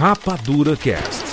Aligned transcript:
Rapadura 0.00 0.78
Cast, 0.78 1.26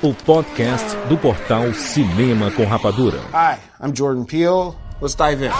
o 0.00 0.14
podcast 0.14 0.96
do 1.10 1.18
portal 1.18 1.74
Cinema 1.74 2.50
com 2.50 2.64
Rapadura. 2.64 3.18
Hi, 3.34 3.58
I'm 3.78 3.94
Jordan 3.94 4.24
Peele. 4.24 4.74
Let's 4.98 5.14
dive 5.14 5.44
in. 5.44 5.50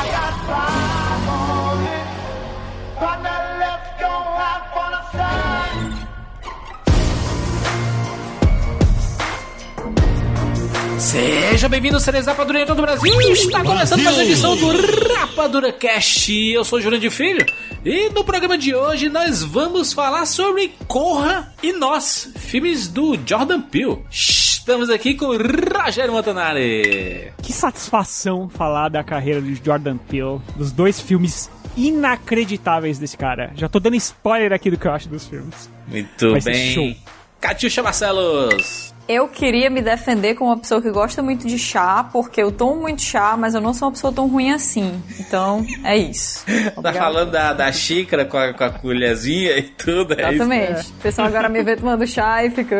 Seja 10.98 11.68
bem-vindo, 11.68 12.00
seres 12.00 12.24
Rapadura 12.24 12.62
em 12.62 12.66
todo 12.66 12.78
o 12.78 12.82
Brasil. 12.82 13.20
Está 13.30 13.62
começando 13.62 14.02
mais 14.02 14.16
uma 14.16 14.24
edição 14.24 14.56
do 14.56 15.12
Rapadura 15.12 15.70
Cast. 15.70 16.32
Eu 16.32 16.64
sou 16.64 16.78
o 16.78 16.98
de 16.98 17.10
Filho 17.10 17.44
e 17.84 18.08
no 18.10 18.24
programa 18.24 18.56
de 18.56 18.74
hoje 18.74 19.08
nós 19.08 19.42
vamos 19.42 19.92
falar 19.92 20.24
sobre 20.24 20.72
Corra 20.88 21.52
e 21.62 21.72
Nós, 21.72 22.32
filmes 22.36 22.88
do 22.88 23.18
Jordan 23.26 23.60
Peele. 23.60 24.02
Estamos 24.10 24.88
aqui 24.88 25.14
com 25.14 25.36
Rogério 25.36 26.12
Montanari. 26.12 27.32
Que 27.42 27.52
satisfação 27.52 28.48
falar 28.48 28.88
da 28.88 29.04
carreira 29.04 29.42
de 29.42 29.60
Jordan 29.62 29.98
Peele, 29.98 30.40
dos 30.56 30.72
dois 30.72 30.98
filmes 30.98 31.50
inacreditáveis 31.76 32.98
desse 32.98 33.18
cara. 33.18 33.52
Já 33.54 33.68
tô 33.68 33.78
dando 33.78 33.96
spoiler 33.96 34.52
aqui 34.52 34.70
do 34.70 34.78
que 34.78 34.86
eu 34.86 34.92
acho 34.92 35.08
dos 35.08 35.26
filmes. 35.26 35.68
Muito 35.86 36.30
Vai 36.30 36.40
bem. 36.40 36.98
Catiuxa 37.38 37.82
Marcelos. 37.82 38.93
Eu 39.06 39.28
queria 39.28 39.68
me 39.68 39.82
defender 39.82 40.34
como 40.34 40.50
uma 40.50 40.58
pessoa 40.58 40.80
que 40.80 40.90
gosta 40.90 41.22
muito 41.22 41.46
de 41.46 41.58
chá, 41.58 42.08
porque 42.10 42.42
eu 42.42 42.50
tomo 42.50 42.80
muito 42.80 43.02
chá, 43.02 43.36
mas 43.36 43.54
eu 43.54 43.60
não 43.60 43.74
sou 43.74 43.88
uma 43.88 43.92
pessoa 43.92 44.10
tão 44.10 44.26
ruim 44.28 44.50
assim. 44.50 45.02
Então, 45.20 45.64
é 45.84 45.94
isso. 45.94 46.44
tá 46.82 46.92
falando 46.92 47.30
da, 47.30 47.52
da 47.52 47.70
xícara 47.70 48.24
com 48.24 48.38
a, 48.38 48.54
com 48.54 48.64
a 48.64 48.70
colherzinha 48.70 49.58
e 49.58 49.62
tudo, 49.62 50.14
é 50.14 50.32
Exatamente. 50.32 50.80
Isso? 50.80 50.94
O 50.98 51.02
pessoal 51.02 51.28
agora 51.28 51.50
me 51.50 51.62
vê 51.62 51.76
tomando 51.76 52.06
chá 52.06 52.44
e 52.44 52.50
fica... 52.50 52.76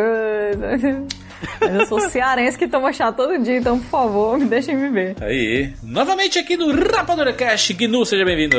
Mas 1.60 1.74
eu 1.74 1.86
sou 1.86 2.00
cearense 2.08 2.56
que 2.56 2.66
toma 2.66 2.90
chá 2.90 3.12
todo 3.12 3.38
dia, 3.38 3.58
então 3.58 3.78
por 3.78 3.88
favor, 3.88 4.38
me 4.38 4.46
deixem 4.46 4.74
me 4.74 4.88
ver. 4.88 5.16
Aí, 5.20 5.74
novamente 5.82 6.38
aqui 6.38 6.56
no 6.56 6.72
Rapadura 6.90 7.34
Cash, 7.34 7.72
Gnu, 7.72 8.06
seja 8.06 8.24
bem-vindo. 8.24 8.56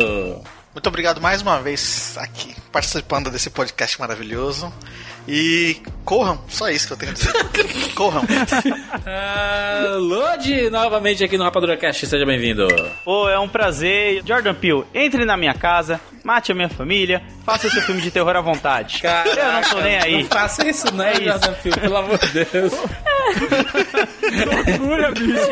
Muito 0.72 0.88
obrigado 0.88 1.20
mais 1.20 1.42
uma 1.42 1.60
vez 1.60 2.16
aqui, 2.20 2.54
participando 2.72 3.32
desse 3.32 3.50
podcast 3.50 4.00
maravilhoso. 4.00 4.72
E 5.28 5.78
corram, 6.04 6.40
só 6.48 6.70
isso 6.70 6.86
que 6.88 6.94
eu 6.94 6.98
tenho 6.98 7.12
a 7.12 7.16
dizer. 7.16 7.34
corram. 7.96 8.22
uh, 8.22 9.98
Lodi, 10.00 10.70
novamente 10.70 11.24
aqui 11.24 11.36
no 11.38 11.44
Rapadura 11.44 11.76
Cast, 11.76 12.06
seja 12.06 12.26
bem-vindo. 12.26 12.68
Pô, 13.04 13.28
é 13.28 13.40
um 13.40 13.48
prazer. 13.50 14.22
Jordan 14.26 14.54
Peele, 14.54 14.84
entre 14.94 15.26
na 15.26 15.36
minha 15.36 15.56
casa, 15.56 16.00
mate 16.24 16.52
a 16.52 16.56
minha 16.56 16.70
família, 16.70 17.24
faça 17.44 17.68
seu 17.70 17.82
filme 17.82 18.02
de 18.02 18.12
terror 18.12 18.36
à 18.36 18.42
vontade. 18.42 19.02
Caraca, 19.04 19.40
eu 19.40 19.52
não 19.52 19.62
tô 19.62 19.82
nem 19.82 19.98
aí. 19.98 20.22
Não 20.22 20.30
faça 20.30 20.68
isso 20.68 20.94
não, 20.94 21.04
é 21.04 21.16
Jordan 21.16 21.52
isso. 21.52 21.62
Peele, 21.64 21.80
pelo 21.80 21.98
amor 21.98 22.20
de 22.20 22.46
Deus. 22.46 22.74
Loucura, 24.78 25.12
bicho. 25.12 25.50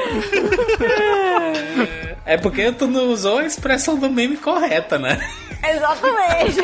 É 2.26 2.38
porque 2.38 2.72
tu 2.72 2.88
não 2.88 3.08
usou 3.08 3.40
a 3.40 3.46
expressão 3.46 3.98
do 3.98 4.10
meme 4.10 4.38
correta, 4.38 5.00
né? 5.00 5.20
Exatamente. 5.64 6.62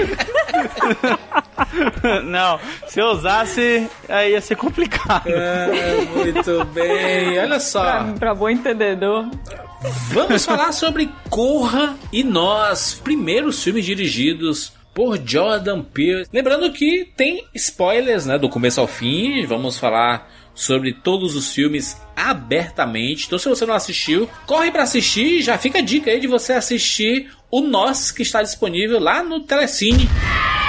não, 2.26 2.60
se 2.88 3.00
eu 3.00 3.08
usasse, 3.08 3.90
aí 4.08 4.32
ia 4.32 4.42
ser 4.42 4.56
complicado. 4.56 5.28
É, 5.28 6.02
muito 6.06 6.66
bem. 6.66 7.40
Olha 7.40 7.60
só. 7.60 7.82
Pra, 7.82 8.14
pra 8.20 8.36
bom 8.36 8.50
entendedor. 8.50 9.30
Vamos 10.12 10.46
falar 10.46 10.74
sobre 10.74 11.10
Corra 11.30 11.96
e 12.12 12.24
Nós, 12.24 13.00
primeiros 13.02 13.64
filmes 13.64 13.86
dirigidos 13.86 14.74
por 14.94 15.18
Jordan 15.24 15.82
Peele. 15.82 16.26
Lembrando 16.34 16.72
que 16.74 17.10
tem 17.16 17.46
spoilers, 17.56 18.26
né, 18.26 18.38
do 18.38 18.50
começo 18.50 18.82
ao 18.82 18.88
fim. 18.88 19.46
Vamos 19.46 19.78
falar 19.80 20.28
sobre 20.60 20.92
todos 20.92 21.38
os 21.38 21.54
filmes 21.54 21.96
abertamente. 22.14 23.26
Então, 23.26 23.40
se 23.40 23.48
você 23.48 23.66
não 23.66 23.74
assistiu, 23.74 24.30
corre 24.46 24.70
para 24.70 24.84
assistir. 24.84 25.42
Já 25.42 25.58
fica 25.58 25.80
a 25.80 25.82
dica 25.82 26.12
aí 26.12 26.20
de 26.20 26.28
você 26.28 26.52
assistir 26.52 27.32
o 27.50 27.62
Nós, 27.62 28.12
que 28.12 28.24
está 28.24 28.44
disponível 28.44 29.00
lá 29.00 29.24
no 29.24 29.40
Telecine. 29.40 30.10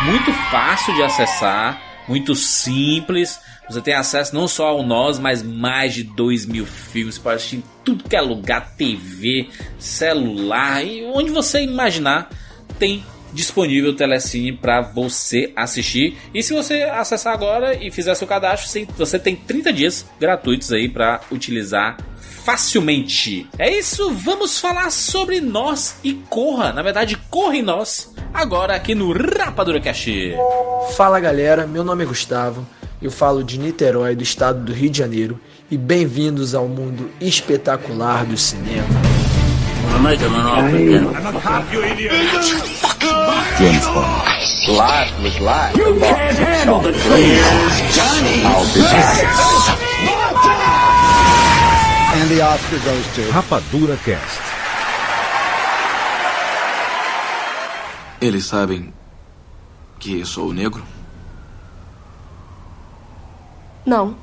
Muito 0.04 0.32
fácil 0.48 0.94
de 0.94 1.02
acessar, 1.02 1.82
muito 2.06 2.36
simples. 2.36 3.40
Você 3.68 3.80
tem 3.80 3.94
acesso 3.94 4.32
não 4.32 4.46
só 4.46 4.68
ao 4.68 4.84
Nós, 4.84 5.18
mas 5.18 5.42
mais 5.42 5.92
de 5.92 6.04
2 6.04 6.46
mil 6.46 6.66
filmes 6.66 7.18
para 7.18 7.34
assistir 7.34 7.56
em 7.56 7.64
tudo 7.84 8.08
que 8.08 8.14
é 8.14 8.20
lugar, 8.20 8.76
TV, 8.76 9.48
celular 9.76 10.86
e 10.86 11.04
onde 11.06 11.32
você 11.32 11.62
imaginar 11.62 12.30
tem 12.78 13.04
disponível 13.32 13.90
o 13.90 13.94
Telecine 13.94 14.52
para 14.52 14.80
você 14.80 15.52
assistir. 15.54 16.16
E 16.34 16.42
se 16.42 16.52
você 16.52 16.82
acessar 16.82 17.32
agora 17.32 17.74
e 17.74 17.90
fizer 17.90 18.14
seu 18.14 18.26
cadastro, 18.26 18.86
você 18.96 19.18
tem 19.18 19.36
30 19.36 19.72
dias 19.72 20.06
gratuitos 20.18 20.72
aí 20.72 20.88
para 20.88 21.20
utilizar 21.30 21.96
facilmente. 22.44 23.46
É 23.58 23.70
isso, 23.70 24.10
vamos 24.12 24.58
falar 24.58 24.90
sobre 24.90 25.40
nós 25.40 25.96
e 26.02 26.14
corra. 26.14 26.72
Na 26.72 26.82
verdade, 26.82 27.16
corra 27.28 27.56
em 27.56 27.62
nós. 27.62 28.14
Agora 28.32 28.74
aqui 28.74 28.94
no 28.94 29.12
Rapadura 29.12 29.80
Cash. 29.80 30.06
Fala 30.96 31.20
galera, 31.20 31.66
meu 31.66 31.84
nome 31.84 32.04
é 32.04 32.06
Gustavo. 32.06 32.66
Eu 33.00 33.10
falo 33.10 33.42
de 33.42 33.58
Niterói, 33.58 34.14
do 34.14 34.22
estado 34.22 34.62
do 34.64 34.72
Rio 34.72 34.90
de 34.90 34.98
Janeiro. 34.98 35.40
E 35.70 35.76
bem-vindos 35.76 36.54
ao 36.54 36.68
mundo 36.68 37.10
espetacular 37.20 38.26
do 38.26 38.36
cinema. 38.36 38.86
James 43.00 43.86
Bond. 43.86 44.28
Life 44.68 45.22
was 45.22 45.40
life. 45.40 45.76
You 45.76 45.98
can't 45.98 46.36
handle 46.36 46.80
the 46.80 46.92
truth. 46.92 47.94
Johnny. 47.96 48.44
I'll 48.44 48.66
be 48.74 48.80
back. 48.80 49.24
And 52.12 52.30
the 52.30 52.40
Oscar 52.42 52.78
goes 52.84 53.14
to 53.14 53.22
Rapadura 53.32 53.96
Cast. 54.04 54.40
Eles 58.20 58.44
sabem 58.44 58.92
que 59.98 60.24
sou 60.26 60.52
negro? 60.52 60.84
Não. 63.86 64.16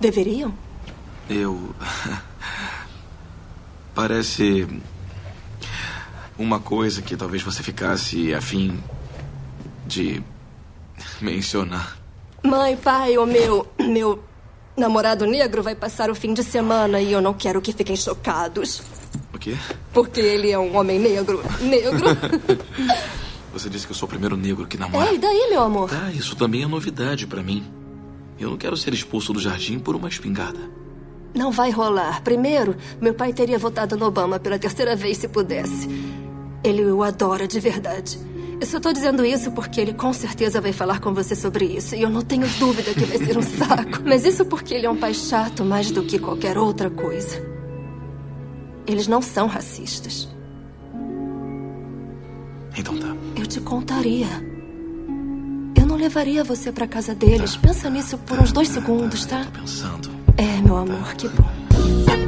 Deveriam? 0.00 0.54
Eu. 1.28 1.74
Parece. 3.94 4.66
Uma 6.38 6.60
coisa 6.60 7.00
que 7.00 7.16
talvez 7.16 7.42
você 7.42 7.62
ficasse 7.62 8.34
afim 8.34 8.78
de 9.86 10.22
mencionar. 11.20 11.96
Mãe, 12.42 12.76
pai, 12.76 13.16
o 13.18 13.26
meu. 13.26 13.66
meu 13.78 14.22
namorado 14.76 15.26
negro 15.26 15.62
vai 15.62 15.74
passar 15.74 16.10
o 16.10 16.14
fim 16.14 16.34
de 16.34 16.44
semana 16.44 17.00
e 17.00 17.10
eu 17.10 17.20
não 17.20 17.32
quero 17.32 17.62
que 17.62 17.72
fiquem 17.72 17.96
chocados. 17.96 18.82
O 19.32 19.38
quê? 19.38 19.56
Porque 19.92 20.20
ele 20.20 20.50
é 20.50 20.58
um 20.58 20.76
homem 20.76 20.98
negro. 20.98 21.42
Negro? 21.60 22.06
Você 23.52 23.70
disse 23.70 23.86
que 23.86 23.92
eu 23.92 23.96
sou 23.96 24.06
o 24.06 24.10
primeiro 24.10 24.36
negro 24.36 24.66
que 24.66 24.76
namora. 24.76 25.08
É, 25.08 25.14
e 25.14 25.18
daí, 25.18 25.48
meu 25.48 25.62
amor? 25.62 25.88
Tá, 25.88 26.10
isso 26.12 26.36
também 26.36 26.62
é 26.62 26.66
novidade 26.66 27.26
para 27.26 27.42
mim. 27.42 27.64
Eu 28.38 28.50
não 28.50 28.58
quero 28.58 28.76
ser 28.76 28.92
expulso 28.92 29.32
do 29.32 29.40
jardim 29.40 29.78
por 29.78 29.96
uma 29.96 30.08
espingarda. 30.08 30.60
Não 31.34 31.50
vai 31.50 31.70
rolar. 31.70 32.22
Primeiro, 32.22 32.76
meu 33.00 33.14
pai 33.14 33.32
teria 33.32 33.58
votado 33.58 33.96
no 33.96 34.04
Obama 34.04 34.38
pela 34.38 34.58
terceira 34.58 34.94
vez 34.94 35.16
se 35.16 35.28
pudesse. 35.28 35.88
Ele 36.62 36.84
o 36.84 37.02
adora 37.02 37.46
de 37.46 37.60
verdade. 37.60 38.18
Eu 38.60 38.66
só 38.66 38.80
tô 38.80 38.92
dizendo 38.92 39.24
isso 39.24 39.50
porque 39.50 39.80
ele 39.80 39.92
com 39.92 40.12
certeza 40.12 40.60
vai 40.60 40.72
falar 40.72 40.98
com 41.00 41.12
você 41.12 41.34
sobre 41.36 41.66
isso. 41.66 41.94
E 41.94 42.02
eu 42.02 42.08
não 42.08 42.22
tenho 42.22 42.48
dúvida 42.58 42.94
que 42.94 43.04
vai 43.04 43.18
ser 43.18 43.36
um 43.36 43.42
saco. 43.42 44.02
Mas 44.04 44.24
isso 44.24 44.44
porque 44.46 44.74
ele 44.74 44.86
é 44.86 44.90
um 44.90 44.96
pai 44.96 45.12
chato 45.12 45.64
mais 45.64 45.90
do 45.90 46.02
que 46.02 46.18
qualquer 46.18 46.56
outra 46.56 46.88
coisa. 46.88 47.42
Eles 48.86 49.06
não 49.06 49.20
são 49.20 49.46
racistas. 49.46 50.28
Então 52.76 52.96
tá. 52.96 53.14
Eu 53.36 53.46
te 53.46 53.60
contaria. 53.60 54.28
Eu 55.78 55.86
não 55.86 55.96
levaria 55.96 56.42
você 56.42 56.72
pra 56.72 56.86
casa 56.86 57.14
deles. 57.14 57.54
Tá. 57.54 57.60
Pensa 57.68 57.90
nisso 57.90 58.16
por 58.18 58.38
tá, 58.38 58.42
uns 58.42 58.52
dois 58.52 58.68
tá, 58.68 58.74
segundos, 58.74 59.26
tá? 59.26 59.44
Tô 59.44 59.60
pensando. 59.60 60.10
É, 60.38 60.62
meu 60.62 60.76
amor, 60.76 61.14
que 61.14 61.28
bom. 61.28 62.25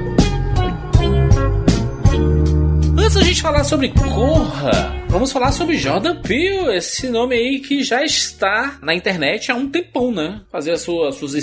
Antes 2.99 3.15
da 3.15 3.23
gente 3.23 3.41
falar 3.41 3.63
sobre 3.63 3.91
Corra, 3.91 5.07
vamos 5.09 5.31
falar 5.31 5.53
sobre 5.53 5.77
Jordan 5.77 6.21
Peele, 6.21 6.77
esse 6.77 7.09
nome 7.09 7.37
aí 7.37 7.61
que 7.61 7.85
já 7.85 8.05
está 8.05 8.77
na 8.83 8.93
internet 8.93 9.53
há 9.53 9.55
um 9.55 9.71
tempão, 9.71 10.11
né? 10.11 10.43
Fazer 10.51 10.73
as 10.73 10.81
suas, 10.81 11.15
suas 11.15 11.35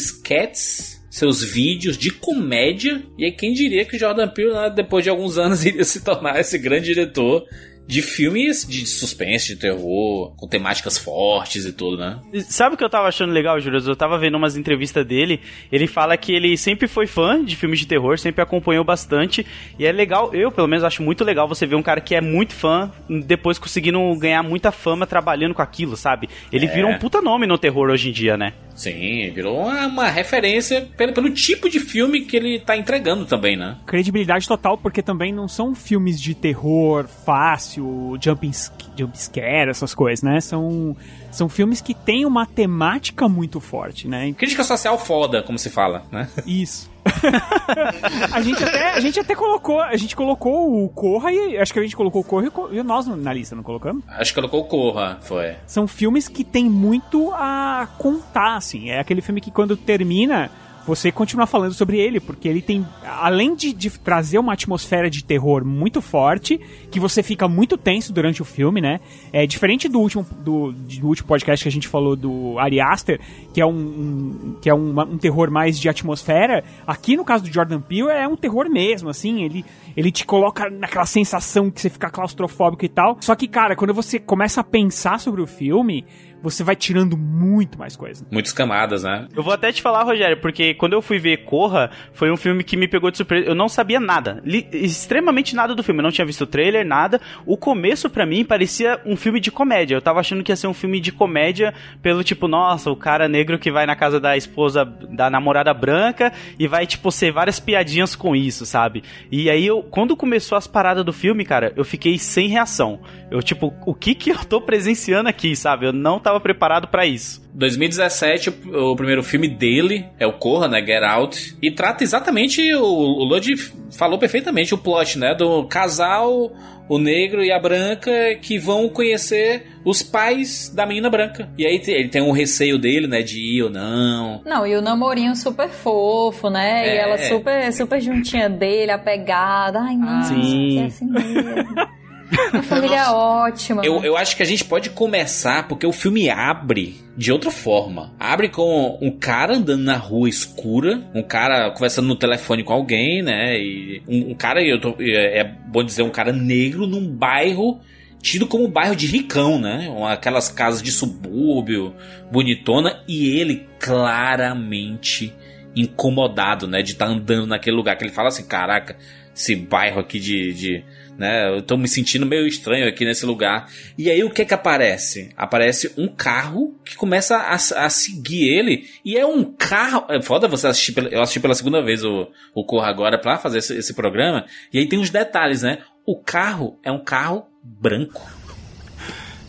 seus 1.09 1.41
vídeos 1.41 1.97
de 1.97 2.11
comédia. 2.11 3.01
E 3.17 3.23
aí 3.23 3.31
quem 3.31 3.53
diria 3.53 3.85
que 3.85 3.97
Jordan 3.97 4.27
Peele, 4.27 4.53
né, 4.53 4.69
depois 4.69 5.01
de 5.01 5.09
alguns 5.09 5.37
anos, 5.37 5.63
iria 5.65 5.85
se 5.85 6.03
tornar 6.03 6.37
esse 6.41 6.57
grande 6.57 6.87
diretor 6.87 7.45
de 7.87 8.01
filmes 8.01 8.65
de 8.67 8.85
suspense, 8.85 9.53
de 9.53 9.55
terror, 9.57 10.35
com 10.35 10.47
temáticas 10.47 10.97
fortes 10.97 11.65
e 11.65 11.73
tudo, 11.73 11.97
né? 11.97 12.19
Sabe 12.49 12.75
o 12.75 12.77
que 12.77 12.83
eu 12.83 12.89
tava 12.89 13.07
achando 13.07 13.31
legal, 13.31 13.59
Júlio? 13.59 13.79
Eu 13.85 13.95
tava 13.95 14.17
vendo 14.17 14.35
umas 14.35 14.55
entrevistas 14.57 15.05
dele. 15.05 15.39
Ele 15.71 15.85
fala 15.87 16.17
que 16.17 16.33
ele 16.33 16.57
sempre 16.57 16.87
foi 16.87 17.05
fã 17.07 17.43
de 17.43 17.55
filmes 17.55 17.79
de 17.79 17.85
terror, 17.87 18.17
sempre 18.17 18.41
acompanhou 18.41 18.83
bastante. 18.83 19.45
E 19.77 19.85
é 19.85 19.91
legal, 19.91 20.33
eu 20.33 20.51
pelo 20.51 20.67
menos 20.67 20.83
acho 20.83 21.03
muito 21.03 21.23
legal 21.23 21.47
você 21.47 21.65
ver 21.65 21.75
um 21.75 21.83
cara 21.83 22.01
que 22.01 22.15
é 22.15 22.21
muito 22.21 22.53
fã, 22.53 22.91
depois 23.25 23.59
conseguindo 23.59 23.99
ganhar 24.17 24.41
muita 24.43 24.71
fama 24.71 25.05
trabalhando 25.05 25.53
com 25.53 25.61
aquilo, 25.61 25.95
sabe? 25.95 26.27
Ele 26.51 26.65
É. 26.65 26.69
virou 26.73 26.89
um 26.91 26.97
puta 26.97 27.21
nome 27.21 27.45
no 27.45 27.57
terror 27.57 27.89
hoje 27.89 28.09
em 28.09 28.11
dia, 28.11 28.35
né? 28.37 28.53
Sim, 28.75 29.31
virou 29.33 29.57
uma, 29.61 29.87
uma 29.87 30.07
referência 30.09 30.81
pelo, 30.97 31.13
pelo 31.13 31.29
tipo 31.29 31.69
de 31.69 31.79
filme 31.79 32.21
que 32.21 32.35
ele 32.35 32.59
tá 32.59 32.75
entregando 32.75 33.25
também, 33.25 33.55
né? 33.55 33.77
Credibilidade 33.85 34.47
total, 34.47 34.77
porque 34.77 35.01
também 35.01 35.31
não 35.33 35.47
são 35.47 35.73
filmes 35.73 36.19
de 36.21 36.35
terror 36.35 37.07
fácil, 37.25 37.74
jump, 38.19 38.51
jump 38.97 39.17
scare, 39.17 39.69
essas 39.69 39.93
coisas, 39.93 40.23
né? 40.23 40.39
São, 40.41 40.95
são 41.31 41.49
filmes 41.49 41.81
que 41.81 41.93
têm 41.93 42.25
uma 42.25 42.45
temática 42.45 43.27
muito 43.27 43.59
forte, 43.59 44.07
né? 44.07 44.31
Crítica 44.33 44.63
social 44.63 44.97
foda, 44.97 45.41
como 45.43 45.57
se 45.57 45.69
fala, 45.69 46.03
né? 46.11 46.27
Isso. 46.45 46.89
a, 48.33 48.41
gente 48.41 48.63
até, 48.63 48.93
a 48.93 48.99
gente 48.99 49.19
até 49.19 49.35
colocou, 49.35 49.79
a 49.79 49.95
gente 49.95 50.15
colocou 50.15 50.83
o 50.83 50.89
Corra 50.89 51.31
e 51.31 51.57
acho 51.57 51.71
que 51.71 51.79
a 51.79 51.83
gente 51.83 51.95
colocou 51.95 52.21
o 52.21 52.25
Corra 52.25 52.45
e 52.45 52.49
o 52.49 52.73
e 52.73 52.79
o 52.79 52.83
nós 52.83 53.05
na 53.05 53.31
lista, 53.31 53.55
não 53.55 53.61
colocamos? 53.61 54.03
Acho 54.07 54.33
que 54.33 54.41
colocou 54.41 54.61
o 54.61 54.65
Corra, 54.65 55.19
foi. 55.21 55.55
São 55.67 55.87
filmes 55.87 56.27
que 56.27 56.43
tem 56.43 56.67
muito 56.67 57.31
a 57.33 57.87
contar, 57.99 58.55
assim. 58.55 58.89
É 58.89 58.99
aquele 58.99 59.21
filme 59.21 59.39
que 59.39 59.51
quando 59.51 59.77
termina, 59.77 60.49
você 60.85 61.11
continua 61.11 61.47
falando 61.47 61.73
sobre 61.73 61.97
ele, 61.99 62.19
porque 62.19 62.47
ele 62.47 62.61
tem, 62.61 62.85
além 63.03 63.55
de, 63.55 63.73
de 63.73 63.89
trazer 63.89 64.37
uma 64.37 64.53
atmosfera 64.53 65.09
de 65.09 65.23
terror 65.23 65.65
muito 65.65 66.01
forte, 66.01 66.59
que 66.91 66.99
você 66.99 67.23
fica 67.23 67.47
muito 67.47 67.77
tenso 67.77 68.13
durante 68.13 68.41
o 68.41 68.45
filme, 68.45 68.79
né? 68.81 68.99
É 69.33 69.47
diferente 69.47 69.87
do 69.89 69.99
último, 69.99 70.25
do, 70.39 70.71
do 70.71 71.07
último 71.07 71.27
podcast 71.27 71.63
que 71.63 71.69
a 71.69 71.71
gente 71.71 71.87
falou 71.87 72.15
do 72.15 72.57
Ari 72.59 72.79
Aster, 72.79 73.19
que 73.53 73.59
é 73.59 73.65
um, 73.65 73.71
um- 73.71 74.55
que 74.61 74.69
é 74.69 74.75
um, 74.75 74.99
um 75.01 75.17
terror 75.17 75.49
mais 75.49 75.79
de 75.79 75.89
atmosfera. 75.89 76.63
Aqui 76.85 77.15
no 77.17 77.25
caso 77.25 77.43
do 77.43 77.51
Jordan 77.53 77.81
Peele 77.81 78.09
é 78.09 78.27
um 78.27 78.35
terror 78.35 78.69
mesmo, 78.69 79.09
assim. 79.09 79.43
Ele, 79.43 79.65
ele 79.97 80.11
te 80.11 80.25
coloca 80.25 80.69
naquela 80.69 81.05
sensação 81.05 81.71
que 81.71 81.81
você 81.81 81.89
fica 81.89 82.09
claustrofóbico 82.09 82.85
e 82.85 82.89
tal. 82.89 83.17
Só 83.21 83.33
que, 83.35 83.47
cara, 83.47 83.75
quando 83.75 83.93
você 83.93 84.19
começa 84.19 84.61
a 84.61 84.63
pensar 84.63 85.19
sobre 85.19 85.41
o 85.41 85.47
filme, 85.47 86.05
você 86.49 86.63
vai 86.63 86.75
tirando 86.75 87.17
muito 87.17 87.77
mais 87.77 87.95
coisa. 87.95 88.25
Muitas 88.31 88.53
camadas, 88.53 89.03
né? 89.03 89.27
Eu 89.35 89.41
vou 89.43 89.51
até 89.53 89.71
te 89.71 89.81
falar, 89.81 90.03
Rogério, 90.03 90.37
porque 90.37 90.73
quando 90.75 90.93
eu 90.93 91.01
fui 91.01 91.17
ver 91.19 91.37
Corra, 91.45 91.89
foi 92.13 92.31
um 92.31 92.37
filme 92.37 92.63
que 92.63 92.77
me 92.77 92.87
pegou 92.87 93.09
de 93.11 93.17
surpresa. 93.17 93.47
Eu 93.47 93.55
não 93.55 93.67
sabia 93.67 93.99
nada, 93.99 94.41
li- 94.45 94.67
extremamente 94.71 95.55
nada 95.55 95.73
do 95.75 95.83
filme. 95.83 95.99
Eu 95.99 96.03
não 96.03 96.11
tinha 96.11 96.25
visto 96.25 96.41
o 96.41 96.47
trailer, 96.47 96.85
nada. 96.85 97.19
O 97.45 97.57
começo, 97.57 98.09
pra 98.09 98.25
mim, 98.25 98.45
parecia 98.45 98.99
um 99.05 99.15
filme 99.15 99.39
de 99.39 99.51
comédia. 99.51 99.95
Eu 99.95 100.01
tava 100.01 100.19
achando 100.19 100.43
que 100.43 100.51
ia 100.51 100.55
ser 100.55 100.67
um 100.67 100.73
filme 100.73 100.99
de 100.99 101.11
comédia 101.11 101.73
pelo 102.01 102.23
tipo, 102.23 102.47
nossa, 102.47 102.89
o 102.91 102.95
cara 102.95 103.27
negro 103.27 103.57
que 103.59 103.71
vai 103.71 103.85
na 103.85 103.95
casa 103.95 104.19
da 104.19 104.37
esposa, 104.37 104.85
da 104.85 105.29
namorada 105.29 105.73
branca 105.73 106.31
e 106.59 106.67
vai, 106.67 106.85
tipo, 106.85 107.11
ser 107.11 107.31
várias 107.31 107.59
piadinhas 107.59 108.15
com 108.15 108.35
isso, 108.35 108.65
sabe? 108.65 109.03
E 109.31 109.49
aí, 109.49 109.65
eu, 109.65 109.81
quando 109.83 110.15
começou 110.15 110.57
as 110.57 110.67
paradas 110.67 111.03
do 111.03 111.11
filme, 111.13 111.43
cara, 111.43 111.73
eu 111.75 111.83
fiquei 111.83 112.17
sem 112.17 112.47
reação. 112.47 112.99
Eu, 113.31 113.41
tipo, 113.41 113.73
o 113.85 113.93
que 113.93 114.13
que 114.15 114.29
eu 114.31 114.45
tô 114.45 114.61
presenciando 114.61 115.27
aqui, 115.29 115.55
sabe? 115.55 115.85
Eu 115.87 115.93
não 115.93 116.19
tava 116.19 116.34
preparado 116.39 116.87
pra 116.87 117.05
isso. 117.05 117.43
2017, 117.53 118.49
o, 118.49 118.91
o 118.91 118.95
primeiro 118.95 119.23
filme 119.23 119.47
dele 119.47 120.05
é 120.19 120.25
o 120.27 120.33
Corra, 120.33 120.67
né? 120.67 120.79
Get 120.85 121.03
Out. 121.03 121.57
E 121.61 121.71
trata 121.71 122.03
exatamente, 122.03 122.61
o, 122.75 122.83
o 122.83 123.23
Lodi 123.23 123.55
falou 123.97 124.17
perfeitamente 124.19 124.73
o 124.73 124.77
plot, 124.77 125.17
né? 125.17 125.33
Do 125.33 125.63
casal, 125.65 126.51
o 126.89 126.97
negro 126.99 127.43
e 127.43 127.51
a 127.51 127.59
branca, 127.59 128.11
que 128.41 128.57
vão 128.59 128.87
conhecer 128.89 129.67
os 129.85 130.01
pais 130.03 130.69
da 130.69 130.85
menina 130.85 131.09
branca. 131.09 131.49
E 131.57 131.65
aí 131.65 131.81
ele 131.87 132.09
tem 132.09 132.21
um 132.21 132.31
receio 132.31 132.77
dele, 132.77 133.07
né? 133.07 133.21
De 133.21 133.39
ir 133.39 133.63
ou 133.63 133.69
não. 133.69 134.41
Não, 134.45 134.65
e 134.67 134.75
o 134.75 134.81
namorinho 134.81 135.35
super 135.35 135.69
fofo, 135.69 136.49
né? 136.49 136.85
E 136.87 136.89
É. 136.89 136.97
ela 136.97 137.17
super, 137.19 137.71
super 137.73 138.01
juntinha 138.01 138.49
dele, 138.49 138.91
apegada. 138.91 139.79
Ai, 139.79 139.95
não, 139.95 140.23
Sim. 140.23 140.79
é 140.81 140.85
assim 140.85 141.05
mesmo. 141.05 141.75
Minha 142.51 142.63
família 142.63 143.11
ótima. 143.11 143.85
Eu, 143.85 144.03
eu 144.03 144.17
acho 144.17 144.35
que 144.35 144.41
a 144.43 144.45
gente 144.45 144.63
pode 144.65 144.89
começar 144.89 145.67
porque 145.67 145.85
o 145.85 145.91
filme 145.91 146.29
abre 146.29 146.99
de 147.15 147.31
outra 147.31 147.51
forma. 147.51 148.13
Abre 148.19 148.49
com 148.49 148.97
um 149.01 149.11
cara 149.11 149.55
andando 149.55 149.83
na 149.83 149.95
rua 149.97 150.27
escura, 150.27 151.01
um 151.13 151.21
cara 151.23 151.69
conversando 151.71 152.07
no 152.07 152.15
telefone 152.15 152.63
com 152.63 152.73
alguém, 152.73 153.21
né? 153.21 153.57
E 153.59 154.01
um, 154.07 154.31
um 154.31 154.33
cara, 154.35 154.61
eu 154.63 154.79
tô- 154.81 154.95
é 154.99 155.39
é 155.39 155.43
bom 155.43 155.83
dizer, 155.83 156.01
um 156.03 156.09
cara 156.09 156.31
negro 156.33 156.87
num 156.87 157.07
bairro 157.07 157.79
tido 158.21 158.47
como 158.47 158.67
bairro 158.67 158.95
de 158.95 159.05
ricão, 159.05 159.59
né? 159.59 159.87
Aquelas 160.09 160.49
casas 160.49 160.81
de 160.81 160.91
subúrbio, 160.91 161.93
bonitona, 162.31 163.03
e 163.07 163.39
ele 163.39 163.67
claramente 163.79 165.31
incomodado, 165.75 166.67
né? 166.67 166.81
De 166.81 166.93
estar 166.93 167.05
andando 167.07 167.45
naquele 167.47 167.75
lugar 167.75 167.95
que 167.97 168.03
ele 168.03 168.11
fala 168.11 168.29
assim, 168.29 168.47
caraca, 168.47 168.97
esse 169.35 169.55
bairro 169.55 169.99
aqui 169.99 170.19
de, 170.19 170.53
de 170.53 170.83
né? 171.17 171.49
Eu 171.55 171.61
tô 171.61 171.77
me 171.77 171.87
sentindo 171.87 172.25
meio 172.25 172.45
estranho 172.47 172.87
aqui 172.87 173.05
nesse 173.05 173.25
lugar. 173.25 173.69
E 173.97 174.09
aí 174.09 174.23
o 174.23 174.29
que 174.29 174.43
que 174.45 174.53
aparece? 174.53 175.29
Aparece 175.37 175.93
um 175.97 176.07
carro 176.07 176.75
que 176.85 176.95
começa 176.95 177.37
a, 177.37 177.53
a 177.55 177.89
seguir 177.89 178.47
ele. 178.49 178.87
E 179.03 179.17
é 179.17 179.25
um 179.25 179.43
carro. 179.43 180.05
É 180.09 180.21
foda 180.21 180.47
você 180.47 180.67
assistir. 180.67 180.91
pela- 180.93 181.09
Eu 181.09 181.21
assisti 181.21 181.39
pela 181.39 181.53
segunda 181.55 181.81
vez 181.81 182.03
o, 182.03 182.27
o 182.53 182.63
Corra 182.65 182.89
agora 182.89 183.17
pra 183.17 183.37
fazer 183.37 183.59
esse, 183.59 183.75
esse 183.77 183.93
programa. 183.93 184.45
E 184.73 184.79
aí 184.79 184.87
tem 184.87 184.99
uns 184.99 185.09
detalhes, 185.09 185.61
né? 185.61 185.79
O 186.05 186.17
carro 186.21 186.79
é 186.83 186.91
um 186.91 187.03
carro 187.03 187.45
branco. 187.63 188.21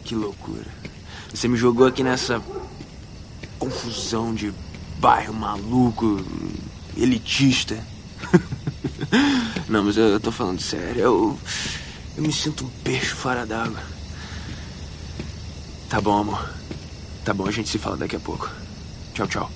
Que 0.04 0.14
loucura. 0.14 0.64
Você 1.34 1.48
me 1.48 1.56
jogou 1.56 1.86
aqui 1.86 2.02
nessa 2.02 2.40
confusão 3.58 4.34
de 4.34 4.52
bairro 4.98 5.34
maluco, 5.34 6.24
elitista. 6.96 7.76
Não, 9.68 9.84
mas 9.84 9.96
eu, 9.96 10.04
eu 10.08 10.20
tô 10.20 10.30
falando 10.32 10.60
sério. 10.60 11.00
Eu, 11.00 11.38
eu 12.16 12.22
me 12.22 12.32
sinto 12.32 12.64
um 12.64 12.70
peixe 12.82 13.06
fora 13.06 13.46
d'água. 13.46 13.80
Tá 15.88 16.00
bom, 16.00 16.18
amor. 16.18 16.50
Tá 17.24 17.32
bom, 17.34 17.46
a 17.46 17.50
gente 17.50 17.68
se 17.68 17.78
fala 17.78 17.96
daqui 17.96 18.16
a 18.16 18.20
pouco. 18.20 18.50
Tchau, 19.14 19.26
tchau. 19.26 19.50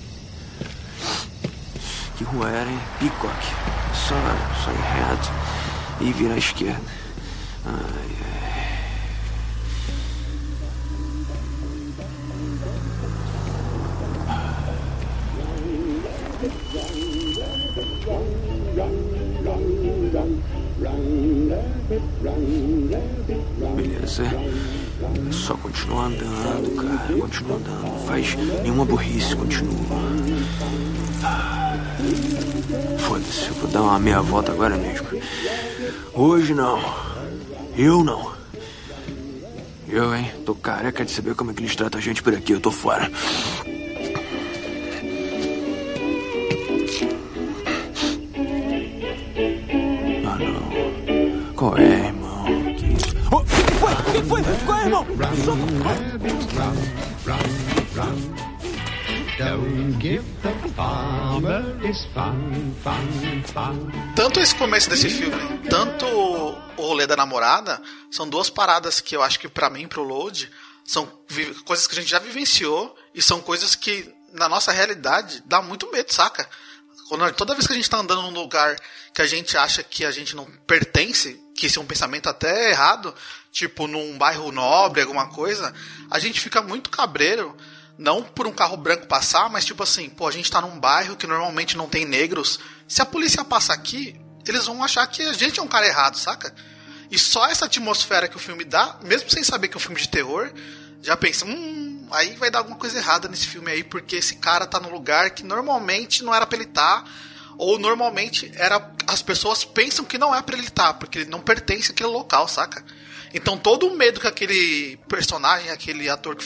Que 2.17 2.23
rua 2.23 2.49
era, 2.49 2.69
hein? 2.69 2.79
Peacock. 2.99 3.45
Só, 3.93 4.15
só 4.63 4.71
ir 4.71 4.75
reto 4.75 5.31
e 6.01 6.13
virar 6.13 6.35
à 6.35 6.37
esquerda. 6.37 6.81
Ai, 7.65 7.73
ai. 18.15 18.50
Beleza. 23.75 24.23
Só 25.31 25.55
continua 25.55 26.05
andando, 26.05 26.75
cara. 26.75 27.19
Continua 27.19 27.57
andando. 27.57 27.81
Não 27.83 27.99
faz 28.05 28.35
nenhuma 28.35 28.85
burrice, 28.85 29.35
continua. 29.35 29.71
Foda-se, 32.99 33.47
eu 33.47 33.53
vou 33.55 33.69
dar 33.69 33.81
uma 33.83 33.99
meia 33.99 34.21
volta 34.21 34.51
agora 34.51 34.75
mesmo. 34.75 35.07
Hoje 36.13 36.53
não. 36.53 36.79
Eu 37.77 38.03
não. 38.03 38.31
Eu, 39.87 40.15
hein? 40.15 40.31
Tô 40.45 40.55
careca 40.55 41.05
de 41.05 41.11
saber 41.11 41.35
como 41.35 41.51
é 41.51 41.53
que 41.53 41.61
eles 41.61 41.75
tratam 41.75 41.99
a 41.99 42.01
gente 42.01 42.21
por 42.21 42.33
aqui. 42.33 42.53
Eu 42.53 42.59
tô 42.59 42.71
fora. 42.71 43.09
Qual 51.61 51.77
é, 51.77 52.07
irmão? 52.07 52.43
Que 52.75 52.85
isso? 52.87 53.15
Oh, 53.31 53.43
que 53.43 53.53
foi? 53.75 53.95
Que 54.11 54.27
foi? 54.27 54.41
Qual 54.65 54.79
é, 54.79 54.85
irmão? 54.85 55.05
Tanto 64.15 64.39
esse 64.39 64.55
começo 64.55 64.89
desse 64.89 65.07
filme, 65.07 65.59
tanto 65.69 66.07
o 66.07 66.81
rolê 66.81 67.05
da 67.05 67.15
namorada, 67.15 67.79
são 68.09 68.27
duas 68.27 68.49
paradas 68.49 68.99
que 68.99 69.15
eu 69.15 69.21
acho 69.21 69.39
que 69.39 69.47
pra 69.47 69.69
mim, 69.69 69.87
pro 69.87 70.01
Load, 70.01 70.49
são 70.83 71.07
coisas 71.63 71.85
que 71.85 71.93
a 71.93 72.01
gente 72.01 72.09
já 72.09 72.17
vivenciou 72.17 72.95
e 73.13 73.21
são 73.21 73.39
coisas 73.39 73.75
que 73.75 74.11
na 74.33 74.49
nossa 74.49 74.71
realidade 74.71 75.43
dá 75.45 75.61
muito 75.61 75.91
medo, 75.91 76.11
saca? 76.11 76.49
Quando, 77.07 77.31
toda 77.33 77.53
vez 77.53 77.67
que 77.67 77.73
a 77.73 77.75
gente 77.75 77.89
tá 77.89 77.97
andando 77.97 78.23
num 78.23 78.41
lugar 78.41 78.75
que 79.13 79.21
a 79.21 79.27
gente 79.27 79.57
acha 79.57 79.83
que 79.83 80.05
a 80.05 80.11
gente 80.11 80.35
não 80.35 80.45
pertence, 80.65 81.39
que 81.61 81.67
isso 81.67 81.77
é 81.77 81.81
um 81.83 81.85
pensamento 81.85 82.27
até 82.27 82.71
errado, 82.71 83.13
tipo 83.51 83.85
num 83.85 84.17
bairro 84.17 84.51
nobre, 84.51 85.01
alguma 85.01 85.27
coisa, 85.27 85.71
a 86.09 86.17
gente 86.17 86.39
fica 86.39 86.59
muito 86.59 86.89
cabreiro, 86.89 87.55
não 87.99 88.23
por 88.23 88.47
um 88.47 88.51
carro 88.51 88.75
branco 88.75 89.05
passar, 89.05 89.47
mas 89.47 89.63
tipo 89.63 89.83
assim, 89.83 90.09
pô, 90.09 90.27
a 90.27 90.31
gente 90.31 90.49
tá 90.49 90.59
num 90.59 90.79
bairro 90.79 91.15
que 91.15 91.27
normalmente 91.27 91.77
não 91.77 91.87
tem 91.87 92.03
negros. 92.03 92.59
Se 92.87 92.99
a 92.99 93.05
polícia 93.05 93.45
passa 93.45 93.73
aqui, 93.73 94.19
eles 94.47 94.65
vão 94.65 94.83
achar 94.83 95.05
que 95.05 95.21
a 95.21 95.33
gente 95.33 95.59
é 95.59 95.61
um 95.63 95.67
cara 95.67 95.85
errado, 95.85 96.17
saca? 96.17 96.51
E 97.11 97.19
só 97.19 97.45
essa 97.45 97.65
atmosfera 97.65 98.27
que 98.27 98.37
o 98.37 98.39
filme 98.39 98.63
dá, 98.63 98.97
mesmo 99.03 99.29
sem 99.29 99.43
saber 99.43 99.67
que 99.67 99.75
é 99.75 99.77
um 99.77 99.81
filme 99.81 100.01
de 100.01 100.09
terror, 100.09 100.51
já 101.03 101.15
pensa, 101.15 101.45
hum, 101.45 102.07
aí 102.09 102.35
vai 102.37 102.49
dar 102.49 102.59
alguma 102.59 102.77
coisa 102.77 102.97
errada 102.97 103.27
nesse 103.27 103.45
filme 103.45 103.69
aí, 103.69 103.83
porque 103.83 104.15
esse 104.15 104.37
cara 104.37 104.65
tá 104.65 104.79
num 104.79 104.89
lugar 104.89 105.29
que 105.29 105.43
normalmente 105.43 106.23
não 106.23 106.33
era 106.33 106.47
pra 106.47 106.57
ele 106.57 106.67
estar, 106.67 107.07
ou 107.57 107.77
normalmente 107.79 108.51
era 108.55 108.91
as 109.07 109.21
pessoas 109.21 109.63
pensam 109.63 110.05
que 110.05 110.17
não 110.17 110.33
é 110.33 110.41
pra 110.41 110.57
ele 110.57 110.67
estar, 110.67 110.93
porque 110.95 111.19
ele 111.19 111.29
não 111.29 111.39
pertence 111.39 111.91
àquele 111.91 112.09
local, 112.09 112.47
saca? 112.47 112.83
Então 113.33 113.57
todo 113.57 113.87
o 113.87 113.95
medo 113.95 114.19
que 114.19 114.27
aquele 114.27 114.97
personagem, 115.07 115.69
aquele 115.69 116.09
ator 116.09 116.37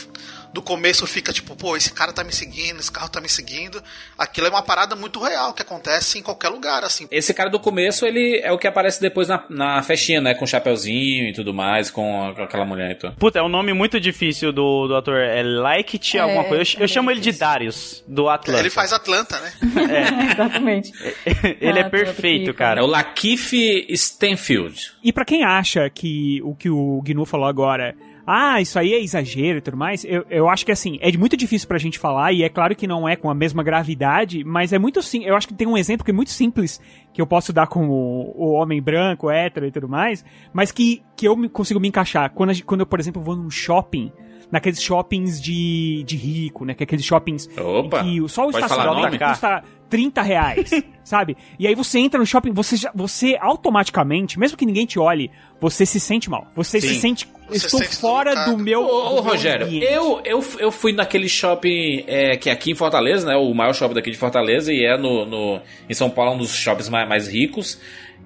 do 0.55 0.61
começo 0.61 1.05
fica 1.05 1.33
tipo, 1.33 1.53
pô, 1.55 1.75
esse 1.75 1.91
cara 1.91 2.13
tá 2.13 2.23
me 2.23 2.31
seguindo, 2.31 2.79
esse 2.79 2.89
carro 2.91 3.09
tá 3.09 3.19
me 3.19 3.27
seguindo. 3.27 3.83
Aquilo 4.17 4.47
é 4.47 4.49
uma 4.49 4.63
parada 4.63 4.95
muito 4.95 5.19
real 5.21 5.53
que 5.53 5.61
acontece 5.61 6.17
em 6.17 6.23
qualquer 6.23 6.47
lugar, 6.47 6.81
assim. 6.85 7.07
Esse 7.11 7.33
cara 7.33 7.49
do 7.49 7.59
começo, 7.59 8.05
ele 8.05 8.39
é 8.41 8.51
o 8.53 8.57
que 8.57 8.65
aparece 8.65 9.01
depois 9.01 9.27
na, 9.27 9.43
na 9.49 9.83
festinha, 9.83 10.21
né? 10.21 10.33
Com 10.33 10.45
o 10.45 10.47
chapeuzinho 10.47 11.27
e 11.27 11.33
tudo 11.33 11.53
mais, 11.53 11.91
com, 11.91 12.29
aquela 12.29 12.63
mulher 12.63 12.91
e 12.91 12.95
tudo. 12.95 13.15
Puta, 13.17 13.39
é 13.39 13.43
um 13.43 13.49
nome 13.49 13.73
muito 13.73 13.99
difícil 13.99 14.53
do, 14.53 14.87
do 14.87 14.95
ator. 14.95 15.17
É 15.17 15.43
Like 15.43 15.99
É, 16.17 16.21
alguma 16.21 16.45
coisa. 16.45 16.61
Eu, 16.61 16.65
ch- 16.65 16.77
eu 16.77 16.85
é 16.85 16.87
chamo 16.87 17.11
ele 17.11 17.19
de. 17.19 17.33
Darius, 17.33 18.01
do 18.07 18.29
Atlanta. 18.29 18.59
Ele 18.61 18.69
faz 18.69 18.93
Atlanta, 18.93 19.37
né? 19.41 19.51
Exatamente. 20.31 20.91
ele 21.59 21.79
é 21.79 21.83
Ah, 21.83 21.89
perfeito, 21.89 22.45
tudo 22.45 22.53
que- 22.53 22.57
cara. 22.59 22.79
É 22.79 22.83
o 22.83 22.87
Lakeith 22.87 23.85
Stanfield. 23.89 24.93
E 25.03 25.11
pra 25.11 25.25
quem 25.25 25.43
acha 25.43 25.89
que 25.89 26.39
o 26.43 26.55
que 26.55 26.69
o 26.69 27.01
Gnu 27.05 27.25
falou 27.25 27.45
agora, 27.47 27.93
ah, 28.25 28.59
isso 28.59 28.79
aí 28.79 28.93
é 28.93 29.01
exagero 29.01 29.59
e 29.59 29.61
tudo 29.61 29.77
mais, 29.77 30.03
eu, 30.03 30.25
eu 30.29 30.49
acho 30.49 30.65
que 30.65 30.71
assim, 30.71 30.97
é 30.99 31.11
muito 31.15 31.37
difícil 31.37 31.67
pra 31.67 31.77
gente 31.77 31.99
falar, 31.99 32.33
e 32.33 32.43
é 32.43 32.49
claro 32.49 32.75
que 32.75 32.87
não 32.87 33.07
é 33.07 33.15
com 33.15 33.29
a 33.29 33.35
mesma 33.35 33.61
gravidade, 33.63 34.43
mas 34.43 34.73
é 34.73 34.79
muito 34.79 35.01
sim. 35.01 35.23
Eu 35.23 35.35
acho 35.35 35.47
que 35.47 35.53
tem 35.53 35.67
um 35.67 35.77
exemplo 35.77 36.03
que 36.03 36.11
é 36.11 36.13
muito 36.13 36.31
simples 36.31 36.81
que 37.13 37.21
eu 37.21 37.27
posso 37.27 37.53
dar 37.53 37.67
com 37.67 37.87
o, 37.87 38.33
o 38.35 38.51
homem 38.53 38.81
branco, 38.81 39.29
hétero 39.29 39.67
e 39.67 39.71
tudo 39.71 39.87
mais, 39.87 40.25
mas 40.51 40.71
que, 40.71 41.03
que 41.15 41.27
eu 41.27 41.49
consigo 41.49 41.79
me 41.79 41.87
encaixar. 41.87 42.31
Quando, 42.31 42.51
quando 42.63 42.81
eu, 42.81 42.87
por 42.87 42.99
exemplo, 42.99 43.21
vou 43.21 43.35
num 43.35 43.49
shopping. 43.49 44.11
Naqueles 44.51 44.81
shoppings 44.81 45.41
de, 45.41 46.03
de 46.05 46.15
rico, 46.15 46.65
né? 46.65 46.73
Que 46.73 46.83
é 46.83 46.85
aqueles 46.85 47.03
shoppings 47.05 47.49
Opa, 47.57 48.03
que 48.03 48.21
o- 48.21 48.27
só 48.29 48.45
o 48.47 48.49
estacionamento 48.51 49.17
custa 49.17 49.63
30 49.89 50.21
reais, 50.21 50.69
sabe? 51.03 51.35
E 51.59 51.67
aí 51.67 51.75
você 51.75 51.99
entra 51.99 52.19
no 52.19 52.25
shopping, 52.25 52.51
você, 52.51 52.75
já, 52.75 52.91
você 52.93 53.37
automaticamente, 53.39 54.39
mesmo 54.39 54.57
que 54.57 54.65
ninguém 54.65 54.85
te 54.85 54.99
olhe, 54.99 55.29
você 55.59 55.85
se 55.85 55.99
sente 55.99 56.29
mal. 56.29 56.47
Você 56.55 56.79
se 56.81 56.93
Sim. 56.95 56.99
sente, 56.99 57.27
Você 57.47 57.65
estou 57.65 57.79
sente 57.79 57.95
fora 57.97 58.45
do 58.45 58.57
meu. 58.57 58.81
Ô, 58.81 59.15
ô, 59.17 59.21
Rogério, 59.21 59.65
ambiente. 59.67 59.85
eu, 59.85 60.21
eu, 60.25 60.43
eu 60.59 60.71
fui 60.71 60.91
naquele 60.93 61.27
shopping 61.29 62.03
é, 62.07 62.35
que 62.37 62.49
é 62.49 62.53
aqui 62.53 62.71
em 62.71 62.75
Fortaleza, 62.75 63.27
né? 63.27 63.35
O 63.35 63.53
maior 63.53 63.73
shopping 63.73 63.93
daqui 63.95 64.11
de 64.11 64.17
Fortaleza, 64.17 64.71
e 64.71 64.85
é 64.85 64.97
no, 64.97 65.25
no, 65.25 65.61
em 65.89 65.93
São 65.93 66.09
Paulo 66.09 66.33
um 66.33 66.37
dos 66.37 66.53
shoppings 66.55 66.89
mais, 66.89 67.07
mais 67.07 67.27
ricos. 67.27 67.79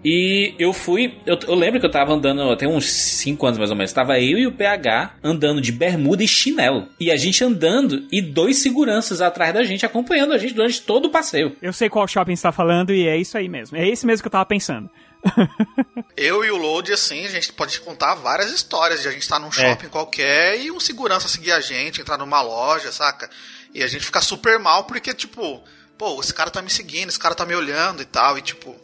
E 0.04 0.56
eu 0.58 0.72
fui. 0.72 1.18
Eu, 1.26 1.38
eu 1.48 1.56
lembro 1.56 1.80
que 1.80 1.86
eu 1.86 1.92
tava 1.92 2.14
andando 2.14 2.42
até 2.50 2.68
uns 2.68 2.90
5 2.90 3.46
anos 3.46 3.58
mais 3.58 3.70
ou 3.70 3.76
menos. 3.76 3.92
Tava 3.92 4.20
eu 4.20 4.38
e 4.38 4.48
o 4.48 4.52
PH 4.52 5.16
andando 5.24 5.62
de 5.62 5.72
bermuda 5.72 6.24
e 6.24 6.28
chinelo. 6.28 6.88
E 7.00 7.12
a 7.12 7.18
gente 7.18 7.44
andando 7.44 8.06
e 8.12 8.22
dois 8.22 8.58
seguranças 8.60 9.22
atrás 9.22 9.54
da 9.54 9.64
gente, 9.64 9.86
acompanhando 9.86 10.34
a 10.34 10.38
gente 10.38 10.54
durante 10.54 10.82
todo 10.82 11.06
o 11.06 11.10
passeio. 11.10 11.56
Eu 11.62 11.74
sei 11.74 11.90
qual 11.90 12.08
shopping 12.08 12.36
você 12.36 12.44
tá 12.44 12.52
falando 12.52 12.94
e 12.94 13.08
é 13.08 13.18
isso 13.18 13.38
aí 13.38 13.50
mesmo. 13.50 13.78
É 13.78 13.88
esse 13.88 14.06
mesmo 14.06 14.24
que 14.24 14.28
eu 14.28 14.32
tava 14.32 14.46
pensando. 14.46 14.90
Eu 16.16 16.46
e 16.46 16.52
o 16.52 16.56
Load, 16.56 16.94
assim, 16.94 17.26
a 17.26 17.30
gente 17.30 17.52
pode 17.52 17.80
contar 17.82 18.16
várias 18.16 18.52
histórias 18.52 19.02
de 19.02 19.08
a 19.08 19.12
gente 19.12 19.24
estar 19.24 19.38
num 19.40 19.52
shopping 19.52 19.90
qualquer 19.90 20.60
e 20.60 20.72
um 20.72 20.80
segurança 20.80 21.28
seguir 21.28 21.52
a 21.52 21.60
gente, 21.60 22.00
entrar 22.00 22.18
numa 22.18 22.42
loja, 22.42 22.92
saca? 22.92 23.30
E 23.74 23.84
a 23.84 23.88
gente 23.88 24.06
ficar 24.06 24.22
super 24.22 24.58
mal 24.60 24.86
porque, 24.86 25.14
tipo, 25.14 25.62
pô, 25.98 26.20
esse 26.22 26.34
cara 26.34 26.50
tá 26.50 26.62
me 26.62 26.70
seguindo, 26.70 27.10
esse 27.10 27.20
cara 27.20 27.36
tá 27.36 27.46
me 27.46 27.54
olhando 27.54 28.02
e 28.02 28.06
tal. 28.06 28.38
E, 28.38 28.42
tipo, 28.42 28.76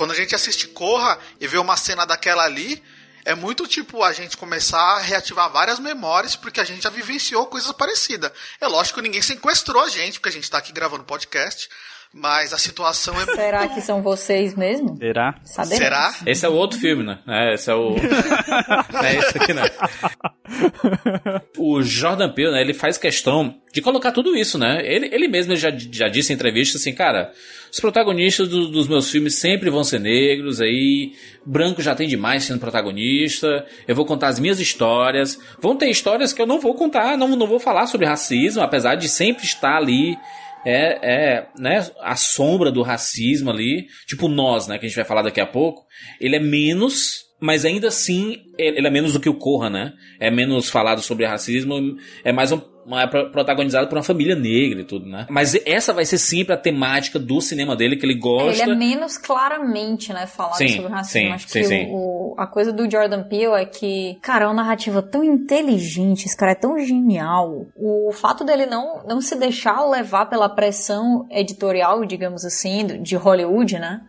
quando 0.00 0.12
a 0.12 0.14
gente 0.14 0.34
assiste 0.34 0.66
Corra 0.68 1.18
e 1.38 1.46
vê 1.46 1.58
uma 1.58 1.76
cena 1.76 2.06
daquela 2.06 2.42
ali, 2.42 2.82
é 3.22 3.34
muito 3.34 3.66
tipo 3.66 4.02
a 4.02 4.14
gente 4.14 4.34
começar 4.34 4.80
a 4.80 4.98
reativar 4.98 5.50
várias 5.50 5.78
memórias 5.78 6.34
porque 6.34 6.58
a 6.58 6.64
gente 6.64 6.82
já 6.82 6.88
vivenciou 6.88 7.46
coisas 7.48 7.70
parecidas. 7.72 8.32
É 8.58 8.66
lógico 8.66 8.98
que 8.98 9.02
ninguém 9.02 9.20
sequestrou 9.20 9.84
a 9.84 9.90
gente, 9.90 10.14
porque 10.14 10.30
a 10.30 10.32
gente 10.32 10.50
tá 10.50 10.56
aqui 10.56 10.72
gravando 10.72 11.04
podcast, 11.04 11.68
mas 12.12 12.52
a 12.52 12.58
situação 12.58 13.14
é. 13.20 13.24
Será 13.26 13.68
que 13.68 13.80
são 13.80 14.02
vocês 14.02 14.54
mesmo? 14.56 14.96
Será? 14.96 15.36
Saberemos. 15.44 15.78
Será? 15.84 16.14
Esse 16.26 16.44
é 16.44 16.48
o 16.48 16.52
outro 16.54 16.78
filme, 16.78 17.02
né? 17.04 17.18
É, 17.28 17.54
esse 17.54 17.70
é 17.70 17.74
o. 17.74 17.96
não 18.92 19.00
é 19.04 19.16
esse 19.16 19.38
aqui, 19.38 19.52
não. 19.52 19.62
O 21.56 21.82
Jordan 21.82 22.30
Peele, 22.30 22.52
né? 22.52 22.60
Ele 22.60 22.74
faz 22.74 22.98
questão 22.98 23.54
de 23.72 23.80
colocar 23.80 24.12
tudo 24.12 24.36
isso, 24.36 24.58
né? 24.58 24.80
Ele, 24.84 25.08
ele 25.12 25.28
mesmo 25.28 25.54
já, 25.56 25.70
já 25.70 26.08
disse 26.08 26.32
em 26.32 26.34
entrevista 26.36 26.76
assim, 26.78 26.92
cara, 26.92 27.32
os 27.70 27.78
protagonistas 27.78 28.48
do- 28.48 28.68
dos 28.68 28.88
meus 28.88 29.10
filmes 29.10 29.36
sempre 29.36 29.70
vão 29.70 29.84
ser 29.84 30.00
negros, 30.00 30.60
aí 30.60 31.12
branco 31.46 31.80
já 31.80 31.94
tem 31.94 32.08
demais 32.08 32.44
sendo 32.44 32.58
protagonista. 32.58 33.64
Eu 33.86 33.94
vou 33.94 34.04
contar 34.04 34.28
as 34.28 34.40
minhas 34.40 34.58
histórias. 34.58 35.38
Vão 35.60 35.76
ter 35.76 35.88
histórias 35.88 36.32
que 36.32 36.42
eu 36.42 36.46
não 36.46 36.60
vou 36.60 36.74
contar, 36.74 37.16
não, 37.16 37.28
não 37.28 37.46
vou 37.46 37.60
falar 37.60 37.86
sobre 37.86 38.06
racismo, 38.06 38.62
apesar 38.62 38.96
de 38.96 39.08
sempre 39.08 39.44
estar 39.44 39.76
ali 39.76 40.16
é, 40.64 40.98
é, 41.02 41.48
né, 41.56 41.86
a 42.00 42.16
sombra 42.16 42.70
do 42.70 42.82
racismo 42.82 43.50
ali, 43.50 43.86
tipo 44.06 44.28
nós, 44.28 44.66
né, 44.66 44.78
que 44.78 44.86
a 44.86 44.88
gente 44.88 44.96
vai 44.96 45.04
falar 45.04 45.22
daqui 45.22 45.40
a 45.40 45.46
pouco, 45.46 45.86
ele 46.20 46.36
é 46.36 46.40
menos, 46.40 47.29
mas 47.40 47.64
ainda 47.64 47.88
assim, 47.88 48.42
ele 48.58 48.86
é 48.86 48.90
menos 48.90 49.12
do 49.14 49.20
que 49.20 49.28
o 49.28 49.34
Corra, 49.34 49.70
né, 49.70 49.92
é 50.18 50.30
menos 50.30 50.68
falado 50.68 51.00
sobre 51.00 51.26
racismo, 51.26 51.96
é 52.22 52.32
mais 52.32 52.52
um, 52.52 52.60
é 52.98 53.06
pro- 53.06 53.30
protagonizado 53.30 53.86
por 53.88 53.96
uma 53.96 54.02
família 54.04 54.34
negra 54.36 54.80
e 54.80 54.84
tudo, 54.84 55.06
né, 55.06 55.26
mas 55.30 55.54
essa 55.66 55.92
vai 55.92 56.04
ser 56.04 56.18
sempre 56.18 56.52
a 56.52 56.56
temática 56.56 57.18
do 57.18 57.40
cinema 57.40 57.74
dele, 57.76 57.96
que 57.96 58.04
ele 58.04 58.14
gosta, 58.18 58.62
Ele 58.62 58.72
é 58.72 58.74
menos 58.76 59.16
claramente, 59.16 60.12
né, 60.12 60.26
falado 60.26 60.56
Sim, 60.58 60.68
sobre 60.68 60.90
racismo. 60.92 61.28
sim, 61.28 61.32
Acho 61.32 61.48
sim, 61.48 61.58
que 61.60 61.64
sim. 61.64 61.88
O, 61.90 62.34
a 62.36 62.46
coisa 62.46 62.72
do 62.72 62.90
Jordan 62.90 63.22
Peele 63.24 63.54
é 63.54 63.64
que, 63.64 64.18
cara, 64.20 64.44
é 64.44 64.48
uma 64.48 64.54
narrativa 64.54 65.00
tão 65.02 65.22
inteligente, 65.24 66.26
esse 66.26 66.36
cara 66.36 66.52
é 66.52 66.54
tão 66.56 66.78
genial. 66.78 67.66
O 67.76 68.10
fato 68.12 68.44
dele 68.44 68.66
não, 68.66 69.02
não 69.06 69.20
se 69.20 69.36
deixar 69.36 69.84
levar 69.88 70.26
pela 70.26 70.48
pressão 70.48 71.26
editorial, 71.30 72.04
digamos 72.04 72.44
assim, 72.44 72.86
de 73.02 73.16
Hollywood, 73.16 73.78
né? 73.78 74.00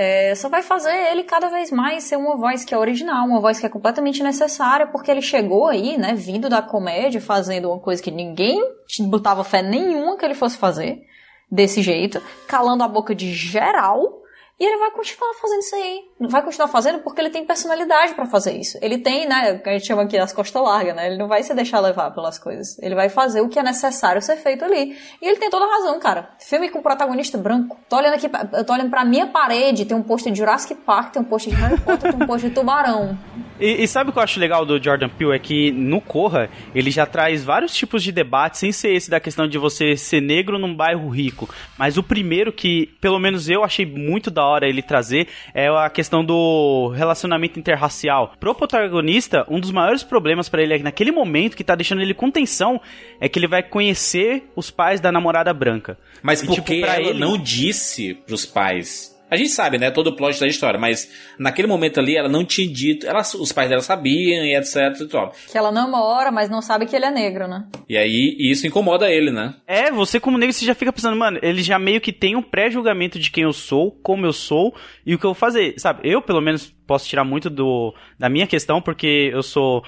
É, 0.00 0.32
só 0.36 0.48
vai 0.48 0.62
fazer 0.62 0.94
ele 1.10 1.24
cada 1.24 1.48
vez 1.48 1.72
mais 1.72 2.04
ser 2.04 2.14
uma 2.14 2.36
voz 2.36 2.64
que 2.64 2.72
é 2.72 2.78
original, 2.78 3.26
uma 3.26 3.40
voz 3.40 3.58
que 3.58 3.66
é 3.66 3.68
completamente 3.68 4.22
necessária, 4.22 4.86
porque 4.86 5.10
ele 5.10 5.20
chegou 5.20 5.66
aí, 5.66 5.98
né, 5.98 6.14
vindo 6.14 6.48
da 6.48 6.62
comédia, 6.62 7.20
fazendo 7.20 7.68
uma 7.68 7.80
coisa 7.80 8.00
que 8.00 8.12
ninguém 8.12 8.62
botava 9.08 9.42
fé 9.42 9.60
nenhuma 9.60 10.16
que 10.16 10.24
ele 10.24 10.36
fosse 10.36 10.56
fazer 10.56 11.02
desse 11.50 11.82
jeito, 11.82 12.22
calando 12.46 12.84
a 12.84 12.88
boca 12.88 13.12
de 13.12 13.32
geral. 13.32 14.22
E 14.60 14.64
ele 14.64 14.78
vai 14.78 14.92
continuar 14.92 15.34
fazendo 15.34 15.62
isso 15.62 15.74
aí. 15.74 16.00
Vai 16.20 16.42
continuar 16.42 16.68
fazendo 16.68 16.98
porque 16.98 17.20
ele 17.20 17.30
tem 17.30 17.44
personalidade 17.44 18.14
pra 18.14 18.26
fazer 18.26 18.56
isso. 18.56 18.76
Ele 18.82 18.98
tem, 18.98 19.26
né, 19.28 19.52
o 19.52 19.62
que 19.62 19.68
a 19.68 19.72
gente 19.72 19.86
chama 19.86 20.02
aqui 20.02 20.18
as 20.18 20.32
costas 20.32 20.60
largas, 20.60 20.96
né? 20.96 21.06
Ele 21.06 21.16
não 21.16 21.28
vai 21.28 21.42
se 21.42 21.54
deixar 21.54 21.78
levar 21.80 22.10
pelas 22.10 22.38
coisas. 22.38 22.76
Ele 22.80 22.94
vai 22.94 23.08
fazer 23.08 23.40
o 23.40 23.48
que 23.48 23.58
é 23.58 23.62
necessário 23.62 24.20
ser 24.20 24.36
feito 24.36 24.64
ali. 24.64 24.96
E 25.22 25.28
ele 25.28 25.36
tem 25.36 25.48
toda 25.48 25.64
a 25.64 25.68
razão, 25.68 25.98
cara. 26.00 26.30
Filme 26.40 26.68
com 26.70 26.82
protagonista 26.82 27.38
branco. 27.38 27.78
Tô 27.88 27.96
olhando 27.96 28.14
aqui, 28.14 28.28
eu 28.52 28.64
tô 28.64 28.72
olhando 28.72 28.90
pra 28.90 29.04
minha 29.04 29.28
parede, 29.28 29.84
tem 29.84 29.96
um 29.96 30.02
pôster 30.02 30.32
de 30.32 30.38
Jurassic 30.38 30.74
Park, 30.74 31.12
tem 31.12 31.22
um 31.22 31.24
pôster 31.24 31.54
de 31.54 31.60
Harry 31.60 31.80
Potter, 31.80 32.12
tem 32.12 32.22
um 32.22 32.26
pôster 32.26 32.50
de 32.50 32.54
Tubarão. 32.54 33.16
E, 33.60 33.82
e 33.82 33.88
sabe 33.88 34.10
o 34.10 34.12
que 34.12 34.18
eu 34.18 34.22
acho 34.22 34.38
legal 34.38 34.64
do 34.64 34.82
Jordan 34.82 35.08
Peele? 35.08 35.34
É 35.34 35.38
que 35.38 35.72
no 35.72 36.00
Corra, 36.00 36.48
ele 36.74 36.90
já 36.90 37.04
traz 37.04 37.44
vários 37.44 37.74
tipos 37.74 38.02
de 38.02 38.12
debate, 38.12 38.58
sem 38.58 38.70
ser 38.70 38.90
esse 38.90 39.10
da 39.10 39.18
questão 39.18 39.48
de 39.48 39.58
você 39.58 39.96
ser 39.96 40.20
negro 40.20 40.58
num 40.58 40.74
bairro 40.74 41.08
rico. 41.08 41.52
Mas 41.76 41.98
o 41.98 42.02
primeiro 42.02 42.52
que, 42.52 42.86
pelo 43.00 43.18
menos 43.18 43.48
eu 43.48 43.64
achei 43.64 43.84
muito 43.84 44.30
da 44.30 44.44
hora 44.44 44.68
ele 44.68 44.80
trazer, 44.80 45.26
é 45.52 45.66
a 45.68 45.90
questão 45.90 46.07
do 46.24 46.88
relacionamento 46.94 47.58
interracial. 47.58 48.32
Pro 48.40 48.54
protagonista, 48.54 49.44
um 49.48 49.60
dos 49.60 49.70
maiores 49.70 50.02
problemas 50.02 50.48
pra 50.48 50.62
ele 50.62 50.74
é 50.74 50.78
que 50.78 50.84
naquele 50.84 51.10
momento 51.12 51.56
que 51.56 51.64
tá 51.64 51.74
deixando 51.74 52.00
ele 52.02 52.14
com 52.14 52.30
tensão, 52.30 52.80
é 53.20 53.28
que 53.28 53.38
ele 53.38 53.46
vai 53.48 53.62
conhecer 53.62 54.50
os 54.56 54.70
pais 54.70 55.00
da 55.00 55.10
namorada 55.12 55.52
branca. 55.52 55.98
mas 56.22 56.42
E, 56.42 56.46
porque 56.46 56.60
tipo, 56.76 56.86
ela 56.86 57.00
ele- 57.00 57.18
não 57.18 57.36
disse 57.36 58.14
pros 58.14 58.44
pais. 58.46 59.17
A 59.30 59.36
gente 59.36 59.50
sabe, 59.50 59.78
né, 59.78 59.90
todo 59.90 60.08
o 60.08 60.16
plot 60.16 60.40
da 60.40 60.46
história, 60.46 60.78
mas 60.78 61.10
naquele 61.38 61.68
momento 61.68 62.00
ali 62.00 62.16
ela 62.16 62.28
não 62.28 62.44
tinha 62.44 62.70
dito, 62.72 63.06
ela, 63.06 63.20
os 63.20 63.52
pais 63.52 63.68
dela 63.68 63.82
sabiam 63.82 64.44
e 64.44 64.56
etc 64.56 65.00
e 65.00 65.06
tal. 65.06 65.32
Que 65.50 65.58
ela 65.58 65.70
namora, 65.70 66.30
mas 66.30 66.48
não 66.48 66.62
sabe 66.62 66.86
que 66.86 66.96
ele 66.96 67.04
é 67.06 67.10
negro, 67.10 67.46
né? 67.46 67.66
E 67.88 67.96
aí 67.96 68.36
isso 68.38 68.66
incomoda 68.66 69.10
ele, 69.10 69.30
né? 69.30 69.54
É, 69.66 69.90
você 69.90 70.18
como 70.18 70.38
negro, 70.38 70.52
você 70.52 70.64
já 70.64 70.74
fica 70.74 70.92
pensando, 70.92 71.16
mano, 71.16 71.38
ele 71.42 71.62
já 71.62 71.78
meio 71.78 72.00
que 72.00 72.12
tem 72.12 72.36
um 72.36 72.42
pré-julgamento 72.42 73.18
de 73.18 73.30
quem 73.30 73.44
eu 73.44 73.52
sou, 73.52 73.92
como 74.02 74.26
eu 74.26 74.32
sou 74.32 74.74
e 75.04 75.14
o 75.14 75.18
que 75.18 75.24
eu 75.24 75.30
vou 75.30 75.34
fazer, 75.34 75.74
sabe? 75.78 76.00
Eu, 76.08 76.22
pelo 76.22 76.40
menos, 76.40 76.72
posso 76.86 77.06
tirar 77.06 77.24
muito 77.24 77.50
do 77.50 77.94
da 78.18 78.28
minha 78.28 78.46
questão, 78.46 78.80
porque 78.80 79.30
eu 79.32 79.42
sou 79.42 79.84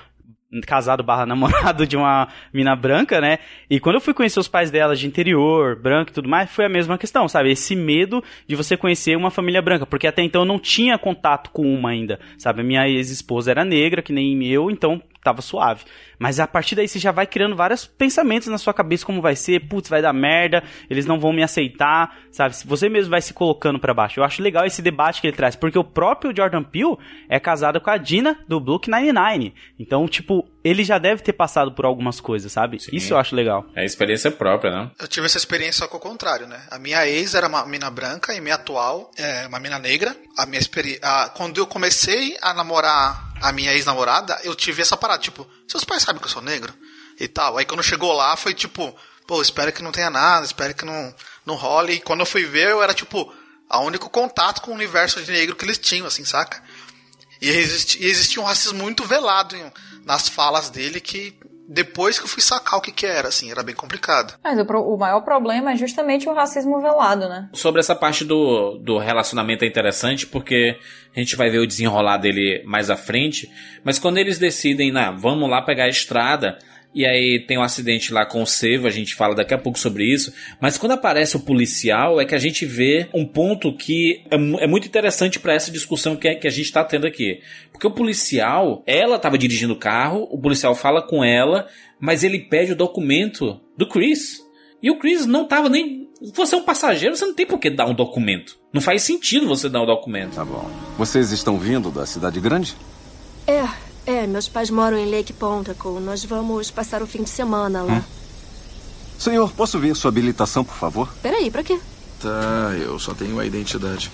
casado 0.66 1.02
barra 1.02 1.24
namorado 1.26 1.86
de 1.86 1.96
uma 1.96 2.28
mina 2.52 2.74
branca, 2.74 3.20
né? 3.20 3.38
E 3.68 3.78
quando 3.78 3.96
eu 3.96 4.00
fui 4.00 4.12
conhecer 4.12 4.40
os 4.40 4.48
pais 4.48 4.70
dela 4.70 4.96
de 4.96 5.06
interior, 5.06 5.76
branco 5.76 6.10
e 6.10 6.14
tudo 6.14 6.28
mais, 6.28 6.50
foi 6.50 6.64
a 6.64 6.68
mesma 6.68 6.98
questão, 6.98 7.28
sabe? 7.28 7.50
Esse 7.50 7.76
medo 7.76 8.22
de 8.46 8.56
você 8.56 8.76
conhecer 8.76 9.16
uma 9.16 9.30
família 9.30 9.62
branca, 9.62 9.86
porque 9.86 10.06
até 10.06 10.22
então 10.22 10.42
eu 10.42 10.46
não 10.46 10.58
tinha 10.58 10.98
contato 10.98 11.50
com 11.50 11.62
uma 11.62 11.90
ainda, 11.90 12.18
sabe? 12.36 12.60
A 12.60 12.64
minha 12.64 12.88
ex-esposa 12.88 13.50
era 13.50 13.64
negra, 13.64 14.02
que 14.02 14.12
nem 14.12 14.44
eu, 14.46 14.70
então 14.70 15.00
tava 15.22 15.42
suave. 15.42 15.84
Mas 16.18 16.38
a 16.38 16.46
partir 16.46 16.74
daí 16.74 16.86
você 16.86 16.98
já 16.98 17.12
vai 17.12 17.26
criando 17.26 17.56
vários 17.56 17.86
pensamentos 17.86 18.48
na 18.48 18.58
sua 18.58 18.74
cabeça 18.74 19.06
como 19.06 19.22
vai 19.22 19.36
ser, 19.36 19.68
putz, 19.68 19.88
vai 19.88 20.02
dar 20.02 20.12
merda, 20.12 20.62
eles 20.88 21.06
não 21.06 21.18
vão 21.18 21.32
me 21.32 21.42
aceitar, 21.42 22.18
sabe? 22.30 22.54
Você 22.64 22.88
mesmo 22.88 23.10
vai 23.10 23.22
se 23.22 23.32
colocando 23.32 23.78
para 23.78 23.94
baixo. 23.94 24.20
Eu 24.20 24.24
acho 24.24 24.42
legal 24.42 24.66
esse 24.66 24.82
debate 24.82 25.20
que 25.20 25.26
ele 25.26 25.36
traz, 25.36 25.56
porque 25.56 25.78
o 25.78 25.84
próprio 25.84 26.34
Jordan 26.36 26.62
Peele 26.62 26.96
é 27.28 27.40
casado 27.40 27.80
com 27.80 27.90
a 27.90 27.96
Dina 27.96 28.38
do 28.46 28.60
Blue 28.60 28.80
99. 28.86 29.54
Então, 29.78 30.06
tipo, 30.06 30.46
ele 30.62 30.84
já 30.84 30.98
deve 30.98 31.22
ter 31.22 31.32
passado 31.32 31.72
por 31.72 31.84
algumas 31.84 32.20
coisas, 32.20 32.52
sabe? 32.52 32.78
Sim. 32.78 32.90
Isso 32.94 33.14
eu 33.14 33.18
acho 33.18 33.34
legal. 33.34 33.66
É 33.74 33.80
a 33.80 33.84
experiência 33.84 34.30
própria, 34.30 34.70
né? 34.70 34.90
Eu 34.98 35.08
tive 35.08 35.26
essa 35.26 35.38
experiência 35.38 35.80
só 35.80 35.88
com 35.88 35.96
o 35.96 36.00
contrário, 36.00 36.46
né? 36.46 36.60
A 36.70 36.78
minha 36.78 37.06
ex 37.06 37.34
era 37.34 37.48
uma 37.48 37.64
mina 37.64 37.90
branca 37.90 38.34
e 38.34 38.40
minha 38.40 38.56
atual 38.56 39.10
é 39.16 39.46
uma 39.46 39.58
mina 39.58 39.78
negra. 39.78 40.14
A 40.36 40.44
minha 40.44 40.60
experiência, 40.60 41.00
quando 41.34 41.58
eu 41.58 41.66
comecei 41.66 42.36
a 42.42 42.52
namorar 42.52 43.29
a 43.40 43.52
minha 43.52 43.72
ex-namorada, 43.72 44.38
eu 44.44 44.54
tive 44.54 44.82
essa 44.82 44.96
parada, 44.96 45.22
tipo, 45.22 45.46
seus 45.66 45.84
pais 45.84 46.02
sabem 46.02 46.20
que 46.20 46.26
eu 46.26 46.30
sou 46.30 46.42
negro? 46.42 46.72
E 47.18 47.28
tal. 47.28 47.56
Aí 47.58 47.64
quando 47.64 47.82
chegou 47.82 48.12
lá, 48.12 48.36
foi 48.36 48.54
tipo, 48.54 48.94
pô, 49.26 49.42
espero 49.42 49.72
que 49.72 49.82
não 49.82 49.92
tenha 49.92 50.10
nada, 50.10 50.44
espero 50.44 50.74
que 50.74 50.84
não, 50.84 51.14
não 51.44 51.54
role. 51.54 51.94
E 51.94 52.00
quando 52.00 52.20
eu 52.20 52.26
fui 52.26 52.44
ver, 52.44 52.70
eu 52.70 52.82
era 52.82 52.94
tipo, 52.94 53.32
a 53.68 53.80
único 53.80 54.08
contato 54.10 54.60
com 54.60 54.70
o 54.70 54.74
universo 54.74 55.22
de 55.22 55.30
negro 55.30 55.56
que 55.56 55.64
eles 55.64 55.78
tinham, 55.78 56.06
assim, 56.06 56.24
saca? 56.24 56.62
E 57.40 57.48
existia, 57.48 58.06
existia 58.06 58.42
um 58.42 58.44
racismo 58.44 58.78
muito 58.78 59.04
velado 59.04 59.56
nas 60.04 60.28
falas 60.28 60.68
dele 60.68 61.00
que 61.00 61.38
depois 61.72 62.18
que 62.18 62.24
eu 62.24 62.28
fui 62.28 62.42
sacar 62.42 62.80
o 62.80 62.82
que 62.82 62.90
que 62.90 63.06
era, 63.06 63.28
assim, 63.28 63.48
era 63.48 63.62
bem 63.62 63.76
complicado. 63.76 64.34
Mas 64.42 64.58
o, 64.58 64.64
o, 64.64 64.98
maior 64.98 65.20
problema 65.20 65.70
é 65.70 65.76
justamente 65.76 66.28
o 66.28 66.34
racismo 66.34 66.80
velado, 66.80 67.28
né? 67.28 67.48
Sobre 67.52 67.78
essa 67.78 67.94
parte 67.94 68.24
do, 68.24 68.76
do 68.78 68.98
relacionamento 68.98 69.64
é 69.64 69.68
interessante 69.68 70.26
porque 70.26 70.76
a 71.14 71.20
gente 71.20 71.36
vai 71.36 71.48
ver 71.48 71.60
o 71.60 71.66
desenrolar 71.66 72.16
dele 72.16 72.60
mais 72.66 72.90
à 72.90 72.96
frente, 72.96 73.48
mas 73.84 74.00
quando 74.00 74.18
eles 74.18 74.36
decidem, 74.36 74.90
nah, 74.90 75.12
vamos 75.12 75.48
lá 75.48 75.62
pegar 75.62 75.84
a 75.84 75.88
estrada, 75.88 76.58
e 76.92 77.06
aí 77.06 77.44
tem 77.46 77.56
um 77.56 77.62
acidente 77.62 78.12
lá 78.12 78.26
com 78.26 78.42
o 78.42 78.46
Sevo, 78.46 78.86
a 78.86 78.90
gente 78.90 79.14
fala 79.14 79.34
daqui 79.34 79.54
a 79.54 79.58
pouco 79.58 79.78
sobre 79.78 80.04
isso. 80.04 80.32
Mas 80.60 80.76
quando 80.76 80.92
aparece 80.92 81.36
o 81.36 81.40
policial, 81.40 82.20
é 82.20 82.24
que 82.24 82.34
a 82.34 82.38
gente 82.38 82.66
vê 82.66 83.08
um 83.14 83.24
ponto 83.24 83.72
que 83.76 84.22
é, 84.30 84.64
é 84.64 84.66
muito 84.66 84.88
interessante 84.88 85.38
para 85.38 85.54
essa 85.54 85.70
discussão 85.70 86.16
que, 86.16 86.26
é, 86.26 86.34
que 86.34 86.48
a 86.48 86.50
gente 86.50 86.66
está 86.66 86.82
tendo 86.82 87.06
aqui. 87.06 87.40
Porque 87.70 87.86
o 87.86 87.92
policial, 87.92 88.82
ela 88.86 89.16
estava 89.16 89.38
dirigindo 89.38 89.74
o 89.74 89.78
carro, 89.78 90.26
o 90.30 90.38
policial 90.38 90.74
fala 90.74 91.00
com 91.00 91.22
ela, 91.22 91.68
mas 92.00 92.24
ele 92.24 92.40
pede 92.40 92.72
o 92.72 92.76
documento 92.76 93.60
do 93.76 93.88
Chris. 93.88 94.40
E 94.82 94.90
o 94.90 94.98
Chris 94.98 95.26
não 95.26 95.44
estava 95.44 95.68
nem. 95.68 96.08
Você 96.34 96.54
é 96.54 96.58
um 96.58 96.64
passageiro, 96.64 97.16
você 97.16 97.24
não 97.24 97.34
tem 97.34 97.46
por 97.46 97.58
que 97.58 97.70
dar 97.70 97.86
um 97.86 97.94
documento. 97.94 98.58
Não 98.72 98.80
faz 98.80 99.02
sentido 99.02 99.46
você 99.46 99.68
dar 99.68 99.82
um 99.82 99.86
documento. 99.86 100.34
Tá 100.34 100.44
bom. 100.44 100.68
Vocês 100.98 101.30
estão 101.30 101.56
vindo 101.56 101.90
da 101.90 102.04
cidade 102.04 102.40
grande? 102.40 102.74
É, 103.46 103.62
é, 104.10 104.26
meus 104.26 104.48
pais 104.48 104.70
moram 104.70 104.98
em 104.98 105.10
Lake 105.10 105.32
Pontacle. 105.32 106.00
Nós 106.00 106.24
vamos 106.24 106.70
passar 106.70 107.02
o 107.02 107.06
fim 107.06 107.22
de 107.22 107.30
semana 107.30 107.82
lá. 107.82 107.94
Hum. 107.94 108.02
Senhor, 109.18 109.50
posso 109.52 109.78
ver 109.78 109.94
sua 109.94 110.08
habilitação, 110.08 110.64
por 110.64 110.74
favor? 110.76 111.08
Peraí, 111.22 111.50
pra 111.50 111.62
quê? 111.62 111.78
Tá, 112.20 112.74
eu 112.78 112.98
só 112.98 113.14
tenho 113.14 113.38
a 113.38 113.46
identidade. 113.46 114.10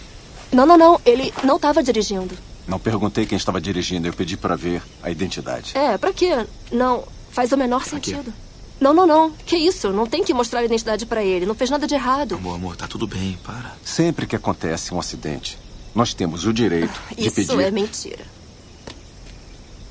Não, 0.52 0.66
não, 0.66 0.76
não. 0.76 1.00
Ele 1.04 1.32
não 1.44 1.56
estava 1.56 1.82
dirigindo. 1.82 2.36
Não 2.66 2.78
perguntei 2.78 3.24
quem 3.24 3.36
estava 3.36 3.60
dirigindo. 3.60 4.06
Eu 4.06 4.12
pedi 4.12 4.36
para 4.36 4.56
ver 4.56 4.82
a 5.02 5.10
identidade. 5.10 5.76
É, 5.76 5.96
pra 5.96 6.12
quê? 6.12 6.46
Não, 6.70 7.04
faz 7.30 7.52
o 7.52 7.56
menor 7.56 7.84
sentido. 7.84 8.32
Não, 8.80 8.92
não, 8.92 9.06
não. 9.06 9.30
Que 9.30 9.56
isso? 9.56 9.90
Não 9.90 10.06
tem 10.06 10.22
que 10.22 10.34
mostrar 10.34 10.60
a 10.60 10.64
identidade 10.64 11.06
para 11.06 11.24
ele. 11.24 11.46
Não 11.46 11.54
fez 11.54 11.70
nada 11.70 11.86
de 11.86 11.94
errado. 11.94 12.34
Amor, 12.34 12.56
amor, 12.56 12.76
tá 12.76 12.86
tudo 12.86 13.06
bem. 13.06 13.38
Para. 13.44 13.74
Sempre 13.84 14.26
que 14.26 14.36
acontece 14.36 14.92
um 14.92 14.98
acidente, 14.98 15.58
nós 15.94 16.12
temos 16.12 16.44
o 16.44 16.52
direito 16.52 17.00
de 17.16 17.26
isso 17.26 17.34
pedir... 17.36 17.52
Isso 17.52 17.60
é 17.60 17.70
mentira. 17.70 18.35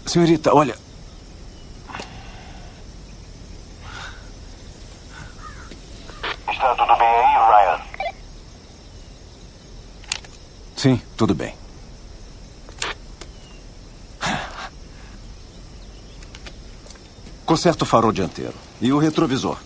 Senhorita, 0.06 0.54
olha. 0.54 0.78
Está 6.48 6.76
tudo 6.76 6.96
bem 6.98 7.08
aí, 7.08 7.36
Ryan? 7.50 7.82
Sim, 10.76 11.02
tudo 11.18 11.34
bem. 11.34 11.56
Conserta 17.46 17.84
o 17.84 17.88
farol 17.88 18.12
dianteiro 18.12 18.54
e 18.82 18.92
o 18.92 18.98
retrovisor. 18.98 19.58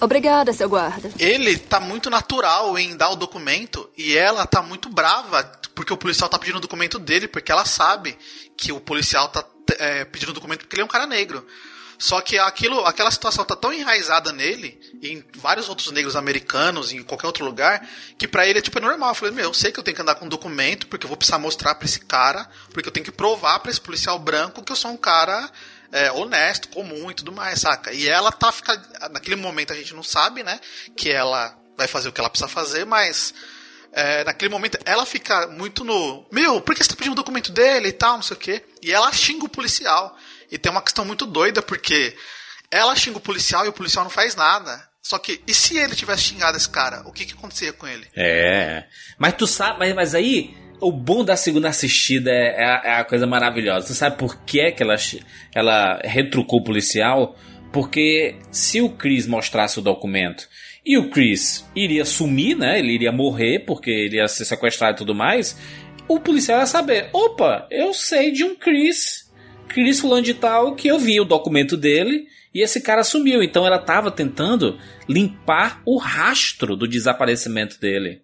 Obrigada, 0.00 0.52
seu 0.52 0.68
guarda. 0.68 1.10
Ele 1.18 1.58
tá 1.58 1.80
muito 1.80 2.10
natural 2.10 2.78
em 2.78 2.96
dar 2.96 3.10
o 3.10 3.16
documento 3.16 3.88
e 3.96 4.16
ela 4.16 4.46
tá 4.46 4.62
muito 4.62 4.88
brava 4.88 5.42
porque 5.74 5.92
o 5.92 5.96
policial 5.96 6.28
tá 6.28 6.38
pedindo 6.38 6.58
o 6.58 6.60
documento 6.60 6.98
dele, 6.98 7.28
porque 7.28 7.50
ela 7.50 7.64
sabe 7.64 8.16
que 8.56 8.72
o 8.72 8.80
policial 8.80 9.28
tá 9.28 9.44
é, 9.78 10.04
pedindo 10.04 10.30
o 10.30 10.34
documento 10.34 10.60
porque 10.60 10.76
ele 10.76 10.82
é 10.82 10.84
um 10.84 10.88
cara 10.88 11.06
negro. 11.06 11.46
Só 11.98 12.20
que 12.20 12.38
aquilo, 12.38 12.84
aquela 12.84 13.10
situação 13.10 13.44
tá 13.44 13.54
tão 13.54 13.72
enraizada 13.72 14.32
nele, 14.32 14.78
e 15.00 15.12
em 15.12 15.24
vários 15.36 15.68
outros 15.68 15.90
negros 15.90 16.16
americanos, 16.16 16.92
em 16.92 17.02
qualquer 17.02 17.26
outro 17.26 17.44
lugar, 17.44 17.88
que 18.18 18.26
para 18.26 18.46
ele 18.46 18.58
é 18.58 18.62
tipo 18.62 18.78
é 18.78 18.80
normal. 18.80 19.10
Eu 19.10 19.14
falei, 19.14 19.34
meu, 19.34 19.44
eu 19.44 19.54
sei 19.54 19.70
que 19.70 19.78
eu 19.78 19.84
tenho 19.84 19.94
que 19.94 20.02
andar 20.02 20.16
com 20.16 20.26
um 20.26 20.28
documento, 20.28 20.86
porque 20.88 21.06
eu 21.06 21.08
vou 21.08 21.16
precisar 21.16 21.38
mostrar 21.38 21.74
para 21.74 21.86
esse 21.86 22.00
cara, 22.00 22.48
porque 22.72 22.88
eu 22.88 22.92
tenho 22.92 23.04
que 23.04 23.12
provar 23.12 23.60
para 23.60 23.70
esse 23.70 23.80
policial 23.80 24.18
branco 24.18 24.62
que 24.62 24.72
eu 24.72 24.76
sou 24.76 24.90
um 24.90 24.96
cara 24.96 25.50
é, 25.92 26.10
honesto, 26.10 26.68
comum 26.68 27.10
e 27.10 27.14
tudo 27.14 27.32
mais, 27.32 27.60
saca? 27.60 27.92
E 27.92 28.08
ela 28.08 28.32
tá 28.32 28.50
fica 28.50 28.76
naquele 29.12 29.36
momento 29.36 29.72
a 29.72 29.76
gente 29.76 29.94
não 29.94 30.02
sabe, 30.02 30.42
né, 30.42 30.60
que 30.96 31.10
ela 31.10 31.56
vai 31.76 31.86
fazer 31.86 32.08
o 32.08 32.12
que 32.12 32.20
ela 32.20 32.30
precisa 32.30 32.48
fazer, 32.48 32.84
mas 32.84 33.32
é, 33.94 34.24
naquele 34.24 34.50
momento 34.50 34.78
ela 34.84 35.06
fica 35.06 35.46
muito 35.48 35.84
no. 35.84 36.26
Meu, 36.30 36.60
por 36.60 36.74
que 36.74 36.82
você 36.82 36.90
tá 36.90 36.96
pedindo 36.96 37.12
o 37.12 37.16
documento 37.16 37.52
dele 37.52 37.88
e 37.88 37.92
tal, 37.92 38.16
não 38.16 38.22
sei 38.22 38.36
o 38.36 38.40
quê. 38.40 38.62
E 38.82 38.92
ela 38.92 39.12
xinga 39.12 39.44
o 39.44 39.48
policial. 39.48 40.16
E 40.50 40.58
tem 40.58 40.70
uma 40.70 40.82
questão 40.82 41.04
muito 41.04 41.26
doida, 41.26 41.62
porque 41.62 42.16
ela 42.70 42.94
xinga 42.94 43.18
o 43.18 43.20
policial 43.20 43.64
e 43.64 43.68
o 43.68 43.72
policial 43.72 44.04
não 44.04 44.10
faz 44.10 44.34
nada. 44.34 44.88
Só 45.02 45.18
que, 45.18 45.40
e 45.46 45.54
se 45.54 45.76
ele 45.76 45.94
tivesse 45.94 46.22
xingado 46.22 46.56
esse 46.56 46.68
cara, 46.68 47.02
o 47.06 47.12
que 47.12 47.26
que 47.26 47.34
acontecia 47.34 47.72
com 47.72 47.86
ele? 47.86 48.06
É. 48.16 48.84
Mas 49.18 49.34
tu 49.34 49.46
sabe, 49.46 49.78
mas, 49.78 49.94
mas 49.94 50.14
aí, 50.14 50.56
o 50.80 50.90
bom 50.90 51.24
da 51.24 51.36
segunda 51.36 51.68
assistida 51.68 52.30
é, 52.30 52.62
é, 52.62 52.64
a, 52.64 52.82
é 52.84 53.00
a 53.00 53.04
coisa 53.04 53.26
maravilhosa. 53.26 53.86
Tu 53.86 53.94
sabe 53.94 54.16
por 54.16 54.36
que, 54.44 54.72
que 54.72 54.82
ela, 54.82 54.96
ela 55.54 56.00
retrucou 56.02 56.60
o 56.60 56.64
policial? 56.64 57.36
Porque 57.72 58.38
se 58.50 58.80
o 58.80 58.90
Chris 58.90 59.26
mostrasse 59.26 59.78
o 59.78 59.82
documento 59.82 60.48
e 60.84 60.98
o 60.98 61.08
Chris 61.08 61.64
iria 61.74 62.04
sumir, 62.04 62.56
né? 62.56 62.78
Ele 62.78 62.92
iria 62.92 63.10
morrer 63.10 63.60
porque 63.60 63.90
ele 63.90 64.16
ia 64.16 64.28
ser 64.28 64.44
sequestrado 64.44 64.96
e 64.96 64.98
tudo 64.98 65.14
mais. 65.14 65.58
O 66.06 66.20
policial 66.20 66.60
ia 66.60 66.66
saber: 66.66 67.08
opa, 67.12 67.66
eu 67.70 67.94
sei 67.94 68.30
de 68.30 68.44
um 68.44 68.54
Chris, 68.54 69.30
Chris 69.68 70.00
fulano 70.00 70.22
de 70.22 70.34
tal, 70.34 70.74
que 70.74 70.88
eu 70.88 70.98
vi 70.98 71.18
o 71.20 71.24
documento 71.24 71.76
dele 71.76 72.26
e 72.54 72.60
esse 72.60 72.80
cara 72.80 73.02
sumiu. 73.02 73.42
Então 73.42 73.66
ela 73.66 73.76
estava 73.76 74.10
tentando 74.10 74.78
limpar 75.08 75.80
o 75.86 75.96
rastro 75.96 76.76
do 76.76 76.86
desaparecimento 76.86 77.80
dele. 77.80 78.20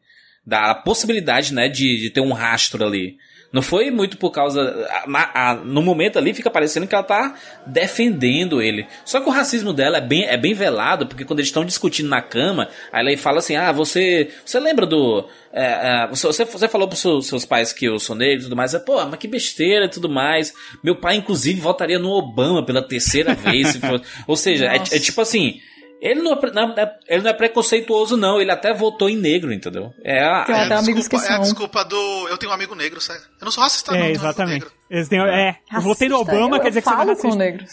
Da 0.47 0.75
possibilidade, 0.75 1.55
né, 1.55 1.69
de, 1.69 1.99
de 1.99 2.11
ter 2.11 2.21
um 2.21 2.33
rastro 2.33 2.85
ali. 2.85 3.17
Não 3.53 3.63
foi 3.63 3.91
muito 3.91 4.17
por 4.17 4.31
causa. 4.31 4.89
A, 5.13 5.51
a, 5.51 5.55
no 5.57 5.83
momento 5.83 6.19
ali 6.19 6.33
fica 6.33 6.49
parecendo 6.49 6.87
que 6.87 6.95
ela 6.95 7.03
tá 7.03 7.35
defendendo 7.67 8.63
ele. 8.63 8.87
Só 9.05 9.21
que 9.21 9.29
o 9.29 9.33
racismo 9.33 9.73
dela 9.73 9.99
é 9.99 10.01
bem, 10.01 10.25
é 10.25 10.37
bem 10.37 10.55
velado, 10.55 11.07
porque 11.07 11.25
quando 11.25 11.41
eles 11.41 11.49
estão 11.49 11.65
discutindo 11.65 12.09
na 12.09 12.23
cama, 12.23 12.69
aí 12.93 13.05
ela 13.05 13.17
fala 13.19 13.39
assim: 13.39 13.57
Ah, 13.57 13.73
você. 13.73 14.31
Você 14.45 14.61
lembra 14.61 14.87
do. 14.87 15.29
É, 15.53 15.65
é, 15.65 16.07
você, 16.09 16.45
você 16.45 16.69
falou 16.69 16.87
pros 16.87 17.01
seus, 17.01 17.27
seus 17.27 17.45
pais 17.45 17.73
que 17.73 17.87
eu 17.87 17.99
sou 17.99 18.15
negro 18.15 18.43
e 18.43 18.45
tudo 18.45 18.57
mais. 18.57 18.73
É, 18.73 18.79
Pô, 18.79 19.05
mas 19.05 19.19
que 19.19 19.27
besteira 19.27 19.87
e 19.87 19.89
tudo 19.91 20.09
mais. 20.09 20.55
Meu 20.83 20.95
pai, 20.95 21.17
inclusive, 21.17 21.61
votaria 21.61 21.99
no 21.99 22.11
Obama 22.11 22.65
pela 22.65 22.83
terceira 22.83 23.35
vez. 23.37 23.77
for... 23.77 24.01
Ou 24.29 24.37
seja, 24.37 24.67
é, 24.67 24.77
é 24.77 24.99
tipo 25.01 25.21
assim 25.21 25.61
ele 26.01 26.23
não, 26.23 26.33
é, 26.33 26.53
não, 26.53 26.75
é, 26.77 26.99
ele 27.09 27.23
não 27.23 27.31
é 27.31 27.35
preconceituoso, 27.35 28.17
não. 28.17 28.41
Ele 28.41 28.51
até 28.51 28.73
votou 28.73 29.11
em 29.11 29.17
negro, 29.17 29.53
entendeu? 29.53 29.93
É 30.03 30.19
a, 30.21 30.47
é, 30.49 30.73
a, 30.73 30.81
desculpa, 30.81 31.27
é 31.27 31.33
a 31.35 31.39
desculpa 31.39 31.85
do. 31.85 32.29
Eu 32.29 32.39
tenho 32.39 32.51
um 32.51 32.55
amigo 32.55 32.75
negro, 32.75 33.01
sério. 33.01 33.23
Eu 33.39 33.45
não 33.45 33.53
sou 33.53 33.63
racista, 33.63 33.95
é, 33.95 33.99
não. 34.01 34.07
Exatamente. 34.07 34.67
Eles 34.91 35.09
têm, 35.09 35.21
é, 35.21 35.57
eu 35.73 35.81
votei 35.83 36.09
no 36.09 36.17
Obama, 36.17 36.57
eu, 36.57 36.61
quer 36.61 36.69
dizer 36.71 36.83
que 36.83 36.89
você 36.89 36.97
não 36.97 37.13
é 37.13 37.17
com 37.17 37.35
negros. 37.37 37.71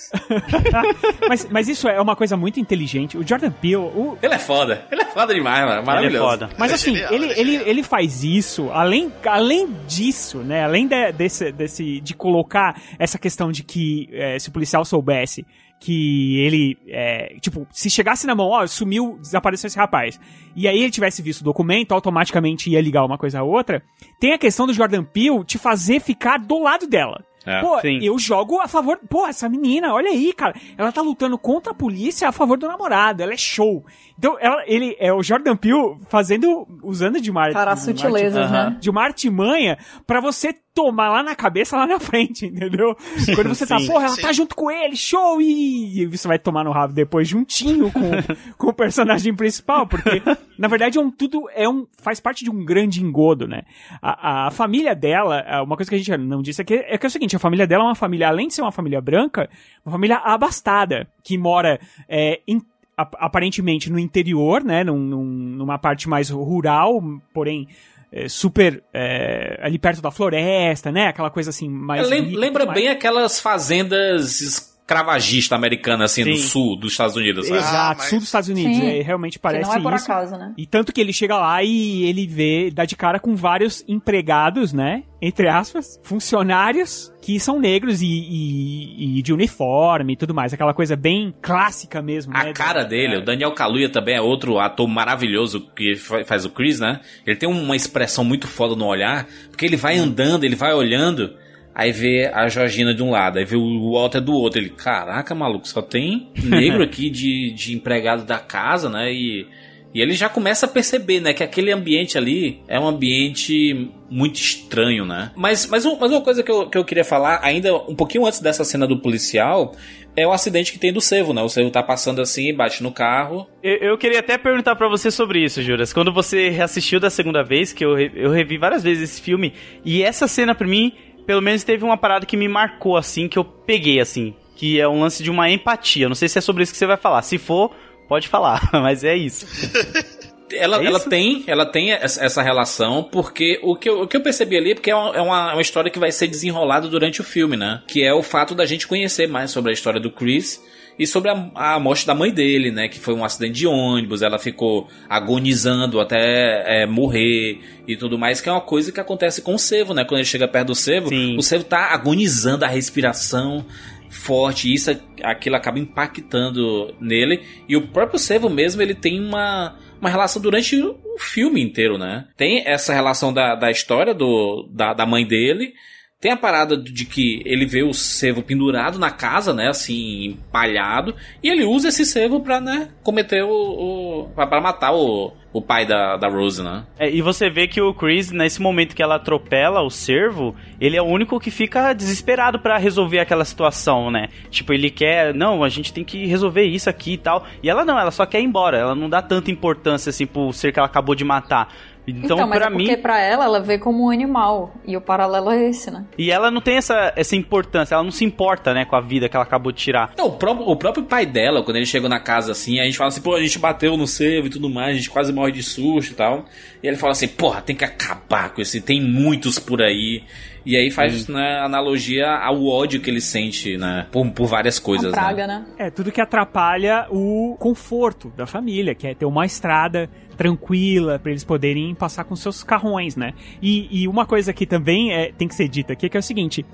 mas, 1.27 1.47
mas 1.49 1.67
isso 1.67 1.87
é 1.87 1.99
uma 1.99 2.15
coisa 2.15 2.37
muito 2.37 2.59
inteligente. 2.59 3.17
O 3.17 3.27
Jordan 3.27 3.49
Peele... 3.49 3.77
O... 3.77 4.17
Ele 4.21 4.35
é 4.35 4.37
foda. 4.37 4.85
Ele 4.91 5.01
é 5.01 5.05
foda 5.05 5.33
demais, 5.33 5.65
mano. 5.65 5.83
Maravilhoso. 5.83 6.15
Ele 6.15 6.23
é 6.23 6.29
foda. 6.29 6.49
Mas 6.59 6.73
assim, 6.73 6.93
genial, 6.93 7.11
ele, 7.11 7.31
ele, 7.31 7.55
ele 7.55 7.81
faz 7.81 8.23
isso, 8.23 8.69
além, 8.71 9.11
além 9.25 9.67
disso, 9.87 10.39
né? 10.39 10.63
Além 10.63 10.87
de, 10.87 11.11
desse, 11.13 11.51
desse, 11.51 11.99
de 12.01 12.13
colocar 12.13 12.79
essa 12.99 13.17
questão 13.17 13.51
de 13.51 13.63
que 13.63 14.07
é, 14.11 14.37
se 14.37 14.49
o 14.49 14.51
policial 14.51 14.85
soubesse 14.85 15.43
que 15.79 16.39
ele, 16.39 16.77
é, 16.87 17.35
tipo, 17.39 17.67
se 17.71 17.89
chegasse 17.89 18.25
na 18.25 18.35
mão, 18.35 18.47
ó, 18.47 18.65
sumiu, 18.67 19.17
desapareceu 19.21 19.67
esse 19.67 19.77
rapaz, 19.77 20.19
e 20.55 20.67
aí 20.67 20.79
ele 20.79 20.91
tivesse 20.91 21.21
visto 21.21 21.41
o 21.41 21.45
documento, 21.45 21.91
automaticamente 21.91 22.69
ia 22.69 22.81
ligar 22.81 23.05
uma 23.05 23.17
coisa 23.17 23.39
a 23.39 23.43
outra, 23.43 23.83
tem 24.19 24.33
a 24.33 24.37
questão 24.37 24.65
do 24.65 24.73
Jordan 24.73 25.03
Peele 25.03 25.43
te 25.43 25.57
fazer 25.57 25.99
ficar 25.99 26.37
do 26.39 26.59
lado 26.59 26.87
dela. 26.87 27.23
É, 27.47 27.61
pô, 27.61 27.79
sim. 27.79 27.99
eu 28.03 28.19
jogo 28.19 28.59
a 28.59 28.67
favor. 28.67 28.99
Pô, 29.09 29.25
essa 29.25 29.47
menina, 29.47 29.93
olha 29.93 30.09
aí, 30.09 30.33
cara. 30.33 30.53
Ela 30.77 30.91
tá 30.91 31.01
lutando 31.01 31.37
contra 31.37 31.71
a 31.71 31.75
polícia 31.75 32.27
a 32.27 32.31
favor 32.33 32.57
do 32.57 32.67
namorado. 32.67 33.23
Ela 33.23 33.31
é 33.31 33.37
show. 33.37 33.85
Então, 34.19 34.35
ela, 34.37 34.61
ele 34.67 34.97
é 34.99 35.13
o 35.13 35.23
Jordan 35.23 35.55
Peele 35.55 35.97
fazendo. 36.09 36.67
usando 36.83 37.21
de 37.21 37.31
uma. 37.31 37.49
Para 37.51 37.77
sutilezas, 37.77 38.51
né? 38.51 38.75
De 38.81 38.89
uma 38.89 39.01
artimanha 39.01 39.77
pra 40.05 40.19
você 40.19 40.53
tomar 40.85 41.09
lá 41.09 41.23
na 41.23 41.35
cabeça, 41.35 41.75
lá 41.75 41.87
na 41.87 41.99
frente, 41.99 42.45
entendeu? 42.47 42.95
Quando 43.35 43.47
você 43.49 43.65
tá, 43.65 43.79
Sim, 43.79 43.87
porra, 43.87 44.05
ela 44.05 44.15
sim. 44.15 44.21
tá 44.21 44.31
junto 44.31 44.55
com 44.55 44.69
ele, 44.69 44.95
show! 44.95 45.41
E 45.41 46.05
você 46.05 46.27
vai 46.27 46.37
tomar 46.37 46.63
no 46.63 46.71
rabo 46.71 46.93
depois 46.93 47.27
juntinho 47.27 47.91
com, 47.91 48.01
com 48.57 48.67
o 48.67 48.73
personagem 48.73 49.33
principal, 49.35 49.87
porque, 49.87 50.21
na 50.57 50.67
verdade, 50.67 50.97
é 50.97 51.01
um 51.01 51.09
tudo, 51.09 51.49
é 51.55 51.67
um, 51.67 51.85
faz 52.01 52.19
parte 52.19 52.43
de 52.43 52.49
um 52.51 52.63
grande 52.63 53.03
engodo, 53.03 53.47
né? 53.47 53.63
A, 54.01 54.47
a 54.47 54.51
família 54.51 54.95
dela, 54.95 55.39
é, 55.39 55.59
uma 55.61 55.75
coisa 55.75 55.89
que 55.89 55.95
a 55.95 55.97
gente 55.97 56.15
não 56.17 56.41
disse 56.41 56.61
aqui, 56.61 56.75
é 56.75 56.97
que 56.97 57.05
é 57.05 57.09
o 57.09 57.11
seguinte, 57.11 57.35
a 57.35 57.39
família 57.39 57.65
dela 57.65 57.83
é 57.83 57.87
uma 57.87 57.95
família, 57.95 58.27
além 58.27 58.47
de 58.47 58.53
ser 58.53 58.61
uma 58.61 58.71
família 58.71 59.01
branca, 59.01 59.49
uma 59.85 59.91
família 59.91 60.17
abastada, 60.17 61.07
que 61.23 61.37
mora 61.37 61.79
é, 62.07 62.39
em 62.47 62.61
ap- 62.95 63.15
aparentemente 63.19 63.91
no 63.91 63.97
interior, 63.99 64.63
né, 64.63 64.83
num- 64.83 64.97
num- 64.97 65.23
numa 65.57 65.77
parte 65.77 66.07
mais 66.07 66.29
rural, 66.29 67.01
porém 67.33 67.67
é, 68.11 68.29
super 68.29 68.83
é, 68.93 69.59
ali 69.61 69.77
perto 69.77 70.01
da 70.01 70.11
floresta, 70.11 70.91
né, 70.91 71.07
aquela 71.07 71.29
coisa 71.29 71.49
assim 71.49 71.69
mais 71.69 72.09
rica 72.09 72.15
e 72.17 72.35
lembra 72.35 72.63
tudo 72.63 72.67
mais. 72.69 72.81
bem 72.81 72.89
aquelas 72.89 73.39
fazendas 73.39 74.76
escravagistas 74.87 75.51
americanas, 75.57 76.11
assim, 76.11 76.23
do 76.23 76.35
Sim. 76.37 76.47
sul 76.47 76.77
dos 76.77 76.93
Estados 76.93 77.15
Unidos, 77.17 77.45
sabe? 77.45 77.59
Exato, 77.59 78.03
sul 78.03 78.19
dos 78.19 78.27
Estados 78.27 78.47
Unidos, 78.49 78.77
é, 78.79 79.01
realmente 79.01 79.33
Que 79.33 79.39
parece 79.39 79.69
não 79.69 79.75
é 79.75 79.81
por 79.81 79.93
isso. 79.93 80.05
acaso, 80.09 80.37
né? 80.37 80.53
E 80.57 80.65
tanto 80.65 80.93
que 80.93 81.01
ele 81.01 81.11
chega 81.11 81.35
lá 81.37 81.61
e 81.61 82.03
ele 82.05 82.25
vê, 82.25 82.71
dá 82.71 82.85
de 82.85 82.95
cara 82.95 83.19
com 83.19 83.35
vários 83.35 83.83
empregados, 83.87 84.71
né? 84.71 85.03
Entre 85.21 85.49
aspas, 85.49 85.99
funcionários 86.03 87.11
que 87.21 87.37
são 87.39 87.59
negros 87.59 88.01
e, 88.01 88.05
e- 88.07 89.19
e 89.19 89.21
de 89.21 89.33
uniforme 89.33 90.13
e 90.13 90.15
tudo 90.15 90.33
mais. 90.33 90.53
Aquela 90.53 90.73
coisa 90.73 90.95
bem 90.95 91.33
clássica 91.41 92.01
mesmo, 92.01 92.31
A 92.35 92.45
né? 92.45 92.53
cara 92.53 92.83
dele, 92.85 93.17
o 93.17 93.25
Daniel 93.25 93.51
Kaluuya 93.53 93.89
também 93.89 94.15
é 94.15 94.21
outro 94.21 94.57
ator 94.57 94.87
maravilhoso 94.87 95.67
que 95.75 95.95
fa- 95.95 96.23
faz 96.23 96.45
o 96.45 96.49
Chris, 96.49 96.79
né? 96.79 97.01
Ele 97.25 97.35
tem 97.35 97.49
uma 97.49 97.75
expressão 97.75 98.23
muito 98.23 98.47
foda 98.47 98.75
no 98.75 98.85
olhar, 98.85 99.27
porque 99.49 99.65
ele 99.65 99.75
vai 99.75 99.97
andando, 99.97 100.45
ele 100.45 100.55
vai 100.55 100.73
olhando, 100.73 101.33
aí 101.77 101.91
vê 101.91 102.25
a 102.33 102.49
Georgina 102.49 102.91
de 102.91 103.03
um 103.03 103.11
lado, 103.11 103.37
aí 103.37 103.45
vê 103.45 103.55
o 103.55 103.91
Walter 103.91 104.19
do 104.19 104.33
outro. 104.33 104.59
Ele, 104.59 104.71
caraca, 104.71 105.35
maluco, 105.35 105.67
só 105.67 105.79
tem 105.79 106.27
negro 106.43 106.81
aqui 106.83 107.07
de, 107.07 107.51
de 107.51 107.75
empregado 107.75 108.25
da 108.25 108.39
casa, 108.39 108.89
né? 108.89 109.13
E, 109.13 109.45
e 109.93 110.01
ele 110.01 110.13
já 110.13 110.27
começa 110.27 110.65
a 110.65 110.69
perceber, 110.69 111.19
né, 111.19 111.33
que 111.33 111.43
aquele 111.43 111.71
ambiente 111.71 112.17
ali 112.17 112.61
é 112.67 112.79
um 112.79 112.87
ambiente 112.87 113.91
muito 114.09 114.37
estranho, 114.37 115.05
né? 115.05 115.31
Mas, 115.35 115.67
mas, 115.67 115.85
mas 115.85 116.11
uma 116.11 116.21
coisa 116.21 116.41
que 116.41 116.49
eu, 116.49 116.67
que 116.67 116.79
eu 116.79 116.83
queria 116.83 117.03
falar, 117.03 117.41
ainda 117.43 117.75
um 117.75 117.95
pouquinho 117.95 118.25
antes 118.25 118.39
dessa 118.39 118.65
cena 118.65 118.87
do 118.87 118.99
policial, 118.99 119.75
é 120.15 120.25
o 120.25 120.31
acidente 120.31 120.71
que 120.71 120.79
tem 120.79 120.91
do 120.91 120.99
Servo, 120.99 121.31
né? 121.31 121.43
O 121.43 121.49
Servo 121.49 121.69
tá 121.69 121.83
passando 121.83 122.19
assim, 122.23 122.51
bate 122.55 122.81
no 122.81 122.91
carro, 122.91 123.47
Eu, 123.61 123.89
eu 123.89 123.97
queria 123.97 124.19
até 124.19 124.37
perguntar 124.37 124.75
pra 124.75 124.87
você 124.87 125.11
sobre 125.11 125.43
isso, 125.43 125.61
Juras. 125.61 125.91
Quando 125.91 126.11
você 126.11 126.49
reassistiu 126.49 126.99
da 126.99 127.09
segunda 127.09 127.43
vez, 127.43 127.73
que 127.73 127.83
eu, 127.85 127.99
eu 127.99 128.31
revi 128.31 128.57
várias 128.57 128.81
vezes 128.81 129.11
esse 129.11 129.21
filme, 129.21 129.53
e 129.83 130.01
essa 130.01 130.27
cena 130.27 130.55
pra 130.55 130.65
mim, 130.65 130.93
pelo 131.27 131.41
menos 131.41 131.63
teve 131.63 131.83
uma 131.83 131.97
parada 131.97 132.25
que 132.25 132.37
me 132.37 132.47
marcou, 132.47 132.95
assim, 132.95 133.27
que 133.27 133.37
eu 133.37 133.43
peguei, 133.43 133.99
assim, 133.99 134.33
que 134.55 134.79
é 134.79 134.87
um 134.87 135.01
lance 135.01 135.21
de 135.21 135.29
uma 135.29 135.49
empatia. 135.51 136.07
Não 136.07 136.15
sei 136.15 136.29
se 136.29 136.37
é 136.37 136.41
sobre 136.41 136.63
isso 136.63 136.71
que 136.71 136.77
você 136.77 136.85
vai 136.87 136.97
falar. 136.97 137.21
Se 137.21 137.37
for, 137.37 137.75
pode 138.07 138.29
falar, 138.29 138.69
mas 138.73 139.03
é 139.03 139.15
isso. 139.15 139.45
Ela, 140.49 140.81
É 140.81 140.85
ela 140.85 140.99
tem, 141.01 141.43
ela 141.45 141.65
tem 141.65 141.91
essa 141.91 142.41
relação, 142.41 143.03
porque 143.03 143.59
o 143.61 143.75
que, 143.75 143.89
eu, 143.89 144.03
o 144.03 144.07
que 144.07 144.15
eu 144.15 144.21
percebi 144.21 144.55
ali 144.55 144.71
é 144.71 144.75
porque 144.75 144.89
é 144.89 144.95
uma, 144.95 145.13
é 145.17 145.21
uma 145.21 145.61
história 145.61 145.91
que 145.91 145.99
vai 145.99 146.09
ser 146.09 146.25
desenrolada 146.27 146.87
durante 146.87 147.19
o 147.19 147.23
filme, 147.23 147.57
né? 147.57 147.81
Que 147.85 148.01
é 148.01 148.13
o 148.13 148.23
fato 148.23 148.55
da 148.55 148.65
gente 148.65 148.87
conhecer 148.87 149.27
mais 149.27 149.51
sobre 149.51 149.71
a 149.71 149.73
história 149.73 149.99
do 149.99 150.09
Chris 150.09 150.63
e 150.97 151.05
sobre 151.05 151.29
a, 151.29 151.49
a 151.53 151.79
morte 151.79 152.05
da 152.05 152.15
mãe 152.15 152.31
dele, 152.31 152.71
né? 152.71 152.87
Que 152.87 152.99
foi 152.99 153.13
um 153.13 153.23
acidente 153.23 153.53
de 153.53 153.67
ônibus, 153.67 154.21
ela 154.21 154.39
ficou 154.39 154.87
agonizando 155.07 155.99
até 155.99 156.83
é, 156.83 156.85
morrer 156.85 157.59
e 157.87 157.95
tudo 157.95 158.17
mais, 158.17 158.41
que 158.41 158.49
é 158.49 158.51
uma 158.51 158.61
coisa 158.61 158.91
que 158.91 158.99
acontece 158.99 159.41
com 159.41 159.55
o 159.55 159.59
Sevo, 159.59 159.93
né? 159.93 160.03
Quando 160.03 160.19
ele 160.19 160.25
chega 160.25 160.47
perto 160.47 160.67
do 160.67 160.75
Sevo, 160.75 161.09
o 161.37 161.41
Sevo 161.41 161.63
tá 161.63 161.93
agonizando 161.93 162.65
a 162.65 162.67
respiração 162.67 163.65
forte, 164.09 164.69
e 164.69 164.73
isso 164.73 164.91
aquilo 165.23 165.55
acaba 165.55 165.79
impactando 165.79 166.93
nele. 166.99 167.43
E 167.67 167.75
o 167.75 167.87
próprio 167.87 168.19
Sevo 168.19 168.49
mesmo, 168.49 168.81
ele 168.81 168.95
tem 168.95 169.19
uma, 169.19 169.77
uma 169.99 170.09
relação 170.09 170.41
durante 170.41 170.79
o 170.81 171.19
filme 171.19 171.61
inteiro, 171.61 171.97
né? 171.97 172.27
Tem 172.35 172.63
essa 172.65 172.93
relação 172.93 173.33
da, 173.33 173.55
da 173.55 173.69
história 173.69 174.13
do, 174.13 174.67
da, 174.71 174.93
da 174.93 175.05
mãe 175.05 175.25
dele. 175.25 175.73
Tem 176.19 176.31
a 176.31 176.37
parada 176.37 176.75
de 176.75 177.05
que 177.05 177.43
ele 177.45 177.63
vê 177.63 177.83
o 177.83 177.93
servo 177.93 178.41
pendurado 178.41 178.97
na 178.97 179.11
casa, 179.11 179.53
né? 179.53 179.67
Assim, 179.67 180.25
empalhado. 180.25 181.15
E 181.43 181.47
ele 181.47 181.63
usa 181.63 181.89
esse 181.89 182.07
servo 182.07 182.39
pra, 182.39 182.59
né? 182.59 182.89
Cometer 183.03 183.43
o. 183.43 183.51
o 183.51 184.29
pra, 184.29 184.59
matar 184.59 184.93
o, 184.93 185.31
o 185.53 185.61
pai 185.61 185.85
da, 185.85 186.17
da 186.17 186.27
Rose, 186.27 186.63
né? 186.63 186.87
É, 186.97 187.07
e 187.07 187.21
você 187.21 187.51
vê 187.51 187.67
que 187.67 187.79
o 187.79 187.93
Chris, 187.93 188.31
nesse 188.31 188.59
momento 188.59 188.95
que 188.95 189.03
ela 189.03 189.17
atropela 189.17 189.83
o 189.83 189.91
servo, 189.91 190.55
ele 190.81 190.97
é 190.97 191.01
o 191.03 191.05
único 191.05 191.39
que 191.39 191.51
fica 191.51 191.93
desesperado 191.93 192.57
pra 192.57 192.79
resolver 192.79 193.19
aquela 193.19 193.45
situação, 193.45 194.09
né? 194.09 194.29
Tipo, 194.49 194.73
ele 194.73 194.89
quer, 194.89 195.35
não, 195.35 195.63
a 195.63 195.69
gente 195.69 195.93
tem 195.93 196.03
que 196.03 196.25
resolver 196.25 196.63
isso 196.63 196.89
aqui 196.89 197.13
e 197.13 197.17
tal. 197.19 197.45
E 197.61 197.69
ela 197.69 197.85
não, 197.85 197.99
ela 197.99 198.09
só 198.09 198.25
quer 198.25 198.41
ir 198.41 198.45
embora. 198.45 198.79
Ela 198.79 198.95
não 198.95 199.07
dá 199.07 199.21
tanta 199.21 199.51
importância 199.51 200.09
assim 200.09 200.25
pro 200.25 200.51
ser 200.51 200.73
que 200.73 200.79
ela 200.79 200.87
acabou 200.87 201.13
de 201.13 201.23
matar. 201.23 201.71
Então, 202.07 202.37
Então, 202.37 202.47
mas 202.47 202.59
pra 202.59 202.67
é 202.67 202.71
porque 202.71 202.95
mim. 202.95 203.01
pra 203.01 203.19
ela, 203.19 203.43
ela 203.45 203.59
vê 203.59 203.77
como 203.77 204.05
um 204.05 204.09
animal. 204.09 204.73
E 204.85 204.95
o 204.95 205.01
paralelo 205.01 205.51
é 205.51 205.69
esse, 205.69 205.91
né? 205.91 206.05
E 206.17 206.31
ela 206.31 206.49
não 206.49 206.61
tem 206.61 206.77
essa, 206.77 207.11
essa 207.15 207.35
importância, 207.35 207.95
ela 207.95 208.03
não 208.03 208.11
se 208.11 208.23
importa, 208.23 208.73
né, 208.73 208.85
com 208.85 208.95
a 208.95 209.01
vida 209.01 209.27
que 209.27 209.35
ela 209.35 209.43
acabou 209.45 209.71
de 209.71 209.79
tirar. 209.79 210.13
Não, 210.17 210.27
o 210.27 210.31
próprio, 210.31 210.67
o 210.67 210.75
próprio 210.75 211.03
pai 211.03 211.25
dela, 211.25 211.61
quando 211.63 211.77
ele 211.77 211.85
chegou 211.85 212.09
na 212.09 212.19
casa 212.19 212.51
assim, 212.53 212.79
a 212.79 212.85
gente 212.85 212.97
fala 212.97 213.09
assim, 213.09 213.21
pô, 213.21 213.35
a 213.35 213.41
gente 213.41 213.59
bateu 213.59 213.97
no 213.97 214.07
servo 214.07 214.47
e 214.47 214.49
tudo 214.49 214.69
mais, 214.69 214.91
a 214.91 214.97
gente 214.97 215.09
quase 215.09 215.33
morre 215.33 215.51
de 215.51 215.61
susto 215.63 216.11
e 216.13 216.15
tal. 216.15 216.45
E 216.81 216.87
ele 216.87 216.95
fala 216.97 217.11
assim, 217.11 217.27
porra, 217.27 217.61
tem 217.61 217.75
que 217.75 217.83
acabar 217.83 218.53
com 218.53 218.61
esse, 218.61 218.79
tem 218.79 219.01
muitos 219.01 219.59
por 219.59 219.81
aí. 219.81 220.23
E 220.67 220.75
aí 220.75 220.91
faz 220.91 221.29
né, 221.29 221.61
analogia 221.61 222.27
ao 222.27 222.65
ódio 222.65 222.99
que 222.99 223.09
ele 223.09 223.21
sente, 223.21 223.77
né, 223.77 224.05
por, 224.11 224.29
por 224.31 224.47
várias 224.47 224.77
coisas, 224.77 225.13
né? 225.13 225.47
né? 225.47 225.65
É, 225.77 225.89
tudo 225.89 226.11
que 226.11 226.19
atrapalha 226.19 227.07
o 227.09 227.55
conforto 227.57 228.33
da 228.35 228.45
família, 228.45 228.93
que 228.93 229.07
é 229.07 229.15
ter 229.15 229.23
uma 229.23 229.45
estrada 229.45 230.09
tranquila 230.35 231.19
para 231.19 231.31
eles 231.31 231.45
poderem 231.45 231.95
passar 231.95 232.25
com 232.25 232.35
seus 232.35 232.65
carrões, 232.65 233.15
né? 233.15 233.31
E, 233.61 234.03
e 234.03 234.09
uma 234.09 234.25
coisa 234.25 234.51
que 234.51 234.65
também 234.65 235.13
é, 235.13 235.31
tem 235.31 235.47
que 235.47 235.55
ser 235.55 235.69
dita 235.69 235.93
aqui 235.93 236.09
que 236.09 236.17
é 236.17 236.19
o 236.19 236.23
seguinte. 236.23 236.65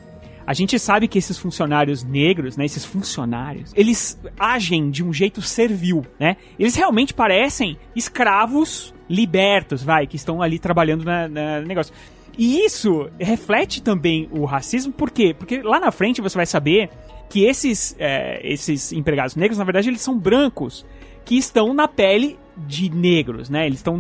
A 0.45 0.56
gente 0.56 0.79
sabe 0.79 1.08
que 1.08 1.19
esses 1.19 1.38
funcionários 1.38 2.03
negros, 2.03 2.58
né, 2.58 2.65
esses 2.65 2.84
funcionários, 2.84 3.71
eles 3.75 4.19
agem 4.39 4.89
de 4.89 5.03
um 5.03 5.13
jeito 5.13 5.39
servil, 5.39 6.03
né? 6.19 6.36
Eles 6.58 6.75
realmente 6.75 7.13
parecem 7.13 7.77
escravos 7.95 8.91
libertos, 9.08 9.84
vai, 9.84 10.08
que 10.08 10.15
estão 10.15 10.41
ali 10.41 10.58
trabalhando 10.58 11.06
na, 11.06 11.27
na 11.27 11.62
negócio. 11.62 11.93
E 12.38 12.65
isso 12.65 13.10
reflete 13.19 13.82
também 13.82 14.28
o 14.32 14.46
racismo, 14.46 14.91
por 14.91 15.12
quê? 15.12 15.36
Porque 15.38 15.62
lá 15.62 15.80
na 15.80 15.91
frente 15.91 16.22
você 16.22 16.36
vai 16.36 16.46
saber 16.46 16.89
que 17.30 17.46
esses, 17.46 17.96
é, 18.00 18.39
esses 18.43 18.91
empregados 18.91 19.36
negros, 19.36 19.58
na 19.58 19.63
verdade, 19.63 19.89
eles 19.89 20.02
são 20.02 20.17
brancos, 20.17 20.86
que 21.26 21.38
estão 21.38 21.74
na 21.74 21.88
pele 21.88 22.38
de 22.56 22.89
negros, 22.89 23.50
né? 23.50 23.65
Eles 23.65 23.80
estão 23.80 24.00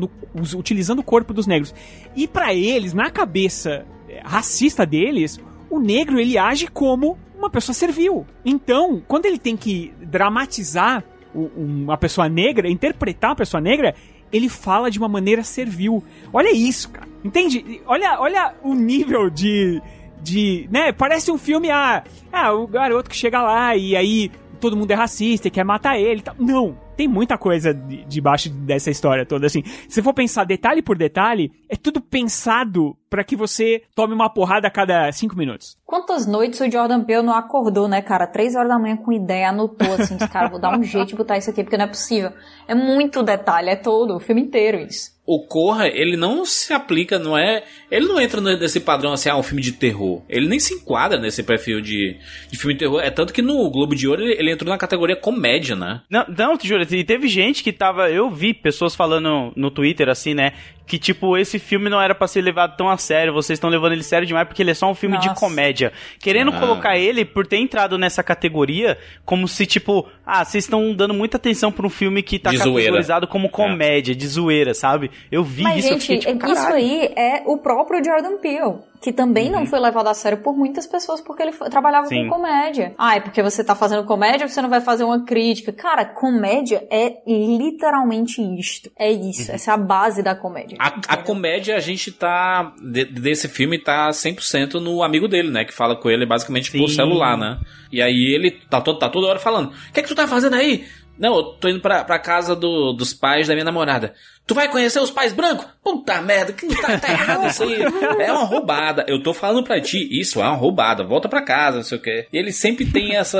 utilizando 0.55 0.99
o 0.99 1.03
corpo 1.03 1.33
dos 1.33 1.47
negros. 1.47 1.73
E 2.15 2.27
pra 2.27 2.53
eles, 2.53 2.93
na 2.93 3.09
cabeça 3.09 3.85
é, 4.09 4.21
racista 4.23 4.85
deles, 4.85 5.39
o 5.69 5.79
negro 5.79 6.19
ele 6.19 6.37
age 6.37 6.67
como 6.67 7.17
uma 7.37 7.49
pessoa 7.49 7.73
servil. 7.73 8.25
Então, 8.45 9.01
quando 9.07 9.25
ele 9.25 9.39
tem 9.39 9.57
que 9.57 9.91
dramatizar 10.01 11.03
uma 11.33 11.97
pessoa 11.97 12.29
negra, 12.29 12.69
interpretar 12.69 13.31
uma 13.31 13.35
pessoa 13.35 13.59
negra, 13.59 13.95
ele 14.31 14.47
fala 14.47 14.91
de 14.91 14.99
uma 14.99 15.09
maneira 15.09 15.43
servil. 15.43 16.03
Olha 16.31 16.55
isso, 16.55 16.89
cara. 16.89 17.12
Entende? 17.23 17.81
Olha, 17.85 18.19
olha 18.19 18.53
o 18.61 18.73
nível 18.73 19.29
de. 19.29 19.81
de. 20.21 20.67
né? 20.71 20.91
Parece 20.91 21.31
um 21.31 21.37
filme, 21.37 21.69
ah, 21.69 22.03
ah, 22.31 22.53
o 22.53 22.67
garoto 22.67 23.09
que 23.09 23.15
chega 23.15 23.41
lá 23.41 23.75
e 23.75 23.95
aí 23.95 24.31
todo 24.59 24.77
mundo 24.77 24.91
é 24.91 24.95
racista 24.95 25.47
e 25.47 25.51
quer 25.51 25.63
matar 25.63 25.99
ele 25.99 26.21
tal. 26.21 26.35
Não. 26.37 26.77
Tem 26.95 27.07
muita 27.07 27.37
coisa 27.37 27.73
de- 27.73 28.03
debaixo 28.05 28.49
dessa 28.49 28.89
história 28.91 29.25
toda, 29.25 29.45
assim. 29.47 29.63
Se 29.87 30.01
for 30.01 30.13
pensar 30.13 30.43
detalhe 30.43 30.81
por 30.81 30.97
detalhe, 30.97 31.51
é 31.69 31.75
tudo 31.75 31.99
pensado 32.01 32.95
pra 33.09 33.23
que 33.23 33.35
você 33.35 33.83
tome 33.95 34.13
uma 34.13 34.29
porrada 34.29 34.67
a 34.67 34.71
cada 34.71 35.11
cinco 35.11 35.35
minutos. 35.37 35.77
Quantas 35.85 36.25
noites 36.25 36.59
o 36.59 36.71
Jordan 36.71 37.03
Peele 37.03 37.21
não 37.23 37.35
acordou, 37.35 37.87
né, 37.87 38.01
cara? 38.01 38.25
Três 38.25 38.55
horas 38.55 38.69
da 38.69 38.79
manhã 38.79 38.97
com 38.97 39.11
ideia, 39.13 39.49
anotou 39.49 39.93
assim, 39.93 40.17
de 40.17 40.27
cara, 40.27 40.49
vou 40.49 40.59
dar 40.59 40.77
um 40.77 40.81
jeito 40.83 41.09
de 41.09 41.15
botar 41.15 41.37
isso 41.37 41.49
aqui, 41.49 41.63
porque 41.63 41.77
não 41.77 41.85
é 41.85 41.89
possível. 41.89 42.31
É 42.67 42.73
muito 42.73 43.21
detalhe, 43.21 43.69
é 43.69 43.75
todo, 43.75 44.15
o 44.15 44.19
filme 44.19 44.41
inteiro 44.41 44.79
isso. 44.79 45.13
O 45.25 45.45
Corra, 45.47 45.87
ele 45.87 46.17
não 46.17 46.43
se 46.43 46.73
aplica, 46.73 47.17
não 47.17 47.37
é. 47.37 47.63
Ele 47.89 48.07
não 48.07 48.19
entra 48.19 48.41
nesse 48.41 48.81
padrão 48.81 49.13
assim, 49.13 49.29
ah, 49.29 49.37
um 49.37 49.43
filme 49.43 49.61
de 49.61 49.71
terror. 49.71 50.21
Ele 50.27 50.49
nem 50.49 50.59
se 50.59 50.73
enquadra 50.73 51.17
nesse 51.17 51.41
perfil 51.43 51.79
de, 51.79 52.17
de 52.51 52.57
filme 52.57 52.73
de 52.73 52.79
terror. 52.81 52.99
É 52.99 53.09
tanto 53.09 53.31
que 53.31 53.41
no 53.41 53.69
Globo 53.71 53.95
de 53.95 54.05
Ouro 54.05 54.21
ele, 54.21 54.33
ele 54.37 54.51
entrou 54.51 54.69
na 54.69 54.77
categoria 54.77 55.15
comédia, 55.15 55.77
né? 55.77 56.01
Não, 56.09 56.25
não, 56.27 56.57
te 56.57 56.67
juro, 56.67 56.82
e 56.91 57.03
teve 57.03 57.27
gente 57.27 57.63
que 57.63 57.71
tava. 57.71 58.09
Eu 58.09 58.29
vi 58.29 58.53
pessoas 58.53 58.95
falando 58.95 59.51
no 59.55 59.71
Twitter, 59.71 60.09
assim, 60.09 60.33
né? 60.33 60.53
Que, 60.85 60.99
tipo, 60.99 61.37
esse 61.37 61.59
filme 61.59 61.89
não 61.89 62.01
era 62.01 62.13
pra 62.13 62.27
ser 62.27 62.41
levado 62.41 62.75
tão 62.75 62.89
a 62.89 62.97
sério, 62.97 63.31
vocês 63.33 63.55
estão 63.55 63.69
levando 63.69 63.93
ele 63.93 64.03
sério 64.03 64.27
demais 64.27 64.45
porque 64.45 64.61
ele 64.61 64.71
é 64.71 64.73
só 64.73 64.91
um 64.91 64.93
filme 64.93 65.17
de 65.17 65.27
Nossa. 65.27 65.39
comédia. 65.39 65.93
Querendo 66.19 66.51
Ah. 66.51 66.59
colocar 66.59 66.97
ele 66.97 67.23
por 67.23 67.47
ter 67.47 67.55
entrado 67.57 67.97
nessa 67.97 68.21
categoria 68.21 68.97
como 69.23 69.47
se, 69.47 69.65
tipo, 69.65 70.05
ah, 70.25 70.43
vocês 70.43 70.65
estão 70.65 70.93
dando 70.93 71.13
muita 71.13 71.37
atenção 71.37 71.71
pra 71.71 71.87
um 71.87 71.89
filme 71.89 72.21
que 72.21 72.37
tá 72.37 72.49
De 72.49 72.57
zoeira. 72.57 72.81
categorizado 72.81 73.27
como 73.27 73.47
comédia, 73.49 74.13
de 74.13 74.27
zoeira, 74.27 74.73
sabe? 74.73 75.09
Eu 75.31 75.41
vi 75.41 75.63
Mas, 75.63 75.85
isso, 75.85 75.87
eu 75.93 75.99
gente, 76.01 76.01
fiquei 76.25 76.33
tipo, 76.33 76.51
isso 76.51 76.67
aí 76.67 77.13
é 77.15 77.43
o 77.45 77.57
próprio 77.57 78.03
Jordan 78.03 78.37
Peele. 78.39 78.79
Que 79.03 79.11
também 79.11 79.51
não 79.51 79.65
foi 79.65 79.79
levado 79.81 80.07
a 80.07 80.13
sério 80.13 80.37
por 80.37 80.55
muitas 80.55 80.87
pessoas 80.87 81.19
porque 81.19 81.43
ele 81.43 81.51
foi- 81.51 81.69
trabalhava 81.69 82.07
Sim. 82.07 82.23
com 82.29 82.35
comédia. 82.37 82.95
Ah, 82.97 83.17
é 83.17 83.19
porque 83.19 83.43
você 83.43 83.61
tá 83.61 83.75
fazendo 83.75 84.05
comédia, 84.05 84.47
você 84.47 84.61
não 84.61 84.69
vai 84.69 84.79
fazer 84.79 85.03
uma 85.03 85.25
crítica. 85.25 85.73
Cara, 85.73 86.05
comédia 86.05 86.87
é 86.89 87.17
literalmente 87.27 88.41
isto. 88.41 88.89
É 88.97 89.11
isso, 89.11 89.51
essa 89.51 89.71
é 89.71 89.73
a 89.73 89.77
base 89.77 90.23
da 90.23 90.33
comédia. 90.35 90.77
A, 90.79 90.87
a 91.09 91.17
comédia, 91.17 91.75
a 91.75 91.79
gente 91.79 92.11
tá. 92.11 92.73
de- 92.81 93.05
desse 93.05 93.47
filme 93.49 93.77
tá 93.77 94.09
100% 94.13 94.75
no 94.75 95.03
amigo 95.03 95.27
dele, 95.27 95.49
né? 95.51 95.65
Que 95.65 95.73
fala 95.73 95.95
com 95.95 96.09
ele 96.09 96.25
basicamente 96.25 96.71
por 96.71 96.87
Sim. 96.87 96.95
celular, 96.95 97.37
né? 97.37 97.59
E 97.91 98.01
aí 98.01 98.33
ele 98.33 98.51
tá, 98.51 98.79
to- 98.81 98.97
tá 98.97 99.09
toda 99.09 99.27
hora 99.27 99.39
falando: 99.39 99.67
O 99.89 99.93
que 99.93 99.99
é 99.99 100.03
que 100.03 100.09
tu 100.09 100.15
tá 100.15 100.27
fazendo 100.27 100.55
aí? 100.55 100.85
Não, 101.17 101.35
eu 101.35 101.43
tô 101.43 101.69
indo 101.69 101.79
pra, 101.79 102.03
pra 102.03 102.17
casa 102.17 102.55
do- 102.55 102.91
dos 102.93 103.13
pais 103.13 103.47
da 103.47 103.53
minha 103.53 103.63
namorada. 103.63 104.13
Tu 104.47 104.53
vai 104.55 104.67
conhecer 104.67 104.99
os 104.99 105.11
pais 105.11 105.31
brancos? 105.31 105.65
Puta 105.83 106.21
merda, 106.21 106.51
que 106.51 106.67
tá, 106.81 106.97
tá 106.99 107.11
errado 107.11 107.47
isso 107.47 107.63
aí. 107.63 107.81
É 108.19 108.31
uma 108.31 108.43
roubada. 108.45 109.05
Eu 109.07 109.21
tô 109.21 109.33
falando 109.33 109.63
pra 109.63 109.79
ti, 109.79 110.07
isso 110.11 110.41
é 110.41 110.43
uma 110.43 110.55
roubada. 110.55 111.03
Volta 111.03 111.29
pra 111.29 111.41
casa, 111.43 111.77
não 111.77 111.83
sei 111.83 111.97
o 111.97 112.01
quê. 112.01 112.27
E 112.33 112.37
ele 112.37 112.51
sempre 112.51 112.85
tem 112.85 113.15
essa. 113.15 113.39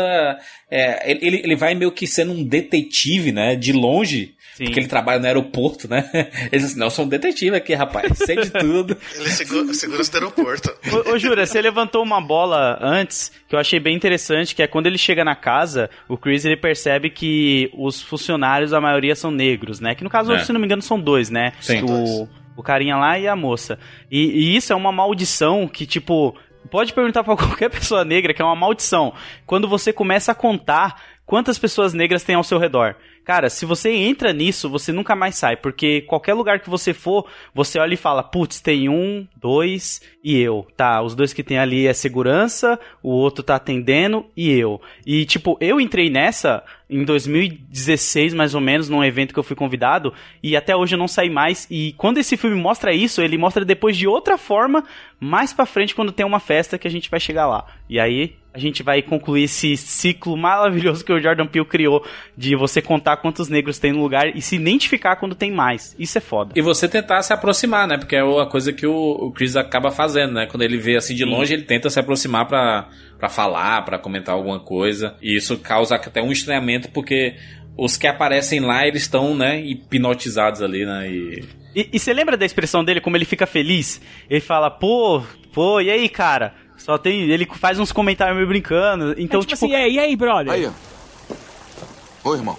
é, 0.72 1.12
ele, 1.12 1.38
ele 1.44 1.56
vai 1.56 1.74
meio 1.76 1.92
que 1.92 2.06
sendo 2.08 2.32
um 2.32 2.44
detetive, 2.44 3.32
né? 3.32 3.56
De 3.56 3.74
longe. 3.74 4.36
Porque 4.58 4.80
ele 4.80 4.88
trabalha 4.88 5.20
no 5.20 5.26
aeroporto, 5.26 5.88
né? 5.89 6.10
Ele 6.52 6.62
diz 6.62 6.66
assim: 6.66 6.80
Não, 6.80 6.88
eu 6.88 6.92
sou 6.92 7.06
um 7.06 7.08
detetive 7.08 7.56
aqui, 7.56 7.74
rapaz. 7.74 8.18
Sei 8.18 8.36
de 8.36 8.52
tudo. 8.52 8.96
Ele 9.16 9.30
segura, 9.30 9.74
segura 9.74 10.04
do 10.04 10.13
aeroporto. 10.16 10.74
Ô, 10.92 11.13
ô, 11.13 11.18
Jura, 11.18 11.46
você 11.46 11.62
levantou 11.62 12.04
uma 12.04 12.22
bola 12.22 12.78
antes 12.82 13.32
que 13.48 13.56
eu 13.56 13.60
achei 13.60 13.80
bem 13.80 13.96
interessante, 13.96 14.54
que 14.54 14.62
é 14.62 14.68
quando 14.68 14.88
ele 14.88 14.98
chega 14.98 15.24
na 15.24 15.36
casa, 15.36 15.89
o 16.08 16.18
Chris 16.18 16.46
ele 16.46 16.58
percebe 16.58 17.10
que 17.10 17.72
os 17.74 18.02
funcionários, 18.02 18.74
a 18.74 18.82
maioria 18.82 19.16
são 19.16 19.32
negros, 19.32 19.80
né? 19.80 19.96
Que 19.96 20.04
no 20.04 20.10
caso, 20.10 20.34
É. 20.34 20.39
se 20.44 20.54
não 20.54 20.60
me 20.60 20.66
engano, 20.66 20.82
são 20.82 21.00
dois, 21.00 21.30
né? 21.30 21.54
Sim. 21.60 21.84
O, 21.84 22.28
o 22.56 22.63
carinha 22.63 22.96
lá 22.96 23.18
e 23.18 23.28
a 23.28 23.36
moça. 23.36 23.80
E, 24.12 24.20
e 24.26 24.56
isso 24.56 24.72
é 24.72 24.76
uma 24.76 24.92
maldição 24.92 25.68
que, 25.68 25.86
tipo, 25.86 26.36
pode 26.70 26.94
perguntar 26.94 27.24
pra 27.24 27.36
qualquer 27.38 27.70
pessoa 27.70 28.06
negra 28.06 28.34
que 28.34 28.42
é 28.42 28.46
uma 28.46 28.56
maldição. 28.56 29.13
Quando 29.46 29.68
você 29.68 29.92
começa 29.92 30.32
a 30.32 30.36
contar 30.36 31.02
quantas 31.26 31.58
pessoas 31.58 31.94
negras 31.94 32.24
tem 32.24 32.36
ao 32.36 32.44
seu 32.44 32.58
redor. 32.60 32.96
Cara, 33.24 33.50
se 33.50 33.66
você 33.66 33.90
entra 33.92 34.34
nisso, 34.34 34.70
você 34.70 34.92
nunca 34.92 35.16
mais 35.16 35.36
sai, 35.36 35.56
porque 35.56 36.02
qualquer 36.02 36.34
lugar 36.34 36.60
que 36.60 36.70
você 36.70 36.94
for, 36.94 37.26
você 37.54 37.80
olha 37.80 37.94
e 37.94 37.98
fala, 37.98 38.22
putz, 38.22 38.60
tem 38.60 38.90
um, 38.90 39.26
dois 39.36 40.02
e 40.24 40.38
eu. 40.38 40.68
Tá, 40.76 41.02
os 41.02 41.16
dois 41.16 41.32
que 41.34 41.44
tem 41.44 41.58
ali 41.58 41.88
é 41.88 41.94
segurança, 41.94 42.80
o 43.02 43.10
outro 43.12 43.44
tá 43.44 43.56
atendendo 43.56 44.26
e 44.36 44.52
eu. 44.52 44.82
E 45.06 45.26
tipo, 45.26 45.58
eu 45.62 45.80
entrei 45.80 46.10
nessa 46.10 46.64
em 46.94 47.04
2016, 47.04 48.34
mais 48.34 48.54
ou 48.54 48.62
menos, 48.62 48.88
num 48.88 49.04
evento 49.04 49.34
que 49.34 49.40
eu 49.40 49.44
fui 49.44 49.56
convidado, 49.56 50.14
e 50.42 50.56
até 50.56 50.76
hoje 50.76 50.94
eu 50.94 51.00
não 51.00 51.08
saí 51.08 51.30
mais. 51.30 51.68
E 51.70 51.94
quando 51.98 52.20
esse 52.20 52.38
filme 52.38 52.56
mostra 52.56 52.94
isso, 52.94 53.22
ele 53.22 53.38
mostra 53.38 53.66
depois 53.66 53.98
de 53.98 54.08
outra 54.08 54.38
forma, 54.38 54.84
mais 55.20 55.52
pra 55.52 55.66
frente, 55.66 55.96
quando 55.96 56.12
tem 56.12 56.26
uma 56.26 56.40
festa 56.40 56.78
que 56.78 56.88
a 56.88 56.92
gente 56.92 57.10
vai 57.10 57.20
chegar 57.20 57.48
lá. 57.48 57.66
E 57.90 58.00
aí 58.00 58.36
a 58.54 58.60
gente 58.60 58.84
vai 58.84 59.02
concluir 59.02 59.44
esse 59.44 59.76
ciclo 59.76 60.38
maravilhoso 60.38 61.04
que 61.04 61.12
o 61.12 61.20
Jordan 61.20 61.48
Peele 61.48 61.66
criou 61.66 62.06
de 62.38 62.56
você 62.56 62.82
contar 62.82 63.18
quantos 63.18 63.50
negros 63.50 63.80
tem 63.80 63.92
no 63.92 64.02
lugar 64.04 64.28
e 64.36 64.42
se 64.42 64.56
identificar 64.56 65.16
quando 65.16 65.34
tem 65.34 65.52
mais. 65.52 65.96
Isso 65.98 66.20
é 66.20 66.22
foda. 66.22 66.54
E 66.56 66.62
você 66.62 66.88
tentar 66.88 67.24
se 67.24 67.34
aproximar, 67.34 67.88
né? 67.88 67.98
Porque 67.98 68.16
é 68.16 68.22
a 68.22 68.46
coisa 68.46 68.72
que 68.72 68.86
o, 68.86 69.32
Chris 69.32 69.56
acaba 69.56 69.90
fazendo, 69.90 70.34
né? 70.34 70.46
Quando 70.46 70.62
ele 70.62 70.78
vê 70.78 70.96
assim 70.96 71.16
de 71.16 71.24
Sim. 71.24 71.30
longe, 71.32 71.54
ele 71.54 71.64
tenta 71.64 71.90
se 71.90 72.00
aproximar 72.00 72.48
pra, 72.48 72.90
pra 73.24 73.30
falar, 73.30 73.86
pra 73.86 73.98
comentar 73.98 74.36
alguma 74.36 74.60
coisa. 74.60 75.16
E 75.22 75.38
isso 75.38 75.58
causa 75.58 75.96
até 75.96 76.22
um 76.22 76.30
estranhamento, 76.30 76.90
porque 76.90 77.38
os 77.78 77.96
que 77.96 78.06
aparecem 78.06 78.60
lá, 78.60 78.86
eles 78.86 79.04
estão, 79.04 79.34
né, 79.34 79.62
hipnotizados 79.62 80.62
ali, 80.62 80.86
né? 80.86 81.10
E. 81.10 81.46
E, 81.74 81.90
e 81.94 82.00
você 82.00 82.12
lembra 82.12 82.36
da 82.36 82.46
expressão 82.46 82.84
dele, 82.84 83.00
como 83.00 83.16
ele 83.16 83.24
fica 83.24 83.48
feliz? 83.48 84.02
Ele 84.30 84.42
fala, 84.42 84.70
pô, 84.70 85.24
pô, 85.54 85.80
e 85.80 85.90
aí, 85.90 86.10
cara? 86.10 86.54
Só 86.76 86.98
tem. 86.98 87.22
Ele 87.22 87.48
faz 87.56 87.80
uns 87.80 87.94
comentários 87.94 88.36
meio 88.36 88.48
brincando. 88.48 89.16
Então, 89.18 89.40
tipo, 89.40 89.54
tipo. 89.54 89.66
assim, 89.66 89.70
e 89.70 89.76
aí, 89.76 89.94
e 89.94 90.00
aí, 90.00 90.16
brother? 90.18 90.52
Aí, 90.52 90.66
ó. 90.66 92.30
Oi, 92.30 92.38
irmão. 92.38 92.58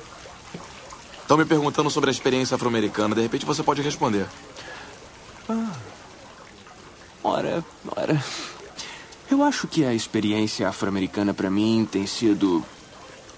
Estão 1.21 1.37
me 1.37 1.45
perguntando 1.45 1.91
sobre 1.91 2.09
a 2.09 2.11
experiência 2.11 2.55
afro-americana. 2.55 3.15
De 3.15 3.21
repente 3.21 3.45
você 3.45 3.63
pode 3.63 3.83
responder. 3.83 4.25
Ah. 5.47 5.73
Ora, 7.23 7.63
ora. 7.95 8.25
Eu 9.31 9.43
acho 9.43 9.67
que 9.67 9.85
a 9.85 9.95
experiência 9.95 10.69
afro-americana 10.69 11.33
pra 11.35 11.51
mim 11.51 11.87
tem 11.91 12.07
sido, 12.07 12.65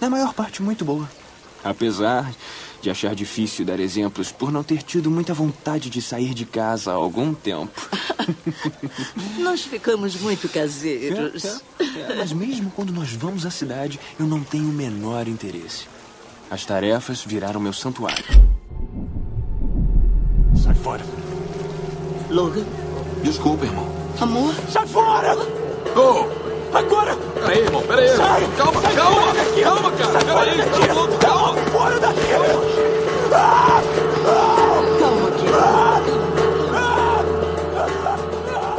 na 0.01 0.11
maior 0.11 0.35
parte, 0.35 0.63
muito 0.63 0.85
boa. 0.85 1.09
Apesar 1.65 2.31
de 2.83 2.91
achar 2.91 3.15
difícil 3.15 3.65
dar 3.65 3.81
exemplos 3.81 4.31
por 4.31 4.53
não 4.53 4.63
ter 4.63 4.83
tido 4.83 5.11
muita 5.11 5.33
vontade 5.35 5.89
de 5.91 6.01
sair 6.03 6.35
de 6.35 6.45
casa 6.45 6.93
há 6.93 6.95
algum 6.95 7.33
tempo. 7.35 7.73
Nós 9.39 9.63
ficamos 9.63 10.15
muito 10.17 10.49
caseiros. 10.49 11.45
É, 11.81 12.15
mas 12.17 12.33
mesmo 12.33 12.71
quando 12.71 12.93
nós 12.93 13.13
vamos 13.13 13.47
à 13.47 13.51
cidade, 13.51 13.99
eu 14.21 14.27
não 14.27 14.43
tenho 14.43 14.65
o 14.69 14.73
menor 14.73 15.27
interesse. 15.27 15.87
As 16.51 16.65
tarefas 16.65 17.25
viraram 17.25 17.61
meu 17.61 17.73
santuário. 17.73 18.25
Sai 20.63 20.75
fora. 20.75 21.05
Logan, 22.31 22.65
Desculpa, 23.23 23.65
irmão. 23.65 23.89
amor. 24.21 24.55
Sai 24.71 24.87
fora! 24.87 25.66
Oh! 25.99 26.27
Agora! 26.75 27.17
Peraí, 27.35 27.61
irmão, 27.61 27.83
peraí. 27.83 28.09
Sai! 28.17 28.47
Calma, 28.59 28.83
Sai 28.83 28.95
calma, 28.95 29.33
calma, 29.63 29.91
cara. 29.93 30.45
Peraí, 30.45 30.87
tá 30.87 30.93
louco, 30.93 31.17
Calma! 31.19 31.63
Fora 31.73 31.99
daqui! 31.99 32.21
Ah! 33.33 33.81
Calma, 34.27 34.66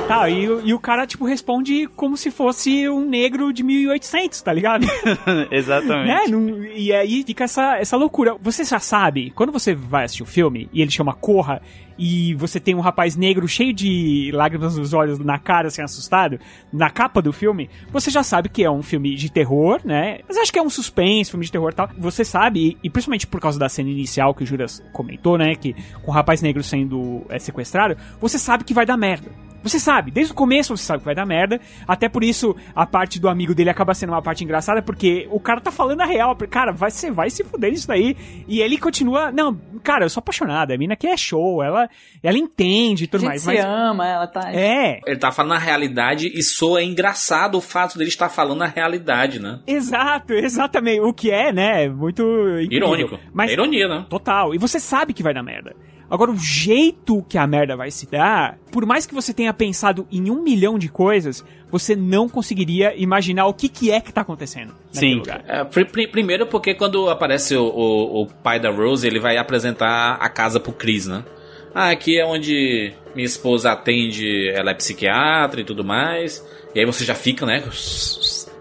Tá, 0.08 0.30
e, 0.30 0.48
o- 0.50 0.62
e 0.66 0.74
o 0.74 0.80
cara, 0.80 1.06
tipo, 1.06 1.26
responde 1.26 1.86
como 1.88 2.16
se 2.16 2.32
fosse 2.32 2.88
um 2.88 3.04
negro 3.04 3.52
de 3.52 3.62
1800, 3.62 4.42
tá 4.42 4.54
ligado? 4.54 4.88
Exatamente. 5.52 6.08
né? 6.08 6.24
Não- 6.30 6.64
e 6.64 6.94
aí 6.94 7.24
fica 7.28 7.44
essa, 7.44 7.76
essa 7.78 7.98
loucura. 7.98 8.36
Você 8.42 8.64
já 8.64 8.80
sabe, 8.80 9.32
quando 9.32 9.52
você 9.52 9.76
vai 9.76 10.06
assistir 10.06 10.24
o 10.24 10.26
filme 10.26 10.70
e 10.72 10.82
ele 10.82 10.90
chama 10.92 11.14
Corra 11.14 11.62
e 12.00 12.34
você 12.36 12.58
tem 12.58 12.74
um 12.74 12.80
rapaz 12.80 13.18
negro 13.18 13.46
cheio 13.50 13.74
de 13.74 14.32
lágrimas 14.34 14.78
nos 14.78 14.94
olhos, 14.94 15.20
na 15.20 15.38
cara, 15.38 15.68
assim, 15.68 15.82
assustado, 15.82 16.40
na 16.72 16.90
capa 16.90 17.22
do 17.22 17.34
filme, 17.34 17.70
você 17.92 18.10
já 18.10 18.24
sabe 18.24 18.48
que 18.48 18.64
é 18.64 18.72
um 18.72 18.84
filme 18.84 19.14
de 19.14 19.30
terror, 19.30 19.82
né? 19.84 20.20
Mas 20.26 20.38
acho 20.38 20.54
que 20.54 20.60
é 20.60 20.62
um 20.62 20.70
suspense, 20.70 21.32
filme 21.32 21.46
de 21.46 21.52
terror 21.52 21.72
e 21.72 21.76
tal. 21.76 21.90
Você 21.98 22.24
sabe, 22.24 22.78
e, 22.82 22.88
e 22.88 22.90
principalmente 22.90 23.28
por 23.28 23.42
causa 23.42 23.60
da 23.60 23.68
cena 23.68 23.90
inicial 23.90 24.34
que 24.34 24.44
o 24.44 24.46
Juras 24.48 24.82
comentou, 24.94 25.38
né? 25.38 25.54
Que 25.56 25.76
com 26.04 26.12
o 26.12 26.14
rapaz 26.14 26.42
negro 26.42 26.64
sendo 26.64 27.26
é, 27.30 27.40
sequestrado, 27.40 27.98
você 28.22 28.40
sabe 28.40 28.64
que 28.64 28.74
vai 28.74 28.86
dar 28.86 28.96
merda. 28.96 29.30
Você 29.68 29.80
sabe, 29.80 30.12
desde 30.12 30.32
o 30.32 30.36
começo 30.36 30.76
você 30.76 30.84
sabe 30.84 31.00
que 31.00 31.06
vai 31.06 31.16
dar 31.16 31.26
merda. 31.26 31.60
Até 31.88 32.08
por 32.10 32.24
isso 32.24 32.56
a 32.76 32.86
parte 32.86 33.20
do 33.20 33.28
amigo 33.28 33.54
dele 33.54 33.70
acaba 33.70 33.94
sendo 33.94 34.12
uma 34.12 34.22
parte 34.22 34.44
engraçada, 34.44 34.82
porque 34.82 35.28
o 35.32 35.40
cara 35.40 35.60
tá 35.62 35.72
falando 35.72 36.02
a 36.02 36.06
real. 36.06 36.36
Cara, 36.50 36.72
vai, 36.72 36.92
você 36.92 37.12
vai 37.12 37.30
se 37.30 37.44
fuder 37.44 37.72
nisso 37.72 37.88
daí. 37.88 38.16
E 38.48 38.62
ele 38.62 38.78
continua. 38.78 39.32
Não, 39.32 39.60
cara, 39.84 40.06
eu 40.06 40.10
sou 40.10 40.20
apaixonado. 40.22 40.72
A 40.72 40.78
mina 40.78 40.94
aqui 40.94 41.08
é 41.08 41.18
show. 41.18 41.64
Ela, 41.64 41.90
ela 42.22 42.38
entende 42.38 43.06
e 43.06 43.08
tudo 43.08 43.26
mais. 43.26 43.42
se 43.42 43.48
mas 43.48 43.64
ama, 43.64 44.08
ela 44.08 44.28
tá. 44.28 44.52
É. 44.54 45.00
Ele 45.06 45.18
tá 45.18 45.32
falando 45.32 45.54
a 45.54 45.60
realidade 45.60 46.32
e 46.34 46.42
soa 46.44 46.84
engraçado 46.84 47.58
o 47.58 47.62
fato 47.62 47.98
dele 47.98 48.10
estar 48.10 48.30
falando 48.30 48.62
a 48.64 48.68
realidade, 48.68 49.40
né? 49.40 49.60
Exato, 49.68 50.34
exatamente. 50.34 51.02
O 51.02 51.14
que 51.14 51.32
é, 51.32 51.52
né? 51.52 51.90
Muito 51.90 52.22
incrível. 52.62 52.88
Irônico. 52.88 53.20
Mas, 53.34 53.50
É 53.50 53.54
ironia, 53.54 53.88
né? 53.88 54.06
Total. 54.10 54.54
E 54.54 54.58
você 54.58 54.80
sabe 54.80 55.14
que 55.14 55.24
vai 55.24 55.34
dar 55.34 55.44
merda. 55.44 55.76
Agora, 56.10 56.32
o 56.32 56.38
jeito 56.38 57.24
que 57.28 57.38
a 57.38 57.46
merda 57.46 57.76
vai 57.76 57.92
se 57.92 58.10
dar, 58.10 58.58
por 58.72 58.86
mais 58.86 59.06
que 59.06 59.14
você 59.14 59.34
tenha 59.34 59.54
pensado 59.54 60.08
em 60.12 60.30
um 60.32 60.42
milhão 60.42 60.80
de 60.80 60.88
coisas, 60.88 61.44
você 61.70 61.96
não 61.96 62.30
conseguiria 62.30 62.96
imaginar 62.96 63.46
o 63.48 63.54
que, 63.54 63.68
que 63.68 63.92
é 63.92 64.00
que 64.00 64.14
tá 64.14 64.22
acontecendo 64.22 64.74
Sim. 64.92 65.16
lugar. 65.16 65.44
É, 65.48 65.64
pri- 65.66 66.08
primeiro 66.08 66.48
porque 66.48 66.74
quando 66.74 67.10
aparece 67.10 67.56
o, 67.58 67.66
o- 67.66 68.22
o 68.22 68.26
pai 68.28 68.60
da 68.60 68.70
Rose, 68.72 69.06
ele 69.06 69.20
vai 69.20 69.36
apresentar 69.38 70.14
a 70.22 70.30
casa 70.30 70.60
pro 70.60 70.72
Chris, 70.72 71.08
né? 71.08 71.24
Ah, 71.76 71.90
aqui 71.92 72.18
é 72.20 72.26
onde 72.26 72.94
minha 73.14 73.26
esposa 73.26 73.72
atende, 73.74 74.50
ela 74.50 74.72
é 74.72 74.74
psiquiatra 74.74 75.60
e 75.62 75.64
tudo 75.64 75.84
mais. 75.84 76.44
E 76.74 76.80
aí 76.80 76.86
você 76.86 77.04
já 77.04 77.14
fica, 77.14 77.46
né? 77.46 77.62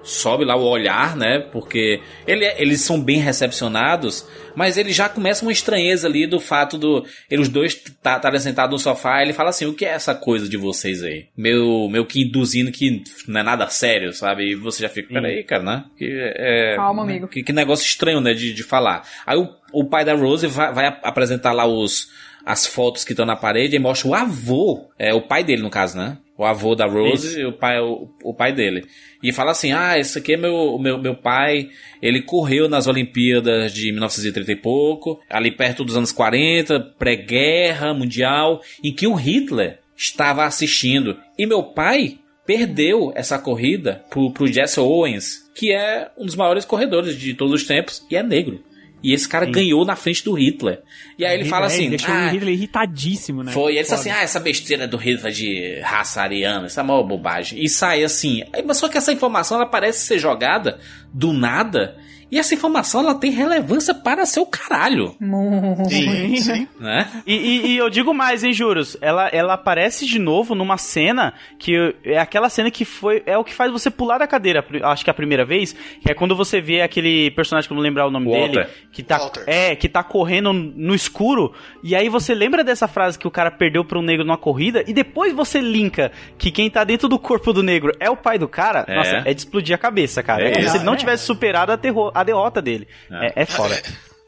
Sobe 0.09 0.45
lá 0.45 0.55
o 0.55 0.63
olhar, 0.63 1.17
né? 1.17 1.41
Porque 1.41 2.01
ele, 2.27 2.45
é- 2.45 2.63
eles 2.63 2.81
são 2.81 3.01
bem 3.03 3.19
recepcionados, 3.19 4.25
mas 4.55 4.79
ele 4.79 4.93
já 4.93 5.09
começa 5.09 5.45
uma 5.45 5.51
estranheza 5.51 6.07
ali 6.07 6.27
do 6.29 6.39
fato 6.39 6.79
do. 6.79 7.05
Eles 7.31 7.49
dois 7.49 7.73
estarem 7.75 8.39
sentados 8.41 8.73
no 8.73 8.79
sofá. 8.79 9.21
Ele 9.21 9.33
fala 9.33 9.51
assim: 9.51 9.67
o 9.67 9.75
que 9.75 9.85
é 9.85 9.89
essa 9.89 10.15
coisa 10.15 10.49
de 10.49 10.57
vocês 10.57 11.03
aí? 11.03 11.27
Meu, 11.37 11.89
meu 11.91 12.07
que 12.07 12.23
induzindo 12.23 12.71
que 12.71 13.03
não 13.27 13.41
é 13.41 13.43
nada 13.43 13.69
sério, 13.69 14.13
sabe? 14.13 14.53
E 14.53 14.55
você 14.55 14.83
já 14.83 14.89
fica, 14.89 15.13
peraí, 15.13 15.43
cara, 15.43 15.63
né? 15.65 15.85
Que, 15.99 16.07
é, 16.37 16.77
Calma, 16.77 17.05
né? 17.05 17.11
amigo. 17.13 17.29
Que, 17.29 17.43
que 17.43 17.53
negócio 17.53 17.85
estranho, 17.85 18.21
né? 18.21 18.33
De, 18.33 18.55
de 18.55 18.63
falar. 18.63 19.03
Aí 19.27 19.37
o, 19.37 19.49
o 19.73 19.85
pai 19.85 20.05
da 20.05 20.15
Rose 20.15 20.47
vai, 20.47 20.73
vai 20.73 20.87
ap- 20.87 21.05
apresentar 21.05 21.53
lá 21.53 21.67
os, 21.67 22.09
as 22.45 22.65
fotos 22.65 23.05
que 23.05 23.13
estão 23.13 23.27
na 23.27 23.35
parede 23.37 23.75
e 23.75 23.79
mostra 23.81 24.09
o 24.09 24.15
avô. 24.15 24.89
É 24.99 25.13
o 25.13 25.23
pai 25.23 25.43
dele, 25.43 25.63
no 25.63 25.71
caso, 25.71 25.99
né? 25.99 26.17
O 26.39 26.45
avô 26.45 26.75
da 26.75 26.87
Rose 26.87 27.29
Isso. 27.29 27.41
e 27.41 27.47
o 27.47 27.53
pai, 27.53 27.81
o, 27.81 28.11
o 28.23 28.35
pai 28.35 28.53
dele. 28.53 28.85
E 29.23 29.33
fala 29.33 29.53
assim: 29.53 29.73
ah, 29.73 29.99
esse 29.99 30.19
aqui 30.19 30.35
é 30.35 30.37
meu, 30.37 30.79
meu, 30.79 30.99
meu 30.99 31.15
pai. 31.15 31.69
Ele 32.03 32.21
correu 32.23 32.69
nas 32.69 32.87
Olimpíadas 32.87 33.73
de 33.73 33.91
1930 33.91 34.53
e 34.53 34.57
pouco, 34.57 35.21
ali 35.31 35.51
perto 35.51 35.85
dos 35.85 35.97
anos 35.97 36.13
40, 36.13 36.79
pré-guerra 36.99 37.95
mundial, 37.95 38.61
em 38.85 38.93
que 38.93 39.07
o 39.07 39.15
Hitler 39.15 39.79
estava 39.97 40.45
assistindo. 40.45 41.17
E 41.39 41.47
meu 41.47 41.63
pai 41.63 42.19
perdeu 42.47 43.13
essa 43.15 43.39
corrida 43.39 44.05
pro, 44.09 44.31
pro 44.31 44.47
Jesse 44.47 44.79
Owens, 44.79 45.51
que 45.55 45.73
é 45.73 46.11
um 46.17 46.25
dos 46.25 46.37
maiores 46.37 46.65
corredores 46.65 47.19
de 47.19 47.35
todos 47.35 47.55
os 47.55 47.67
tempos 47.67 48.07
e 48.11 48.17
é 48.17 48.23
negro. 48.23 48.63
E 49.03 49.13
esse 49.13 49.29
cara 49.29 49.47
Sim. 49.47 49.53
ganhou 49.53 49.85
na 49.85 49.95
frente 49.95 50.25
do 50.25 50.33
Hitler. 50.33 50.83
E 51.19 51.25
aí 51.25 51.39
ele 51.39 51.49
fala 51.49 51.67
assim. 51.67 51.91
Deixou 51.91 52.13
ah, 52.13 52.27
o 52.27 52.31
Hitler 52.31 52.55
irritadíssimo, 52.55 53.43
né? 53.43 53.53
Foi. 53.53 53.73
Ele 53.73 53.83
disse 53.83 53.95
assim: 53.95 54.11
ah, 54.11 54.23
essa 54.23 54.41
besteira 54.41 54.89
do 54.89 54.97
Hitler 54.97 55.33
de 55.33 55.81
raça 55.81 56.23
ariana, 56.23 56.67
essa 56.67 56.81
é 56.81 56.85
maior 56.85 57.03
bobagem. 57.03 57.63
E 57.63 57.69
sai 57.69 58.03
assim. 58.03 58.43
Mas 58.65 58.79
só 58.79 58.89
que 58.89 58.99
essa 58.99 59.13
informação 59.13 59.59
ela 59.59 59.67
parece 59.67 60.07
ser 60.07 60.19
jogada 60.19 60.81
do 61.13 61.33
nada 61.33 61.97
e 62.37 62.39
essa 62.39 62.53
informação 62.53 63.01
ela 63.01 63.15
tem 63.15 63.31
relevância 63.31 63.95
para 63.95 64.27
seu 64.27 64.45
caralho. 64.45 65.17
Sim, 65.89 66.37
sim. 66.37 66.69
Né? 66.79 67.09
E, 67.27 67.35
e, 67.35 67.67
e, 67.69 67.77
eu 67.79 67.89
digo 67.89 68.13
mais, 68.13 68.45
hein, 68.45 68.53
Juros? 68.53 68.95
Ela, 69.01 69.29
ela 69.29 69.55
aparece 69.55 70.05
de 70.05 70.19
novo 70.19 70.55
numa 70.55 70.77
cena 70.77 71.33
que 71.59 71.95
é 72.05 72.19
aquela 72.19 72.51
cena 72.51 72.71
que 72.71 72.85
foi. 72.85 73.23
É 73.25 73.39
o 73.39 73.45
que 73.45 73.55
faz 73.55 73.73
você 73.73 73.91
pular 73.91 74.19
da 74.19 74.27
cadeira, 74.27 74.63
acho 74.83 75.03
que 75.03 75.09
é 75.09 75.13
a 75.13 75.15
primeira 75.15 75.47
vez, 75.47 75.75
que 76.03 76.11
é 76.11 76.15
quando 76.15 76.37
você 76.37 76.61
vê 76.61 76.83
aquele 76.83 77.31
personagem 77.31 77.67
que 77.67 77.73
eu 77.73 77.77
não 77.77 77.83
lembrar 77.83 78.07
o 78.07 78.11
nome 78.11 78.27
Walter. 78.27 78.51
dele, 78.51 78.67
que 78.93 79.03
tá, 79.03 79.17
Walter. 79.17 79.45
é, 79.47 79.75
que 79.75 79.89
tá 79.89 80.03
correndo 80.03 80.53
no 80.53 80.95
escuro, 80.95 81.55
e 81.83 81.97
aí 81.97 82.11
você 82.11 82.35
lembra 82.35 82.63
dessa 82.63 82.87
frase 82.87 83.19
que 83.19 83.27
o 83.27 83.31
cara 83.31 83.51
perdeu 83.51 83.83
para 83.83 83.99
um 83.99 84.03
negro 84.03 84.27
numa 84.27 84.37
corrida, 84.37 84.85
e 84.87 84.93
depois 84.93 85.33
você 85.33 85.59
linka 85.59 86.13
que 86.37 86.51
quem 86.51 86.69
tá 86.69 86.85
dentro 86.85 87.09
do 87.09 87.19
corpo 87.19 87.51
do 87.51 87.63
negro 87.63 87.93
é 87.99 88.11
o 88.11 88.17
pai 88.17 88.39
do 88.39 88.47
cara. 88.47 88.85
É. 88.87 88.95
Nossa, 88.95 89.23
é 89.25 89.33
de 89.33 89.41
explodir 89.41 89.75
a 89.75 89.79
cabeça, 89.79 90.23
cara. 90.23 90.43
É, 90.43 90.51
é 90.51 90.53
como 90.53 90.69
se 90.69 90.77
ele 90.77 90.85
não 90.85 90.97
tivesse 90.97 91.25
superado 91.25 91.73
a 91.73 91.79
terror 91.79 92.13
a 92.15 92.26
derrota 92.27 92.61
dele. 92.61 92.87
É, 93.11 93.27
é, 93.27 93.33
é 93.37 93.47
foda. 93.47 93.81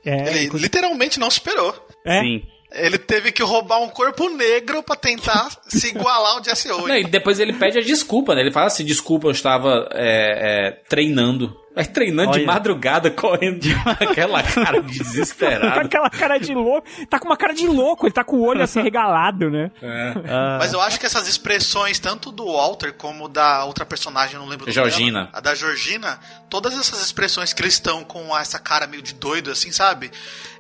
É, 0.05 0.29
ele 0.31 0.49
literalmente 0.59 1.21
não 1.21 1.31
superou. 1.31 1.75
É? 2.07 2.21
Sim. 2.21 2.43
Ele 2.71 2.99
teve 2.99 3.33
que 3.33 3.43
roubar 3.43 3.81
um 3.81 3.89
corpo 3.89 4.29
negro 4.29 4.83
para 4.83 4.97
tentar 4.97 5.51
se 5.69 5.89
igualar 5.89 6.37
ao 6.37 6.45
Jesse 6.45 6.71
Owens. 6.71 6.89
Não, 6.89 6.97
e 6.97 7.05
depois 7.05 7.41
ele 7.41 7.55
pede 7.55 7.79
a 7.79 7.83
desculpa, 7.83 8.35
né? 8.35 8.43
Ele 8.43 8.53
fala 8.53 8.67
assim, 8.67 8.85
desculpa, 8.85 9.27
eu 9.27 9.31
estava 9.31 9.89
é, 9.93 10.69
é, 10.69 10.71
treinando. 10.89 11.57
Vai 11.79 11.87
treinando 11.87 12.31
Olha. 12.31 12.41
de 12.41 12.45
madrugada, 12.45 13.09
correndo 13.09 13.61
de 13.61 13.73
aquela 14.01 14.43
cara 14.43 14.83
de 14.83 14.99
desesperado. 14.99 15.75
com 15.75 15.87
aquela 15.87 16.11
cara 16.11 16.37
de 16.37 16.53
louco. 16.53 16.89
Tá 17.09 17.21
com 17.21 17.27
uma 17.27 17.37
cara 17.37 17.55
de 17.55 17.69
louco, 17.69 18.05
ele 18.05 18.13
tá 18.13 18.25
com 18.25 18.35
o 18.35 18.43
olho 18.45 18.65
assim 18.65 18.83
regalado, 18.83 19.49
né? 19.49 19.71
É. 19.81 20.15
Ah. 20.29 20.59
Mas 20.59 20.73
eu 20.73 20.81
acho 20.81 20.99
que 20.99 21.07
essas 21.07 21.29
expressões, 21.29 22.01
tanto 22.01 22.33
do 22.33 22.47
Walter 22.47 22.93
como 22.95 23.29
da 23.29 23.65
outra 23.65 23.87
personagem, 23.87 24.35
eu 24.35 24.41
não 24.41 24.49
lembro 24.49 24.67
do 24.67 24.73
Georgina. 24.73 25.27
Dela, 25.27 25.31
a 25.33 25.41
da 25.41 25.55
Georgina, 25.55 26.19
todas 26.51 26.77
essas 26.77 27.01
expressões 27.01 27.53
que 27.53 27.63
eles 27.63 27.75
estão 27.75 28.03
com 28.03 28.37
essa 28.37 28.59
cara 28.59 28.89
meio 28.89 29.01
de 29.01 29.15
doido, 29.15 29.53
assim, 29.53 29.71
sabe? 29.71 30.11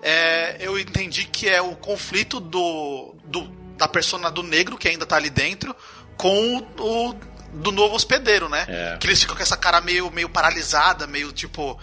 É, 0.00 0.56
eu 0.60 0.78
entendi 0.78 1.24
que 1.24 1.48
é 1.48 1.60
o 1.60 1.74
conflito 1.74 2.38
do, 2.38 3.16
do 3.24 3.50
da 3.76 3.88
persona 3.88 4.30
do 4.30 4.44
negro 4.44 4.78
que 4.78 4.86
ainda 4.86 5.04
tá 5.04 5.16
ali 5.16 5.30
dentro 5.30 5.74
com 6.16 6.58
o, 6.58 7.10
o 7.10 7.14
do 7.52 7.72
novo 7.72 7.94
hospedeiro, 7.94 8.48
né? 8.48 8.66
É. 8.68 8.96
Que 8.98 9.06
eles 9.06 9.20
ficam 9.20 9.36
com 9.36 9.42
essa 9.42 9.56
cara 9.56 9.80
meio, 9.80 10.10
meio 10.10 10.28
paralisada, 10.28 11.06
meio 11.06 11.32
tipo. 11.32 11.78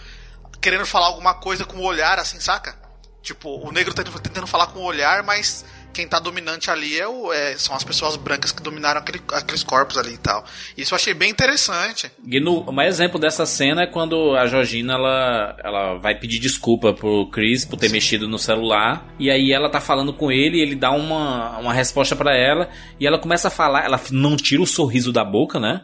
querendo 0.60 0.86
falar 0.86 1.06
alguma 1.06 1.34
coisa 1.34 1.64
com 1.64 1.78
o 1.78 1.84
olhar, 1.84 2.18
assim, 2.18 2.40
saca? 2.40 2.76
Tipo, 3.22 3.66
o 3.66 3.72
negro 3.72 3.92
tá 3.92 4.04
tentando 4.04 4.46
falar 4.46 4.68
com 4.68 4.78
o 4.78 4.84
olhar, 4.84 5.22
mas 5.22 5.64
quem 5.96 6.06
tá 6.06 6.18
dominante 6.18 6.70
ali 6.70 6.98
é 6.98 7.08
o, 7.08 7.32
é, 7.32 7.56
são 7.56 7.74
as 7.74 7.82
pessoas 7.82 8.16
brancas 8.16 8.52
que 8.52 8.62
dominaram 8.62 9.00
aquele, 9.00 9.18
aqueles 9.32 9.64
corpos 9.64 9.96
ali 9.96 10.12
e 10.12 10.18
tal. 10.18 10.44
Isso 10.76 10.92
eu 10.92 10.96
achei 10.96 11.14
bem 11.14 11.30
interessante. 11.30 12.12
E 12.26 12.38
no, 12.38 12.60
o 12.60 12.72
mais 12.72 12.94
exemplo 12.94 13.18
dessa 13.18 13.46
cena 13.46 13.84
é 13.84 13.86
quando 13.86 14.36
a 14.36 14.46
Georgina 14.46 14.92
ela, 14.92 15.56
ela 15.64 15.94
vai 15.94 16.14
pedir 16.14 16.38
desculpa 16.38 16.92
pro 16.92 17.30
Chris 17.30 17.64
por 17.64 17.78
ter 17.78 17.86
Sim. 17.86 17.94
mexido 17.94 18.28
no 18.28 18.38
celular. 18.38 19.06
E 19.18 19.30
aí 19.30 19.50
ela 19.52 19.70
tá 19.70 19.80
falando 19.80 20.12
com 20.12 20.30
ele 20.30 20.58
e 20.58 20.60
ele 20.60 20.74
dá 20.74 20.90
uma, 20.90 21.56
uma 21.56 21.72
resposta 21.72 22.14
para 22.14 22.36
ela. 22.36 22.68
E 23.00 23.06
ela 23.06 23.18
começa 23.18 23.48
a 23.48 23.50
falar, 23.50 23.86
ela 23.86 23.98
não 24.10 24.36
tira 24.36 24.60
o 24.60 24.66
sorriso 24.66 25.10
da 25.10 25.24
boca, 25.24 25.58
né? 25.58 25.80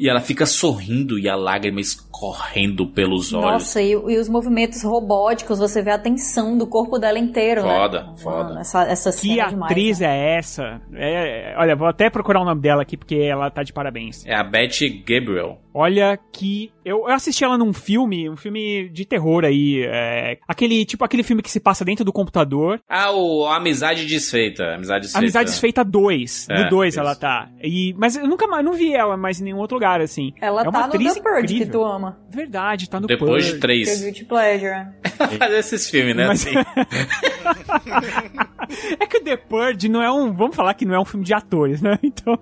E 0.00 0.08
ela 0.08 0.22
fica 0.22 0.46
sorrindo 0.46 1.18
e 1.18 1.28
a 1.28 1.36
lágrima 1.36 1.78
escorrendo 1.78 2.86
pelos 2.86 3.34
olhos. 3.34 3.50
Nossa, 3.50 3.82
e, 3.82 3.90
e, 3.90 4.18
os 4.18 4.30
movimentos 4.30 4.82
robóticos, 4.82 5.58
você 5.58 5.82
vê 5.82 5.90
a 5.90 5.98
tensão 5.98 6.56
do 6.56 6.66
corpo 6.66 6.98
dela 6.98 7.18
inteiro, 7.18 7.60
foda, 7.60 8.04
né? 8.04 8.12
Foda. 8.16 8.60
Essa, 8.60 8.84
essa 8.84 9.12
que 9.12 9.38
atriz 9.38 9.98
demais, 9.98 10.00
né? 10.00 10.06
é 10.06 10.38
essa? 10.38 10.80
É, 10.94 11.54
olha, 11.58 11.76
vou 11.76 11.86
até 11.86 12.08
procurar 12.08 12.40
o 12.40 12.46
nome 12.46 12.62
dela 12.62 12.80
aqui 12.80 12.96
porque 12.96 13.16
ela 13.16 13.50
tá 13.50 13.62
de 13.62 13.74
parabéns. 13.74 14.24
É 14.24 14.34
a 14.34 14.42
Betty 14.42 14.88
Gabriel. 14.88 15.58
Olha 15.72 16.18
que. 16.32 16.72
Eu, 16.84 17.08
eu 17.08 17.14
assisti 17.14 17.44
ela 17.44 17.56
num 17.56 17.72
filme, 17.72 18.28
um 18.28 18.36
filme 18.36 18.88
de 18.88 19.04
terror 19.04 19.44
aí. 19.44 19.82
É, 19.84 20.38
aquele, 20.48 20.84
tipo 20.84 21.04
aquele 21.04 21.22
filme 21.22 21.42
que 21.42 21.50
se 21.50 21.60
passa 21.60 21.84
dentro 21.84 22.04
do 22.04 22.12
computador. 22.12 22.80
Ah, 22.88 23.12
o 23.12 23.46
Amizade 23.46 24.06
Desfeita. 24.06 24.74
Amizade 24.74 25.02
Desfeita. 25.02 25.18
Amizade 25.18 25.50
Desfeita 25.50 25.84
2. 25.84 26.48
É, 26.50 26.64
no 26.64 26.70
2 26.70 26.96
ela 26.96 27.14
tá. 27.14 27.48
E, 27.62 27.94
mas 27.96 28.16
eu 28.16 28.26
nunca 28.26 28.46
mais 28.46 28.64
não 28.64 28.72
vi 28.72 28.94
ela 28.94 29.16
mais 29.16 29.40
em 29.40 29.44
nenhum 29.44 29.58
outro 29.58 29.76
lugar, 29.76 30.00
assim. 30.00 30.32
Ela 30.40 30.62
é 30.62 30.68
uma 30.68 30.72
tá 30.72 30.84
atriz 30.86 31.16
no 31.16 31.22
The 31.22 31.30
Purge, 31.30 31.58
que 31.58 31.66
tu 31.66 31.84
ama. 31.84 32.18
Verdade, 32.28 32.88
tá 32.88 32.98
no 32.98 33.06
Depois 33.06 33.30
Purge. 33.30 33.52
de 33.52 33.60
três. 33.60 34.02
Guilty 34.02 34.24
Pleasure. 34.24 34.86
Fazer 35.38 35.58
esses 35.58 35.88
filmes, 35.88 36.16
né? 36.16 36.26
Mas... 36.26 36.46
Assim. 36.46 36.56
é 38.98 39.06
que 39.06 39.18
o 39.18 39.24
The 39.24 39.36
Purge 39.36 39.88
não 39.88 40.02
é 40.02 40.10
um. 40.10 40.32
Vamos 40.32 40.56
falar 40.56 40.74
que 40.74 40.84
não 40.84 40.94
é 40.94 41.00
um 41.00 41.04
filme 41.04 41.24
de 41.24 41.34
atores, 41.34 41.80
né? 41.80 41.98
Então. 42.10 42.38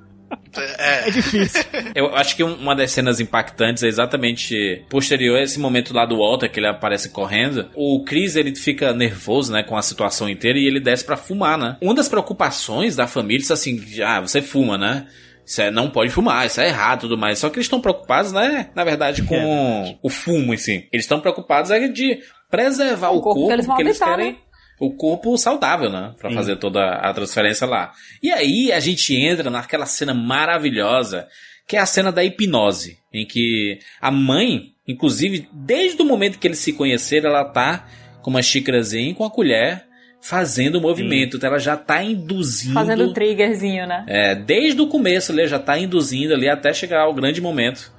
É. 0.78 1.08
é. 1.08 1.10
difícil. 1.10 1.62
Eu 1.94 2.14
acho 2.14 2.36
que 2.36 2.42
uma 2.42 2.74
das 2.74 2.90
cenas 2.90 3.20
impactantes 3.20 3.82
é 3.82 3.86
exatamente 3.86 4.84
posterior 4.88 5.38
a 5.38 5.42
esse 5.42 5.58
momento 5.58 5.94
lá 5.94 6.04
do 6.04 6.18
Walter, 6.18 6.50
que 6.50 6.58
ele 6.58 6.66
aparece 6.66 7.10
correndo. 7.10 7.68
O 7.74 8.02
Chris, 8.04 8.36
ele 8.36 8.54
fica 8.54 8.92
nervoso, 8.92 9.52
né, 9.52 9.62
com 9.62 9.76
a 9.76 9.82
situação 9.82 10.28
inteira 10.28 10.58
e 10.58 10.66
ele 10.66 10.80
desce 10.80 11.04
para 11.04 11.16
fumar, 11.16 11.58
né? 11.58 11.76
Uma 11.80 11.94
das 11.94 12.08
preocupações 12.08 12.96
da 12.96 13.06
família 13.06 13.44
é 13.48 13.52
assim, 13.52 13.80
ah, 14.04 14.20
você 14.20 14.42
fuma, 14.42 14.76
né? 14.76 15.06
Isso 15.48 15.62
é, 15.62 15.70
não 15.70 15.88
pode 15.88 16.10
fumar, 16.10 16.46
isso 16.46 16.60
é 16.60 16.68
errado 16.68 16.98
e 16.98 17.00
tudo 17.02 17.16
mais. 17.16 17.38
Só 17.38 17.48
que 17.48 17.56
eles 17.56 17.64
estão 17.64 17.80
preocupados, 17.80 18.32
né? 18.32 18.68
Na 18.74 18.84
verdade, 18.84 19.22
com 19.22 19.34
é 19.34 19.96
o 20.02 20.10
fumo, 20.10 20.52
assim. 20.52 20.84
Eles 20.92 21.04
estão 21.04 21.20
preocupados 21.20 21.70
é 21.70 21.88
de 21.88 22.20
preservar 22.50 23.10
o, 23.10 23.16
o 23.16 23.20
corpo, 23.22 23.46
corpo 23.46 23.64
porque 23.64 23.82
eles 23.82 23.98
querem. 23.98 24.32
Né? 24.32 24.38
O 24.78 24.90
corpo 24.90 25.36
saudável, 25.36 25.90
né? 25.90 26.14
Pra 26.18 26.30
Sim. 26.30 26.36
fazer 26.36 26.56
toda 26.56 26.90
a 26.90 27.12
transferência 27.12 27.66
lá. 27.66 27.92
E 28.22 28.30
aí 28.30 28.72
a 28.72 28.80
gente 28.80 29.14
entra 29.14 29.50
naquela 29.50 29.86
cena 29.86 30.14
maravilhosa, 30.14 31.26
que 31.66 31.76
é 31.76 31.80
a 31.80 31.86
cena 31.86 32.12
da 32.12 32.24
hipnose, 32.24 32.98
em 33.12 33.26
que 33.26 33.78
a 34.00 34.10
mãe, 34.10 34.72
inclusive, 34.86 35.48
desde 35.52 36.00
o 36.00 36.04
momento 36.04 36.38
que 36.38 36.46
eles 36.46 36.58
se 36.58 36.72
conheceram, 36.72 37.30
ela 37.30 37.44
tá 37.44 37.86
com 38.22 38.30
uma 38.30 38.42
xícarazinha 38.42 39.10
e 39.10 39.14
com 39.14 39.24
a 39.24 39.30
colher 39.30 39.84
fazendo 40.20 40.76
o 40.76 40.80
movimento. 40.80 41.36
Então 41.36 41.48
ela 41.48 41.58
já 41.58 41.76
tá 41.76 42.02
induzindo. 42.02 42.74
Fazendo 42.74 43.04
o 43.04 43.12
triggerzinho, 43.12 43.86
né? 43.86 44.04
É, 44.06 44.34
desde 44.34 44.80
o 44.80 44.86
começo 44.86 45.32
ali, 45.32 45.46
já 45.46 45.58
tá 45.58 45.78
induzindo 45.78 46.34
ali 46.34 46.48
até 46.48 46.72
chegar 46.72 47.02
ao 47.02 47.14
grande 47.14 47.40
momento 47.40 47.92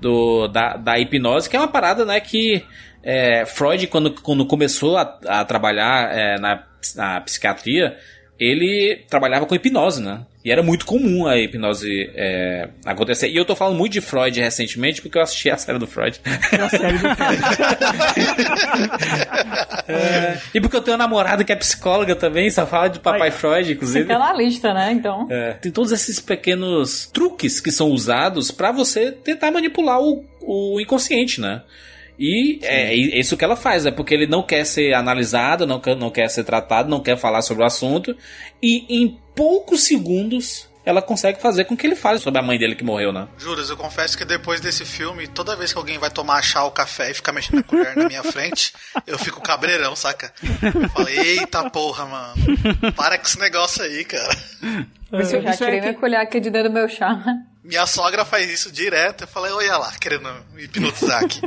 do, 0.00 0.48
da, 0.48 0.76
da 0.76 0.98
hipnose, 0.98 1.48
que 1.48 1.56
é 1.56 1.58
uma 1.58 1.68
parada, 1.68 2.04
né, 2.04 2.20
que 2.20 2.62
é, 3.04 3.44
Freud, 3.44 3.86
quando, 3.86 4.10
quando 4.22 4.46
começou 4.46 4.96
a, 4.96 5.18
a 5.26 5.44
trabalhar 5.44 6.10
é, 6.10 6.38
na, 6.38 6.64
na 6.96 7.20
psiquiatria, 7.20 7.96
ele 8.40 9.04
trabalhava 9.08 9.46
com 9.46 9.54
hipnose, 9.54 10.02
né? 10.02 10.22
E 10.44 10.50
era 10.50 10.62
muito 10.62 10.84
comum 10.84 11.26
a 11.26 11.38
hipnose 11.38 12.10
é, 12.14 12.68
acontecer. 12.84 13.28
E 13.28 13.36
eu 13.36 13.44
tô 13.44 13.54
falando 13.56 13.78
muito 13.78 13.92
de 13.92 14.00
Freud 14.00 14.38
recentemente 14.40 15.00
porque 15.00 15.16
eu 15.16 15.22
assisti 15.22 15.48
a 15.48 15.56
série 15.56 15.78
do 15.78 15.86
Freud. 15.86 16.20
A 16.52 16.68
série 16.68 16.98
do 16.98 17.14
Freud. 17.14 17.42
é, 19.88 20.38
e 20.52 20.60
porque 20.60 20.76
eu 20.76 20.82
tenho 20.82 20.96
uma 20.96 21.04
namorada 21.04 21.44
que 21.44 21.52
é 21.52 21.56
psicóloga 21.56 22.14
também, 22.14 22.50
só 22.50 22.66
fala 22.66 22.88
de 22.88 23.00
papai 23.00 23.28
Ai, 23.28 23.30
Freud, 23.30 23.72
inclusive. 23.72 24.04
Fica 24.04 24.18
na 24.18 24.34
lista, 24.34 24.74
né? 24.74 24.92
Então. 24.92 25.26
É, 25.30 25.52
tem 25.54 25.72
todos 25.72 25.92
esses 25.92 26.20
pequenos 26.20 27.06
truques 27.06 27.60
que 27.60 27.70
são 27.70 27.88
usados 27.88 28.50
para 28.50 28.70
você 28.70 29.12
tentar 29.12 29.50
manipular 29.50 30.00
o, 30.00 30.24
o 30.42 30.78
inconsciente, 30.80 31.40
né? 31.40 31.62
E 32.18 32.60
é, 32.62 32.92
é, 32.92 32.94
isso 32.94 33.36
que 33.36 33.44
ela 33.44 33.56
faz, 33.56 33.86
é 33.86 33.90
porque 33.90 34.14
ele 34.14 34.26
não 34.26 34.42
quer 34.42 34.64
ser 34.64 34.94
analisado, 34.94 35.66
não 35.66 35.80
quer, 35.80 35.96
não 35.96 36.10
quer 36.10 36.28
ser 36.28 36.44
tratado, 36.44 36.88
não 36.88 37.00
quer 37.00 37.16
falar 37.16 37.42
sobre 37.42 37.64
o 37.64 37.66
assunto. 37.66 38.16
E 38.62 38.86
em 38.88 39.18
poucos 39.34 39.82
segundos 39.82 40.68
ela 40.84 41.00
consegue 41.00 41.40
fazer 41.40 41.64
com 41.64 41.76
que 41.76 41.86
ele 41.86 41.96
fale 41.96 42.18
sobre 42.18 42.38
a 42.38 42.42
mãe 42.42 42.58
dele 42.58 42.74
que 42.74 42.84
morreu, 42.84 43.10
né? 43.10 43.26
Juras, 43.38 43.70
eu 43.70 43.76
confesso 43.76 44.18
que 44.18 44.24
depois 44.24 44.60
desse 44.60 44.84
filme, 44.84 45.26
toda 45.26 45.56
vez 45.56 45.72
que 45.72 45.78
alguém 45.78 45.98
vai 45.98 46.10
tomar 46.10 46.42
chá 46.42 46.62
ou 46.62 46.70
café 46.70 47.10
e 47.10 47.14
ficar 47.14 47.32
mexendo 47.32 47.60
a 47.60 47.62
colher 47.62 47.96
na 47.96 48.06
minha 48.06 48.22
frente, 48.22 48.74
eu 49.06 49.18
fico 49.18 49.40
cabreirão, 49.40 49.96
saca? 49.96 50.32
Eu 50.62 50.88
falei, 50.90 51.18
eita 51.18 51.70
porra, 51.70 52.04
mano. 52.04 52.34
Para 52.94 53.16
com 53.16 53.24
esse 53.24 53.38
negócio 53.38 53.82
aí, 53.82 54.04
cara. 54.04 54.36
Mas 55.10 55.32
eu 55.32 55.42
já 55.42 55.56
tirei 55.56 55.78
é 55.78 55.80
minha 55.80 55.94
colher 55.94 56.20
aqui 56.20 56.38
de 56.38 56.50
dentro 56.50 56.68
do 56.68 56.74
meu 56.74 56.88
chá. 56.88 57.18
Minha 57.64 57.86
sogra 57.86 58.24
faz 58.24 58.50
isso 58.50 58.70
direto. 58.70 59.22
Eu 59.22 59.28
falei, 59.28 59.50
olha 59.52 59.78
lá, 59.78 59.92
querendo 59.98 60.28
me 60.52 60.64
hipnotizar 60.64 61.24
aqui. 61.24 61.40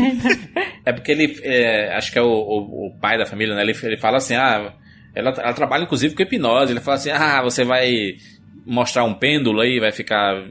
é 0.84 0.92
porque 0.92 1.12
ele, 1.12 1.38
é, 1.42 1.94
acho 1.94 2.10
que 2.10 2.18
é 2.18 2.22
o, 2.22 2.26
o, 2.26 2.86
o, 2.86 2.98
pai 2.98 3.18
da 3.18 3.26
família, 3.26 3.54
né? 3.54 3.62
Ele, 3.62 3.76
ele 3.82 3.96
fala 3.98 4.16
assim, 4.16 4.34
ah, 4.34 4.72
ela, 5.14 5.30
ela 5.38 5.52
trabalha 5.52 5.84
inclusive 5.84 6.14
com 6.14 6.22
hipnose. 6.22 6.72
Ele 6.72 6.80
fala 6.80 6.96
assim, 6.96 7.10
ah, 7.10 7.42
você 7.42 7.62
vai 7.64 8.16
mostrar 8.64 9.04
um 9.04 9.14
pêndulo 9.14 9.60
aí, 9.60 9.78
vai 9.78 9.92
ficar 9.92 10.42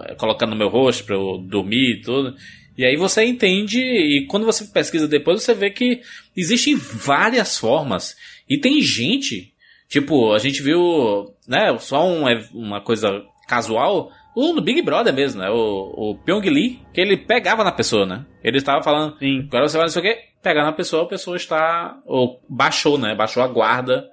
é, 0.00 0.14
colocando 0.16 0.50
no 0.50 0.56
meu 0.56 0.68
rosto 0.68 1.04
pra 1.04 1.14
eu 1.14 1.38
dormir 1.38 1.98
e 1.98 2.00
tudo. 2.00 2.34
E 2.76 2.84
aí 2.84 2.96
você 2.96 3.22
entende, 3.24 3.78
e 3.78 4.26
quando 4.26 4.46
você 4.46 4.64
pesquisa 4.64 5.06
depois, 5.06 5.42
você 5.42 5.54
vê 5.54 5.70
que 5.70 6.00
existem 6.36 6.74
várias 6.74 7.58
formas. 7.58 8.16
E 8.48 8.58
tem 8.58 8.80
gente 8.80 9.52
Tipo, 9.92 10.32
a 10.32 10.38
gente 10.38 10.62
viu, 10.62 11.34
né, 11.46 11.76
só 11.78 12.08
um, 12.08 12.24
uma 12.54 12.80
coisa 12.80 13.22
casual, 13.46 14.10
o 14.34 14.52
do 14.52 14.62
Big 14.62 14.80
Brother 14.82 15.12
mesmo, 15.12 15.40
né? 15.40 15.50
O, 15.50 16.10
o 16.10 16.14
Pyong 16.16 16.48
Lee, 16.48 16.80
que 16.92 17.00
ele 17.00 17.16
pegava 17.16 17.62
na 17.62 17.72
pessoa, 17.72 18.06
né? 18.06 18.24
Ele 18.42 18.58
estava 18.58 18.82
falando, 18.82 19.18
Sim. 19.18 19.46
agora 19.48 19.68
você 19.68 19.76
vai 19.76 19.86
não 19.86 19.92
sei 19.92 20.00
o 20.00 20.04
quê, 20.04 20.18
pegar 20.42 20.64
na 20.64 20.72
pessoa, 20.72 21.04
a 21.04 21.08
pessoa 21.08 21.36
está. 21.36 21.98
Ou 22.06 22.40
baixou, 22.48 22.98
né? 22.98 23.14
Baixou 23.14 23.42
a 23.42 23.46
guarda. 23.46 24.08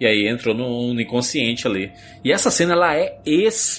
E 0.00 0.06
aí 0.06 0.28
entrou 0.28 0.54
no, 0.54 0.94
no 0.94 1.00
inconsciente 1.00 1.66
ali. 1.66 1.92
E 2.24 2.32
essa 2.32 2.50
cena 2.50 2.72
ela 2.72 2.94
é 2.94 3.20
espetacular, 3.26 3.70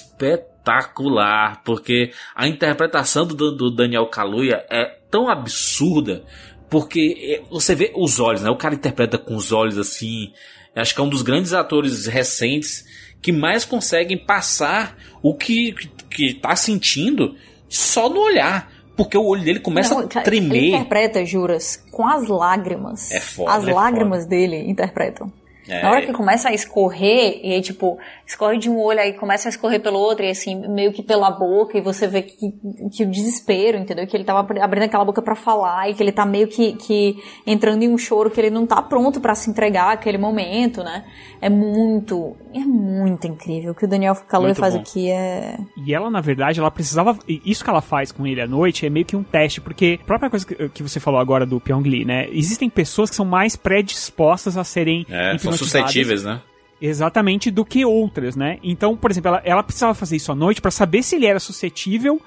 porque 1.64 2.12
a 2.34 2.46
interpretação 2.46 3.26
do, 3.26 3.56
do 3.56 3.70
Daniel 3.70 4.06
Kaluuya 4.06 4.64
é 4.70 4.84
tão 5.10 5.30
absurda, 5.30 6.22
porque 6.68 7.40
é, 7.40 7.42
você 7.50 7.74
vê 7.74 7.90
os 7.96 8.20
olhos, 8.20 8.42
né? 8.42 8.50
O 8.50 8.56
cara 8.56 8.74
interpreta 8.74 9.16
com 9.18 9.34
os 9.34 9.50
olhos 9.50 9.78
assim. 9.78 10.32
Acho 10.76 10.94
que 10.94 11.00
é 11.00 11.04
um 11.04 11.08
dos 11.08 11.22
grandes 11.22 11.52
atores 11.52 12.06
recentes 12.06 12.84
que 13.22 13.32
mais 13.32 13.64
conseguem 13.64 14.16
passar 14.16 14.96
o 15.22 15.34
que, 15.34 15.74
que 16.10 16.34
tá 16.34 16.56
sentindo 16.56 17.36
só 17.68 18.08
no 18.08 18.20
olhar. 18.20 18.70
Porque 18.96 19.16
o 19.16 19.24
olho 19.24 19.42
dele 19.42 19.60
começa 19.60 19.94
Não, 19.94 20.02
a 20.02 20.06
tremer. 20.06 20.58
Ele 20.58 20.68
interpreta, 20.74 21.24
juras, 21.24 21.82
com 21.90 22.06
as 22.06 22.28
lágrimas. 22.28 23.10
É 23.10 23.20
foda. 23.20 23.52
As 23.52 23.66
é 23.66 23.72
lágrimas 23.72 24.24
foda. 24.24 24.30
dele 24.30 24.68
interpretam. 24.68 25.32
É. 25.70 25.82
Na 25.82 25.90
hora 25.90 26.06
que 26.06 26.12
começa 26.12 26.48
a 26.48 26.52
escorrer, 26.52 27.40
e 27.42 27.52
aí, 27.52 27.60
tipo, 27.60 27.98
escorre 28.26 28.58
de 28.58 28.68
um 28.68 28.78
olho, 28.78 29.00
aí 29.00 29.12
começa 29.12 29.48
a 29.48 29.50
escorrer 29.50 29.80
pelo 29.80 29.98
outro, 29.98 30.24
e 30.24 30.30
assim, 30.30 30.56
meio 30.68 30.92
que 30.92 31.02
pela 31.02 31.30
boca, 31.30 31.78
e 31.78 31.80
você 31.80 32.06
vê 32.06 32.22
que, 32.22 32.52
que 32.92 33.04
o 33.04 33.10
desespero, 33.10 33.78
entendeu? 33.78 34.06
Que 34.06 34.16
ele 34.16 34.24
tava 34.24 34.40
abrindo 34.40 34.84
aquela 34.84 35.04
boca 35.04 35.22
para 35.22 35.34
falar, 35.34 35.88
e 35.88 35.94
que 35.94 36.02
ele 36.02 36.12
tá 36.12 36.26
meio 36.26 36.48
que, 36.48 36.72
que 36.74 37.16
entrando 37.46 37.82
em 37.82 37.88
um 37.88 37.98
choro 37.98 38.30
que 38.30 38.40
ele 38.40 38.50
não 38.50 38.66
tá 38.66 38.82
pronto 38.82 39.20
para 39.20 39.34
se 39.34 39.50
entregar 39.50 39.92
aquele 39.92 40.18
momento, 40.18 40.82
né? 40.82 41.04
É 41.40 41.48
muito, 41.48 42.36
é 42.54 42.60
muito 42.60 43.26
incrível. 43.26 43.72
O 43.72 43.74
que 43.74 43.84
o 43.84 43.88
Daniel 43.88 44.14
Kaluuya 44.28 44.54
faz 44.54 44.74
bom. 44.74 44.80
aqui 44.80 45.10
é... 45.10 45.56
E 45.76 45.94
ela, 45.94 46.10
na 46.10 46.20
verdade, 46.20 46.60
ela 46.60 46.70
precisava... 46.70 47.18
Isso 47.26 47.64
que 47.64 47.70
ela 47.70 47.80
faz 47.80 48.12
com 48.12 48.26
ele 48.26 48.40
à 48.40 48.46
noite 48.46 48.86
é 48.86 48.90
meio 48.90 49.06
que 49.06 49.16
um 49.16 49.22
teste, 49.22 49.60
porque 49.60 49.98
a 50.02 50.04
própria 50.04 50.28
coisa 50.28 50.46
que, 50.46 50.82
você 50.82 51.00
falou 51.00 51.20
agora 51.20 51.46
do 51.46 51.60
Pyong 51.60 51.82
Lee, 51.82 52.04
né? 52.04 52.28
Existem 52.30 52.68
pessoas 52.68 53.10
que 53.10 53.16
são 53.16 53.24
mais 53.24 53.56
predispostas 53.56 54.56
a 54.56 54.64
serem 54.64 55.06
é, 55.08 55.32
suscetíveis, 55.64 56.24
né? 56.24 56.40
Exatamente, 56.80 57.50
do 57.50 57.64
que 57.64 57.84
outras, 57.84 58.36
né? 58.36 58.58
Então, 58.62 58.96
por 58.96 59.10
exemplo, 59.10 59.28
ela, 59.28 59.42
ela 59.44 59.62
precisava 59.62 59.94
fazer 59.94 60.16
isso 60.16 60.32
à 60.32 60.34
noite 60.34 60.62
para 60.62 60.70
saber 60.70 61.02
se 61.02 61.16
ele 61.16 61.26
era 61.26 61.38
suscetível 61.38 62.20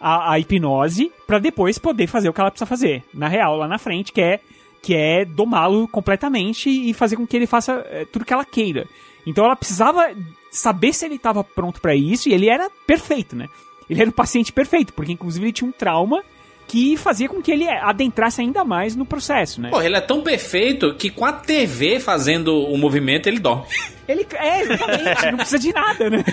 à, 0.00 0.32
à 0.32 0.38
hipnose, 0.38 1.12
para 1.26 1.38
depois 1.38 1.78
poder 1.78 2.06
fazer 2.06 2.28
o 2.28 2.32
que 2.32 2.40
ela 2.40 2.50
precisa 2.50 2.66
fazer, 2.66 3.04
na 3.12 3.28
real, 3.28 3.56
lá 3.56 3.68
na 3.68 3.78
frente, 3.78 4.12
que 4.12 4.20
é 4.20 4.40
que 4.80 4.94
é 4.94 5.24
domá-lo 5.24 5.88
completamente 5.88 6.70
e 6.70 6.94
fazer 6.94 7.16
com 7.16 7.26
que 7.26 7.36
ele 7.36 7.46
faça 7.46 7.84
é, 7.90 8.04
tudo 8.04 8.24
que 8.24 8.32
ela 8.32 8.44
queira. 8.44 8.86
Então 9.26 9.44
ela 9.44 9.56
precisava 9.56 10.10
saber 10.50 10.92
se 10.92 11.04
ele 11.04 11.16
estava 11.16 11.42
pronto 11.42 11.80
para 11.80 11.94
isso 11.94 12.28
e 12.28 12.32
ele 12.32 12.48
era 12.48 12.70
perfeito, 12.86 13.36
né? 13.36 13.48
Ele 13.90 14.00
era 14.00 14.10
o 14.10 14.12
paciente 14.12 14.52
perfeito, 14.52 14.92
porque 14.92 15.12
inclusive 15.12 15.44
ele 15.44 15.52
tinha 15.52 15.68
um 15.68 15.72
trauma 15.72 16.22
que 16.68 16.98
fazia 16.98 17.28
com 17.28 17.40
que 17.40 17.50
ele 17.50 17.66
adentrasse 17.66 18.42
ainda 18.42 18.62
mais 18.62 18.94
no 18.94 19.06
processo, 19.06 19.58
né? 19.60 19.70
Pô, 19.70 19.80
ele 19.80 19.96
é 19.96 20.00
tão 20.02 20.20
perfeito 20.22 20.94
que 20.94 21.08
com 21.08 21.24
a 21.24 21.32
TV 21.32 21.98
fazendo 21.98 22.54
o 22.54 22.76
movimento 22.76 23.26
ele 23.26 23.40
dorme. 23.40 23.64
Ele 24.06 24.26
é, 24.34 24.62
exatamente, 24.62 25.30
não 25.30 25.36
precisa 25.36 25.58
de 25.58 25.72
nada, 25.72 26.10
né? 26.10 26.24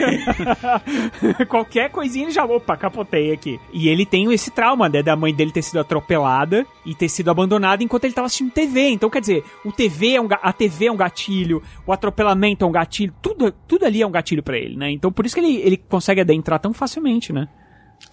Qualquer 1.48 1.90
coisinha 1.90 2.26
ele 2.26 2.32
já, 2.32 2.46
opa, 2.46 2.78
capotei 2.78 3.34
aqui. 3.34 3.60
E 3.74 3.90
ele 3.90 4.06
tem 4.06 4.32
esse 4.34 4.52
trauma, 4.52 4.88
né, 4.88 5.02
da 5.02 5.16
mãe 5.16 5.34
dele 5.34 5.52
ter 5.52 5.62
sido 5.62 5.80
atropelada 5.80 6.66
e 6.86 6.94
ter 6.94 7.10
sido 7.10 7.30
abandonada 7.30 7.84
enquanto 7.84 8.06
ele 8.06 8.12
estava 8.12 8.28
assistindo 8.28 8.52
TV. 8.52 8.90
Então, 8.90 9.10
quer 9.10 9.20
dizer, 9.20 9.44
o 9.64 9.72
TV 9.72 10.14
é 10.14 10.22
um, 10.22 10.28
a 10.42 10.54
TV 10.54 10.86
é 10.86 10.92
um 10.92 10.98
gatilho, 10.98 11.62
o 11.86 11.92
atropelamento 11.92 12.64
é 12.64 12.68
um 12.68 12.72
gatilho, 12.72 13.14
tudo, 13.22 13.52
tudo 13.68 13.86
ali 13.86 14.02
é 14.02 14.08
um 14.08 14.12
gatilho 14.12 14.44
para 14.44 14.58
ele, 14.58 14.78
né? 14.78 14.92
Então, 14.92 15.12
por 15.12 15.26
isso 15.26 15.36
que 15.36 15.42
ele, 15.42 15.58
ele 15.58 15.78
consegue 15.78 16.22
adentrar 16.22 16.60
tão 16.60 16.74
facilmente, 16.74 17.34
né? 17.34 17.48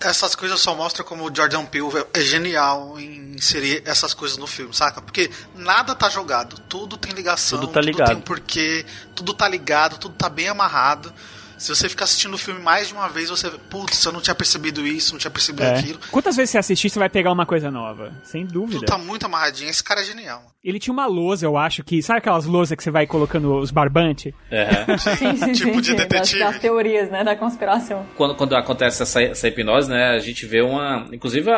Essas 0.00 0.34
coisas 0.34 0.60
só 0.60 0.74
mostram 0.74 1.04
como 1.04 1.24
o 1.24 1.34
Jordan 1.34 1.64
Peele 1.64 1.88
é 2.12 2.20
genial 2.20 2.98
em 2.98 3.34
inserir 3.34 3.82
essas 3.84 4.14
coisas 4.14 4.36
no 4.36 4.46
filme, 4.46 4.74
saca? 4.74 5.00
Porque 5.00 5.30
nada 5.54 5.94
tá 5.94 6.08
jogado, 6.08 6.58
tudo 6.68 6.96
tem 6.96 7.12
ligação, 7.12 7.60
tudo, 7.60 7.72
tá 7.72 7.80
ligado. 7.80 7.98
tudo 7.98 8.06
tem 8.08 8.16
um 8.16 8.20
porquê, 8.20 8.86
tudo 9.14 9.34
tá 9.34 9.48
ligado, 9.48 9.98
tudo 9.98 10.14
tá 10.14 10.28
bem 10.28 10.48
amarrado. 10.48 11.12
Se 11.62 11.68
você 11.68 11.88
ficar 11.88 12.06
assistindo 12.06 12.34
o 12.34 12.38
filme 12.38 12.60
mais 12.60 12.88
de 12.88 12.94
uma 12.94 13.08
vez, 13.08 13.30
você, 13.30 13.48
putz, 13.70 14.04
eu 14.04 14.10
não 14.10 14.20
tinha 14.20 14.34
percebido 14.34 14.84
isso, 14.84 15.12
não 15.12 15.18
tinha 15.20 15.30
percebido 15.30 15.62
é. 15.62 15.78
aquilo. 15.78 16.00
Quantas 16.10 16.34
vezes 16.34 16.50
você 16.50 16.58
assistir, 16.58 16.90
você 16.90 16.98
vai 16.98 17.08
pegar 17.08 17.30
uma 17.30 17.46
coisa 17.46 17.70
nova? 17.70 18.12
Sem 18.24 18.44
dúvida. 18.44 18.80
Tudo 18.80 18.88
tá 18.88 18.98
muito 18.98 19.26
amarradinho, 19.26 19.70
esse 19.70 19.82
cara 19.82 20.00
é 20.00 20.04
genial. 20.04 20.42
Ele 20.64 20.80
tinha 20.80 20.92
uma 20.92 21.06
lousa, 21.06 21.46
eu 21.46 21.56
acho, 21.56 21.84
que. 21.84 22.02
Sabe 22.02 22.18
aquelas 22.18 22.46
lousas 22.46 22.76
que 22.76 22.82
você 22.82 22.90
vai 22.90 23.06
colocando 23.06 23.58
os 23.58 23.70
barbantes? 23.70 24.34
É. 24.52 24.98
sim, 24.98 25.36
sim, 25.36 25.52
tipo 25.52 25.74
sim, 25.74 25.80
de 25.80 25.94
detetive. 25.94 26.38
Das, 26.40 26.52
das, 26.52 26.60
teorias, 26.60 27.10
né? 27.10 27.24
Da 27.24 27.34
conspiração. 27.34 28.06
Quando, 28.16 28.34
quando 28.34 28.54
acontece 28.54 29.02
essa, 29.02 29.22
essa 29.22 29.48
hipnose, 29.48 29.88
né? 29.88 30.10
A 30.10 30.18
gente 30.18 30.44
vê 30.44 30.60
uma. 30.60 31.06
Inclusive, 31.10 31.50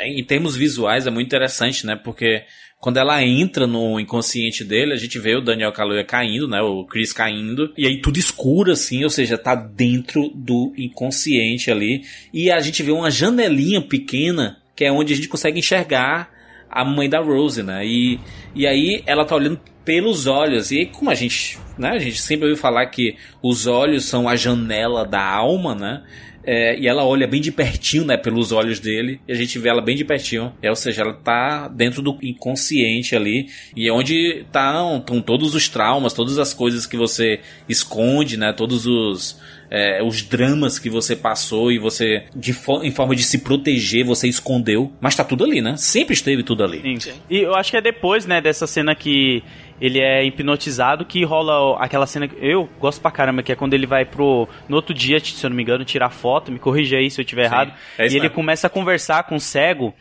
em 0.00 0.24
termos 0.24 0.56
visuais, 0.56 1.06
é 1.06 1.10
muito 1.10 1.26
interessante, 1.26 1.84
né? 1.84 1.96
Porque 1.96 2.44
quando 2.80 2.96
ela 2.96 3.22
entra 3.22 3.66
no 3.66 4.00
inconsciente 4.00 4.64
dele, 4.64 4.94
a 4.94 4.96
gente 4.96 5.18
vê 5.18 5.36
o 5.36 5.42
Daniel 5.42 5.70
Kaluuya 5.70 6.02
caindo, 6.02 6.48
né? 6.48 6.62
O 6.62 6.82
Chris 6.84 7.12
caindo. 7.12 7.70
E 7.76 7.86
aí 7.86 8.00
tudo 8.00 8.18
escuro, 8.18 8.72
assim, 8.72 9.04
ou 9.04 9.10
seja, 9.10 9.36
tá 9.36 9.54
dentro 9.54 10.30
do 10.34 10.72
inconsciente 10.78 11.70
ali. 11.70 12.02
E 12.32 12.50
a 12.50 12.58
gente 12.60 12.82
vê 12.82 12.90
uma 12.90 13.10
janelinha 13.10 13.82
pequena, 13.82 14.56
que 14.74 14.86
é 14.86 14.90
onde 14.90 15.12
a 15.12 15.16
gente 15.16 15.28
consegue 15.28 15.58
enxergar 15.58 16.30
a 16.70 16.82
mãe 16.82 17.06
da 17.06 17.20
Rose, 17.20 17.62
né? 17.62 17.84
E, 17.84 18.18
e 18.54 18.66
aí 18.66 19.02
ela 19.04 19.26
tá 19.26 19.36
olhando 19.36 19.60
pelos 19.84 20.26
olhos. 20.26 20.70
E 20.70 20.86
como 20.86 21.10
a 21.10 21.14
gente, 21.14 21.58
né? 21.76 21.90
A 21.90 21.98
gente 21.98 22.22
sempre 22.22 22.46
ouviu 22.46 22.56
falar 22.56 22.86
que 22.86 23.14
os 23.42 23.66
olhos 23.66 24.06
são 24.06 24.26
a 24.26 24.36
janela 24.36 25.04
da 25.04 25.22
alma, 25.22 25.74
né? 25.74 26.02
É, 26.44 26.78
e 26.78 26.86
ela 26.86 27.04
olha 27.04 27.26
bem 27.26 27.40
de 27.40 27.52
pertinho, 27.52 28.04
né, 28.04 28.16
pelos 28.16 28.52
olhos 28.52 28.80
dele, 28.80 29.20
e 29.28 29.32
a 29.32 29.34
gente 29.34 29.58
vê 29.58 29.68
ela 29.68 29.82
bem 29.82 29.96
de 29.96 30.04
pertinho. 30.04 30.52
É, 30.62 30.70
ou 30.70 30.76
seja, 30.76 31.02
ela 31.02 31.12
tá 31.12 31.68
dentro 31.68 32.02
do 32.02 32.18
inconsciente 32.22 33.14
ali, 33.14 33.48
e 33.76 33.88
é 33.88 33.92
onde 33.92 34.40
estão 34.40 35.00
tá, 35.00 35.20
todos 35.22 35.54
os 35.54 35.68
traumas, 35.68 36.12
todas 36.12 36.38
as 36.38 36.54
coisas 36.54 36.86
que 36.86 36.96
você 36.96 37.40
esconde, 37.68 38.36
né, 38.36 38.52
todos 38.52 38.86
os 38.86 39.38
é, 39.70 40.02
os 40.02 40.22
dramas 40.22 40.78
que 40.78 40.90
você 40.90 41.14
passou 41.14 41.70
e 41.70 41.78
você, 41.78 42.24
de 42.34 42.52
fo 42.52 42.82
em 42.82 42.90
forma 42.90 43.14
de 43.14 43.22
se 43.22 43.38
proteger, 43.38 44.04
você 44.04 44.26
escondeu. 44.26 44.92
Mas 45.00 45.14
tá 45.14 45.22
tudo 45.22 45.44
ali, 45.44 45.62
né? 45.62 45.76
Sempre 45.76 46.14
esteve 46.14 46.42
tudo 46.42 46.64
ali. 46.64 46.80
Sim. 46.80 46.98
Sim. 46.98 47.12
E 47.30 47.38
eu 47.38 47.54
acho 47.54 47.70
que 47.70 47.76
é 47.76 47.80
depois, 47.80 48.26
né, 48.26 48.40
dessa 48.40 48.66
cena 48.66 48.94
que 48.94 49.42
ele 49.80 49.98
é 49.98 50.24
hipnotizado 50.24 51.04
que 51.04 51.24
rola 51.24 51.78
aquela 51.82 52.06
cena 52.06 52.28
que 52.28 52.36
eu 52.40 52.68
gosto 52.78 53.00
pra 53.00 53.10
caramba, 53.10 53.42
que 53.42 53.50
é 53.50 53.56
quando 53.56 53.74
ele 53.74 53.86
vai 53.86 54.04
pro. 54.04 54.48
No 54.68 54.76
outro 54.76 54.92
dia, 54.92 55.18
se 55.20 55.44
eu 55.44 55.50
não 55.50 55.56
me 55.56 55.62
engano, 55.62 55.84
tirar 55.84 56.10
foto, 56.10 56.52
me 56.52 56.58
corrija 56.58 56.98
aí 56.98 57.10
se 57.10 57.20
eu 57.20 57.24
tiver 57.24 57.48
Sim, 57.48 57.54
errado. 57.54 57.72
É 57.98 58.06
e 58.06 58.16
ele 58.16 58.28
começa 58.28 58.66
a 58.66 58.70
conversar 58.70 59.22
com 59.24 59.36
o 59.36 59.40
cego. 59.40 59.94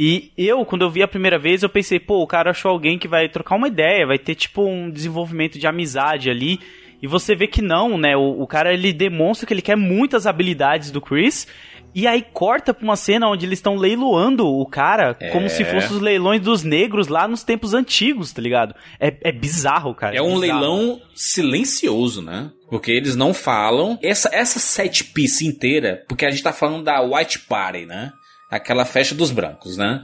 E 0.00 0.32
eu, 0.38 0.64
quando 0.64 0.82
eu 0.82 0.90
vi 0.90 1.02
a 1.02 1.08
primeira 1.08 1.38
vez, 1.38 1.62
eu 1.62 1.68
pensei, 1.68 1.98
pô, 1.98 2.22
o 2.22 2.26
cara 2.26 2.50
achou 2.50 2.70
alguém 2.70 2.98
que 2.98 3.08
vai 3.08 3.28
trocar 3.28 3.56
uma 3.56 3.66
ideia, 3.66 4.06
vai 4.06 4.16
ter 4.16 4.36
tipo 4.36 4.64
um 4.64 4.88
desenvolvimento 4.88 5.58
de 5.58 5.66
amizade 5.66 6.30
ali. 6.30 6.60
E 7.02 7.06
você 7.06 7.34
vê 7.34 7.46
que 7.46 7.60
não, 7.60 7.98
né? 7.98 8.16
O, 8.16 8.42
o 8.42 8.46
cara 8.46 8.72
ele 8.72 8.92
demonstra 8.92 9.46
que 9.46 9.52
ele 9.52 9.62
quer 9.62 9.76
muitas 9.76 10.26
habilidades 10.26 10.90
do 10.90 11.00
Chris. 11.00 11.46
E 11.94 12.06
aí 12.06 12.22
corta 12.22 12.72
pra 12.72 12.84
uma 12.84 12.96
cena 12.96 13.28
onde 13.28 13.46
eles 13.46 13.58
estão 13.58 13.76
leiloando 13.76 14.46
o 14.46 14.66
cara 14.66 15.16
é. 15.18 15.30
como 15.30 15.48
se 15.48 15.64
fossem 15.64 15.96
os 15.96 16.00
leilões 16.00 16.40
dos 16.40 16.62
negros 16.62 17.08
lá 17.08 17.26
nos 17.26 17.42
tempos 17.42 17.74
antigos, 17.74 18.32
tá 18.32 18.40
ligado? 18.40 18.74
É, 19.00 19.14
é 19.22 19.32
bizarro, 19.32 19.94
cara. 19.94 20.14
É, 20.14 20.18
é 20.18 20.22
um 20.22 20.38
bizarro. 20.38 20.40
leilão 20.40 21.00
silencioso, 21.14 22.22
né? 22.22 22.50
Porque 22.68 22.92
eles 22.92 23.16
não 23.16 23.32
falam. 23.32 23.98
Essa, 24.02 24.28
essa 24.32 24.58
set 24.58 25.04
piece 25.04 25.46
inteira, 25.46 26.04
porque 26.08 26.26
a 26.26 26.30
gente 26.30 26.42
tá 26.42 26.52
falando 26.52 26.84
da 26.84 27.00
White 27.00 27.40
Party, 27.40 27.86
né? 27.86 28.12
Aquela 28.50 28.84
festa 28.84 29.14
dos 29.14 29.30
brancos, 29.30 29.76
né? 29.76 30.02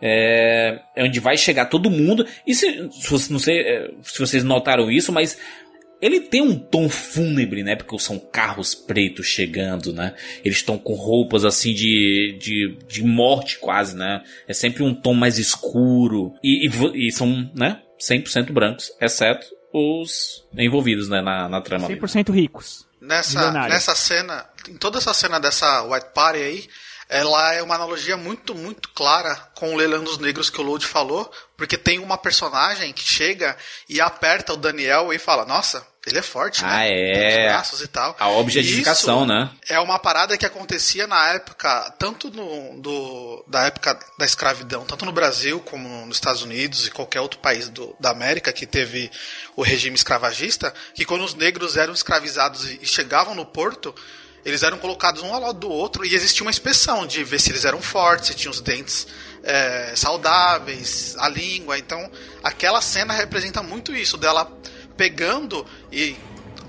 É, 0.00 0.78
é 0.94 1.04
onde 1.04 1.20
vai 1.20 1.36
chegar 1.36 1.66
todo 1.66 1.90
mundo. 1.90 2.26
E 2.46 2.54
se, 2.54 2.90
se, 2.90 3.32
não 3.32 3.38
sei 3.38 3.60
é, 3.60 3.90
se 4.02 4.18
vocês 4.18 4.44
notaram 4.44 4.90
isso, 4.90 5.12
mas 5.12 5.38
ele 6.00 6.20
tem 6.20 6.42
um 6.42 6.58
tom 6.58 6.88
fúnebre, 6.88 7.62
né? 7.62 7.74
Porque 7.74 7.98
são 7.98 8.18
carros 8.18 8.74
pretos 8.74 9.26
chegando, 9.26 9.92
né? 9.92 10.14
Eles 10.44 10.58
estão 10.58 10.78
com 10.78 10.94
roupas 10.94 11.44
assim 11.44 11.72
de, 11.72 12.36
de, 12.40 12.78
de 12.86 13.02
morte 13.02 13.58
quase, 13.58 13.96
né? 13.96 14.22
É 14.46 14.52
sempre 14.52 14.82
um 14.82 14.94
tom 14.94 15.14
mais 15.14 15.38
escuro. 15.38 16.34
E, 16.42 16.68
e, 16.68 17.08
e 17.08 17.12
são, 17.12 17.50
né? 17.54 17.80
100% 18.00 18.52
brancos, 18.52 18.92
exceto 19.00 19.46
os 19.72 20.46
envolvidos, 20.56 21.08
né? 21.08 21.20
Na, 21.22 21.48
na 21.48 21.60
trama. 21.60 21.88
100% 21.88 22.32
ricos. 22.32 22.86
Nessa, 23.00 23.52
nessa 23.52 23.94
cena, 23.94 24.46
em 24.68 24.76
toda 24.76 24.98
essa 24.98 25.14
cena 25.14 25.38
dessa 25.38 25.82
White 25.84 26.08
Party 26.14 26.38
aí, 26.40 26.64
ela 27.08 27.54
é 27.54 27.62
uma 27.62 27.74
analogia 27.74 28.16
muito, 28.16 28.54
muito 28.54 28.88
clara 28.90 29.36
com 29.54 29.72
o 29.72 29.76
Leilão 29.76 30.02
dos 30.02 30.18
Negros 30.18 30.50
que 30.50 30.60
o 30.60 30.64
Load 30.64 30.84
falou, 30.84 31.30
porque 31.56 31.78
tem 31.78 31.98
uma 31.98 32.18
personagem 32.18 32.92
que 32.92 33.02
chega 33.02 33.56
e 33.88 34.00
aperta 34.00 34.52
o 34.52 34.56
Daniel 34.56 35.12
e 35.12 35.18
fala, 35.18 35.44
nossa, 35.44 35.86
ele 36.06 36.18
é 36.18 36.22
forte, 36.22 36.62
né? 36.62 36.70
Ah, 36.70 36.84
é. 36.84 37.48
braços 37.48 37.80
e 37.80 37.88
tal. 37.88 38.14
A 38.18 38.28
objetificação, 38.28 39.18
Isso 39.18 39.26
né? 39.26 39.50
É 39.68 39.78
uma 39.80 39.98
parada 39.98 40.36
que 40.38 40.46
acontecia 40.46 41.06
na 41.06 41.34
época, 41.34 41.94
tanto 41.98 42.30
no, 42.30 42.80
do, 42.80 43.44
da 43.48 43.66
época 43.66 43.98
da 44.16 44.24
escravidão, 44.24 44.84
tanto 44.84 45.04
no 45.04 45.10
Brasil 45.10 45.60
como 45.60 46.06
nos 46.06 46.16
Estados 46.16 46.42
Unidos 46.42 46.86
e 46.86 46.90
qualquer 46.92 47.20
outro 47.20 47.40
país 47.40 47.68
do, 47.68 47.94
da 47.98 48.10
América 48.10 48.52
que 48.52 48.66
teve 48.66 49.10
o 49.56 49.62
regime 49.62 49.96
escravagista, 49.96 50.72
que 50.94 51.04
quando 51.04 51.24
os 51.24 51.34
negros 51.34 51.76
eram 51.76 51.92
escravizados 51.92 52.70
e 52.70 52.86
chegavam 52.86 53.34
no 53.34 53.44
porto, 53.44 53.92
eles 54.46 54.62
eram 54.62 54.78
colocados 54.78 55.24
um 55.24 55.34
ao 55.34 55.40
lado 55.40 55.58
do 55.58 55.68
outro 55.68 56.06
e 56.06 56.14
existia 56.14 56.42
uma 56.42 56.50
inspeção 56.52 57.04
de 57.04 57.24
ver 57.24 57.40
se 57.40 57.50
eles 57.50 57.64
eram 57.64 57.82
fortes, 57.82 58.28
se 58.28 58.34
tinham 58.34 58.52
os 58.52 58.60
dentes 58.60 59.04
é, 59.42 59.92
saudáveis, 59.96 61.16
a 61.18 61.28
língua. 61.28 61.76
Então, 61.76 62.08
aquela 62.44 62.80
cena 62.80 63.12
representa 63.12 63.60
muito 63.60 63.92
isso, 63.92 64.16
dela 64.16 64.48
pegando 64.96 65.66
e 65.90 66.14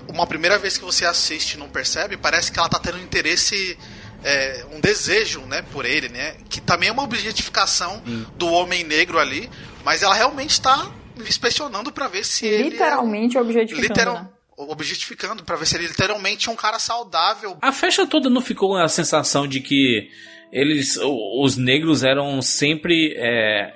uma 0.08 0.26
primeira 0.26 0.58
vez 0.58 0.76
que 0.76 0.84
você 0.84 1.06
assiste 1.06 1.52
e 1.52 1.56
não 1.56 1.68
percebe, 1.68 2.16
parece 2.16 2.50
que 2.50 2.58
ela 2.58 2.68
tá 2.68 2.80
tendo 2.80 2.98
um 2.98 3.02
interesse, 3.02 3.78
é, 4.24 4.66
um 4.72 4.80
desejo, 4.80 5.42
né, 5.42 5.62
por 5.70 5.84
ele, 5.84 6.08
né? 6.08 6.34
Que 6.50 6.60
também 6.60 6.88
é 6.88 6.92
uma 6.92 7.04
objetificação 7.04 8.02
do 8.34 8.48
homem 8.48 8.82
negro 8.82 9.20
ali, 9.20 9.48
mas 9.84 10.02
ela 10.02 10.16
realmente 10.16 10.50
está 10.50 10.90
inspecionando 11.16 11.92
para 11.92 12.08
ver 12.08 12.24
se 12.24 12.44
ele 12.44 12.70
Literalmente 12.70 13.36
é, 13.36 13.40
objetificando. 13.40 13.88
literal, 13.88 14.14
né? 14.14 14.28
Objetificando 14.58 15.44
para 15.44 15.56
ver 15.56 15.66
se 15.66 15.76
ele 15.76 15.86
literalmente 15.86 16.48
é 16.48 16.52
um 16.52 16.56
cara 16.56 16.78
saudável. 16.78 17.56
A 17.62 17.72
festa 17.72 18.06
toda 18.06 18.28
não 18.28 18.40
ficou 18.40 18.76
a 18.76 18.88
sensação 18.88 19.46
de 19.46 19.60
que 19.60 20.10
eles, 20.50 20.98
os 21.00 21.56
negros 21.56 22.02
eram 22.02 22.42
sempre 22.42 23.14
é, 23.16 23.72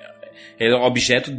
objeto 0.81 1.31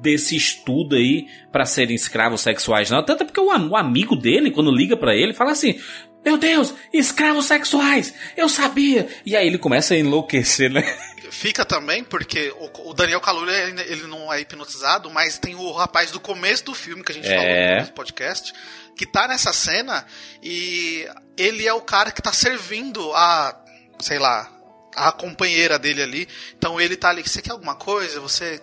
desse 0.00 0.36
estudo 0.36 0.96
aí 0.96 1.26
pra 1.52 1.64
serem 1.64 1.94
escravos 1.94 2.40
sexuais, 2.40 2.90
não? 2.90 3.04
Tanto 3.04 3.22
é 3.22 3.26
porque 3.26 3.40
o, 3.40 3.46
o 3.46 3.76
amigo 3.76 4.16
dele, 4.16 4.50
quando 4.50 4.74
liga 4.74 4.96
pra 4.96 5.14
ele, 5.14 5.34
fala 5.34 5.52
assim: 5.52 5.78
Meu 6.24 6.36
Deus, 6.36 6.74
escravos 6.92 7.46
sexuais, 7.46 8.14
eu 8.36 8.48
sabia. 8.48 9.08
E 9.24 9.36
aí 9.36 9.46
ele 9.46 9.58
começa 9.58 9.94
a 9.94 9.98
enlouquecer, 9.98 10.70
né? 10.70 10.82
Fica 11.30 11.64
também 11.64 12.02
porque 12.04 12.50
o, 12.56 12.90
o 12.90 12.94
Daniel 12.94 13.20
Kaluuya 13.20 13.52
ele, 13.68 13.80
ele 13.82 14.06
não 14.06 14.32
é 14.32 14.40
hipnotizado, 14.40 15.10
mas 15.10 15.38
tem 15.38 15.54
o 15.54 15.72
rapaz 15.72 16.10
do 16.10 16.20
começo 16.20 16.64
do 16.64 16.74
filme 16.74 17.02
que 17.02 17.12
a 17.12 17.14
gente 17.14 17.28
É. 17.28 17.36
falou 17.76 17.86
no 17.86 17.92
podcast 17.92 18.52
que 18.96 19.06
tá 19.06 19.28
nessa 19.28 19.52
cena 19.52 20.04
e 20.42 21.06
ele 21.36 21.66
é 21.66 21.72
o 21.72 21.80
cara 21.80 22.10
que 22.10 22.20
tá 22.20 22.32
servindo 22.32 23.12
a, 23.14 23.56
sei 24.00 24.18
lá, 24.18 24.50
a 24.96 25.12
companheira 25.12 25.78
dele 25.78 26.02
ali. 26.02 26.28
Então 26.56 26.80
ele 26.80 26.96
tá 26.96 27.10
ali, 27.10 27.22
você 27.22 27.40
quer 27.40 27.52
alguma 27.52 27.76
coisa? 27.76 28.18
Você 28.20 28.60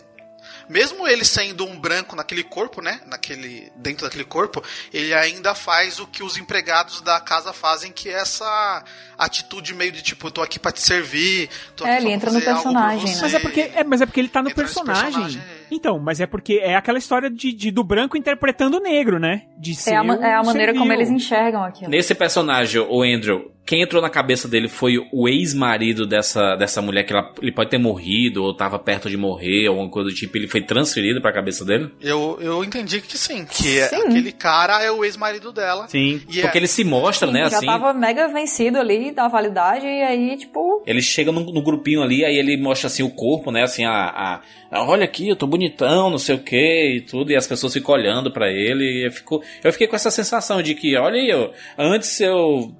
mesmo 0.70 1.08
ele 1.08 1.24
sendo 1.26 1.66
um 1.66 1.80
branco 1.80 2.16
naquele 2.16 2.44
corpo, 2.44 2.82
né? 2.82 3.02
Naquele 3.06 3.72
dentro 3.76 4.06
daquele 4.06 4.24
corpo, 4.26 4.64
ele 4.94 5.14
ainda 5.14 5.54
faz 5.56 6.00
o 6.00 6.08
que 6.08 6.24
os 6.24 6.38
empregados 6.38 7.02
da 7.02 7.20
casa 7.20 7.54
fazem, 7.54 7.92
que 7.92 8.10
é 8.10 8.14
essa 8.14 8.84
atitude 9.18 9.74
meio 9.74 9.92
de 9.92 10.02
tipo, 10.02 10.28
eu 10.28 10.32
tô 10.32 10.42
aqui 10.42 10.60
pra 10.60 10.72
te 10.72 10.82
servir, 10.82 11.50
tô 11.76 11.86
É, 11.86 11.92
aqui 11.96 11.98
ele 11.98 12.06
pra 12.06 12.14
entra 12.16 12.32
no 12.32 12.42
personagem, 12.42 13.16
né? 13.16 13.22
Mas 13.22 13.34
é 13.34 13.40
porque 13.40 13.62
é, 13.62 13.84
mas 13.84 14.02
é 14.02 14.06
porque 14.06 14.20
ele 14.20 14.28
tá 14.30 14.42
no 14.42 14.54
personagem. 14.54 15.04
personagem. 15.14 15.42
Então, 15.72 15.98
mas 16.00 16.20
é 16.20 16.28
porque 16.28 16.60
é 16.62 16.76
aquela 16.76 16.98
história 16.98 17.30
de, 17.30 17.52
de- 17.54 17.72
do 17.72 17.84
branco 17.84 18.18
interpretando 18.18 18.78
o 18.78 18.80
negro, 18.80 19.20
né? 19.20 19.44
De 19.58 19.74
ser 19.76 19.92
É 19.92 19.98
a, 19.98 20.04
é 20.22 20.34
a 20.36 20.44
maneira 20.44 20.74
como 20.74 20.92
eles 20.92 21.10
enxergam 21.10 21.64
aquilo. 21.64 21.90
Nesse 21.90 22.14
personagem, 22.14 22.82
o 22.82 23.02
Andrew, 23.02 23.52
quem 23.66 23.82
entrou 23.82 24.02
na 24.02 24.10
cabeça 24.10 24.48
dele 24.48 24.68
foi 24.70 24.98
o 25.12 25.28
ex-marido 25.28 26.06
dessa, 26.06 26.56
dessa 26.56 26.82
mulher, 26.82 27.04
que 27.04 27.12
ela- 27.14 27.34
ele 27.42 27.52
pode 27.52 27.70
ter 27.70 27.78
morrido, 27.78 28.44
ou 28.44 28.54
tava 28.54 28.78
perto 28.78 29.10
de 29.10 29.18
morrer, 29.18 29.68
alguma 29.68 29.90
coisa 29.90 30.10
do 30.10 30.16
tipo, 30.16 30.38
ele 30.38 30.48
foi 30.48 30.62
transferido 30.62 31.20
pra 31.22 31.32
cabeça 31.34 31.66
dele? 31.66 31.90
Eu, 32.00 32.38
eu 32.42 32.64
entendi 32.64 33.02
que 33.02 33.18
sim, 33.18 33.46
que 33.46 33.80
é- 33.80 33.88
Sim. 33.88 33.96
aquele 34.08 34.32
cara 34.32 34.84
é 34.84 34.92
o 34.92 35.04
ex-marido 35.04 35.52
dela. 35.52 35.88
Sim. 35.88 36.22
E 36.30 36.42
Porque 36.42 36.58
é- 36.58 36.62
ele 36.62 36.68
se 36.68 36.84
mostra, 36.84 37.32
né, 37.32 37.50
já 37.50 37.58
assim. 37.58 37.66
tava 37.66 37.94
mega 37.94 38.28
vencido 38.28 38.78
ali 38.78 39.12
da 39.12 39.28
validade 39.28 39.86
e 39.86 40.02
aí, 40.04 40.38
tipo, 40.38 40.84
Ele 40.86 41.02
chega 41.02 41.32
no, 41.32 41.40
no 41.52 41.62
grupinho 41.64 42.04
ali, 42.04 42.24
aí 42.24 42.38
ele 42.38 42.58
mostra 42.58 42.88
assim 42.88 43.02
o 43.04 43.10
corpo, 43.10 43.52
né? 43.52 43.64
Assim, 43.64 43.84
a, 43.86 43.92
a- 43.92 44.42
a- 44.72 44.84
olha 44.88 45.06
aqui, 45.06 45.28
eu 45.30 45.36
tô 45.36 45.48
bonitão, 45.48 46.10
não 46.12 46.18
sei 46.20 46.36
o 46.36 46.40
que 46.40 46.96
e 46.98 47.02
tudo, 47.02 47.32
e 47.32 47.36
as 47.36 47.48
pessoas 47.48 47.74
ficam 47.74 47.96
olhando 47.96 48.30
pra 48.32 48.52
ele. 48.52 48.84
E 49.02 49.08
eu, 49.08 49.12
fico, 49.12 49.42
eu 49.64 49.72
fiquei 49.72 49.88
com 49.88 49.96
essa 49.96 50.12
sensação 50.12 50.62
de 50.62 50.76
que, 50.76 50.96
olha 50.96 51.16
aí, 51.20 51.30
eu, 51.30 51.52
antes 51.78 52.20
eu, 52.22 52.72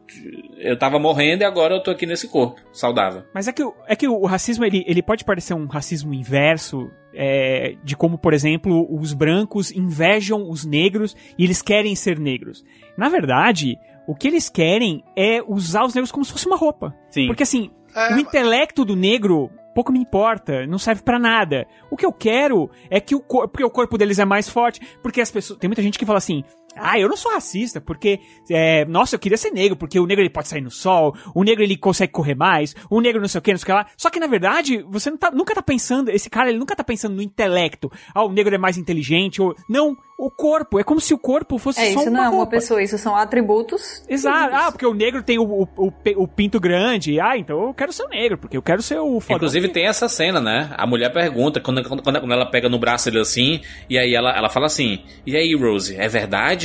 eu 0.58 0.78
tava 0.78 0.98
morrendo 1.00 1.42
e 1.42 1.46
agora 1.46 1.74
eu 1.76 1.84
tô 1.84 1.92
aqui 1.92 2.06
nesse 2.06 2.28
corpo, 2.28 2.62
saudável. 2.72 3.24
Mas 3.34 3.48
é 3.48 3.52
que, 3.54 3.64
o- 3.64 3.74
é 3.88 3.96
que 3.96 4.08
o 4.08 4.26
racismo, 4.26 4.64
ele, 4.66 4.84
ele 4.88 5.02
pode 5.02 5.24
parecer 5.26 5.54
um 5.54 5.66
racismo 5.68 6.14
inverso, 6.14 6.90
é, 7.14 7.76
de 7.84 7.96
como, 7.96 8.18
por 8.18 8.34
exemplo, 8.34 8.88
os 8.94 9.14
brancos 9.14 9.72
invejam 9.72 10.50
os 10.50 10.66
negros 10.66 11.16
e 11.38 11.44
eles 11.44 11.62
querem 11.62 11.96
ser 11.96 12.20
negros. 12.20 12.64
Na 12.98 13.10
verdade, 13.10 13.78
o 14.08 14.14
que 14.16 14.28
eles 14.28 14.50
querem 14.50 15.04
é 15.16 15.42
usar 15.48 15.86
os 15.86 15.94
negros 15.94 16.12
como 16.12 16.26
se 16.26 16.32
fosse 16.32 16.46
uma 16.48 16.58
roupa. 16.58 16.94
Sim. 17.10 17.28
Porque 17.28 17.44
assim, 17.44 17.72
É, 17.96 18.14
o 18.14 18.20
intelecto 18.20 18.84
do 18.86 18.96
negro 18.96 19.50
pouco 19.74 19.92
me 19.92 20.00
importa, 20.00 20.66
não 20.68 20.78
serve 20.78 21.02
pra 21.04 21.20
nada. 21.20 21.66
O 21.92 21.98
que 21.98 22.06
eu 22.06 22.12
quero 22.14 22.70
é 22.90 23.00
que 23.02 23.14
o 23.16 23.20
corpo, 23.20 23.50
porque 23.50 23.64
o 23.66 23.70
corpo 23.70 23.98
deles 23.98 24.20
é 24.20 24.26
mais 24.26 24.48
forte, 24.48 24.80
porque 25.02 25.20
as 25.20 25.30
pessoas, 25.32 25.60
tem 25.60 25.68
muita 25.70 25.82
gente 25.82 26.00
que 26.00 26.06
fala 26.06 26.18
assim: 26.18 26.44
"Ah, 26.76 27.00
eu 27.00 27.08
não 27.10 27.18
sou 27.18 27.32
racista, 27.32 27.80
porque 27.82 28.20
é, 28.50 28.86
nossa, 28.86 29.16
eu 29.16 29.20
queria 29.20 29.38
ser 29.38 29.52
negro, 29.52 29.76
porque 29.78 30.00
o 30.00 30.06
negro 30.06 30.22
ele 30.22 30.30
pode 30.30 30.48
sair 30.48 30.62
no 30.62 30.72
sol, 30.72 31.16
o 31.34 31.44
negro 31.44 31.64
ele 31.64 31.78
consegue 31.78 32.12
correr 32.12 32.36
mais, 32.36 32.76
o 32.90 33.00
negro 33.02 33.22
não 33.22 33.28
sei 33.28 33.40
o 33.40 33.42
que, 33.42 33.52
não 33.52 33.58
sei 33.58 33.64
o 33.64 33.66
que 33.68 33.72
lá". 33.74 33.86
Só 33.98 34.10
que 34.10 34.20
na 34.20 34.28
verdade, 34.28 34.84
você 34.90 35.10
não 35.10 35.18
tá- 35.18 35.32
nunca 35.32 35.54
tá 35.56 35.62
pensando, 35.62 36.10
esse 36.10 36.30
cara 36.30 36.50
ele 36.50 36.60
nunca 36.60 36.76
tá 36.76 36.84
pensando 36.84 37.16
no 37.16 37.22
intelecto. 37.22 37.92
Ah, 38.14 38.24
o 38.24 38.32
negro 38.32 38.54
é 38.54 38.58
mais 38.58 38.78
inteligente 38.78 39.42
ou 39.42 39.56
não, 39.70 39.96
o 40.18 40.32
corpo, 40.32 40.80
é 40.80 40.84
como 40.84 41.02
se 41.02 41.14
o 41.14 41.18
corpo 41.18 41.58
fosse 41.58 41.82
é 41.82 41.92
só 41.94 42.00
isso 42.02 42.10
uma 42.10 42.12
não 42.12 42.24
é 42.24 42.30
uma 42.30 42.36
roupa. 42.38 42.52
pessoa, 42.52 42.82
isso 42.82 42.98
são 42.98 43.16
atributos. 43.16 44.04
Exato. 44.08 44.56
Ah, 44.56 44.72
porque 44.72 44.86
o 44.86 44.94
negro 44.94 45.22
tem 45.22 45.38
o, 45.38 45.44
o, 45.44 45.68
o 45.78 45.94
o 46.18 46.28
pinto 46.28 46.60
grande. 46.60 47.20
Ah, 47.20 47.38
então 47.38 47.68
eu 47.68 47.74
quero 47.74 47.92
ser 47.92 48.08
negro, 48.08 48.38
porque 48.38 48.56
eu 48.56 48.62
quero 48.62 48.82
ser 48.82 48.98
o 49.00 49.20
fodão. 49.20 49.36
Inclusive 49.38 49.68
tem 49.70 49.86
essa 49.88 50.08
cena, 50.08 50.40
né? 50.40 50.70
A 50.78 50.88
mulher 50.88 51.12
pergunta, 51.12 51.60
quando, 51.60 51.84
quando, 51.84 52.02
quando 52.02 52.32
ela 52.32 52.46
pega 52.46 52.70
no 52.70 52.80
braço 52.80 53.06
dele 53.12 53.22
assim, 53.22 53.60
e 53.90 53.98
aí 53.98 54.14
ela, 54.16 54.32
ela 54.36 54.50
fala 54.50 54.68
assim: 54.68 55.04
E 55.26 55.36
aí, 55.36 55.54
Rose, 55.56 55.96
é 55.98 56.08
verdade? 56.08 56.65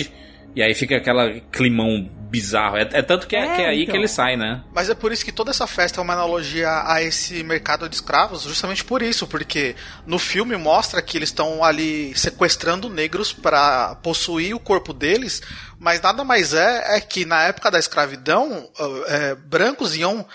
E 0.55 0.63
aí 0.63 0.75
fica 0.75 0.97
aquela 0.97 1.41
climão 1.53 2.09
bizarro. 2.31 2.77
É, 2.77 2.83
é 2.93 3.03
tanto 3.03 3.27
que 3.27 3.37
é, 3.37 3.41
É, 3.41 3.55
que 3.57 3.63
é 3.63 3.69
aí 3.69 3.83
então. 3.83 3.93
que 3.93 3.99
ele 3.99 4.09
sai, 4.09 4.37
né? 4.37 4.63
Mas 4.73 4.89
é 4.89 4.95
por 4.95 5.13
isso 5.13 5.25
que 5.25 5.33
toda 5.33 5.51
essa 5.51 5.67
festa 5.67 6.01
é 6.01 6.03
uma 6.03 6.13
analogia 6.13 6.83
a 6.87 7.03
esse 7.03 7.43
mercado 7.43 7.89
de 7.89 7.95
escravos, 7.95 8.43
justamente 8.43 8.85
por 8.85 9.03
isso, 9.03 9.27
porque 9.27 9.75
no 10.07 10.19
filme 10.19 10.57
mostra 10.57 11.03
que 11.03 11.19
eles 11.19 11.29
estão 11.29 11.63
ali 11.63 12.13
sequestrando 12.17 12.89
negros 12.89 13.33
para 13.33 13.97
possuir 13.97 14.55
o 14.55 14.61
corpo 14.61 14.93
deles, 14.93 15.43
mas 15.79 16.01
nada 16.01 16.25
mais 16.25 16.55
é 16.55 16.97
é 16.97 17.01
que 17.01 17.25
na 17.25 17.43
época 17.45 17.71
da 17.71 17.79
escravidão, 17.79 18.69
é, 19.07 19.35
brancos 19.35 19.97
iam 19.97 20.27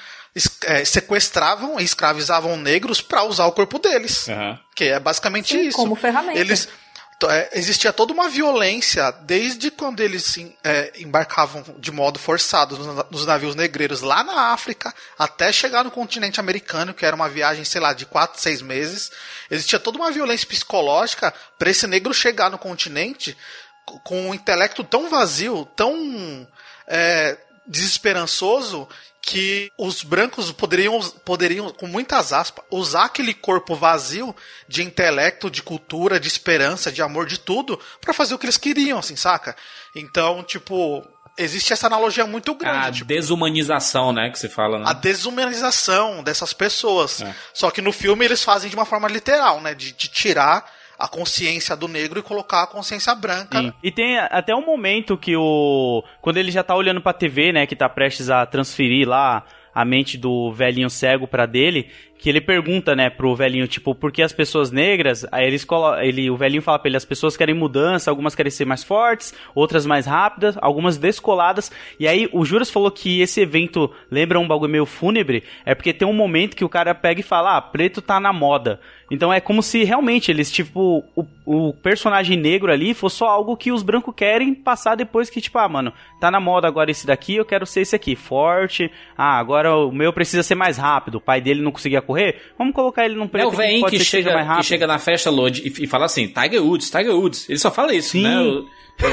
é, 0.66 0.84
sequestravam 0.84 1.80
e 1.80 1.84
escravizavam 1.84 2.58
negros 2.58 3.02
para 3.02 3.24
usar 3.24 3.46
o 3.46 3.54
corpo 3.54 3.80
deles, 3.80 4.28
que 4.76 4.86
é 4.86 5.00
basicamente 5.00 5.54
Sim, 5.56 5.68
isso. 5.68 5.78
como 5.78 5.96
ferramenta. 5.96 6.38
Eles 6.38 6.68
existia 7.54 7.94
toda 7.94 8.12
uma 8.14 8.30
violência 8.30 9.10
desde 9.22 9.72
quando 9.72 10.02
eles 10.02 10.36
é, 10.64 10.92
embarcavam 10.98 11.64
de 11.80 11.92
modo 11.92 12.20
forçado 12.20 12.78
nos, 12.78 12.96
na- 12.96 13.06
nos 13.10 13.26
navios 13.26 13.56
negreiros 13.56 14.02
lá 14.02 14.24
na 14.24 14.52
África 14.52 14.94
até 15.18 15.52
chegar 15.52 15.84
no 15.84 15.92
continente 15.92 16.40
americano, 16.40 16.94
que 16.94 17.06
era 17.06 17.16
uma 17.16 17.30
viagem, 17.30 17.64
sei 17.64 17.80
lá, 17.82 17.94
de 17.94 18.06
4, 18.06 18.40
6 18.42 18.62
meses. 18.62 19.12
Existia 19.50 19.80
toda 19.80 19.98
uma 19.98 20.12
violência 20.12 20.46
psicológica 20.48 21.34
para 21.58 21.70
esse 21.70 21.88
negro 21.88 22.14
chegar 22.14 22.52
no 22.52 22.58
continente 22.58 23.36
com 24.04 24.30
um 24.30 24.34
intelecto 24.34 24.84
tão 24.84 25.10
vazio, 25.10 25.66
tão 25.76 26.48
é, 26.88 27.38
desesperançoso 27.66 28.88
que 29.26 29.72
os 29.76 30.04
brancos 30.04 30.52
poderiam, 30.52 31.00
poderiam, 31.26 31.72
com 31.72 31.88
muitas 31.88 32.32
aspas, 32.32 32.64
usar 32.70 33.06
aquele 33.06 33.34
corpo 33.34 33.76
vazio 33.76 34.36
de 34.68 34.84
intelecto, 34.84 35.50
de 35.50 35.64
cultura, 35.64 36.20
de 36.20 36.28
esperança, 36.28 36.92
de 36.92 37.02
amor, 37.02 37.26
de 37.26 37.40
tudo, 37.40 37.80
pra 38.00 38.14
fazer 38.14 38.36
o 38.36 38.38
que 38.38 38.46
eles 38.46 38.58
queriam, 38.58 39.00
assim, 39.00 39.16
saca? 39.16 39.56
Então, 39.96 40.44
tipo, 40.44 41.04
existe 41.36 41.74
essa 41.74 41.88
analogia 41.88 42.28
muito 42.28 42.54
grande. 42.54 42.88
A 42.88 42.92
tipo, 42.92 43.08
desumanização, 43.08 44.14
né? 44.14 44.30
Que 44.30 44.38
se 44.38 44.48
fala, 44.48 44.78
né? 44.78 44.86
a 44.88 44.94
desumanização 44.94 46.24
dessas 46.24 46.54
pessoas. 46.54 47.24
É. 47.24 47.36
Só 47.52 47.72
que 47.72 47.82
no 47.82 47.92
filme 47.92 48.26
eles 48.26 48.44
fazem 48.44 48.70
de 48.70 48.76
uma 48.76 48.86
forma 48.86 49.08
literal, 49.08 49.60
né? 49.60 49.74
De, 49.74 49.92
de 49.92 50.08
tirar 50.08 50.72
a 50.98 51.08
consciência 51.08 51.76
do 51.76 51.88
negro 51.88 52.20
e 52.20 52.24
colocar 52.24 52.64
a 52.64 52.68
consciência 52.68 53.14
branca. 53.14 53.62
Sim. 53.62 53.74
E 53.84 53.92
tem 53.92 54.18
até 54.18 54.56
um 54.56 54.66
momento 54.66 55.18
que 55.18 55.36
o. 55.36 56.04
Quando 56.22 56.38
ele 56.38 56.52
já 56.52 56.64
tá 56.64 56.76
olhando 56.76 57.02
pra 57.02 57.14
TV, 57.14 57.52
né? 57.52 57.68
Que 57.68 57.76
tá 57.76 57.90
prestes 57.90 58.30
a 58.30 58.46
transferir 58.46 59.08
lá 59.08 59.44
a 59.74 59.84
mente 59.84 60.18
do 60.18 60.54
velhinho 60.54 60.90
cego 60.90 61.28
pra 61.28 61.46
dele. 61.46 61.92
Que 62.26 62.30
ele 62.30 62.42
pergunta, 62.42 62.96
né, 62.96 63.08
pro 63.08 63.36
velhinho, 63.36 63.68
tipo, 63.68 63.94
por 63.94 64.12
que 64.12 64.24
as 64.24 64.34
pessoas 64.34 64.72
negras, 64.72 65.28
aí 65.32 65.46
eles 65.46 65.64
ele, 66.02 66.28
o 66.28 66.36
velhinho 66.36 66.64
fala 66.64 66.80
pra 66.80 66.90
ele, 66.90 66.98
as 66.98 67.06
pessoas 67.06 67.38
querem 67.38 67.54
mudança, 67.54 68.10
algumas 68.10 68.34
querem 68.34 68.50
ser 68.50 68.66
mais 68.66 68.84
fortes, 68.84 69.32
outras 69.54 69.86
mais 69.86 70.08
rápidas, 70.08 70.58
algumas 70.60 70.98
descoladas, 70.98 71.72
e 72.00 72.08
aí 72.08 72.28
o 72.34 72.44
Juras 72.44 72.72
falou 72.72 72.90
que 72.90 73.22
esse 73.22 73.42
evento 73.42 73.92
lembra 74.10 74.40
um 74.40 74.48
bagulho 74.48 74.72
meio 74.72 74.88
fúnebre, 74.88 75.44
é 75.64 75.76
porque 75.76 75.94
tem 75.94 76.08
um 76.08 76.14
momento 76.14 76.56
que 76.56 76.66
o 76.66 76.70
cara 76.70 76.96
pega 76.96 77.20
e 77.20 77.24
fala, 77.24 77.58
ah, 77.58 77.62
preto 77.62 78.02
tá 78.02 78.20
na 78.20 78.34
moda. 78.34 78.80
Então 79.12 79.32
é 79.32 79.40
como 79.40 79.62
se 79.62 79.84
realmente 79.84 80.32
eles, 80.32 80.52
tipo, 80.52 81.04
o, 81.16 81.26
o 81.46 81.74
personagem 81.74 82.38
negro 82.38 82.72
ali 82.72 82.94
fosse 82.94 83.18
só 83.18 83.28
algo 83.28 83.56
que 83.56 83.72
os 83.72 83.84
brancos 83.84 84.16
querem 84.16 84.54
passar 84.54 84.96
depois 84.96 85.30
que, 85.30 85.40
tipo, 85.40 85.58
ah, 85.60 85.70
mano, 85.70 85.94
tá 86.20 86.32
na 86.32 86.40
moda 86.40 86.68
agora 86.68 86.90
esse 86.90 87.06
daqui, 87.06 87.36
eu 87.36 87.46
quero 87.46 87.66
ser 87.68 87.82
esse 87.82 87.96
aqui, 87.96 88.16
forte. 88.16 88.92
Ah, 89.16 89.38
agora 89.38 89.76
o 89.76 89.92
meu 89.92 90.12
precisa 90.12 90.42
ser 90.42 90.56
mais 90.56 90.78
rápido. 90.78 91.16
O 91.16 91.22
pai 91.22 91.40
dele 91.40 91.62
não 91.62 91.72
conseguia 91.72 92.02
correr, 92.02 92.15
vamos 92.58 92.74
colocar 92.74 93.06
ele 93.06 93.16
num 93.16 93.28
preto 93.28 93.62
é 93.62 93.80
o 93.80 93.86
que, 93.86 93.98
que, 93.98 94.04
chega, 94.04 94.58
que 94.58 94.64
chega 94.64 94.88
na 94.88 95.00
festa 95.00 95.30
Lodge 95.30 95.62
e, 95.64 95.84
e, 95.84 95.88
fala 95.88 96.06
assim, 96.06 96.28
Tiger 96.28 96.64
Woods, 96.64 96.90
Tiger 96.90 97.16
Woods. 97.16 97.50
Ele 97.50 97.60
só 97.60 97.72
fala 97.72 97.94
isso, 97.94 98.12
Sim. 98.12 98.24
né? 98.24 98.36
Eu, 98.36 98.66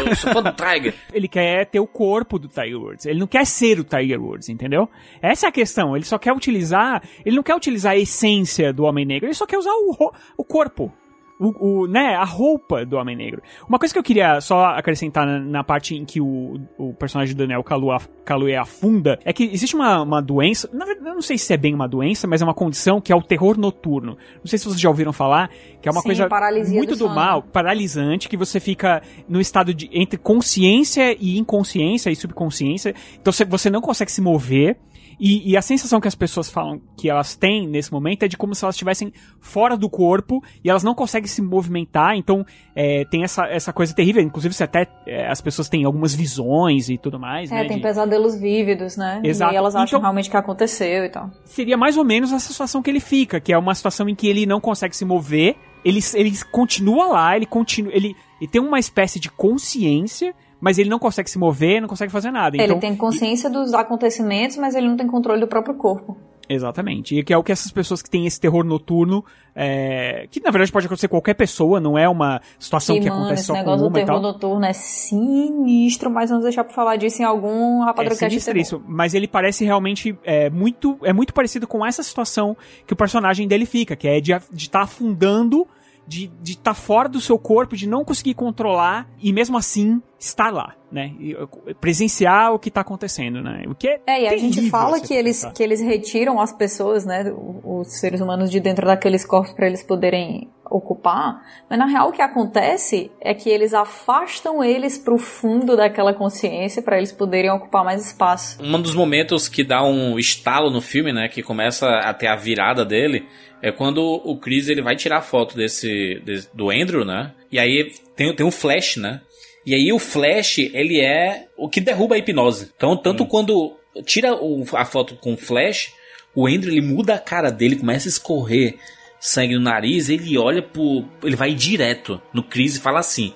eu 0.07 0.17
sou 0.17 0.33
fã 0.33 0.43
do 0.43 0.53
Tiger. 0.53 0.95
Ele 1.13 1.27
quer 1.27 1.67
ter 1.67 1.81
o 1.81 1.87
corpo 1.87 2.39
do 2.39 2.49
Tiger 2.49 2.79
Woods. 2.79 3.07
Ele 3.07 3.19
não 3.19 3.27
quer 3.27 3.45
ser 3.45 3.81
o 3.81 3.85
Tiger 3.85 4.23
Woods, 4.23 4.49
entendeu? 4.49 4.89
Essa 5.21 5.47
é 5.47 5.49
a 5.49 5.53
questão. 5.53 5.97
Ele 5.97 6.05
só 6.05 6.19
quer 6.19 6.33
utilizar. 6.33 7.03
Ele 7.25 7.37
não 7.37 7.43
quer 7.43 7.55
utilizar 7.55 7.93
a 7.93 7.99
essência 7.99 8.73
do 8.73 8.85
Homem 8.85 9.05
Negro. 9.05 9.27
Ele 9.27 9.35
só 9.35 9.47
quer 9.47 9.59
usar 9.59 9.73
o, 9.73 10.13
o 10.37 10.45
corpo 10.45 10.93
o, 11.39 11.83
o, 11.83 11.87
né, 11.87 12.15
a 12.15 12.25
roupa 12.25 12.85
do 12.85 12.97
Homem 12.97 13.17
Negro. 13.17 13.43
Uma 13.69 13.79
coisa 13.79 13.93
que 13.93 13.99
eu 13.99 14.03
queria 14.03 14.41
só 14.41 14.67
acrescentar 14.67 15.27
na, 15.27 15.39
na 15.39 15.65
parte 15.65 15.97
em 15.97 16.05
que 16.05 16.21
o, 16.21 16.61
o 16.79 16.95
personagem 16.95 17.35
do 17.35 17.39
Daniel 17.39 17.65
Kaluuya 17.65 18.61
afunda 18.61 19.19
é 19.25 19.33
que 19.33 19.45
existe 19.45 19.75
uma, 19.75 20.03
uma 20.03 20.23
doença, 20.23 20.69
na 20.73 20.85
verdade, 20.85 21.09
eu 21.09 21.15
não 21.15 21.23
sei 21.23 21.37
se 21.39 21.53
é 21.53 21.57
bem 21.57 21.75
uma 21.75 21.89
doença, 21.89 22.27
mas 22.27 22.41
é 22.41 22.45
uma 22.45 22.55
condição 22.55 23.01
que 23.01 23.13
é 23.13 23.17
o 23.17 23.23
terror 23.23 23.59
noturno. 23.59 24.17
Não 24.37 24.47
sei 24.47 24.59
se 24.59 24.65
vocês 24.65 24.81
já 24.81 24.89
ouviram 24.89 25.13
falar, 25.13 25.51
que 25.81 25.89
é 25.89 25.93
uma 25.93 26.01
Sim, 26.01 26.09
coisa 26.09 26.29
muito 26.69 26.97
do, 26.97 27.09
do 27.09 27.09
mal, 27.09 27.43
paralisante, 27.43 28.29
que 28.29 28.37
você 28.37 28.61
fica 28.61 29.03
no 29.29 29.41
estado 29.41 29.75
de 29.75 29.91
entre 29.93 30.19
consciência 30.19 31.17
e 31.19 31.39
inconsciência 31.39 32.11
e 32.11 32.17
subconsciência. 32.17 32.95
Então 33.21 33.33
você 33.49 33.71
não 33.71 33.81
consegue 33.81 34.11
se 34.11 34.21
mover. 34.21 34.77
E, 35.25 35.53
e, 35.53 35.57
a 35.57 35.63
sensação 35.63 36.01
que 36.01 36.09
as 36.09 36.17
pessoas 36.17 36.51
falam 36.51 36.81
que 36.97 37.09
elas 37.09 37.37
têm 37.37 37.69
nesse 37.69 37.93
momento 37.93 38.25
é 38.25 38.29
de 38.29 38.37
como 38.37 38.57
se 38.57 38.65
elas 38.65 38.75
estivessem 38.75 39.13
fora 39.41 39.77
do 39.77 39.89
corpo 39.89 40.43
e 40.65 40.69
elas 40.69 40.83
não 40.83 40.97
conseguem 40.97 41.29
se 41.29 41.41
movimentar, 41.41 42.17
então 42.17 42.45
é, 42.75 43.05
tem 43.05 43.23
essa, 43.23 43.47
essa 43.47 43.73
coisa 43.73 43.95
terrível. 43.95 44.21
Inclusive, 44.21 44.53
se 44.53 44.65
até 44.65 44.85
é, 45.07 45.31
as 45.31 45.41
pessoas 45.41 45.69
têm 45.69 45.85
algumas 45.85 46.13
visões 46.13 46.89
e 46.89 46.99
tudo 46.99 47.21
mais. 47.21 47.53
É, 47.53 47.55
né, 47.55 47.69
tem 47.69 47.77
de... 47.77 47.83
pesadelos 47.85 48.35
vívidos, 48.35 48.97
né? 48.97 49.21
Exato. 49.23 49.55
E 49.55 49.57
elas 49.57 49.77
acham 49.77 49.99
então, 49.99 50.01
realmente 50.01 50.29
que 50.29 50.37
aconteceu 50.37 51.05
e 51.05 51.09
tal. 51.09 51.31
Seria 51.45 51.77
mais 51.77 51.97
ou 51.97 52.05
menos 52.05 52.33
essa 52.33 52.51
situação 52.51 52.83
que 52.83 52.91
ele 52.91 52.99
fica, 52.99 53.39
que 53.39 53.53
é 53.53 53.57
uma 53.57 53.77
situação 53.77 54.09
em 54.09 54.17
que 54.17 54.27
ele 54.27 54.45
não 54.45 54.61
consegue 54.61 54.97
se 54.97 55.05
mover, 55.05 55.55
ele, 55.85 56.01
ele 56.15 56.33
continua 56.51 57.07
lá, 57.07 57.37
ele 57.37 57.47
continua. 57.47 57.93
Ele, 57.95 58.17
ele 58.41 58.51
tem 58.51 58.61
uma 58.61 58.81
espécie 58.81 59.21
de 59.21 59.31
consciência 59.31 60.35
mas 60.63 60.79
ele 60.79 60.89
não 60.89 61.01
consegue 61.01 61.29
se 61.29 61.41
mover, 61.41 61.81
não 61.81 61.89
consegue 61.89 62.13
fazer 62.13 62.31
nada. 62.31 62.57
Ele 62.57 62.65
então, 62.65 62.79
tem 62.79 62.95
consciência 62.95 63.51
dos 63.51 63.75
acontecimentos, 63.75 64.57
mas 64.57 64.77
ele 64.77 64.87
não 64.87 64.97
tem 64.97 65.09
controle 65.09 65.41
do 65.41 65.49
próprio 65.49 65.75
corpo. 65.75 66.17
Exatamente. 66.49 67.19
E 67.19 67.25
que 67.25 67.33
é 67.33 67.37
o 67.37 67.43
que 67.43 67.51
essas 67.51 67.73
pessoas 67.73 68.01
que 68.01 68.09
têm 68.09 68.27
esse 68.27 68.39
terror 68.39 68.63
noturno, 68.65 69.25
é, 69.57 70.29
que 70.31 70.41
na 70.41 70.53
verdade 70.53 70.71
pode 70.71 70.87
acontecer 70.87 71.09
com 71.09 71.17
qualquer 71.17 71.35
pessoa, 71.35 71.81
não 71.81 71.99
é 71.99 72.09
uma 72.09 72.41
situação 72.61 72.97
e, 72.97 73.01
que 73.01 73.09
mano, 73.09 73.23
acontece 73.23 73.45
só 73.45 73.55
negócio 73.55 73.81
com 73.81 73.87
uma 73.87 73.91
do 73.91 73.95
terror 73.95 74.19
e 74.19 74.23
tal. 74.23 74.33
noturno 74.33 74.65
é 74.65 74.73
sinistro, 74.73 76.09
mas 76.09 76.31
vamos 76.31 76.45
deixar 76.45 76.63
pra 76.63 76.73
falar 76.73 76.95
disso 76.95 77.23
em 77.23 77.25
algum 77.25 77.83
É 77.83 77.87
rapadrocast 77.87 78.15
de 78.15 78.19
terror. 78.21 78.41
sinistríssimo, 78.41 78.85
mas 78.87 79.15
ele 79.15 79.27
parece 79.27 79.65
realmente 79.65 80.17
é, 80.23 80.49
muito, 80.49 80.97
é 81.03 81.13
muito 81.13 81.35
parecido 81.35 81.67
com 81.67 81.85
essa 81.85 82.05
situação 82.05 82.57
que 82.87 82.93
o 82.93 82.97
personagem 82.97 83.49
dele 83.49 83.67
fica, 83.67 83.97
que 83.97 84.07
é 84.07 84.21
de 84.21 84.33
estar 84.33 84.79
tá 84.79 84.85
afundando 84.85 85.67
de 86.07 86.31
estar 86.45 86.63
tá 86.63 86.75
fora 86.75 87.09
do 87.09 87.21
seu 87.21 87.39
corpo, 87.39 87.77
de 87.77 87.89
não 87.89 88.05
conseguir 88.05 88.35
controlar 88.35 89.09
e 89.21 89.33
mesmo 89.33 89.57
assim 89.57 90.03
estar 90.19 90.53
lá, 90.53 90.75
né? 90.91 91.13
E, 91.19 91.37
presenciar 91.81 92.53
o 92.53 92.59
que 92.59 92.69
está 92.69 92.81
acontecendo, 92.81 93.43
né? 93.43 93.65
O 93.67 93.75
que 93.75 93.89
é, 93.89 94.01
É, 94.07 94.23
e 94.23 94.29
a 94.29 94.37
gente 94.37 94.69
fala 94.71 95.01
que 95.01 95.15
eles, 95.15 95.39
pensar. 95.39 95.53
que 95.53 95.63
eles 95.63 95.81
retiram 95.81 96.41
as 96.41 96.53
pessoas, 96.53 97.05
né, 97.05 97.25
os 97.65 97.99
seres 97.99 98.21
humanos 98.21 98.51
de 98.51 98.61
dentro 98.61 98.87
daqueles 98.87 99.25
corpos 99.25 99.53
para 99.53 99.67
eles 99.67 99.83
poderem 99.83 100.49
ocupar, 100.71 101.43
mas 101.69 101.79
na 101.79 101.85
real 101.85 102.09
o 102.09 102.13
que 102.13 102.23
acontece 102.23 103.11
é 103.21 103.35
que 103.35 103.51
eles 103.51 103.75
afastam 103.75 104.65
eles 104.65 104.97
pro 104.97 105.19
fundo 105.19 105.77
daquela 105.77 106.15
consciência 106.15 106.81
para 106.81 106.97
eles 106.97 107.13
poderem 107.13 107.51
ocupar 107.51 107.85
mais 107.85 108.07
espaço. 108.07 108.59
Um 108.63 108.81
dos 108.81 108.95
momentos 108.95 109.49
que 109.49 109.63
dá 109.63 109.85
um 109.85 110.19
estalo 110.19 110.71
no 110.71 110.81
filme, 110.81 111.13
né, 111.13 111.29
que 111.29 111.43
começa 111.43 111.87
a 111.87 112.15
ter 112.15 112.29
a 112.29 112.37
virada 112.37 112.85
dele, 112.85 113.27
é 113.63 113.71
quando 113.71 114.03
o 114.03 114.37
Chris 114.37 114.69
ele 114.69 114.83
vai 114.83 114.97
tirar 114.97 115.19
a 115.19 115.23
foto 115.23 115.57
desse, 115.57 116.21
desse 116.25 116.49
do 116.53 116.71
Andrew, 116.71 117.05
né? 117.05 117.33
E 117.51 117.59
aí 117.59 117.93
tem, 118.17 118.35
tem 118.35 118.45
um 118.45 118.51
flash, 118.51 118.97
né? 118.97 119.21
E 119.65 119.75
aí 119.75 119.93
o 119.93 119.99
flash, 120.01 120.59
ele 120.59 121.01
é 121.01 121.47
o 121.57 121.69
que 121.69 121.81
derruba 121.81 122.17
a 122.17 122.19
hipnose. 122.19 122.73
Então, 122.77 122.97
tanto 122.97 123.25
quando 123.25 123.77
tira 124.05 124.35
o, 124.35 124.65
a 124.73 124.85
foto 124.85 125.15
com 125.15 125.35
o 125.35 125.37
flash, 125.37 125.93
o 126.35 126.49
Andrew 126.49 126.73
ele 126.73 126.81
muda 126.81 127.15
a 127.15 127.19
cara 127.19 127.51
dele, 127.51 127.77
começa 127.77 128.09
a 128.09 128.11
escorrer 128.11 128.77
sangue 129.21 129.55
no 129.55 129.61
nariz, 129.61 130.09
ele 130.09 130.37
olha 130.37 130.61
pro. 130.61 131.05
Ele 131.23 131.37
vai 131.37 131.55
direto 131.55 132.21
no 132.35 132.43
Chris 132.43 132.77
e 132.77 132.81
fala 132.81 132.99
assim: 132.99 133.33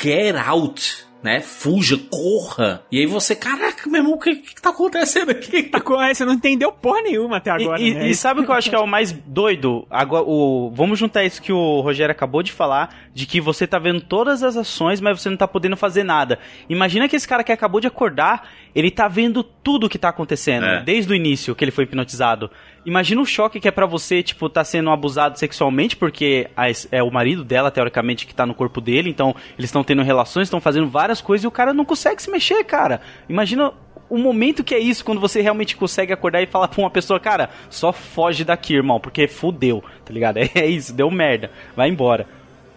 Get 0.00 0.34
out! 0.34 1.04
Né? 1.26 1.40
Fuja, 1.40 1.98
corra! 2.08 2.84
E 2.92 3.00
aí 3.00 3.06
você, 3.06 3.34
caraca, 3.34 3.90
meu 3.90 3.98
irmão, 4.00 4.12
o 4.14 4.18
que, 4.20 4.36
que 4.36 4.62
tá 4.62 4.70
acontecendo 4.70 5.30
aqui? 5.30 5.64
Tá 5.64 5.80
com- 5.80 5.96
Você 5.96 6.24
não 6.24 6.34
entendeu 6.34 6.70
porra 6.70 7.02
nenhuma 7.02 7.38
até 7.38 7.50
agora, 7.50 7.80
E, 7.82 7.88
e- 7.90 7.94
né? 7.94 8.08
e 8.08 8.14
sabe 8.14 8.40
o 8.40 8.44
que 8.44 8.50
eu 8.50 8.54
acho 8.54 8.70
que 8.70 8.76
é 8.76 8.78
o 8.78 8.86
mais 8.86 9.10
doido? 9.10 9.84
Agora, 9.90 10.22
o, 10.24 10.70
vamos 10.72 11.00
juntar 11.00 11.24
isso 11.24 11.42
que 11.42 11.52
o 11.52 11.80
Rogério 11.80 12.12
acabou 12.12 12.44
de 12.44 12.52
falar, 12.52 12.94
de 13.12 13.26
que 13.26 13.40
você 13.40 13.66
tá 13.66 13.76
vendo 13.76 14.00
todas 14.00 14.44
as 14.44 14.56
ações, 14.56 15.00
mas 15.00 15.20
você 15.20 15.28
não 15.28 15.36
tá 15.36 15.48
podendo 15.48 15.76
fazer 15.76 16.04
nada. 16.04 16.38
Imagina 16.68 17.08
que 17.08 17.16
esse 17.16 17.26
cara 17.26 17.42
que 17.42 17.50
acabou 17.50 17.80
de 17.80 17.88
acordar, 17.88 18.48
ele 18.72 18.92
tá 18.92 19.08
vendo 19.08 19.42
tudo 19.42 19.88
que 19.88 19.98
tá 19.98 20.10
acontecendo, 20.10 20.64
É. 20.64 20.82
desde 20.84 21.12
o 21.12 21.16
início 21.16 21.56
que 21.56 21.64
ele 21.64 21.72
foi 21.72 21.82
hipnotizado. 21.84 22.48
Imagina 22.86 23.20
o 23.20 23.26
choque 23.26 23.58
que 23.58 23.66
é 23.66 23.70
pra 23.72 23.84
você, 23.84 24.22
tipo, 24.22 24.48
tá 24.48 24.62
sendo 24.62 24.90
abusado 24.90 25.36
sexualmente, 25.36 25.96
porque 25.96 26.48
é 26.92 27.02
o 27.02 27.10
marido 27.10 27.42
dela, 27.42 27.68
teoricamente, 27.68 28.24
que 28.24 28.32
tá 28.34 28.46
no 28.46 28.54
corpo 28.54 28.80
dele, 28.80 29.10
então 29.10 29.34
eles 29.58 29.68
estão 29.68 29.82
tendo 29.82 30.04
relações, 30.04 30.46
estão 30.46 30.60
fazendo 30.60 30.88
várias 30.88 31.20
coisas 31.20 31.42
e 31.42 31.48
o 31.48 31.50
cara 31.50 31.74
não 31.74 31.84
consegue 31.84 32.22
se 32.22 32.30
mexer, 32.30 32.62
cara. 32.62 33.00
Imagina 33.28 33.72
o 34.08 34.16
momento 34.16 34.62
que 34.62 34.72
é 34.72 34.78
isso, 34.78 35.04
quando 35.04 35.20
você 35.20 35.40
realmente 35.40 35.76
consegue 35.76 36.12
acordar 36.12 36.40
e 36.42 36.46
falar 36.46 36.68
pra 36.68 36.80
uma 36.80 36.90
pessoa, 36.90 37.18
cara, 37.18 37.50
só 37.68 37.92
foge 37.92 38.44
daqui, 38.44 38.74
irmão, 38.74 39.00
porque 39.00 39.26
fudeu, 39.26 39.82
tá 40.04 40.12
ligado? 40.12 40.38
É 40.54 40.66
isso, 40.66 40.94
deu 40.94 41.10
merda, 41.10 41.50
vai 41.74 41.88
embora. 41.88 42.28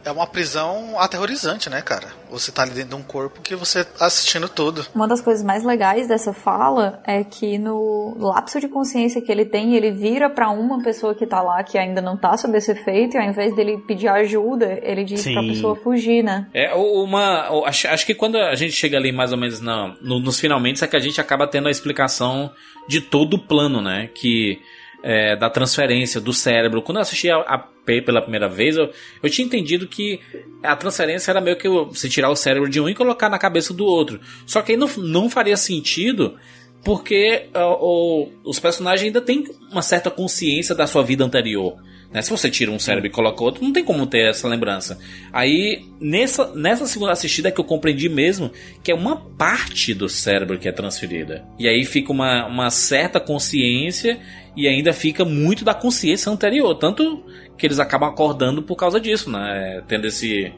É 0.09 0.11
uma 0.11 0.25
prisão 0.25 0.99
aterrorizante, 0.99 1.69
né, 1.69 1.81
cara? 1.81 2.07
Você 2.31 2.51
tá 2.51 2.63
ali 2.63 2.71
dentro 2.71 2.89
de 2.89 2.95
um 2.95 3.03
corpo 3.03 3.41
que 3.41 3.55
você 3.55 3.83
tá 3.83 4.07
assistindo 4.07 4.49
tudo. 4.49 4.85
Uma 4.95 5.07
das 5.07 5.21
coisas 5.21 5.43
mais 5.43 5.63
legais 5.63 6.07
dessa 6.07 6.33
fala 6.33 6.99
é 7.05 7.23
que 7.23 7.57
no 7.59 8.15
lapso 8.19 8.59
de 8.59 8.67
consciência 8.67 9.21
que 9.21 9.31
ele 9.31 9.45
tem, 9.45 9.75
ele 9.75 9.91
vira 9.91 10.29
pra 10.29 10.49
uma 10.49 10.81
pessoa 10.81 11.13
que 11.13 11.27
tá 11.27 11.41
lá 11.41 11.61
que 11.63 11.77
ainda 11.77 12.01
não 12.01 12.17
tá 12.17 12.35
sob 12.37 12.57
esse 12.57 12.71
efeito, 12.71 13.15
e 13.15 13.19
ao 13.19 13.23
invés 13.29 13.55
dele 13.55 13.77
pedir 13.87 14.07
ajuda, 14.07 14.79
ele 14.81 15.03
diz 15.03 15.21
pra 15.23 15.41
Sim. 15.41 15.47
pessoa 15.49 15.75
fugir, 15.75 16.23
né? 16.23 16.47
É 16.53 16.73
uma. 16.73 17.47
Acho, 17.67 17.87
acho 17.87 18.05
que 18.05 18.15
quando 18.15 18.37
a 18.37 18.55
gente 18.55 18.73
chega 18.73 18.97
ali 18.97 19.11
mais 19.11 19.31
ou 19.31 19.37
menos 19.37 19.61
na, 19.61 19.95
no- 20.01 20.19
nos 20.19 20.39
finalmente, 20.39 20.83
é 20.83 20.87
que 20.87 20.95
a 20.95 20.99
gente 20.99 21.21
acaba 21.21 21.47
tendo 21.47 21.67
a 21.67 21.71
explicação 21.71 22.51
de 22.87 22.99
todo 22.99 23.35
o 23.35 23.39
plano, 23.39 23.79
né? 23.81 24.09
Que. 24.15 24.59
é, 25.01 25.35
da 25.37 25.49
transferência 25.49 26.19
do 26.19 26.33
cérebro. 26.33 26.81
Quando 26.81 26.97
eu 26.97 27.01
assisti 27.03 27.29
a, 27.29 27.37
a 27.37 27.63
Pela 28.05 28.21
primeira 28.21 28.47
vez, 28.47 28.77
eu, 28.77 28.91
eu 29.23 29.29
tinha 29.29 29.45
entendido 29.45 29.87
que 29.87 30.19
a 30.63 30.75
transferência 30.75 31.31
era 31.31 31.41
meio 31.41 31.57
que 31.57 31.67
você 31.67 32.07
tirar 32.09 32.29
o 32.29 32.35
cérebro 32.35 32.69
de 32.69 32.79
um 32.79 32.87
e 32.89 32.93
colocar 32.95 33.29
na 33.29 33.39
cabeça 33.39 33.73
do 33.73 33.85
outro. 33.85 34.19
Só 34.45 34.61
que 34.61 34.73
aí 34.73 34.77
não, 34.77 34.87
não 34.97 35.29
faria 35.29 35.57
sentido 35.57 36.35
porque 36.83 37.47
ó, 37.53 37.77
o- 37.81 38.31
os 38.43 38.59
personagens 38.59 39.05
ainda 39.07 39.21
têm 39.21 39.43
uma 39.71 39.81
certa 39.81 40.09
consciência 40.09 40.73
da 40.75 40.87
sua 40.87 41.03
vida 41.03 41.23
anterior. 41.23 41.75
Né? 42.11 42.21
Se 42.23 42.31
você 42.31 42.49
tira 42.49 42.71
um 42.71 42.79
cérebro 42.79 43.07
e 43.07 43.11
coloca 43.11 43.43
outro, 43.43 43.63
não 43.63 43.71
tem 43.71 43.83
como 43.83 44.07
ter 44.07 44.29
essa 44.29 44.47
lembrança. 44.47 44.97
Aí, 45.31 45.85
nessa, 46.01 46.51
nessa 46.55 46.87
segunda 46.87 47.11
assistida 47.11 47.49
é 47.49 47.51
que 47.51 47.59
eu 47.59 47.63
compreendi 47.65 48.09
mesmo 48.09 48.51
que 48.83 48.91
é 48.91 48.95
uma 48.95 49.15
parte 49.17 49.93
do 49.93 50.09
cérebro 50.09 50.57
que 50.57 50.67
é 50.67 50.71
transferida. 50.71 51.45
E 51.59 51.67
aí 51.67 51.85
fica 51.85 52.11
uma, 52.11 52.47
uma 52.47 52.71
certa 52.71 53.19
consciência 53.19 54.19
e 54.59 54.67
ainda 54.67 54.91
fica 54.91 55.23
muito 55.23 55.63
da 55.63 55.73
consciência 55.73 56.29
anterior. 56.29 56.75
Tanto 56.75 57.23
que 57.57 57.65
eles 57.65 57.79
acabam 57.79 58.09
acordando 58.09 58.61
por 58.61 58.75
causa 58.75 58.99
disso, 58.99 59.31
né? 59.31 59.81
Tendo 59.87 60.05
esse, 60.05 60.53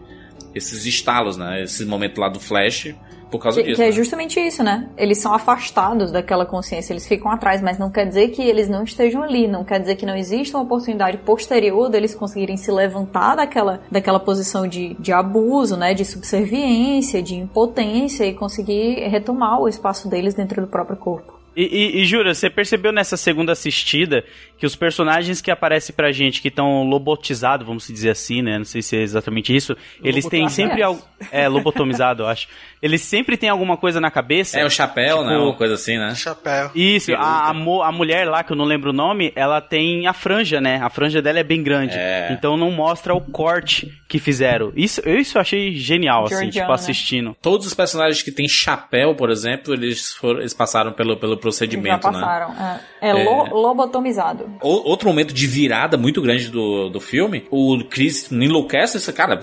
esses 0.56 0.88
estalos, 0.88 1.38
né? 1.38 1.62
Esse 1.62 1.86
momento 1.86 2.20
lá 2.20 2.28
do 2.28 2.40
flash 2.40 2.96
por 3.30 3.40
causa 3.40 3.62
Que, 3.62 3.68
disso. 3.68 3.78
que 3.78 3.84
é 3.84 3.86
né? 3.86 3.92
justamente 3.92 4.40
isso, 4.40 4.64
né? 4.64 4.90
Eles 4.98 5.20
são 5.20 5.34
afastados 5.36 6.12
daquela 6.12 6.48
consciência, 6.48 6.92
eles 6.94 7.08
ficam 7.08 7.32
atrás, 7.32 7.62
mas 7.62 7.78
não 7.78 7.92
quer 7.92 8.08
dizer 8.08 8.30
que 8.30 8.42
eles 8.42 8.68
não 8.68 8.84
estejam 8.84 9.22
ali, 9.22 9.48
não 9.48 9.64
quer 9.64 9.80
dizer 9.80 9.96
que 9.96 10.06
não 10.06 10.16
exista 10.16 10.58
uma 10.58 10.64
oportunidade 10.64 11.18
posterior 11.20 11.88
deles 11.88 12.16
conseguirem 12.16 12.58
se 12.58 12.72
levantar 12.72 13.36
daquela, 13.36 13.82
daquela 13.90 14.20
posição 14.20 14.68
de, 14.68 14.96
de 14.96 15.14
abuso, 15.14 15.78
né? 15.78 15.94
De 15.94 16.04
subserviência, 16.04 17.22
de 17.22 17.36
impotência 17.36 18.26
e 18.26 18.34
conseguir 18.34 19.08
retomar 19.08 19.62
o 19.62 19.70
espaço 19.70 20.10
deles 20.10 20.34
dentro 20.34 20.60
do 20.60 20.68
próprio 20.68 20.98
corpo. 20.98 21.31
E, 21.56 21.64
e, 21.64 22.02
e 22.02 22.06
jura, 22.06 22.34
você 22.34 22.50
percebeu 22.50 22.92
nessa 22.92 23.18
segunda 23.18 23.52
assistida 23.52 24.24
que 24.62 24.66
os 24.68 24.76
personagens 24.76 25.42
que 25.42 25.50
aparecem 25.50 25.96
pra 25.96 26.12
gente 26.12 26.40
que 26.40 26.48
estão 26.48 26.84
lobotizados, 26.84 27.66
vamos 27.66 27.88
dizer 27.88 28.12
assim, 28.12 28.44
né? 28.44 28.60
Não 28.60 28.64
sei 28.64 28.84
se 28.84 28.96
é 28.96 29.02
exatamente 29.02 29.56
isso. 29.56 29.76
Eles 30.04 30.24
têm 30.28 30.48
sempre 30.50 30.84
algo. 30.84 31.02
É, 31.32 31.48
lobotomizado, 31.48 32.22
eu 32.22 32.28
acho. 32.28 32.48
Eles 32.80 33.02
sempre 33.02 33.38
têm 33.38 33.50
alguma 33.50 33.76
coisa 33.78 34.00
na 34.00 34.12
cabeça. 34.12 34.60
É 34.60 34.66
o 34.66 34.70
chapéu, 34.70 35.18
tipo, 35.18 35.30
né? 35.30 35.38
Uma 35.38 35.56
coisa 35.56 35.74
assim, 35.74 35.98
né? 35.98 36.14
Chapéu. 36.14 36.70
Isso, 36.76 37.12
a, 37.16 37.50
a, 37.50 37.54
mo- 37.56 37.82
a 37.82 37.92
mulher 37.92 38.28
lá, 38.28 38.44
que 38.44 38.52
eu 38.52 38.56
não 38.56 38.66
lembro 38.66 38.92
o 38.92 38.94
nome, 38.94 39.32
ela 39.36 39.60
tem 39.62 40.06
a 40.06 40.14
franja, 40.14 40.62
né? 40.62 40.80
A 40.80 40.90
franja 40.92 41.24
dela 41.24 41.40
é 41.40 41.44
bem 41.44 41.64
grande. 41.64 41.96
É. 41.98 42.30
Então 42.32 42.56
não 42.56 42.70
mostra 42.70 43.16
o 43.16 43.22
corte 43.22 43.92
que 44.08 44.20
fizeram. 44.20 44.72
Isso, 44.76 45.02
eu 45.06 45.18
isso 45.20 45.38
eu 45.38 45.42
achei 45.42 45.74
genial, 45.74 46.26
assim, 46.26 46.36
Georgiana, 46.36 46.52
tipo, 46.52 46.68
né? 46.68 46.74
assistindo. 46.74 47.36
Todos 47.42 47.66
os 47.66 47.74
personagens 47.74 48.22
que 48.22 48.32
têm 48.32 48.48
chapéu, 48.48 49.16
por 49.16 49.32
exemplo, 49.32 49.74
eles, 49.74 50.14
foram, 50.14 50.40
eles 50.40 50.54
passaram 50.54 50.92
pelo, 50.92 51.18
pelo 51.18 51.34
Já 51.34 51.40
procedimento, 51.40 52.08
né? 52.12 52.20
passaram. 52.20 52.54
É, 53.02 53.10
é 53.10 53.14
lo- 53.14 53.54
lobotomizado. 53.62 54.51
O- 54.62 54.90
Outro 54.90 55.08
momento 55.08 55.34
de 55.34 55.48
virada 55.48 55.98
muito 55.98 56.22
grande 56.22 56.50
do, 56.50 56.90
do 56.90 57.00
filme, 57.00 57.46
o 57.52 57.84
Chris 57.90 58.32
enlouquece 58.32 58.98
esse 58.98 59.12
cara. 59.14 59.40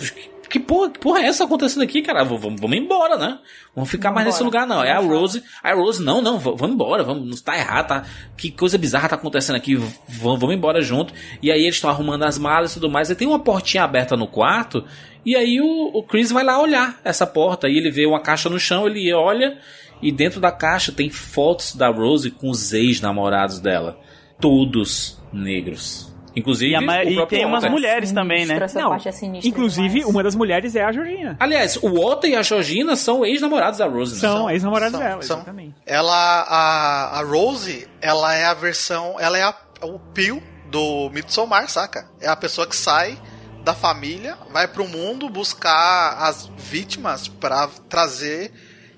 Que, 0.51 0.59
porra, 0.59 0.89
que 0.91 0.99
porra 0.99 1.21
é 1.21 1.27
essa 1.27 1.45
acontecendo 1.45 1.83
aqui, 1.83 2.01
cara? 2.01 2.25
Vamos, 2.25 2.59
vamos 2.59 2.77
embora, 2.77 3.19
né? 3.19 3.39
Vamos 3.75 3.91
ficar 3.91 4.11
mais 4.11 4.27
nesse 4.27 4.43
lugar, 4.43 4.67
não. 4.67 4.83
É 4.83 4.91
a 4.93 4.99
Rose. 4.99 5.43
A 5.63 5.75
Rose, 5.75 6.03
não, 6.03 6.23
não, 6.23 6.39
vamos 6.39 6.71
embora, 6.71 7.05
vamos, 7.05 7.41
tá 7.43 7.55
errado, 7.57 7.89
tá? 7.89 8.05
Que 8.37 8.51
coisa 8.51 8.79
bizarra 8.79 9.11
tá 9.11 9.17
acontecendo 9.17 9.57
aqui, 9.57 9.75
vamos, 9.75 10.41
vamos 10.41 10.55
embora 10.55 10.81
junto. 10.81 11.13
E 11.43 11.53
aí 11.53 11.63
eles 11.63 11.75
estão 11.75 11.91
arrumando 11.91 12.23
as 12.25 12.39
malas 12.39 12.71
e 12.71 12.75
tudo 12.75 12.89
mais. 12.89 13.11
E 13.11 13.15
tem 13.15 13.29
uma 13.29 13.39
portinha 13.39 13.85
aberta 13.85 14.17
no 14.17 14.27
quarto. 14.27 14.83
E 15.25 15.37
aí 15.37 15.61
o, 15.61 15.91
o 15.99 16.03
Chris 16.03 16.31
vai 16.33 16.43
lá 16.43 16.59
olhar 16.63 16.99
essa 17.05 17.27
porta. 17.27 17.69
E 17.69 17.77
ele 17.77 17.91
vê 17.91 18.07
uma 18.07 18.21
caixa 18.21 18.49
no 18.49 18.59
chão, 18.59 18.87
ele 18.87 19.13
olha. 19.13 19.59
E 20.01 20.11
dentro 20.11 20.41
da 20.41 20.51
caixa 20.51 20.93
tem 20.93 21.11
fotos 21.11 21.75
da 21.75 21.91
Rose 21.91 22.31
com 22.31 22.49
os 22.49 22.73
ex-namorados 22.73 23.59
dela. 23.61 23.99
Todos 24.41 25.20
negros. 25.32 26.09
Inclusive, 26.36 26.70
E, 26.70 26.76
a 26.76 26.80
ma- 26.80 26.99
o 26.99 27.03
e 27.09 27.26
tem 27.26 27.45
umas 27.45 27.64
Otto. 27.64 27.72
mulheres 27.72 28.12
também, 28.12 28.47
né? 28.47 28.61
Não, 28.74 28.91
parte 28.91 29.09
é 29.09 29.12
sinistra 29.12 29.49
Inclusive, 29.49 29.89
demais. 29.89 30.07
uma 30.07 30.22
das 30.22 30.36
mulheres 30.36 30.76
é 30.76 30.84
a 30.84 30.93
Georgina. 30.93 31.36
Aliás, 31.41 31.76
o 31.82 31.95
Otto 32.01 32.26
e 32.28 32.36
a 32.36 32.43
Georgina 32.43 32.95
são 32.95 33.24
ex-namorados 33.26 33.78
da 33.78 33.86
Rose. 33.89 34.14
né? 34.14 34.20
São 34.20 34.49
ex-namorados 34.49 34.99
dela, 34.99 35.22
são. 35.22 35.39
exatamente. 35.39 35.74
Ela, 35.84 36.14
a, 36.43 37.18
a 37.18 37.22
Rose, 37.24 37.89
ela 38.01 38.34
é 38.36 38.45
a 38.45 38.55
versão, 38.55 39.16
ela 39.18 39.36
é 39.36 39.43
a- 39.43 39.55
o 39.82 39.99
Pio 39.99 40.41
do 40.70 41.11
Midsommar, 41.11 41.68
saca? 41.68 42.09
É 42.20 42.28
a 42.28 42.36
pessoa 42.36 42.66
que 42.68 42.76
sai 42.76 43.18
da 43.64 43.74
família, 43.74 44.36
vai 44.53 44.68
pro 44.68 44.86
mundo 44.86 45.28
buscar 45.28 46.18
as 46.20 46.49
vítimas 46.57 47.26
pra 47.26 47.68
trazer 47.89 48.53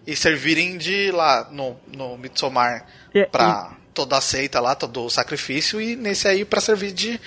e 0.06 0.14
servirem 0.14 0.76
de 0.76 1.10
lá 1.10 1.48
no, 1.50 1.76
no 1.96 2.18
Midsommar 2.18 2.84
É, 3.14 3.24
pra 3.24 3.76
toda 4.00 4.16
a 4.16 4.20
seita 4.20 4.60
lá, 4.60 4.74
todo 4.74 5.04
o 5.04 5.10
sacrifício 5.10 5.80
e 5.80 5.94
nesse 5.96 6.26
aí 6.26 6.44
pra 6.44 6.60
servir 6.60 6.92
de, 6.92 7.20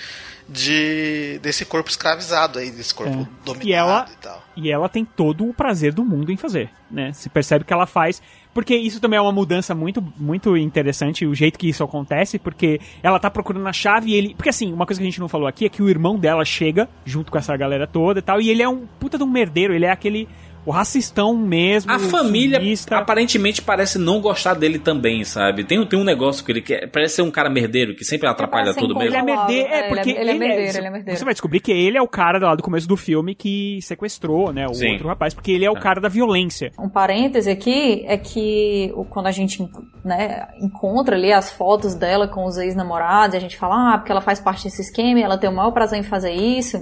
de 0.48 1.38
desse 1.42 1.64
corpo 1.64 1.88
escravizado 1.88 2.58
aí, 2.58 2.70
desse 2.70 2.92
corpo 2.94 3.12
É. 3.12 3.44
dominado 3.44 3.68
E 3.68 3.72
ela, 3.72 4.06
e 4.12 4.16
tal. 4.22 4.42
e 4.56 4.70
ela 4.70 4.88
tem 4.88 5.04
todo 5.04 5.48
o 5.48 5.54
prazer 5.54 5.92
do 5.92 6.04
mundo 6.04 6.30
em 6.32 6.36
fazer, 6.36 6.70
né? 6.90 7.12
Se 7.12 7.28
percebe 7.28 7.64
que 7.64 7.72
ela 7.72 7.86
faz. 7.86 8.20
Porque 8.52 8.74
isso 8.76 9.00
também 9.00 9.16
é 9.18 9.20
uma 9.20 9.32
mudança 9.32 9.74
muito, 9.74 10.00
muito 10.16 10.56
interessante, 10.56 11.26
o 11.26 11.34
jeito 11.34 11.58
que 11.58 11.68
isso 11.68 11.82
acontece, 11.82 12.38
porque 12.38 12.80
ela 13.02 13.18
tá 13.18 13.28
procurando 13.28 13.66
a 13.66 13.72
chave 13.72 14.10
e 14.10 14.14
ele. 14.14 14.34
Porque 14.34 14.48
assim, 14.48 14.72
uma 14.72 14.86
coisa 14.86 15.00
que 15.00 15.06
a 15.06 15.10
gente 15.10 15.18
não 15.18 15.28
falou 15.28 15.48
aqui 15.48 15.64
é 15.64 15.68
que 15.68 15.82
o 15.82 15.88
irmão 15.90 16.16
dela 16.18 16.44
chega 16.44 16.88
junto 17.04 17.32
com 17.32 17.38
essa 17.38 17.56
galera 17.56 17.84
toda 17.86 18.20
e 18.20 18.22
tal, 18.22 18.40
e 18.40 18.50
ele 18.50 18.62
é 18.62 18.68
um 18.68 18.86
puta 19.00 19.18
de 19.18 19.24
um 19.24 19.28
merdeiro, 19.30 19.74
ele 19.74 19.84
é 19.86 19.90
aquele. 19.90 20.28
O 20.66 20.70
racistão 20.70 21.36
mesmo. 21.36 21.92
A 21.92 21.98
família 21.98 22.60
aparentemente 22.90 23.60
parece 23.60 23.98
não 23.98 24.20
gostar 24.20 24.54
dele 24.54 24.78
também, 24.78 25.22
sabe? 25.24 25.62
Tem, 25.64 25.84
tem 25.86 25.98
um 25.98 26.04
negócio 26.04 26.44
que 26.44 26.52
ele 26.52 26.62
quer. 26.62 26.88
Parece 26.90 27.16
ser 27.16 27.22
um 27.22 27.30
cara 27.30 27.50
merdeiro 27.50 27.94
que 27.94 28.04
sempre 28.04 28.26
atrapalha 28.28 28.64
parece 28.72 28.78
tudo 28.80 28.94
mesmo. 28.94 29.10
Ele 29.10 29.16
é 29.16 29.22
merdeiro, 29.22 29.68
é, 29.68 29.72
É, 29.72 29.76
ele 29.78 29.84
é- 29.84 29.88
porque 29.88 30.10
ele 30.10 30.30
é 30.30 30.34
merdeiro, 30.34 30.78
ele 30.78 30.86
é 30.86 30.90
merdeiro. 30.90 31.18
Você 31.18 31.24
vai 31.24 31.34
descobrir 31.34 31.60
que 31.60 31.70
ele 31.72 31.98
é 31.98 32.02
o 32.02 32.08
cara 32.08 32.38
lá 32.38 32.54
do 32.54 32.62
começo 32.62 32.88
do 32.88 32.96
filme 32.96 33.34
que 33.34 33.78
sequestrou, 33.82 34.52
né? 34.52 34.66
O 34.66 34.74
Sim. 34.74 34.92
outro 34.92 35.08
rapaz, 35.08 35.34
porque 35.34 35.52
ele 35.52 35.64
é 35.64 35.70
o 35.70 35.78
cara 35.78 36.00
da 36.00 36.08
violência. 36.08 36.72
Um 36.78 36.88
parêntese 36.88 37.50
aqui 37.50 38.04
é 38.06 38.16
que 38.16 38.92
quando 39.10 39.26
a 39.26 39.32
gente 39.32 39.68
né, 40.04 40.48
encontra 40.60 41.16
ali 41.16 41.32
as 41.32 41.52
fotos 41.52 41.94
dela 41.94 42.26
com 42.26 42.44
os 42.46 42.56
ex-namorados, 42.56 43.34
e 43.34 43.36
a 43.36 43.40
gente 43.40 43.56
fala, 43.56 43.94
ah, 43.94 43.98
porque 43.98 44.12
ela 44.12 44.20
faz 44.20 44.40
parte 44.40 44.64
desse 44.64 44.80
esquema 44.80 45.20
e 45.20 45.22
ela 45.22 45.36
tem 45.36 45.50
o 45.50 45.52
maior 45.52 45.72
prazer 45.72 45.98
em 45.98 46.02
fazer 46.02 46.32
isso. 46.32 46.80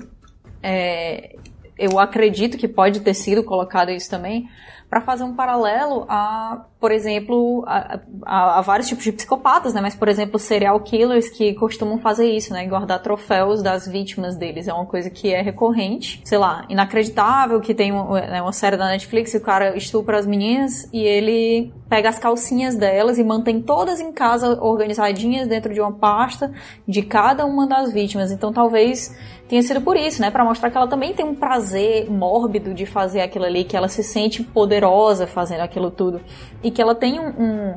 É, 0.63 1.35
eu 1.83 1.99
acredito 1.99 2.57
que 2.57 2.69
pode 2.69 3.01
ter 3.01 3.13
sido 3.13 3.43
colocado 3.43 3.91
isso 3.91 4.09
também 4.09 4.49
para 4.93 5.01
fazer 5.01 5.25
um 5.25 5.33
paralelo 5.35 6.05
a, 6.07 6.67
por 6.79 6.93
exemplo, 6.93 7.65
a, 7.67 7.99
a- 8.27 8.59
a 8.59 8.61
vários 8.61 8.87
tipos 8.89 9.03
de 9.03 9.11
psicopatas, 9.13 9.73
né? 9.73 9.81
Mas, 9.81 9.95
por 9.95 10.07
exemplo, 10.07 10.39
serial 10.39 10.79
killers 10.81 11.31
que 11.31 11.55
costumam 11.55 11.97
fazer 11.97 12.27
isso, 12.31 12.53
né? 12.53 12.67
Guardar 12.67 13.01
troféus 13.01 13.63
das 13.63 13.89
vítimas 13.89 14.37
deles. 14.37 14.69
É 14.69 14.73
uma 14.75 14.85
coisa 14.85 15.09
que 15.09 15.33
é 15.33 15.41
recorrente. 15.41 16.21
Sei 16.27 16.37
lá, 16.37 16.67
inacreditável 16.69 17.59
que 17.63 17.73
tem 17.73 17.91
uma, 17.91 18.21
né, 18.21 18.43
uma 18.43 18.53
série 18.53 18.77
da 18.77 18.85
Netflix 18.87 19.31
que 19.31 19.39
o 19.39 19.41
cara 19.41 19.75
estupra 19.79 20.19
as 20.19 20.27
meninas 20.27 20.87
e 20.93 21.01
ele 21.03 21.73
pega 21.89 22.11
as 22.11 22.19
calcinhas 22.19 22.77
delas 22.77 23.17
e 23.17 23.25
mantém 23.25 23.63
todas 23.63 23.99
em 23.99 24.13
casa 24.13 24.63
organizadinhas 24.63 25.49
dentro 25.49 25.73
de 25.73 25.81
uma 25.81 25.93
pasta 25.93 26.53
de 26.87 27.01
cada 27.01 27.47
uma 27.47 27.67
das 27.67 27.91
vítimas. 27.95 28.31
Então, 28.31 28.53
talvez 28.53 29.17
tenha 29.49 29.63
sido 29.63 29.81
por 29.81 29.97
isso, 29.97 30.21
né? 30.21 30.31
Pra 30.31 30.45
mostrar 30.45 30.71
que 30.71 30.77
ela 30.77 30.87
também 30.87 31.15
tem 31.15 31.25
um 31.25 31.35
prazer 31.35 32.11
mórbido 32.11 32.75
de 32.75 32.85
fazer 32.85 33.23
aquilo 33.23 33.47
ali, 33.47 33.65
que 33.65 33.75
ela 33.77 33.89
se 33.89 34.03
sente 34.03 34.43
poderosa 34.43 34.82
fazendo 35.27 35.61
aquilo 35.61 35.91
tudo. 35.91 36.21
E 36.63 36.71
que 36.71 36.81
ela 36.81 36.95
tem 36.95 37.19
um. 37.21 37.29
um- 37.29 37.75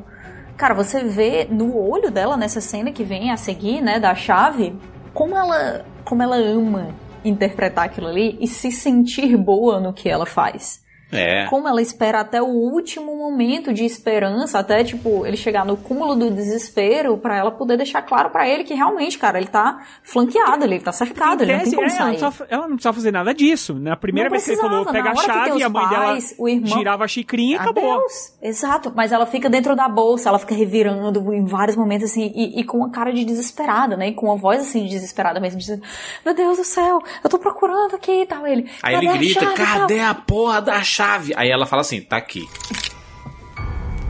Cara, 0.56 0.72
você 0.72 1.04
vê 1.04 1.46
no 1.50 1.76
olho 1.78 2.10
dela 2.10 2.34
nessa 2.34 2.62
cena 2.62 2.90
que 2.90 3.04
vem 3.04 3.30
a 3.30 3.36
seguir, 3.36 3.82
né, 3.82 4.00
da 4.00 4.14
chave, 4.14 4.74
como 5.12 5.36
ela, 5.36 5.84
como 6.02 6.22
ela 6.22 6.36
ama 6.36 6.88
interpretar 7.22 7.84
aquilo 7.84 8.06
ali 8.06 8.38
e 8.40 8.46
se 8.48 8.72
sentir 8.72 9.36
boa 9.36 9.78
no 9.80 9.92
que 9.92 10.08
ela 10.08 10.24
faz. 10.24 10.82
É. 11.12 11.46
Como 11.46 11.68
ela 11.68 11.80
espera 11.80 12.20
até 12.20 12.42
o 12.42 12.46
último 12.46 13.14
momento 13.16 13.72
de 13.72 13.84
esperança, 13.84 14.58
até 14.58 14.82
tipo 14.82 15.24
ele 15.24 15.36
chegar 15.36 15.64
no 15.64 15.76
cúmulo 15.76 16.16
do 16.16 16.30
desespero 16.32 17.16
pra 17.16 17.36
ela 17.36 17.50
poder 17.52 17.76
deixar 17.76 18.02
claro 18.02 18.30
pra 18.30 18.48
ele 18.48 18.64
que 18.64 18.74
realmente, 18.74 19.16
cara, 19.16 19.38
ele 19.38 19.46
tá 19.46 19.80
flanqueado, 20.02 20.64
ele 20.64 20.80
tá 20.80 20.90
cercado, 20.90 21.42
ele 21.42 21.52
não 21.56 21.62
tem 21.62 21.72
como 21.74 21.86
é, 21.86 21.90
ela, 21.90 21.92
não 21.92 21.96
sair. 21.98 22.08
precisava, 22.18 22.46
ela 22.50 22.62
não 22.62 22.74
precisava 22.76 22.94
fazer 22.96 23.12
nada 23.12 23.32
disso. 23.32 23.74
Na 23.74 23.96
primeira 23.96 24.28
Não 24.28 24.32
vez 24.34 24.44
que 24.44 24.50
ele 24.50 24.60
falou, 24.60 24.84
pega 24.86 25.10
a 25.10 25.14
chave, 25.14 25.52
os 25.52 25.62
a 25.62 25.68
mãe 25.68 25.84
pais, 25.88 26.30
dela 26.30 26.36
o 26.40 26.48
irmão- 26.48 26.78
girava 26.78 27.04
a 27.04 27.08
xicrinha 27.08 27.56
e 27.56 27.58
acabou. 27.60 28.02
Exato, 28.42 28.92
mas 28.94 29.12
ela 29.12 29.26
fica 29.26 29.48
dentro 29.48 29.76
da 29.76 29.88
bolsa, 29.88 30.28
ela 30.28 30.38
fica 30.40 30.54
revirando 30.56 31.32
em 31.32 31.44
vários 31.44 31.76
momentos 31.76 32.10
assim, 32.10 32.32
e, 32.34 32.60
e 32.60 32.64
com 32.64 32.78
uma 32.78 32.90
cara 32.90 33.12
de 33.12 33.24
desesperada, 33.24 33.96
né? 33.96 34.08
E 34.08 34.12
com 34.14 34.26
uma 34.26 34.36
voz 34.36 34.60
assim 34.60 34.82
de 34.84 34.90
desesperada 34.90 35.38
mesmo, 35.38 35.58
dizendo: 35.58 35.82
Meu 36.24 36.34
Deus 36.34 36.58
do 36.58 36.64
céu, 36.64 36.98
eu 37.22 37.30
tô 37.30 37.38
procurando 37.38 37.94
aqui 37.94 38.22
e 38.22 38.26
tal. 38.26 38.44
Ele, 38.46 38.68
Aí 38.82 38.94
"Cadê 38.94 39.06
ele 39.06 39.18
grita: 39.18 39.44
e 39.44 39.46
tal?" 39.46 39.54
cadê 39.54 40.00
a 40.00 40.12
porra 40.14 40.60
da 40.60 40.82
chave? 40.82 40.95
Aí 41.36 41.50
ela 41.50 41.66
fala 41.66 41.82
assim: 41.82 42.00
tá 42.00 42.16
aqui. 42.16 42.48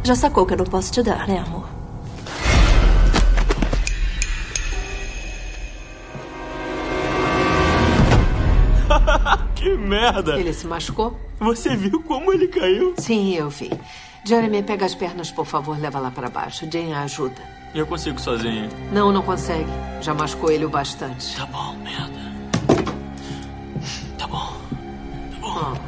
Já 0.04 0.14
sacou 0.14 0.46
que 0.46 0.54
eu 0.54 0.58
não 0.58 0.64
posso 0.64 0.92
te 0.92 1.02
dar, 1.02 1.26
né, 1.26 1.38
amor? 1.38 1.68
Que 9.56 9.76
merda! 9.76 10.38
Ele 10.38 10.52
se 10.52 10.66
machucou? 10.66 11.18
Você 11.40 11.74
viu 11.74 12.02
como 12.02 12.32
ele 12.32 12.46
caiu? 12.46 12.94
Sim, 12.98 13.34
eu 13.34 13.50
vi. 13.50 13.70
Jeremy, 14.24 14.62
pega 14.62 14.86
as 14.86 14.94
pernas, 14.94 15.30
por 15.30 15.46
favor, 15.46 15.78
leva 15.78 15.98
lá 15.98 16.10
para 16.10 16.28
baixo. 16.28 16.70
Jane 16.70 16.92
ajuda. 16.94 17.40
Eu 17.74 17.86
consigo 17.86 18.20
sozinho. 18.20 18.68
Não, 18.92 19.12
não 19.12 19.22
consegue. 19.22 19.70
Já 20.00 20.14
machucou 20.14 20.50
ele 20.50 20.64
o 20.64 20.68
bastante. 20.68 21.36
Tá 21.36 21.46
bom, 21.46 21.74
merda. 21.76 22.32
Tá 24.18 24.26
bom. 24.26 24.52
Tá 25.32 25.38
bom. 25.40 25.85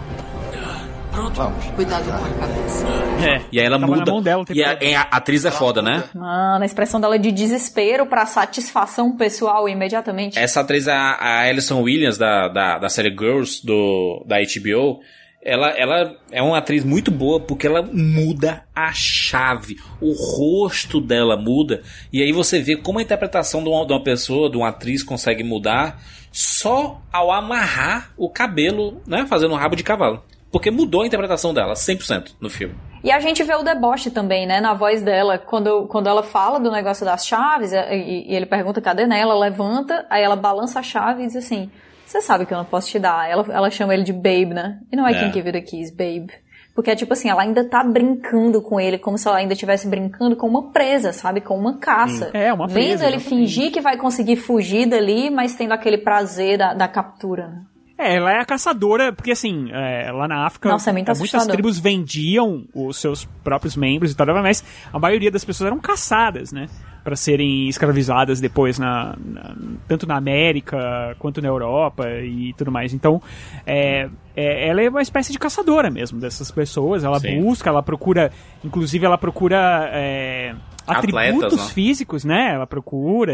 Pronto. 1.18 1.34
Vamos. 1.34 1.64
Cuidado 1.74 2.04
com 2.04 2.24
a 2.24 2.46
cabeça. 2.46 2.86
É. 3.26 3.40
E 3.50 3.58
aí 3.58 3.66
ela 3.66 3.80
Tava 3.80 3.96
muda. 3.96 4.12
mão 4.12 4.22
dela 4.22 4.44
e 4.54 4.62
a, 4.62 5.00
a 5.00 5.16
atriz 5.16 5.44
é 5.44 5.50
foda, 5.50 5.82
né? 5.82 6.04
Mano, 6.14 6.62
a 6.62 6.64
expressão 6.64 7.00
dela 7.00 7.18
de 7.18 7.32
desespero 7.32 8.06
pra 8.06 8.24
satisfação 8.24 9.16
pessoal 9.16 9.68
imediatamente. 9.68 10.38
Essa 10.38 10.60
atriz, 10.60 10.86
a, 10.86 10.94
a 10.94 11.40
Alison 11.40 11.82
Williams, 11.82 12.16
da, 12.16 12.46
da, 12.46 12.78
da 12.78 12.88
série 12.88 13.10
Girls, 13.10 13.66
do, 13.66 14.24
da 14.28 14.36
HBO, 14.36 15.00
ela, 15.42 15.70
ela 15.70 16.16
é 16.30 16.40
uma 16.40 16.58
atriz 16.58 16.84
muito 16.84 17.10
boa 17.10 17.40
porque 17.40 17.66
ela 17.66 17.82
muda 17.82 18.62
a 18.72 18.92
chave. 18.92 19.76
O 20.00 20.12
rosto 20.12 21.00
dela 21.00 21.36
muda. 21.36 21.82
E 22.12 22.22
aí 22.22 22.30
você 22.30 22.60
vê 22.60 22.76
como 22.76 23.00
a 23.00 23.02
interpretação 23.02 23.64
de 23.64 23.68
uma, 23.68 23.84
de 23.84 23.92
uma 23.92 24.04
pessoa, 24.04 24.48
de 24.48 24.56
uma 24.56 24.68
atriz, 24.68 25.02
consegue 25.02 25.42
mudar 25.42 26.00
só 26.30 27.00
ao 27.12 27.32
amarrar 27.32 28.12
o 28.16 28.30
cabelo, 28.30 29.02
né? 29.04 29.26
Fazendo 29.28 29.54
um 29.54 29.56
rabo 29.56 29.74
de 29.74 29.82
cavalo. 29.82 30.22
Porque 30.50 30.70
mudou 30.70 31.02
a 31.02 31.06
interpretação 31.06 31.52
dela, 31.52 31.74
100% 31.74 32.34
no 32.40 32.48
filme. 32.48 32.74
E 33.04 33.12
a 33.12 33.20
gente 33.20 33.42
vê 33.44 33.54
o 33.54 33.62
deboche 33.62 34.10
também, 34.10 34.46
né, 34.46 34.60
na 34.60 34.74
voz 34.74 35.02
dela, 35.02 35.38
quando, 35.38 35.86
quando 35.86 36.08
ela 36.08 36.22
fala 36.22 36.58
do 36.58 36.70
negócio 36.70 37.04
das 37.04 37.26
chaves, 37.26 37.72
e, 37.72 38.24
e 38.28 38.34
ele 38.34 38.46
pergunta 38.46 38.80
cadê, 38.80 39.06
né, 39.06 39.20
ela 39.20 39.38
levanta, 39.38 40.04
aí 40.10 40.22
ela 40.22 40.34
balança 40.34 40.80
a 40.80 40.82
chave 40.82 41.22
e 41.22 41.26
diz 41.26 41.36
assim, 41.36 41.70
você 42.08 42.22
sabe 42.22 42.46
que 42.46 42.54
eu 42.54 42.58
não 42.58 42.64
posso 42.64 42.88
te 42.88 42.98
dar. 42.98 43.28
Ela, 43.28 43.44
ela 43.50 43.70
chama 43.70 43.92
ele 43.92 44.02
de 44.02 44.14
babe, 44.14 44.54
né? 44.54 44.78
E 44.90 44.96
não 44.96 45.06
é 45.06 45.12
É. 45.12 45.18
quem 45.18 45.30
give 45.30 45.52
the 45.52 45.60
keys, 45.60 45.90
babe. 45.90 46.32
Porque 46.74 46.90
é 46.90 46.96
tipo 46.96 47.12
assim, 47.12 47.28
ela 47.28 47.42
ainda 47.42 47.68
tá 47.68 47.84
brincando 47.84 48.62
com 48.62 48.80
ele, 48.80 48.96
como 48.96 49.18
se 49.18 49.28
ela 49.28 49.36
ainda 49.36 49.52
estivesse 49.52 49.86
brincando 49.86 50.34
com 50.34 50.46
uma 50.46 50.70
presa, 50.70 51.12
sabe? 51.12 51.42
Com 51.42 51.58
uma 51.58 51.76
caça. 51.76 52.30
É, 52.32 52.50
uma 52.50 52.66
presa. 52.66 52.80
Vendo 52.80 53.02
ele 53.02 53.16
exatamente. 53.16 53.28
fingir 53.28 53.72
que 53.72 53.80
vai 53.80 53.98
conseguir 53.98 54.36
fugir 54.36 54.86
dali, 54.86 55.28
mas 55.28 55.54
tendo 55.54 55.72
aquele 55.72 55.98
prazer 55.98 56.56
da, 56.56 56.72
da 56.72 56.88
captura, 56.88 57.48
né? 57.48 57.62
É, 57.98 58.14
ela 58.14 58.32
é 58.32 58.38
a 58.40 58.44
caçadora, 58.44 59.12
porque 59.12 59.32
assim, 59.32 59.70
é, 59.72 60.10
lá 60.12 60.28
na 60.28 60.46
África, 60.46 60.68
Nossa, 60.68 60.90
é 60.90 60.92
muito 60.92 61.12
muitas 61.18 61.46
tribos 61.48 61.78
vendiam 61.80 62.64
os 62.72 62.96
seus 63.00 63.24
próprios 63.42 63.74
membros 63.76 64.12
e 64.12 64.16
tal, 64.16 64.26
mas 64.40 64.62
a 64.92 64.98
maioria 65.00 65.30
das 65.32 65.44
pessoas 65.44 65.66
eram 65.66 65.80
caçadas, 65.80 66.52
né? 66.52 66.66
Pra 67.02 67.16
serem 67.16 67.68
escravizadas 67.68 68.40
depois, 68.40 68.78
na, 68.78 69.16
na- 69.18 69.56
tanto 69.88 70.06
na 70.06 70.16
América 70.16 71.16
quanto 71.18 71.40
na 71.42 71.48
Europa 71.48 72.08
e 72.20 72.52
tudo 72.56 72.70
mais. 72.70 72.92
Então, 72.94 73.20
é, 73.66 74.08
é- 74.36 74.68
ela 74.68 74.80
é 74.82 74.88
uma 74.88 75.02
espécie 75.02 75.32
de 75.32 75.38
caçadora 75.38 75.90
mesmo 75.90 76.20
dessas 76.20 76.50
pessoas. 76.52 77.02
Ela 77.02 77.18
Sim. 77.18 77.42
busca, 77.42 77.68
ela 77.70 77.82
procura, 77.82 78.30
inclusive 78.64 79.04
ela 79.06 79.18
procura. 79.18 79.90
é, 79.92 80.54
Atletas, 80.90 81.14
atributos 81.14 81.58
né? 81.58 81.72
físicos, 81.72 82.24
né? 82.24 82.52
Ela 82.54 82.66
procura. 82.66 83.32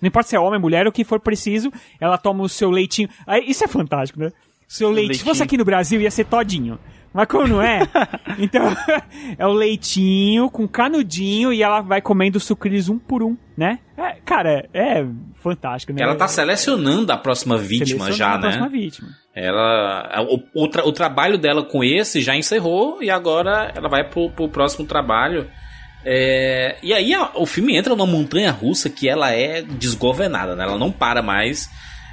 Não 0.00 0.06
importa 0.08 0.28
se 0.28 0.36
é 0.36 0.40
homem, 0.40 0.60
mulher, 0.60 0.86
o 0.86 0.92
que 0.92 1.04
for 1.04 1.20
preciso, 1.20 1.72
ela 2.00 2.18
toma 2.18 2.42
o 2.42 2.48
seu 2.48 2.70
leitinho. 2.70 3.08
Aí, 3.26 3.44
isso 3.46 3.64
é 3.64 3.68
fantástico, 3.68 4.20
né? 4.20 4.32
Seu 4.68 4.88
leite. 4.88 5.00
Se 5.02 5.08
leitinho. 5.08 5.26
fosse 5.26 5.42
aqui 5.42 5.56
no 5.56 5.64
Brasil, 5.64 6.00
ia 6.00 6.10
ser 6.10 6.24
todinho. 6.26 6.78
Mas 7.12 7.26
como 7.26 7.46
não 7.46 7.60
é? 7.60 7.80
então, 8.38 8.64
é 9.36 9.46
o 9.46 9.52
leitinho 9.52 10.48
com 10.48 10.68
canudinho 10.68 11.52
e 11.52 11.62
ela 11.62 11.80
vai 11.80 12.00
comendo 12.00 12.38
sucrilhos 12.38 12.88
um 12.88 12.98
por 12.98 13.22
um, 13.22 13.36
né? 13.56 13.80
É, 13.96 14.12
cara, 14.24 14.68
é 14.72 15.04
fantástico, 15.42 15.92
né? 15.92 16.02
Ela 16.02 16.14
tá 16.14 16.28
selecionando 16.28 17.12
a 17.12 17.16
próxima 17.16 17.58
vítima 17.58 18.12
já, 18.12 18.34
a 18.34 18.38
próxima 18.38 18.66
né? 18.66 18.70
vítima. 18.70 19.08
Ela. 19.34 20.24
O, 20.54 20.64
o, 20.64 20.68
tra- 20.68 20.86
o 20.86 20.92
trabalho 20.92 21.36
dela 21.36 21.64
com 21.64 21.82
esse 21.82 22.20
já 22.20 22.36
encerrou 22.36 23.02
e 23.02 23.10
agora 23.10 23.72
ela 23.74 23.88
vai 23.88 24.04
pro, 24.08 24.30
pro 24.30 24.48
próximo 24.48 24.86
trabalho. 24.86 25.48
É, 26.04 26.76
e 26.82 26.92
aí 26.94 27.12
a- 27.14 27.32
o 27.34 27.44
filme 27.46 27.76
entra 27.76 27.94
numa 27.94 28.06
montanha 28.10 28.50
russa 28.50 28.88
que 28.88 29.08
ela 29.08 29.32
é 29.32 29.62
desgovernada, 29.62 30.56
né? 30.56 30.64
Ela 30.64 30.78
não 30.78 30.90
para 30.90 31.22
mais. 31.22 31.68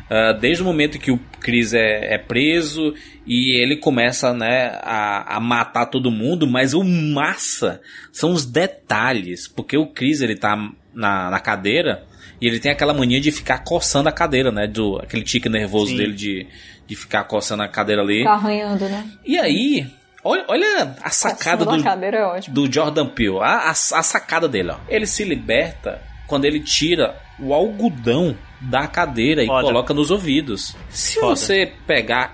ah, 0.10 0.32
desde 0.34 0.64
o 0.64 0.66
momento 0.66 0.98
que 1.00 1.12
o 1.12 1.20
Chris 1.40 1.74
é, 1.74 2.14
é 2.14 2.18
preso 2.18 2.94
e 3.26 3.62
ele 3.62 3.76
começa 3.76 4.34
né, 4.34 4.68
a, 4.82 5.36
a 5.36 5.40
matar 5.42 5.86
todo 5.88 6.10
mundo, 6.10 6.48
mas 6.48 6.74
o 6.74 6.82
massa 6.84 7.82
são 8.12 8.32
os 8.32 8.46
detalhes, 8.46 9.48
porque 9.50 9.78
o 9.78 9.86
Chris 9.88 10.22
ele 10.22 10.36
tá 10.36 10.56
na, 10.94 11.30
na 11.30 11.40
cadeira 11.42 12.04
e 12.40 12.48
ele 12.48 12.58
tem 12.60 12.72
aquela 12.72 12.94
mania 12.94 13.20
de 13.20 13.32
ficar 13.34 13.64
coçando 13.66 14.08
a 14.08 14.12
cadeira, 14.14 14.50
né? 14.52 14.66
Do, 14.66 14.98
aquele 14.98 15.24
tique 15.24 15.50
nervoso 15.50 15.92
Sim. 15.92 15.98
dele 15.98 16.14
de, 16.14 16.48
de 16.88 16.96
ficar 16.96 17.24
coçando 17.26 17.64
a 17.64 17.68
cadeira 17.68 18.02
ali. 18.02 18.20
Ficar 18.20 18.32
arranhando, 18.34 18.86
né? 18.88 19.06
E 19.26 19.38
aí, 19.38 19.88
olha, 20.28 20.46
olha 20.48 20.96
a 21.02 21.10
sacada 21.10 21.66
do, 21.66 21.84
cadeira 21.84 22.18
é 22.38 22.52
do 22.52 22.72
Jordan 22.72 23.08
Peele. 23.08 23.40
A, 23.40 23.68
a, 23.68 23.72
a 23.72 23.74
sacada 23.74 24.48
dele, 24.48 24.72
ó. 24.72 24.78
Ele 24.88 25.06
se 25.06 25.24
liberta 25.24 26.02
quando 26.28 26.46
ele 26.46 26.60
tira 26.60 27.16
o 27.40 27.54
algodão 27.54 28.36
da 28.60 28.88
cadeira 28.88 29.44
e 29.44 29.48
Foda. 29.48 29.62
coloca 29.64 29.94
nos 29.94 30.10
ouvidos. 30.12 30.76
Se 30.90 31.20
Foda. 31.20 31.36
você 31.36 31.72
pegar 31.86 32.34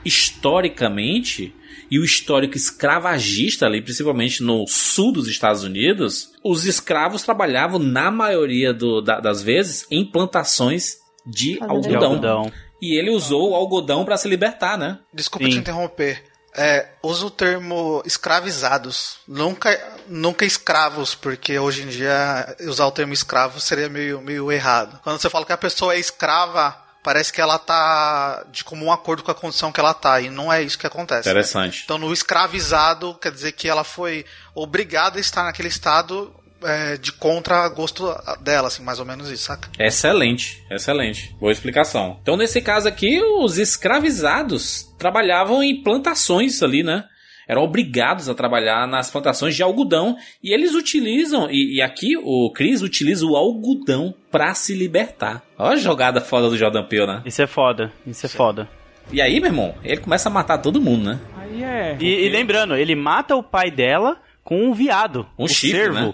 historicamente 0.54 1.54
e 1.91 2.00
o 2.00 2.04
histórico 2.04 2.56
escravagista 2.58 3.66
ali, 3.66 3.82
principalmente 3.82 4.41
no 4.41 4.66
sul 4.68 5.12
dos 5.12 5.28
Estados 5.28 5.64
Unidos, 5.64 6.30
os 6.44 6.66
escravos 6.66 7.22
trabalhavam 7.24 7.78
na 7.80 8.10
maioria 8.10 8.74
do- 8.74 9.02
da- 9.02 9.20
das 9.20 9.44
vezes 9.44 9.86
em 9.91 10.04
plantações 10.06 10.96
de 11.26 11.58
algodão. 11.62 12.04
algodão. 12.04 12.52
E 12.82 12.98
ele 12.98 13.10
usou 13.12 13.52
o 13.52 13.56
algodão 13.56 14.04
para 14.04 14.18
se 14.18 14.28
libertar, 14.28 14.78
né? 14.78 15.00
Desculpa 15.14 15.46
Sim. 15.46 15.52
te 15.52 15.58
interromper. 15.58 16.24
É, 16.56 16.88
usa 17.01 17.26
o 17.26 17.32
termo 17.32 18.01
escravizados, 18.06 19.18
nunca, 19.28 19.80
nunca 20.08 20.45
escravos, 20.45 21.16
porque 21.16 21.58
hoje 21.58 21.84
em 21.84 21.88
dia 21.88 22.56
usar 22.62 22.86
o 22.86 22.91
termo 22.91 23.14
escravo 23.14 23.60
seria 23.60 23.89
meio, 23.89 24.22
meio 24.22 24.51
errado. 24.51 24.99
Quando 25.04 25.20
você 25.20 25.30
fala 25.30 25.45
que 25.45 25.54
a 25.54 25.58
pessoa 25.58 25.95
é 25.95 25.99
escrava, 25.99 26.78
parece 27.04 27.34
que 27.34 27.41
ela 27.41 27.60
tá 27.60 28.45
de 28.51 28.64
comum 28.64 28.91
acordo 28.91 29.24
com 29.24 29.32
a 29.32 29.36
condição 29.36 29.72
que 29.72 29.80
ela 29.80 29.93
tá, 29.93 30.22
e 30.22 30.30
não 30.30 30.51
é 30.51 30.62
isso 30.62 30.78
que 30.78 30.88
acontece. 30.88 31.28
né? 31.28 31.32
Interessante. 31.32 31.82
Então, 31.84 31.97
no 31.97 32.14
escravizado, 32.14 33.14
quer 33.16 33.32
dizer 33.32 33.51
que 33.51 33.68
ela 33.68 33.84
foi 33.84 34.26
obrigada 34.56 35.18
a 35.18 35.22
estar 35.22 35.43
naquele 35.43 35.68
estado 35.68 36.34
é, 36.66 36.97
de 36.97 37.11
contra 37.11 37.68
gosto 37.70 38.05
dela, 38.41 38.68
assim, 38.68 38.84
mais 38.84 38.99
ou 38.99 39.05
menos 39.05 39.30
isso, 39.30 39.43
saca? 39.43 39.70
Excelente, 39.80 40.64
excelente. 40.70 41.36
Boa 41.39 41.51
explicação. 41.51 42.18
Então, 42.22 42.38
nesse 42.38 42.61
caso 42.61 42.88
aqui, 42.88 43.22
os 43.22 43.57
escravizados 43.57 44.93
trabalhavam 44.97 45.64
em 45.64 45.82
plantações 45.82 46.61
ali, 46.61 46.84
né? 46.84 47.05
Eram 47.47 47.64
obrigados 47.64 48.30
a 48.30 48.34
trabalhar 48.34 48.88
nas 48.88 49.11
plantações 49.11 49.55
de 49.55 49.64
algodão. 49.64 50.16
E 50.41 50.53
eles 50.53 50.74
utilizam, 50.74 51.49
e, 51.51 51.78
e 51.78 51.82
aqui 51.82 52.16
o 52.18 52.51
Chris 52.51 52.82
utiliza 52.82 53.26
o 53.26 53.36
algodão 53.36 54.14
pra 54.32 54.53
se 54.53 54.74
libertar. 54.74 55.43
Olha 55.57 55.74
a 55.74 55.78
jogada 55.78 56.22
foda 56.22 56.49
do 56.49 56.57
Jordan 56.57 56.86
Peele, 56.86 57.07
né? 57.07 57.22
Isso 57.26 57.41
é 57.41 57.47
foda, 57.47 57.91
isso 58.07 58.26
é 58.26 58.30
foda. 58.30 58.70
E 59.11 59.22
aí, 59.22 59.39
meu 59.39 59.49
irmão, 59.49 59.76
ele 59.84 59.97
começa 59.97 60.30
a 60.30 60.32
matar 60.32 60.59
todo 60.59 60.82
mundo, 60.82 61.03
né? 61.03 61.20
Aí 61.38 61.64
é. 61.64 61.97
E, 61.99 62.26
e 62.26 62.30
lembrando, 62.30 62.76
ele 62.76 62.95
mata 62.95 63.36
o 63.36 63.43
pai 63.43 63.70
dela 63.70 64.18
com 64.43 64.66
um 64.66 64.74
viado. 64.74 65.28
Um 65.38 65.45
o 65.45 65.47
chifre, 65.47 65.80
cervo. 65.80 65.95
né? 65.95 66.14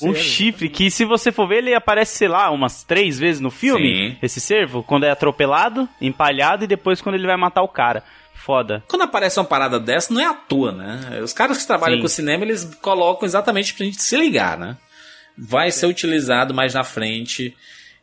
Com 0.00 0.10
Um 0.10 0.14
chifre 0.14 0.68
que, 0.68 0.90
se 0.90 1.04
você 1.04 1.30
for 1.30 1.46
ver, 1.46 1.58
ele 1.58 1.74
aparece, 1.74 2.16
sei 2.16 2.28
lá, 2.28 2.50
umas 2.50 2.82
três 2.82 3.18
vezes 3.18 3.40
no 3.40 3.50
filme. 3.50 4.10
Sim. 4.10 4.18
Esse 4.22 4.40
cervo, 4.40 4.82
quando 4.82 5.04
é 5.04 5.10
atropelado, 5.10 5.88
empalhado 6.00 6.64
e 6.64 6.66
depois 6.66 7.00
quando 7.00 7.16
ele 7.16 7.26
vai 7.26 7.36
matar 7.36 7.62
o 7.62 7.68
cara. 7.68 8.02
Foda. 8.34 8.84
Quando 8.88 9.02
aparece 9.02 9.38
uma 9.38 9.46
parada 9.46 9.80
dessa, 9.80 10.12
não 10.12 10.20
é 10.20 10.26
à 10.26 10.34
toa, 10.34 10.70
né? 10.70 11.20
Os 11.22 11.32
caras 11.32 11.58
que 11.58 11.66
trabalham 11.66 11.96
Sim. 11.96 12.02
com 12.02 12.08
cinema, 12.08 12.44
eles 12.44 12.64
colocam 12.82 13.24
exatamente 13.24 13.72
pra 13.72 13.86
gente 13.86 14.02
se 14.02 14.16
ligar, 14.16 14.58
né? 14.58 14.76
Vai 15.36 15.70
ser 15.70 15.86
utilizado 15.86 16.52
mais 16.52 16.74
na 16.74 16.84
frente. 16.84 17.56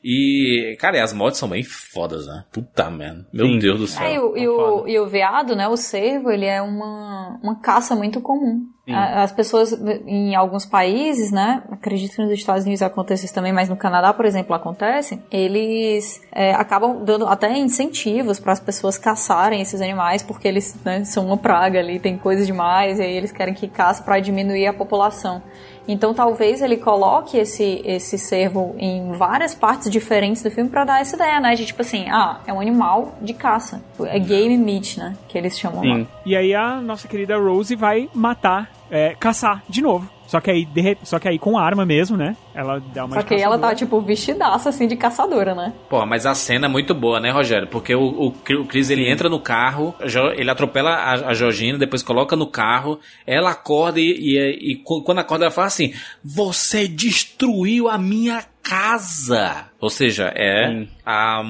E, 0.04 0.76
cara, 0.80 0.98
e 0.98 1.00
as 1.00 1.14
mortes 1.14 1.40
são 1.40 1.48
bem 1.48 1.64
fodas, 1.64 2.26
né? 2.26 2.44
Puta 2.52 2.90
merda. 2.90 3.26
Meu 3.32 3.46
Sim. 3.46 3.60
Deus 3.60 3.80
do 3.80 3.88
céu. 3.88 4.04
É, 4.04 4.16
e, 4.16 4.20
o, 4.20 4.38
e, 4.38 4.48
o, 4.48 4.88
e 4.88 5.00
o 5.00 5.08
veado, 5.08 5.56
né, 5.56 5.68
o 5.68 5.78
cervo, 5.78 6.32
ele 6.32 6.46
é 6.46 6.62
uma, 6.62 7.40
uma 7.42 7.56
caça 7.60 7.96
muito 7.96 8.20
comum. 8.20 8.66
Sim. 8.84 8.96
As 8.96 9.32
pessoas 9.32 9.72
em 10.08 10.34
alguns 10.36 10.66
países, 10.66 11.32
né, 11.32 11.62
acredito 11.70 12.16
que 12.16 12.22
nos 12.24 12.32
Estados 12.32 12.64
Unidos 12.64 12.82
acontece 12.82 13.26
isso 13.26 13.34
também, 13.34 13.54
mas 13.54 13.70
no 13.70 13.78
Canadá, 13.78 14.12
por 14.12 14.26
exemplo, 14.26 14.56
acontece, 14.56 15.22
eles 15.32 16.20
é, 16.32 16.54
acabam 16.56 17.04
dando 17.06 17.28
até 17.28 17.56
incentivos 17.56 18.40
para 18.40 18.54
as 18.54 18.60
pessoas 18.60 18.98
caçarem 18.98 19.62
esses 19.62 19.82
animais, 19.82 20.24
porque 20.24 20.48
eles 20.48 20.76
né, 20.84 21.06
são 21.06 21.28
uma 21.28 21.38
praga 21.38 21.78
ali, 21.78 22.00
tem 22.00 22.18
coisa 22.18 22.44
demais, 22.44 22.98
e 22.98 23.04
aí 23.04 23.14
eles 23.14 23.32
querem 23.32 23.54
que 23.54 23.68
caça 23.68 24.02
para 24.04 24.20
diminuir 24.20 24.66
a 24.66 24.74
população. 24.74 25.44
Então 25.92 26.14
talvez 26.14 26.62
ele 26.62 26.78
coloque 26.78 27.38
esse, 27.38 27.82
esse 27.84 28.18
cervo 28.18 28.76
em 28.78 29.12
várias 29.12 29.54
partes 29.54 29.92
diferentes 29.92 30.42
do 30.42 30.50
filme 30.50 30.70
para 30.70 30.86
dar 30.86 31.02
essa 31.02 31.16
ideia, 31.16 31.40
né? 31.40 31.54
De 31.54 31.66
tipo 31.66 31.82
assim, 31.82 32.10
ah, 32.10 32.40
é 32.48 32.54
um 32.54 32.62
animal 32.62 33.18
de 33.22 33.34
caça. 33.34 33.84
É 34.06 34.18
game 34.18 34.58
meat, 34.58 34.98
né? 34.98 35.16
Que 35.28 35.38
eles 35.38 35.60
chamam 35.60 35.84
lá. 35.84 35.96
Sim. 35.98 36.08
E 36.26 36.36
aí 36.36 36.56
a 36.56 36.80
nossa 36.80 37.08
querida 37.08 37.38
Rose 37.38 37.76
vai 37.76 38.10
matar, 38.14 38.72
é, 38.90 39.16
caçar 39.20 39.62
de 39.68 39.82
novo. 39.82 40.10
Só 40.32 40.40
que 40.40 40.50
aí, 40.50 40.64
de 40.64 40.80
re- 40.80 40.98
só 41.04 41.20
que 41.20 41.28
aí 41.28 41.38
com 41.38 41.58
arma 41.58 41.86
mesmo, 41.86 42.16
né? 42.16 42.38
Ela 42.56 42.80
dá 42.94 43.04
uma 43.04 43.18
Só 43.18 43.22
que 43.22 43.34
aí 43.34 43.42
ela 43.42 43.60
tá, 43.60 43.76
tipo, 43.76 44.00
vestidaça, 44.00 44.70
assim, 44.70 44.88
de 44.88 44.96
caçadora, 44.96 45.54
né? 45.54 45.74
Pô, 45.90 46.06
mas 46.06 46.26
a 46.26 46.34
cena 46.34 46.68
é 46.68 46.70
muito 46.70 46.94
boa, 46.96 47.20
né, 47.20 47.30
Rogério? 47.32 47.68
Porque 47.68 47.94
o, 47.94 48.02
o, 48.02 48.28
o 48.30 48.66
Chris, 48.66 48.90
ele 48.90 49.12
entra 49.12 49.28
no 49.28 49.42
carro, 49.42 49.94
ele 50.38 50.50
atropela 50.50 50.92
a, 50.92 51.12
a 51.32 51.34
Georgina, 51.34 51.78
depois 51.78 52.02
coloca 52.02 52.34
no 52.38 52.48
carro, 52.48 52.98
ela 53.28 53.50
acorda 53.52 54.00
e, 54.00 54.06
e, 54.10 54.72
e 54.72 54.76
qu- 54.78 55.04
quando 55.04 55.20
acorda 55.20 55.44
ela 55.44 55.52
fala 55.52 55.68
assim, 55.68 55.94
você 56.24 56.88
destruiu 56.88 57.90
a 57.90 57.98
minha 57.98 58.42
casa! 58.64 59.66
Ou 59.82 59.90
seja, 59.90 60.32
é 60.34 60.70
Sim. 60.70 60.88
a 61.06 61.44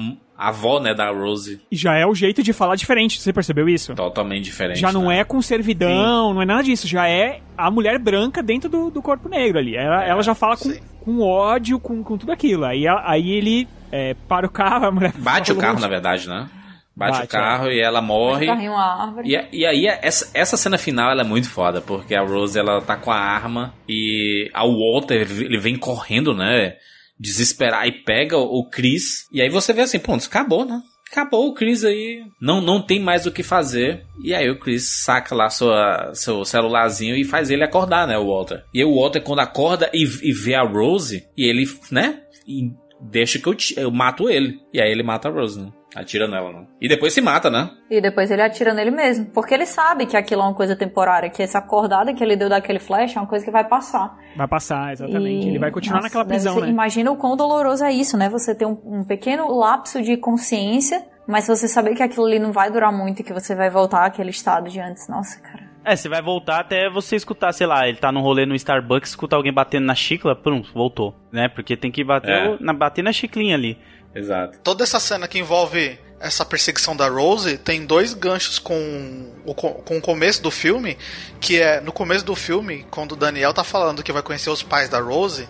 avó, 0.48 0.80
né, 0.80 0.94
da 0.94 1.10
Rose. 1.10 1.60
E 1.70 1.76
já 1.76 1.94
é 1.96 2.06
o 2.06 2.14
jeito 2.14 2.42
de 2.42 2.52
falar 2.52 2.76
diferente, 2.76 3.20
você 3.20 3.32
percebeu 3.32 3.68
isso? 3.68 3.94
Totalmente 3.94 4.44
diferente. 4.44 4.80
Já 4.80 4.92
não 4.92 5.06
né? 5.06 5.20
é 5.20 5.24
com 5.24 5.40
servidão, 5.40 6.34
não 6.34 6.42
é 6.42 6.46
nada 6.46 6.62
disso. 6.62 6.86
Já 6.86 7.08
é 7.08 7.40
a 7.56 7.70
mulher 7.70 7.98
branca 7.98 8.42
dentro 8.42 8.68
do, 8.68 8.90
do 8.90 9.02
corpo 9.02 9.28
negro 9.28 9.58
ali. 9.58 9.76
Ela, 9.76 10.04
É, 10.04 10.10
ela 10.10 10.22
já 10.22 10.34
fala 10.34 10.56
com, 10.56 10.70
sim. 10.70 10.80
com 11.04 11.20
ódio, 11.20 11.78
com, 11.78 12.02
com 12.02 12.16
tudo 12.18 12.32
aquilo. 12.32 12.64
Aí, 12.64 12.86
aí 12.88 13.30
ele 13.30 13.68
é, 13.90 14.14
para 14.28 14.46
o 14.46 14.50
carro, 14.50 14.86
a 14.86 14.90
mulher. 14.90 15.12
Bate 15.16 15.52
o 15.52 15.56
carro, 15.56 15.78
na 15.78 15.88
verdade, 15.88 16.28
né? 16.28 16.48
Bate, 16.94 17.12
Bate, 17.12 17.24
o 17.24 17.28
carro 17.28 17.70
e 17.70 17.80
ela 17.80 18.02
morre. 18.02 18.46
Carrinho 18.46 18.72
uma 18.72 19.04
árvore. 19.04 19.28
E, 19.28 19.60
e 19.60 19.66
aí, 19.66 19.86
essa, 19.86 20.30
essa 20.34 20.56
cena 20.58 20.76
final 20.76 21.10
ela 21.10 21.22
é 21.22 21.24
muito 21.24 21.48
foda, 21.48 21.80
porque 21.80 22.14
a 22.14 22.22
Rose 22.22 22.58
ela 22.58 22.82
tá 22.82 22.96
com 22.96 23.10
a 23.10 23.16
arma 23.16 23.72
e 23.88 24.50
a 24.52 24.64
Walter 24.64 25.26
ele 25.40 25.58
vem 25.58 25.76
correndo, 25.76 26.34
né? 26.34 26.74
Desesperar 27.22 27.86
e 27.86 27.92
pega 27.92 28.36
o 28.36 28.68
Chris. 28.68 29.26
E 29.32 29.40
aí 29.40 29.48
você 29.48 29.72
vê 29.72 29.82
assim, 29.82 29.98
pronto, 29.98 30.26
acabou, 30.26 30.64
né? 30.64 30.82
Acabou 31.10 31.48
o 31.48 31.54
Chris 31.54 31.84
aí. 31.84 32.22
Não, 32.40 32.60
não 32.60 32.80
tem 32.80 32.98
mais 32.98 33.26
o 33.26 33.30
que 33.30 33.42
fazer. 33.42 34.02
E 34.24 34.34
aí 34.34 34.48
o 34.50 34.58
Chris 34.58 35.02
saca 35.04 35.34
lá 35.34 35.48
sua, 35.50 36.10
seu 36.14 36.42
celularzinho 36.44 37.14
e 37.14 37.22
faz 37.22 37.50
ele 37.50 37.62
acordar, 37.62 38.06
né? 38.08 38.16
O 38.18 38.26
Walter. 38.26 38.64
E 38.74 38.80
aí 38.80 38.84
o 38.84 38.98
Walter, 38.98 39.20
quando 39.20 39.40
acorda 39.40 39.90
e, 39.92 40.02
e 40.02 40.32
vê 40.32 40.54
a 40.54 40.62
Rose, 40.62 41.22
e 41.36 41.44
ele, 41.46 41.64
né? 41.90 42.20
E 42.48 42.70
deixa 43.10 43.38
que 43.38 43.46
eu, 43.46 43.54
te- 43.54 43.78
eu 43.78 43.90
mato 43.90 44.28
ele. 44.30 44.58
E 44.72 44.80
aí 44.80 44.90
ele 44.90 45.02
mata 45.02 45.28
a 45.28 45.30
Rose, 45.32 45.60
né? 45.60 45.70
Atira 45.94 46.26
nela, 46.26 46.50
não. 46.52 46.66
E 46.80 46.88
depois 46.88 47.12
se 47.12 47.20
mata, 47.20 47.50
né? 47.50 47.70
E 47.90 48.00
depois 48.00 48.30
ele 48.30 48.40
atira 48.40 48.72
nele 48.72 48.90
mesmo. 48.90 49.26
Porque 49.26 49.52
ele 49.52 49.66
sabe 49.66 50.06
que 50.06 50.16
aquilo 50.16 50.40
é 50.40 50.44
uma 50.44 50.54
coisa 50.54 50.74
temporária, 50.74 51.28
que 51.28 51.42
essa 51.42 51.58
acordada 51.58 52.14
que 52.14 52.24
ele 52.24 52.34
deu 52.34 52.48
daquele 52.48 52.78
flash 52.78 53.14
é 53.16 53.20
uma 53.20 53.26
coisa 53.26 53.44
que 53.44 53.50
vai 53.50 53.64
passar. 53.68 54.16
Vai 54.36 54.48
passar, 54.48 54.92
exatamente. 54.92 55.46
E- 55.46 55.50
Ele 55.50 55.58
vai 55.58 55.70
continuar 55.70 55.96
Nossa, 55.98 56.08
naquela 56.08 56.24
prisão, 56.24 56.54
ser- 56.54 56.60
né? 56.62 56.68
Imagina 56.68 57.10
o 57.12 57.16
quão 57.16 57.36
doloroso 57.36 57.84
é 57.84 57.92
isso, 57.92 58.16
né? 58.16 58.28
Você 58.30 58.54
ter 58.54 58.64
um, 58.64 58.78
um 58.84 59.04
pequeno 59.04 59.46
lapso 59.54 60.00
de 60.00 60.16
consciência, 60.16 61.04
mas 61.26 61.46
você 61.46 61.68
saber 61.68 61.94
que 61.94 62.02
aquilo 62.02 62.24
ali 62.26 62.38
não 62.38 62.52
vai 62.52 62.70
durar 62.70 62.92
muito 62.92 63.20
e 63.20 63.24
que 63.24 63.32
você 63.32 63.54
vai 63.54 63.68
voltar 63.68 64.06
àquele 64.06 64.30
estado 64.30 64.70
de 64.70 64.80
antes. 64.80 65.06
Nossa, 65.08 65.40
cara. 65.40 65.70
É, 65.84 65.96
você 65.96 66.08
vai 66.08 66.22
voltar 66.22 66.60
até 66.60 66.88
você 66.88 67.16
escutar, 67.16 67.52
sei 67.52 67.66
lá, 67.66 67.88
ele 67.88 67.98
tá 67.98 68.12
num 68.12 68.20
rolê 68.20 68.46
no 68.46 68.54
Starbucks, 68.54 69.10
escutar 69.10 69.36
alguém 69.36 69.52
batendo 69.52 69.84
na 69.84 69.96
xícara, 69.96 70.34
pronto, 70.36 70.72
voltou, 70.72 71.12
né? 71.32 71.48
Porque 71.48 71.76
tem 71.76 71.90
que 71.90 72.04
bater, 72.04 72.30
É. 72.30 72.48
o- 72.50 72.56
na, 72.62 72.72
bater 72.72 73.02
na 73.02 73.12
chiclinha 73.12 73.56
ali. 73.56 73.76
Exato. 74.14 74.58
Toda 74.62 74.84
essa 74.84 75.00
cena 75.00 75.26
que 75.28 75.38
envolve 75.38 75.98
essa 76.20 76.44
perseguição 76.44 76.94
da 76.94 77.08
Rose 77.08 77.58
tem 77.58 77.84
dois 77.84 78.14
ganchos 78.14 78.58
com 78.58 79.30
o, 79.44 79.54
co- 79.54 79.74
com 79.84 79.98
o 79.98 80.00
começo 80.00 80.40
do 80.42 80.50
filme, 80.50 80.96
que 81.40 81.60
é 81.60 81.80
no 81.80 81.90
começo 81.92 82.24
do 82.24 82.34
filme, 82.36 82.86
quando 82.90 83.12
o 83.12 83.16
Daniel 83.16 83.52
tá 83.52 83.64
falando 83.64 84.02
que 84.02 84.12
vai 84.12 84.22
conhecer 84.22 84.50
os 84.50 84.62
pais 84.62 84.88
da 84.88 85.00
Rose. 85.00 85.48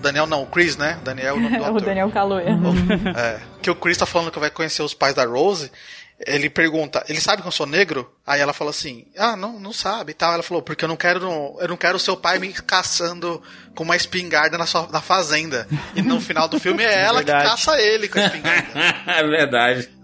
Daniel 0.00 0.26
não, 0.26 0.42
o 0.42 0.46
Chris, 0.46 0.76
né? 0.76 0.98
Daniel 1.02 1.34
é 1.36 1.38
o 1.38 1.40
nome 1.40 1.58
do 1.58 1.64
o. 1.64 1.80
Daniel 1.80 2.10
Kaluuya. 2.10 2.56
É, 3.16 3.40
que 3.60 3.70
o 3.70 3.74
Chris 3.74 3.96
tá 3.98 4.06
falando 4.06 4.30
que 4.30 4.38
vai 4.38 4.50
conhecer 4.50 4.82
os 4.82 4.94
pais 4.94 5.14
da 5.14 5.24
Rose. 5.24 5.70
Ele 6.18 6.48
pergunta, 6.48 7.04
ele 7.08 7.20
sabe 7.20 7.42
que 7.42 7.48
eu 7.48 7.52
sou 7.52 7.66
negro? 7.66 8.10
Aí 8.26 8.40
ela 8.40 8.54
fala 8.54 8.70
assim, 8.70 9.04
ah, 9.18 9.36
não, 9.36 9.60
não 9.60 9.72
sabe 9.72 10.12
e 10.12 10.14
tal. 10.14 10.32
Ela 10.32 10.42
falou, 10.42 10.62
porque 10.62 10.84
eu 10.84 10.88
não 10.88 10.96
quero, 10.96 11.56
eu 11.60 11.68
não 11.68 11.76
quero 11.76 11.96
o 11.96 12.00
seu 12.00 12.16
pai 12.16 12.38
me 12.38 12.50
caçando 12.54 13.42
com 13.74 13.84
uma 13.84 13.96
espingarda 13.96 14.56
na, 14.56 14.64
sua, 14.64 14.88
na 14.88 15.02
fazenda. 15.02 15.68
E 15.94 16.00
no 16.00 16.18
final 16.18 16.48
do 16.48 16.58
filme 16.58 16.82
é 16.82 17.00
ela 17.04 17.22
que 17.22 17.30
caça 17.30 17.78
ele 17.80 18.08
com 18.08 18.18
a 18.18 18.24
espingarda. 18.24 18.70
é 19.06 19.22
verdade. 19.24 19.96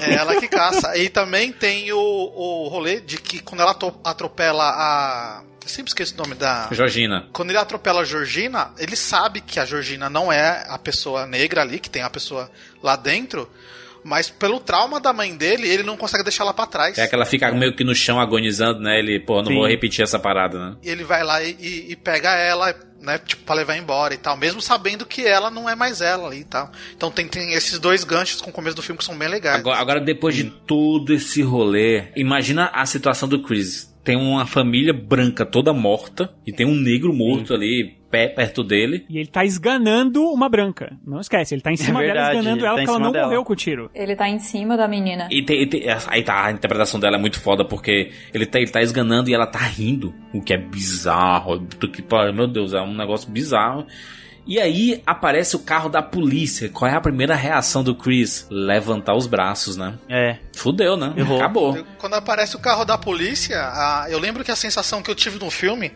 É 0.00 0.14
ela 0.14 0.40
que 0.40 0.48
caça. 0.48 0.96
E 0.96 1.08
também 1.08 1.52
tem 1.52 1.92
o, 1.92 1.98
o 1.98 2.68
rolê 2.68 3.00
de 3.00 3.18
que 3.18 3.40
quando 3.40 3.60
ela 3.60 3.76
atropela 4.04 4.64
a. 4.64 5.42
Eu 5.62 5.68
sempre 5.68 5.90
esqueço 5.90 6.14
o 6.14 6.16
nome 6.16 6.34
da. 6.34 6.68
Georgina. 6.72 7.28
Quando 7.32 7.50
ele 7.50 7.58
atropela 7.58 8.00
a 8.00 8.04
Georgina, 8.04 8.72
ele 8.78 8.96
sabe 8.96 9.40
que 9.40 9.60
a 9.60 9.64
Georgina 9.66 10.08
não 10.08 10.32
é 10.32 10.64
a 10.68 10.78
pessoa 10.78 11.26
negra 11.26 11.60
ali, 11.60 11.78
que 11.78 11.90
tem 11.90 12.02
a 12.02 12.10
pessoa 12.10 12.50
lá 12.82 12.96
dentro. 12.96 13.50
Mas 14.04 14.30
pelo 14.30 14.58
trauma 14.60 14.98
da 15.00 15.12
mãe 15.12 15.36
dele, 15.36 15.68
ele 15.68 15.82
não 15.82 15.96
consegue 15.96 16.24
deixar 16.24 16.44
ela 16.44 16.54
pra 16.54 16.66
trás. 16.66 16.96
É 16.98 17.06
que 17.06 17.14
ela 17.14 17.26
fica 17.26 17.50
meio 17.52 17.74
que 17.76 17.84
no 17.84 17.94
chão 17.94 18.18
agonizando, 18.20 18.80
né? 18.80 18.98
Ele, 18.98 19.20
pô, 19.20 19.38
não 19.42 19.48
Sim. 19.48 19.54
vou 19.56 19.66
repetir 19.66 20.02
essa 20.02 20.18
parada, 20.18 20.58
né? 20.58 20.76
E 20.82 20.88
ele 20.88 21.04
vai 21.04 21.22
lá 21.22 21.42
e, 21.42 21.56
e- 21.60 21.92
e 21.92 21.96
pega 21.96 22.30
ela, 22.34 22.74
né, 23.00 23.18
tipo, 23.18 23.42
pra 23.44 23.54
levar 23.54 23.76
embora 23.76 24.12
e 24.14 24.18
tal, 24.18 24.36
mesmo 24.36 24.60
sabendo 24.60 25.04
que 25.06 25.26
ela 25.26 25.50
não 25.50 25.68
é 25.68 25.74
mais 25.74 26.00
ela 26.00 26.28
ali 26.28 26.40
e 26.40 26.44
tal. 26.44 26.70
Então 26.96 27.10
tem, 27.10 27.26
tem 27.28 27.52
esses 27.54 27.78
dois 27.78 28.04
ganchos 28.04 28.40
com 28.40 28.50
o 28.50 28.52
começo 28.52 28.76
do 28.76 28.82
filme 28.82 28.98
que 28.98 29.04
são 29.04 29.16
bem 29.16 29.28
legais. 29.28 29.58
Agora, 29.58 29.78
agora, 29.78 30.00
depois 30.00 30.34
de 30.34 30.44
todo 30.44 31.12
esse 31.14 31.42
rolê, 31.42 32.08
imagina 32.16 32.70
a 32.74 32.84
situação 32.86 33.28
do 33.28 33.42
Chris. 33.42 33.89
Tem 34.02 34.16
uma 34.16 34.46
família 34.46 34.92
branca 34.94 35.44
toda 35.44 35.72
morta 35.72 36.32
e 36.46 36.52
tem 36.52 36.66
um 36.66 36.74
negro 36.74 37.12
morto 37.12 37.52
ali 37.52 37.96
pé, 38.10 38.28
perto 38.28 38.64
dele. 38.64 39.04
E 39.08 39.18
ele 39.18 39.28
tá 39.28 39.44
esganando 39.44 40.24
uma 40.24 40.48
branca. 40.48 40.96
Não 41.06 41.20
esquece, 41.20 41.54
ele 41.54 41.60
tá 41.60 41.70
em 41.70 41.76
cima 41.76 42.00
dela 42.00 42.12
verdade, 42.14 42.38
esganando 42.38 42.58
ele 42.60 42.66
ela 42.66 42.76
tá 42.76 42.82
em 42.82 42.84
porque 42.86 42.90
ela 42.90 42.96
cima 42.98 43.06
não 43.06 43.12
dela. 43.12 43.26
morreu 43.26 43.44
com 43.44 43.52
o 43.52 43.56
tiro. 43.56 43.90
Ele 43.94 44.16
tá 44.16 44.28
em 44.28 44.38
cima 44.38 44.76
da 44.76 44.88
menina. 44.88 45.28
E 45.30 45.44
tem, 45.44 45.62
e 45.62 45.66
tem- 45.66 45.82
aí 46.08 46.22
tá, 46.22 46.46
a 46.46 46.50
interpretação 46.50 46.98
dela 46.98 47.16
é 47.16 47.20
muito 47.20 47.38
foda 47.40 47.64
porque 47.64 48.10
ele 48.34 48.46
tá, 48.46 48.58
ele 48.58 48.70
tá 48.70 48.80
esganando 48.80 49.28
e 49.30 49.34
ela 49.34 49.46
tá 49.46 49.60
rindo, 49.60 50.14
o 50.32 50.40
que 50.42 50.54
é 50.54 50.58
bizarro. 50.58 51.66
que 51.92 52.02
Meu 52.34 52.48
Deus, 52.48 52.72
é 52.72 52.80
um 52.80 52.96
negócio 52.96 53.30
bizarro. 53.30 53.86
E 54.50 54.58
aí 54.58 55.00
aparece 55.06 55.54
o 55.54 55.60
carro 55.60 55.88
da 55.88 56.02
polícia. 56.02 56.68
Qual 56.68 56.90
é 56.90 56.94
a 56.94 57.00
primeira 57.00 57.36
reação 57.36 57.84
do 57.84 57.94
Chris? 57.94 58.48
Levantar 58.50 59.14
os 59.14 59.28
braços, 59.28 59.76
né? 59.76 59.94
É. 60.08 60.38
Fudeu, 60.56 60.96
né? 60.96 61.14
Acabou. 61.36 61.86
Quando 61.98 62.14
aparece 62.14 62.56
o 62.56 62.58
carro 62.58 62.84
da 62.84 62.98
polícia, 62.98 63.56
a- 63.60 64.06
eu 64.10 64.18
lembro 64.18 64.42
que 64.42 64.50
a 64.50 64.56
sensação 64.56 65.02
que 65.02 65.10
eu 65.10 65.14
tive 65.14 65.38
no 65.38 65.50
filme, 65.52 65.92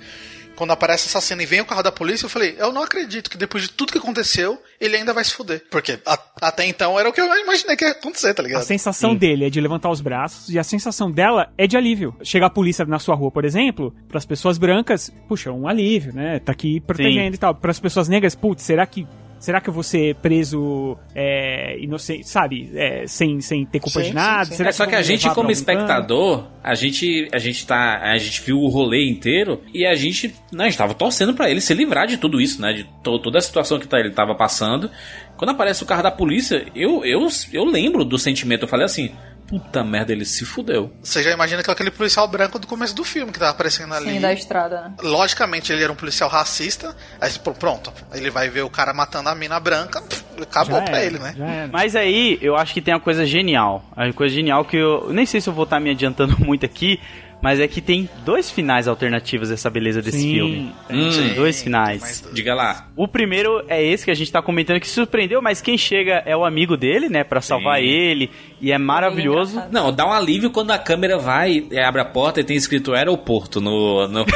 quando 0.56 0.70
aparece 0.72 1.08
essa 1.08 1.20
cena 1.20 1.42
e 1.42 1.46
vem 1.46 1.60
o 1.60 1.64
carro 1.64 1.82
da 1.82 1.90
polícia, 1.92 2.26
eu 2.26 2.30
falei, 2.30 2.54
eu 2.58 2.72
não 2.72 2.82
acredito 2.82 3.28
que 3.30 3.36
depois 3.36 3.64
de 3.64 3.70
tudo 3.70 3.92
que 3.92 3.98
aconteceu, 3.98 4.60
ele 4.80 4.96
ainda 4.96 5.12
vai 5.12 5.24
se 5.24 5.32
fuder. 5.34 5.64
Porque 5.70 5.98
a- 6.06 6.18
até 6.42 6.64
então 6.66 6.98
era 6.98 7.08
o 7.08 7.12
que 7.12 7.20
eu 7.20 7.26
imaginei 7.40 7.76
que 7.76 7.84
ia 7.84 7.90
acontecer, 7.92 8.32
tá 8.34 8.42
ligado? 8.42 8.60
A 8.62 8.64
sensação 8.64 9.14
dele 9.14 9.46
é 9.46 9.50
de 9.50 9.60
levantar 9.60 9.90
os 9.90 10.00
braços 10.00 10.48
e 10.48 10.58
a 10.58 10.64
sensação 10.64 11.10
dela 11.10 11.52
é 11.58 11.66
de 11.66 11.76
alívio. 11.76 12.14
Chega 12.22 12.46
a 12.46 12.50
polícia 12.50 12.84
na 12.84 12.98
sua 12.98 13.14
rua, 13.14 13.30
por 13.30 13.44
exemplo, 13.44 13.94
para 14.08 14.18
as 14.18 14.26
pessoas 14.26 14.56
brancas, 14.58 15.12
puxa, 15.28 15.50
um 15.50 15.66
alívio, 15.66 16.14
né? 16.14 16.38
Tá 16.38 16.52
aqui 16.52 16.80
protegendo 16.80 17.34
e 17.34 17.38
tal. 17.38 17.54
Para 17.54 17.70
as 17.70 17.80
pessoas 17.80 18.08
negras, 18.08 18.34
putz, 18.34 18.62
será 18.62 18.86
que 18.86 19.06
será 19.44 19.60
que 19.60 19.68
eu 19.68 19.74
vou 19.74 19.82
ser 19.82 20.14
preso 20.16 20.96
é, 21.14 21.76
inocente, 21.78 22.26
sabe, 22.28 22.70
é, 22.74 23.06
sem, 23.06 23.40
sem 23.40 23.64
ter 23.66 23.78
culpa 23.80 24.00
Sim, 24.00 24.08
de 24.08 24.14
nada? 24.14 24.44
sim, 24.46 24.50
sim. 24.52 24.56
Será 24.56 24.68
É 24.70 24.72
só 24.72 24.84
vão 24.84 24.90
que 24.90 24.96
a 24.96 25.02
gente, 25.02 25.28
como 25.34 25.50
espectador, 25.50 26.46
a 26.62 26.74
gente, 26.74 27.28
a 27.32 27.38
gente 27.38 27.66
tá. 27.66 28.00
A 28.02 28.16
gente 28.16 28.40
viu 28.42 28.58
o 28.58 28.68
rolê 28.68 29.06
inteiro 29.08 29.60
e 29.72 29.84
a 29.84 29.94
gente. 29.94 30.34
Né, 30.52 30.64
a 30.64 30.68
gente 30.68 30.78
tava 30.78 30.94
torcendo 30.94 31.34
pra 31.34 31.50
ele 31.50 31.60
se 31.60 31.74
livrar 31.74 32.06
de 32.06 32.16
tudo 32.16 32.40
isso, 32.40 32.60
né? 32.62 32.72
De 32.72 32.84
to- 33.02 33.18
toda 33.18 33.38
a 33.38 33.42
situação 33.42 33.78
que 33.78 33.86
tá- 33.86 34.00
ele 34.00 34.10
tava 34.10 34.34
passando. 34.34 34.90
Quando 35.36 35.50
aparece 35.50 35.82
o 35.82 35.86
carro 35.86 36.02
da 36.02 36.10
polícia, 36.10 36.64
eu, 36.74 37.04
eu, 37.04 37.26
eu 37.52 37.64
lembro 37.64 38.04
do 38.04 38.18
sentimento. 38.18 38.62
Eu 38.62 38.68
falei 38.68 38.86
assim. 38.86 39.10
Puta 39.46 39.84
merda, 39.84 40.12
ele 40.12 40.24
se 40.24 40.44
fudeu. 40.44 40.92
Você 41.02 41.22
já 41.22 41.30
imagina 41.30 41.62
que 41.62 41.70
é 41.70 41.72
aquele 41.72 41.90
policial 41.90 42.26
branco 42.26 42.58
do 42.58 42.66
começo 42.66 42.94
do 42.94 43.04
filme 43.04 43.30
que 43.32 43.38
tava 43.38 43.50
aparecendo 43.50 43.92
ali. 43.94 44.12
Sim, 44.12 44.20
da 44.20 44.32
estrada, 44.32 44.80
né? 44.82 44.94
Logicamente 45.02 45.72
ele 45.72 45.82
era 45.82 45.92
um 45.92 45.96
policial 45.96 46.30
racista. 46.30 46.96
Aí 47.20 47.30
pô, 47.38 47.52
pronto, 47.52 47.92
ele 48.12 48.30
vai 48.30 48.48
ver 48.48 48.62
o 48.62 48.70
cara 48.70 48.92
matando 48.94 49.28
a 49.28 49.34
mina 49.34 49.60
branca, 49.60 50.02
acabou 50.40 50.78
Já 50.78 50.82
pra 50.82 50.98
era, 50.98 51.04
ele, 51.04 51.18
né? 51.18 51.68
Mas 51.72 51.94
aí 51.94 52.38
eu 52.40 52.56
acho 52.56 52.72
que 52.72 52.80
tem 52.80 52.94
uma 52.94 53.00
coisa 53.00 53.26
genial. 53.26 53.84
A 53.96 54.12
coisa 54.12 54.34
genial 54.34 54.64
que 54.64 54.76
eu. 54.76 55.08
eu 55.08 55.12
Nem 55.12 55.26
sei 55.26 55.40
se 55.40 55.48
eu 55.48 55.52
vou 55.52 55.64
estar 55.64 55.78
me 55.78 55.90
adiantando 55.90 56.38
muito 56.44 56.64
aqui. 56.64 57.00
Mas 57.42 57.60
é 57.60 57.68
que 57.68 57.80
tem 57.80 58.08
dois 58.24 58.50
finais 58.50 58.88
alternativos 58.88 59.50
essa 59.50 59.68
beleza 59.68 60.00
desse 60.00 60.18
Sim. 60.18 60.32
filme. 60.32 60.72
Hum. 60.90 61.10
Sim. 61.10 61.34
Dois 61.34 61.62
finais. 61.62 62.24
Diga 62.32 62.54
lá. 62.54 62.88
O 62.96 63.06
primeiro 63.06 63.64
é 63.68 63.82
esse 63.84 64.04
que 64.04 64.10
a 64.10 64.14
gente 64.14 64.32
tá 64.32 64.40
comentando 64.40 64.80
que 64.80 64.88
surpreendeu, 64.88 65.42
mas 65.42 65.60
quem 65.60 65.76
chega 65.76 66.22
é 66.24 66.36
o 66.36 66.44
amigo 66.44 66.76
dele, 66.76 67.08
né? 67.08 67.22
Pra 67.22 67.40
salvar 67.40 67.80
Sim. 67.80 67.86
ele. 67.86 68.30
E 68.60 68.72
é 68.72 68.78
maravilhoso. 68.78 69.62
Não, 69.70 69.92
dá 69.92 70.06
um 70.06 70.12
alívio 70.12 70.50
quando 70.50 70.70
a 70.70 70.78
câmera 70.78 71.18
vai, 71.18 71.66
é, 71.70 71.84
abre 71.84 72.00
a 72.00 72.04
porta 72.04 72.40
e 72.40 72.44
tem 72.44 72.56
escrito 72.56 72.94
aeroporto 72.94 73.60
no. 73.60 74.08
no... 74.08 74.24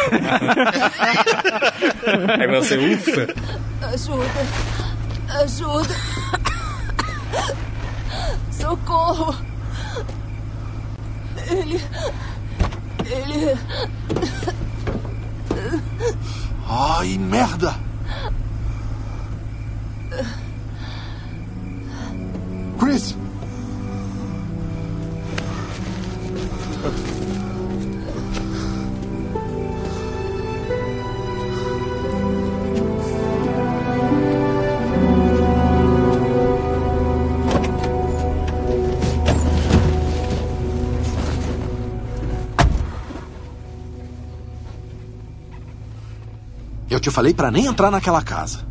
Aí 2.38 2.46
você, 2.46 2.76
ufa. 2.76 3.26
Ajuda. 3.82 4.24
Ajuda. 5.42 5.94
Socorro. 8.50 9.34
Ele. 11.50 11.80
Ele. 13.10 13.58
Ai, 16.68 17.16
merda! 17.18 17.74
Chris! 22.78 23.16
Eu 46.98 47.00
te 47.00 47.12
falei 47.12 47.32
pra 47.32 47.48
nem 47.48 47.66
entrar 47.66 47.92
naquela 47.92 48.20
casa. 48.20 48.66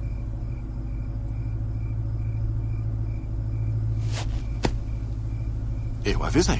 Eu 6.03 6.21
avisei. 6.25 6.59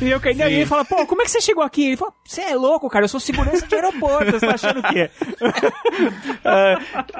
E 0.00 0.08
eu 0.08 0.18
caí 0.18 0.34
e 0.34 0.42
ele 0.42 0.64
fala, 0.64 0.86
pô, 0.86 1.06
como 1.06 1.20
é 1.20 1.26
que 1.26 1.30
você 1.32 1.42
chegou 1.42 1.62
aqui? 1.62 1.88
Ele 1.88 1.96
fala, 1.98 2.14
você 2.24 2.40
é 2.40 2.54
louco, 2.54 2.88
cara, 2.88 3.04
eu 3.04 3.08
sou 3.10 3.20
segurança 3.20 3.66
de 3.66 3.74
aeroporto, 3.74 4.32
você 4.32 4.46
tá 4.46 4.54
achando 4.54 4.80
o 4.80 4.82
quê? 4.84 5.10
É, 6.46 6.76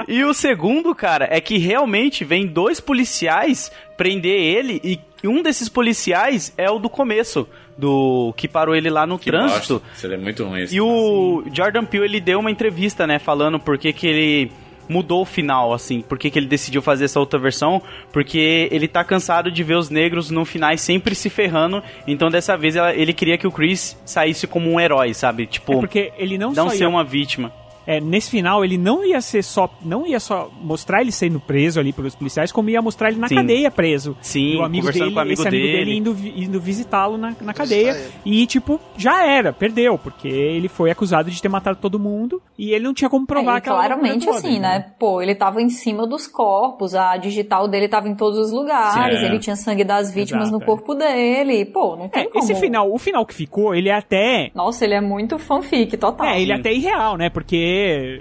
e 0.08 0.24
o 0.24 0.32
segundo, 0.32 0.94
cara, 0.94 1.28
é 1.30 1.40
que 1.40 1.58
realmente 1.58 2.24
vem 2.24 2.46
dois 2.46 2.80
policiais 2.80 3.70
prender 3.96 4.40
ele 4.40 4.80
e 4.82 4.98
um 5.28 5.42
desses 5.42 5.68
policiais 5.68 6.52
é 6.56 6.70
o 6.70 6.78
do 6.78 6.88
começo, 6.88 7.46
do 7.76 8.32
que 8.36 8.46
parou 8.48 8.74
ele 8.74 8.90
lá 8.90 9.06
no 9.06 9.18
Que 9.18 9.30
trânsito. 9.30 9.74
bosta. 9.80 9.96
Seria 9.98 10.18
muito 10.18 10.44
ruim 10.44 10.62
isso. 10.62 10.74
E 10.74 10.80
o 10.80 11.44
Jordan 11.52 11.84
Peele, 11.84 12.04
ele 12.04 12.20
deu 12.20 12.38
uma 12.40 12.50
entrevista, 12.50 13.06
né, 13.06 13.18
falando 13.18 13.58
por 13.58 13.76
que 13.78 13.92
que 13.92 14.06
ele 14.06 14.52
mudou 14.86 15.22
o 15.22 15.24
final, 15.24 15.72
assim, 15.72 16.02
por 16.02 16.18
que 16.18 16.30
que 16.30 16.38
ele 16.38 16.46
decidiu 16.46 16.82
fazer 16.82 17.06
essa 17.06 17.18
outra 17.18 17.38
versão, 17.38 17.80
porque 18.12 18.68
ele 18.70 18.86
tá 18.86 19.02
cansado 19.02 19.50
de 19.50 19.62
ver 19.62 19.76
os 19.76 19.88
negros 19.88 20.30
no 20.30 20.44
final 20.44 20.76
sempre 20.76 21.14
se 21.14 21.30
ferrando, 21.30 21.82
então 22.06 22.28
dessa 22.28 22.54
vez 22.54 22.76
ela- 22.76 22.94
ele 22.94 23.14
queria 23.14 23.38
que 23.38 23.46
o 23.46 23.50
Chris 23.50 23.96
saísse 24.04 24.46
como 24.46 24.70
um 24.70 24.78
herói, 24.78 25.14
sabe? 25.14 25.46
Tipo, 25.46 25.72
É 25.72 25.76
porque 25.78 26.12
ele 26.18 26.36
não 26.36 26.52
não 26.52 26.68
só 26.68 26.74
ser 26.76 26.82
ia- 26.84 26.88
uma 26.90 27.02
vítima. 27.02 27.50
É, 27.86 28.00
nesse 28.00 28.30
final 28.30 28.64
ele 28.64 28.78
não 28.78 29.04
ia 29.04 29.20
ser 29.20 29.42
só. 29.42 29.68
Não 29.84 30.06
ia 30.06 30.18
só 30.20 30.50
mostrar 30.62 31.00
ele 31.00 31.12
sendo 31.12 31.38
preso 31.40 31.78
ali 31.80 31.92
pelos 31.92 32.14
policiais, 32.14 32.50
como 32.52 32.70
ia 32.70 32.80
mostrar 32.82 33.10
ele 33.10 33.18
na 33.20 33.28
Sim. 33.28 33.36
cadeia 33.36 33.70
preso. 33.70 34.16
Sim, 34.20 34.54
E 34.54 34.56
o 34.56 34.62
amigo 34.62 34.86
conversando 34.86 35.04
dele, 35.04 35.14
com 35.14 35.18
o 35.18 35.22
amigo 35.22 35.40
esse 35.40 35.48
amigo 35.48 35.66
dele. 35.66 35.78
dele 35.84 35.96
indo, 35.96 36.16
indo 36.44 36.60
visitá-lo 36.60 37.16
na, 37.18 37.34
na 37.40 37.52
cadeia. 37.54 37.96
E, 38.24 38.46
tipo, 38.46 38.80
já 38.96 39.24
era, 39.26 39.52
perdeu, 39.52 39.98
porque 39.98 40.28
ele 40.28 40.68
foi 40.68 40.90
acusado 40.90 41.30
de 41.30 41.40
ter 41.40 41.48
matado 41.48 41.78
todo 41.80 41.98
mundo 41.98 42.40
e 42.58 42.72
ele 42.72 42.84
não 42.84 42.94
tinha 42.94 43.10
como 43.10 43.26
provar 43.26 43.52
É, 43.52 43.54
e 43.54 43.58
aquela 43.58 43.76
claramente 43.78 44.24
toda, 44.26 44.38
assim, 44.38 44.58
né? 44.58 44.92
Pô, 44.98 45.20
ele 45.20 45.34
tava 45.34 45.60
em 45.60 45.68
cima 45.68 46.06
dos 46.06 46.26
corpos, 46.26 46.94
a 46.94 47.16
digital 47.16 47.68
dele 47.68 47.88
tava 47.88 48.08
em 48.08 48.14
todos 48.14 48.38
os 48.38 48.52
lugares, 48.52 49.18
Sim. 49.20 49.26
ele 49.26 49.38
tinha 49.38 49.56
sangue 49.56 49.84
das 49.84 50.12
vítimas 50.12 50.48
Exato, 50.48 50.58
no 50.58 50.64
corpo 50.64 50.94
dele. 50.94 51.64
Pô, 51.64 51.96
não 51.96 52.08
tem 52.08 52.22
É, 52.22 52.26
como. 52.26 52.38
esse 52.44 52.54
final, 52.54 52.92
o 52.92 52.98
final 52.98 53.24
que 53.26 53.34
ficou, 53.34 53.74
ele 53.74 53.88
é 53.88 53.94
até. 53.94 54.50
Nossa, 54.54 54.84
ele 54.84 54.94
é 54.94 55.00
muito 55.00 55.38
fanfic, 55.38 55.96
total. 55.96 56.26
É, 56.26 56.40
ele 56.40 56.52
é 56.52 56.54
até 56.56 56.72
irreal, 56.72 57.16
né? 57.16 57.28
Porque 57.28 57.56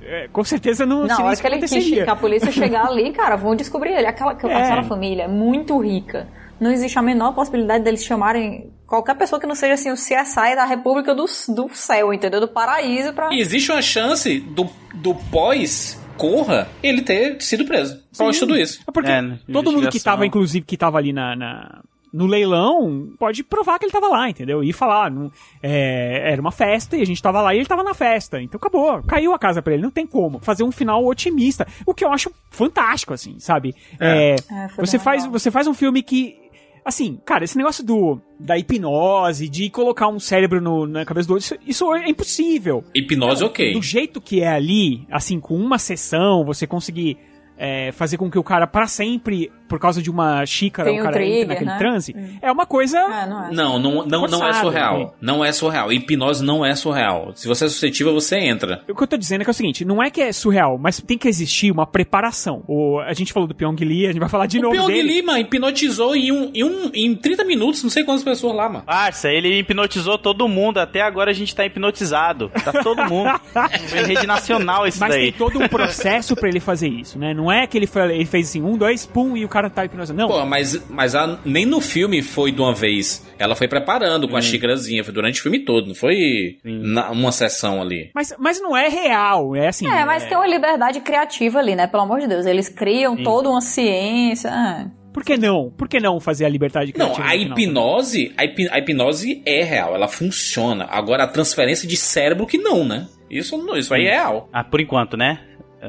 é, 0.03 0.27
com 0.31 0.43
certeza 0.43 0.85
não, 0.85 1.05
Não, 1.05 1.25
hora 1.25 1.35
que, 1.35 1.45
ele, 1.47 1.55
aconteceria. 1.55 2.03
que 2.03 2.09
a 2.09 2.15
polícia 2.15 2.51
chegar 2.51 2.87
ali, 2.87 3.11
cara, 3.11 3.35
vão 3.35 3.55
descobrir 3.55 3.91
ele. 3.93 4.07
Aquela, 4.07 4.31
É. 4.31 4.35
aquela 4.35 4.83
família 4.83 5.23
é 5.23 5.27
muito 5.27 5.77
rica. 5.79 6.27
Não 6.59 6.71
existe 6.71 6.97
a 6.97 7.01
menor 7.01 7.33
possibilidade 7.33 7.83
deles 7.83 8.03
chamarem 8.05 8.71
qualquer 8.87 9.15
pessoa 9.15 9.39
que 9.39 9.47
não 9.47 9.55
seja 9.55 9.73
assim 9.73 9.91
o 9.91 9.95
CSI 9.95 10.55
da 10.55 10.65
República 10.65 11.13
do, 11.13 11.25
do 11.49 11.69
Céu, 11.73 12.13
entendeu? 12.13 12.39
Do 12.39 12.47
paraíso 12.47 13.11
pra. 13.13 13.33
E 13.33 13.39
existe 13.39 13.71
uma 13.71 13.81
chance 13.81 14.39
do, 14.39 14.69
do 14.93 15.15
pós 15.15 15.99
Corra 16.15 16.67
ele 16.81 17.01
ter 17.01 17.41
sido 17.41 17.65
preso. 17.65 17.99
Pós 18.15 18.37
tudo 18.37 18.55
isso. 18.55 18.79
É 18.87 18.91
porque 18.91 19.09
todo 19.51 19.71
mundo 19.71 19.89
que 19.89 19.99
tava, 19.99 20.25
inclusive, 20.27 20.63
que 20.63 20.77
tava 20.77 20.99
ali 20.99 21.11
na, 21.11 21.35
na- 21.35 21.81
no 22.13 22.27
leilão, 22.27 23.09
pode 23.17 23.43
provar 23.43 23.79
que 23.79 23.85
ele 23.85 23.91
tava 23.91 24.07
lá, 24.07 24.29
entendeu? 24.29 24.63
E 24.63 24.71
falar, 24.71 25.09
não, 25.09 25.31
é, 25.63 26.31
era 26.31 26.39
uma 26.39 26.51
festa 26.51 26.95
e 26.95 27.01
a 27.01 27.05
gente 27.05 27.21
tava 27.21 27.41
lá 27.41 27.53
e 27.53 27.57
ele 27.57 27.65
tava 27.65 27.83
na 27.83 27.93
festa. 27.95 28.39
Então 28.41 28.57
acabou, 28.59 29.01
caiu 29.03 29.33
a 29.33 29.39
casa 29.39 29.61
pra 29.63 29.73
ele, 29.73 29.81
não 29.81 29.89
tem 29.91 30.05
como. 30.05 30.37
Fazer 30.39 30.63
um 30.63 30.71
final 30.71 31.03
otimista, 31.05 31.65
o 31.85 31.93
que 31.93 32.05
eu 32.05 32.11
acho 32.13 32.31
fantástico, 32.51 33.13
assim, 33.13 33.39
sabe? 33.39 33.73
É, 33.99 34.35
É, 34.35 34.67
foi 34.69 34.85
você, 34.85 34.99
faz, 34.99 35.23
legal. 35.23 35.39
você 35.39 35.49
faz 35.49 35.65
um 35.67 35.73
filme 35.73 36.03
que. 36.03 36.37
Assim, 36.85 37.17
cara, 37.25 37.45
esse 37.45 37.57
negócio 37.57 37.81
do 37.83 38.19
da 38.37 38.57
hipnose, 38.57 39.47
de 39.47 39.69
colocar 39.69 40.07
um 40.09 40.19
cérebro 40.19 40.59
no- 40.61 40.85
na 40.85 41.05
cabeça 41.05 41.27
do 41.29 41.33
outro, 41.35 41.45
isso, 41.45 41.57
isso 41.65 41.93
é 41.95 42.09
impossível. 42.09 42.83
Hipnose, 42.93 43.41
ok. 43.43 43.73
Do 43.73 43.81
jeito 43.81 44.19
que 44.19 44.41
é 44.41 44.49
ali, 44.49 45.07
assim, 45.09 45.39
com 45.39 45.55
uma 45.55 45.77
sessão, 45.79 46.43
você 46.45 46.67
conseguir 46.67 47.17
é, 47.55 47.91
fazer 47.93 48.17
com 48.17 48.29
que 48.31 48.37
o 48.37 48.43
cara, 48.43 48.65
pra 48.67 48.87
sempre, 48.87 49.49
por 49.73 49.79
causa 49.79 50.03
de 50.03 50.11
uma 50.11 50.45
xícara, 50.45 50.87
Tem 50.87 50.99
o 50.99 51.01
um 51.01 51.05
cara 51.05 51.15
entre 51.17 51.29
trigger, 51.31 51.47
naquele 51.47 51.71
né? 51.71 51.77
transe, 51.79 52.15
é 52.43 52.51
uma 52.51 52.63
coisa. 52.63 52.99
não 53.25 53.45
é. 53.47 53.51
Não, 53.51 53.79
não, 53.79 54.05
não, 54.05 54.27
não 54.27 54.47
é 54.47 54.53
surreal. 54.53 54.99
né? 54.99 55.07
Não 55.19 55.43
é 55.43 55.51
surreal. 55.51 55.91
Hipnose 55.91 56.45
não 56.45 56.63
é 56.63 56.75
surreal. 56.75 57.31
Se 57.33 57.47
você 57.47 57.65
é 57.65 57.69
suscetível, 57.69 58.13
você 58.13 58.37
entra. 58.37 58.83
O 58.87 58.93
que 58.93 59.01
eu 59.01 59.07
tô 59.07 59.17
dizendo 59.17 59.41
é 59.41 59.43
que 59.43 59.49
é 59.49 59.51
o 59.51 59.53
seguinte, 59.55 59.83
não 59.83 60.01
é 60.03 60.11
que 60.11 60.21
é 60.21 60.31
surreal, 60.31 60.77
mas 60.77 61.01
tem 61.01 61.17
que 61.17 61.27
existir 61.27 61.71
uma 61.71 61.87
preparação. 61.87 62.63
O, 62.67 62.99
a 62.99 63.13
gente 63.13 63.33
falou 63.33 63.47
do 63.47 63.55
Pyong 63.55 63.83
Lee, 63.83 64.05
a 64.05 64.11
gente 64.11 64.19
vai 64.19 64.29
falar 64.29 64.45
de 64.45 64.59
o 64.59 64.61
novo 64.61 64.75
Pyong 64.75 64.85
dele. 64.85 65.07
Lee, 65.07 65.21
mano, 65.23 65.39
hipnotizou 65.39 66.15
em, 66.15 66.31
um, 66.31 66.51
em, 66.53 66.63
um, 66.63 66.91
em 66.93 67.15
30 67.15 67.43
minutos, 67.45 67.81
não 67.81 67.89
sei 67.89 68.03
quantas 68.03 68.23
pessoas 68.23 68.55
lá, 68.55 68.69
mano. 68.69 68.85
Parça, 68.85 69.27
ele 69.31 69.57
hipnotizou 69.57 70.19
todo 70.19 70.47
mundo. 70.47 70.77
Até 70.77 71.01
agora 71.01 71.31
a 71.31 71.33
gente 71.33 71.55
tá 71.55 71.65
hipnotizado. 71.65 72.51
Tá 72.63 72.71
todo 72.83 73.03
mundo. 73.09 73.31
Em 73.91 74.05
rede 74.05 74.27
nacional 74.27 74.85
isso 74.85 74.99
Mas 74.99 75.09
daí. 75.09 75.31
tem 75.31 75.31
todo 75.31 75.59
um 75.59 75.67
processo 75.67 76.35
pra 76.35 76.47
ele 76.47 76.59
fazer 76.59 76.89
isso, 76.89 77.17
né? 77.17 77.33
Não 77.33 77.51
é 77.51 77.65
que 77.65 77.77
ele, 77.77 77.87
foi, 77.87 78.13
ele 78.13 78.25
fez 78.25 78.49
assim, 78.49 78.61
um, 78.61 78.77
dois, 78.77 79.05
pum, 79.05 79.37
e 79.37 79.45
o 79.45 79.49
cara 79.49 79.62
tá 79.69 79.85
hipnotizado. 79.85 80.17
Não. 80.19 80.27
Pô, 80.27 80.45
mas, 80.45 80.83
mas 80.89 81.15
a- 81.15 81.39
nem 81.45 81.65
no 81.65 81.79
filme 81.81 82.21
foi 82.21 82.51
de 82.51 82.61
uma 82.61 82.73
vez. 82.73 83.25
Ela 83.39 83.55
foi 83.55 83.67
preparando 83.67 84.25
Hum. 84.25 84.29
com 84.29 84.37
a 84.37 84.41
xícarazinha. 84.41 85.03
Foi 85.03 85.13
durante 85.13 85.39
o 85.39 85.43
filme 85.43 85.59
todo, 85.59 85.87
não 85.87 85.95
foi 85.95 86.57
na- 86.63 87.11
uma 87.11 87.31
sessão 87.31 87.81
ali. 87.81 88.11
Mas, 88.15 88.33
mas 88.39 88.61
não 88.61 88.75
é 88.75 88.87
real, 88.87 89.55
é 89.55 89.67
assim. 89.67 89.87
É, 89.87 90.05
mas 90.05 90.25
tem 90.25 90.37
uma 90.37 90.47
liberdade 90.47 90.99
criativa 91.01 91.59
ali, 91.59 91.75
né? 91.75 91.87
Pelo 91.87 92.03
amor 92.03 92.19
de 92.19 92.27
Deus. 92.27 92.45
Eles 92.45 92.69
criam 92.69 93.15
Sim. 93.17 93.23
toda 93.23 93.49
uma 93.49 93.61
ciência. 93.61 94.49
ah. 94.51 94.85
Por 95.13 95.23
que 95.23 95.37
não? 95.37 95.69
Por 95.77 95.87
que 95.87 95.99
não 95.99 96.19
fazer 96.19 96.43
a 96.43 96.49
liberdade 96.49 96.91
Não, 96.97 97.13
criativa? 97.13 97.27
a 97.27 97.33
no 97.49 97.55
final? 97.55 97.59
hipnose, 97.59 98.33
a, 98.35 98.45
hipi- 98.45 98.67
a 98.69 98.79
hipnose 98.79 99.43
é 99.45 99.63
real, 99.63 99.93
ela 99.93 100.07
funciona. 100.07 100.87
Agora 100.89 101.23
a 101.23 101.27
transferência 101.27 101.87
de 101.87 101.95
cérebro 101.95 102.47
que 102.47 102.57
não, 102.57 102.83
né? 102.83 103.07
Isso, 103.29 103.55
não- 103.57 103.77
isso 103.77 103.93
aí 103.93 104.05
é 104.07 104.11
real. 104.13 104.49
Ah, 104.51 104.63
por 104.63 104.81
enquanto, 104.81 105.15
né? 105.15 105.39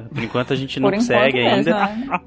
Por 0.03 0.22
enquanto 0.22 0.53
a 0.53 0.57
gente 0.57 0.80
não 0.80 0.90
consegue 0.90 1.38
mesmo, 1.42 1.74
ainda. 1.74 1.86
né? 1.88 2.20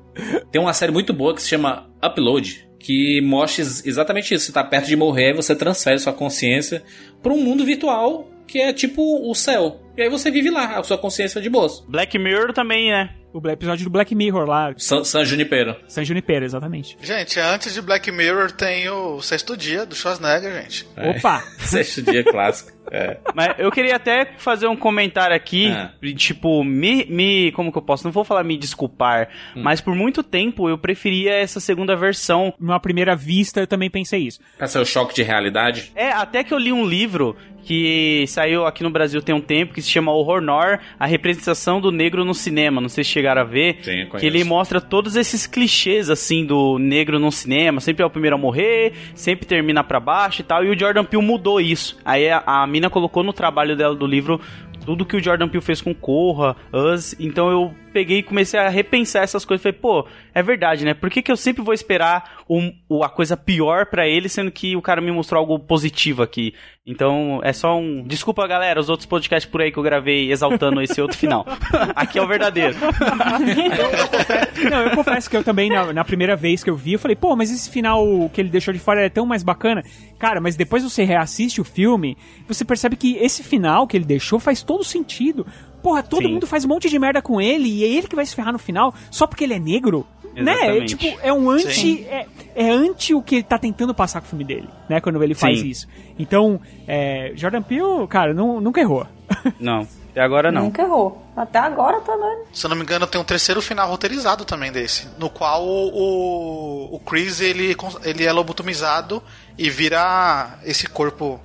Tem 0.52 0.62
uma 0.62 0.74
série 0.74 0.92
muito 0.92 1.14
boa 1.14 1.34
que 1.36 1.42
se 1.42 1.50
chama 1.50 1.90
Upload, 2.04 2.68
que 2.80 3.22
mostra 3.22 3.64
ex- 3.64 3.86
exatamente 3.86 4.34
isso. 4.34 4.46
Você 4.46 4.52
tá 4.52 4.64
perto 4.64 4.88
de 4.88 4.96
morrer, 4.96 5.34
você 5.34 5.56
transfere 5.56 6.00
sua 6.00 6.14
consciência 6.14 6.84
para 7.22 7.34
um 7.34 7.42
mundo 7.44 7.66
virtual 7.66 8.30
que 8.48 8.60
é 8.62 8.72
tipo 8.72 9.30
o 9.30 9.36
céu. 9.36 9.82
E 9.98 10.02
aí 10.02 10.10
você 10.10 10.32
vive 10.32 10.50
lá, 10.50 10.78
a 10.78 10.84
sua 10.84 10.98
consciência 10.98 11.42
de 11.42 11.50
boas. 11.50 11.84
Black 11.88 12.18
Mirror 12.18 12.54
também, 12.54 12.90
né? 12.92 13.10
O 13.34 13.46
episódio 13.50 13.84
do 13.84 13.90
Black 13.90 14.16
Mirror 14.16 14.46
lá. 14.48 14.74
San, 14.78 15.04
San 15.04 15.24
Junipero. 15.26 15.76
San 15.88 16.04
Junipero, 16.04 16.44
exatamente. 16.46 16.98
Gente, 17.02 17.40
antes 17.40 17.74
de 17.74 17.82
Black 17.82 18.12
Mirror 18.12 18.52
tem 18.52 18.90
o 18.90 19.22
Sexto 19.22 19.56
Dia 19.56 19.86
do 19.86 19.94
Schwarzenegger, 19.96 20.62
gente. 20.64 20.88
Opa! 20.98 21.44
Sexto 21.60 22.02
dia 22.02 22.24
clássico. 22.24 22.76
É. 22.90 23.18
Mas 23.36 23.54
eu 23.60 23.70
queria 23.70 23.98
até 23.98 24.26
fazer 24.38 24.66
um 24.68 24.76
comentário 24.76 25.36
aqui, 25.36 25.68
Ah. 25.68 25.92
tipo, 26.16 26.64
me, 26.64 27.06
me. 27.06 27.52
Como 27.52 27.70
que 27.72 27.78
eu 27.78 27.82
posso? 27.82 28.06
Não 28.06 28.14
vou 28.14 28.24
falar 28.24 28.46
me 28.46 28.58
desculpar, 28.58 29.28
Hum. 29.56 29.62
mas 29.62 29.82
por 29.82 29.94
muito 29.94 30.24
tempo 30.24 30.70
eu 30.70 30.78
preferia 30.78 31.34
essa 31.34 31.60
segunda 31.60 31.98
versão. 31.98 32.54
Numa 32.58 32.80
primeira 32.80 33.14
vista, 33.14 33.60
eu 33.60 33.68
também 33.68 33.90
pensei 33.90 34.22
isso. 34.22 34.40
Pra 34.58 34.68
ser 34.68 34.80
o 34.80 34.86
choque 34.86 35.14
de 35.14 35.22
realidade. 35.22 35.92
É, 35.96 36.12
até 36.12 36.46
que 36.46 36.54
eu 36.54 36.58
li 36.58 36.72
um 36.72 36.86
livro 36.86 37.36
que 37.64 38.24
saiu 38.30 38.66
aqui 38.66 38.82
no 38.82 38.90
Brasil 38.90 39.22
tem 39.22 39.36
um 39.36 39.42
tempo, 39.42 39.74
que 39.74 39.82
se 39.82 39.90
chama 39.90 40.14
Horror 40.14 40.40
Noir, 40.40 40.80
a 40.98 41.06
representação 41.06 41.82
do 41.82 41.92
negro 41.92 42.24
no 42.24 42.34
cinema. 42.34 42.80
Não 42.80 42.88
sei 42.88 43.04
se 43.04 43.10
chegaram 43.18 43.42
a 43.42 43.46
ver. 43.46 43.80
Sim, 43.82 44.08
que 44.20 44.26
ele 44.26 44.44
mostra 44.44 44.80
todos 44.80 45.16
esses 45.16 45.48
clichês, 45.48 46.10
assim, 46.10 46.46
do 46.46 46.78
negro 46.78 47.20
no 47.20 47.32
cinema. 47.32 47.80
Sempre 47.82 48.04
é 48.04 48.06
o 48.06 48.10
primeiro 48.10 48.36
a 48.36 48.40
morrer, 48.40 48.94
sempre 49.16 49.46
termina 49.46 49.84
pra 49.84 50.00
baixo 50.00 50.42
e 50.42 50.44
tal. 50.44 50.64
E 50.64 50.70
o 50.70 50.80
Jordan 50.80 51.04
Peele 51.04 51.26
mudou 51.26 51.60
isso. 51.60 51.98
Aí 52.06 52.30
a, 52.30 52.44
a 52.46 52.68
mina 52.68 52.90
colocou 52.90 53.24
no 53.24 53.34
trabalho 53.34 53.76
dela 53.76 53.96
do 53.96 54.06
livro 54.06 54.40
tudo 54.86 55.06
que 55.06 55.18
o 55.18 55.24
Jordan 55.24 55.50
Peele 55.50 55.64
fez 55.64 55.82
com 55.82 55.94
Corra, 55.94 56.56
Us. 56.72 57.14
Então 57.20 57.52
eu 57.52 57.74
peguei 57.98 58.20
e 58.20 58.24
comecei 58.24 58.60
a 58.60 58.70
repensar 58.70 59.24
essas 59.24 59.44
coisas. 59.44 59.64
Falei, 59.64 59.76
pô, 59.80 60.06
é 60.36 60.44
verdade, 60.44 60.86
né? 60.86 60.94
Por 60.94 61.10
que, 61.10 61.24
que 61.24 61.32
eu 61.32 61.36
sempre 61.38 61.64
vou 61.64 61.74
esperar 61.74 62.44
um- 62.48 62.72
a 63.04 63.10
coisa 63.10 63.36
pior 63.36 63.88
pra 63.88 64.08
ele, 64.08 64.30
sendo 64.30 64.52
que 64.52 64.76
o 64.76 64.82
cara 64.84 65.02
me 65.02 65.12
mostrou 65.12 65.40
algo 65.40 65.58
positivo 65.58 66.22
aqui? 66.22 66.54
Então 66.86 67.42
é 67.44 67.52
só 67.52 67.76
um. 67.78 68.04
Desculpa, 68.04 68.48
galera, 68.48 68.80
os 68.80 68.88
outros 68.88 69.08
podcasts 69.08 69.50
por 69.52 69.62
aí 69.62 69.72
que 69.72 69.78
eu 69.80 69.84
gravei 69.84 70.32
exaltando 70.32 70.80
esse 70.82 71.02
outro 71.02 71.18
final. 71.18 71.44
aqui 71.96 72.20
é 72.20 72.22
o 72.22 72.28
verdadeiro. 72.28 72.76
Não, 74.70 74.82
eu 74.84 74.92
confesso 74.92 75.30
que 75.30 75.36
eu 75.36 75.44
também, 75.44 75.70
na, 75.70 75.92
na 75.92 76.06
primeira 76.06 76.36
vez 76.36 76.64
que 76.64 76.70
eu 76.70 76.76
vi, 76.76 76.94
eu 76.94 77.00
falei, 77.00 77.16
pô, 77.16 77.36
mas 77.36 77.52
esse 77.52 77.70
final 77.70 78.30
que 78.32 78.40
ele 78.40 78.50
deixou 78.50 78.74
de 78.74 78.80
fora 78.80 79.06
é 79.06 79.10
tão 79.10 79.26
mais 79.26 79.44
bacana. 79.44 79.84
Cara, 80.20 80.40
mas 80.40 80.56
depois 80.56 80.84
você 80.84 81.04
reassiste 81.04 81.60
o 81.60 81.64
filme, 81.64 82.18
você 82.48 82.64
percebe 82.64 82.96
que 82.96 83.18
esse 83.18 83.44
final 83.44 83.86
que 83.88 83.98
ele 83.98 84.06
deixou 84.06 84.40
faz 84.40 84.62
todo 84.64 84.84
sentido. 84.84 85.46
Porra, 85.88 86.04
todo 86.04 86.24
Sim. 86.24 86.34
mundo 86.34 86.46
faz 86.46 86.66
um 86.66 86.68
monte 86.68 86.90
de 86.90 87.00
merda 87.00 87.22
com 87.22 87.40
ele 87.40 87.70
e 87.70 87.84
é 87.86 87.88
ele 87.88 88.10
que 88.10 88.16
vai 88.16 88.26
se 88.26 88.36
ferrar 88.36 88.52
no 88.52 88.60
final 88.60 88.94
só 89.10 89.26
porque 89.26 89.46
ele 89.46 89.54
é 89.54 89.60
negro. 89.60 90.06
Né? 90.36 90.52
É, 90.52 90.56
Exatamente. 90.56 90.98
tipo, 90.98 91.20
é 91.24 91.32
um 91.32 91.50
anti. 91.50 92.06
É, 92.06 92.28
é 92.56 92.70
anti 92.70 93.14
o 93.14 93.22
que 93.22 93.36
ele 93.36 93.44
tá 93.44 93.58
tentando 93.58 93.94
passar 93.96 94.20
com 94.20 94.28
o 94.28 94.30
filme 94.30 94.44
dele, 94.44 94.68
né? 94.90 95.00
Quando 95.00 95.24
ele 95.24 95.34
faz 95.34 95.62
Sim. 95.62 95.68
isso. 95.68 95.88
Então, 96.20 96.60
é, 96.86 97.32
Jordan 97.36 97.62
Peele, 97.62 98.06
cara, 98.10 98.34
não, 98.34 98.60
nunca 98.60 98.82
errou. 98.82 99.08
Não, 99.60 99.88
até 100.12 100.22
agora 100.22 100.52
não. 100.52 100.64
Nunca 100.64 100.82
errou. 100.82 101.22
Até 101.36 101.60
agora 101.60 102.02
tá 102.02 102.16
dando. 102.16 102.48
Se 102.52 102.66
eu 102.66 102.70
não 102.70 102.76
me 102.78 102.84
engano, 102.84 103.06
tem 103.06 103.20
um 103.20 103.24
terceiro 103.24 103.62
final 103.62 103.88
roteirizado 103.90 104.46
também 104.46 104.72
desse, 104.72 105.08
no 105.18 105.30
qual 105.30 105.64
o, 105.64 105.90
o, 105.94 106.96
o 106.96 107.00
Chris 107.00 107.40
ele, 107.40 107.76
ele 108.04 108.24
é 108.24 108.32
lobotomizado 108.32 109.22
e 109.58 109.70
vira 109.70 110.58
esse 110.64 110.88
corpo 110.88 111.40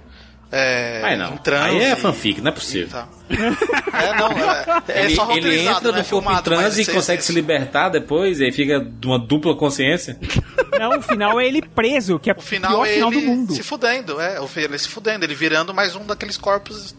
é, 0.52 1.00
Aí 1.02 1.16
não. 1.16 1.36
transe. 1.38 1.76
Aí 1.76 1.82
é 1.82 1.96
fanfic, 1.96 2.40
não 2.42 2.50
é 2.50 2.54
possível. 2.54 2.88
Tá. 2.90 3.08
É, 3.30 4.14
não, 4.18 4.30
é, 4.32 4.82
é 4.88 5.04
ele, 5.06 5.14
só 5.14 5.30
ele 5.34 5.60
entra 5.60 5.90
não 5.92 5.98
é 5.98 6.02
no 6.02 6.08
corpo 6.08 6.30
em 6.32 6.42
transe 6.42 6.82
e 6.82 6.86
consegue 6.86 7.22
se 7.24 7.32
libertar 7.32 7.88
depois, 7.88 8.38
e 8.38 8.44
aí 8.44 8.52
fica 8.52 8.78
de 8.78 9.06
uma 9.06 9.18
dupla 9.18 9.56
consciência. 9.56 10.18
Não, 10.78 10.98
o 10.98 11.02
final 11.02 11.40
é 11.40 11.46
ele 11.46 11.62
preso, 11.62 12.18
que 12.18 12.30
é 12.30 12.34
o 12.36 12.40
final 12.42 12.72
pior 12.72 12.86
é 12.86 12.92
final 12.94 13.10
do 13.10 13.16
ele 13.18 13.26
mundo. 13.26 13.54
se 13.54 13.62
fudendo, 13.62 14.20
é, 14.20 14.38
o- 14.40 14.48
ele 14.56 14.78
se 14.78 14.88
fudendo, 14.88 15.24
ele 15.24 15.34
virando 15.34 15.72
mais 15.72 15.96
um 15.96 16.04
daqueles 16.04 16.36
corpos 16.36 16.94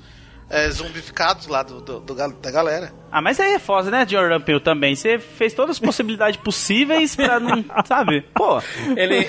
é, 0.49 0.69
zumbificados 0.71 1.45
lá 1.47 1.61
do, 1.63 1.79
do- 1.81 1.99
do 1.99 2.15
da 2.15 2.51
galera. 2.51 2.91
Ah, 3.16 3.22
mas 3.22 3.39
aí 3.39 3.53
é 3.53 3.59
foda, 3.59 3.91
né, 3.91 4.05
Jordan 4.09 4.41
Peele 4.41 4.59
também. 4.59 4.95
Você 4.95 5.20
fez 5.20 5.53
todas 5.53 5.76
as 5.76 5.80
possibilidades 5.80 6.39
possíveis 6.39 7.16
pra 7.16 7.39
não. 7.39 7.64
Sabe? 7.86 8.26
Pô. 8.34 8.59
Ele, 8.97 9.28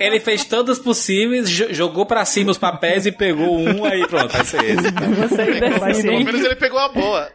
ele 0.00 0.18
fez 0.18 0.44
todas 0.44 0.78
possíveis, 0.78 1.50
jo- 1.50 1.72
jogou 1.74 2.06
pra 2.06 2.24
cima 2.24 2.50
os 2.50 2.56
papéis 2.58 3.04
e 3.04 3.12
pegou 3.12 3.58
um, 3.58 3.84
aí 3.84 4.06
pronto, 4.06 4.32
vai 4.32 4.44
ser 4.44 4.64
esse. 4.64 4.92
Pelo 4.92 6.24
menos 6.24 6.42
ele 6.44 6.56
pegou 6.56 6.78
a 6.78 6.88
boa. 6.88 7.28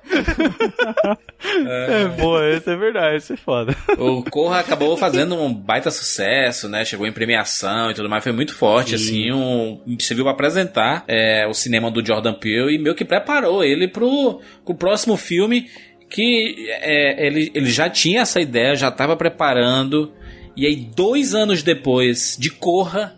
É, 1.45 2.05
boa, 2.19 2.49
isso 2.51 2.69
é 2.69 2.75
verdade, 2.75 3.17
isso 3.17 3.33
é 3.33 3.37
foda. 3.37 3.75
O 3.97 4.23
Corra 4.23 4.59
acabou 4.59 4.95
fazendo 4.97 5.35
um 5.35 5.53
baita 5.53 5.91
sucesso, 5.91 6.67
né? 6.69 6.83
Chegou 6.85 7.05
em 7.05 7.11
premiação 7.11 7.91
e 7.91 7.93
tudo 7.93 8.09
mais, 8.09 8.23
foi 8.23 8.31
muito 8.33 8.55
forte, 8.55 8.95
assim, 8.95 9.31
um, 9.31 9.79
serviu 9.99 10.23
pra 10.25 10.33
apresentar 10.33 11.03
é, 11.07 11.45
o 11.47 11.53
cinema 11.53 11.91
do 11.91 12.05
Jordan 12.05 12.33
Peele 12.33 12.75
e 12.75 12.79
meio 12.79 12.95
que 12.95 13.05
preparou 13.05 13.63
ele 13.63 13.87
pro, 13.87 14.41
pro 14.65 14.75
próximo 14.75 15.17
filme 15.17 15.69
que 16.13 16.69
é, 16.69 17.25
ele, 17.25 17.51
ele 17.55 17.71
já 17.71 17.89
tinha 17.89 18.21
essa 18.21 18.39
ideia, 18.39 18.75
já 18.75 18.91
tava 18.91 19.17
preparando, 19.17 20.13
e 20.55 20.67
aí 20.67 20.75
dois 20.75 21.33
anos 21.33 21.63
depois 21.63 22.37
de 22.39 22.51
Corra, 22.51 23.15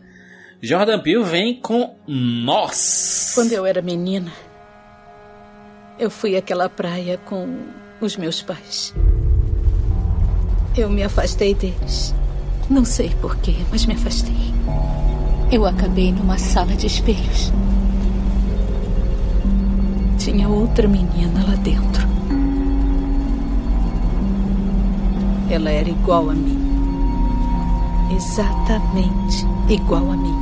Jordan 0.61 0.99
Peele 0.99 1.23
vem 1.25 1.53
com 1.53 1.93
Nós. 2.07 3.33
Quando 3.35 3.51
eu 3.51 3.65
era 3.65 3.81
menina, 3.81 4.31
eu 5.99 6.09
fui 6.09 6.37
àquela 6.37 6.69
praia 6.69 7.17
com 7.17 7.65
os 7.99 8.15
meus 8.15 8.41
pais. 8.41 8.93
Eu 10.77 10.89
me 10.89 11.03
afastei 11.03 11.53
deles. 11.53 12.15
Não 12.69 12.85
sei 12.85 13.09
porquê, 13.21 13.55
mas 13.69 13.85
me 13.85 13.93
afastei. 13.93 14.53
Eu 15.51 15.65
acabei 15.65 16.13
numa 16.13 16.37
sala 16.37 16.73
de 16.73 16.87
espelhos. 16.87 17.51
Tinha 20.17 20.47
outra 20.47 20.87
menina 20.87 21.43
lá 21.45 21.55
dentro. 21.55 22.14
Ela 25.49 25.69
era 25.69 25.89
igual 25.89 26.29
a 26.29 26.33
mim. 26.33 26.59
Exatamente 28.15 29.45
igual 29.69 30.11
a 30.11 30.17
mim. 30.17 30.35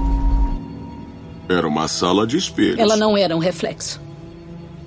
Era 1.50 1.68
uma 1.68 1.88
sala 1.88 2.26
de 2.26 2.38
espelhos. 2.38 2.80
Ela 2.80 2.96
não 2.96 3.18
era 3.18 3.36
um 3.36 3.40
reflexo. 3.40 4.02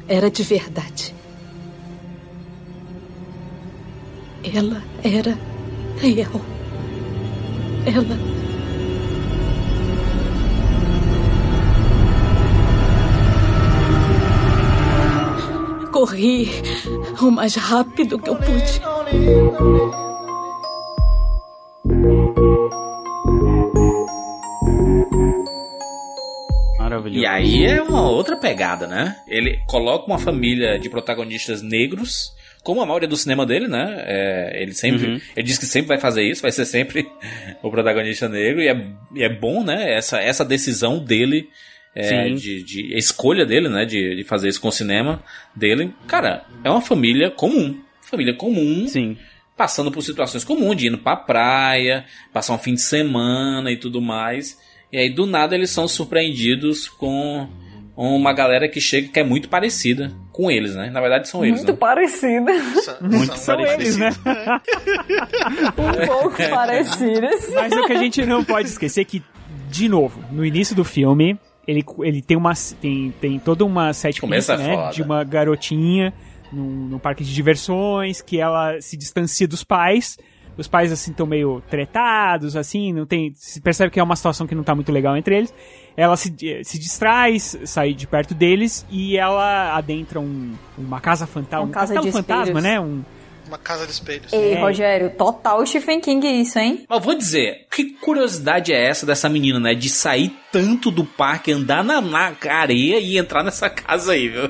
Era 0.09 0.31
de 0.31 0.43
verdade. 0.43 1.15
Ela 4.43 4.83
era 5.03 5.37
real. 5.99 6.41
Ela. 7.85 8.37
Corri 15.93 16.51
o 17.21 17.31
mais 17.31 17.55
rápido 17.57 18.19
que 18.19 18.31
eu 18.31 18.37
pude. 18.37 20.06
Maravilhoso. 26.97 27.23
E 27.23 27.27
aí 27.27 27.65
é 27.65 27.83
uma 27.83 28.09
outra 28.09 28.37
pegada, 28.37 28.87
né? 28.87 29.17
Ele 29.29 29.59
coloca 29.67 30.07
uma 30.07 30.19
família 30.19 30.79
de 30.79 30.89
protagonistas 30.89 31.63
negros, 31.63 32.33
como 32.63 32.81
a 32.81 32.87
maioria 32.87 33.09
do 33.09 33.17
cinema 33.17 33.45
dele, 33.45 33.69
né? 33.69 34.03
É, 34.07 34.63
ele 34.63 34.73
sempre. 34.73 35.07
Uhum. 35.07 35.21
Ele 35.37 35.47
diz 35.47 35.59
que 35.59 35.67
sempre 35.67 35.89
vai 35.89 35.99
fazer 35.99 36.23
isso, 36.23 36.43
vai 36.43 36.53
ser 36.53 36.65
sempre 36.65 37.07
o 37.63 37.71
protagonista 37.71 38.29
negro, 38.29 38.63
e 38.63 38.69
é, 38.69 38.87
e 39.15 39.23
é 39.23 39.29
bom, 39.29 39.63
né? 39.63 39.95
Essa, 39.95 40.21
essa 40.21 40.45
decisão 40.45 40.99
dele. 40.99 41.49
é, 41.95 42.29
de, 42.31 42.63
de 42.63 42.95
a 42.95 42.99
escolha 42.99 43.47
dele, 43.47 43.69
né? 43.69 43.85
De, 43.85 44.17
de 44.17 44.25
fazer 44.25 44.49
isso 44.49 44.61
com 44.61 44.69
o 44.69 44.73
cinema 44.73 45.23
dele. 45.55 45.93
Cara, 46.07 46.45
é 46.65 46.71
uma 46.71 46.83
família 46.83 47.31
comum. 47.31 47.81
Família 48.03 48.35
comum. 48.35 48.87
Sim. 48.89 49.17
Passando 49.57 49.91
por 49.91 50.03
situações 50.03 50.45
comuns, 50.45 50.77
de 50.77 50.89
indo 50.89 50.99
pra 50.99 51.17
praia, 51.17 52.05
passar 52.33 52.53
um 52.53 52.59
fim 52.59 52.75
de 52.75 52.83
semana 52.83 53.71
e 53.73 53.77
tudo 53.79 54.03
mais. 54.03 54.59
E 54.93 54.99
aí, 54.99 55.11
do 55.11 55.27
nada, 55.27 55.55
eles 55.55 55.71
são 55.71 55.89
surpreendidos 55.89 56.89
com 56.89 57.49
uma 57.97 58.33
galera 58.33 58.69
que 58.69 58.81
chega 58.81 59.09
que 59.09 59.19
é 59.19 59.25
muito 59.25 59.49
parecida 59.49 60.13
com 60.31 60.51
eles, 60.51 60.75
né? 60.75 60.91
Na 60.91 61.01
verdade, 61.01 61.29
são 61.29 61.45
eles. 61.45 61.61
Muito 61.61 61.73
né? 61.73 61.79
parecida. 61.79 62.53
Muito 63.01 63.39
São 63.39 63.61
eles, 63.61 63.97
né? 63.97 64.11
Um 65.79 66.07
pouco 66.07 66.37
parecidas. 66.51 67.49
Mas 67.55 67.73
o 67.73 67.87
que 67.87 67.93
a 67.93 67.99
gente 67.99 68.27
não 68.27 68.45
pode 68.45 68.69
esquecer 68.69 69.01
é 69.01 69.05
que, 69.05 69.23
de 69.71 69.89
novo, 69.89 70.23
no 70.31 70.45
início 70.45 70.77
do 70.77 70.85
filme, 70.85 71.39
ele, 71.67 71.83
ele 72.01 72.21
tem 72.21 72.37
uma 72.37 72.53
tem, 72.81 73.15
tem 73.19 73.39
toda 73.39 73.65
uma 73.65 73.95
set 73.95 74.21
Começa 74.21 74.57
piece, 74.57 74.69
né, 74.69 74.91
de 74.91 75.03
uma 75.03 75.25
garotinha 75.25 76.13
num, 76.53 76.87
num 76.89 76.99
parque 76.99 77.25
de 77.25 77.35
diversões 77.35 78.21
que 78.21 78.39
ela 78.39 78.79
se 78.81 78.97
distancia 78.97 79.49
dos 79.49 79.65
pais. 79.65 80.19
Os 80.57 80.67
pais 80.67 80.91
assim 80.91 81.11
estão 81.11 81.27
meio 81.27 81.63
tretados, 81.69 82.57
assim, 82.57 82.93
não 82.93 83.05
tem, 83.05 83.33
se 83.35 83.61
percebe 83.61 83.91
que 83.91 84.01
é 84.01 84.03
uma 84.03 84.17
situação 84.17 84.47
que 84.47 84.55
não 84.55 84.63
tá 84.63 84.75
muito 84.75 84.91
legal 84.91 85.17
entre 85.17 85.37
eles. 85.37 85.55
Ela 85.97 86.17
se, 86.17 86.35
se 86.65 86.79
distrai, 86.79 87.39
sai 87.39 87.93
de 87.93 88.07
perto 88.07 88.35
deles 88.35 88.87
e 88.91 89.17
ela 89.17 89.77
adentra 89.77 90.21
um, 90.21 90.53
uma 90.77 91.01
casa 91.01 91.27
fantasma, 91.27 91.65
Uma 91.65 91.69
um 91.69 91.73
casa 91.73 91.95
castelo 91.95 92.13
fantasma, 92.13 92.61
né? 92.61 92.81
Um, 92.81 93.03
Uma 93.47 93.59
casa 93.59 93.87
de 93.87 93.93
espelhos. 93.93 94.33
Ei, 94.33 94.55
É. 94.55 94.61
Rogério, 94.61 95.11
total 95.17 95.65
Stephen 95.67 96.01
King 96.01 96.27
isso, 96.41 96.59
hein? 96.59 96.85
Mas 96.89 97.05
vou 97.05 97.15
dizer, 97.15 97.67
que 97.71 97.93
curiosidade 98.01 98.73
é 98.73 98.89
essa 98.89 99.07
dessa 99.07 99.29
menina, 99.29 99.61
né? 99.61 99.75
De 99.75 99.89
sair 99.89 100.37
tanto 100.51 100.91
do 100.91 101.05
parque, 101.05 101.53
andar 101.53 101.85
na, 101.85 102.01
na 102.01 102.35
areia 102.51 102.99
e 102.99 103.19
entrar 103.19 103.43
nessa 103.45 103.69
casa 103.71 104.13
aí, 104.13 104.29
viu? 104.29 104.49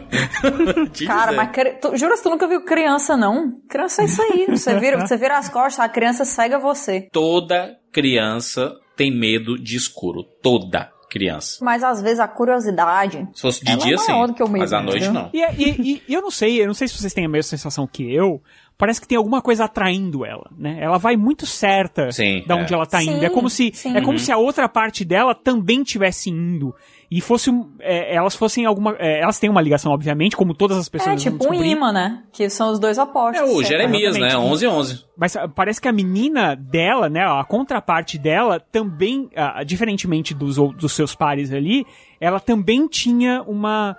Cara, 1.06 1.32
mas 1.32 1.51
tu, 1.81 1.97
jura 1.97 2.16
que 2.16 2.23
tu 2.23 2.31
nunca 2.31 2.47
viu 2.47 2.62
criança, 2.62 3.16
não? 3.16 3.52
Criança 3.68 4.02
é 4.02 4.05
isso 4.06 4.23
aí. 4.23 4.47
Você 4.48 4.78
vira, 4.78 4.98
você 4.98 5.16
vira 5.16 5.39
as 5.39 5.48
costas, 5.48 5.85
a 5.85 5.89
criança 5.89 6.24
cega 6.24 6.59
você. 6.59 7.09
Toda 7.12 7.77
criança 7.93 8.74
tem 8.97 9.10
medo 9.10 9.59
de 9.59 9.77
escuro. 9.77 10.23
Toda 10.43 10.90
criança. 11.10 11.59
Mas 11.64 11.82
às 11.85 12.02
vezes 12.02 12.18
a 12.20 12.28
curiosidade. 12.28 13.27
Se 13.35 13.40
fosse 13.43 13.64
de 13.64 13.73
ela 13.73 13.81
dia, 13.82 13.94
é 13.94 13.98
sim. 13.98 14.12
maior 14.12 14.27
do 14.27 14.35
que 14.35 14.43
o 14.43 14.48
medo, 14.48 14.59
Mas 14.60 14.73
à 14.73 14.82
noite, 14.82 15.09
não. 15.09 15.31
E, 15.32 15.40
e- 15.40 16.02
e 16.09 16.12
eu 16.14 16.20
não 16.20 16.31
sei, 16.31 16.60
eu 16.60 16.66
não 16.66 16.74
sei 16.74 16.89
se 16.89 16.98
vocês 16.98 17.12
têm 17.14 17.24
a 17.24 17.28
mesma 17.28 17.48
sensação 17.48 17.86
que 17.86 18.12
eu. 18.12 18.43
Parece 18.78 19.01
que 19.01 19.09
tem 19.09 19.16
alguma 19.16 19.40
coisa 19.40 19.65
atraindo 19.65 20.23
ela, 20.24 20.51
né? 20.57 20.77
Ela 20.81 20.98
vai 20.98 21.16
muito 21.16 21.47
certa 21.47 22.12
Sim, 22.12 22.44
da 22.47 22.57
onde 22.57 22.74
é. 22.74 22.77
ela 22.77 22.85
tá 22.85 23.03
indo. 23.03 23.20
Sim, 23.20 23.24
é 23.24 23.31
como 23.31 23.48
se 23.48 23.70
sim. 23.73 23.97
é 23.97 24.01
como 24.01 24.12
Uhum. 24.12 24.19
se 24.19 24.31
a 24.31 24.36
outra 24.36 24.69
parte 24.69 25.03
dela 25.03 25.35
também 25.35 25.82
tivesse 25.82 26.28
indo 26.28 26.74
e 27.11 27.20
fosse 27.23 27.48
um- 27.48 27.70
é, 27.81 28.15
elas 28.15 28.35
fossem 28.35 28.66
alguma 28.66 28.94
é, 28.98 29.20
elas 29.23 29.39
têm 29.39 29.48
uma 29.48 29.62
ligação 29.62 29.93
obviamente, 29.93 30.36
como 30.36 30.53
todas 30.53 30.77
as 30.77 30.90
pessoas 30.90 31.15
É 31.27 31.31
tipo 31.31 31.48
um 31.48 31.65
imã, 31.65 31.90
né? 31.90 32.23
Que 32.31 32.51
são 32.51 32.70
os 32.70 32.78
dois 32.78 32.98
É 32.98 33.03
opostos. 33.03 33.51
o? 33.51 33.62
Jeremias, 33.65 34.15
né? 34.19 34.27
Exatamente. 34.27 34.53
11 34.53 34.66
11. 34.66 35.05
Mas 35.16 35.35
ah, 35.36 35.48
parece 35.48 35.81
que 35.81 35.89
a 35.89 35.93
menina 35.93 36.55
dela, 36.55 37.09
né, 37.09 37.23
a 37.24 37.43
contraparte 37.44 38.19
dela, 38.19 38.61
também, 38.61 39.31
ah, 39.35 39.62
diferentemente 39.65 40.35
dos, 40.35 40.57
dos 40.74 40.93
seus 40.93 41.15
pares 41.15 41.51
ali, 41.51 41.86
ela 42.20 42.39
também 42.40 42.86
tinha 42.86 43.43
uma. 43.43 43.97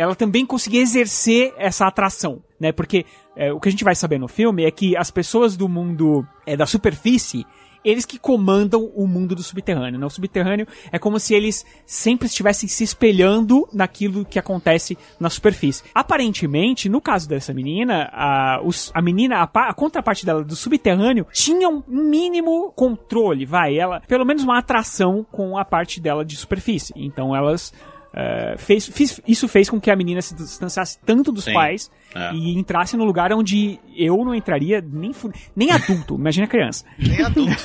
Ela 0.00 0.14
também 0.14 0.44
conseguia 0.46 0.80
exercer 0.82 1.52
essa 1.56 1.86
atração, 1.86 2.42
né? 2.58 2.72
Porque 2.72 3.04
é, 3.36 3.52
o 3.52 3.60
que 3.60 3.68
a 3.68 3.70
gente 3.72 3.84
vai 3.84 3.94
saber 3.94 4.18
no 4.18 4.28
filme 4.28 4.64
é 4.64 4.70
que 4.70 4.96
as 4.96 5.10
pessoas 5.10 5.56
do 5.56 5.68
mundo 5.68 6.26
é, 6.46 6.56
da 6.56 6.66
superfície. 6.66 7.46
Eles 7.82 8.04
que 8.04 8.18
comandam 8.18 8.92
o 8.94 9.06
mundo 9.06 9.34
do 9.34 9.42
subterrâneo. 9.42 9.98
Né? 9.98 10.04
O 10.04 10.10
subterrâneo 10.10 10.66
é 10.92 10.98
como 10.98 11.18
se 11.18 11.32
eles 11.32 11.64
sempre 11.86 12.26
estivessem 12.26 12.68
se 12.68 12.84
espelhando 12.84 13.66
naquilo 13.72 14.22
que 14.22 14.38
acontece 14.38 14.98
na 15.18 15.30
superfície. 15.30 15.82
Aparentemente, 15.94 16.90
no 16.90 17.00
caso 17.00 17.26
dessa 17.26 17.54
menina, 17.54 18.10
a, 18.12 18.60
os- 18.62 18.90
a 18.92 19.00
menina, 19.00 19.36
a, 19.36 19.70
a 19.70 19.72
contraparte 19.72 20.26
dela 20.26 20.44
do 20.44 20.54
subterrâneo 20.54 21.26
tinha 21.32 21.70
um 21.70 21.82
mínimo 21.88 22.70
controle, 22.76 23.46
vai, 23.46 23.78
ela, 23.78 24.00
pelo 24.06 24.26
menos 24.26 24.44
uma 24.44 24.58
atração 24.58 25.24
com 25.32 25.56
a 25.56 25.64
parte 25.64 26.02
dela 26.02 26.22
de 26.22 26.36
superfície. 26.36 26.92
Então 26.94 27.34
elas 27.34 27.72
eh, 28.12 28.54
fez, 28.58 28.86
fiz- 28.88 29.20
isso 29.26 29.46
fez 29.48 29.70
com 29.70 29.80
que 29.80 29.90
a 29.90 29.96
menina 29.96 30.20
se 30.20 30.34
distanciasse 30.34 30.98
tanto 31.06 31.30
dos 31.30 31.44
Sim, 31.44 31.52
pais 31.52 31.90
é. 32.14 32.32
e 32.32 32.58
entrasse 32.58 32.96
no 32.96 33.04
lugar 33.04 33.32
onde 33.32 33.78
eu 33.96 34.16
não 34.24 34.34
entraria 34.34 34.80
nem, 34.80 35.12
nem 35.54 35.70
adulto, 35.70 36.14
imagina 36.16 36.46
criança. 36.46 36.84
Nem 36.98 37.22
adulto. 37.22 37.64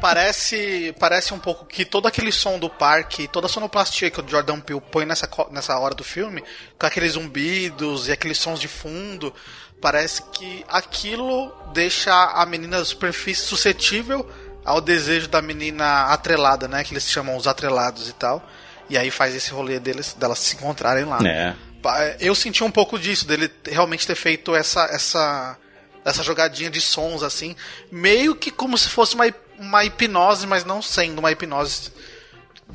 parece, 0.00 0.94
parece 0.98 1.32
um 1.34 1.38
pouco 1.38 1.64
que 1.64 1.84
todo 1.84 2.06
aquele 2.06 2.32
som 2.32 2.58
do 2.58 2.68
parque, 2.68 3.28
toda 3.28 3.46
a 3.46 3.48
sonoplastia 3.48 4.10
que 4.10 4.20
o 4.20 4.28
Jordan 4.28 4.60
Peele 4.60 4.80
põe 4.90 5.04
nessa, 5.06 5.28
nessa 5.50 5.78
hora 5.78 5.94
do 5.94 6.04
filme, 6.04 6.42
com 6.78 6.86
aqueles 6.86 7.12
zumbidos 7.12 8.08
e 8.08 8.12
aqueles 8.12 8.38
sons 8.38 8.60
de 8.60 8.68
fundo, 8.68 9.32
parece 9.80 10.22
que 10.32 10.64
aquilo 10.68 11.52
deixa 11.72 12.12
a 12.12 12.44
menina 12.46 12.78
da 12.78 12.84
superfície 12.84 13.42
suscetível 13.42 14.28
ao 14.64 14.80
desejo 14.80 15.28
da 15.28 15.40
menina 15.40 16.04
atrelada, 16.12 16.68
né? 16.68 16.84
Que 16.84 16.92
eles 16.92 17.08
chamam 17.08 17.36
os 17.36 17.46
atrelados 17.46 18.08
e 18.08 18.12
tal. 18.12 18.46
E 18.90 18.98
aí 18.98 19.10
faz 19.10 19.34
esse 19.34 19.50
rolê 19.52 19.78
deles, 19.78 20.14
delas 20.18 20.38
se 20.40 20.56
encontrarem 20.56 21.04
lá. 21.04 21.18
É. 21.26 21.54
Pa- 21.82 22.16
Eu 22.20 22.34
senti 22.34 22.62
um 22.64 22.70
pouco 22.70 22.98
disso, 22.98 23.26
dele 23.26 23.48
realmente 23.66 24.06
ter 24.06 24.14
feito 24.16 24.54
essa 24.54 24.82
essa 24.86 25.56
essa 26.04 26.22
jogadinha 26.22 26.68
de 26.70 26.80
sons 26.80 27.22
assim, 27.22 27.54
meio 27.92 28.34
que 28.34 28.50
como 28.50 28.76
se 28.76 28.88
fosse 28.88 29.14
uma, 29.14 29.24
uma 29.58 29.84
hipnose, 29.84 30.46
mas 30.46 30.64
não 30.64 30.80
sendo 30.82 31.18
uma 31.20 31.30
hipnose 31.30 31.90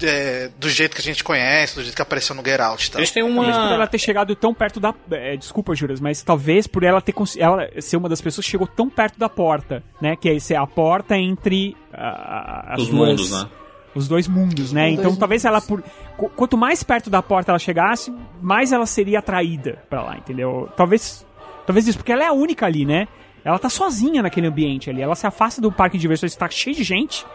é, 0.04 0.50
do 0.60 0.70
jeito 0.70 0.94
que 0.94 1.02
a 1.02 1.04
gente 1.04 1.24
conhece, 1.24 1.76
do 1.76 1.82
jeito 1.82 1.96
que 1.96 2.02
apareceu 2.02 2.36
no 2.36 2.44
Get 2.44 2.60
Out. 2.60 2.92
Tá? 2.92 3.00
Eles 3.00 3.12
têm 3.12 3.24
Talvez 3.24 3.56
por 3.56 3.64
uma. 3.64 3.74
ela 3.74 3.88
ter 3.88 3.98
chegado 3.98 4.36
tão 4.36 4.54
perto 4.54 4.80
da. 4.80 4.94
é, 5.12 5.38
desculpa, 5.38 5.74
Juras, 5.74 6.00
mas 6.00 6.22
talvez 6.22 6.68
por 6.68 6.84
ela 6.84 7.02
ter 7.02 7.14
cons- 7.14 7.38
ela 7.38 7.70
ser 7.80 7.96
uma 7.98 8.10
das 8.10 8.22
pessoas 8.22 8.46
que 8.46 8.52
chegou 8.52 8.68
tão 8.68 8.90
perto 8.90 9.18
da 9.18 9.30
porta, 9.30 9.82
né? 10.02 10.16
Que 10.16 10.30
é 10.30 10.40
ser 10.40 10.56
a 10.56 10.68
porta 10.68 11.16
entre 11.18 11.76
ah, 11.94 12.74
as 12.74 12.82
Os 12.84 12.90
duas, 12.90 13.10
mundos, 13.10 13.32
né? 13.32 13.50
Os 13.96 14.08
dois 14.08 14.28
mundos, 14.28 14.74
né? 14.74 14.88
Os 14.88 14.94
então 14.94 15.04
dois 15.06 15.18
talvez 15.18 15.46
ela 15.46 15.62
por. 15.62 15.82
qu- 16.18 16.30
Quanto 16.30 16.58
mais 16.58 16.84
perto 16.84 17.10
da 17.10 17.22
porta 17.24 17.52
ela 17.52 17.60
chegasse, 17.60 18.14
mais 18.42 18.72
ela 18.74 18.86
seria 18.86 19.20
atraída 19.20 19.82
pra 19.90 20.04
lá, 20.04 20.18
entendeu? 20.18 20.70
Talvez. 20.76 21.26
Talvez 21.66 21.88
isso, 21.88 21.98
porque 21.98 22.12
ela 22.12 22.24
é 22.24 22.28
a 22.28 22.34
única 22.34 22.66
ali, 22.66 22.86
né? 22.86 23.08
Ela 23.44 23.58
tá 23.58 23.70
sozinha 23.70 24.22
naquele 24.22 24.48
ambiente 24.48 24.90
ali. 24.90 25.02
Ela 25.02 25.16
se 25.16 25.26
afasta 25.26 25.62
do 25.62 25.72
parque 25.72 25.98
de 25.98 26.02
diversões 26.02 26.36
tá 26.36 26.50
cheio 26.50 26.76
de 26.76 26.84
gente 26.84 27.26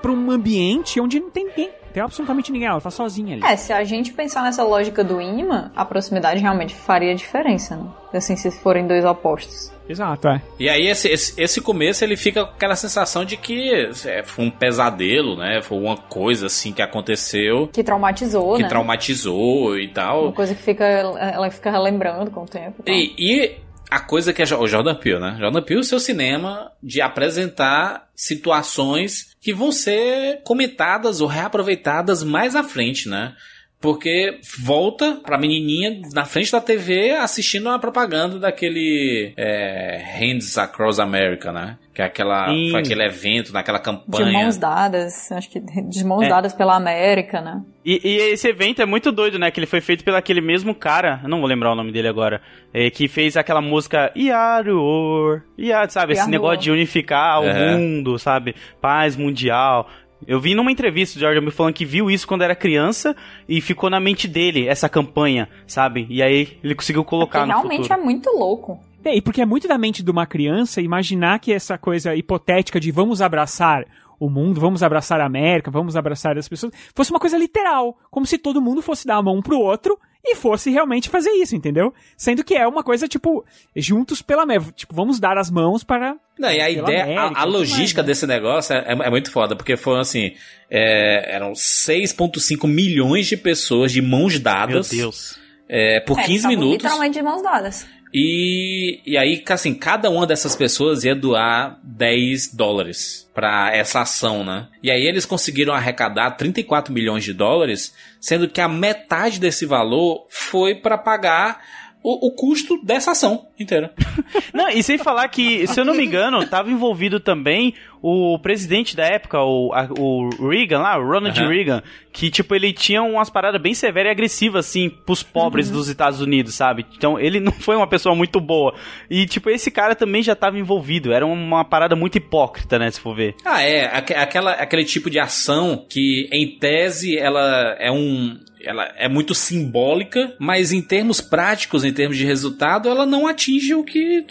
pra 0.00 0.12
um 0.12 0.30
ambiente 0.30 1.00
onde 1.00 1.18
não 1.20 1.30
tem 1.30 1.46
ninguém. 1.46 1.70
Tem 1.92 2.02
absolutamente 2.02 2.52
ninguém. 2.52 2.68
Ela 2.68 2.80
tá 2.80 2.90
sozinha 2.90 3.34
ali. 3.34 3.44
É, 3.44 3.56
se 3.56 3.72
a 3.72 3.82
gente 3.82 4.12
pensar 4.12 4.42
nessa 4.42 4.62
lógica 4.62 5.02
do 5.02 5.20
imã, 5.20 5.70
a 5.74 5.84
proximidade 5.84 6.40
realmente 6.40 6.74
faria 6.74 7.14
diferença, 7.14 7.76
né? 7.76 7.86
Assim, 8.12 8.36
se 8.36 8.50
forem 8.50 8.86
dois 8.86 9.04
opostos. 9.04 9.72
Exato, 9.88 10.28
é. 10.28 10.42
E 10.58 10.68
aí 10.68 10.86
esse, 10.86 11.08
esse, 11.08 11.40
esse 11.40 11.60
começo 11.62 12.04
ele 12.04 12.14
fica 12.16 12.44
com 12.44 12.52
aquela 12.52 12.76
sensação 12.76 13.24
de 13.24 13.38
que 13.38 13.70
é, 14.06 14.22
foi 14.22 14.44
um 14.44 14.50
pesadelo, 14.50 15.34
né? 15.36 15.62
Foi 15.62 15.78
uma 15.78 15.96
coisa 15.96 16.46
assim 16.46 16.72
que 16.72 16.82
aconteceu, 16.82 17.68
Que 17.72 17.82
traumatizou, 17.82 18.56
que 18.56 18.62
né? 18.62 18.68
traumatizou 18.68 19.78
e 19.78 19.88
tal. 19.88 20.24
Uma 20.24 20.32
coisa 20.32 20.54
que 20.54 20.62
fica, 20.62 20.84
ela 20.84 21.50
fica 21.50 21.70
relembrando 21.70 22.30
com 22.30 22.42
o 22.42 22.46
tempo. 22.46 22.74
e 22.80 22.82
tal. 22.84 22.94
E, 22.94 23.14
e 23.18 23.56
a 23.90 24.00
coisa 24.00 24.32
que 24.32 24.42
é 24.42 24.44
o 24.56 24.66
Jordan 24.66 24.94
Peele, 24.94 25.20
né? 25.20 25.36
Jordan 25.38 25.62
Peele, 25.62 25.84
seu 25.84 25.98
cinema 25.98 26.72
de 26.82 27.00
apresentar 27.00 28.08
situações 28.14 29.34
que 29.40 29.52
vão 29.52 29.72
ser 29.72 30.42
comentadas 30.44 31.20
ou 31.20 31.26
reaproveitadas 31.26 32.22
mais 32.22 32.54
à 32.54 32.62
frente, 32.62 33.08
né? 33.08 33.34
Porque 33.80 34.40
volta 34.64 35.20
pra 35.24 35.38
menininha 35.38 36.00
na 36.12 36.24
frente 36.24 36.50
da 36.50 36.60
TV 36.60 37.12
assistindo 37.12 37.68
a 37.68 37.78
propaganda 37.78 38.36
daquele 38.38 39.32
é, 39.36 40.02
Hands 40.18 40.58
Across 40.58 40.98
America, 40.98 41.52
né? 41.52 41.78
Que 41.94 42.02
é 42.02 42.04
aquela, 42.06 42.48
Sim. 42.48 42.70
foi 42.72 42.80
aquele 42.80 43.04
evento, 43.04 43.52
naquela 43.52 43.78
De 43.78 43.84
campanha. 43.84 44.32
mãos 44.32 44.56
dadas, 44.56 45.30
acho 45.30 45.48
que 45.48 45.60
de 45.60 46.04
mãos 46.04 46.22
É. 46.24 46.28
dadas 46.28 46.52
pela 46.54 46.74
América, 46.74 47.40
né? 47.40 47.62
E, 47.84 48.00
e 48.04 48.16
esse 48.32 48.48
evento 48.48 48.82
é 48.82 48.86
muito 48.86 49.12
doido, 49.12 49.38
né? 49.38 49.48
Que 49.50 49.60
ele 49.60 49.66
foi 49.66 49.80
feito 49.80 50.02
pelo 50.02 50.16
aquele 50.16 50.40
mesmo 50.40 50.74
cara, 50.74 51.20
eu 51.22 51.28
não 51.28 51.38
vou 51.38 51.48
lembrar 51.48 51.70
o 51.72 51.74
nome 51.76 51.92
dele 51.92 52.08
agora, 52.08 52.40
é, 52.74 52.90
que 52.90 53.06
fez 53.06 53.36
aquela 53.36 53.60
música 53.60 54.12
Iaruor, 54.16 55.42
Iar, 55.56 55.88
sabe? 55.90 56.12
Esse 56.12 56.20
Iaruor. 56.20 56.30
negócio 56.32 56.58
de 56.58 56.70
unificar 56.70 57.40
o 57.40 57.44
É. 57.44 57.76
mundo, 57.76 58.18
sabe? 58.18 58.54
Paz 58.80 59.16
mundial. 59.16 59.88
Eu 60.26 60.40
vi 60.40 60.54
numa 60.54 60.72
entrevista 60.72 61.18
do 61.18 61.20
Jordan 61.22 61.40
Peele 61.40 61.52
falando 61.52 61.74
que 61.74 61.84
viu 61.84 62.10
isso 62.10 62.26
quando 62.26 62.42
era 62.42 62.54
criança 62.54 63.14
e 63.48 63.60
ficou 63.60 63.88
na 63.88 64.00
mente 64.00 64.26
dele 64.26 64.66
essa 64.66 64.88
campanha, 64.88 65.48
sabe? 65.66 66.06
E 66.10 66.22
aí 66.22 66.58
ele 66.62 66.74
conseguiu 66.74 67.04
colocar 67.04 67.40
Porque 67.40 67.52
no 67.52 67.58
realmente 67.58 67.82
futuro. 67.82 68.00
é 68.00 68.04
muito 68.04 68.30
louco. 68.30 68.80
É, 69.04 69.16
e 69.16 69.22
porque 69.22 69.40
é 69.40 69.46
muito 69.46 69.68
da 69.68 69.78
mente 69.78 70.02
de 70.02 70.10
uma 70.10 70.26
criança 70.26 70.80
imaginar 70.80 71.38
que 71.38 71.52
essa 71.52 71.78
coisa 71.78 72.14
hipotética 72.14 72.80
de 72.80 72.90
vamos 72.90 73.22
abraçar 73.22 73.86
o 74.18 74.28
mundo, 74.28 74.60
vamos 74.60 74.82
abraçar 74.82 75.20
a 75.20 75.26
América, 75.26 75.70
vamos 75.70 75.96
abraçar 75.96 76.36
as 76.36 76.48
pessoas, 76.48 76.72
fosse 76.94 77.10
uma 77.10 77.20
coisa 77.20 77.38
literal, 77.38 77.96
como 78.10 78.26
se 78.26 78.38
todo 78.38 78.60
mundo 78.60 78.82
fosse 78.82 79.06
dar 79.06 79.16
a 79.16 79.22
mão 79.22 79.36
um 79.36 79.42
pro 79.42 79.58
outro 79.58 79.98
e 80.24 80.34
fosse 80.34 80.70
realmente 80.70 81.08
fazer 81.08 81.30
isso, 81.30 81.54
entendeu? 81.54 81.94
Sendo 82.16 82.44
que 82.44 82.54
é 82.54 82.66
uma 82.66 82.82
coisa 82.82 83.06
tipo 83.06 83.44
juntos 83.74 84.20
pela 84.20 84.42
América, 84.42 84.72
tipo, 84.72 84.94
vamos 84.94 85.20
dar 85.20 85.38
as 85.38 85.50
mãos 85.50 85.84
para 85.84 86.16
Não, 86.38 86.50
e 86.50 86.60
a 86.60 86.68
ideia, 86.70 87.02
América, 87.02 87.20
a, 87.20 87.24
a 87.24 87.28
tudo 87.28 87.38
mais, 87.38 87.52
logística 87.52 88.02
né? 88.02 88.06
desse 88.06 88.26
negócio 88.26 88.74
é, 88.74 88.84
é 88.92 89.10
muito 89.10 89.30
foda, 89.30 89.54
porque 89.56 89.76
foram 89.76 90.00
assim: 90.00 90.32
é, 90.70 91.34
eram 91.34 91.52
6,5 91.52 92.66
milhões 92.66 93.26
de 93.26 93.36
pessoas 93.36 93.92
de 93.92 94.02
mãos 94.02 94.34
Meu 94.34 94.42
dadas 94.42 94.90
Deus. 94.90 95.38
é, 95.68 96.00
por 96.00 96.18
É, 96.18 96.22
15 96.24 96.36
estavam 96.36 96.56
minutos. 96.56 96.82
Literalmente 96.82 97.18
de 97.18 97.22
mãos 97.22 97.42
dadas. 97.42 97.86
E, 98.12 99.00
e 99.04 99.18
aí, 99.18 99.42
assim, 99.48 99.74
cada 99.74 100.08
uma 100.10 100.26
dessas 100.26 100.56
pessoas 100.56 101.04
ia 101.04 101.14
doar 101.14 101.78
10 101.82 102.54
dólares 102.54 103.28
pra 103.34 103.74
essa 103.74 104.00
ação, 104.00 104.44
né? 104.44 104.66
E 104.82 104.90
aí 104.90 105.06
eles 105.06 105.26
conseguiram 105.26 105.74
arrecadar 105.74 106.32
34 106.32 106.92
milhões 106.92 107.24
de 107.24 107.32
dólares, 107.32 107.94
sendo 108.20 108.48
que 108.48 108.60
a 108.60 108.68
metade 108.68 109.38
desse 109.38 109.66
valor 109.66 110.26
foi 110.28 110.74
pra 110.74 110.96
pagar 110.96 111.60
o, 112.02 112.28
o 112.28 112.30
custo 112.32 112.78
dessa 112.84 113.10
ação 113.12 113.46
inteira. 113.58 113.92
Não, 114.54 114.68
e 114.70 114.82
sem 114.82 114.98
falar 114.98 115.28
que, 115.28 115.66
se 115.66 115.78
eu 115.80 115.84
não 115.84 115.94
me 115.94 116.04
engano, 116.04 116.46
tava 116.46 116.70
envolvido 116.70 117.18
também 117.20 117.74
o 118.00 118.38
presidente 118.38 118.94
da 118.94 119.04
época, 119.04 119.42
o, 119.42 119.72
a- 119.74 119.88
o 119.98 120.48
Reagan 120.48 120.78
lá, 120.78 120.96
o 120.96 121.04
Ronald 121.04 121.38
Aham. 121.40 121.48
Reagan, 121.50 121.82
que, 122.12 122.30
tipo, 122.30 122.54
ele 122.54 122.72
tinha 122.72 123.02
umas 123.02 123.28
paradas 123.28 123.60
bem 123.60 123.74
severas 123.74 124.10
e 124.10 124.12
agressivas, 124.12 124.66
assim, 124.66 124.88
pros 124.88 125.22
pobres 125.24 125.68
dos 125.68 125.88
Estados 125.88 126.20
Unidos, 126.20 126.54
sabe? 126.54 126.86
Então, 126.96 127.18
ele 127.18 127.40
não 127.40 127.50
foi 127.52 127.74
uma 127.74 127.88
pessoa 127.88 128.14
muito 128.14 128.40
boa. 128.40 128.74
E, 129.10 129.26
tipo, 129.26 129.50
esse 129.50 129.68
cara 129.70 129.96
também 129.96 130.22
já 130.22 130.36
tava 130.36 130.58
envolvido. 130.58 131.12
Era 131.12 131.26
uma 131.26 131.64
parada 131.64 131.96
muito 131.96 132.16
hipócrita, 132.16 132.78
né, 132.78 132.88
se 132.90 133.00
for 133.00 133.16
ver. 133.16 133.34
Ah, 133.44 133.62
é. 133.62 133.86
aque- 133.86 134.14
Aquela, 134.14 134.52
aquele 134.52 134.84
tipo 134.84 135.10
de 135.10 135.18
ação 135.18 135.84
que, 135.90 136.28
em 136.32 136.56
tese, 136.58 137.18
ela 137.18 137.76
é 137.80 137.90
um. 137.90 138.38
Ela 138.64 138.92
é 138.96 139.08
muito 139.08 139.34
simbólica, 139.34 140.34
mas 140.38 140.72
em 140.72 140.82
termos 140.82 141.20
práticos, 141.20 141.84
em 141.84 141.92
termos 141.92 142.16
de 142.16 142.24
resultado, 142.24 142.88
ela 142.88 143.06
não 143.06 143.26
atinge 143.26 143.74
o 143.74 143.84
que 143.84 144.24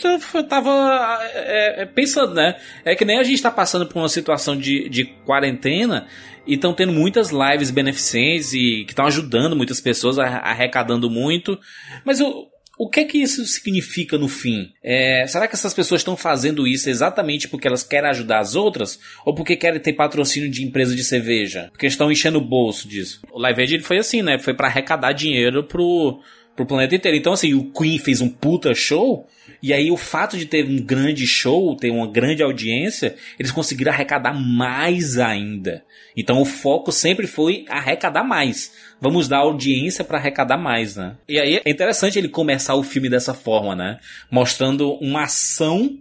tava 0.50 1.20
é, 1.34 1.82
é, 1.82 1.86
pensando, 1.86 2.34
né? 2.34 2.56
É 2.84 2.96
que 2.96 3.06
nem 3.06 3.20
a 3.20 3.24
gente 3.24 3.42
tá 3.42 3.52
passando 3.52 3.86
por 3.86 4.00
uma 4.00 4.10
situação 4.10 4.58
de, 4.58 4.90
de 4.90 5.06
quarentena 5.26 6.08
e 6.46 6.56
estão 6.56 6.74
tendo 6.74 6.94
muitas 6.94 7.30
lives 7.32 7.72
beneficentes 7.72 8.54
e 8.54 8.84
que 8.86 8.92
estão 8.92 9.06
ajudando 9.06 9.56
muitas 9.56 9.80
pessoas, 9.82 10.18
arre- 10.20 10.40
arrecadando 10.44 11.10
muito. 11.10 11.60
Mas 12.06 12.20
o, 12.22 12.48
o 12.78 12.88
que 12.88 13.00
é 13.00 13.06
que 13.06 13.18
isso 13.18 13.44
significa 13.46 14.18
no 14.18 14.28
fim? 14.28 14.72
É, 14.84 15.26
será 15.28 15.48
que 15.48 15.56
essas 15.56 15.74
pessoas 15.74 16.02
estão 16.02 16.16
fazendo 16.16 16.68
isso 16.68 16.90
exatamente 16.90 17.48
porque 17.48 17.68
elas 17.68 17.84
querem 17.84 18.10
ajudar 18.10 18.40
as 18.40 18.56
outras? 18.56 19.00
Ou 19.26 19.34
porque 19.34 19.56
querem 19.56 19.80
ter 19.80 19.94
patrocínio 19.94 20.50
de 20.50 20.64
empresa 20.64 20.96
de 20.96 21.04
cerveja? 21.04 21.70
Porque 21.72 21.88
estão 21.88 22.12
enchendo 22.12 22.38
o 22.38 22.42
bolso 22.42 22.88
disso. 22.88 23.22
O 23.32 23.40
Live 23.40 23.62
Aid 23.62 23.80
foi 23.80 23.98
assim, 23.98 24.22
né? 24.22 24.38
Foi 24.38 24.54
para 24.54 24.68
arrecadar 24.68 25.12
dinheiro 25.12 25.64
pro, 25.64 26.20
pro 26.56 26.68
planeta 26.68 26.96
inteiro. 26.96 27.18
Então, 27.18 27.34
assim, 27.34 27.54
o 27.56 27.72
Queen 27.72 27.98
fez 27.98 28.22
um 28.22 28.30
puta 28.30 28.74
show. 28.76 29.28
E 29.62 29.74
aí, 29.74 29.90
o 29.90 29.98
fato 29.98 30.38
de 30.38 30.46
ter 30.46 30.64
um 30.64 30.78
grande 30.78 31.26
show, 31.26 31.76
ter 31.76 31.90
uma 31.90 32.06
grande 32.06 32.44
audiência, 32.44 33.16
eles 33.40 33.52
conseguiram 33.52 33.92
arrecadar 33.92 34.34
mais 34.34 35.18
ainda. 35.18 35.84
Então, 36.18 36.42
o 36.42 36.46
foco 36.46 36.92
sempre 36.92 37.28
foi 37.28 37.64
arrecadar 37.70 38.24
mais. 38.24 38.74
Vamos 39.00 39.28
dar 39.28 39.38
audiência 39.38 40.04
para 40.04 40.18
arrecadar 40.18 40.58
mais, 40.58 40.96
né? 40.96 41.16
E 41.30 41.40
aí, 41.40 41.62
é 41.64 41.70
interessante 41.70 42.18
ele 42.18 42.28
começar 42.28 42.74
o 42.74 42.82
filme 42.82 43.08
dessa 43.08 43.36
forma, 43.36 43.76
né? 43.76 44.00
Mostrando 44.32 44.94
uma 44.94 45.26
ação 45.26 45.96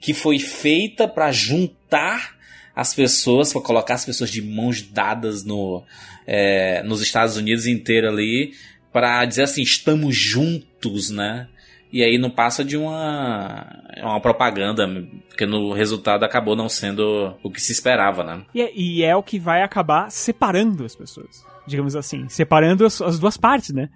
que 0.00 0.14
foi 0.14 0.38
feita 0.38 1.06
para 1.06 1.30
juntar 1.30 2.38
as 2.74 2.94
pessoas, 2.94 3.52
para 3.52 3.60
colocar 3.60 3.94
as 3.94 4.06
pessoas 4.06 4.30
de 4.30 4.40
mãos 4.40 4.80
dadas 4.80 5.44
no, 5.44 5.84
é, 6.26 6.82
nos 6.84 7.02
Estados 7.02 7.36
Unidos 7.36 7.66
inteiro 7.66 8.08
ali, 8.08 8.54
para 8.90 9.24
dizer 9.26 9.42
assim, 9.42 9.60
estamos 9.60 10.16
juntos, 10.16 11.10
né? 11.10 11.46
E 11.92 12.02
aí 12.02 12.18
não 12.18 12.30
passa 12.30 12.64
de 12.64 12.76
uma, 12.76 13.66
uma 14.02 14.20
propaganda, 14.20 14.86
porque 15.28 15.46
no 15.46 15.72
resultado 15.72 16.24
acabou 16.24 16.54
não 16.54 16.68
sendo 16.68 17.34
o 17.42 17.50
que 17.50 17.60
se 17.60 17.72
esperava, 17.72 18.22
né? 18.22 18.44
E 18.54 18.60
é, 18.60 18.72
e 18.74 19.02
é 19.02 19.16
o 19.16 19.22
que 19.22 19.38
vai 19.38 19.62
acabar 19.62 20.10
separando 20.10 20.84
as 20.84 20.94
pessoas, 20.94 21.44
digamos 21.66 21.96
assim, 21.96 22.28
separando 22.28 22.84
as, 22.84 23.00
as 23.00 23.18
duas 23.18 23.36
partes, 23.36 23.72
né? 23.72 23.88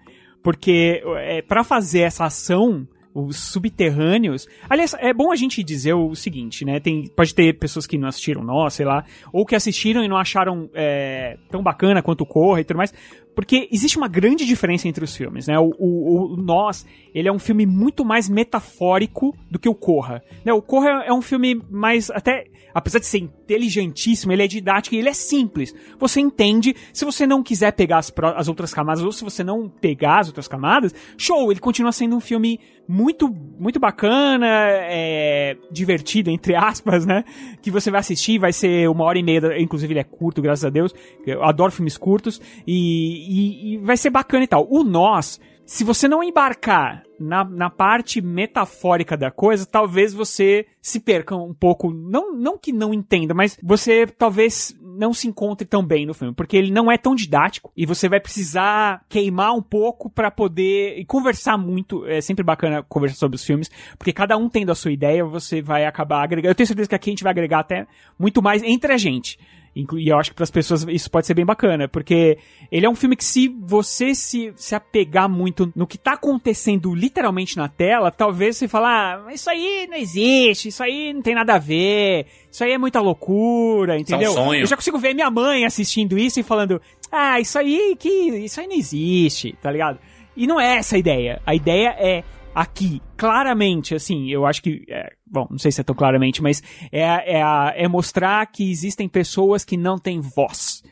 Porque 0.43 1.03
é, 1.19 1.43
para 1.43 1.63
fazer 1.63 2.01
essa 2.01 2.25
ação, 2.25 2.87
os 3.15 3.37
subterrâneos. 3.37 4.49
Aliás, 4.69 4.95
é 4.99 5.13
bom 5.13 5.31
a 5.31 5.37
gente 5.37 5.63
dizer 5.63 5.95
o 5.95 6.15
seguinte, 6.15 6.65
né? 6.65 6.81
Tem, 6.81 7.09
pode 7.09 7.35
ter 7.35 7.59
pessoas 7.59 7.87
que 7.87 7.99
não 7.99 8.09
assistiram 8.09 8.43
nós, 8.43 8.75
sei 8.75 8.87
lá, 8.87 9.05
ou 9.33 9.45
que 9.45 9.55
assistiram 9.55 10.03
e 10.03 10.09
não 10.09 10.17
acharam 10.17 10.71
é, 10.75 11.37
tão 11.51 11.63
bacana 11.63 12.03
quanto 12.03 12.25
Corra 12.25 12.61
e 12.61 12.65
tudo 12.65 12.79
mais. 12.79 12.93
Porque 13.35 13.69
existe 13.73 13.97
uma 13.97 14.09
grande 14.09 14.45
diferença 14.45 14.89
entre 14.89 15.05
os 15.05 15.17
filmes, 15.17 15.47
né? 15.47 15.59
O, 15.59 15.73
o, 15.79 16.35
o 16.35 16.37
Nós, 16.37 16.87
ele 17.15 17.29
é 17.29 17.33
um 17.33 17.39
filme 17.39 17.67
muito 17.67 18.05
mais 18.05 18.29
metafórico 18.29 19.37
do 19.51 19.59
que 19.59 19.69
o 19.69 19.75
Corra. 19.75 20.23
Né? 20.45 20.53
O 20.53 20.63
Corra 20.63 21.05
é 21.07 21.13
um 21.13 21.23
filme 21.23 21.61
mais, 21.71 22.11
até, 22.11 22.45
apesar 22.75 22.99
de 22.99 23.07
ser 23.07 23.19
inteligentíssimo, 23.19 24.33
ele 24.33 24.43
é 24.43 24.47
didático 24.47 24.95
e 24.95 24.99
ele 24.99 25.09
é 25.09 25.15
simples. 25.15 25.75
Você 25.99 26.21
entende, 26.21 26.75
se 26.93 27.05
você 27.05 27.27
não 27.27 27.43
quiser 27.43 27.73
pegar 27.73 27.99
as, 27.99 28.13
as 28.37 28.49
outras 28.49 28.73
camadas, 28.75 29.03
ou 29.03 29.13
se 29.13 29.25
você 29.25 29.43
não 29.43 29.69
pegar 29.69 30.21
as 30.21 30.29
outras 30.29 30.49
camadas, 30.49 30.95
show, 31.17 31.51
ele 31.51 31.61
continua 31.61 31.93
sendo 31.93 32.17
um 32.17 32.21
filme 32.21 32.61
muito, 32.89 33.29
muito 33.59 33.79
bacana, 33.79 34.47
é, 34.47 35.57
divertido, 35.71 36.31
entre 36.31 36.55
aspas, 36.55 37.07
né? 37.07 37.25
Que 37.63 37.71
você 37.71 37.91
vai 37.91 38.01
assistir, 38.01 38.39
vai 38.39 38.53
ser 38.53 38.89
uma 38.89 39.05
hora 39.05 39.19
e 39.19 39.23
meia, 39.23 39.61
inclusive 39.61 39.93
ele 39.93 40.01
é 40.01 40.05
curto, 40.05 40.43
graças 40.43 40.65
a 40.65 40.71
Deus. 40.71 40.95
Eu 41.27 41.45
adoro 41.45 41.73
filmes 41.73 41.97
curtos 41.97 42.41
e, 42.67 43.22
e- 43.23 43.75
e 43.75 43.79
vai 43.79 43.97
ser 43.97 44.11
bacana 44.11 44.45
e 44.45 44.49
tal. 44.49 44.67
O 44.71 44.83
Nós, 44.85 45.41
se 45.65 45.85
você 45.85 46.09
não 46.09 46.23
embarcar 46.23 47.03
na, 47.19 47.45
na 47.45 47.71
parte 47.71 48.21
metafórica 48.21 49.17
da 49.17 49.31
coisa, 49.31 49.65
talvez 49.65 50.13
você 50.13 50.67
se 50.81 50.99
perca 51.01 51.37
um 51.37 51.55
pouco. 51.55 51.93
Não, 51.93 52.35
não 52.35 52.59
que 52.59 52.73
não 52.73 52.93
entenda, 52.93 53.33
mas 53.33 53.59
você 53.63 54.07
talvez 54.07 54.75
não 54.83 55.15
se 55.15 55.27
encontre 55.27 55.67
tão 55.67 55.83
bem 55.85 56.05
no 56.05 56.13
filme, 56.13 56.35
porque 56.35 56.57
ele 56.57 56.71
não 56.71 56.91
é 56.91 56.99
tão 56.99 57.15
didático 57.15 57.73
e 57.77 57.87
você 57.87 58.09
vai 58.09 58.21
precisar 58.21 59.05
queimar 59.09 59.55
um 59.55 59.63
pouco 59.63 60.11
para 60.11 60.31
poder 60.31 60.99
e 60.99 61.05
conversar 61.05 61.57
muito. 61.57 62.05
É 62.07 62.21
sempre 62.21 62.45
bacana 62.45 62.83
conversar 62.83 63.17
sobre 63.17 63.37
os 63.37 63.45
filmes, 63.45 63.71
porque 63.97 64.13
cada 64.13 64.37
um 64.37 64.49
tendo 64.49 64.71
a 64.71 64.75
sua 64.75 64.93
ideia, 64.93 65.25
você 65.25 65.63
vai 65.63 65.87
acabar 65.87 66.23
agregando. 66.23 66.51
Eu 66.51 66.55
tenho 66.55 66.67
certeza 66.67 66.89
que 66.89 66.95
aqui 66.95 67.11
a 67.11 67.13
gente 67.13 67.25
vai 67.25 67.31
agregar 67.31 67.61
até 67.61 67.87
muito 68.19 68.43
mais 68.43 68.63
entre 68.63 68.93
a 68.93 68.99
gente. 68.99 69.39
E 69.75 70.09
eu 70.09 70.19
acho 70.19 70.31
que 70.31 70.37
para 70.37 70.45
as 70.45 70.51
pessoas 70.51 70.87
isso 70.89 71.11
pode 71.11 71.27
ser 71.27 71.33
bem 71.33 71.47
bacana, 71.47 71.89
porque 71.89 72.37
ele 72.71 72.85
é 72.85 72.91
um 72.91 72.95
filme 72.95 73.17
que 73.17 73.25
se 73.25 73.49
você 73.49 74.15
se, 74.15 74.53
se 74.55 74.75
apegar 74.75 75.29
muito 75.31 75.73
no 75.75 75.87
que 75.87 75.97
tá 75.97 76.13
acontecendo 76.13 76.95
literalmente 76.95 77.57
na 77.57 77.69
tela, 77.69 78.11
talvez 78.11 78.59
você 78.59 78.69
fale, 78.69 78.87
ah, 78.87 79.33
isso 79.33 79.49
aí 79.49 79.87
não 79.91 79.97
existe, 79.97 80.69
isso 80.69 80.83
aí 80.83 81.15
não 81.15 81.23
tem 81.23 81.35
nada 81.35 81.55
a 81.55 81.59
ver, 81.59 82.27
isso 82.51 82.63
aí 82.63 82.73
é 82.73 82.79
muita 82.79 83.01
loucura, 83.01 83.99
entendeu? 83.99 84.37
É 84.37 84.41
um. 84.41 84.55
Eu 84.55 84.67
já 84.67 84.77
consigo 84.77 84.99
ver 84.99 85.15
minha 85.15 85.31
mãe 85.31 85.65
assistindo 85.65 86.19
isso 86.19 86.39
e 86.39 86.43
falando, 86.43 86.81
ah, 87.11 87.41
isso 87.41 87.59
aí 87.59 87.97
que 87.99 88.09
isso 88.09 88.61
aí 88.61 88.67
não 88.67 88.77
existe, 88.77 89.57
tá 89.63 89.71
ligado? 89.71 89.99
E 90.37 90.47
não 90.47 90.61
é 90.61 90.77
essa 90.77 90.97
a 90.97 90.99
ideia. 90.99 91.41
A 91.47 91.55
ideia 91.55 91.97
é 91.99 92.25
aqui, 92.55 93.01
claramente, 93.17 93.95
assim, 93.95 94.31
eu 94.31 94.47
acho 94.47 94.63
que. 94.63 94.85
É, 94.89 95.13
bom, 95.27 95.47
não 95.51 95.59
sei 95.59 95.73
se 95.73 95.81
é 95.81 95.85
tão 95.85 95.95
claramente, 95.95 96.43
mas 96.43 96.63
é, 96.91 97.39
é, 97.39 97.85
é 97.85 97.89
mostrar 97.89 98.47
que 98.47 98.71
existem 98.71 99.09
pessoas 99.09 99.65
que 99.65 99.77
não 99.77 99.99
têm 99.99 100.21
voz. 100.21 100.83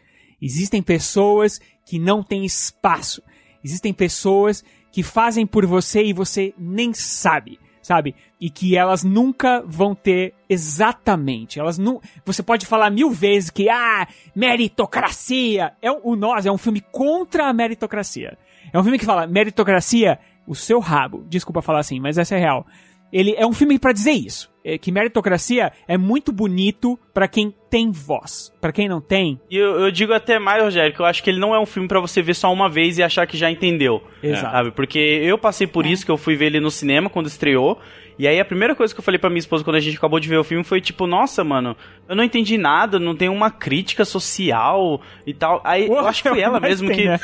Existem 0.41 0.83
pessoas 0.83 1.61
que 1.85 1.99
não 1.99 2.23
têm 2.23 2.45
espaço. 2.45 3.23
Existem 3.63 3.93
pessoas 3.93 4.65
que 4.91 5.03
fazem 5.03 5.47
por 5.47 5.67
você 5.67 6.03
e 6.03 6.13
você 6.13 6.55
nem 6.59 6.93
sabe, 6.95 7.59
sabe? 7.83 8.15
E 8.41 8.49
que 8.49 8.77
elas 8.77 9.05
nunca 9.05 9.63
vão 9.67 9.95
ter 9.95 10.35
exatamente. 10.49 11.61
Elas 11.61 11.79
não. 11.79 12.01
Você 12.25 12.43
pode 12.43 12.65
falar 12.65 12.91
mil 12.91 13.11
vezes 13.11 13.51
que 13.51 13.69
ah, 13.69 14.09
meritocracia. 14.35 15.73
É 15.83 15.91
o 15.91 16.17
nós 16.17 16.47
é 16.47 16.51
um 16.51 16.59
filme 16.59 16.81
contra 16.81 17.49
a 17.49 17.53
meritocracia. 17.53 18.39
É 18.73 18.79
um 18.79 18.83
filme 18.83 18.99
que 18.99 19.05
fala 19.05 19.27
meritocracia 19.27 20.19
o 20.47 20.55
seu 20.55 20.81
rabo. 20.81 21.25
Desculpa 21.29 21.63
falar 21.63 21.81
assim, 21.81 22.01
mas 22.01 22.19
essa 22.19 22.35
é 22.35 22.39
real. 22.39 22.67
Ele 23.13 23.35
é 23.37 23.47
um 23.47 23.53
filme 23.53 23.79
para 23.79 23.93
dizer 23.93 24.13
isso. 24.13 24.51
É 24.65 24.79
que 24.79 24.93
meritocracia 24.93 25.73
é 25.89 25.97
muito 25.97 26.31
bonito 26.31 26.99
para 27.15 27.27
quem 27.27 27.53
tem 27.71 27.91
voz. 27.91 28.53
para 28.61 28.73
quem 28.73 28.89
não 28.89 29.01
tem. 29.01 29.41
E 29.51 29.57
eu, 29.57 29.81
eu, 29.81 29.91
digo 29.91 30.13
até 30.13 30.39
mais, 30.39 30.63
Rogério, 30.63 30.93
que 30.93 31.01
eu 31.01 31.07
acho 31.07 31.23
que 31.23 31.31
ele 31.31 31.39
não 31.39 31.55
é 31.55 31.59
um 31.59 31.65
filme 31.65 31.89
para 31.89 32.01
você 32.01 32.21
ver 32.21 32.35
só 32.35 32.53
uma 32.53 32.69
vez 32.69 32.99
e 32.99 33.03
achar 33.03 33.27
que 33.27 33.37
já 33.37 33.51
entendeu. 33.51 34.03
Exato. 34.23 34.53
Sabe? 34.53 34.71
Porque 34.73 34.99
eu 34.99 35.39
passei 35.39 35.67
por 35.67 35.87
é. 35.87 35.89
isso, 35.89 36.05
que 36.05 36.11
eu 36.11 36.17
fui 36.17 36.37
ver 36.37 36.47
ele 36.47 36.61
no 36.61 36.71
cinema 36.71 37.09
quando 37.09 37.27
estreou. 37.27 37.79
E 38.21 38.29
aí 38.29 38.39
a 38.39 38.45
primeira 38.45 38.75
coisa 38.75 38.93
que 38.93 39.01
eu 39.01 39.03
falei 39.03 39.19
pra 39.19 39.31
minha 39.31 39.39
esposa 39.39 39.65
quando 39.65 39.77
a 39.77 39.81
gente 39.81 39.97
acabou 39.97 40.21
de 40.21 40.29
ver 40.29 40.37
o 40.37 40.45
filme 40.45 40.63
foi 40.63 40.79
tipo, 40.79 41.07
nossa, 41.07 41.43
mano, 41.43 41.75
eu 42.07 42.15
não 42.15 42.23
entendi 42.23 42.59
nada, 42.59 42.99
não 42.99 43.17
tem 43.17 43.31
uma 43.31 43.51
crítica 43.51 44.05
social 44.05 45.01
e 45.27 45.33
tal. 45.33 45.63
Aí 45.65 45.87
eu 45.87 46.07
acho 46.07 46.23
que 46.23 46.29
foi 46.29 46.41
ela 46.43 46.61
mesmo 46.61 46.89
tem, 46.89 46.97
que. 46.99 47.05
Né? 47.07 47.19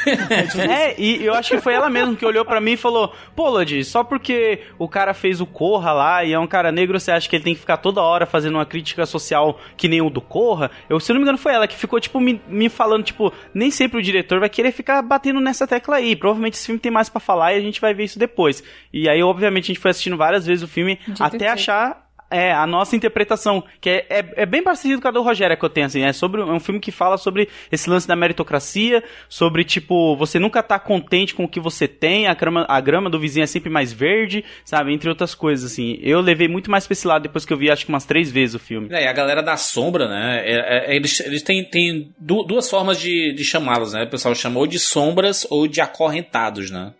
é, 0.70 0.98
e 0.98 1.22
eu 1.22 1.34
acho 1.34 1.50
que 1.50 1.60
foi 1.60 1.74
ela 1.74 1.90
mesmo 1.90 2.16
que 2.16 2.24
olhou 2.24 2.46
para 2.46 2.62
mim 2.62 2.72
e 2.72 2.76
falou: 2.78 3.12
Pô, 3.34 3.50
Lodi, 3.50 3.84
só 3.84 4.02
porque 4.02 4.60
o 4.78 4.88
cara 4.88 5.12
fez 5.12 5.38
o 5.38 5.44
Corra 5.44 5.92
lá 5.92 6.24
e 6.24 6.32
é 6.32 6.38
um 6.38 6.46
cara 6.46 6.72
negro, 6.72 6.98
você 6.98 7.10
acha 7.10 7.28
que 7.28 7.36
ele 7.36 7.44
tem 7.44 7.52
que 7.52 7.60
ficar 7.60 7.76
toda 7.76 8.00
hora 8.00 8.24
fazendo 8.24 8.54
uma 8.54 8.64
crítica 8.64 9.04
social 9.04 9.60
que 9.76 9.88
nem 9.88 10.00
o 10.00 10.08
do 10.08 10.22
Corra? 10.22 10.70
Eu, 10.88 10.98
se 10.98 11.12
não 11.12 11.18
me 11.18 11.24
engano, 11.24 11.36
foi 11.36 11.52
ela 11.52 11.68
que 11.68 11.76
ficou, 11.76 12.00
tipo, 12.00 12.18
me, 12.18 12.40
me 12.48 12.70
falando, 12.70 13.04
tipo, 13.04 13.30
nem 13.52 13.70
sempre 13.70 13.98
o 13.98 14.02
diretor 14.02 14.40
vai 14.40 14.48
querer 14.48 14.72
ficar 14.72 15.02
batendo 15.02 15.40
nessa 15.40 15.66
tecla 15.66 15.96
aí. 15.96 16.16
Provavelmente 16.16 16.54
esse 16.54 16.64
filme 16.64 16.80
tem 16.80 16.90
mais 16.90 17.10
para 17.10 17.20
falar 17.20 17.52
e 17.52 17.58
a 17.58 17.60
gente 17.60 17.82
vai 17.82 17.92
ver 17.92 18.04
isso 18.04 18.18
depois. 18.18 18.64
E 18.90 19.10
aí, 19.10 19.22
obviamente, 19.22 19.64
a 19.64 19.66
gente 19.74 19.80
foi 19.80 19.90
assistindo 19.90 20.16
várias 20.16 20.46
vezes 20.46 20.62
o 20.62 20.68
filme 20.68 20.85
Dito 20.94 21.22
até 21.22 21.48
achar 21.48 22.06
é, 22.30 22.52
a 22.52 22.66
nossa 22.66 22.96
interpretação, 22.96 23.62
que 23.80 23.88
é, 23.88 24.06
é, 24.08 24.24
é, 24.36 24.46
bem 24.46 24.62
parecido 24.62 25.00
com 25.00 25.08
a 25.08 25.10
do 25.10 25.22
Rogério 25.22 25.56
que 25.56 25.64
eu 25.64 25.70
tenho, 25.70 25.86
assim, 25.86 26.02
é 26.02 26.12
sobre 26.12 26.40
é 26.40 26.44
um 26.44 26.60
filme 26.60 26.80
que 26.80 26.90
fala 26.90 27.16
sobre 27.16 27.48
esse 27.70 27.88
lance 27.88 28.06
da 28.06 28.16
meritocracia, 28.16 29.02
sobre, 29.28 29.64
tipo, 29.64 30.16
você 30.16 30.38
nunca 30.38 30.62
tá 30.62 30.78
contente 30.78 31.34
com 31.34 31.44
o 31.44 31.48
que 31.48 31.60
você 31.60 31.86
tem, 31.86 32.26
a 32.26 32.34
grama, 32.34 32.66
a 32.68 32.80
grama 32.80 33.08
do 33.08 33.18
vizinho 33.18 33.44
é 33.44 33.46
sempre 33.46 33.70
mais 33.70 33.92
verde, 33.92 34.44
sabe, 34.64 34.92
entre 34.92 35.08
outras 35.08 35.34
coisas, 35.34 35.72
assim. 35.72 35.98
Eu 36.02 36.20
levei 36.20 36.48
muito 36.48 36.70
mais 36.70 36.86
pra 36.86 36.92
esse 36.92 37.06
lado 37.06 37.22
depois 37.22 37.44
que 37.44 37.52
eu 37.52 37.56
vi, 37.56 37.70
acho 37.70 37.84
que 37.86 37.92
umas 37.92 38.04
três 38.04 38.30
vezes 38.30 38.54
o 38.54 38.58
filme. 38.58 38.88
É, 38.90 39.04
e 39.04 39.06
a 39.06 39.12
galera 39.12 39.42
da 39.42 39.56
sombra, 39.56 40.08
né, 40.08 40.42
é, 40.44 40.92
é, 40.92 40.96
eles, 40.96 41.20
eles 41.20 41.42
têm, 41.42 41.64
têm 41.64 42.12
duas 42.18 42.68
formas 42.68 42.98
de, 42.98 43.32
de 43.34 43.44
chamá-los, 43.44 43.92
né, 43.92 44.04
o 44.04 44.10
pessoal 44.10 44.34
chamou 44.34 44.66
de 44.66 44.78
sombras 44.78 45.46
ou 45.48 45.68
de 45.68 45.80
acorrentados, 45.80 46.70
né. 46.70 46.92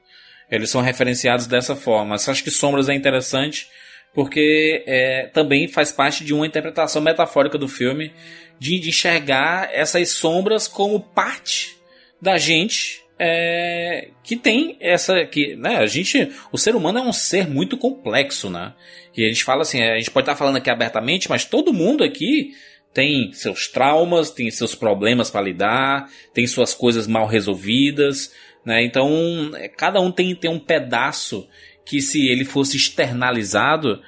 Eles 0.51 0.71
são 0.71 0.81
referenciados 0.81 1.47
dessa 1.47 1.75
forma. 1.75 2.11
Mas 2.11 2.29
acho 2.29 2.45
que 2.45 2.51
sombras 2.51 2.89
é 2.89 2.95
interessante 2.95 3.69
porque 4.17 4.83
é, 4.87 5.27
também 5.27 5.69
faz 5.69 5.93
parte 5.93 6.25
de 6.25 6.33
uma 6.33 6.47
interpretação 6.47 7.03
metafórica 7.03 7.59
do 7.59 7.69
filme 7.69 8.13
de, 8.59 8.79
de 8.81 8.89
enxergar 8.89 9.69
essas 9.71 10.09
sombras 10.09 10.67
como 10.67 10.99
parte 10.99 11.77
da 12.21 12.39
gente 12.39 13.05
é, 13.19 14.09
que 14.23 14.35
tem 14.35 14.79
essa 14.81 15.25
que 15.27 15.55
né 15.57 15.77
a 15.77 15.87
gente 15.87 16.33
o 16.51 16.57
ser 16.57 16.75
humano 16.75 16.99
é 16.99 17.03
um 17.03 17.13
ser 17.13 17.47
muito 17.47 17.77
complexo 17.77 18.49
né 18.49 18.75
e 19.15 19.25
a 19.25 19.29
gente 19.29 19.45
fala 19.45 19.63
assim 19.63 19.83
a 19.83 19.99
gente 19.99 20.11
pode 20.11 20.25
estar 20.25 20.37
falando 20.37 20.57
aqui 20.57 20.71
abertamente 20.71 21.29
mas 21.29 21.45
todo 21.45 21.73
mundo 21.73 22.03
aqui 22.03 22.53
tem 22.95 23.33
seus 23.33 23.69
traumas 23.69 24.31
tem 24.31 24.51
seus 24.51 24.75
problemas 24.75 25.31
para 25.31 25.43
lidar 25.43 26.11
tem 26.33 26.47
suas 26.47 26.75
coisas 26.75 27.07
mal 27.07 27.27
resolvidas 27.27 28.33
né 28.67 28.85
então 28.85 29.09
cada 29.77 30.01
um 30.01 30.11
tem, 30.13 30.35
tem 30.35 30.51
um 30.51 30.59
pedaço 30.59 31.49
que 31.87 32.03
se 32.03 32.27
ele 32.27 32.45
fosse 32.45 32.77
externalizado, 32.77 34.03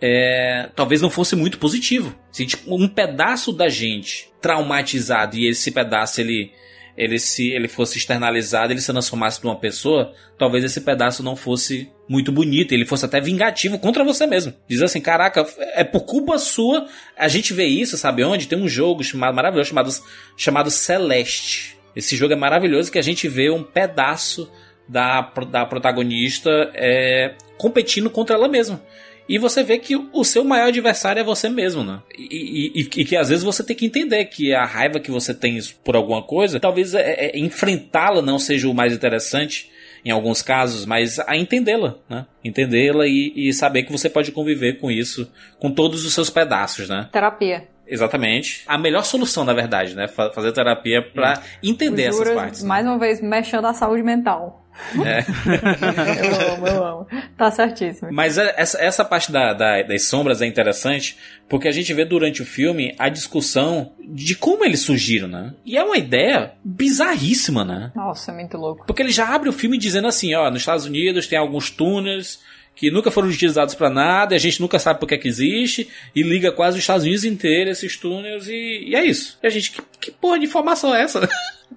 é, 0.00 0.68
talvez 0.76 1.00
não 1.00 1.08
fosse 1.08 1.34
muito 1.34 1.58
positivo. 1.58 2.14
Se 2.30 2.44
tipo, 2.44 2.74
um 2.74 2.86
pedaço 2.86 3.52
da 3.52 3.68
gente 3.68 4.30
traumatizado 4.40 5.36
e 5.36 5.48
esse 5.48 5.70
pedaço 5.70 6.20
ele 6.20 6.52
ele 6.94 7.18
se 7.18 7.48
ele 7.48 7.68
fosse 7.68 7.96
externalizado, 7.96 8.70
ele 8.70 8.80
se 8.80 8.92
transformasse 8.92 9.42
numa 9.42 9.58
pessoa, 9.58 10.12
talvez 10.38 10.62
esse 10.62 10.78
pedaço 10.82 11.22
não 11.22 11.34
fosse 11.34 11.90
muito 12.06 12.30
bonito, 12.30 12.72
ele 12.72 12.84
fosse 12.84 13.06
até 13.06 13.18
vingativo 13.18 13.78
contra 13.78 14.04
você 14.04 14.26
mesmo. 14.26 14.52
Diz 14.68 14.82
assim, 14.82 15.00
caraca, 15.00 15.46
é 15.74 15.84
por 15.84 16.02
culpa 16.02 16.36
sua. 16.38 16.86
A 17.16 17.28
gente 17.28 17.54
vê 17.54 17.64
isso, 17.64 17.96
sabe 17.96 18.22
onde? 18.22 18.46
Tem 18.46 18.58
um 18.58 18.68
jogo 18.68 19.02
chamado 19.02 19.34
maravilhoso 19.34 19.70
chamado 19.70 19.90
chamado 20.36 20.70
Celeste. 20.70 21.78
Esse 21.94 22.16
jogo 22.16 22.32
é 22.32 22.36
maravilhoso 22.36 22.90
que 22.90 22.98
a 22.98 23.02
gente 23.02 23.28
vê 23.28 23.50
um 23.50 23.62
pedaço 23.62 24.50
da, 24.88 25.32
da 25.50 25.66
protagonista 25.66 26.50
é, 26.74 27.34
competindo 27.56 28.10
contra 28.10 28.36
ela 28.36 28.48
mesma. 28.48 28.82
E 29.28 29.38
você 29.38 29.62
vê 29.62 29.78
que 29.78 29.96
o 29.96 30.24
seu 30.24 30.44
maior 30.44 30.68
adversário 30.68 31.20
é 31.20 31.24
você 31.24 31.48
mesmo, 31.48 31.84
né? 31.84 32.02
E, 32.18 32.72
e, 32.74 32.80
e, 32.80 33.04
que 33.04 33.16
às 33.16 33.28
vezes 33.28 33.44
você 33.44 33.64
tem 33.64 33.76
que 33.76 33.86
entender 33.86 34.24
que 34.26 34.52
a 34.52 34.64
raiva 34.64 34.98
que 34.98 35.10
você 35.10 35.32
tem 35.32 35.58
por 35.84 35.94
alguma 35.94 36.22
coisa, 36.22 36.58
talvez 36.58 36.92
é, 36.92 37.28
é, 37.28 37.38
enfrentá-la 37.38 38.20
não 38.20 38.38
seja 38.38 38.68
o 38.68 38.74
mais 38.74 38.92
interessante 38.92 39.70
em 40.04 40.10
alguns 40.10 40.42
casos, 40.42 40.84
mas 40.84 41.20
a 41.20 41.36
entendê-la, 41.36 41.96
né? 42.10 42.26
Entendê-la 42.44 43.06
e, 43.06 43.32
e 43.36 43.52
saber 43.52 43.84
que 43.84 43.92
você 43.92 44.10
pode 44.10 44.32
conviver 44.32 44.78
com 44.78 44.90
isso, 44.90 45.30
com 45.60 45.70
todos 45.70 46.04
os 46.04 46.12
seus 46.12 46.28
pedaços, 46.28 46.88
né? 46.88 47.08
Terapia. 47.12 47.68
Exatamente. 47.92 48.62
A 48.66 48.78
melhor 48.78 49.04
solução, 49.04 49.44
na 49.44 49.52
verdade, 49.52 49.94
né? 49.94 50.08
Fazer 50.08 50.52
terapia 50.52 51.02
para 51.02 51.42
entender 51.62 52.04
essas 52.04 52.30
partes. 52.30 52.62
Né? 52.62 52.68
Mais 52.68 52.86
uma 52.86 52.98
vez, 52.98 53.20
mexendo 53.20 53.66
a 53.66 53.74
saúde 53.74 54.02
mental. 54.02 54.62
É. 55.04 55.20
eu 56.24 56.54
amo, 56.54 56.66
eu 56.66 56.84
amo. 56.84 57.06
Tá 57.36 57.50
certíssimo. 57.50 58.10
Mas 58.10 58.38
é, 58.38 58.54
essa, 58.56 58.80
essa 58.82 59.04
parte 59.04 59.30
da, 59.30 59.52
da, 59.52 59.82
das 59.82 60.04
sombras 60.04 60.40
é 60.40 60.46
interessante 60.46 61.18
porque 61.48 61.68
a 61.68 61.72
gente 61.72 61.92
vê 61.92 62.06
durante 62.06 62.40
o 62.40 62.46
filme 62.46 62.94
a 62.98 63.10
discussão 63.10 63.92
de 64.02 64.34
como 64.34 64.64
eles 64.64 64.80
surgiram, 64.80 65.28
né? 65.28 65.52
E 65.66 65.76
é 65.76 65.84
uma 65.84 65.98
ideia 65.98 66.52
bizarríssima, 66.64 67.64
né? 67.64 67.92
Nossa, 67.94 68.30
é 68.30 68.34
muito 68.34 68.56
louco. 68.56 68.86
Porque 68.86 69.02
ele 69.02 69.12
já 69.12 69.28
abre 69.34 69.50
o 69.50 69.52
filme 69.52 69.76
dizendo 69.76 70.08
assim: 70.08 70.34
ó, 70.34 70.50
nos 70.50 70.62
Estados 70.62 70.86
Unidos 70.86 71.26
tem 71.26 71.38
alguns 71.38 71.70
túneis 71.70 72.40
que 72.74 72.90
nunca 72.90 73.10
foram 73.10 73.28
utilizados 73.28 73.74
para 73.74 73.90
nada, 73.90 74.34
a 74.34 74.38
gente 74.38 74.60
nunca 74.60 74.78
sabe 74.78 74.98
por 74.98 75.06
que, 75.06 75.14
é 75.14 75.18
que 75.18 75.28
existe, 75.28 75.88
e 76.14 76.22
liga 76.22 76.50
quase 76.50 76.76
os 76.76 76.82
Estados 76.82 77.04
Unidos 77.04 77.24
inteiro 77.24 77.70
esses 77.70 77.96
túneis, 77.96 78.48
e, 78.48 78.84
e 78.88 78.94
é 78.94 79.04
isso. 79.04 79.38
E 79.42 79.46
a 79.46 79.50
gente, 79.50 79.72
que, 79.72 79.82
que 80.00 80.10
porra 80.10 80.38
de 80.38 80.46
informação 80.46 80.94
é 80.94 81.02
essa? 81.02 81.28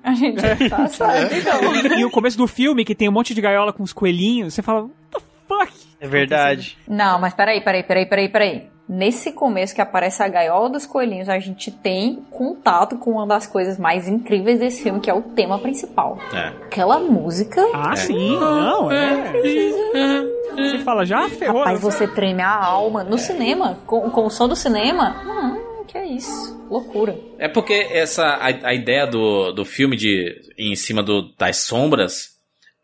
A 0.03 0.13
gente 0.13 0.41
tá 0.69 0.87
sabe, 0.87 1.37
então. 1.37 1.55
E, 1.97 1.99
e, 2.01 2.05
o 2.05 2.11
começo 2.11 2.37
do 2.37 2.47
filme, 2.47 2.85
que 2.85 2.95
tem 2.95 3.09
um 3.09 3.11
monte 3.11 3.33
de 3.33 3.41
gaiola 3.41 3.73
com 3.73 3.83
os 3.83 3.93
coelhinhos, 3.93 4.53
você 4.53 4.61
fala, 4.61 4.81
what 4.81 4.93
the 5.11 5.19
fuck? 5.47 5.73
É 5.99 6.07
verdade. 6.07 6.77
Não, 6.87 7.19
mas 7.19 7.33
peraí, 7.33 7.61
peraí, 7.61 7.83
peraí, 7.83 8.05
peraí, 8.05 8.29
peraí. 8.29 8.74
Nesse 8.87 9.31
começo 9.31 9.73
que 9.73 9.81
aparece 9.81 10.21
a 10.21 10.27
gaiola 10.27 10.69
dos 10.69 10.85
coelhinhos, 10.85 11.27
a 11.27 11.39
gente 11.39 11.71
tem 11.71 12.23
contato 12.29 12.97
com 12.97 13.11
uma 13.13 13.25
das 13.25 13.47
coisas 13.47 13.79
mais 13.79 14.07
incríveis 14.07 14.59
desse 14.59 14.83
filme, 14.83 14.99
que 14.99 15.09
é 15.09 15.13
o 15.13 15.23
tema 15.23 15.57
principal. 15.57 16.19
É. 16.31 16.47
Aquela 16.65 16.99
música. 16.99 17.61
Ah, 17.73 17.93
é. 17.93 17.95
sim, 17.95 18.37
não, 18.39 18.91
é. 18.91 19.33
Você 20.55 20.79
fala, 20.79 21.05
já 21.05 21.27
ferrou. 21.29 21.59
Rapaz, 21.59 21.81
você 21.81 22.07
treme 22.07 22.41
a 22.41 22.55
alma. 22.55 23.03
No 23.03 23.17
cinema, 23.17 23.77
com, 23.85 24.09
com 24.09 24.25
o 24.25 24.29
som 24.29 24.47
do 24.47 24.55
cinema, 24.55 25.15
hum, 25.25 25.83
que 25.87 25.97
é 25.97 26.05
isso. 26.05 26.55
Loucura. 26.69 27.17
É 27.37 27.47
porque 27.47 27.73
essa 27.73 28.23
a, 28.23 28.69
a 28.69 28.73
ideia 28.73 29.05
do, 29.05 29.51
do 29.51 29.65
filme 29.65 29.95
de 29.97 30.33
em 30.57 30.75
cima 30.75 31.03
do, 31.03 31.33
das 31.37 31.57
sombras 31.57 32.35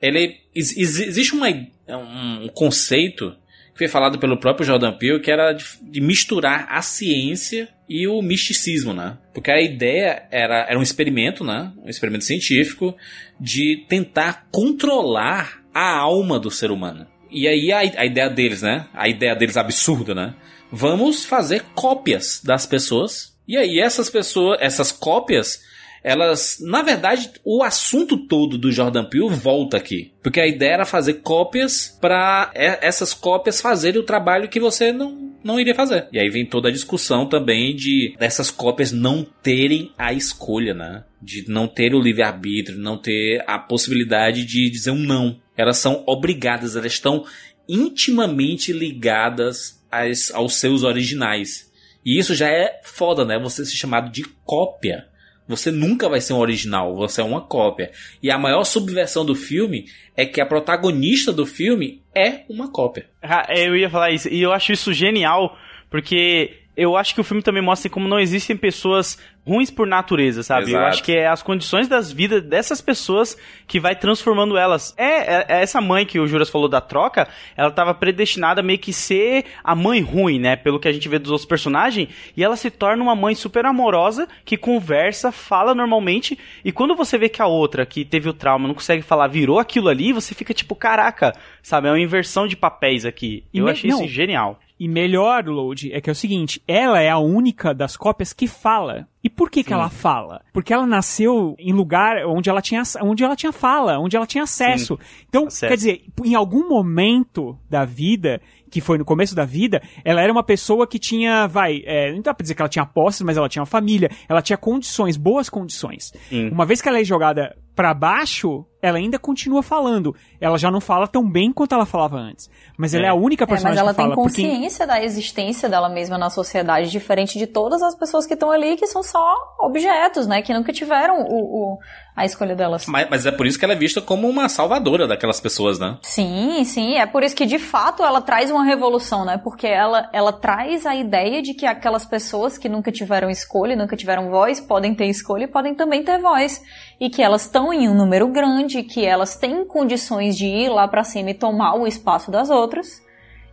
ele 0.01 0.35
ex- 0.53 0.75
ex- 0.77 0.99
existe 0.99 1.33
uma, 1.33 1.47
um 1.89 2.47
conceito 2.53 3.35
foi 3.81 3.87
falado 3.87 4.19
pelo 4.19 4.37
próprio 4.37 4.65
Jordan 4.65 4.93
Peele 4.93 5.19
que 5.19 5.31
era 5.31 5.53
de, 5.53 5.99
misturar 5.99 6.67
a 6.69 6.83
ciência 6.83 7.67
e 7.89 8.07
o 8.07 8.21
misticismo, 8.21 8.93
né? 8.93 9.17
Porque 9.33 9.49
a 9.49 9.59
ideia 9.59 10.23
era, 10.29 10.67
era 10.69 10.77
um 10.77 10.83
experimento, 10.83 11.43
né? 11.43 11.71
Um 11.83 11.89
experimento 11.89 12.23
científico 12.23 12.95
de 13.39 13.83
tentar 13.89 14.47
controlar 14.51 15.63
a 15.73 15.97
alma 15.97 16.39
do 16.39 16.51
ser 16.51 16.69
humano. 16.69 17.07
E 17.31 17.47
aí 17.47 17.71
a, 17.71 17.79
a 17.79 18.05
ideia 18.05 18.29
deles, 18.29 18.61
né? 18.61 18.85
A 18.93 19.09
ideia 19.09 19.35
deles 19.35 19.57
absurda, 19.57 20.13
né? 20.13 20.35
Vamos 20.71 21.25
fazer 21.25 21.63
cópias 21.73 22.39
das 22.43 22.67
pessoas. 22.67 23.35
E 23.47 23.57
aí 23.57 23.79
essas 23.79 24.11
pessoas, 24.11 24.59
essas 24.61 24.91
cópias, 24.91 25.63
elas, 26.03 26.57
na 26.59 26.81
verdade, 26.81 27.31
o 27.43 27.63
assunto 27.63 28.17
todo 28.17 28.57
do 28.57 28.71
Jordan 28.71 29.05
Peele 29.05 29.29
volta 29.29 29.77
aqui, 29.77 30.11
porque 30.23 30.39
a 30.39 30.47
ideia 30.47 30.73
era 30.73 30.85
fazer 30.85 31.15
cópias 31.15 31.97
para 32.01 32.51
essas 32.53 33.13
cópias 33.13 33.61
fazerem 33.61 33.99
o 33.99 34.05
trabalho 34.05 34.49
que 34.49 34.59
você 34.59 34.91
não 34.91 35.31
não 35.43 35.59
iria 35.59 35.73
fazer. 35.73 36.07
E 36.11 36.19
aí 36.19 36.29
vem 36.29 36.45
toda 36.45 36.69
a 36.69 36.71
discussão 36.71 37.25
também 37.25 37.75
de 37.75 38.15
dessas 38.19 38.51
cópias 38.51 38.91
não 38.91 39.25
terem 39.41 39.91
a 39.97 40.13
escolha, 40.13 40.73
né? 40.73 41.03
De 41.21 41.49
não 41.49 41.67
ter 41.67 41.95
o 41.95 41.99
livre-arbítrio, 41.99 42.77
não 42.77 42.97
ter 42.97 43.43
a 43.47 43.57
possibilidade 43.57 44.45
de 44.45 44.69
dizer 44.69 44.91
um 44.91 44.99
não. 44.99 45.39
Elas 45.57 45.77
são 45.77 46.03
obrigadas, 46.05 46.75
elas 46.75 46.93
estão 46.93 47.25
intimamente 47.67 48.71
ligadas 48.71 49.83
às, 49.91 50.31
aos 50.31 50.55
seus 50.55 50.83
originais. 50.83 51.71
E 52.05 52.17
isso 52.17 52.33
já 52.33 52.47
é 52.47 52.79
foda, 52.83 53.25
né? 53.25 53.39
Você 53.39 53.65
ser 53.65 53.75
chamado 53.75 54.11
de 54.11 54.23
cópia. 54.43 55.07
Você 55.51 55.69
nunca 55.69 56.07
vai 56.09 56.21
ser 56.21 56.33
um 56.33 56.37
original, 56.39 56.95
você 56.95 57.21
é 57.21 57.23
uma 57.23 57.41
cópia. 57.41 57.91
E 58.23 58.31
a 58.31 58.37
maior 58.37 58.63
subversão 58.63 59.25
do 59.25 59.35
filme 59.35 59.85
é 60.15 60.25
que 60.25 60.39
a 60.41 60.45
protagonista 60.45 61.31
do 61.31 61.45
filme 61.45 62.01
é 62.15 62.43
uma 62.49 62.71
cópia. 62.71 63.05
Ah, 63.21 63.45
Eu 63.55 63.75
ia 63.75 63.89
falar 63.89 64.11
isso, 64.11 64.29
e 64.29 64.41
eu 64.41 64.53
acho 64.53 64.71
isso 64.71 64.93
genial, 64.93 65.57
porque 65.89 66.60
eu 66.75 66.95
acho 66.95 67.13
que 67.13 67.21
o 67.21 67.23
filme 67.23 67.41
também 67.43 67.61
mostra 67.61 67.89
como 67.89 68.07
não 68.07 68.19
existem 68.19 68.55
pessoas 68.55 69.17
ruins 69.45 69.71
por 69.71 69.87
natureza, 69.87 70.43
sabe? 70.43 70.65
Eu 70.71 70.77
Exato. 70.77 70.85
acho 70.87 71.03
que 71.03 71.11
é 71.13 71.27
as 71.27 71.41
condições 71.41 71.87
das 71.87 72.11
vidas 72.11 72.43
dessas 72.43 72.79
pessoas 72.79 73.35
que 73.67 73.79
vai 73.79 73.95
transformando 73.95 74.55
elas. 74.55 74.93
É, 74.95 75.03
é- 75.35 75.45
é 75.49 75.61
essa 75.63 75.81
mãe 75.81 76.05
que 76.05 76.19
o 76.19 76.27
Juras 76.27 76.49
falou 76.49 76.69
da 76.69 76.79
troca, 76.79 77.27
ela 77.57 77.69
estava 77.69 77.93
predestinada 77.93 78.61
a 78.61 78.63
meio 78.63 78.77
que 78.77 78.93
ser 78.93 79.45
a 79.63 79.73
mãe 79.75 79.99
ruim, 79.99 80.39
né? 80.39 80.55
Pelo 80.55 80.79
que 80.79 80.87
a 80.87 80.91
gente 80.91 81.09
vê 81.09 81.17
dos 81.17 81.31
outros 81.31 81.47
personagens, 81.47 82.07
e 82.37 82.43
ela 82.43 82.55
se 82.55 82.69
torna 82.69 83.01
uma 83.03 83.15
mãe 83.15 83.33
super 83.33 83.65
amorosa, 83.65 84.27
que 84.45 84.55
conversa, 84.57 85.31
fala 85.31 85.73
normalmente, 85.73 86.37
e 86.63 86.71
quando 86.71 86.95
você 86.95 87.17
vê 87.17 87.27
que 87.27 87.41
a 87.41 87.47
outra, 87.47 87.85
que 87.85 88.05
teve 88.05 88.29
o 88.29 88.33
trauma, 88.33 88.67
não 88.67 88.75
consegue 88.75 89.01
falar, 89.01 89.27
virou 89.27 89.57
aquilo 89.59 89.89
ali, 89.89 90.13
você 90.13 90.35
fica 90.35 90.53
tipo, 90.53 90.75
caraca, 90.75 91.33
sabe? 91.63 91.87
É 91.87 91.91
uma 91.91 91.99
inversão 91.99 92.47
de 92.47 92.55
papéis 92.55 93.05
aqui. 93.05 93.43
E 93.51 93.57
eu 93.57 93.65
me- 93.65 93.71
achei 93.71 93.89
não. 93.89 94.03
isso 94.03 94.07
genial. 94.13 94.59
E 94.81 94.87
melhor, 94.87 95.45
Load, 95.45 95.93
é 95.93 96.01
que 96.01 96.09
é 96.09 96.11
o 96.11 96.15
seguinte, 96.15 96.59
ela 96.67 96.99
é 96.99 97.07
a 97.07 97.19
única 97.19 97.71
das 97.71 97.95
cópias 97.95 98.33
que 98.33 98.47
fala. 98.47 99.07
E 99.23 99.29
por 99.29 99.51
que 99.51 99.63
que 99.63 99.71
ela 99.71 99.91
fala? 99.91 100.41
Porque 100.51 100.73
ela 100.73 100.87
nasceu 100.87 101.55
em 101.59 101.71
lugar 101.71 102.25
onde 102.25 102.49
ela 102.49 102.63
tinha, 102.63 102.81
onde 103.03 103.23
ela 103.23 103.35
tinha 103.35 103.51
fala, 103.51 103.99
onde 103.99 104.17
ela 104.17 104.25
tinha 104.25 104.43
acesso. 104.43 104.97
Então, 105.29 105.45
Acesso. 105.45 105.67
quer 105.67 105.75
dizer, 105.75 106.01
em 106.25 106.33
algum 106.33 106.67
momento 106.67 107.55
da 107.69 107.85
vida, 107.85 108.41
que 108.71 108.81
foi 108.81 108.97
no 108.97 109.05
começo 109.05 109.35
da 109.35 109.45
vida, 109.45 109.83
ela 110.03 110.19
era 110.19 110.31
uma 110.31 110.41
pessoa 110.41 110.87
que 110.87 110.97
tinha, 110.97 111.45
vai, 111.45 111.83
é, 111.85 112.11
não 112.11 112.21
dá 112.23 112.33
pra 112.33 112.41
dizer 112.41 112.55
que 112.55 112.61
ela 112.63 112.67
tinha 112.67 112.83
posses, 112.83 113.21
mas 113.21 113.37
ela 113.37 113.47
tinha 113.47 113.61
uma 113.61 113.67
família, 113.67 114.09
ela 114.27 114.41
tinha 114.41 114.57
condições, 114.57 115.15
boas 115.15 115.47
condições. 115.47 116.11
Sim. 116.27 116.49
Uma 116.49 116.65
vez 116.65 116.81
que 116.81 116.89
ela 116.89 116.99
é 116.99 117.03
jogada 117.03 117.55
pra 117.75 117.93
baixo, 117.93 118.65
ela 118.81 118.97
ainda 118.97 119.19
continua 119.19 119.61
falando. 119.61 120.15
Ela 120.39 120.57
já 120.57 120.71
não 120.71 120.81
fala 120.81 121.07
tão 121.07 121.29
bem 121.29 121.51
quanto 121.53 121.73
ela 121.75 121.85
falava 121.85 122.17
antes. 122.17 122.49
Mas 122.77 122.93
ela 122.93 123.05
é 123.05 123.09
a 123.09 123.13
única 123.13 123.43
É, 123.43 123.45
mas 123.45 123.49
personagem 123.61 123.79
ela 123.81 123.91
que 123.91 123.97
tem 123.97 124.05
fala. 124.05 124.15
porque- 124.15 124.41
consciência 124.41 124.87
da 124.87 125.03
existência 125.03 125.69
dela 125.69 125.89
mesma 125.89 126.17
na 126.17 126.29
sociedade, 126.29 126.89
diferente 126.89 127.37
de 127.37 127.45
todas 127.47 127.81
as 127.83 127.95
pessoas 127.95 128.25
que 128.25 128.33
estão 128.33 128.51
ali, 128.51 128.75
que 128.77 128.87
são 128.87 129.03
só 129.03 129.35
objetos, 129.59 130.27
né? 130.27 130.41
Que 130.41 130.53
nunca 130.53 130.73
tiveram 130.73 131.21
o, 131.21 131.35
o- 131.73 131.77
a 132.15 132.25
escolha 132.25 132.55
delas. 132.55 132.85
Mas, 132.87 133.07
mas 133.09 133.25
é 133.25 133.31
por 133.31 133.45
isso 133.47 133.57
que 133.57 133.63
ela 133.65 133.73
é 133.73 133.77
vista 133.77 134.01
como 134.01 134.27
uma 134.27 134.49
salvadora 134.49 135.07
daquelas 135.07 135.39
pessoas, 135.39 135.79
né? 135.79 135.97
Sim, 136.01 136.63
sim, 136.65 136.95
é 136.95 137.05
por 137.05 137.23
isso 137.23 137.35
que 137.35 137.45
de 137.45 137.57
fato 137.59 138.03
ela 138.03 138.19
traz 138.21 138.51
uma 138.51 138.63
revolução, 138.65 139.23
né? 139.23 139.37
Porque 139.37 139.65
ela, 139.67 140.09
ela 140.11 140.33
traz 140.33 140.85
a 140.85 140.95
ideia 140.95 141.41
de 141.41 141.53
que 141.53 141.65
aquelas 141.65 142.05
pessoas 142.05 142.57
que 142.57 142.67
nunca 142.67 142.91
tiveram 142.91 143.29
escolha, 143.29 143.75
nunca 143.75 143.95
tiveram 143.95 144.29
voz, 144.29 144.59
podem 144.59 144.93
ter 144.93 145.05
escolha 145.05 145.45
e 145.45 145.47
podem 145.47 145.73
também 145.73 146.03
ter 146.03 146.19
voz. 146.19 146.61
E 146.99 147.09
que 147.09 147.21
elas 147.23 147.43
estão 147.45 147.71
em 147.73 147.87
um 147.89 147.95
número 147.95 148.27
grande, 148.27 148.70
que 148.83 149.05
elas 149.05 149.35
têm 149.35 149.65
condições 149.65 150.37
de 150.37 150.45
ir 150.45 150.69
lá 150.69 150.87
pra 150.87 151.03
cima 151.03 151.29
e 151.31 151.33
tomar 151.33 151.75
o 151.75 151.85
espaço 151.87 152.31
das 152.31 152.49
outras. 152.49 153.01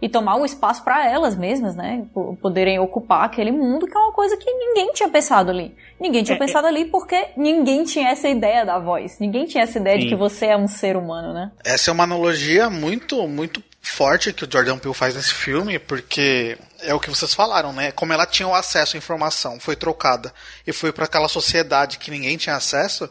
E 0.00 0.08
tomar 0.08 0.36
o 0.36 0.44
espaço 0.44 0.84
pra 0.84 1.10
elas 1.10 1.34
mesmas, 1.36 1.74
né? 1.74 2.04
P- 2.14 2.36
Poderem 2.40 2.78
ocupar 2.78 3.24
aquele 3.24 3.50
mundo, 3.50 3.84
que 3.84 3.96
é 3.96 4.00
uma 4.00 4.12
coisa 4.12 4.36
que 4.36 4.48
ninguém 4.48 4.92
tinha 4.92 5.08
pensado 5.08 5.50
ali. 5.50 5.74
Ninguém 6.00 6.22
tinha 6.22 6.36
É, 6.36 6.38
pensado 6.38 6.68
ali 6.68 6.84
porque 6.84 7.30
ninguém 7.36 7.82
tinha 7.82 8.08
essa 8.10 8.28
ideia 8.28 8.64
da 8.64 8.78
voz. 8.78 9.18
Ninguém 9.18 9.44
tinha 9.46 9.64
essa 9.64 9.76
ideia 9.80 9.96
de 9.98 10.04
Sim. 10.04 10.10
que 10.10 10.14
você 10.14 10.46
é 10.46 10.56
um 10.56 10.68
ser 10.68 10.96
humano, 10.96 11.34
né? 11.34 11.50
Essa 11.64 11.90
é 11.90 11.92
uma 11.92 12.04
analogia 12.04 12.70
muito, 12.70 13.26
muito 13.26 13.60
forte 13.82 14.32
que 14.32 14.44
o 14.44 14.48
Jordan 14.48 14.78
Peele 14.78 14.94
faz 14.94 15.16
nesse 15.16 15.34
filme, 15.34 15.80
porque 15.80 16.56
é 16.82 16.94
o 16.94 17.00
que 17.00 17.10
vocês 17.10 17.34
falaram, 17.34 17.72
né? 17.72 17.90
Como 17.90 18.12
ela 18.12 18.24
tinha 18.24 18.46
o 18.46 18.54
acesso 18.54 18.96
à 18.96 18.98
informação, 18.98 19.58
foi 19.58 19.74
trocada 19.74 20.32
e 20.64 20.72
foi 20.72 20.92
para 20.92 21.06
aquela 21.06 21.26
sociedade 21.26 21.98
que 21.98 22.08
ninguém 22.12 22.36
tinha 22.36 22.54
acesso. 22.54 23.10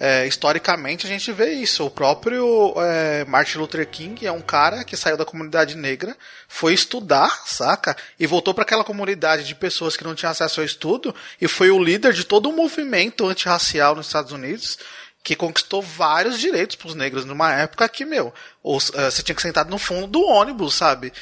É, 0.00 0.26
historicamente 0.26 1.06
a 1.06 1.08
gente 1.08 1.32
vê 1.32 1.52
isso. 1.52 1.84
O 1.84 1.90
próprio 1.90 2.74
é, 2.76 3.24
Martin 3.24 3.58
Luther 3.58 3.86
King 3.86 4.26
é 4.26 4.32
um 4.32 4.40
cara 4.40 4.84
que 4.84 4.96
saiu 4.96 5.16
da 5.16 5.24
comunidade 5.24 5.76
negra, 5.76 6.16
foi 6.46 6.72
estudar, 6.72 7.42
saca? 7.46 7.96
E 8.18 8.26
voltou 8.26 8.54
para 8.54 8.62
aquela 8.62 8.84
comunidade 8.84 9.44
de 9.44 9.54
pessoas 9.54 9.96
que 9.96 10.04
não 10.04 10.14
tinham 10.14 10.30
acesso 10.30 10.60
ao 10.60 10.66
estudo 10.66 11.14
e 11.40 11.48
foi 11.48 11.70
o 11.70 11.82
líder 11.82 12.12
de 12.12 12.24
todo 12.24 12.48
um 12.48 12.54
movimento 12.56 13.26
antirracial 13.26 13.94
nos 13.94 14.06
Estados 14.06 14.32
Unidos 14.32 14.78
que 15.22 15.34
conquistou 15.36 15.82
vários 15.82 16.38
direitos 16.38 16.76
para 16.76 16.88
os 16.88 16.94
negros 16.94 17.24
numa 17.24 17.52
época 17.52 17.86
que, 17.88 18.04
meu, 18.04 18.32
os, 18.62 18.90
eh, 18.94 19.10
você 19.10 19.22
tinha 19.22 19.34
que 19.34 19.42
sentar 19.42 19.66
no 19.66 19.76
fundo 19.76 20.06
do 20.06 20.22
ônibus, 20.22 20.74
sabe? 20.74 21.12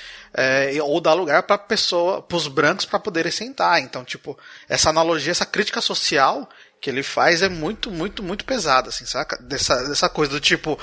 E- 0.72 0.80
ou 0.82 1.00
dar 1.00 1.14
lugar 1.14 1.42
para 1.44 1.56
pessoa, 1.56 2.20
para 2.20 2.36
os 2.36 2.46
brancos 2.46 2.84
para 2.84 3.00
poderem 3.00 3.32
sentar. 3.32 3.80
Então, 3.80 4.04
tipo, 4.04 4.38
essa 4.68 4.90
analogia, 4.90 5.32
essa 5.32 5.46
crítica 5.46 5.80
social 5.80 6.48
que 6.80 6.90
ele 6.90 7.02
faz 7.02 7.42
é 7.42 7.48
muito, 7.48 7.90
muito, 7.90 8.22
muito 8.22 8.44
pesada, 8.44 8.88
assim, 8.88 9.04
saca? 9.04 9.36
Dessa, 9.42 9.88
dessa 9.88 10.08
coisa 10.08 10.32
do 10.32 10.40
tipo, 10.40 10.78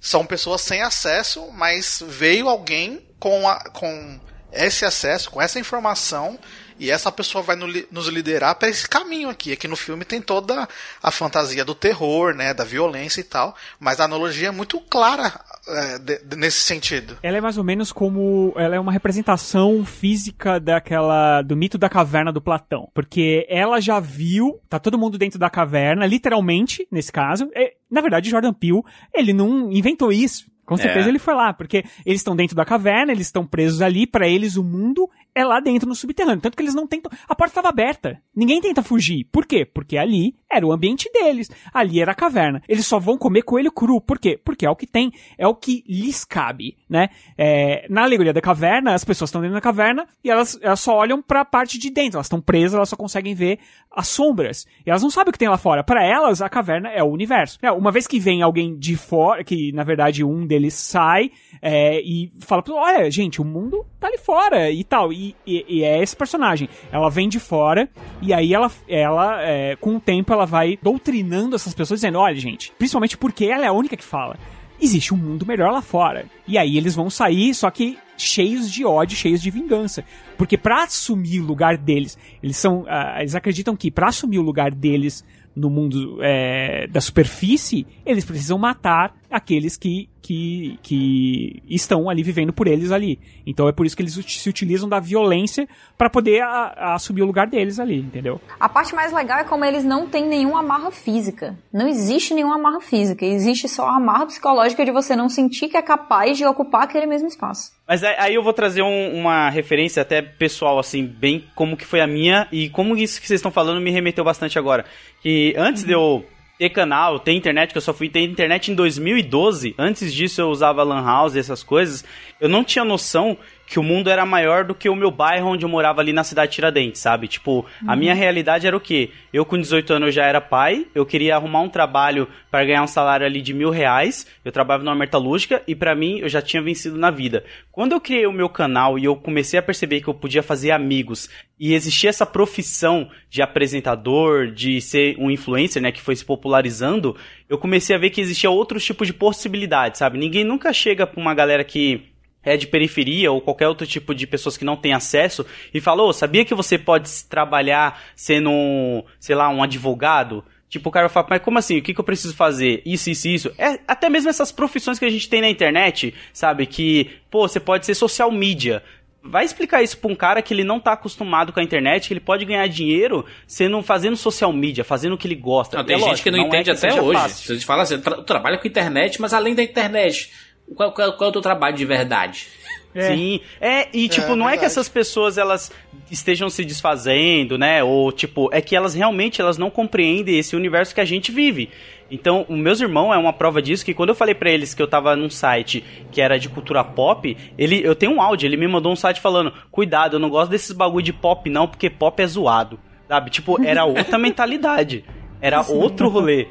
são 0.00 0.26
pessoas 0.26 0.60
sem 0.60 0.82
acesso, 0.82 1.50
mas 1.52 2.02
veio 2.06 2.48
alguém 2.48 3.06
com, 3.18 3.48
a, 3.48 3.56
com 3.70 4.20
esse 4.52 4.84
acesso, 4.84 5.30
com 5.30 5.40
essa 5.40 5.58
informação, 5.58 6.38
e 6.78 6.90
essa 6.90 7.12
pessoa 7.12 7.42
vai 7.42 7.54
no 7.54 7.66
nos 7.90 8.08
liderar 8.08 8.56
para 8.56 8.68
esse 8.68 8.88
caminho 8.88 9.28
aqui. 9.28 9.52
Aqui 9.52 9.68
no 9.68 9.76
filme 9.76 10.04
tem 10.04 10.20
toda 10.20 10.68
a 11.00 11.10
fantasia 11.10 11.64
do 11.64 11.74
terror, 11.74 12.34
né, 12.34 12.52
da 12.52 12.64
violência 12.64 13.20
e 13.20 13.24
tal, 13.24 13.54
mas 13.78 14.00
a 14.00 14.04
analogia 14.04 14.48
é 14.48 14.50
muito 14.50 14.80
clara 14.80 15.32
é, 15.68 15.98
de- 15.98 16.24
de- 16.24 16.36
nesse 16.36 16.60
sentido. 16.60 17.16
Ela 17.22 17.38
é 17.38 17.40
mais 17.40 17.56
ou 17.58 17.64
menos 17.64 17.92
como. 17.92 18.52
Ela 18.56 18.76
é 18.76 18.80
uma 18.80 18.92
representação 18.92 19.84
física 19.84 20.58
daquela. 20.58 21.42
do 21.42 21.56
mito 21.56 21.78
da 21.78 21.88
caverna 21.88 22.32
do 22.32 22.40
Platão. 22.40 22.88
Porque 22.94 23.46
ela 23.48 23.80
já 23.80 24.00
viu. 24.00 24.60
Tá 24.68 24.78
todo 24.78 24.98
mundo 24.98 25.18
dentro 25.18 25.38
da 25.38 25.48
caverna, 25.50 26.06
literalmente, 26.06 26.86
nesse 26.90 27.12
caso. 27.12 27.48
É, 27.54 27.74
na 27.90 28.00
verdade, 28.00 28.30
Jordan 28.30 28.52
Peele, 28.52 28.82
ele 29.14 29.32
não 29.32 29.70
inventou 29.72 30.12
isso. 30.12 30.50
Com 30.64 30.76
certeza 30.76 31.06
É. 31.06 31.10
ele 31.10 31.18
foi 31.18 31.34
lá, 31.34 31.52
porque 31.52 31.84
eles 32.06 32.20
estão 32.20 32.36
dentro 32.36 32.54
da 32.54 32.64
caverna, 32.64 33.10
eles 33.12 33.26
estão 33.26 33.44
presos 33.44 33.82
ali, 33.82 34.06
pra 34.06 34.28
eles 34.28 34.56
o 34.56 34.62
mundo 34.62 35.10
é 35.34 35.44
lá 35.44 35.58
dentro 35.60 35.88
no 35.88 35.94
subterrâneo. 35.94 36.40
Tanto 36.40 36.56
que 36.56 36.62
eles 36.62 36.74
não 36.74 36.86
tentam. 36.86 37.10
A 37.28 37.34
porta 37.34 37.50
estava 37.50 37.68
aberta. 37.68 38.18
Ninguém 38.34 38.60
tenta 38.60 38.82
fugir. 38.82 39.26
Por 39.32 39.44
quê? 39.44 39.64
Porque 39.66 39.98
ali 39.98 40.34
era 40.52 40.66
o 40.66 40.72
ambiente 40.72 41.10
deles. 41.12 41.50
Ali 41.72 42.00
era 42.00 42.12
a 42.12 42.14
caverna. 42.14 42.62
Eles 42.68 42.86
só 42.86 42.98
vão 42.98 43.16
comer 43.18 43.42
coelho 43.42 43.72
cru. 43.72 44.00
Por 44.00 44.18
quê? 44.18 44.38
Porque 44.44 44.66
é 44.66 44.70
o 44.70 44.76
que 44.76 44.86
tem, 44.86 45.12
é 45.38 45.46
o 45.46 45.54
que 45.54 45.84
lhes 45.88 46.24
cabe, 46.24 46.76
né? 46.88 47.08
É, 47.36 47.86
na 47.88 48.02
alegoria 48.02 48.32
da 48.32 48.40
caverna, 48.40 48.94
as 48.94 49.04
pessoas 49.04 49.28
estão 49.28 49.40
dentro 49.40 49.54
da 49.54 49.60
caverna 49.60 50.06
e 50.22 50.30
elas, 50.30 50.58
elas 50.62 50.80
só 50.80 50.96
olham 50.96 51.20
pra 51.22 51.44
parte 51.44 51.78
de 51.78 51.90
dentro. 51.90 52.16
Elas 52.16 52.26
estão 52.26 52.40
presas, 52.40 52.74
elas 52.74 52.88
só 52.88 52.96
conseguem 52.96 53.34
ver 53.34 53.58
as 53.90 54.08
sombras. 54.08 54.66
E 54.86 54.90
elas 54.90 55.02
não 55.02 55.10
sabem 55.10 55.30
o 55.30 55.32
que 55.32 55.38
tem 55.38 55.48
lá 55.48 55.58
fora. 55.58 55.82
Para 55.84 56.04
elas, 56.04 56.40
a 56.42 56.48
caverna 56.48 56.88
é 56.90 57.02
o 57.02 57.06
universo. 57.10 57.58
É, 57.62 57.70
uma 57.70 57.90
vez 57.92 58.06
que 58.06 58.18
vem 58.18 58.42
alguém 58.42 58.76
de 58.76 58.96
fora, 58.96 59.44
que 59.44 59.72
na 59.72 59.84
verdade 59.84 60.24
um 60.24 60.46
deles 60.46 60.74
sai 60.74 61.30
é, 61.60 62.00
e 62.00 62.32
fala: 62.40 62.62
Olha, 62.70 63.10
gente, 63.10 63.40
o 63.40 63.44
mundo 63.44 63.84
tá 64.00 64.06
ali 64.08 64.18
fora 64.18 64.70
e 64.70 64.82
tal. 64.84 65.12
E, 65.12 65.34
e- 65.46 65.64
e 65.68 65.84
é 65.84 66.02
esse 66.02 66.16
personagem. 66.16 66.68
Ela 66.90 67.10
vem 67.10 67.28
de 67.28 67.38
fora 67.38 67.88
e 68.20 68.32
aí 68.32 68.54
ela, 68.54 68.70
ela 68.88 69.42
é, 69.42 69.76
com 69.76 69.96
o 69.96 70.00
tempo, 70.00 70.32
ela 70.32 70.41
vai 70.44 70.78
doutrinando 70.82 71.56
essas 71.56 71.74
pessoas, 71.74 72.00
dizendo: 72.00 72.18
Olha, 72.18 72.36
gente, 72.36 72.72
principalmente 72.78 73.16
porque 73.16 73.44
ela 73.46 73.64
é 73.64 73.68
a 73.68 73.72
única 73.72 73.96
que 73.96 74.04
fala. 74.04 74.36
Existe 74.80 75.14
um 75.14 75.16
mundo 75.16 75.46
melhor 75.46 75.70
lá 75.70 75.80
fora. 75.80 76.26
E 76.46 76.58
aí 76.58 76.76
eles 76.76 76.94
vão 76.94 77.08
sair, 77.08 77.54
só 77.54 77.70
que 77.70 77.96
cheios 78.16 78.70
de 78.70 78.84
ódio, 78.84 79.16
cheios 79.16 79.40
de 79.40 79.50
vingança. 79.50 80.04
Porque 80.36 80.58
pra 80.58 80.84
assumir 80.84 81.40
o 81.40 81.44
lugar 81.44 81.76
deles, 81.76 82.18
eles 82.42 82.56
são. 82.56 82.84
ah, 82.88 83.18
eles 83.20 83.34
acreditam 83.34 83.76
que 83.76 83.90
pra 83.90 84.08
assumir 84.08 84.38
o 84.38 84.42
lugar 84.42 84.72
deles 84.72 85.24
no 85.54 85.70
mundo 85.70 86.18
é, 86.22 86.86
da 86.88 87.00
superfície, 87.00 87.86
eles 88.04 88.24
precisam 88.24 88.58
matar 88.58 89.14
aqueles 89.32 89.76
que, 89.76 90.08
que, 90.20 90.78
que 90.82 91.62
estão 91.68 92.08
ali 92.08 92.22
vivendo 92.22 92.52
por 92.52 92.66
eles 92.66 92.92
ali. 92.92 93.18
Então 93.46 93.68
é 93.68 93.72
por 93.72 93.86
isso 93.86 93.96
que 93.96 94.02
eles 94.02 94.14
se 94.14 94.48
utilizam 94.48 94.88
da 94.88 95.00
violência 95.00 95.68
para 95.96 96.10
poder 96.10 96.42
a, 96.42 96.48
a 96.48 96.94
assumir 96.94 97.22
o 97.22 97.26
lugar 97.26 97.46
deles 97.46 97.80
ali, 97.80 97.98
entendeu? 97.98 98.40
A 98.60 98.68
parte 98.68 98.94
mais 98.94 99.12
legal 99.12 99.38
é 99.38 99.44
como 99.44 99.64
eles 99.64 99.84
não 99.84 100.06
têm 100.08 100.26
nenhuma 100.26 100.60
amarra 100.60 100.90
física. 100.90 101.58
Não 101.72 101.88
existe 101.88 102.34
nenhuma 102.34 102.56
amarra 102.56 102.80
física. 102.80 103.24
Existe 103.24 103.68
só 103.68 103.86
a 103.86 103.96
amarra 103.96 104.26
psicológica 104.26 104.84
de 104.84 104.90
você 104.90 105.16
não 105.16 105.28
sentir 105.28 105.68
que 105.68 105.76
é 105.76 105.82
capaz 105.82 106.36
de 106.36 106.44
ocupar 106.44 106.82
aquele 106.82 107.06
mesmo 107.06 107.28
espaço. 107.28 107.72
Mas 107.86 108.04
aí 108.04 108.34
eu 108.34 108.42
vou 108.42 108.52
trazer 108.52 108.82
um, 108.82 109.18
uma 109.18 109.50
referência 109.50 110.02
até 110.02 110.22
pessoal, 110.22 110.78
assim, 110.78 111.04
bem 111.04 111.44
como 111.54 111.76
que 111.76 111.84
foi 111.84 112.00
a 112.00 112.06
minha 112.06 112.46
e 112.52 112.68
como 112.70 112.96
isso 112.96 113.20
que 113.20 113.26
vocês 113.26 113.38
estão 113.38 113.50
falando 113.50 113.80
me 113.80 113.90
remeteu 113.90 114.24
bastante 114.24 114.58
agora. 114.58 114.84
Que 115.20 115.54
antes 115.56 115.84
de 115.84 115.92
eu 115.92 116.24
ter 116.62 116.70
canal, 116.70 117.18
ter 117.18 117.32
internet, 117.32 117.72
que 117.72 117.78
eu 117.78 117.82
só 117.82 117.92
fui 117.92 118.08
ter 118.08 118.20
internet 118.20 118.70
em 118.70 118.74
2012. 118.76 119.74
Antes 119.76 120.14
disso 120.14 120.40
eu 120.40 120.48
usava 120.48 120.84
Lan 120.84 121.04
House 121.04 121.34
e 121.34 121.40
essas 121.40 121.60
coisas. 121.60 122.04
Eu 122.40 122.48
não 122.48 122.62
tinha 122.62 122.84
noção 122.84 123.36
que 123.72 123.78
o 123.78 123.82
mundo 123.82 124.10
era 124.10 124.26
maior 124.26 124.64
do 124.64 124.74
que 124.74 124.86
o 124.86 124.94
meu 124.94 125.10
bairro 125.10 125.48
onde 125.48 125.64
eu 125.64 125.68
morava 125.68 126.02
ali 126.02 126.12
na 126.12 126.22
cidade 126.22 126.50
de 126.50 126.56
Tiradentes, 126.56 127.00
sabe? 127.00 127.26
Tipo, 127.26 127.60
uhum. 127.60 127.90
a 127.90 127.96
minha 127.96 128.12
realidade 128.12 128.66
era 128.66 128.76
o 128.76 128.80
quê? 128.80 129.08
Eu 129.32 129.46
com 129.46 129.58
18 129.58 129.94
anos 129.94 130.14
já 130.14 130.26
era 130.26 130.42
pai, 130.42 130.86
eu 130.94 131.06
queria 131.06 131.36
arrumar 131.36 131.62
um 131.62 131.70
trabalho 131.70 132.28
para 132.50 132.66
ganhar 132.66 132.82
um 132.82 132.86
salário 132.86 133.24
ali 133.24 133.40
de 133.40 133.54
mil 133.54 133.70
reais, 133.70 134.26
eu 134.44 134.52
trabalhava 134.52 134.84
numa 134.84 134.94
metalúrgica 134.94 135.62
e 135.66 135.74
para 135.74 135.94
mim 135.94 136.18
eu 136.18 136.28
já 136.28 136.42
tinha 136.42 136.62
vencido 136.62 136.98
na 136.98 137.10
vida. 137.10 137.44
Quando 137.70 137.92
eu 137.92 138.00
criei 138.00 138.26
o 138.26 138.32
meu 138.32 138.50
canal 138.50 138.98
e 138.98 139.06
eu 139.06 139.16
comecei 139.16 139.58
a 139.58 139.62
perceber 139.62 140.02
que 140.02 140.08
eu 140.08 140.12
podia 140.12 140.42
fazer 140.42 140.70
amigos 140.70 141.30
e 141.58 141.72
existia 141.72 142.10
essa 142.10 142.26
profissão 142.26 143.08
de 143.30 143.40
apresentador, 143.40 144.48
de 144.48 144.82
ser 144.82 145.16
um 145.18 145.30
influencer, 145.30 145.80
né, 145.80 145.90
que 145.90 146.02
foi 146.02 146.14
se 146.14 146.26
popularizando, 146.26 147.16
eu 147.48 147.56
comecei 147.56 147.96
a 147.96 147.98
ver 147.98 148.10
que 148.10 148.20
existia 148.20 148.50
outros 148.50 148.84
tipos 148.84 149.06
de 149.06 149.14
possibilidades, 149.14 149.98
sabe? 149.98 150.18
Ninguém 150.18 150.44
nunca 150.44 150.74
chega 150.74 151.06
pra 151.06 151.18
uma 151.18 151.32
galera 151.32 151.64
que 151.64 152.11
é 152.44 152.56
de 152.56 152.66
periferia 152.66 153.30
ou 153.30 153.40
qualquer 153.40 153.68
outro 153.68 153.86
tipo 153.86 154.14
de 154.14 154.26
pessoas 154.26 154.56
que 154.56 154.64
não 154.64 154.76
têm 154.76 154.92
acesso 154.92 155.46
e 155.72 155.80
falou, 155.80 156.08
oh, 156.08 156.12
sabia 156.12 156.44
que 156.44 156.54
você 156.54 156.78
pode 156.78 157.08
trabalhar 157.24 158.02
sendo, 158.16 159.04
sei 159.18 159.34
lá, 159.34 159.48
um 159.48 159.62
advogado? 159.62 160.44
Tipo, 160.68 160.88
o 160.88 160.92
cara 160.92 161.10
fala, 161.10 161.26
mas 161.28 161.42
como 161.42 161.58
assim? 161.58 161.78
O 161.78 161.82
que, 161.82 161.92
que 161.92 162.00
eu 162.00 162.04
preciso 162.04 162.34
fazer? 162.34 162.80
Isso, 162.86 163.10
isso, 163.10 163.28
isso. 163.28 163.52
É, 163.58 163.78
até 163.86 164.08
mesmo 164.08 164.30
essas 164.30 164.50
profissões 164.50 164.98
que 164.98 165.04
a 165.04 165.10
gente 165.10 165.28
tem 165.28 165.42
na 165.42 165.50
internet, 165.50 166.14
sabe? 166.32 166.64
Que, 166.64 167.10
pô, 167.30 167.46
você 167.46 167.60
pode 167.60 167.84
ser 167.84 167.94
social 167.94 168.32
media. 168.32 168.82
Vai 169.22 169.44
explicar 169.44 169.82
isso 169.82 169.98
pra 169.98 170.10
um 170.10 170.16
cara 170.16 170.40
que 170.40 170.52
ele 170.52 170.64
não 170.64 170.80
tá 170.80 170.94
acostumado 170.94 171.52
com 171.52 171.60
a 171.60 171.62
internet, 171.62 172.08
que 172.08 172.14
ele 172.14 172.20
pode 172.20 172.46
ganhar 172.46 172.66
dinheiro 172.68 173.24
sendo 173.46 173.80
fazendo 173.82 174.16
social 174.16 174.50
media, 174.50 174.82
fazendo 174.82 175.12
o 175.12 175.18
que 175.18 175.28
ele 175.28 175.34
gosta. 175.34 175.76
Não, 175.76 175.84
tem 175.84 175.94
é 175.94 175.98
gente 175.98 176.08
lógico, 176.08 176.24
que 176.24 176.30
não, 176.30 176.38
não 176.38 176.46
entende 176.46 176.70
é 176.70 176.74
que 176.74 176.86
até 176.86 177.00
hoje. 177.00 177.20
Fácil. 177.20 177.54
Você 177.54 177.66
fala 177.66 177.82
assim, 177.82 178.00
tra 178.00 178.22
trabalha 178.22 178.56
com 178.56 178.66
internet, 178.66 179.20
mas 179.20 179.34
além 179.34 179.54
da 179.54 179.62
internet, 179.62 180.32
qual, 180.74 180.92
qual, 180.92 181.12
qual 181.16 181.28
é 181.28 181.30
o 181.30 181.32
teu 181.32 181.42
trabalho 181.42 181.76
de 181.76 181.84
verdade? 181.84 182.48
É. 182.94 183.14
Sim. 183.14 183.40
É, 183.60 183.88
e 183.92 184.08
tipo, 184.08 184.32
é, 184.32 184.36
não 184.36 184.48
é 184.48 184.56
que 184.56 184.64
essas 184.64 184.88
pessoas 184.88 185.38
elas 185.38 185.72
estejam 186.10 186.50
se 186.50 186.64
desfazendo, 186.64 187.56
né? 187.56 187.82
Ou 187.82 188.12
tipo, 188.12 188.50
é 188.52 188.60
que 188.60 188.76
elas 188.76 188.94
realmente 188.94 189.40
elas 189.40 189.56
não 189.56 189.70
compreendem 189.70 190.38
esse 190.38 190.54
universo 190.54 190.94
que 190.94 191.00
a 191.00 191.04
gente 191.04 191.32
vive. 191.32 191.70
Então, 192.10 192.44
os 192.46 192.58
meus 192.58 192.80
irmãos 192.80 193.14
é 193.14 193.16
uma 193.16 193.32
prova 193.32 193.62
disso 193.62 193.84
que 193.84 193.94
quando 193.94 194.10
eu 194.10 194.14
falei 194.14 194.34
para 194.34 194.50
eles 194.50 194.74
que 194.74 194.82
eu 194.82 194.86
tava 194.86 195.16
num 195.16 195.30
site 195.30 195.82
que 196.10 196.20
era 196.20 196.38
de 196.38 196.50
cultura 196.50 196.84
pop, 196.84 197.34
ele 197.56 197.80
eu 197.82 197.94
tenho 197.94 198.12
um 198.12 198.20
áudio, 198.20 198.46
ele 198.46 198.58
me 198.58 198.68
mandou 198.68 198.92
um 198.92 198.96
site 198.96 199.20
falando: 199.20 199.52
"Cuidado, 199.70 200.16
eu 200.16 200.20
não 200.20 200.28
gosto 200.28 200.50
desses 200.50 200.72
bagulho 200.72 201.04
de 201.04 201.12
pop 201.12 201.48
não, 201.48 201.66
porque 201.66 201.88
pop 201.88 202.22
é 202.22 202.26
zoado". 202.26 202.78
Sabe? 203.08 203.30
Tipo, 203.30 203.62
era 203.64 203.84
outra 203.84 204.16
mentalidade. 204.18 205.04
Era 205.40 205.62
outro 205.62 206.08
rolê. 206.08 206.46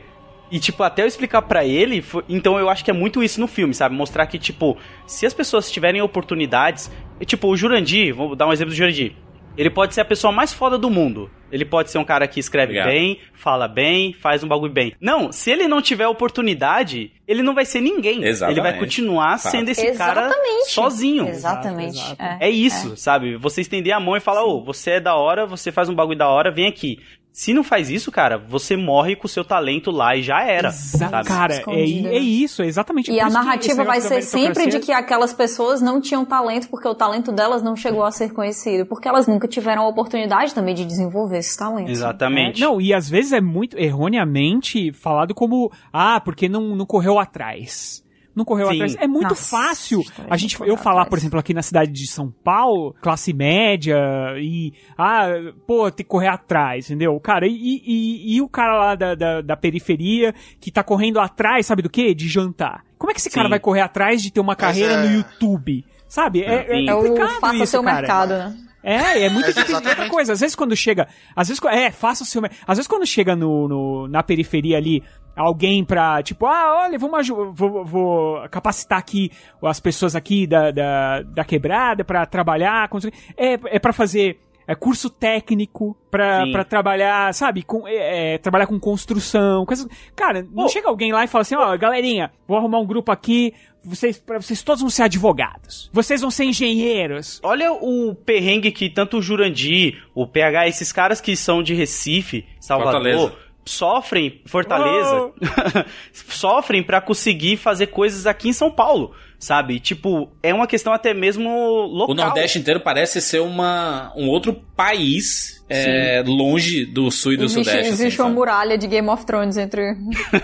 E, 0.51 0.59
tipo, 0.59 0.83
até 0.83 1.03
eu 1.03 1.07
explicar 1.07 1.41
para 1.43 1.63
ele, 1.63 2.01
foi... 2.01 2.23
então 2.27 2.59
eu 2.59 2.69
acho 2.69 2.83
que 2.83 2.91
é 2.91 2.93
muito 2.93 3.23
isso 3.23 3.39
no 3.39 3.47
filme, 3.47 3.73
sabe? 3.73 3.95
Mostrar 3.95 4.27
que, 4.27 4.37
tipo, 4.37 4.77
se 5.07 5.25
as 5.25 5.33
pessoas 5.33 5.71
tiverem 5.71 6.01
oportunidades. 6.01 6.91
Tipo, 7.25 7.47
o 7.47 7.55
Jurandir, 7.55 8.13
vou 8.13 8.35
dar 8.35 8.47
um 8.47 8.53
exemplo 8.53 8.73
do 8.73 8.75
Jurandir. 8.75 9.13
Ele 9.57 9.69
pode 9.69 9.93
ser 9.93 10.01
a 10.01 10.05
pessoa 10.05 10.31
mais 10.31 10.53
foda 10.53 10.77
do 10.77 10.89
mundo. 10.89 11.29
Ele 11.51 11.65
pode 11.65 11.91
ser 11.91 11.97
um 11.97 12.05
cara 12.05 12.25
que 12.27 12.39
escreve 12.39 12.71
Obrigado. 12.71 12.87
bem, 12.87 13.19
fala 13.33 13.67
bem, 13.67 14.13
faz 14.13 14.43
um 14.43 14.47
bagulho 14.47 14.71
bem. 14.71 14.93
Não, 15.01 15.31
se 15.31 15.51
ele 15.51 15.67
não 15.67 15.81
tiver 15.81 16.07
oportunidade, 16.07 17.11
ele 17.27 17.43
não 17.43 17.53
vai 17.53 17.65
ser 17.65 17.81
ninguém. 17.81 18.23
Exatamente. 18.23 18.59
Ele 18.59 18.69
vai 18.69 18.79
continuar 18.79 19.37
Fato. 19.37 19.51
sendo 19.51 19.69
esse 19.69 19.85
Exatamente. 19.85 20.31
cara 20.31 20.65
sozinho. 20.67 21.27
Exatamente. 21.27 21.97
Exato, 21.97 22.13
exato. 22.13 22.43
É, 22.43 22.47
é, 22.47 22.49
isso, 22.49 22.93
é. 22.93 22.95
sabe? 22.95 23.35
Você 23.35 23.61
estender 23.61 23.93
a 23.93 23.99
mão 23.99 24.15
e 24.15 24.21
falar, 24.21 24.45
ô, 24.45 24.59
oh, 24.59 24.63
você 24.63 24.91
é 24.91 24.99
da 25.01 25.15
hora, 25.15 25.45
você 25.45 25.71
faz 25.71 25.89
um 25.89 25.95
bagulho 25.95 26.17
da 26.17 26.29
hora, 26.29 26.49
vem 26.49 26.67
aqui. 26.67 26.97
Se 27.33 27.53
não 27.53 27.63
faz 27.63 27.89
isso, 27.89 28.11
cara, 28.11 28.37
você 28.37 28.75
morre 28.75 29.15
com 29.15 29.25
o 29.25 29.29
seu 29.29 29.45
talento 29.45 29.89
lá 29.89 30.15
e 30.15 30.21
já 30.21 30.43
era. 30.43 30.67
Exato, 30.67 31.27
cara, 31.27 31.63
é, 31.67 31.71
é, 31.71 32.17
isso, 32.19 32.61
é 32.61 32.67
exatamente 32.67 33.09
E 33.09 33.19
a 33.21 33.29
narrativa 33.29 33.83
vai 33.85 34.01
ser 34.01 34.21
sempre 34.21 34.67
de 34.67 34.79
que 34.79 34.91
aquelas 34.91 35.33
pessoas 35.33 35.81
não 35.81 36.01
tinham 36.01 36.25
talento 36.25 36.67
porque 36.69 36.87
o 36.87 36.93
talento 36.93 37.31
delas 37.31 37.63
não 37.63 37.75
chegou 37.75 38.03
a 38.03 38.11
ser 38.11 38.33
conhecido, 38.33 38.85
porque 38.85 39.07
elas 39.07 39.27
nunca 39.27 39.47
tiveram 39.47 39.83
a 39.83 39.87
oportunidade 39.87 40.53
também 40.53 40.75
de 40.75 40.83
desenvolver 40.83 41.37
esses 41.37 41.55
talentos. 41.55 41.91
Exatamente. 41.91 42.61
É, 42.61 42.65
não, 42.65 42.81
e 42.81 42.93
às 42.93 43.09
vezes 43.09 43.31
é 43.31 43.41
muito 43.41 43.77
erroneamente 43.77 44.91
falado 44.91 45.33
como, 45.33 45.71
ah, 45.93 46.19
porque 46.19 46.49
não, 46.49 46.75
não 46.75 46.85
correu 46.85 47.17
atrás 47.17 48.03
não 48.35 48.45
correu 48.45 48.67
Sim. 48.67 48.75
atrás. 48.75 48.95
É 48.95 49.07
muito 49.07 49.29
Nossa, 49.29 49.57
fácil 49.57 50.03
a 50.29 50.37
gente 50.37 50.59
eu 50.61 50.77
falar, 50.77 51.01
atrás. 51.01 51.09
por 51.09 51.17
exemplo, 51.17 51.39
aqui 51.39 51.53
na 51.53 51.61
cidade 51.61 51.91
de 51.91 52.07
São 52.07 52.31
Paulo, 52.43 52.95
classe 53.01 53.33
média 53.33 53.97
e 54.39 54.73
ah, 54.97 55.27
pô, 55.67 55.91
tem 55.91 56.03
que 56.03 56.09
correr 56.09 56.27
atrás, 56.27 56.89
entendeu? 56.89 57.19
Cara, 57.19 57.47
e, 57.47 57.81
e, 57.85 58.35
e 58.35 58.41
o 58.41 58.47
cara 58.47 58.77
lá 58.77 58.95
da, 58.95 59.15
da, 59.15 59.41
da, 59.41 59.57
periferia 59.57 60.33
que 60.59 60.71
tá 60.71 60.83
correndo 60.83 61.19
atrás, 61.19 61.65
sabe 61.65 61.81
do 61.81 61.89
que? 61.89 62.13
De 62.13 62.27
jantar. 62.27 62.83
Como 62.97 63.11
é 63.11 63.13
que 63.13 63.19
esse 63.19 63.29
Sim. 63.29 63.35
cara 63.35 63.49
vai 63.49 63.59
correr 63.59 63.81
atrás 63.81 64.21
de 64.21 64.31
ter 64.31 64.39
uma 64.39 64.55
carreira 64.55 64.93
é... 64.93 65.07
no 65.07 65.17
YouTube? 65.17 65.85
Sabe? 66.07 66.43
É, 66.43 66.67
é, 66.67 66.85
é 66.85 66.93
complicado 66.93 67.31
é 67.31 67.37
o 67.37 67.39
faça 67.39 67.55
isso, 67.55 67.67
seu 67.67 67.83
cara. 67.83 68.01
mercado, 68.01 68.29
né? 68.29 68.57
É, 68.83 69.25
é 69.25 69.29
muito 69.29 69.49
é 69.49 69.53
difícil. 69.53 69.75
Outra 69.75 70.09
coisa, 70.09 70.33
às 70.33 70.39
vezes 70.39 70.55
quando 70.55 70.75
chega. 70.75 71.07
Às 71.35 71.47
vezes, 71.47 71.63
é, 71.65 71.91
faça 71.91 72.23
o 72.23 72.25
seu. 72.25 72.41
Às 72.43 72.77
vezes 72.77 72.87
quando 72.87 73.05
chega 73.05 73.35
no, 73.35 73.67
no 73.67 74.07
na 74.07 74.23
periferia 74.23 74.77
ali, 74.77 75.03
alguém 75.35 75.83
pra, 75.83 76.21
tipo, 76.21 76.45
ah, 76.45 76.83
olha, 76.83 76.97
vamos 76.97 77.27
vou, 77.53 77.85
vou 77.85 78.49
capacitar 78.49 78.99
aqui 78.99 79.31
as 79.63 79.79
pessoas 79.79 80.15
aqui 80.15 80.45
da, 80.45 80.71
da, 80.71 81.21
da 81.21 81.43
quebrada 81.43 82.03
para 82.03 82.25
trabalhar. 82.25 82.89
É, 83.37 83.53
é 83.75 83.79
para 83.79 83.93
fazer 83.93 84.39
é, 84.67 84.75
curso 84.75 85.09
técnico 85.09 85.97
pra, 86.09 86.63
trabalhar, 86.63 87.33
sabe, 87.33 87.63
com, 87.63 87.87
é, 87.87 88.35
é, 88.35 88.37
trabalhar 88.37 88.67
com 88.67 88.79
construção. 88.79 89.65
Coisa... 89.65 89.87
Cara, 90.15 90.45
não 90.51 90.67
chega 90.69 90.87
alguém 90.87 91.11
lá 91.11 91.23
e 91.23 91.27
fala 91.27 91.41
assim, 91.41 91.55
ó, 91.55 91.73
oh, 91.73 91.77
galerinha, 91.77 92.31
vou 92.47 92.57
arrumar 92.57 92.79
um 92.79 92.85
grupo 92.85 93.11
aqui, 93.11 93.53
vocês, 93.83 94.17
pra 94.17 94.39
vocês 94.39 94.61
todos 94.61 94.81
vão 94.81 94.89
ser 94.89 95.03
advogados. 95.03 95.89
Vocês 95.91 96.21
vão 96.21 96.31
ser 96.31 96.45
engenheiros. 96.45 97.39
Olha 97.43 97.73
o 97.73 98.15
perrengue 98.15 98.71
que 98.71 98.89
tanto 98.89 99.17
o 99.17 99.21
Jurandir, 99.21 100.03
o 100.13 100.27
PH, 100.27 100.67
esses 100.67 100.91
caras 100.91 101.19
que 101.19 101.35
são 101.35 101.61
de 101.63 101.73
Recife, 101.73 102.45
Salvador... 102.59 102.93
Fortaleza 102.93 103.50
sofrem, 103.65 104.41
Fortaleza, 104.45 105.31
sofrem 106.11 106.83
para 106.83 106.99
conseguir 106.99 107.57
fazer 107.57 107.87
coisas 107.87 108.25
aqui 108.25 108.49
em 108.49 108.53
São 108.53 108.71
Paulo, 108.71 109.13
sabe? 109.37 109.79
Tipo, 109.79 110.31
é 110.41 110.53
uma 110.53 110.67
questão 110.67 110.93
até 110.93 111.13
mesmo 111.13 111.49
local. 111.83 112.13
O 112.13 112.17
Nordeste 112.17 112.59
inteiro 112.59 112.79
parece 112.79 113.21
ser 113.21 113.39
uma, 113.39 114.11
um 114.15 114.27
outro 114.27 114.53
país 114.75 115.63
é, 115.69 116.23
longe 116.25 116.85
do 116.85 117.09
Sul 117.11 117.33
e 117.33 117.37
do 117.37 117.45
existe, 117.45 117.69
Sudeste. 117.69 117.87
Existe 117.89 118.07
assim, 118.07 118.17
uma 118.17 118.25
sabe? 118.25 118.35
muralha 118.35 118.77
de 118.77 118.87
Game 118.87 119.07
of 119.07 119.25
Thrones 119.25 119.57
entre... 119.57 119.95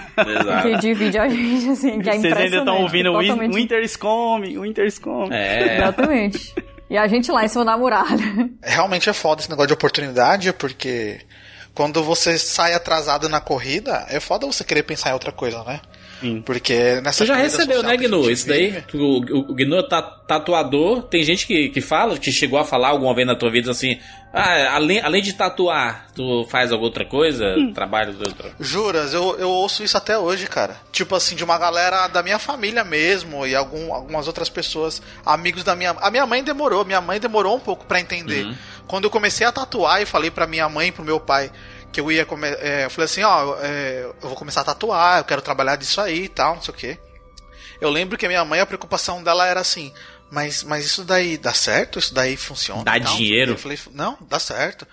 que 0.61 0.77
divide 0.80 1.18
a 1.18 1.27
gente, 1.27 1.69
assim, 1.69 1.99
que 1.99 2.10
é 2.10 2.18
Vocês 2.18 2.34
ainda 2.34 2.57
estão 2.57 2.81
ouvindo 2.81 3.11
totalmente... 3.11 3.53
Winter's 3.53 3.95
Come, 3.95 4.57
Winter's 4.57 4.99
Come. 4.99 5.35
É. 5.35 5.77
Exatamente. 5.77 6.53
E 6.89 6.98
a 6.98 7.07
gente 7.07 7.31
lá 7.31 7.44
em 7.44 7.48
cima 7.48 7.65
da 7.65 7.77
muralha. 7.77 8.49
Realmente 8.64 9.10
é 9.10 9.14
foda 9.14 9.41
esse 9.41 9.49
negócio 9.49 9.68
de 9.68 9.73
oportunidade, 9.73 10.53
porque 10.53 11.19
quando 11.78 12.04
você 12.04 12.40
sai 12.40 12.74
atrasado 12.74 13.30
na 13.30 13.40
corrida, 13.40 14.04
é 14.10 14.20
foda 14.20 14.48
você 14.48 14.64
querer 14.64 14.82
pensar 14.82 15.12
em 15.12 15.14
outra 15.14 15.32
coisa, 15.32 15.64
né? 15.64 15.80
Sim. 16.19 16.41
Porque 16.41 17.02
nessa 17.02 17.19
Você 17.19 17.26
já 17.26 17.35
recebeu, 17.35 17.84
né, 17.84 17.95
Gnu? 17.98 18.30
Isso 18.30 18.48
daí? 18.48 18.84
O, 18.94 18.98
o, 18.98 19.52
o 19.52 19.53
Gnu 19.53 19.77
é 19.77 19.84
tatuador. 20.27 21.03
Tem 21.03 21.23
gente 21.23 21.45
que, 21.45 21.69
que 21.69 21.81
fala, 21.81 22.18
que 22.18 22.31
chegou 22.31 22.60
a 22.60 22.65
falar 22.65 22.89
alguma 22.89 23.14
vez 23.14 23.27
na 23.27 23.35
tua 23.35 23.52
vida 23.52 23.72
assim: 23.72 23.99
ah, 24.34 24.76
além, 24.76 24.99
além 24.99 25.22
de 25.22 25.34
tatuar, 25.34 26.07
tu 26.14 26.45
faz 26.49 26.72
alguma 26.72 26.89
outra 26.89 27.06
coisa? 27.06 27.56
Hum. 27.57 27.73
Trabalho 27.73 28.14
de 28.14 28.19
outra. 28.19 28.52
Juras, 28.60 29.14
eu, 29.14 29.38
eu 29.39 29.49
ouço 29.49 29.84
isso 29.84 29.98
até 29.98 30.18
hoje, 30.18 30.48
cara. 30.48 30.77
Tipo 30.91 31.15
assim, 31.15 31.35
de 31.35 31.44
uma 31.44 31.57
galera 31.57 32.07
da 32.07 32.22
minha 32.22 32.38
família 32.38 32.84
mesmo 32.84 33.48
e 33.48 33.56
algum, 33.56 33.94
algumas 33.94 34.27
outras 34.27 34.49
pessoas, 34.49 35.02
amigos 35.26 35.64
da 35.64 35.76
minha. 35.76 35.91
A 36.02 36.11
minha 36.11 36.26
mãe 36.26 36.44
demorou, 36.44 36.84
minha 36.84 37.02
mãe 37.02 37.19
demorou 37.19 37.56
um 37.56 37.60
pouco 37.60 37.85
para 37.85 37.99
entender. 37.99 38.45
Uhum. 38.45 38.56
Quando 38.85 39.06
eu 39.06 39.10
comecei 39.10 39.45
a 39.45 39.52
tatuar 39.52 40.02
e 40.02 40.06
falei 40.06 40.30
pra 40.30 40.48
minha 40.48 40.68
mãe 40.69 40.89
e 40.89 40.91
pro 40.91 41.03
meu 41.03 41.19
pai 41.19 41.52
que 41.91 41.99
eu 41.99 42.11
ia 42.11 42.26
come... 42.26 42.47
É, 42.47 42.85
eu 42.85 42.89
falei 42.89 43.05
assim, 43.05 43.23
ó, 43.23 43.57
é, 43.61 44.03
eu 44.22 44.27
vou 44.30 44.35
começar 44.35 44.61
a 44.61 44.65
tatuar, 44.65 45.19
eu 45.19 45.23
quero 45.23 45.41
trabalhar 45.41 45.76
disso 45.76 46.01
aí 46.01 46.26
e 46.26 46.30
tal, 46.30 46.55
não 46.55 46.61
sei 46.61 46.73
o 46.73 46.77
que. 46.77 46.97
Eu 47.80 47.89
lembro 47.89 48.18
que 48.18 48.26
a 48.26 48.30
minha 48.30 48.43
mãe, 48.43 48.59
a 48.59 48.65
preocupação 48.65 49.23
dela 49.23 49.45
era 49.45 49.59
assim, 49.59 49.93
mas, 50.31 50.64
mas 50.64 50.85
isso 50.85 51.03
daí 51.03 51.38
dá 51.38 51.53
certo? 51.53 51.99
Isso 51.99 52.14
daí 52.14 52.35
funciona? 52.35 52.84
Dá 52.84 52.97
dinheiro? 52.97 53.53
Eu 53.53 53.57
falei, 53.57 53.80
não, 53.91 54.18
dá 54.22 54.39
certo. 54.39 54.88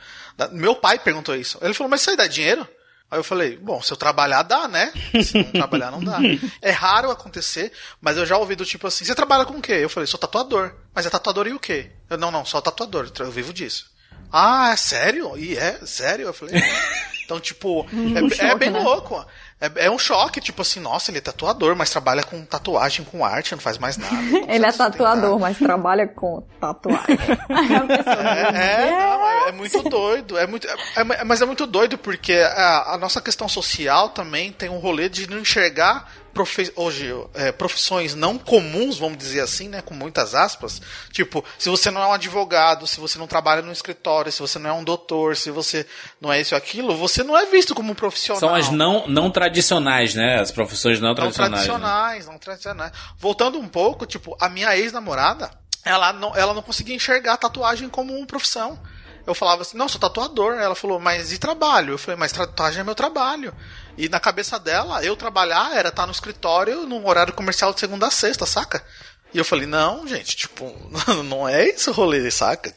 Meu 0.52 0.76
pai 0.76 0.98
perguntou 0.98 1.34
isso. 1.34 1.58
Ele 1.62 1.74
falou, 1.74 1.90
mas 1.90 2.00
isso 2.00 2.10
aí 2.10 2.16
dá 2.16 2.26
dinheiro? 2.26 2.66
Aí 3.10 3.18
eu 3.18 3.24
falei, 3.24 3.56
bom, 3.56 3.80
se 3.80 3.92
eu 3.92 3.96
trabalhar 3.96 4.42
dá, 4.42 4.66
né? 4.66 4.92
Se 5.22 5.38
não 5.38 5.44
trabalhar 5.52 5.90
não 5.90 6.02
dá. 6.02 6.18
É 6.60 6.70
raro 6.70 7.10
acontecer, 7.10 7.72
mas 8.00 8.16
eu 8.16 8.26
já 8.26 8.36
ouvi 8.36 8.56
do 8.56 8.64
tipo 8.64 8.86
assim, 8.86 9.04
você 9.04 9.14
trabalha 9.14 9.44
com 9.44 9.54
o 9.54 9.62
quê? 9.62 9.74
Eu 9.74 9.88
falei, 9.88 10.06
sou 10.06 10.18
tatuador. 10.18 10.74
Mas 10.94 11.06
é 11.06 11.10
tatuador 11.10 11.46
e 11.46 11.52
o 11.52 11.60
quê? 11.60 11.90
Eu, 12.10 12.18
não, 12.18 12.30
não, 12.30 12.44
só 12.44 12.60
tatuador, 12.60 13.10
eu 13.18 13.30
vivo 13.30 13.52
disso. 13.52 13.93
Ah, 14.36 14.70
é 14.73 14.77
sério? 14.77 15.36
E 15.39 15.56
é 15.56 15.78
sério? 15.86 16.27
Eu 16.27 16.35
falei, 16.35 16.61
então, 17.24 17.39
tipo, 17.39 17.86
Um 17.93 18.16
é, 18.19 18.24
é 18.27 18.31
choque, 18.31 18.55
bem 18.56 18.70
né? 18.70 18.81
louco. 18.81 19.24
É, 19.61 19.86
é 19.86 19.90
um 19.90 19.98
choque, 19.98 20.40
tipo 20.40 20.61
assim, 20.62 20.81
nossa, 20.81 21.11
ele 21.12 21.19
é 21.19 21.20
tatuador, 21.20 21.77
mas 21.77 21.89
trabalha 21.89 22.23
com 22.24 22.44
tatuagem, 22.44 23.05
com 23.05 23.24
arte, 23.24 23.52
não 23.52 23.61
faz 23.61 23.78
mais 23.78 23.97
nada. 23.97 24.15
Ele 24.52 24.66
é 24.66 24.73
tatuador, 24.73 25.39
mas 25.39 25.56
trabalha 25.56 26.06
com 26.09 26.43
tatuagem. 26.61 27.16
É, 27.89 28.86
é, 28.86 28.90
não, 28.90 29.27
é, 29.27 29.48
é 29.48 29.52
muito 29.52 29.82
doido. 29.89 30.36
É 30.36 30.47
muito, 30.47 30.66
é- 30.66 30.74
é- 30.97 31.24
mas 31.24 31.40
é 31.40 31.47
muito 31.47 31.66
doido 31.66 31.97
porque 31.97 32.32
a, 32.35 32.94
a 32.94 32.98
nossa 32.98 33.20
questão 33.20 33.48
social 33.48 34.09
também 34.11 34.52
tem 34.52 34.69
um 34.69 34.78
rolê 34.78 35.09
de 35.09 35.28
não 35.31 35.39
enxergar 35.39 36.11
profe- 36.35 36.73
hoje 36.77 37.09
é, 37.32 37.52
profissões 37.52 38.15
não 38.15 38.36
comuns, 38.36 38.98
vamos 38.98 39.16
dizer 39.16 39.40
assim, 39.40 39.69
né, 39.69 39.81
com 39.81 39.94
muitas 39.94 40.35
aspas. 40.35 40.82
Tipo, 41.12 41.43
se 41.59 41.70
você 41.70 41.90
não 41.90 42.02
é 42.02 42.06
um 42.06 42.12
advogado, 42.12 42.86
se 42.86 43.01
você 43.01 43.19
não 43.19 43.27
trabalha 43.27 43.62
no 43.62 43.73
escritório, 43.73 44.31
se 44.31 44.40
você 44.40 44.59
não 44.59 44.70
é 44.70 44.73
um 44.73 44.85
doutor, 44.85 45.36
se 45.36 45.51
você 45.51 45.86
não 46.20 46.32
é 46.32 46.40
isso 46.40 46.55
ou 46.55 46.59
aquilo, 46.59 46.97
você 46.97 47.23
não 47.23 47.39
é 47.39 47.47
visto 47.47 47.74
como 47.74 47.93
um 47.93 47.94
profissional. 47.94 48.40
São 48.40 48.55
as 48.55 48.69
não, 48.70 49.06
não 49.06 49.31
tradicionais, 49.31 50.15
né? 50.15 50.40
As 50.40 50.51
profissões 50.51 51.01
não 51.01 51.09
Não 51.09 51.15
tradicionais. 51.15 51.51
né? 51.52 51.56
tradicionais, 51.69 52.27
não 52.27 52.39
tradicionais. 52.39 52.93
Voltando 53.19 53.59
um 53.59 53.69
pouco, 53.69 54.05
tipo, 54.05 54.36
a 54.40 54.48
minha 54.48 54.77
ex-namorada, 54.77 55.51
ela 55.85 56.12
não, 56.12 56.35
ela 56.36 56.52
não 56.52 56.62
conseguia 56.62 56.94
enxergar 56.97 57.35
a 57.35 57.36
tatuagem 57.36 57.89
como 57.89 58.15
uma 58.16 58.27
profissão. 58.27 58.78
Eu 59.27 59.35
falava 59.35 59.62
assim, 59.62 59.77
não, 59.78 59.89
sou 59.89 59.98
tatuador. 60.01 60.55
Ela 60.55 60.74
falou, 60.74 61.01
mas 61.01 61.32
e 61.32 61.39
trabalho? 61.39 61.94
Eu 61.94 61.98
falei, 61.98 62.19
mas 62.19 62.31
tatuagem 62.32 62.81
é 62.81 62.85
meu 62.85 62.94
trabalho. 62.94 63.55
E 63.96 64.08
na 64.08 64.18
cabeça 64.18 64.58
dela, 64.58 65.04
eu 65.04 65.16
trabalhar 65.16 65.76
era 65.76 65.88
estar 65.88 66.06
no 66.06 66.12
escritório 66.12 66.86
num 66.86 67.06
horário 67.06 67.32
comercial 67.32 67.72
de 67.72 67.80
segunda 67.80 68.06
a 68.06 68.10
sexta, 68.10 68.44
saca? 68.44 68.84
E 69.32 69.38
eu 69.38 69.44
falei, 69.44 69.66
não, 69.66 70.06
gente, 70.06 70.36
tipo, 70.36 70.72
não 71.24 71.48
é 71.48 71.68
isso 71.68 71.90
o 71.90 71.94
rolê, 71.94 72.30
saca? 72.30 72.74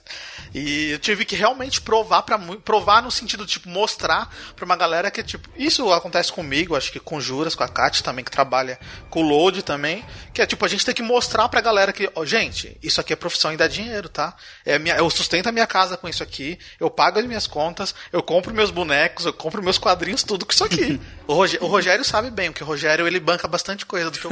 E 0.58 0.92
eu 0.92 1.00
tive 1.00 1.24
que 1.24 1.36
realmente 1.36 1.80
provar 1.80 2.24
para 2.24 2.40
provar 2.64 3.04
no 3.04 3.12
sentido 3.12 3.46
tipo 3.46 3.70
mostrar 3.70 4.34
pra 4.56 4.66
uma 4.66 4.76
galera 4.76 5.12
que 5.12 5.22
tipo, 5.22 5.48
isso 5.56 5.92
acontece 5.94 6.32
comigo, 6.32 6.76
acho 6.76 6.92
que 6.92 7.00
com 7.00 7.22
Juras, 7.22 7.54
com 7.54 7.64
a 7.64 7.68
Kat 7.68 8.02
também 8.02 8.26
que 8.26 8.32
trabalha 8.32 8.80
com 9.10 9.22
o 9.22 9.28
Load 9.28 9.62
também, 9.62 10.04
que 10.34 10.42
é 10.42 10.48
tipo 10.48 10.66
a 10.66 10.68
gente 10.68 10.84
tem 10.84 10.96
que 10.96 11.04
mostrar 11.04 11.48
pra 11.48 11.62
galera 11.62 11.94
que, 11.94 12.10
ó, 12.16 12.26
gente, 12.26 12.76
isso 12.82 13.00
aqui 13.00 13.14
é 13.14 13.16
profissão 13.16 13.54
e 13.54 13.58
dá 13.58 13.68
dinheiro, 13.68 14.10
tá? 14.10 14.36
É 14.66 14.80
minha, 14.80 14.96
eu 14.96 15.08
sustento 15.12 15.48
a 15.48 15.52
minha 15.52 15.68
casa 15.68 15.96
com 15.96 16.08
isso 16.08 16.24
aqui, 16.24 16.58
eu 16.80 16.90
pago 16.90 17.20
as 17.20 17.26
minhas 17.26 17.46
contas, 17.46 17.94
eu 18.12 18.24
compro 18.24 18.52
meus 18.52 18.72
bonecos, 18.72 19.28
eu 19.28 19.34
compro 19.34 19.62
meus 19.62 19.78
quadrinhos, 19.78 20.24
tudo 20.24 20.44
com 20.44 20.52
isso 20.52 20.64
aqui. 20.64 21.00
O 21.28 21.34
Rogério, 21.34 21.66
o 21.66 21.70
Rogério 21.70 22.06
sabe 22.06 22.32
bem, 22.32 22.52
porque 22.54 22.64
o 22.64 22.66
Rogério 22.66 23.06
ele 23.06 23.20
banca 23.20 23.50
bastante 23.50 23.86
coisa 23.86 24.10
do 24.10 24.18
que 24.18 24.26
eu 24.26 24.32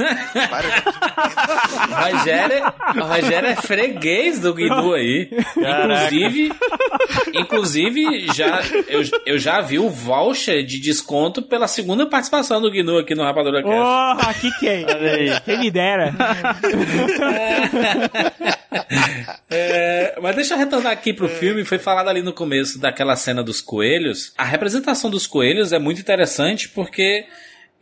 Rogério, 2.10 2.72
o 2.96 3.04
Rogério 3.04 3.48
é 3.50 3.56
freguês 3.56 4.38
do 4.38 4.54
Guidu 4.54 4.94
aí. 4.94 5.28
Caraca. 5.60 6.15
Inclusive, 6.24 6.52
inclusive 7.34 8.26
já, 8.34 8.60
eu, 8.88 9.02
eu 9.24 9.38
já 9.38 9.60
vi 9.60 9.78
o 9.78 9.88
voucher 9.90 10.64
de 10.64 10.80
desconto 10.80 11.42
pela 11.42 11.68
segunda 11.68 12.06
participação 12.06 12.60
do 12.60 12.70
Guidu 12.70 12.98
aqui 12.98 13.14
no 13.14 13.22
Rapadura 13.22 13.62
Cast. 13.62 13.74
Porra, 13.74 14.34
que 14.34 14.50
quem? 14.58 14.84
Aí. 14.84 15.40
Quem 15.44 15.58
me 15.58 15.70
dera. 15.70 16.14
É, 19.48 20.18
mas 20.20 20.34
deixa 20.34 20.54
eu 20.54 20.58
retornar 20.58 20.92
aqui 20.92 21.12
pro 21.12 21.28
filme. 21.28 21.64
Foi 21.64 21.78
falado 21.78 22.08
ali 22.08 22.22
no 22.22 22.32
começo 22.32 22.78
daquela 22.78 23.16
cena 23.16 23.42
dos 23.42 23.60
coelhos. 23.60 24.32
A 24.36 24.44
representação 24.44 25.10
dos 25.10 25.26
coelhos 25.26 25.72
é 25.72 25.78
muito 25.78 26.00
interessante 26.00 26.68
porque 26.68 27.24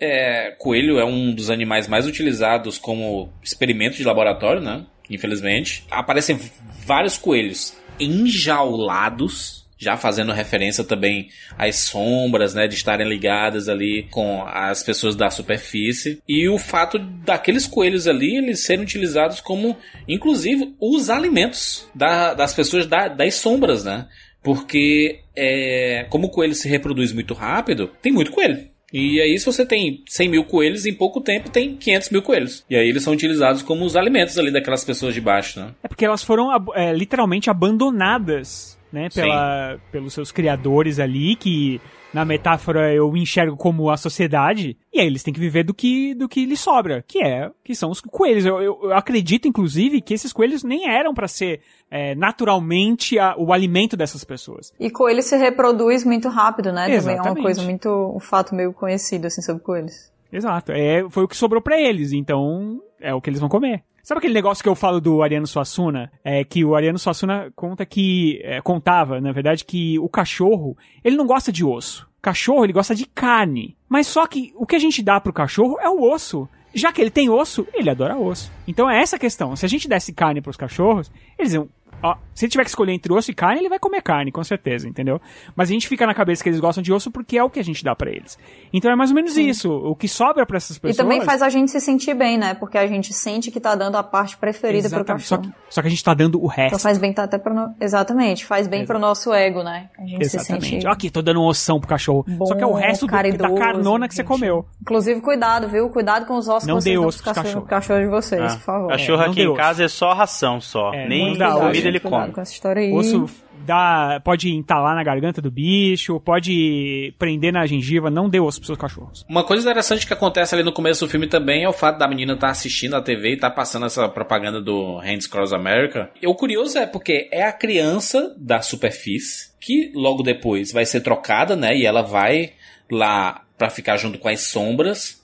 é, 0.01 0.55
coelho 0.59 0.99
é 0.99 1.05
um 1.05 1.35
dos 1.35 1.51
animais 1.51 1.89
mais 1.89 2.07
utilizados 2.07 2.79
como 2.79 3.33
experimento 3.43 3.97
de 3.97 4.05
laboratório, 4.05 4.61
né? 4.61 4.85
Infelizmente. 5.09 5.85
Aparecem 5.91 6.39
vários 6.87 7.17
coelhos 7.17 7.77
enjaulados. 7.99 9.65
Já 9.77 9.97
fazendo 9.97 10.33
referência 10.33 10.85
também 10.85 11.29
às 11.59 11.77
sombras, 11.77 12.55
né? 12.55 12.67
De 12.67 12.75
estarem 12.75 13.07
ligadas 13.07 13.69
ali 13.69 14.07
com 14.11 14.43
as 14.47 14.83
pessoas 14.83 15.15
da 15.17 15.29
superfície. 15.31 16.23
E 16.29 16.49
o 16.49 16.59
fato 16.59 16.99
daqueles 16.99 17.67
coelhos 17.67 18.07
ali, 18.07 18.37
eles 18.37 18.65
serem 18.65 18.85
utilizados 18.85 19.41
como, 19.41 19.77
inclusive, 20.09 20.75
os 20.81 21.11
alimentos 21.11 21.87
da- 21.95 22.35
das 22.35 22.55
pessoas 22.55 22.87
da- 22.87 23.09
das 23.09 23.35
sombras, 23.35 23.85
né? 23.85 24.07
Porque, 24.43 25.21
é, 25.37 26.07
como 26.09 26.29
o 26.29 26.31
coelho 26.31 26.55
se 26.55 26.69
reproduz 26.69 27.13
muito 27.13 27.35
rápido, 27.35 27.91
tem 28.01 28.13
muito 28.13 28.31
coelho. 28.31 28.69
E 28.97 29.21
aí, 29.21 29.37
se 29.37 29.45
você 29.45 29.67
tem 29.67 30.05
100 30.07 30.29
mil 30.29 30.45
coelhos, 30.45 30.87
em 30.87 30.95
pouco 30.95 31.21
tempo 31.21 31.51
tem 31.51 31.75
500 31.75 32.11
mil 32.11 32.23
coelhos. 32.23 32.65
E 32.71 32.77
aí, 32.77 32.89
eles 32.89 33.03
são 33.03 33.13
utilizados 33.13 33.61
como 33.61 33.85
os 33.85 33.97
alimentos 33.97 34.39
ali 34.39 34.53
daquelas 34.53 34.85
pessoas 34.85 35.13
de 35.13 35.21
baixo, 35.21 35.59
né? 35.59 35.75
É 35.83 35.89
porque 35.89 36.05
elas 36.05 36.23
foram 36.23 36.51
é, 36.77 36.93
literalmente 36.93 37.51
abandonadas, 37.51 38.79
né, 38.93 39.09
pela, 39.13 39.81
pelos 39.91 40.15
seus 40.15 40.31
criadores 40.31 41.01
ali, 41.01 41.35
que 41.35 41.81
na 42.15 42.25
metáfora 42.25 42.95
eu 42.95 43.15
enxergo 43.17 43.57
como 43.57 43.91
a 43.91 43.97
sociedade, 43.97 44.77
e 44.93 45.01
aí 45.01 45.07
eles 45.07 45.23
têm 45.23 45.35
que 45.35 45.41
viver 45.41 45.65
do 45.65 45.75
que 45.75 46.15
do 46.15 46.29
que 46.29 46.47
lhes 46.47 46.61
sobra, 46.61 47.05
que 47.07 47.23
é 47.23 47.51
que 47.65 47.75
são 47.75 47.91
os 47.91 48.01
coelhos. 48.01 48.47
Eu, 48.47 48.63
eu- 48.63 48.79
eu 48.85 48.95
acredito, 48.95 49.49
inclusive, 49.49 50.01
que 50.01 50.15
esses 50.15 50.33
coelhos 50.33 50.63
nem 50.63 50.89
eram 50.89 51.13
pra 51.13 51.27
ser 51.29 51.61
é, 51.91 52.15
naturalmente 52.15 53.19
a- 53.19 53.35
o 53.39 53.53
alimento 53.53 53.97
dessas 53.97 54.25
pessoas. 54.25 54.73
E 54.81 54.91
coelho 54.91 55.23
se 55.23 55.37
reproduz 55.37 56.05
muito 56.05 56.29
rápido, 56.29 56.73
né? 56.73 56.83
Também 56.85 56.97
é 56.97 57.01
uma 57.01 57.13
Exatamente. 57.13 57.43
coisa 57.43 57.63
muito. 57.63 57.89
um 58.17 58.21
fato 58.21 58.55
meio 58.55 58.73
conhecido, 58.73 59.27
assim, 59.27 59.43
sobre 59.43 59.63
coelhos. 59.63 60.13
Exato. 60.33 60.73
É, 60.73 61.05
foi 61.11 61.25
o 61.25 61.29
que 61.29 61.37
sobrou 61.37 61.61
pra 61.63 61.81
eles, 61.81 62.13
então 62.13 62.81
é 63.01 63.15
o 63.15 63.21
que 63.21 63.31
eles 63.31 63.39
vão 63.41 63.49
comer. 63.49 63.83
Sabe 64.05 64.19
aquele 64.19 64.35
negócio 64.35 64.63
que 64.63 64.69
eu 64.69 64.75
falo 64.75 65.01
do 65.01 65.23
Ariano 65.23 65.47
Suassuna? 65.47 66.13
É 66.23 66.45
que 66.45 66.63
o 66.63 66.75
Ariano 66.75 66.99
Suassuna 66.99 67.51
conta 67.57 67.87
que. 67.87 68.39
é, 68.45 68.61
contava, 68.61 69.19
na 69.19 69.33
verdade, 69.33 69.65
que 69.65 69.99
o 69.99 70.11
cachorro, 70.11 70.77
ele 71.03 71.17
não 71.17 71.27
gosta 71.27 71.51
de 71.51 71.65
osso. 71.65 72.07
O 72.19 72.21
cachorro, 72.21 72.65
ele 72.65 72.75
gosta 72.75 72.95
de 72.95 73.07
carne. 73.07 73.75
Mas 73.89 74.07
só 74.07 74.27
que 74.27 74.53
o 74.57 74.67
que 74.67 74.77
a 74.77 74.79
gente 74.79 75.03
dá 75.03 75.19
pro 75.19 75.33
cachorro 75.33 75.81
é 75.81 75.89
o 75.89 76.03
osso. 76.03 76.47
Já 76.75 76.93
que 76.93 77.01
ele 77.01 77.11
tem 77.11 77.31
osso, 77.31 77.67
ele 77.73 77.89
adora 77.89 78.15
osso. 78.15 78.53
Então 78.69 78.91
é 78.91 79.01
essa 79.01 79.17
a 79.17 79.19
questão. 79.19 79.57
Se 79.57 79.65
a 79.65 79.69
gente 79.71 79.89
desse 79.89 80.13
carne 80.13 80.43
pros 80.43 80.57
cachorros, 80.57 81.11
eles 81.39 81.55
iam. 81.55 81.67
Ó, 82.03 82.17
se 82.35 82.45
ele 82.45 82.51
tiver 82.53 82.65
que 82.65 82.71
escolher 82.71 82.93
entre 82.93 83.13
osso 83.13 83.31
e 83.31 83.35
carne, 83.35 83.61
ele 83.61 83.69
vai 83.69 83.79
comer 83.79 84.03
carne, 84.03 84.33
com 84.33 84.43
certeza, 84.43 84.89
entendeu? 84.89 85.21
Mas 85.55 85.69
a 85.71 85.73
gente 85.73 85.87
fica 85.89 86.07
na 86.07 86.15
cabeça 86.15 86.43
que 86.43 86.49
eles 86.49 86.59
gostam 86.61 86.83
de 86.83 86.93
osso 86.93 87.11
porque 87.11 87.39
é 87.39 87.45
o 87.45 87.49
que 87.51 87.61
a 87.61 87.65
gente 87.65 87.85
dá 87.85 87.95
pra 87.95 88.11
eles. 88.11 88.39
Então 88.73 88.91
é 88.91 88.97
mais 88.97 89.11
ou 89.11 89.17
menos 89.17 89.37
isso. 89.37 89.71
O 89.73 89.95
que 89.95 90.09
sobra 90.09 90.45
pra 90.45 90.57
essas 90.57 90.79
pessoas. 90.79 90.97
E 90.97 90.99
também 91.03 91.21
faz 91.23 91.43
a 91.43 91.49
gente 91.49 91.71
se 91.71 91.81
sentir 91.81 92.15
bem, 92.15 92.37
né? 92.37 92.55
Porque 92.55 92.77
a 92.77 92.87
gente 92.87 93.13
sente 93.13 93.51
que 93.51 93.61
tá 93.61 93.75
dando 93.75 93.97
a 93.97 94.03
parte 94.03 94.37
preferida 94.37 94.89
pro 94.89 94.99
Exatamente. 94.99 95.27
Só 95.27 95.37
cachorro. 95.37 95.55
que, 95.69 95.75
só 95.75 95.81
que 95.81 95.87
a 95.87 95.91
gente 95.91 96.05
tá 96.05 96.15
dando 96.15 96.43
o 96.43 96.47
resto. 96.47 96.67
Então 96.75 96.79
faz 96.79 96.99
bem 96.99 97.13
tá 97.13 97.23
até 97.25 97.39
pro 97.39 97.55
no... 97.55 97.75
Exatamente, 97.81 98.45
faz 98.45 98.67
bem 98.67 98.85
pro 98.85 98.99
nosso 98.99 99.33
ego, 99.33 99.63
né? 99.63 99.89
A 99.99 100.03
gente 100.07 100.29
se 100.29 100.37
Exatamente. 100.37 100.69
sente. 100.71 100.87
Ó, 100.87 100.91
Aqui, 100.91 101.11
tô 101.11 101.23
dando 101.23 101.41
um 101.41 101.47
ossão 101.47 101.79
pro 101.79 101.89
cachorro. 101.89 102.25
Só 102.47 102.55
que 102.55 102.63
é 102.63 102.67
o 102.67 102.71
bom, 102.71 102.75
resto 102.77 103.07
do- 103.07 103.11
da 103.11 103.17
caridoso, 103.17 103.55
carnona 103.55 104.09
que 104.09 104.15
você 104.15 104.25
comeu. 104.25 104.67
Inclusive, 104.83 105.21
cuidado, 105.21 105.69
viu? 105.69 105.89
Cuidado 105.91 106.27
com 106.27 106.35
os 106.37 106.49
ossos 106.49 106.67
Não 106.69 106.77
que 106.79 106.83
vocês 106.83 106.95
dê 106.95 107.01
dão 107.01 107.09
osso 107.09 107.23
pros 107.23 107.33
cachorros, 107.35 107.69
cachorros. 107.69 107.69
cachorros 107.71 108.03
de 108.05 108.11
vocês, 108.11 108.53
Ah, 108.53 108.57
por 108.57 108.65
favor. 108.65 108.89
Cachorro 108.89 109.23
É, 109.23 109.27
aqui 109.29 109.43
em 109.43 109.47
osso. 109.49 109.57
casa 109.57 109.85
é 109.85 109.89
só 109.89 110.13
ração 110.13 110.61
só. 110.61 110.93
É, 110.93 111.09
Nem 111.09 111.37
comida. 111.39 111.94
Ele 111.97 112.01
come. 112.01 112.33
com 112.33 112.41
essa 112.41 112.53
história 112.53 112.83
aí. 112.83 112.93
Osso 112.93 113.29
dá, 113.65 114.21
pode 114.23 114.53
entalar 114.53 114.95
na 114.95 115.03
garganta 115.03 115.41
do 115.41 115.51
bicho, 115.51 116.21
pode 116.21 117.15
prender 117.19 117.53
na 117.53 117.67
gengiva, 117.67 118.11
não 118.11 118.29
dê 118.29 118.39
osso 118.39 118.59
pros 118.59 118.67
seus 118.67 118.79
cachorros. 118.79 119.25
Uma 119.29 119.45
coisa 119.45 119.63
interessante 119.63 120.07
que 120.07 120.13
acontece 120.13 120.55
ali 120.55 120.63
no 120.63 120.73
começo 120.73 121.05
do 121.05 121.11
filme 121.11 121.27
também 121.27 121.65
é 121.65 121.69
o 121.69 121.73
fato 121.73 121.99
da 121.99 122.07
menina 122.07 122.35
estar 122.35 122.51
assistindo 122.51 122.95
a 122.95 123.03
TV 123.03 123.31
e 123.31 123.35
estar 123.35 123.51
passando 123.51 123.87
essa 123.87 124.09
propaganda 124.09 124.61
do 124.61 124.99
Hands 124.99 125.27
Cross 125.27 125.53
America. 125.53 126.11
E 126.21 126.27
o 126.27 126.35
curioso 126.35 126.79
é 126.79 126.87
porque 126.87 127.29
é 127.33 127.45
a 127.45 127.53
criança 127.53 128.35
da 128.39 128.61
superfície 128.61 129.55
que 129.61 129.91
logo 129.95 130.23
depois 130.23 130.73
vai 130.73 130.85
ser 130.85 131.01
trocada, 131.01 131.57
né? 131.57 131.75
E 131.75 131.87
ela 131.87 132.03
vai 132.03 132.53
lá 132.91 133.43
pra 133.57 133.71
ficar 133.71 133.97
junto 133.97 134.19
com 134.19 134.29
as 134.29 134.43
sombras. 134.43 135.23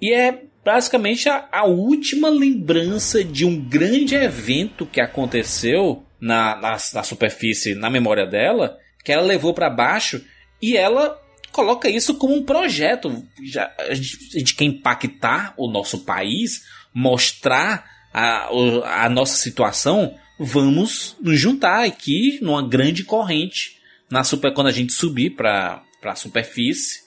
E 0.00 0.12
é 0.12 0.42
basicamente 0.64 1.28
a, 1.28 1.48
a 1.50 1.64
última 1.64 2.28
lembrança 2.28 3.22
de 3.22 3.44
um 3.44 3.60
grande 3.60 4.14
evento 4.14 4.86
que 4.86 5.00
aconteceu 5.00 6.04
na, 6.20 6.56
na, 6.56 6.70
na 6.94 7.02
superfície, 7.02 7.74
na 7.74 7.90
memória 7.90 8.26
dela, 8.26 8.78
que 9.04 9.12
ela 9.12 9.22
levou 9.22 9.52
pra 9.52 9.68
baixo 9.68 10.24
e 10.60 10.76
ela 10.76 11.20
coloca 11.50 11.88
isso 11.88 12.14
como 12.14 12.34
um 12.34 12.44
projeto. 12.44 13.24
Já, 13.44 13.72
a, 13.78 13.94
gente, 13.94 14.54
quer 14.54 14.64
impactar 14.64 15.52
o 15.56 15.68
nosso 15.68 16.04
país, 16.04 16.62
mostrar 16.94 17.84
a, 18.12 18.48
a 19.04 19.08
nossa 19.08 19.36
situação. 19.36 20.14
Vamos 20.38 21.16
nos 21.20 21.38
juntar 21.38 21.84
aqui 21.84 22.38
numa 22.40 22.66
grande 22.66 23.04
corrente 23.04 23.78
na 24.10 24.22
super, 24.24 24.52
quando 24.52 24.68
a 24.68 24.72
gente 24.72 24.92
subir 24.92 25.30
para 25.30 25.82
a 26.04 26.14
superfície 26.14 27.01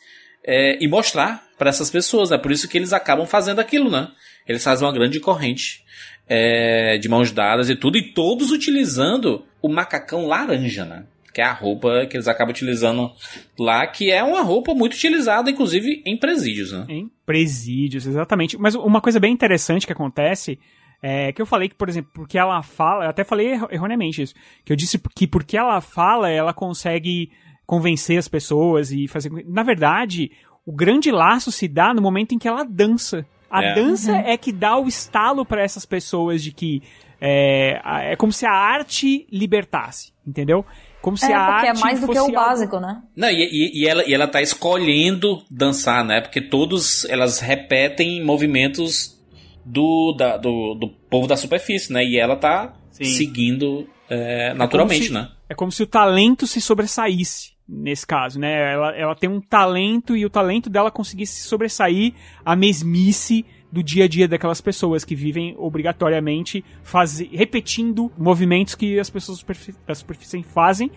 é, 0.46 0.78
e 0.82 0.88
mostrar 0.88 1.44
para 1.58 1.70
essas 1.70 1.90
pessoas. 1.90 2.32
É 2.32 2.38
por 2.38 2.52
isso 2.52 2.68
que 2.68 2.78
eles 2.78 2.94
acabam 2.94 3.26
fazendo 3.26 3.60
aquilo, 3.60 3.90
né? 3.90 4.10
Eles 4.48 4.64
fazem 4.64 4.86
uma 4.86 4.94
grande 4.94 5.20
corrente 5.20 5.84
é, 6.28 6.98
de 6.98 7.10
mãos 7.10 7.32
dadas 7.32 7.70
e 7.70 7.76
tudo, 7.76 7.98
e 7.98 8.14
todos 8.14 8.52
utilizando 8.52 9.44
o 9.62 9.68
macacão 9.68 10.28
laranja, 10.28 10.86
né? 10.86 11.06
Que 11.34 11.42
é 11.42 11.46
a 11.46 11.54
roupa 11.54 12.06
que 12.06 12.16
eles 12.16 12.28
acabam 12.28 12.52
utilizando 12.52 13.12
lá, 13.60 13.86
que 13.88 14.10
é 14.12 14.24
uma 14.24 14.42
roupa 14.42 14.74
muito 14.74 14.94
utilizada, 14.94 15.50
inclusive, 15.50 16.02
em 16.06 16.18
presídios, 16.18 16.72
né? 16.72 16.86
Em 16.88 17.12
presídios, 17.26 18.06
exatamente. 18.06 18.58
Mas 18.58 18.76
uma 18.76 19.02
coisa 19.02 19.20
bem 19.20 19.34
interessante 19.34 19.86
que 19.86 19.92
acontece 19.92 20.58
é 21.02 21.34
que 21.34 21.42
eu 21.42 21.46
falei 21.46 21.68
que, 21.68 21.76
por 21.76 21.90
exemplo, 21.90 22.10
porque 22.14 22.38
ela 22.38 22.62
fala, 22.64 23.06
eu 23.06 23.10
até 23.10 23.24
falei 23.24 23.60
erroneamente 23.70 24.22
isso, 24.22 24.34
que 24.64 24.72
eu 24.72 24.78
disse 24.78 25.00
que 25.14 25.28
porque 25.28 25.58
ela 25.58 25.82
fala, 25.82 26.30
ela 26.30 26.54
consegue 26.54 27.32
convencer 27.66 28.18
as 28.18 28.28
pessoas 28.28 28.92
e 28.92 29.08
fazer. 29.08 29.32
Na 29.48 29.64
verdade, 29.64 30.32
o 30.66 30.72
grande 30.72 31.12
laço 31.12 31.52
se 31.52 31.68
dá 31.68 31.94
no 31.94 32.02
momento 32.02 32.34
em 32.34 32.38
que 32.40 32.48
ela 32.48 32.64
dança. 32.64 33.26
A 33.50 33.64
É. 33.64 33.76
dança 33.76 34.12
Uhum. 34.12 34.18
é 34.20 34.38
que 34.38 34.52
dá 34.52 34.78
o 34.78 34.88
estalo 34.88 35.46
para 35.46 35.62
essas 35.64 35.86
pessoas 35.86 36.44
de 36.44 36.52
que 36.52 36.82
é, 37.22 37.80
a- 37.84 38.02
é 38.04 38.16
como 38.16 38.32
se 38.32 38.46
a 38.46 38.52
arte 38.52 39.26
libertasse, 39.32 40.12
entendeu? 40.28 40.66
Como 41.02 41.18
se 41.18 41.32
É, 41.32 41.34
a 41.36 41.46
porque 41.46 41.66
é 41.66 41.70
arte 41.70 41.82
mais 41.82 42.00
do 42.02 42.08
que 42.08 42.14
fosse 42.14 42.20
o 42.20 42.24
algo- 42.38 42.50
básico, 42.50 42.80
né? 42.80 43.02
Não, 43.16 43.30
e, 43.30 43.44
e- 43.44 43.82
e 43.84 43.88
ela, 43.88 44.04
e 44.06 44.14
ela 44.14 44.28
tá 44.28 44.42
escolhendo 44.42 45.42
dançar, 45.50 46.04
né? 46.04 46.20
Porque 46.20 46.42
todos 46.42 47.06
elas 47.06 47.40
repetem 47.40 48.24
movimentos 48.24 49.18
do, 49.64 50.12
da- 50.18 50.36
do, 50.38 50.76
do 50.76 50.90
povo 51.10 51.26
da 51.28 51.38
superfície, 51.38 51.92
né? 51.94 52.04
E 52.06 52.18
ela 52.20 52.36
tá 52.36 52.74
seguindo 52.92 53.88
é, 54.10 54.54
naturalmente, 54.54 55.06
se- 55.08 55.14
né? 55.14 55.30
É 55.50 55.56
como 55.56 55.72
se 55.72 55.82
o 55.84 55.88
talento 55.88 56.46
se 56.46 56.60
sobressaísse 56.60 57.54
nesse 57.68 58.06
caso, 58.06 58.40
né? 58.40 58.74
Ela, 58.74 58.96
ela 58.96 59.16
tem 59.16 59.30
um 59.30 59.42
talento 59.42 60.16
e 60.16 60.26
o 60.26 60.30
talento 60.30 60.70
dela 60.70 60.92
conseguisse 60.92 61.42
se 61.42 61.48
sobressair 61.48 62.14
a 62.44 62.56
mesmice 62.56 63.46
do 63.72 63.84
dia 63.84 64.06
a 64.06 64.08
dia 64.08 64.28
daquelas 64.28 64.62
pessoas 64.62 65.04
que 65.04 65.16
vivem 65.16 65.56
obrigatoriamente 65.58 66.64
faze- 66.84 67.30
repetindo 67.34 68.12
movimentos 68.18 68.76
que 68.76 69.00
as 69.00 69.10
pessoas 69.10 69.44
da 69.86 69.96
superfície 69.96 70.44
fazem. 70.44 70.90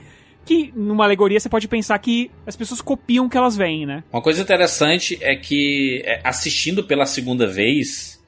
Que 0.45 0.73
numa 0.75 1.05
alegoria 1.05 1.39
você 1.41 1.49
pode 1.49 1.69
pensar 1.69 1.99
que 1.99 2.31
as 2.47 2.57
pessoas 2.57 2.81
copiam 2.81 3.27
o 3.27 3.29
que 3.29 3.37
elas 3.37 3.57
veem, 3.57 3.85
né? 3.85 4.05
Uma 4.13 4.23
coisa 4.23 4.41
interessante 4.41 5.19
é 5.21 5.37
que 5.37 6.03
é, 6.05 6.21
assistindo 6.25 6.85
pela 6.85 7.05
segunda 7.05 7.47
vez, 7.47 8.23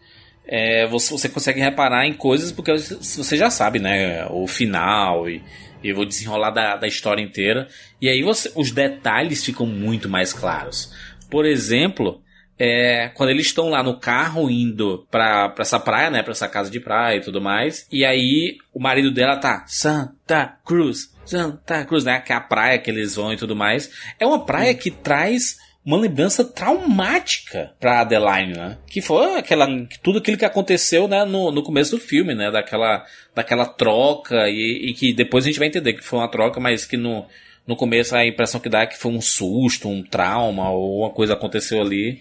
é, 0.46 0.86
você, 0.88 1.12
você 1.12 1.28
consegue 1.28 1.60
reparar 1.60 2.06
em 2.06 2.12
coisas 2.12 2.52
porque 2.52 2.72
você 2.76 3.36
já 3.36 3.48
sabe, 3.48 3.78
né? 3.78 4.26
O 4.30 4.46
final 4.46 5.30
e, 5.30 5.42
e 5.82 5.92
o 5.92 6.04
desenrolar 6.04 6.50
da, 6.50 6.76
da 6.76 6.86
história 6.86 7.22
inteira. 7.22 7.68
E 8.00 8.08
aí 8.08 8.22
você, 8.22 8.52
os 8.54 8.70
detalhes 8.70 9.44
ficam 9.44 9.66
muito 9.66 10.08
mais 10.08 10.32
claros. 10.32 10.92
Por 11.30 11.46
exemplo, 11.46 12.22
é, 12.58 13.08
quando 13.14 13.30
eles 13.30 13.46
estão 13.46 13.70
lá 13.70 13.82
no 13.82 13.98
carro 13.98 14.50
indo 14.50 15.06
pra, 15.10 15.48
pra 15.48 15.62
essa 15.62 15.80
praia, 15.80 16.10
né? 16.10 16.22
Pra 16.22 16.32
essa 16.32 16.46
casa 16.46 16.70
de 16.70 16.78
praia 16.78 17.16
e 17.16 17.20
tudo 17.20 17.40
mais. 17.40 17.86
E 17.90 18.04
aí 18.04 18.58
o 18.74 18.78
marido 18.78 19.10
dela 19.10 19.38
tá 19.38 19.64
Santa 19.66 20.58
Cruz, 20.64 21.10
Santa 21.24 21.84
Cruz, 21.86 22.04
né? 22.04 22.20
Que 22.20 22.32
é 22.32 22.36
a 22.36 22.40
praia 22.40 22.78
que 22.78 22.90
eles 22.90 23.14
vão 23.16 23.32
e 23.32 23.36
tudo 23.36 23.56
mais. 23.56 23.90
É 24.18 24.26
uma 24.26 24.44
praia 24.44 24.74
que 24.74 24.90
traz 24.90 25.56
uma 25.84 25.96
lembrança 25.96 26.44
traumática 26.44 27.72
pra 27.80 28.00
Adeline, 28.00 28.52
né? 28.52 28.78
Que 28.86 29.00
foi 29.00 29.38
aquela, 29.38 29.66
tudo 30.02 30.18
aquilo 30.18 30.36
que 30.36 30.44
aconteceu, 30.44 31.08
né, 31.08 31.24
no, 31.24 31.50
no 31.50 31.62
começo 31.62 31.92
do 31.92 31.98
filme, 31.98 32.34
né? 32.34 32.50
Daquela, 32.50 33.04
daquela 33.34 33.64
troca 33.64 34.48
e, 34.48 34.90
e 34.90 34.94
que 34.94 35.12
depois 35.12 35.44
a 35.44 35.48
gente 35.48 35.58
vai 35.58 35.68
entender 35.68 35.94
que 35.94 36.04
foi 36.04 36.18
uma 36.18 36.30
troca, 36.30 36.60
mas 36.60 36.84
que 36.84 36.96
no, 36.96 37.24
no 37.66 37.76
começo 37.76 38.14
a 38.14 38.26
impressão 38.26 38.60
que 38.60 38.68
dá 38.68 38.82
é 38.82 38.86
que 38.86 38.98
foi 38.98 39.10
um 39.10 39.20
susto, 39.20 39.88
um 39.88 40.02
trauma 40.02 40.70
ou 40.70 41.00
uma 41.00 41.10
coisa 41.10 41.32
aconteceu 41.32 41.80
ali 41.80 42.20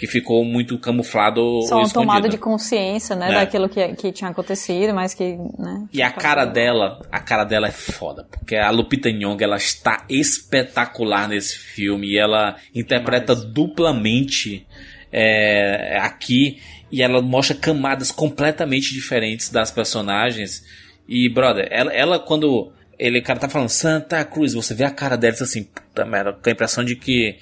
que 0.00 0.06
ficou 0.06 0.42
muito 0.46 0.78
camuflado 0.78 1.60
Só 1.68 1.76
uma 1.76 1.90
tomada 1.90 2.20
escondido. 2.20 2.30
de 2.30 2.38
consciência, 2.38 3.14
né? 3.14 3.32
É. 3.32 3.34
Daquilo 3.34 3.68
que, 3.68 3.86
que 3.96 4.10
tinha 4.10 4.30
acontecido, 4.30 4.94
mas 4.94 5.12
que, 5.12 5.36
né? 5.58 5.86
E 5.92 6.00
a 6.00 6.10
cara 6.10 6.46
dela, 6.46 7.06
a 7.12 7.20
cara 7.20 7.44
dela 7.44 7.68
é 7.68 7.70
foda, 7.70 8.26
porque 8.30 8.56
a 8.56 8.70
Lupita 8.70 9.10
Nyong'o, 9.10 9.44
ela 9.44 9.58
está 9.58 10.06
espetacular 10.08 11.28
nesse 11.28 11.58
filme 11.58 12.12
e 12.12 12.16
ela 12.16 12.56
interpreta 12.74 13.36
duplamente 13.36 14.66
é, 15.12 15.98
aqui 16.00 16.62
e 16.90 17.02
ela 17.02 17.20
mostra 17.20 17.54
camadas 17.54 18.10
completamente 18.10 18.94
diferentes 18.94 19.50
das 19.50 19.70
personagens. 19.70 20.64
E, 21.06 21.28
brother, 21.28 21.68
ela, 21.70 21.92
ela 21.92 22.18
quando 22.18 22.72
ele, 22.98 23.18
o 23.18 23.22
cara 23.22 23.38
tá 23.38 23.50
falando 23.50 23.68
Santa 23.68 24.24
Cruz, 24.24 24.54
você 24.54 24.72
vê 24.72 24.84
a 24.84 24.90
cara 24.90 25.18
dela 25.18 25.34
e 25.34 25.36
diz 25.36 25.42
assim, 25.42 25.64
puta 25.64 26.06
merda, 26.06 26.32
com 26.32 26.48
a 26.48 26.52
impressão 26.52 26.82
de 26.82 26.96
que 26.96 27.36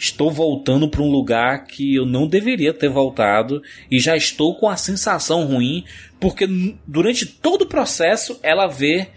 estou 0.00 0.30
voltando 0.30 0.88
para 0.88 1.02
um 1.02 1.10
lugar 1.10 1.66
que 1.66 1.94
eu 1.94 2.06
não 2.06 2.26
deveria 2.26 2.72
ter 2.72 2.88
voltado 2.88 3.62
e 3.90 4.00
já 4.00 4.16
estou 4.16 4.56
com 4.56 4.66
a 4.66 4.76
sensação 4.76 5.44
ruim 5.44 5.84
porque 6.18 6.48
durante 6.86 7.26
todo 7.26 7.62
o 7.62 7.66
processo 7.66 8.40
ela 8.42 8.66
vê 8.66 9.08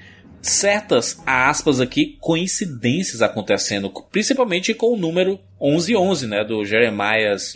certas 0.42 1.22
aspas 1.26 1.80
aqui 1.80 2.18
coincidências 2.20 3.22
acontecendo, 3.22 3.90
principalmente 4.12 4.74
com 4.74 4.94
o 4.94 4.98
número 4.98 5.40
1111, 5.62 6.28
né, 6.28 6.44
do 6.44 6.66
Jeremias 6.66 7.54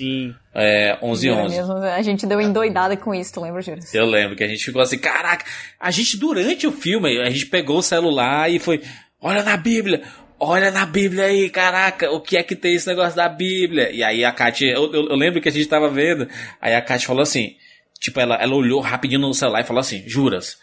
é, 0.56 0.98
1111. 1.04 1.58
Mesmo, 1.58 1.74
a 1.74 2.02
gente 2.02 2.26
deu 2.26 2.40
endoidada 2.40 2.96
com 2.96 3.14
isso, 3.14 3.34
tu 3.34 3.42
lembra, 3.42 3.62
Júlio? 3.62 3.84
Eu 3.94 4.06
lembro 4.06 4.38
que 4.38 4.44
a 4.46 4.48
gente 4.48 4.64
ficou 4.64 4.82
assim, 4.82 4.98
caraca, 4.98 5.44
a 5.78 5.92
gente 5.92 6.16
durante 6.16 6.66
o 6.66 6.72
filme, 6.72 7.20
a 7.20 7.30
gente 7.30 7.48
pegou 7.48 7.80
o 7.80 7.84
celular 7.84 8.50
e 8.50 8.58
foi, 8.58 8.82
olha 9.22 9.44
na 9.44 9.58
Bíblia, 9.58 10.02
olha 10.40 10.72
na 10.72 10.86
Bíblia 10.86 11.26
aí, 11.26 11.50
caraca, 11.50 12.12
o 12.12 12.22
que 12.22 12.38
é 12.38 12.44
que 12.44 12.56
tem 12.56 12.76
esse 12.76 12.88
negócio 12.88 13.16
da 13.16 13.30
Bíblia? 13.30 13.92
E 13.92 14.04
aí 14.04 14.24
a 14.24 14.32
Kátia, 14.32 14.68
eu, 14.68 14.94
eu, 14.94 15.10
eu 15.10 15.16
lembro 15.16 15.42
que 15.42 15.50
a 15.50 15.52
gente 15.52 15.68
tava 15.68 15.90
vendo, 15.90 16.28
aí 16.62 16.76
a 16.76 16.82
Kátia 16.82 17.08
falou 17.08 17.24
assim, 17.24 17.56
tipo, 18.00 18.20
ela, 18.20 18.36
ela 18.36 18.56
olhou 18.56 18.80
rapidinho 18.80 19.22
no 19.22 19.34
celular 19.34 19.62
e 19.62 19.66
falou 19.66 19.82
assim, 19.82 20.04
juras, 20.08 20.58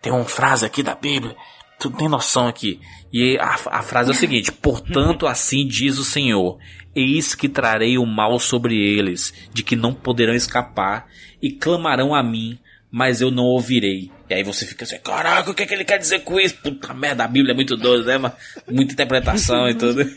tem 0.00 0.12
uma 0.12 0.24
frase 0.24 0.66
aqui 0.66 0.82
da 0.82 0.94
Bíblia, 0.94 1.36
tu 1.78 1.90
não 1.90 1.96
tem 1.96 2.08
noção 2.08 2.46
aqui. 2.46 2.80
E 3.12 3.36
a, 3.38 3.54
a 3.70 3.82
frase 3.82 4.10
é 4.10 4.12
o 4.12 4.16
seguinte: 4.16 4.52
Portanto, 4.52 5.26
assim 5.26 5.66
diz 5.66 5.98
o 5.98 6.04
Senhor: 6.04 6.58
Eis 6.94 7.34
que 7.34 7.48
trarei 7.48 7.98
o 7.98 8.06
mal 8.06 8.38
sobre 8.38 8.76
eles, 8.76 9.34
de 9.52 9.62
que 9.62 9.76
não 9.76 9.92
poderão 9.92 10.34
escapar, 10.34 11.08
e 11.40 11.50
clamarão 11.50 12.14
a 12.14 12.22
mim, 12.22 12.58
mas 12.90 13.20
eu 13.20 13.30
não 13.30 13.44
ouvirei. 13.44 14.10
E 14.32 14.34
aí 14.36 14.42
você 14.42 14.64
fica 14.64 14.84
assim: 14.84 14.96
Caraca, 15.04 15.50
o 15.50 15.54
que, 15.54 15.62
é 15.62 15.66
que 15.66 15.74
ele 15.74 15.84
quer 15.84 15.98
dizer 15.98 16.20
com 16.20 16.40
isso? 16.40 16.56
Puta 16.62 16.94
merda, 16.94 17.24
a 17.24 17.28
Bíblia 17.28 17.52
é 17.52 17.54
muito 17.54 17.76
doida, 17.76 18.06
né? 18.12 18.16
Mas 18.18 18.32
muita 18.66 18.94
interpretação 18.94 19.68
e 19.68 19.74
tudo. 19.74 20.02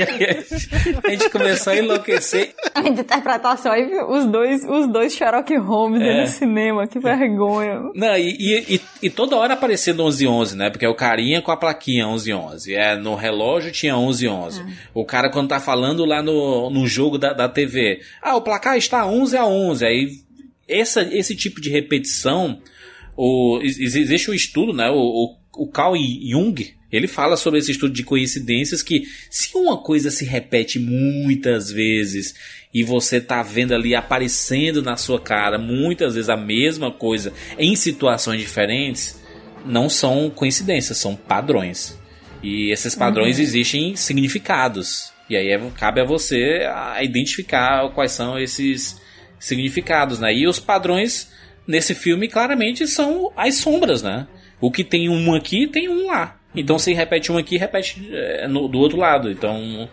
E 0.00 0.02
aí 0.02 0.44
a 1.04 1.10
gente 1.10 1.28
começou 1.30 1.72
a 1.72 1.76
enlouquecer. 1.76 2.54
A 2.74 2.80
interpretação 2.88 3.70
aí, 3.72 3.86
os 4.08 4.24
dois, 4.26 4.64
os 4.64 4.90
dois 4.90 5.12
Sherlock 5.14 5.54
Holmes 5.58 6.00
É. 6.00 6.20
no 6.22 6.26
cinema, 6.26 6.86
que 6.86 6.98
vergonha. 6.98 7.80
Não, 7.94 8.16
e, 8.16 8.34
e, 8.38 8.74
e- 8.76 8.80
e 9.02 9.10
toda 9.10 9.36
hora 9.36 9.52
aparecendo 9.54 10.02
1111, 10.04 10.56
né? 10.56 10.70
Porque 10.70 10.84
é 10.86 10.88
o 10.88 10.94
carinha 10.94 11.42
com 11.42 11.50
a 11.52 11.56
plaquinha 11.56 12.06
1111. 12.06 12.74
É, 12.74 12.96
no 12.96 13.14
relógio 13.14 13.70
tinha 13.70 13.94
1111. 13.96 14.64
O 14.94 15.04
cara 15.04 15.28
quando 15.30 15.48
tá 15.48 15.60
falando 15.60 16.04
lá 16.06 16.22
no, 16.22 16.70
no 16.70 16.86
jogo 16.86 17.18
da, 17.18 17.32
da 17.34 17.48
TV. 17.48 18.00
Ah, 18.22 18.36
o 18.36 18.40
placar 18.42 18.76
está 18.78 19.04
11 19.06 19.36
a 19.36 19.44
11. 19.44 19.84
Aí, 19.84 20.08
essa, 20.68 21.02
esse 21.02 21.34
tipo 21.36 21.60
de 21.60 21.68
repetição, 21.68 22.60
o, 23.24 23.60
ex- 23.62 23.78
existe 23.78 24.30
um 24.30 24.34
estudo, 24.34 24.72
né? 24.72 24.88
O, 24.90 24.96
o, 25.54 25.64
o 25.64 25.66
Carl 25.66 25.94
Jung, 25.96 26.74
ele 26.90 27.06
fala 27.06 27.36
sobre 27.36 27.58
esse 27.58 27.70
estudo 27.72 27.92
de 27.92 28.02
coincidências 28.02 28.82
que 28.82 29.02
se 29.30 29.50
uma 29.56 29.76
coisa 29.76 30.10
se 30.10 30.24
repete 30.24 30.78
muitas 30.78 31.70
vezes 31.70 32.34
e 32.72 32.82
você 32.84 33.20
tá 33.20 33.42
vendo 33.42 33.74
ali 33.74 33.94
aparecendo 33.94 34.80
na 34.82 34.96
sua 34.96 35.20
cara 35.20 35.58
muitas 35.58 36.14
vezes 36.14 36.28
a 36.28 36.36
mesma 36.36 36.90
coisa 36.90 37.32
em 37.58 37.74
situações 37.76 38.40
diferentes, 38.40 39.20
não 39.66 39.88
são 39.88 40.30
coincidências, 40.30 40.96
são 40.98 41.14
padrões. 41.16 41.98
E 42.42 42.70
esses 42.72 42.94
padrões 42.94 43.36
Uhum. 43.36 43.42
existem 43.42 43.96
significados. 43.96 45.12
E 45.28 45.36
aí 45.36 45.48
é- 45.48 45.70
cabe 45.76 46.00
a 46.00 46.04
você 46.04 46.66
a 46.72 47.02
identificar 47.04 47.88
quais 47.90 48.12
são 48.12 48.38
esses 48.38 48.96
significados, 49.38 50.18
né? 50.18 50.34
E 50.34 50.46
os 50.46 50.58
padrões 50.58 51.28
nesse 51.66 51.94
filme 51.94 52.28
claramente 52.28 52.86
são 52.86 53.32
as 53.36 53.56
sombras, 53.56 54.02
né? 54.02 54.26
O 54.60 54.70
que 54.70 54.84
tem 54.84 55.08
um 55.08 55.34
aqui 55.34 55.66
tem 55.66 55.88
um 55.88 56.06
lá. 56.06 56.36
Então 56.54 56.78
se 56.78 56.92
repete 56.92 57.30
um 57.30 57.38
aqui, 57.38 57.56
repete 57.56 58.08
é, 58.12 58.46
no- 58.48 58.68
do 58.68 58.78
outro 58.78 58.98
lado. 58.98 59.30
Então 59.30 59.88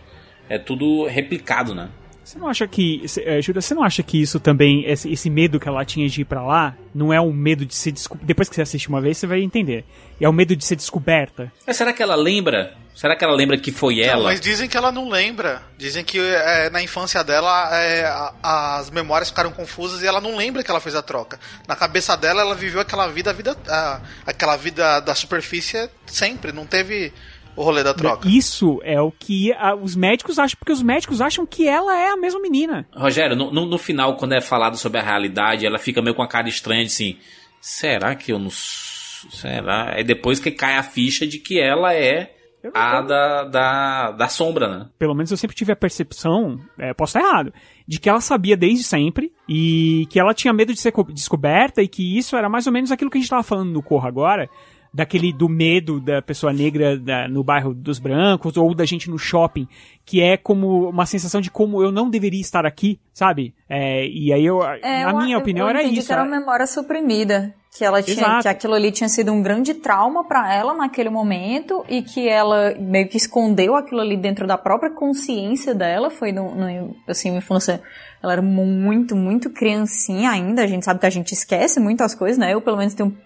é 0.48 0.58
tudo 0.58 1.06
replicado, 1.06 1.74
né? 1.74 1.88
Você 2.24 2.38
não 2.38 2.46
acha 2.48 2.66
que, 2.68 3.02
eh, 3.24 3.40
Júlia, 3.40 3.62
você 3.62 3.74
não 3.74 3.82
acha 3.82 4.02
que 4.02 4.20
isso 4.20 4.38
também, 4.38 4.84
esse, 4.84 5.10
esse 5.10 5.30
medo 5.30 5.58
que 5.58 5.66
ela 5.66 5.82
tinha 5.82 6.06
de 6.10 6.20
ir 6.20 6.24
pra 6.26 6.42
lá, 6.42 6.76
não 6.94 7.10
é 7.10 7.18
um 7.18 7.32
medo 7.32 7.64
de 7.64 7.74
ser 7.74 7.90
descoberta? 7.90 8.26
Depois 8.26 8.50
que 8.50 8.54
você 8.54 8.60
assiste 8.60 8.86
uma 8.90 9.00
vez, 9.00 9.16
você 9.16 9.26
vai 9.26 9.40
entender. 9.40 9.82
É 10.20 10.28
o 10.28 10.32
medo 10.32 10.54
de 10.54 10.62
ser 10.62 10.76
descoberta. 10.76 11.50
Mas 11.66 11.76
será 11.76 11.90
que 11.90 12.02
ela 12.02 12.14
lembra? 12.16 12.74
Será 13.00 13.14
que 13.14 13.22
ela 13.24 13.32
lembra 13.36 13.56
que 13.56 13.70
foi 13.70 13.98
Não, 13.98 14.02
ela? 14.02 14.24
mas 14.24 14.40
dizem 14.40 14.68
que 14.68 14.76
ela 14.76 14.90
não 14.90 15.08
lembra. 15.08 15.62
Dizem 15.76 16.02
que 16.02 16.18
é, 16.18 16.68
na 16.68 16.82
infância 16.82 17.22
dela 17.22 17.72
é, 17.76 18.04
a- 18.04 18.78
as 18.80 18.90
memórias 18.90 19.28
ficaram 19.28 19.52
confusas 19.52 20.02
e 20.02 20.06
ela 20.08 20.20
não 20.20 20.34
lembra 20.34 20.64
que 20.64 20.70
ela 20.70 20.80
fez 20.80 20.96
a 20.96 21.00
troca. 21.02 21.38
Na 21.68 21.76
cabeça 21.76 22.16
dela, 22.16 22.40
ela 22.40 22.56
viveu 22.56 22.80
aquela 22.80 23.06
vida, 23.06 23.30
a 23.30 23.32
vida 23.32 23.56
a- 23.68 24.00
aquela 24.26 24.56
vida 24.56 24.98
da 24.98 25.14
superfície 25.14 25.88
sempre. 26.06 26.50
Não 26.50 26.66
teve 26.66 27.12
o 27.54 27.62
rolê 27.62 27.84
da 27.84 27.94
troca. 27.94 28.28
Isso 28.28 28.80
é 28.82 29.00
o 29.00 29.12
que 29.12 29.52
ah, 29.52 29.76
os 29.76 29.94
médicos 29.94 30.36
acham, 30.36 30.56
porque 30.58 30.72
os 30.72 30.82
médicos 30.82 31.20
acham 31.20 31.46
que 31.46 31.68
ela 31.68 31.96
é 31.96 32.08
a 32.10 32.16
mesma 32.16 32.40
menina. 32.40 32.84
Rogério, 32.92 33.36
no, 33.36 33.52
no, 33.52 33.64
no 33.64 33.78
final, 33.78 34.16
quando 34.16 34.32
é 34.32 34.40
falado 34.40 34.76
sobre 34.76 34.98
a 34.98 35.04
realidade, 35.04 35.64
ela 35.64 35.78
fica 35.78 36.02
meio 36.02 36.16
com 36.16 36.22
a 36.24 36.26
cara 36.28 36.48
estranha, 36.48 36.84
assim. 36.84 37.16
Será 37.60 38.16
que 38.16 38.32
eu 38.32 38.40
não. 38.40 38.50
Será? 38.50 39.92
É 39.96 40.02
depois 40.02 40.40
que 40.40 40.50
cai 40.50 40.76
a 40.76 40.82
ficha 40.82 41.24
de 41.26 41.38
que 41.38 41.60
ela 41.60 41.94
é 41.94 42.34
a 42.74 43.00
da, 43.02 43.44
da, 43.44 44.10
da 44.12 44.28
sombra, 44.28 44.68
né? 44.68 44.86
Pelo 44.98 45.14
menos 45.14 45.30
eu 45.30 45.36
sempre 45.36 45.56
tive 45.56 45.72
a 45.72 45.76
percepção, 45.76 46.58
é, 46.78 46.92
posso 46.94 47.16
estar 47.18 47.28
errado, 47.28 47.52
de 47.86 47.98
que 48.00 48.08
ela 48.08 48.20
sabia 48.20 48.56
desde 48.56 48.84
sempre 48.84 49.32
e 49.48 50.06
que 50.10 50.18
ela 50.20 50.34
tinha 50.34 50.52
medo 50.52 50.72
de 50.72 50.80
ser 50.80 50.92
descoberta 51.12 51.82
e 51.82 51.88
que 51.88 52.16
isso 52.18 52.36
era 52.36 52.48
mais 52.48 52.66
ou 52.66 52.72
menos 52.72 52.90
aquilo 52.92 53.10
que 53.10 53.18
a 53.18 53.20
gente 53.20 53.30
tava 53.30 53.42
falando 53.42 53.70
no 53.70 53.82
Corra 53.82 54.08
agora, 54.08 54.48
daquele 54.92 55.32
do 55.34 55.48
medo 55.50 56.00
da 56.00 56.22
pessoa 56.22 56.50
negra 56.52 56.96
da, 56.98 57.28
no 57.28 57.44
bairro 57.44 57.74
dos 57.74 57.98
brancos 57.98 58.56
ou 58.56 58.74
da 58.74 58.86
gente 58.86 59.10
no 59.10 59.18
shopping, 59.18 59.68
que 60.04 60.20
é 60.22 60.36
como 60.36 60.88
uma 60.88 61.04
sensação 61.04 61.40
de 61.42 61.50
como 61.50 61.82
eu 61.82 61.92
não 61.92 62.08
deveria 62.08 62.40
estar 62.40 62.64
aqui, 62.64 62.98
sabe? 63.12 63.54
É, 63.68 64.06
e 64.08 64.32
aí 64.32 64.44
eu, 64.44 64.62
É, 64.64 65.04
na 65.04 65.10
eu- 65.10 65.16
minha 65.18 65.36
eu- 65.36 65.40
opinião 65.40 65.66
eu 65.66 65.70
era 65.70 65.82
isso. 65.82 66.06
Que 66.06 66.12
era 66.12 66.22
uma 66.22 66.38
memória 66.38 66.66
suprimida. 66.66 67.54
Que 67.76 67.84
ela 67.84 68.02
tinha, 68.02 68.16
Exato. 68.16 68.42
que 68.42 68.48
aquilo 68.48 68.74
ali 68.74 68.90
tinha 68.90 69.08
sido 69.08 69.30
um 69.30 69.42
grande 69.42 69.74
trauma 69.74 70.24
pra 70.24 70.52
ela 70.52 70.74
naquele 70.74 71.10
momento 71.10 71.84
e 71.88 72.02
que 72.02 72.26
ela 72.26 72.74
meio 72.78 73.08
que 73.08 73.16
escondeu 73.16 73.76
aquilo 73.76 74.00
ali 74.00 74.16
dentro 74.16 74.46
da 74.46 74.56
própria 74.56 74.90
consciência 74.90 75.74
dela. 75.74 76.10
Foi 76.10 76.32
no, 76.32 76.54
no 76.54 76.94
assim, 77.06 77.30
uma 77.30 77.38
infância. 77.38 77.82
Ela 78.22 78.32
era 78.32 78.42
muito, 78.42 79.14
muito 79.14 79.50
criancinha 79.50 80.30
ainda. 80.30 80.62
A 80.62 80.66
gente 80.66 80.84
sabe 80.84 80.98
que 80.98 81.06
a 81.06 81.10
gente 81.10 81.32
esquece 81.32 81.78
muitas 81.78 82.14
coisas, 82.14 82.38
né? 82.38 82.54
Eu, 82.54 82.60
pelo 82.62 82.78
menos, 82.78 82.94
tenho, 82.94 83.16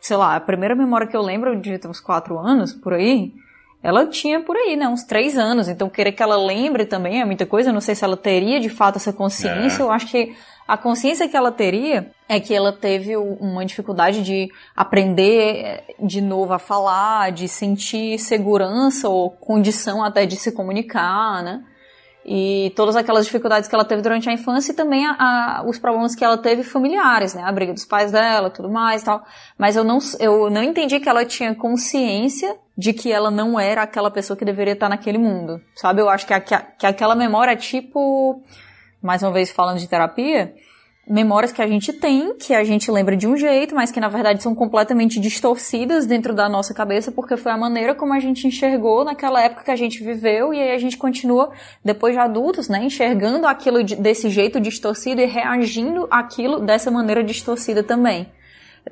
sei 0.00 0.16
lá, 0.16 0.36
a 0.36 0.40
primeira 0.40 0.74
memória 0.74 1.06
que 1.06 1.16
eu 1.16 1.22
lembro, 1.22 1.50
eu 1.50 1.60
devia 1.60 1.78
ter 1.78 1.88
uns 1.88 2.00
quatro 2.00 2.38
anos 2.38 2.72
por 2.72 2.94
aí. 2.94 3.32
Ela 3.82 4.06
tinha 4.06 4.40
por 4.40 4.56
aí, 4.56 4.76
né? 4.76 4.88
Uns 4.88 5.04
três 5.04 5.36
anos. 5.36 5.68
Então, 5.68 5.88
querer 5.88 6.12
que 6.12 6.22
ela 6.22 6.36
lembre 6.36 6.84
também 6.84 7.20
é 7.20 7.24
muita 7.24 7.44
coisa. 7.44 7.70
Eu 7.70 7.74
não 7.74 7.80
sei 7.80 7.94
se 7.94 8.04
ela 8.04 8.16
teria 8.16 8.60
de 8.60 8.68
fato 8.68 8.96
essa 8.96 9.12
consciência. 9.12 9.82
É. 9.82 9.84
Eu 9.84 9.90
acho 9.90 10.06
que 10.06 10.34
a 10.72 10.76
consciência 10.78 11.28
que 11.28 11.36
ela 11.36 11.50
teria 11.50 12.10
é 12.28 12.38
que 12.38 12.54
ela 12.54 12.72
teve 12.72 13.16
uma 13.16 13.64
dificuldade 13.64 14.22
de 14.22 14.48
aprender 14.76 15.64
eh, 15.64 15.84
de 15.98 16.20
novo 16.20 16.52
a 16.52 16.58
falar, 16.58 17.32
de 17.32 17.48
sentir 17.48 18.18
segurança 18.18 19.08
ou 19.08 19.30
condição 19.30 20.04
até 20.04 20.26
de 20.26 20.36
se 20.36 20.52
comunicar, 20.52 21.42
né? 21.42 21.62
E 22.24 22.70
todas 22.76 22.96
aquelas 22.96 23.24
dificuldades 23.24 23.66
que 23.68 23.74
ela 23.74 23.84
teve 23.84 24.02
durante 24.02 24.28
a 24.28 24.32
infância 24.32 24.72
e 24.72 24.74
também 24.74 25.06
a- 25.06 25.16
a- 25.18 25.62
os 25.66 25.78
problemas 25.78 26.14
que 26.14 26.22
ela 26.22 26.36
teve 26.36 26.62
familiares, 26.62 27.34
né? 27.34 27.42
A 27.42 27.50
briga 27.50 27.72
dos 27.72 27.86
pais 27.86 28.12
dela, 28.12 28.50
tudo 28.50 28.68
mais 28.70 29.00
e 29.00 29.04
tal. 29.06 29.24
Mas 29.58 29.74
eu 29.74 29.82
não, 29.82 29.98
eu 30.18 30.50
não 30.50 30.62
entendi 30.62 31.00
que 31.00 31.08
ela 31.08 31.24
tinha 31.24 31.54
consciência 31.54 32.54
de 32.76 32.92
que 32.92 33.10
ela 33.10 33.30
não 33.30 33.58
era 33.58 33.82
aquela 33.82 34.10
pessoa 34.10 34.36
que 34.36 34.44
deveria 34.44 34.74
estar 34.74 34.88
naquele 34.90 35.18
mundo, 35.18 35.60
sabe? 35.74 36.02
Eu 36.02 36.08
acho 36.10 36.26
que, 36.26 36.34
a- 36.34 36.40
que 36.40 36.86
aquela 36.86 37.14
memória 37.16 37.52
é 37.52 37.56
tipo, 37.56 38.42
mais 39.02 39.22
uma 39.22 39.32
vez 39.32 39.50
falando 39.50 39.78
de 39.78 39.88
terapia, 39.88 40.54
memórias 41.08 41.50
que 41.50 41.60
a 41.60 41.66
gente 41.66 41.92
tem, 41.92 42.36
que 42.36 42.54
a 42.54 42.62
gente 42.62 42.90
lembra 42.90 43.16
de 43.16 43.26
um 43.26 43.36
jeito, 43.36 43.74
mas 43.74 43.90
que 43.90 43.98
na 43.98 44.08
verdade 44.08 44.42
são 44.42 44.54
completamente 44.54 45.18
distorcidas 45.18 46.06
dentro 46.06 46.32
da 46.34 46.48
nossa 46.48 46.72
cabeça, 46.72 47.10
porque 47.10 47.36
foi 47.36 47.50
a 47.50 47.56
maneira 47.56 47.94
como 47.94 48.12
a 48.12 48.20
gente 48.20 48.46
enxergou 48.46 49.04
naquela 49.04 49.42
época 49.42 49.64
que 49.64 49.70
a 49.70 49.76
gente 49.76 50.04
viveu, 50.04 50.54
e 50.54 50.60
aí 50.60 50.72
a 50.72 50.78
gente 50.78 50.96
continua, 50.96 51.50
depois 51.84 52.14
de 52.14 52.20
adultos, 52.20 52.68
né, 52.68 52.84
enxergando 52.84 53.46
aquilo 53.46 53.82
de- 53.82 53.96
desse 53.96 54.30
jeito 54.30 54.60
distorcido 54.60 55.20
e 55.20 55.26
reagindo 55.26 56.06
àquilo 56.10 56.60
dessa 56.60 56.90
maneira 56.90 57.24
distorcida 57.24 57.82
também. 57.82 58.28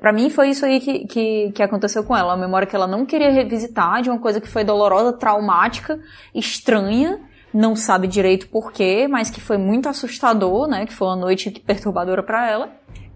Pra 0.00 0.12
mim 0.12 0.28
foi 0.28 0.50
isso 0.50 0.66
aí 0.66 0.80
que, 0.80 1.06
que, 1.06 1.52
que 1.52 1.62
aconteceu 1.62 2.04
com 2.04 2.16
ela. 2.16 2.34
Uma 2.34 2.46
memória 2.46 2.66
que 2.66 2.76
ela 2.76 2.86
não 2.86 3.06
queria 3.06 3.30
revisitar, 3.30 4.02
de 4.02 4.10
uma 4.10 4.18
coisa 4.18 4.40
que 4.40 4.48
foi 4.48 4.62
dolorosa, 4.62 5.14
traumática, 5.14 5.98
estranha, 6.34 7.20
não 7.52 7.74
sabe 7.74 8.06
direito 8.06 8.48
porquê, 8.48 9.06
mas 9.08 9.30
que 9.30 9.40
foi 9.40 9.56
muito 9.56 9.88
assustador, 9.88 10.66
né? 10.68 10.86
Que 10.86 10.92
foi 10.92 11.08
uma 11.08 11.16
noite 11.16 11.50
perturbadora 11.50 12.22
pra 12.22 12.48
ela. 12.48 12.70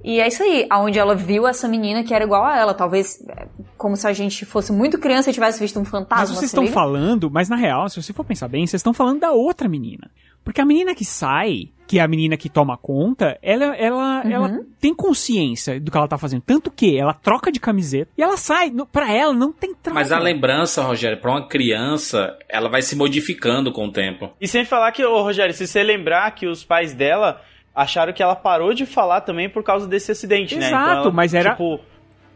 E 0.05 0.19
é 0.19 0.27
isso 0.27 0.43
aí, 0.43 0.67
aonde 0.69 0.99
ela 0.99 1.15
viu 1.15 1.47
essa 1.47 1.69
menina 1.69 2.03
que 2.03 2.13
era 2.13 2.25
igual 2.25 2.45
a 2.45 2.59
ela, 2.59 2.75
talvez 2.75 3.23
é, 3.29 3.47
como 3.79 3.97
se 3.97 4.07
a 4.07 4.13
gente 4.13 4.45
fosse 4.45 4.73
muito 4.73 4.99
criança 4.99 5.31
e 5.31 5.33
tivesse 5.33 5.61
visto 5.61 5.79
um 5.79 5.85
fantasma. 5.85 6.27
Mas 6.27 6.31
vocês 6.31 6.51
estão 6.51 6.65
liga? 6.65 6.75
falando, 6.75 7.31
mas 7.31 7.49
na 7.49 7.55
real, 7.55 7.89
se 7.89 8.03
você 8.03 8.13
for 8.13 8.25
pensar 8.25 8.49
bem, 8.49 8.67
vocês 8.67 8.81
estão 8.81 8.93
falando 8.93 9.21
da 9.21 9.31
outra 9.31 9.69
menina. 9.69 10.11
Porque 10.45 10.61
a 10.61 10.65
menina 10.65 10.95
que 10.95 11.05
sai, 11.05 11.69
que 11.87 11.99
é 11.99 12.03
a 12.03 12.09
menina 12.09 12.37
que 12.37 12.49
toma 12.49 12.77
conta, 12.77 13.39
ela, 13.43 13.77
ela, 13.77 14.23
Uhum. 14.25 14.31
ela 14.31 14.61
tem 14.81 14.95
consciência 14.95 15.79
do 15.79 15.91
que 15.91 15.97
ela 15.97 16.09
tá 16.09 16.17
fazendo. 16.19 16.43
Tanto 16.43 16.71
que 16.71 16.99
ela 16.99 17.13
troca 17.15 17.53
de 17.53 17.61
camiseta 17.61 18.11
e 18.17 18.23
ela 18.23 18.37
sai. 18.37 18.71
No- 18.71 18.87
Pra 18.87 19.13
ela, 19.13 19.33
não 19.33 19.53
tem 19.53 19.75
trauma. 19.75 20.01
Mas 20.01 20.11
a 20.11 20.19
lembrança, 20.19 20.83
Rogério, 20.83 21.19
pra 21.21 21.31
uma 21.31 21.47
criança, 21.47 22.37
ela 22.49 22.69
vai 22.69 22.83
se 22.83 22.97
modificando 22.97 23.73
com 23.73 23.87
o 23.87 23.93
tempo. 23.93 24.31
E 24.41 24.49
sem 24.49 24.65
falar 24.65 24.91
que, 24.93 25.05
ô 25.05 25.23
Rogério, 25.23 25.55
se 25.55 25.67
você 25.67 25.83
lembrar 25.83 26.31
que 26.35 26.47
os 26.47 26.65
pais 26.65 26.93
dela 26.95 27.41
acharam 27.75 28.13
que 28.13 28.23
ela 28.23 28.35
parou 28.37 28.75
de 28.75 28.85
falar 28.85 29.23
também 29.23 29.49
por 29.49 29.63
causa 29.63 29.87
desse 29.87 30.13
acidente, 30.13 30.57
né? 30.57 30.67
Exato, 30.69 31.03
ela, 31.05 31.11
mas 31.13 31.33
era- 31.35 31.53
Tipo, 31.53 31.81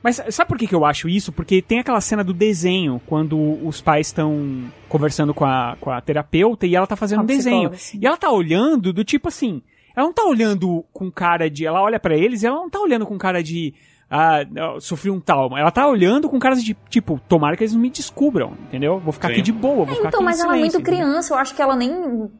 Mas 0.06 0.34
sabe 0.34 0.48
por 0.48 0.56
que, 0.56 0.66
que 0.68 0.74
eu 0.74 0.84
acho 0.84 1.08
isso? 1.08 1.32
Porque 1.32 1.60
tem 1.60 1.80
aquela 1.80 2.00
cena 2.00 2.22
do 2.22 2.32
desenho, 2.32 3.00
quando 3.06 3.36
os 3.66 3.80
pais 3.80 4.06
estão 4.06 4.64
conversando 4.88 5.34
com 5.34 5.44
a, 5.44 5.76
com 5.80 5.90
a 5.90 6.00
terapeuta 6.00 6.64
e 6.66 6.76
ela 6.76 6.86
tá 6.86 6.94
fazendo 6.94 7.22
um 7.22 7.26
desenho. 7.26 7.72
sim. 7.74 7.98
E 8.00 8.06
ela 8.06 8.16
tá 8.16 8.30
olhando 8.30 8.92
do 8.92 9.02
tipo 9.02 9.26
assim. 9.28 9.60
Ela 9.96 10.06
não 10.06 10.12
tá 10.14 10.24
olhando 10.24 10.84
com 10.92 11.10
cara 11.10 11.50
de. 11.50 11.66
Ela 11.66 11.82
olha 11.82 11.98
pra 11.98 12.16
eles 12.16 12.42
e 12.42 12.46
ela 12.46 12.56
não 12.56 12.70
tá 12.70 12.78
olhando 12.78 13.04
com 13.04 13.18
cara 13.18 13.42
de. 13.42 13.74
Ah, 14.08 14.46
sofri 14.78 15.10
um 15.10 15.18
trauma. 15.18 15.58
Ela 15.58 15.72
tá 15.72 15.88
olhando 15.88 16.28
com 16.28 16.38
cara 16.38 16.54
de 16.54 16.76
tipo, 16.88 17.20
tomara 17.28 17.56
que 17.56 17.64
eles 17.64 17.72
não 17.74 17.80
me 17.80 17.90
descubram, 17.90 18.52
entendeu? 18.68 19.00
Vou 19.00 19.12
ficar 19.12 19.26
Sim. 19.28 19.32
aqui 19.34 19.42
de 19.42 19.50
boa, 19.52 19.84
vou 19.84 19.96
ficar 19.96 20.08
Então, 20.08 20.20
aqui 20.20 20.24
mas 20.24 20.38
em 20.38 20.42
ela 20.44 20.56
é 20.56 20.60
muito 20.60 20.78
entendeu? 20.78 20.92
criança, 20.94 21.34
eu 21.34 21.38
acho 21.38 21.52
que 21.56 21.60
ela 21.60 21.74
nem 21.74 21.90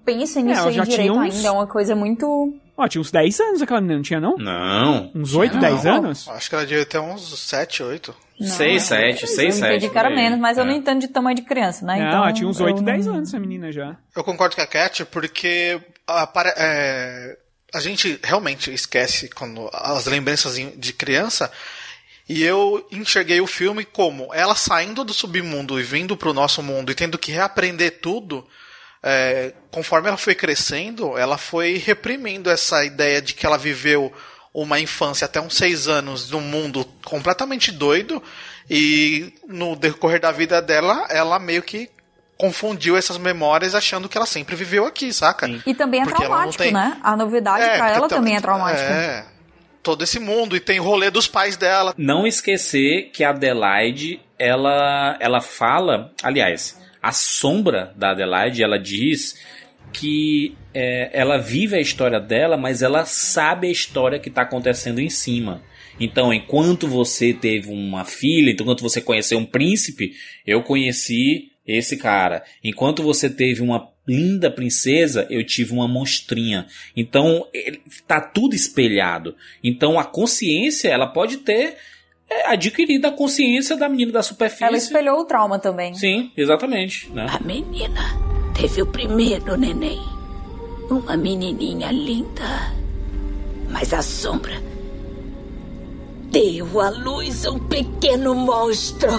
pensa 0.05 0.41
nisso 0.41 0.61
ela 0.61 0.69
aí 0.69 0.75
já 0.75 0.85
direito 0.85 1.15
uns- 1.15 1.35
ainda. 1.37 1.49
É 1.49 1.51
uma 1.51 1.67
coisa 1.67 1.97
muito. 1.97 2.55
Ó, 2.77 2.87
tinha 2.89 3.01
uns 3.01 3.11
10 3.11 3.41
anos 3.41 3.63
aquela 3.63 3.81
menina, 3.81 3.97
não 3.97 4.03
tinha 4.03 4.21
não? 4.21 4.37
Não. 4.37 5.11
Uns 5.15 5.35
8, 5.35 5.55
Não, 5.55 5.61
10 5.61 5.87
anos? 5.87 6.29
Acho 6.29 6.49
que 6.49 6.55
ela 6.55 6.67
devia 6.67 6.85
ter 6.85 6.99
uns 6.99 7.39
7, 7.39 7.83
8. 7.83 8.15
Não, 8.39 8.47
6, 8.49 8.83
7, 8.83 9.23
eu 9.23 9.29
6, 9.29 9.55
7. 9.55 9.67
entendi 9.77 9.89
que 9.91 9.99
era 9.99 10.11
menos, 10.11 10.39
mas 10.39 10.59
eu 10.59 10.65
É. 10.65 10.67
não 10.67 10.75
entendo 10.75 11.01
de 11.01 11.09
tamanho 11.09 11.35
de 11.37 11.43
criança, 11.43 11.87
né? 11.87 11.99
Não, 11.99 12.07
então, 12.09 12.23
ela 12.23 12.33
tinha 12.35 12.47
uns 12.49 12.61
eu 12.61 12.67
8, 12.67 12.77
não- 12.77 12.85
10 12.85 13.07
anos 13.09 13.29
essa 13.31 13.39
menina 13.41 13.73
já. 13.73 13.97
Eu 14.15 14.23
concordo 14.23 14.55
com 14.55 14.61
a 14.61 14.67
Cat, 14.67 15.07
porque 15.07 15.81
a, 16.07 16.27
pare- 16.27 16.53
é, 16.57 17.39
a 17.75 17.81
gente 17.81 18.21
realmente 18.23 18.71
esquece 18.73 19.31
quando 19.31 19.71
as 19.73 20.05
lembranças 20.05 20.59
em- 20.59 20.79
de 20.79 20.93
criança. 20.93 21.51
E 22.29 22.43
eu 22.43 22.87
enxerguei 22.93 23.41
o 23.41 23.47
filme 23.47 23.85
como 23.87 24.35
ela 24.35 24.55
saindo 24.55 25.03
do 25.05 25.15
submundo 25.15 25.81
e 25.81 25.83
vindo 25.83 26.15
pro 26.17 26.35
nosso 26.35 26.63
mundo 26.63 26.93
e 26.93 26.95
tendo 26.95 27.17
que 27.17 27.33
reaprender 27.33 28.01
tudo. 28.03 28.47
É, 29.03 29.53
conforme 29.71 30.09
ela 30.09 30.17
foi 30.17 30.35
crescendo, 30.35 31.17
ela 31.17 31.39
foi 31.39 31.77
reprimindo 31.79 32.51
essa 32.51 32.85
ideia 32.85 33.21
de 33.23 33.35
que 33.35 33.45
ela 33.47 33.57
viveu 33.59 34.13
uma 34.53 34.81
infância 34.81 35.25
até 35.27 35.41
uns 35.41 35.55
seis 35.55 35.87
anos 35.87 36.31
num 36.31 36.41
mundo 36.41 36.85
completamente 37.05 37.71
doido 37.71 38.23
e 38.71 39.33
no 39.47 39.77
decorrer 39.77 40.21
da 40.21 40.33
vida 40.33 40.61
dela, 40.63 41.07
ela 41.11 41.39
meio 41.39 41.63
que 41.63 41.91
confundiu 42.39 42.97
essas 42.97 43.17
memórias 43.17 43.75
achando 43.75 44.09
que 44.09 44.17
ela 44.17 44.27
sempre 44.27 44.55
viveu 44.57 44.85
aqui, 44.87 45.13
saca? 45.13 45.49
E 45.67 45.75
também 45.75 46.01
é 46.01 46.05
Porque 46.05 46.19
traumático, 46.25 46.63
tem- 46.63 46.73
né? 46.73 46.99
A 47.03 47.17
novidade 47.17 47.65
pra 47.65 47.77
porque 47.79 47.99
ela 47.99 48.09
tam- 48.09 48.19
também 48.19 48.37
é 48.37 48.41
traumática. 48.41 48.83
É, 48.91 49.25
todo 49.83 50.03
esse 50.05 50.19
mundo 50.19 50.57
e 50.57 50.61
tem 50.61 50.81
o 50.81 50.83
rolê 50.83 51.11
dos 51.11 51.27
pais 51.29 51.57
dela. 51.57 51.95
Não 51.97 52.27
esquecer 52.27 53.11
que 53.13 53.23
a 53.25 53.31
Adelaide, 53.31 54.21
ela, 54.39 55.17
ela 55.21 55.41
fala, 55.41 56.13
aliás, 56.23 56.79
a 57.03 57.13
sombra 57.13 57.93
da 57.97 58.11
Adelaide, 58.11 58.63
ela 58.63 58.79
diz 58.79 59.39
que 59.93 60.55
é, 60.75 61.11
ela 61.13 61.39
vive 61.39 61.77
a 61.77 61.81
história 61.81 62.21
dela, 62.21 62.57
mas 62.57 62.83
ela 62.83 63.05
sabe 63.05 63.69
a 63.69 63.71
história 63.71 64.19
que 64.19 64.29
está 64.29 64.43
acontecendo 64.43 65.01
em 65.01 65.09
cima. 65.09 65.63
Então, 65.99 66.33
enquanto 66.33 66.87
você 66.87 67.33
teve 67.33 67.71
uma 67.71 68.05
filha, 68.05 68.51
enquanto 68.51 68.83
você 68.83 69.01
conheceu 69.01 69.39
um 69.39 69.47
príncipe, 69.47 70.13
eu 70.47 70.63
conheci 70.63 71.53
esse 71.67 71.97
cara. 71.97 72.45
Enquanto 72.63 73.03
você 73.03 73.31
teve 73.31 73.63
uma 73.63 73.89
linda 74.07 74.51
princesa, 74.51 75.27
eu 75.31 75.45
tive 75.45 75.73
uma 75.73 75.89
monstrinha. 75.89 76.67
Então, 76.97 77.49
ele- 77.53 77.81
tá 78.07 78.21
tudo 78.21 78.55
espelhado. 78.55 79.35
Então, 79.65 79.99
a 79.99 80.05
consciência, 80.05 80.89
ela 80.89 81.07
pode 81.07 81.39
ter 81.39 81.77
é, 82.29 82.53
adquirido 82.53 83.07
a 83.07 83.13
consciência 83.13 83.77
da 83.77 83.89
menina 83.89 84.13
da 84.13 84.23
superfície. 84.23 84.65
Ela 84.65 84.77
espelhou 84.77 85.21
o 85.21 85.25
trauma 85.25 85.59
também. 85.59 85.95
Sim, 85.95 86.31
exatamente. 86.37 87.11
Né? 87.11 87.27
A 87.29 87.39
menina 87.41 88.03
teve 88.55 88.83
o 88.83 88.87
primeiro 88.87 89.57
neném. 89.57 90.01
Uma 90.91 91.17
menininha 91.17 91.91
linda. 91.91 92.73
Mas 93.71 93.93
a 93.93 94.03
sombra 94.03 94.55
deu 96.31 96.81
à 96.81 96.91
luz 96.91 97.47
um 97.47 97.59
pequeno 97.59 98.35
monstro. 98.35 99.11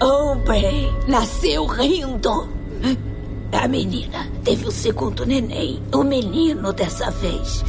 Aubrey 0.00 0.90
nasceu 1.08 1.66
rindo. 1.66 2.48
A 3.52 3.68
menina 3.68 4.26
teve 4.42 4.66
o 4.66 4.70
segundo 4.70 5.24
neném, 5.24 5.80
o 5.92 6.02
menino 6.02 6.72
dessa 6.72 7.10
vez. 7.10 7.64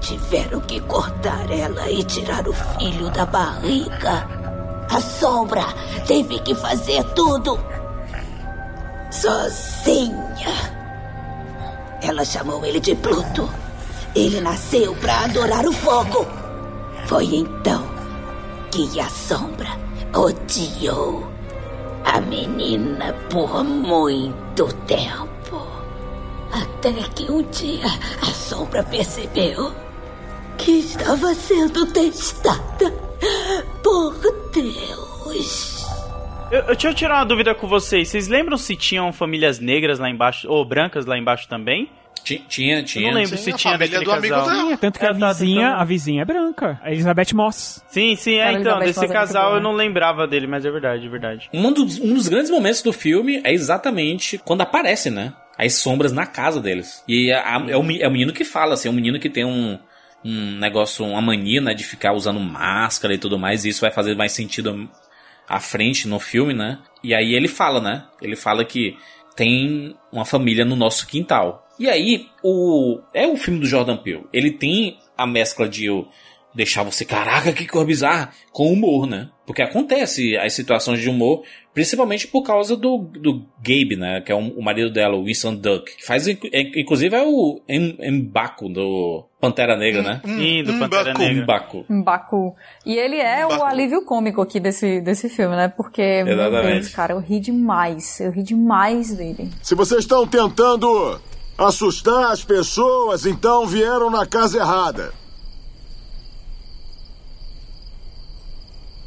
Tiveram 0.00 0.60
que 0.60 0.80
cortar 0.80 1.50
ela 1.50 1.90
e 1.90 2.02
tirar 2.04 2.46
o 2.48 2.52
filho 2.52 3.10
da 3.10 3.26
barriga. 3.26 4.26
A 4.90 5.00
sombra 5.00 5.64
teve 6.06 6.38
que 6.40 6.54
fazer 6.54 7.04
tudo 7.14 7.58
sozinha. 9.10 10.54
Ela 12.02 12.24
chamou 12.24 12.64
ele 12.64 12.80
de 12.80 12.94
Pluto. 12.94 13.48
Ele 14.14 14.40
nasceu 14.40 14.94
para 14.96 15.24
adorar 15.24 15.66
o 15.66 15.72
fogo. 15.72 16.26
Foi 17.06 17.24
então 17.24 17.84
que 18.70 19.00
a 19.00 19.08
sombra 19.08 19.68
odiou 20.14 21.26
a 22.04 22.20
menina 22.20 23.12
por 23.30 23.62
muito 23.64 24.72
tempo. 24.86 25.28
Até 26.52 26.92
que 27.14 27.30
um 27.30 27.42
dia 27.42 27.86
a 28.22 28.32
sombra 28.32 28.82
percebeu 28.82 29.72
que 30.58 30.72
estava 30.80 31.34
sendo 31.34 31.86
testada 31.92 32.90
por 33.82 34.14
Deus. 34.52 35.86
Eu, 36.50 36.58
eu, 36.60 36.66
deixa 36.66 36.88
eu 36.88 36.94
tirar 36.94 37.16
uma 37.16 37.24
dúvida 37.24 37.54
com 37.54 37.66
vocês. 37.66 38.08
Vocês 38.08 38.28
lembram 38.28 38.56
se 38.56 38.74
tinham 38.76 39.12
famílias 39.12 39.58
negras 39.58 39.98
lá 39.98 40.08
embaixo, 40.10 40.48
ou 40.50 40.64
brancas 40.64 41.06
lá 41.06 41.16
embaixo 41.18 41.48
também? 41.48 41.90
Tinha, 42.24 42.82
tinha. 42.82 43.06
Eu 43.06 43.12
não 43.14 43.20
lembro 43.20 43.38
Sim, 43.38 43.44
se 43.44 43.50
a 43.52 43.56
tinha 43.56 43.72
família 43.74 44.00
naquele 44.00 44.04
do 44.04 44.18
amigo 44.18 44.34
casal. 44.34 44.66
dela. 44.66 44.76
Tanto 44.76 44.98
que 44.98 45.06
a 45.06 45.08
É, 45.08 45.14
tá, 45.14 45.28
vizinha, 45.32 45.68
a 45.76 45.84
vizinha 45.84 46.22
é 46.22 46.24
branca. 46.26 46.78
A 46.82 46.90
Elizabeth 46.92 47.32
Moss. 47.34 47.82
Sim, 47.88 48.16
sim, 48.16 48.34
é 48.34 48.52
então. 48.52 48.82
Elizabeth 48.82 48.84
Desse 48.86 49.00
Moss 49.00 49.10
é 49.10 49.12
casal 49.14 49.44
boa. 49.46 49.56
eu 49.58 49.62
não 49.62 49.72
lembrava 49.72 50.26
dele, 50.26 50.46
mas 50.46 50.64
é 50.66 50.70
verdade, 50.70 51.06
é 51.06 51.08
verdade. 51.08 51.48
Um 51.54 51.72
dos, 51.72 51.98
um 51.98 52.12
dos 52.12 52.28
grandes 52.28 52.50
momentos 52.50 52.82
do 52.82 52.92
filme 52.92 53.40
é 53.44 53.52
exatamente 53.52 54.36
quando 54.44 54.60
aparece, 54.60 55.08
né? 55.10 55.32
As 55.56 55.74
sombras 55.74 56.12
na 56.12 56.26
casa 56.26 56.60
deles. 56.60 57.02
E 57.08 57.32
a- 57.32 57.56
a- 57.56 57.70
é, 57.70 57.76
o, 57.76 57.90
é 57.98 58.06
o 58.08 58.10
menino 58.10 58.32
que 58.32 58.44
fala, 58.44 58.74
assim, 58.74 58.88
é 58.88 58.90
um 58.90 58.94
menino 58.94 59.18
que 59.18 59.30
tem 59.30 59.44
um, 59.46 59.78
um 60.24 60.58
negócio, 60.58 61.04
uma 61.04 61.20
mania, 61.20 61.60
né, 61.60 61.74
de 61.74 61.84
ficar 61.84 62.12
usando 62.12 62.40
máscara 62.40 63.14
e 63.14 63.18
tudo 63.18 63.38
mais, 63.38 63.64
e 63.64 63.68
isso 63.68 63.80
vai 63.80 63.90
fazer 63.90 64.16
mais 64.16 64.32
sentido 64.32 64.88
à 65.48 65.60
frente 65.60 66.06
no 66.06 66.18
filme, 66.18 66.52
né? 66.52 66.78
E 67.02 67.14
aí 67.14 67.34
ele 67.34 67.48
fala, 67.48 67.80
né? 67.80 68.04
Ele 68.20 68.36
fala 68.36 68.64
que 68.64 68.96
tem 69.34 69.94
uma 70.12 70.24
família 70.24 70.64
no 70.64 70.76
nosso 70.76 71.06
quintal. 71.06 71.66
E 71.78 71.88
aí, 71.88 72.28
o 72.42 73.00
é 73.14 73.26
o 73.26 73.36
filme 73.36 73.60
do 73.60 73.66
Jordan 73.66 73.96
Peele. 73.96 74.26
Ele 74.32 74.50
tem 74.50 74.98
a 75.16 75.26
mescla 75.26 75.68
de 75.68 75.88
deixar 76.58 76.82
você, 76.82 77.04
caraca, 77.04 77.52
que 77.52 77.64
cor 77.66 77.86
bizarra, 77.86 78.30
com 78.52 78.72
humor, 78.72 79.06
né? 79.06 79.30
Porque 79.46 79.62
acontece 79.62 80.36
as 80.36 80.52
situações 80.52 81.00
de 81.00 81.08
humor, 81.08 81.42
principalmente 81.72 82.26
por 82.26 82.42
causa 82.42 82.76
do, 82.76 82.98
do 82.98 83.46
Gabe, 83.62 83.96
né? 83.96 84.20
Que 84.20 84.32
é 84.32 84.34
o, 84.34 84.38
o 84.40 84.62
marido 84.62 84.92
dela, 84.92 85.16
o 85.16 85.24
Winston 85.24 85.54
Duck. 85.54 85.96
Que 85.96 86.04
faz, 86.04 86.26
é- 86.26 86.36
inclusive, 86.80 87.14
é 87.14 87.22
o 87.24 87.62
Em- 87.68 87.96
Embaco 88.02 88.68
do 88.68 89.24
Pantera 89.40 89.76
Negra, 89.76 90.02
né? 90.02 90.20
Sim, 90.24 90.64
do 90.64 90.72
Pantera 90.80 91.10
Mbaku. 91.12 91.18
Negra. 91.20 91.42
Embaco. 91.42 91.86
Baku. 91.88 92.54
E 92.84 92.96
ele 92.96 93.16
é 93.18 93.46
o 93.46 93.50
Baku. 93.50 93.64
alívio 93.64 94.04
cômico 94.04 94.42
aqui 94.42 94.58
desse, 94.58 95.00
desse 95.00 95.28
filme, 95.28 95.54
né? 95.54 95.68
Porque, 95.68 96.24
meu 96.24 96.34
Exatamente. 96.34 96.72
Deus, 96.80 96.88
cara, 96.88 97.12
eu 97.14 97.20
ri 97.20 97.38
demais. 97.38 98.18
Eu 98.20 98.32
ri 98.32 98.42
demais 98.42 99.14
dele. 99.14 99.48
Se 99.62 99.74
vocês 99.76 100.00
estão 100.00 100.26
tentando 100.26 101.20
assustar 101.56 102.32
as 102.32 102.42
pessoas, 102.44 103.24
então 103.26 103.64
vieram 103.66 104.10
na 104.10 104.26
casa 104.26 104.58
errada. 104.58 105.12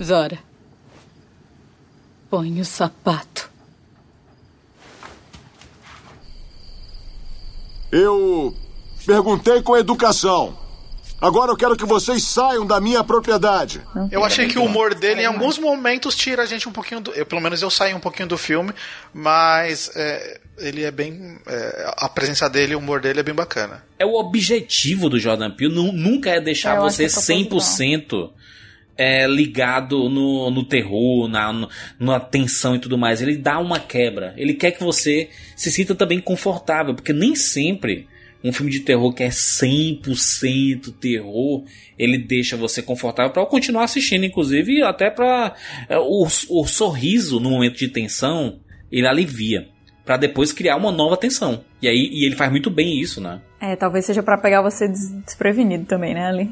Zora. 0.01 0.39
Põe 2.29 2.59
o 2.61 2.65
sapato. 2.65 3.49
Eu 7.91 8.55
perguntei 9.05 9.61
com 9.61 9.75
educação. 9.77 10.57
Agora 11.19 11.51
eu 11.51 11.57
quero 11.57 11.75
que 11.77 11.85
vocês 11.85 12.23
saiam 12.23 12.65
da 12.65 12.79
minha 12.81 13.03
propriedade. 13.03 13.79
Eu 14.09 14.23
achei 14.25 14.47
que 14.47 14.57
o 14.57 14.63
humor 14.63 14.95
dele 14.95 15.21
em 15.21 15.25
alguns 15.25 15.59
momentos 15.59 16.15
tira 16.15 16.41
a 16.41 16.45
gente 16.47 16.67
um 16.67 16.71
pouquinho 16.71 16.99
do. 17.01 17.11
Eu, 17.11 17.25
pelo 17.27 17.39
menos 17.41 17.61
eu 17.61 17.69
saí 17.69 17.93
um 17.93 17.99
pouquinho 17.99 18.27
do 18.27 18.39
filme, 18.39 18.73
mas 19.13 19.91
é, 19.95 20.39
ele 20.57 20.83
é 20.83 20.89
bem. 20.89 21.37
é, 21.45 21.93
a 21.97 22.09
presença 22.09 22.49
dele, 22.49 22.73
o 22.73 22.79
humor 22.79 23.01
dele 23.01 23.19
é 23.19 23.23
bem 23.23 23.35
bacana. 23.35 23.83
É 23.99 24.05
o 24.05 24.15
objetivo 24.15 25.09
do 25.09 25.19
Jordan 25.19 25.51
Peele, 25.51 25.75
nu- 25.75 25.91
nunca 25.91 26.31
é 26.31 26.41
deixar 26.41 26.77
eu 26.77 26.81
você 26.81 27.03
que 27.07 27.11
é 27.11 27.13
proposital. 27.43 28.27
100% 28.27 28.29
é, 29.01 29.27
ligado 29.27 30.09
no, 30.09 30.49
no 30.51 30.63
terror, 30.63 31.27
na, 31.27 31.51
no- 31.51 31.69
na 31.99 32.19
tensão 32.19 32.75
e 32.75 32.79
tudo 32.79 32.97
mais. 32.97 33.21
Ele 33.21 33.35
dá 33.37 33.59
uma 33.59 33.79
quebra. 33.79 34.33
Ele 34.37 34.53
quer 34.53 34.71
que 34.71 34.83
você 34.83 35.29
se 35.55 35.71
sinta 35.71 35.95
também 35.95 36.19
confortável, 36.19 36.93
porque 36.93 37.13
nem 37.13 37.35
sempre 37.35 38.07
um 38.43 38.51
filme 38.51 38.71
de 38.71 38.79
terror 38.79 39.13
que 39.13 39.21
é 39.23 39.29
100% 39.29 40.93
terror, 40.99 41.63
ele 41.97 42.17
deixa 42.17 42.57
você 42.57 42.81
confortável 42.81 43.31
para 43.31 43.45
continuar 43.45 43.83
assistindo, 43.83 44.25
inclusive, 44.25 44.81
até 44.81 45.09
para 45.09 45.55
o, 45.89 46.25
o 46.49 46.65
sorriso 46.67 47.39
no 47.39 47.51
momento 47.51 47.77
de 47.77 47.87
tensão, 47.87 48.59
ele 48.91 49.07
alivia. 49.07 49.67
Pra 50.03 50.17
depois 50.17 50.51
criar 50.51 50.75
uma 50.77 50.91
nova 50.91 51.15
tensão. 51.15 51.63
E 51.81 51.87
aí 51.87 52.09
e 52.11 52.25
ele 52.25 52.35
faz 52.35 52.49
muito 52.49 52.71
bem 52.71 52.99
isso, 52.99 53.21
né? 53.21 53.39
É, 53.61 53.75
talvez 53.75 54.05
seja 54.05 54.23
pra 54.23 54.37
pegar 54.37 54.61
você 54.63 54.87
des- 54.87 55.11
desprevenido 55.23 55.85
também, 55.85 56.15
né, 56.15 56.25
ali? 56.25 56.49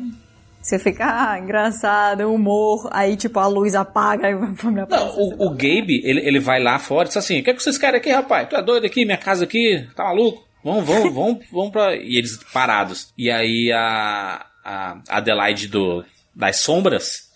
Você 0.69 0.77
fica, 0.77 1.31
ah, 1.31 1.39
engraçado, 1.39 2.31
humor, 2.31 2.87
aí 2.91 3.17
tipo 3.17 3.39
a 3.39 3.47
luz 3.47 3.73
apaga 3.73 4.37
vai 4.37 4.53
pra 4.53 4.69
Não, 4.71 5.17
o, 5.17 5.47
o 5.47 5.49
Gabe, 5.49 5.99
ele, 6.03 6.19
ele 6.19 6.39
vai 6.39 6.61
lá 6.61 6.77
fora 6.77 7.05
e 7.05 7.07
diz 7.07 7.17
assim: 7.17 7.39
O 7.39 7.43
que, 7.43 7.49
é 7.49 7.53
que 7.55 7.63
vocês 7.63 7.75
querem 7.75 7.99
aqui, 7.99 8.11
rapaz? 8.11 8.47
Tu 8.47 8.55
é 8.55 8.61
doido 8.61 8.85
aqui, 8.85 9.03
minha 9.03 9.17
casa 9.17 9.45
aqui? 9.45 9.87
Tá 9.95 10.03
maluco? 10.03 10.47
Vamos, 10.63 10.85
vamos, 10.85 11.09
vamos, 11.11 11.45
vamos 11.51 11.71
pra. 11.71 11.95
E 11.95 12.17
eles 12.17 12.37
parados. 12.53 13.11
E 13.17 13.31
aí 13.31 13.71
a, 13.71 14.45
a 14.63 15.01
Adelaide 15.09 15.69
do, 15.69 16.05
das 16.35 16.57
sombras, 16.57 17.31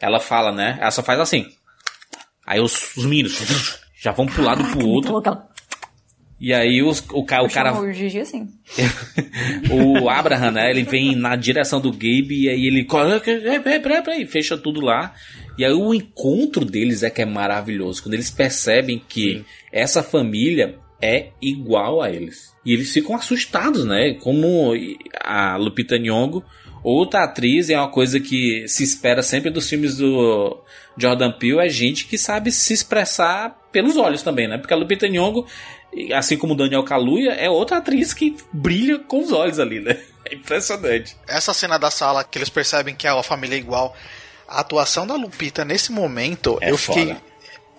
ela 0.00 0.18
fala, 0.18 0.50
né? 0.50 0.78
Ela 0.80 0.90
só 0.90 1.02
faz 1.02 1.20
assim. 1.20 1.44
Aí 2.46 2.58
os, 2.58 2.96
os 2.96 3.04
meninos 3.04 3.38
já 4.00 4.12
vão 4.12 4.24
pro 4.24 4.42
lado 4.42 4.64
pro 4.64 4.88
outro. 4.88 5.12
E 6.40 6.54
aí 6.54 6.82
os, 6.82 7.02
o, 7.12 7.24
ca- 7.24 7.42
o 7.42 7.48
cara. 7.50 7.74
O 7.80 7.92
Gigi 7.92 8.20
assim. 8.20 8.48
o 9.70 10.08
Abraham, 10.08 10.52
né? 10.52 10.70
Ele 10.70 10.82
vem 10.84 11.16
na 11.16 11.36
direção 11.36 11.80
do 11.80 11.90
Gabe 11.90 12.42
e 12.44 12.48
aí 12.48 12.66
ele. 12.66 12.84
corre, 12.84 13.18
Peraí, 13.20 13.60
peraí, 13.60 13.80
peraí, 13.80 14.02
peraí, 14.02 14.26
fecha 14.26 14.56
tudo 14.56 14.80
lá. 14.80 15.14
E 15.58 15.64
aí 15.64 15.72
o 15.72 15.92
encontro 15.92 16.64
deles 16.64 17.02
é 17.02 17.10
que 17.10 17.22
é 17.22 17.24
maravilhoso. 17.26 18.02
Quando 18.02 18.14
eles 18.14 18.30
percebem 18.30 19.02
que 19.08 19.44
essa 19.72 20.02
família 20.02 20.76
é 21.02 21.30
igual 21.42 22.00
a 22.00 22.10
eles. 22.10 22.54
E 22.64 22.72
eles 22.72 22.92
ficam 22.92 23.16
assustados, 23.16 23.84
né? 23.84 24.14
Como 24.20 24.72
a 25.20 25.56
Lupita 25.56 25.98
Nyong'o, 25.98 26.44
outra 26.84 27.24
atriz, 27.24 27.70
é 27.70 27.76
uma 27.78 27.90
coisa 27.90 28.20
que 28.20 28.64
se 28.68 28.84
espera 28.84 29.22
sempre 29.22 29.50
dos 29.50 29.68
filmes 29.68 29.96
do 29.96 30.60
Jordan 30.96 31.32
Peele, 31.32 31.58
é 31.60 31.68
gente 31.68 32.06
que 32.06 32.18
sabe 32.18 32.52
se 32.52 32.72
expressar 32.72 33.56
pelos 33.72 33.96
olhos 33.96 34.22
também, 34.22 34.46
né? 34.48 34.58
Porque 34.58 34.74
a 34.74 34.76
Lupita 34.76 35.08
Nyong'o, 35.08 35.46
assim 36.14 36.36
como 36.36 36.54
o 36.54 36.56
Daniel 36.56 36.84
Kaluuya, 36.84 37.32
é 37.32 37.48
outra 37.48 37.78
atriz 37.78 38.12
que 38.14 38.36
brilha 38.52 38.98
com 38.98 39.20
os 39.22 39.32
olhos 39.32 39.58
ali, 39.58 39.80
né? 39.80 39.98
É 40.30 40.34
impressionante. 40.34 41.16
Essa 41.26 41.54
cena 41.54 41.78
da 41.78 41.90
sala 41.90 42.22
que 42.22 42.36
eles 42.36 42.50
percebem 42.50 42.94
que 42.94 43.06
a 43.06 43.22
família 43.22 43.54
é 43.56 43.58
igual. 43.58 43.96
A 44.46 44.60
atuação 44.60 45.06
da 45.06 45.14
Lupita 45.14 45.64
nesse 45.64 45.90
momento, 45.90 46.58
É 46.60 46.70
eu 46.70 46.76
fiquei. 46.76 47.06
foda. 47.06 47.22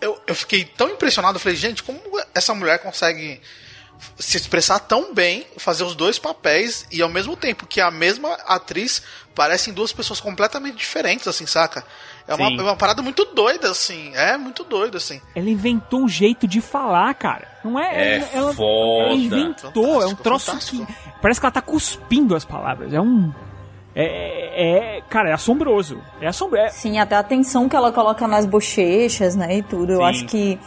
Eu, 0.02 0.19
eu 0.26 0.34
fiquei 0.34 0.64
tão 0.65 0.90
impressionado. 0.90 1.36
Eu 1.36 1.40
falei, 1.40 1.56
gente, 1.56 1.84
como 1.84 1.99
essa 2.34 2.56
mulher 2.56 2.80
consegue 2.80 3.40
se 4.17 4.38
expressar 4.38 4.80
tão 4.80 5.13
bem, 5.13 5.45
fazer 5.57 5.84
os 5.84 5.95
dois 5.95 6.17
papéis 6.19 6.85
e 6.91 7.01
ao 7.01 7.09
mesmo 7.09 7.35
tempo 7.35 7.65
que 7.65 7.81
a 7.81 7.91
mesma 7.91 8.34
atriz 8.45 9.01
parecem 9.35 9.73
duas 9.73 9.91
pessoas 9.93 10.19
completamente 10.19 10.76
diferentes, 10.77 11.27
assim, 11.27 11.45
saca? 11.45 11.84
É 12.27 12.35
uma, 12.35 12.47
é 12.49 12.61
uma 12.63 12.76
parada 12.76 13.01
muito 13.01 13.26
doida, 13.26 13.71
assim. 13.71 14.11
É 14.15 14.38
muito 14.38 14.63
doido, 14.63 14.97
assim. 14.97 15.19
Ela 15.35 15.49
inventou 15.49 16.01
um 16.03 16.07
jeito 16.07 16.47
de 16.47 16.61
falar, 16.61 17.13
cara. 17.15 17.47
Não 17.63 17.80
é? 17.80 17.95
É 17.95 18.15
ela, 18.17 18.27
ela- 18.34 18.53
foda. 18.53 19.05
ela 19.05 19.13
inventou, 19.15 20.01
é 20.01 20.05
um 20.05 20.15
troço 20.15 20.55
que. 20.59 20.85
Parece 21.21 21.39
que 21.39 21.45
ela 21.45 21.51
tá 21.51 21.61
cuspindo 21.61 22.35
as 22.35 22.45
palavras. 22.45 22.93
É 22.93 23.01
um. 23.01 23.34
É, 23.95 24.03
é- 24.05 24.97
é- 24.97 25.01
cara, 25.09 25.30
é 25.30 25.34
assombroso. 25.34 25.99
É 26.21 26.27
assombroso. 26.27 26.73
Sim, 26.76 26.99
até 26.99 27.15
a 27.15 27.23
tensão 27.23 27.67
que 27.67 27.76
ela 27.76 27.91
coloca 27.91 28.27
nas 28.27 28.45
bochechas, 28.45 29.35
né, 29.35 29.57
e 29.57 29.63
tudo. 29.63 29.93
Eu 29.93 29.97
Sim. 29.99 30.05
acho 30.05 30.26
que 30.26 30.59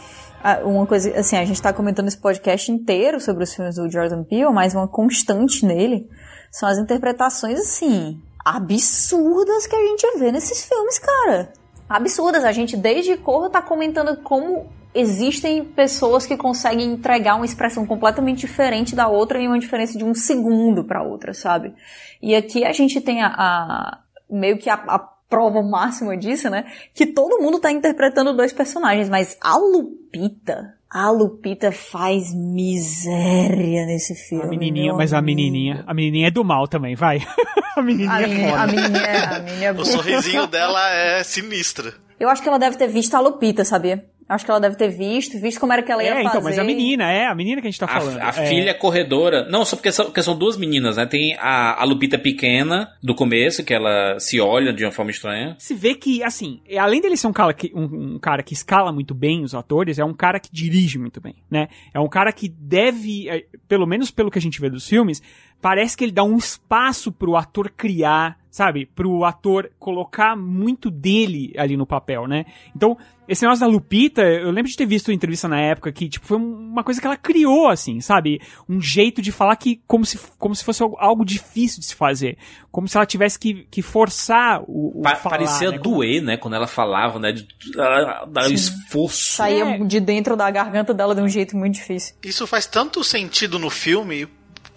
uma 0.65 0.85
coisa, 0.85 1.17
assim, 1.17 1.37
a 1.37 1.45
gente 1.45 1.61
tá 1.61 1.71
comentando 1.71 2.07
esse 2.07 2.17
podcast 2.17 2.71
inteiro 2.71 3.19
sobre 3.19 3.43
os 3.43 3.53
filmes 3.53 3.75
do 3.75 3.89
Jordan 3.89 4.23
Peele, 4.23 4.49
mas 4.51 4.75
uma 4.75 4.87
constante 4.87 5.65
nele 5.65 6.09
são 6.51 6.67
as 6.67 6.77
interpretações, 6.77 7.59
assim, 7.59 8.21
absurdas 8.43 9.65
que 9.67 9.75
a 9.75 9.87
gente 9.87 10.19
vê 10.19 10.31
nesses 10.31 10.65
filmes, 10.65 10.99
cara. 10.99 11.53
Absurdas. 11.87 12.43
A 12.43 12.51
gente, 12.51 12.75
desde 12.75 13.15
Corra, 13.17 13.49
tá 13.49 13.61
comentando 13.61 14.17
como 14.21 14.67
existem 14.93 15.63
pessoas 15.65 16.25
que 16.25 16.37
conseguem 16.37 16.91
entregar 16.93 17.35
uma 17.35 17.45
expressão 17.45 17.85
completamente 17.85 18.39
diferente 18.41 18.95
da 18.95 19.07
outra 19.07 19.39
em 19.39 19.47
uma 19.47 19.57
diferença 19.59 19.97
de 19.97 20.03
um 20.03 20.13
segundo 20.13 20.83
pra 20.83 21.01
outra, 21.03 21.33
sabe? 21.33 21.73
E 22.21 22.35
aqui 22.35 22.63
a 22.63 22.71
gente 22.71 23.01
tem 23.01 23.21
a, 23.23 23.27
a- 23.27 23.99
meio 24.29 24.57
que 24.57 24.69
a, 24.69 24.75
a 24.75 24.99
prova 25.33 25.61
máxima 25.61 26.15
disso, 26.17 26.49
né? 26.49 26.65
Que 26.93 27.05
todo 27.05 27.41
mundo 27.41 27.59
tá 27.59 27.71
interpretando 27.71 28.35
dois 28.35 28.53
personagens, 28.53 29.09
mas 29.09 29.37
a 29.41 29.57
Lupita, 29.57 30.73
a 30.89 31.09
Lupita 31.09 31.71
faz 31.71 32.33
miséria 32.33 33.85
nesse 33.85 34.15
filme. 34.15 34.43
A 34.45 34.47
menininha, 34.47 34.93
mas 34.93 35.13
a 35.13 35.21
menininha. 35.21 35.83
A 35.87 35.93
menininha 35.93 36.27
é 36.27 36.31
do 36.31 36.43
mal 36.43 36.67
também, 36.67 36.95
vai. 36.95 37.19
a 37.75 37.81
menininha 37.81 38.11
A 38.11 38.21
é 38.21 38.27
menininha, 38.27 38.49
foda. 38.51 38.61
a 38.63 38.67
menininha, 38.67 39.01
é- 39.05 39.25
a 39.25 39.39
menininha 39.39 39.67
é 39.69 39.71
O 39.73 39.85
sorrisinho 39.85 40.47
dela 40.47 40.89
é 40.91 41.23
sinistro. 41.23 41.93
Eu 42.19 42.29
acho 42.29 42.41
que 42.41 42.47
ela 42.47 42.59
deve 42.59 42.77
ter 42.77 42.87
visto 42.87 43.15
a 43.15 43.19
Lupita, 43.19 43.65
sabia? 43.65 44.05
Acho 44.33 44.45
que 44.45 44.51
ela 44.51 44.59
deve 44.59 44.75
ter 44.75 44.89
visto, 44.89 45.39
visto 45.39 45.59
como 45.59 45.73
era 45.73 45.81
que 45.81 45.91
ela 45.91 46.03
ia 46.03 46.09
é, 46.09 46.13
fazer. 46.15 46.27
então, 46.27 46.41
mas 46.41 46.59
a 46.59 46.63
menina, 46.63 47.11
é, 47.11 47.27
a 47.27 47.35
menina 47.35 47.61
que 47.61 47.67
a 47.67 47.71
gente 47.71 47.79
tá 47.79 47.85
A, 47.85 47.99
falando. 47.99 48.19
a 48.19 48.29
é. 48.29 48.47
filha 48.47 48.73
corredora. 48.73 49.47
Não, 49.49 49.63
só 49.63 49.75
porque 49.75 49.91
são, 49.91 50.05
porque 50.05 50.21
são 50.21 50.35
duas 50.35 50.57
meninas, 50.57 50.97
né? 50.97 51.05
Tem 51.05 51.35
a, 51.37 51.81
a 51.81 51.83
Lupita 51.83 52.17
pequena, 52.17 52.91
do 53.01 53.13
começo, 53.15 53.63
que 53.63 53.73
ela 53.73 54.19
se 54.19 54.39
olha 54.39 54.73
de 54.73 54.83
uma 54.83 54.91
forma 54.91 55.11
estranha. 55.11 55.55
Se 55.59 55.73
vê 55.73 55.95
que, 55.95 56.23
assim, 56.23 56.61
além 56.77 57.01
dele 57.01 57.17
ser 57.17 57.27
um 57.27 57.33
cara, 57.33 57.53
que, 57.53 57.71
um, 57.75 58.15
um 58.15 58.19
cara 58.19 58.43
que 58.43 58.53
escala 58.53 58.91
muito 58.91 59.13
bem 59.13 59.43
os 59.43 59.53
atores, 59.53 59.99
é 59.99 60.05
um 60.05 60.13
cara 60.13 60.39
que 60.39 60.49
dirige 60.51 60.97
muito 60.97 61.21
bem, 61.21 61.35
né? 61.49 61.67
É 61.93 61.99
um 61.99 62.09
cara 62.09 62.31
que 62.31 62.49
deve, 62.49 63.29
é, 63.29 63.45
pelo 63.67 63.85
menos 63.85 64.11
pelo 64.11 64.31
que 64.31 64.39
a 64.39 64.41
gente 64.41 64.59
vê 64.59 64.69
dos 64.69 64.87
filmes, 64.87 65.21
parece 65.63 65.95
que 65.95 66.03
ele 66.03 66.11
dá 66.11 66.25
um 66.25 66.35
espaço 66.35 67.09
pro 67.09 67.37
ator 67.37 67.71
criar, 67.71 68.37
sabe? 68.51 68.85
Pro 68.85 69.23
ator 69.23 69.71
colocar 69.79 70.35
muito 70.35 70.91
dele 70.91 71.53
ali 71.57 71.77
no 71.77 71.85
papel, 71.85 72.27
né? 72.27 72.43
Então, 72.75 72.97
esse 73.29 73.43
negócio 73.43 73.65
da 73.65 73.71
Lupita, 73.71 74.21
eu 74.23 74.51
lembro 74.51 74.69
de 74.69 74.75
ter 74.75 74.85
visto 74.85 75.07
uma 75.07 75.13
entrevista 75.13 75.47
na 75.47 75.57
época 75.57 75.89
que, 75.93 76.09
tipo, 76.09 76.25
foi 76.25 76.35
uma 76.35 76.83
coisa 76.83 76.99
que 76.99 77.07
ela 77.07 77.15
criou, 77.15 77.69
assim, 77.69 78.01
sabe? 78.01 78.41
Um 78.67 78.81
jeito 78.81 79.21
de 79.21 79.31
falar 79.31 79.55
que, 79.55 79.81
como 79.87 80.05
se, 80.05 80.19
como 80.37 80.53
se 80.53 80.65
fosse 80.65 80.83
algo 80.97 81.23
difícil 81.23 81.79
de 81.79 81.85
se 81.85 81.95
fazer. 81.95 82.37
Como 82.69 82.85
se 82.85 82.97
ela 82.97 83.05
tivesse 83.05 83.39
que, 83.39 83.65
que 83.71 83.81
forçar 83.81 84.61
o, 84.67 84.99
o 84.99 85.01
Pa 85.01 85.15
falar, 85.15 85.37
parecia 85.37 85.71
né? 85.71 85.77
doer, 85.77 86.21
né? 86.21 86.35
Quando 86.35 86.55
ela 86.55 86.67
falava, 86.67 87.19
né? 87.19 87.31
De, 87.31 87.47
ela- 87.77 88.25
dar 88.25 88.49
um 88.49 88.53
esforço. 88.53 89.35
Saía 89.35 89.79
de 89.79 90.01
dentro 90.01 90.35
da 90.35 90.51
garganta 90.51 90.93
dela 90.93 91.15
de 91.15 91.21
um 91.21 91.27
jeito 91.29 91.55
muito 91.55 91.75
difícil. 91.75 92.15
Isso 92.21 92.45
faz 92.45 92.65
tanto 92.65 93.01
sentido 93.01 93.57
no 93.57 93.69
filme, 93.69 94.27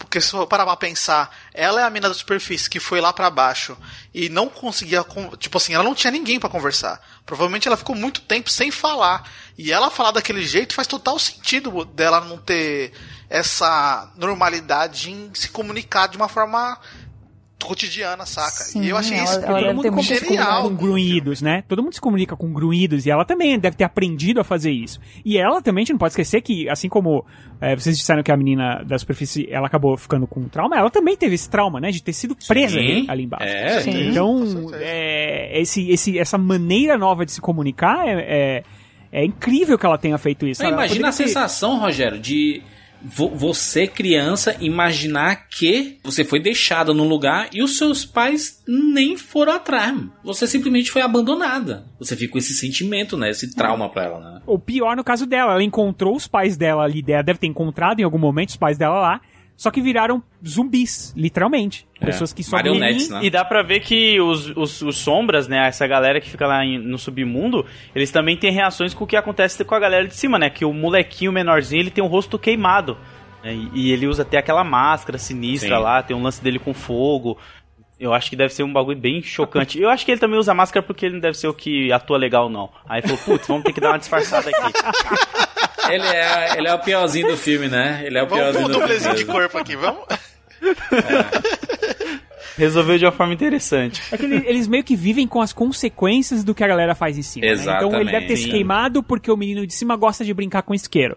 porque 0.06 0.20
se 0.20 0.32
eu 0.34 0.46
parar 0.46 0.64
pra 0.64 0.76
pensar, 0.76 1.34
ela 1.52 1.80
é 1.80 1.84
a 1.84 1.90
mina 1.90 2.08
da 2.08 2.14
superfície 2.14 2.70
que 2.70 2.80
foi 2.80 3.00
lá 3.00 3.12
pra 3.12 3.28
baixo 3.28 3.76
e 4.14 4.28
não 4.28 4.48
conseguia, 4.48 5.04
con- 5.04 5.36
tipo 5.36 5.58
assim, 5.58 5.74
ela 5.74 5.84
não 5.84 5.94
tinha 5.94 6.10
ninguém 6.10 6.40
pra 6.40 6.48
conversar. 6.48 7.00
Provavelmente 7.26 7.66
ela 7.68 7.76
ficou 7.76 7.94
muito 7.94 8.20
tempo 8.22 8.48
sem 8.50 8.70
falar. 8.70 9.28
E 9.58 9.72
ela 9.72 9.90
falar 9.90 10.12
daquele 10.12 10.44
jeito 10.46 10.74
faz 10.74 10.86
total 10.88 11.18
sentido 11.18 11.84
dela 11.84 12.20
não 12.20 12.38
ter 12.38 12.92
essa 13.28 14.10
normalidade 14.16 15.10
em 15.10 15.30
se 15.34 15.48
comunicar 15.48 16.06
de 16.06 16.16
uma 16.16 16.28
forma 16.28 16.78
cotidiana, 17.62 18.26
saca? 18.26 18.78
e 18.78 18.88
eu 18.88 18.96
achei 18.96 19.16
isso 19.18 19.40
todo 19.40 19.56
mundo 19.74 19.74
muito 19.92 20.02
se 20.02 20.14
comunica 20.20 20.26
genial. 20.26 20.62
com 20.68 20.74
grunhidos, 20.76 21.42
né? 21.42 21.64
Todo 21.66 21.82
mundo 21.82 21.94
se 21.94 22.00
comunica 22.00 22.36
com 22.36 22.52
grunhidos 22.52 23.06
e 23.06 23.10
ela 23.10 23.24
também 23.24 23.58
deve 23.58 23.76
ter 23.76 23.84
aprendido 23.84 24.40
a 24.40 24.44
fazer 24.44 24.70
isso. 24.70 25.00
E 25.24 25.38
ela 25.38 25.60
também, 25.62 25.82
a 25.82 25.84
gente 25.84 25.92
não 25.92 25.98
pode 25.98 26.12
esquecer 26.12 26.42
que, 26.42 26.68
assim 26.68 26.88
como 26.88 27.24
é, 27.60 27.74
vocês 27.74 27.96
disseram 27.96 28.22
que 28.22 28.30
a 28.30 28.36
menina 28.36 28.84
da 28.84 28.98
superfície, 28.98 29.48
ela 29.50 29.66
acabou 29.66 29.96
ficando 29.96 30.26
com 30.26 30.44
trauma, 30.48 30.76
ela 30.76 30.90
também 30.90 31.16
teve 31.16 31.34
esse 31.34 31.48
trauma, 31.48 31.80
né? 31.80 31.90
De 31.90 32.02
ter 32.02 32.12
sido 32.12 32.36
presa 32.46 32.78
Sim. 32.78 32.84
ali, 32.84 33.06
ali 33.08 33.22
embaixo. 33.24 33.46
É, 33.46 33.80
Sim. 33.80 34.10
então, 34.10 34.70
é, 34.74 35.60
esse, 35.60 35.90
esse, 35.90 36.18
essa 36.18 36.36
maneira 36.38 36.96
nova 36.98 37.24
de 37.24 37.32
se 37.32 37.40
comunicar 37.40 38.06
é, 38.06 38.12
é, 38.20 38.62
é 39.10 39.24
incrível 39.24 39.78
que 39.78 39.86
ela 39.86 39.98
tenha 39.98 40.18
feito 40.18 40.46
isso. 40.46 40.62
Não, 40.62 40.68
Ela 40.70 40.84
imagina 40.84 41.08
a 41.08 41.10
ter- 41.12 41.24
sensação, 41.26 41.78
Rogério, 41.78 42.18
de 42.18 42.62
você, 43.06 43.86
criança, 43.86 44.56
imaginar 44.60 45.48
que 45.48 45.98
você 46.02 46.24
foi 46.24 46.40
deixada 46.40 46.92
num 46.92 47.06
lugar 47.06 47.48
e 47.52 47.62
os 47.62 47.78
seus 47.78 48.04
pais 48.04 48.62
nem 48.66 49.16
foram 49.16 49.52
atrás. 49.52 49.76
Você 50.24 50.46
simplesmente 50.46 50.90
foi 50.90 51.02
abandonada. 51.02 51.86
Você 51.98 52.16
fica 52.16 52.32
com 52.32 52.38
esse 52.38 52.54
sentimento, 52.54 53.16
né? 53.16 53.30
Esse 53.30 53.54
trauma 53.54 53.88
pra 53.88 54.04
ela, 54.04 54.20
né? 54.20 54.42
O 54.46 54.58
pior 54.58 54.96
no 54.96 55.04
caso 55.04 55.26
dela, 55.26 55.52
ela 55.52 55.62
encontrou 55.62 56.16
os 56.16 56.26
pais 56.26 56.56
dela 56.56 56.82
ali, 56.82 57.04
ela 57.06 57.22
deve 57.22 57.38
ter 57.38 57.46
encontrado 57.46 58.00
em 58.00 58.02
algum 58.02 58.18
momento 58.18 58.50
os 58.50 58.56
pais 58.56 58.76
dela 58.76 59.00
lá, 59.00 59.20
só 59.56 59.70
que 59.70 59.80
viraram 59.80 60.22
zumbis, 60.46 61.12
literalmente. 61.16 61.86
É, 62.00 62.06
Pessoas 62.06 62.32
que 62.32 62.42
sobrevivem. 62.42 62.88
E 63.22 63.30
dá 63.30 63.44
pra 63.44 63.62
ver 63.62 63.80
que 63.80 64.20
os, 64.20 64.48
os, 64.56 64.82
os 64.82 64.96
sombras, 64.98 65.48
né? 65.48 65.66
Essa 65.66 65.86
galera 65.86 66.20
que 66.20 66.28
fica 66.28 66.46
lá 66.46 66.64
em- 66.64 66.78
no 66.78 66.98
submundo, 66.98 67.64
eles 67.94 68.10
também 68.10 68.36
têm 68.36 68.52
reações 68.52 68.92
com 68.92 69.04
o 69.04 69.06
que 69.06 69.16
acontece 69.16 69.64
com 69.64 69.74
a 69.74 69.78
galera 69.80 70.06
de 70.06 70.14
cima, 70.14 70.38
né? 70.38 70.50
Que 70.50 70.64
o 70.64 70.72
molequinho 70.72 71.32
menorzinho, 71.32 71.80
ele 71.80 71.90
tem 71.90 72.04
o 72.04 72.06
rosto 72.06 72.38
queimado. 72.38 72.98
né, 73.42 73.54
E, 73.54 73.70
e 73.86 73.92
ele 73.92 74.06
usa 74.06 74.22
até 74.22 74.36
aquela 74.38 74.62
máscara 74.64 75.16
sinistra 75.18 75.76
Sim. 75.76 75.82
lá, 75.82 76.02
tem 76.02 76.16
um 76.16 76.22
lance 76.22 76.42
dele 76.42 76.58
com 76.58 76.74
fogo. 76.74 77.38
Eu 77.98 78.12
acho 78.12 78.28
que 78.28 78.36
deve 78.36 78.52
ser 78.52 78.62
um 78.62 78.72
bagulho 78.72 78.98
bem 78.98 79.22
chocante. 79.22 79.80
Eu 79.80 79.88
acho 79.88 80.04
que 80.04 80.10
ele 80.12 80.20
também 80.20 80.38
usa 80.38 80.52
máscara 80.52 80.84
porque 80.84 81.06
ele 81.06 81.14
não 81.14 81.20
deve 81.20 81.36
ser 81.38 81.48
o 81.48 81.54
que 81.54 81.90
atua 81.90 82.18
legal, 82.18 82.50
não. 82.50 82.70
Aí 82.86 83.00
falou, 83.00 83.16
putz, 83.18 83.46
vamos 83.48 83.62
ter 83.64 83.72
que 83.72 83.80
dar 83.80 83.90
uma 83.92 83.98
disfarçada 83.98 84.50
aqui. 84.50 84.72
Ele 85.88 86.02
é, 86.04 86.58
ele 86.58 86.66
é 86.66 86.74
o 86.74 86.80
piorzinho 86.80 87.28
do 87.28 87.36
filme, 87.36 87.68
né? 87.68 88.02
Ele 88.04 88.18
é 88.18 88.22
o 88.24 88.26
Vamos 88.26 88.42
piorzinho 88.42 88.64
um 88.64 88.68
do 88.68 88.72
filme. 88.74 88.88
dublezinho 88.88 89.14
de 89.14 89.24
corpo 89.24 89.56
aqui, 89.56 89.76
vamos? 89.76 90.02
Resolveu 92.56 92.98
de 92.98 93.04
uma 93.04 93.12
forma 93.12 93.32
interessante. 93.34 94.02
É 94.10 94.16
que 94.16 94.24
ele- 94.24 94.42
eles 94.48 94.66
meio 94.66 94.82
que 94.82 94.96
vivem 94.96 95.28
com 95.28 95.40
as 95.40 95.52
consequências 95.52 96.42
do 96.42 96.54
que 96.54 96.64
a 96.64 96.66
galera 96.66 96.94
faz 96.94 97.18
em 97.18 97.22
cima. 97.22 97.46
né? 97.46 97.52
Então 97.76 98.00
ele 98.00 98.10
deve 98.10 98.26
ter 98.26 98.36
se 98.36 98.48
queimado 98.48 99.02
porque 99.02 99.30
o 99.30 99.36
menino 99.36 99.66
de 99.66 99.74
cima 99.74 99.94
gosta 99.94 100.24
de 100.24 100.32
brincar 100.34 100.62
com 100.62 100.74
isqueiro. 100.74 101.16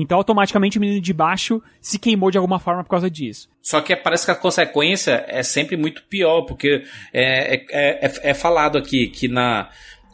Então 0.00 0.18
automaticamente 0.18 0.78
o 0.78 0.80
menino 0.80 1.00
de 1.00 1.12
baixo 1.12 1.62
se 1.80 1.98
queimou 1.98 2.30
de 2.30 2.38
alguma 2.38 2.58
forma 2.58 2.82
por 2.82 2.90
causa 2.90 3.10
disso. 3.10 3.48
Só 3.62 3.80
que 3.80 3.94
parece 3.94 4.24
que 4.24 4.30
a 4.30 4.34
consequência 4.34 5.24
é 5.28 5.42
sempre 5.42 5.76
muito 5.76 6.02
pior, 6.04 6.42
porque 6.42 6.84
é, 7.12 7.54
é, 7.54 8.06
é, 8.06 8.30
é 8.30 8.34
falado 8.34 8.78
aqui 8.78 9.08
que 9.08 9.28
na 9.28 9.68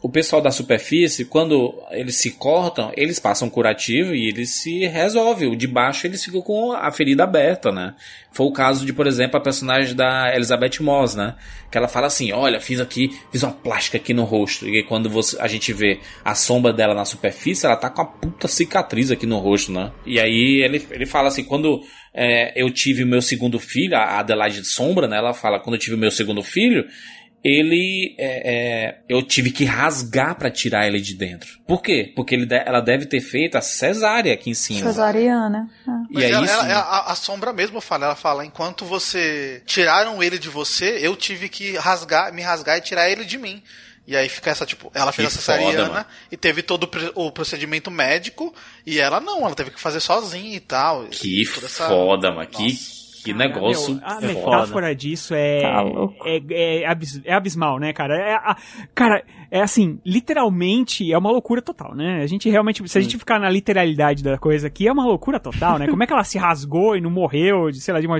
o 0.07 0.09
pessoal 0.09 0.41
da 0.41 0.53
superfície, 0.53 1.25
quando 1.25 1.75
eles 1.91 2.15
se 2.15 2.31
cortam, 2.31 2.93
eles 2.97 3.19
passam 3.19 3.51
curativo 3.51 4.15
e 4.15 4.29
eles 4.29 4.51
se 4.51 4.87
resolvem. 4.87 5.49
O 5.49 5.57
de 5.57 5.67
baixo 5.67 6.07
eles 6.07 6.25
ficam 6.25 6.41
com 6.41 6.71
a 6.71 6.93
ferida 6.93 7.25
aberta, 7.25 7.73
né? 7.73 7.93
Foi 8.31 8.47
o 8.47 8.53
caso 8.53 8.87
de, 8.87 8.93
por 8.93 9.09
exemplo, 9.09 9.37
a 9.37 9.41
personagem 9.41 9.97
da 9.97 10.33
Elizabeth 10.33 10.81
Moss, 10.81 11.17
né? 11.17 11.35
Que 11.73 11.77
ela 11.77 11.89
fala 11.89 12.07
assim: 12.07 12.31
Olha, 12.31 12.61
fiz 12.61 12.79
aqui, 12.79 13.19
fiz 13.33 13.43
uma 13.43 13.51
plástica 13.51 13.97
aqui 13.97 14.15
no 14.15 14.23
rosto. 14.23 14.69
E 14.69 14.85
quando 14.85 15.11
você, 15.11 15.37
a 15.41 15.49
gente 15.49 15.73
vê 15.73 15.99
a 16.25 16.37
sombra 16.37 16.73
dela 16.73 16.95
na 16.95 17.05
superfície, 17.05 17.67
ela 17.67 17.75
tá 17.75 17.91
com 17.91 18.03
uma 18.03 18.09
puta 18.09 18.47
cicatriz 18.47 19.11
aqui 19.11 19.27
no 19.27 19.41
rosto, 19.41 19.73
né? 19.73 19.91
E 20.07 20.21
aí 20.21 20.63
ele, 20.63 20.87
ele 20.93 21.07
fala 21.07 21.27
assim: 21.27 21.43
quando 21.43 21.81
é, 22.15 22.53
eu 22.55 22.71
tive 22.71 23.03
o 23.03 23.07
meu 23.09 23.21
segundo 23.21 23.59
filho, 23.59 23.97
a 23.97 24.21
Adelaide 24.21 24.65
Sombra, 24.65 25.09
né? 25.09 25.17
Ela 25.17 25.35
fala: 25.35 25.59
quando 25.59 25.75
eu 25.75 25.81
tive 25.81 25.97
o 25.97 25.99
meu 25.99 26.13
segundo 26.13 26.45
filho, 26.45 26.87
ele 27.45 28.15
é, 28.19 28.53
é, 28.55 28.99
eu 29.09 29.23
tive 29.23 29.51
que 29.51 29.65
rasgar 29.65 30.35
pra 30.37 30.51
tirar 30.51 30.87
ele 30.87 31.01
de 31.01 31.15
dentro. 31.15 31.59
Por 31.67 31.81
quê? 31.81 32.13
Porque 32.17 32.35
ele 32.35 32.45
de- 32.47 32.55
ela 32.67 32.81
deve 32.81 33.07
ter 33.07 33.21
feito 33.21 33.57
a 33.57 33.61
cesárea 33.61 34.35
aqui 34.35 34.51
em 34.51 34.55
cima. 34.55 34.81
Cesariana. 34.91 35.71
E 36.11 36.15
Mas 36.15 36.25
é 36.25 36.31
ela- 36.31 36.45
isso. 36.45 36.55
ela- 36.55 36.69
ela- 36.71 36.81
a, 36.83 37.13
a 37.13 37.15
sombra 37.15 37.53
mesmo 37.53 37.81
fala, 37.81 38.07
ela 38.07 38.17
fala, 38.17 38.45
enquanto 38.45 38.85
você 38.85 39.63
tiraram 39.65 40.23
ele 40.23 40.39
de 40.39 40.49
você, 40.49 40.99
eu 41.01 41.15
tive 41.15 41.49
que 41.49 41.77
rasgar, 41.77 42.33
me 42.33 42.43
rasgar 42.43 42.79
e 42.79 42.81
tirar 42.81 43.09
ele 43.11 43.25
de 43.25 43.39
mim. 43.39 43.63
E 44.09 44.17
aí 44.17 44.29
fica 44.29 44.51
essa, 44.51 44.65
tipo, 44.65 44.89
ela 44.95 45.11
fez 45.11 45.29
Que 45.33 45.35
a 45.39 45.41
foda, 45.43 45.59
cesariana 45.59 45.93
mano. 45.93 46.07
e 46.31 46.37
teve 46.37 46.63
todo 46.63 46.89
o 47.17 47.33
procedimento 47.33 47.91
médico, 47.91 48.55
e 48.87 49.01
ela 49.01 49.19
não, 49.21 49.45
ela 49.45 49.55
teve 49.55 49.73
que 49.73 49.81
fazer 49.81 49.99
sozinha 49.99 50.57
e 50.57 50.61
tal. 50.61 51.07
Que 51.07 51.45
Toda 51.53 51.67
essa- 51.67 51.89
foda, 51.89 52.31
mano. 52.31 52.49
Que, 52.49 52.79
que 53.27 53.33
negócio 53.35 53.95
Meu, 53.97 54.05
a 54.07 54.11
foda. 54.15 54.27
metáfora 54.27 54.95
disso 54.95 55.35
é, 55.35 55.61
Tá 55.63 55.81
louco. 55.83 56.15
é, 56.25 56.43
é, 56.83 56.87
abis- 56.87 57.21
é 57.25 57.33
abismal, 57.35 57.79
né, 57.79 57.93
cara? 57.93 58.17
É, 58.17 58.35
a- 58.35 58.57
cara, 58.95 59.25
é 59.51 59.61
assim, 59.61 59.99
literalmente 60.05 61.13
é 61.13 61.19
uma 61.19 61.31
loucura 61.31 61.61
total, 61.63 61.95
né? 61.95 62.23
A 62.23 62.27
gente 62.27 62.49
realmente, 62.49 62.87
se 62.89 62.99
a 62.99 63.01
gente 63.01 63.19
ficar 63.19 63.39
na 63.41 63.49
literalidade 63.51 64.23
da 64.23 64.39
coisa 64.39 64.67
aqui, 64.67 64.87
é 64.87 64.93
uma 64.93 65.05
loucura 65.05 65.39
total, 65.41 65.79
né? 65.79 65.87
Como 65.89 66.03
é 66.03 66.07
que 66.07 66.13
ela 66.13 66.25
se 66.25 66.39
rasgou 66.39 66.97
e 66.97 67.01
não 67.01 67.11
morreu, 67.11 67.71
de, 67.71 67.81
sei 67.81 67.93
lá, 67.95 68.01
de 68.01 68.07
uma... 68.07 68.17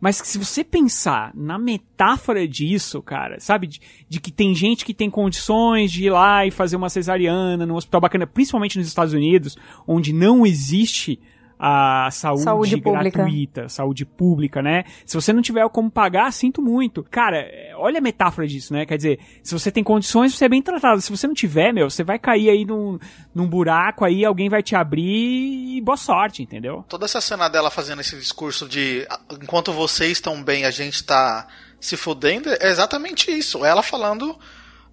Mas 0.00 0.16
se 0.16 0.38
você 0.38 0.62
pensar 0.62 1.30
na 1.34 1.58
metáfora 1.58 2.46
disso, 2.46 3.00
cara, 3.02 3.40
sabe? 3.40 3.66
De, 3.66 3.80
de 4.08 4.20
que 4.20 4.30
tem 4.32 4.54
gente 4.54 4.84
que 4.84 4.92
tem 4.94 5.08
condições 5.10 5.90
de 5.90 6.04
ir 6.06 6.10
lá 6.10 6.44
e 6.46 6.50
fazer 6.50 6.76
uma 6.76 6.88
cesariana 6.90 7.64
num 7.64 7.74
hospital 7.76 8.00
bacana, 8.00 8.26
principalmente 8.26 8.78
nos 8.78 8.86
Estados 8.88 9.14
Unidos, 9.14 9.56
onde 9.86 10.12
não 10.12 10.44
existe 10.44 11.18
a 11.58 12.08
saúde, 12.10 12.42
Saúde 12.42 12.76
pública. 12.80 13.18
gratuita, 13.18 13.68
saúde 13.68 14.04
pública, 14.04 14.60
né? 14.60 14.84
Se 15.06 15.14
você 15.14 15.32
não 15.32 15.40
tiver 15.42 15.68
como 15.70 15.90
pagar, 15.90 16.32
sinto 16.32 16.60
muito. 16.60 17.04
Cara, 17.10 17.46
olha 17.76 17.98
a 17.98 18.02
metáfora 18.02 18.46
disso, 18.46 18.72
né? 18.72 18.84
Quer 18.84 18.96
dizer, 18.96 19.20
se 19.42 19.52
você 19.52 19.70
tem 19.70 19.84
condições, 19.84 20.34
você 20.34 20.44
é 20.46 20.48
bem 20.48 20.60
tratado. 20.62 21.00
Se 21.00 21.10
você 21.10 21.26
não 21.26 21.34
tiver, 21.34 21.72
meu, 21.72 21.88
você 21.88 22.02
vai 22.02 22.18
cair 22.18 22.50
aí 22.50 22.64
num, 22.64 22.98
num 23.34 23.46
buraco 23.46 24.04
aí, 24.04 24.24
alguém 24.24 24.48
vai 24.48 24.62
te 24.62 24.74
abrir 24.74 25.76
e 25.76 25.80
boa 25.80 25.96
sorte, 25.96 26.42
entendeu? 26.42 26.84
Toda 26.88 27.04
essa 27.04 27.20
cena 27.20 27.48
dela 27.48 27.70
fazendo 27.70 28.00
esse 28.00 28.16
discurso 28.16 28.68
de 28.68 29.06
"Ah, 29.08 29.20
enquanto 29.42 29.72
vocês 29.72 30.12
estão 30.12 30.42
bem, 30.42 30.64
a 30.64 30.70
gente 30.70 31.04
tá 31.04 31.46
se 31.80 31.96
fudendo, 31.96 32.48
é 32.50 32.68
exatamente 32.70 33.30
isso. 33.30 33.64
Ela 33.64 33.82
falando. 33.82 34.36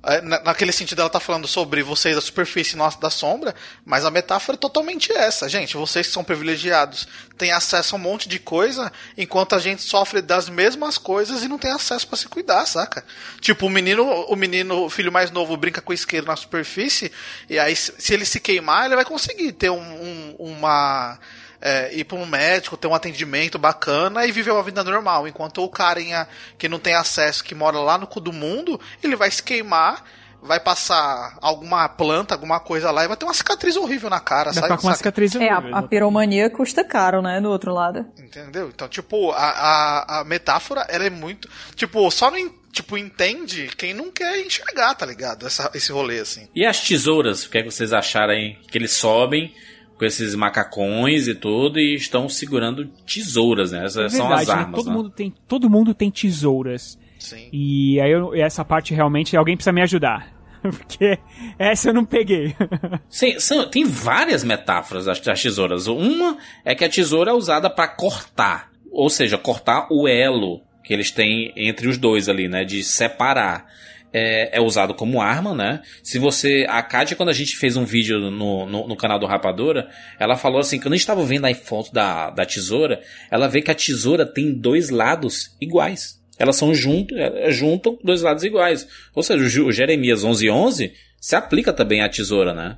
É, 0.04 0.22
na- 0.22 0.40
Naquele 0.42 0.72
sentido, 0.72 1.00
ela 1.02 1.10
tá 1.10 1.20
falando 1.20 1.48
sobre 1.48 1.84
vocês 1.84 2.16
da 2.16 2.22
superfície 2.22 2.76
nós 2.76 2.96
da 2.96 3.10
sombra, 3.10 3.54
mas 3.86 4.04
a 4.06 4.12
metáfora 4.12 4.56
é 4.56 4.60
totalmente 4.60 5.12
essa. 5.12 5.48
Gente, 5.48 5.78
vocês 5.78 6.08
que 6.08 6.14
são 6.14 6.24
privilegiados 6.24 7.08
têm 7.38 7.52
acesso 7.52 7.96
a 7.96 8.00
um 8.00 8.02
monte 8.02 8.28
de 8.28 8.40
coisa, 8.40 8.92
enquanto 9.18 9.56
a 9.56 9.60
gente 9.60 9.82
sofre 9.82 10.22
das 10.22 10.50
mesmas 10.50 10.98
coisas 10.98 11.44
e 11.44 11.48
não 11.48 11.58
tem 11.58 11.72
acesso 11.72 12.08
pra 12.08 12.18
se 12.18 12.28
cuidar, 12.28 12.66
saca? 12.66 13.04
Tipo, 13.40 13.68
o 13.68 13.70
menino, 13.70 14.04
o 14.04 14.36
menino, 14.36 14.86
o 14.86 14.90
filho 14.90 15.12
mais 15.12 15.32
novo, 15.32 15.56
brinca 15.58 15.82
com 15.82 15.94
isqueiro 15.94 16.26
na 16.28 16.36
superfície, 16.36 17.12
e 17.50 17.58
aí, 17.60 17.76
se 17.76 18.14
ele 18.14 18.26
se 18.26 18.40
queimar, 18.40 18.86
ele 18.86 18.96
vai 18.96 19.06
conseguir 19.06 19.52
ter 19.54 19.70
um- 19.70 19.78
um- 19.80 20.36
uma 20.40 21.20
é, 21.62 21.94
ir 21.94 22.04
para 22.06 22.18
um 22.18 22.26
médico, 22.26 22.76
ter 22.76 22.88
um 22.88 22.96
atendimento 22.96 23.60
bacana 23.60 24.26
e 24.26 24.32
viver 24.32 24.52
uma 24.52 24.64
vida 24.64 24.84
normal. 24.84 25.28
Enquanto 25.28 25.64
o 25.64 25.70
carinha 25.70 26.28
que 26.58 26.68
não 26.68 26.80
tem 26.80 26.96
acesso, 26.96 27.44
que 27.44 27.54
mora 27.54 27.78
lá 27.80 27.98
no 27.98 28.08
cu 28.08 28.20
do 28.20 28.34
mundo, 28.34 28.80
ele 29.04 29.16
vai 29.16 29.30
se 29.30 29.44
queimar 29.44 30.04
vai 30.44 30.60
passar 30.60 31.38
alguma 31.40 31.88
planta, 31.88 32.34
alguma 32.34 32.60
coisa 32.60 32.90
lá 32.90 33.04
e 33.04 33.08
vai 33.08 33.16
ter 33.16 33.26
uma 33.26 33.34
cicatriz 33.34 33.76
horrível 33.76 34.10
na 34.10 34.20
cara, 34.20 34.52
Vai 34.52 34.70
sabe? 34.70 34.82
com 34.82 34.88
uma 34.88 34.96
cicatriz 34.96 35.36
É, 35.36 35.38
horrível. 35.38 35.76
a, 35.76 35.80
a 35.80 35.84
piromania 35.84 36.50
custa 36.50 36.84
caro, 36.84 37.22
né? 37.22 37.40
Do 37.40 37.50
outro 37.50 37.72
lado. 37.72 38.08
Entendeu? 38.18 38.70
Então, 38.74 38.88
tipo, 38.88 39.32
a, 39.32 39.38
a, 39.38 40.20
a 40.20 40.24
metáfora, 40.24 40.86
ela 40.90 41.06
é 41.06 41.10
muito. 41.12 41.48
Tipo, 41.76 42.10
só 42.10 42.32
não 42.32 42.52
tipo, 42.72 42.98
entende 42.98 43.70
quem 43.78 43.94
não 43.94 44.10
quer 44.10 44.40
enxergar, 44.40 44.96
tá 44.96 45.06
ligado? 45.06 45.46
Essa, 45.46 45.70
esse 45.76 45.92
rolê, 45.92 46.20
assim. 46.20 46.48
E 46.56 46.66
as 46.66 46.80
tesouras, 46.80 47.44
o 47.46 47.50
que, 47.50 47.60
é 47.60 47.64
que 47.64 47.70
vocês 47.70 47.94
acharam 47.94 48.34
aí? 48.34 48.58
Que 48.70 48.78
eles 48.78 48.94
sobem 48.94 49.54
com 50.02 50.06
esses 50.06 50.34
macacões 50.34 51.28
e 51.28 51.36
tudo 51.36 51.80
e 51.80 51.94
estão 51.94 52.28
segurando 52.28 52.88
tesouras, 53.06 53.72
né? 53.72 53.86
Essas 53.86 54.12
É 54.12 54.18
são 54.18 54.34
as 54.34 54.40
verdade, 54.40 54.58
né? 54.60 54.64
armas, 54.66 54.80
todo 54.84 54.90
né? 54.90 54.98
mundo 54.98 55.10
tem 55.12 55.32
todo 55.48 55.70
mundo 55.70 55.94
tem 55.94 56.10
tesouras. 56.10 56.98
Sim. 57.20 57.50
E 57.54 58.02
aí 58.02 58.10
eu- 58.12 58.34
essa 58.34 58.66
parte 58.66 58.96
realmente 58.96 59.38
alguém 59.38 59.56
precisa 59.56 59.72
me 59.72 59.84
ajudar. 59.84 60.34
Porque 60.64 61.20
essa 61.60 61.90
eu 61.90 61.94
não 61.94 62.04
peguei. 62.04 62.56
Sim, 63.08 63.40
são- 63.40 63.70
tem 63.70 63.86
várias 63.86 64.44
metáforas 64.44 65.06
das, 65.06 65.20
das 65.20 65.40
tesouras. 65.40 65.86
Uma 65.86 66.36
é 66.66 66.74
que 66.74 66.84
a 66.84 66.90
tesoura 66.90 67.30
é 67.30 67.34
usada 67.36 67.70
para 67.70 67.88
cortar, 67.88 68.72
ou 68.92 69.08
seja, 69.08 69.38
cortar 69.38 69.86
o 69.92 70.08
elo 70.08 70.62
que 70.84 70.92
eles 70.96 71.12
têm 71.12 71.54
entre 71.56 71.88
os 71.88 71.96
dois 72.00 72.28
ali, 72.28 72.48
né? 72.48 72.64
De 72.66 72.84
separar. 72.84 73.68
É, 74.14 74.58
é 74.58 74.62
usado 74.62 74.94
como 74.94 75.22
arma, 75.22 75.54
né? 75.54 75.82
Se 76.04 76.20
você. 76.20 76.66
A 76.68 76.82
Kátia, 76.84 77.16
quando 77.16 77.30
a 77.30 77.34
gente 77.34 77.56
fez 77.56 77.78
um 77.78 77.86
vídeo 77.86 78.20
no, 78.20 78.66
no, 78.66 78.88
no 78.88 78.96
canal 78.96 79.18
do 79.18 79.26
Rapadura, 79.26 79.90
ela 80.20 80.36
falou 80.36 80.60
assim: 80.60 80.80
quando 80.80 80.94
a 80.94 80.96
gente 80.96 81.02
estava 81.02 81.24
vendo 81.24 81.46
a 81.46 81.56
foto 81.56 81.94
da, 81.94 82.30
da 82.30 82.46
tesoura, 82.46 83.02
ela 83.30 83.48
vê 83.48 83.62
que 83.62 83.72
a 83.72 83.76
tesoura 83.76 84.26
tem 84.26 84.54
dois 84.54 84.90
lados 84.90 85.56
iguais. 85.62 86.22
Elas 86.38 86.56
são 86.56 86.74
junto, 86.74 87.16
é, 87.16 87.52
juntam 87.52 87.98
dois 88.04 88.22
lados 88.22 88.44
iguais. 88.44 88.88
Ou 89.14 89.24
seja, 89.24 89.64
o 89.64 89.72
Jeremias 89.72 90.24
1111 90.24 90.92
se 91.20 91.36
aplica 91.36 91.72
também 91.72 92.02
à 92.02 92.10
tesoura, 92.10 92.54
né? 92.54 92.78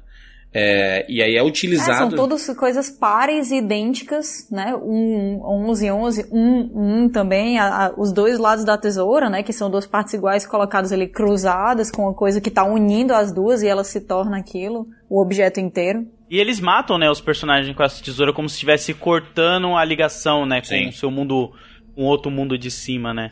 É, 0.56 1.06
e 1.10 1.22
aí 1.22 1.34
é 1.36 1.40
É, 1.40 1.44
utilizado. 1.44 1.98
são 1.98 2.10
todas 2.12 2.46
coisas 2.56 2.90
pares 2.90 3.50
e 3.52 3.56
idênticas, 3.58 4.48
né? 4.52 4.76
Um, 4.76 5.42
11 5.44 5.90
11, 5.92 6.28
um, 6.32 7.04
um 7.04 7.10
também, 7.10 7.58
a- 7.58 7.88
a- 7.88 7.94
os 7.98 8.12
dois 8.14 8.38
lados 8.38 8.64
da 8.64 8.78
tesoura, 8.78 9.30
né? 9.30 9.42
Que 9.42 9.52
são 9.52 9.70
duas 9.72 9.88
partes 9.88 10.14
iguais 10.14 10.46
colocadas 10.46 10.92
ali 10.92 11.08
cruzadas 11.08 11.90
com 11.90 12.04
uma 12.04 12.14
coisa 12.14 12.40
que 12.40 12.52
tá 12.52 12.64
unindo 12.64 13.14
as 13.14 13.34
duas 13.34 13.64
e 13.64 13.68
ela 13.68 13.84
se 13.84 14.02
torna 14.02 14.38
aquilo, 14.38 14.86
o 15.10 15.20
objeto 15.22 15.60
inteiro. 15.60 16.06
E 16.30 16.40
eles 16.40 16.60
matam, 16.60 16.98
né, 16.98 17.10
os 17.10 17.22
personagens 17.22 17.76
com 17.76 17.84
essa 17.84 18.04
tesoura 18.04 18.32
como 18.34 18.48
se 18.50 18.54
estivesse 18.56 18.94
cortando 18.94 19.76
a 19.76 19.84
ligação, 19.86 20.46
né, 20.46 20.60
com 20.62 20.68
Sim. 20.68 20.90
o 20.90 20.92
seu 20.94 21.12
mundo, 21.12 21.52
com 21.96 22.04
outro 22.04 22.32
mundo 22.32 22.58
de 22.58 22.70
cima, 22.72 23.14
né? 23.14 23.32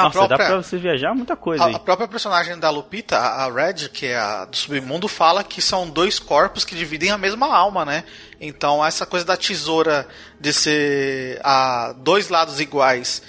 A 0.00 0.02
Nossa, 0.04 0.18
dá 0.20 0.26
própria- 0.28 0.46
pra 0.48 0.56
você 0.62 0.76
viajar 0.78 1.14
muita 1.14 1.36
coisa. 1.36 1.64
A, 1.64 1.76
a 1.76 1.78
própria 1.78 2.06
personagem 2.08 2.58
da 2.58 2.70
Lupita, 2.70 3.16
a 3.18 3.50
Red, 3.50 3.88
que 3.92 4.06
é 4.06 4.16
a 4.18 4.44
do 4.44 4.56
submundo, 4.56 5.08
fala 5.08 5.42
que 5.44 5.60
são 5.60 5.88
dois 5.88 6.18
corpos 6.18 6.64
que 6.64 6.74
dividem 6.74 7.10
a 7.10 7.18
mesma 7.18 7.54
alma, 7.54 7.84
né? 7.84 8.04
Então 8.40 8.84
essa 8.84 9.04
coisa 9.04 9.24
da 9.26 9.36
tesoura 9.36 10.06
de 10.40 10.52
ser 10.52 11.40
a 11.42 11.92
dois 11.98 12.28
lados 12.28 12.60
iguais 12.60 13.22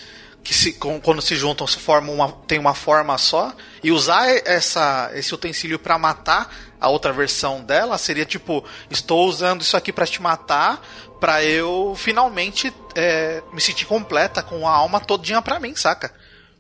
que 0.44 0.54
se, 0.54 0.74
quando 0.74 1.22
se 1.22 1.36
juntam 1.36 1.68
se 1.68 1.78
formam 1.80 2.16
uma, 2.16 2.32
tem 2.48 2.58
uma 2.58 2.74
forma 2.74 3.18
só 3.18 3.54
e 3.84 3.91
usar 3.91 4.26
essa, 4.46 5.12
esse 5.14 5.34
utensílio 5.36 5.78
pra 5.78 5.98
matar 5.98 6.50
a 6.80 6.88
outra 6.88 7.12
versão 7.12 7.62
dela 7.62 7.98
seria 7.98 8.26
tipo 8.26 8.64
estou 8.90 9.28
usando 9.28 9.62
isso 9.62 9.76
aqui 9.76 9.91
pra 9.91 10.08
te 10.08 10.22
matar 10.22 10.82
pra 11.20 11.44
eu 11.44 11.94
finalmente 11.98 12.74
é, 12.96 13.44
me 13.52 13.60
sentir 13.60 13.86
completa 13.86 14.41
com 14.41 14.66
a 14.66 14.72
alma 14.72 15.00
todinha 15.02 15.41
pra 15.41 15.60
mim, 15.60 15.76
saca? 15.76 16.12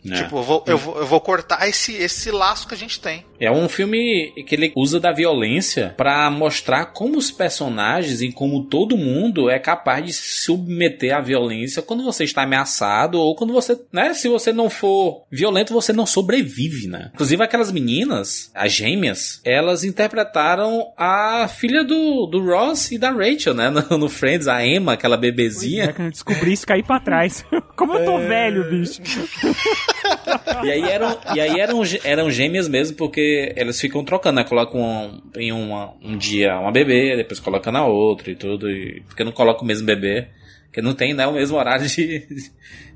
É. 0.07 0.23
Tipo, 0.23 0.37
eu 0.37 0.43
vou, 0.43 0.63
eu, 0.65 0.77
vou, 0.77 0.97
eu 0.97 1.05
vou 1.05 1.19
cortar 1.19 1.67
esse, 1.67 1.93
esse 1.93 2.31
laço 2.31 2.67
que 2.67 2.73
a 2.73 2.77
gente 2.77 2.99
tem. 2.99 3.25
É 3.39 3.51
um 3.51 3.69
filme 3.69 4.33
que 4.45 4.55
ele 4.55 4.71
usa 4.75 4.99
da 4.99 5.11
violência 5.11 5.93
pra 5.95 6.29
mostrar 6.29 6.87
como 6.87 7.17
os 7.17 7.31
personagens 7.31 8.21
e 8.21 8.31
como 8.31 8.65
todo 8.65 8.97
mundo 8.97 9.49
é 9.49 9.57
capaz 9.57 10.05
de 10.05 10.13
se 10.13 10.43
submeter 10.43 11.15
à 11.15 11.21
violência 11.21 11.81
quando 11.81 12.03
você 12.03 12.23
está 12.25 12.43
ameaçado 12.43 13.19
ou 13.19 13.35
quando 13.35 13.53
você, 13.53 13.79
né, 13.93 14.13
se 14.13 14.27
você 14.27 14.51
não 14.51 14.69
for 14.69 15.23
violento, 15.31 15.73
você 15.73 15.93
não 15.93 16.05
sobrevive, 16.05 16.87
né? 16.87 17.11
Inclusive 17.13 17.43
aquelas 17.43 17.71
meninas, 17.71 18.51
as 18.53 18.73
gêmeas, 18.73 19.41
elas 19.45 19.83
interpretaram 19.83 20.91
a 20.97 21.47
filha 21.47 21.83
do, 21.83 22.25
do 22.25 22.43
Ross 22.43 22.91
e 22.91 22.97
da 22.97 23.11
Rachel, 23.11 23.53
né, 23.53 23.69
no, 23.69 23.97
no 23.97 24.09
Friends, 24.09 24.47
a 24.47 24.65
Emma, 24.65 24.93
aquela 24.93 25.17
bebezinha. 25.17 25.85
É, 25.85 25.93
quando 25.93 26.07
eu 26.07 26.11
descobri 26.11 26.51
isso, 26.51 26.67
caí 26.67 26.83
pra 26.83 26.99
trás. 26.99 27.45
Como 27.75 27.95
eu 27.95 28.05
tô 28.05 28.17
velho, 28.17 28.69
bicho. 28.69 29.01
E 30.63 30.71
aí 30.71 30.81
eram, 30.83 31.17
e 31.35 31.39
aí 31.39 31.59
eram, 31.59 31.81
eram 32.03 32.29
gêmeas 32.31 32.67
mesmo, 32.67 32.97
porque 32.97 33.53
elas 33.55 33.79
ficam 33.79 34.03
trocando, 34.03 34.35
né? 34.37 34.43
Colocam 34.43 35.21
em 35.37 35.51
uma, 35.51 35.93
um 36.03 36.17
dia 36.17 36.59
uma 36.59 36.71
bebê, 36.71 37.15
depois 37.15 37.39
colocam 37.39 37.71
na 37.71 37.85
outra 37.85 38.29
e 38.31 38.35
tudo. 38.35 38.69
E, 38.69 39.01
porque 39.07 39.23
não 39.23 39.31
coloca 39.31 39.63
o 39.63 39.65
mesmo 39.65 39.85
bebê. 39.85 40.27
Porque 40.65 40.81
não 40.81 40.93
tem 40.93 41.13
né, 41.13 41.25
o 41.25 41.33
mesmo 41.33 41.57
horário 41.57 41.87
de, 41.87 42.27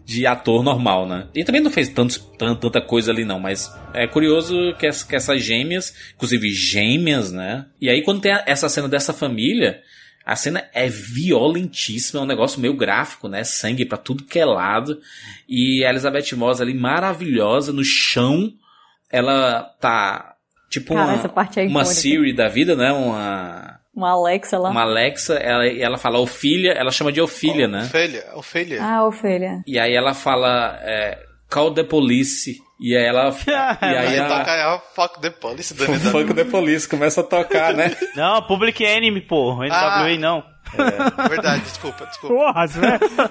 de 0.06 0.28
ator 0.28 0.62
normal, 0.64 1.08
né? 1.08 1.28
E 1.34 1.44
também 1.44 1.62
não 1.62 1.72
fez 1.72 1.90
tantos, 1.90 2.18
tan- 2.38 2.56
tanta 2.56 2.82
coisa 2.82 3.12
ali, 3.12 3.24
não. 3.26 3.40
Mas 3.40 3.72
é 3.94 4.06
curioso 4.08 4.76
que, 4.78 4.90
que 5.08 5.16
essas 5.16 5.42
gêmeas, 5.42 5.94
inclusive 6.16 6.50
gêmeas, 6.54 7.32
né? 7.32 7.66
E 7.82 7.90
aí 7.90 8.02
quando 8.04 8.22
tem 8.22 8.32
a- 8.34 8.44
essa 8.46 8.68
cena 8.70 8.88
dessa 8.90 9.14
família. 9.14 9.82
A 10.26 10.36
cena 10.36 10.64
é 10.74 10.88
violentíssima, 10.88 12.22
é 12.22 12.24
um 12.24 12.28
negócio 12.28 12.60
meio 12.62 12.74
gráfico, 12.76 13.28
né? 13.28 13.44
Sangue 13.44 13.86
pra 13.86 13.98
tudo 13.98 14.24
que 14.24 14.40
é 14.40 14.46
lado. 14.46 15.00
E 15.48 15.84
a 15.84 15.90
Elizabeth 15.90 16.34
Moss 16.36 16.62
ali, 16.62 16.74
maravilhosa, 16.74 17.74
no 17.74 17.84
chão. 17.84 18.54
Ela 19.12 19.64
tá 19.80 20.36
tipo 20.70 20.94
Cara, 20.94 21.08
uma, 21.08 21.14
essa 21.16 21.30
parte 21.30 21.60
é 21.60 21.66
uma. 21.66 21.86
Siri 21.86 22.34
da 22.34 22.48
vida, 22.48 22.76
né? 22.76 22.92
Uma, 22.92 23.80
Uma 23.94 24.12
Alexa 24.12 24.58
lá. 24.58 24.70
uma 24.70 24.82
Alexa. 24.82 25.36
Ela, 25.36 25.68
e 25.68 25.82
ela 25.82 25.98
fala 25.98 26.20
Ofília, 26.20 26.72
ela 26.72 26.90
chama 26.90 27.12
de 27.12 27.22
Ofília, 27.22 27.68
né? 27.68 27.82
Ofélia, 27.84 28.26
Ofélia. 28.36 28.84
Ah, 28.84 29.06
Ofélia. 29.06 29.62
E 29.68 29.78
aí 29.78 29.94
ela 29.94 30.14
fala 30.14 30.80
é, 30.84 31.20
Call 31.54 31.72
the 31.74 31.84
Police. 31.84 32.60
E 32.80 32.98
aí 32.98 33.06
ela. 33.06 33.30
e 33.48 33.86
aí 33.86 33.98
Aí 33.98 34.16
ela. 34.16 34.40
toca 34.40 34.52
a 34.52 34.80
Fuck 34.80 35.22
the 35.22 35.30
Police 35.30 35.74
do 35.76 35.86
Funk 35.86 36.34
the 36.34 36.44
Police 36.46 36.88
começa 36.90 37.22
a 37.22 37.24
tocar, 37.24 37.74
né? 37.74 37.96
Não, 38.18 38.42
Public 38.42 38.84
Enemy, 38.84 39.22
pô. 39.22 39.54
NWA 39.54 39.70
Ah. 39.72 40.18
não. 40.18 40.44
É, 40.76 41.30
verdade, 41.30 41.62
desculpa, 41.62 42.04
desculpa. 42.08 42.34
Porra, 42.36 42.66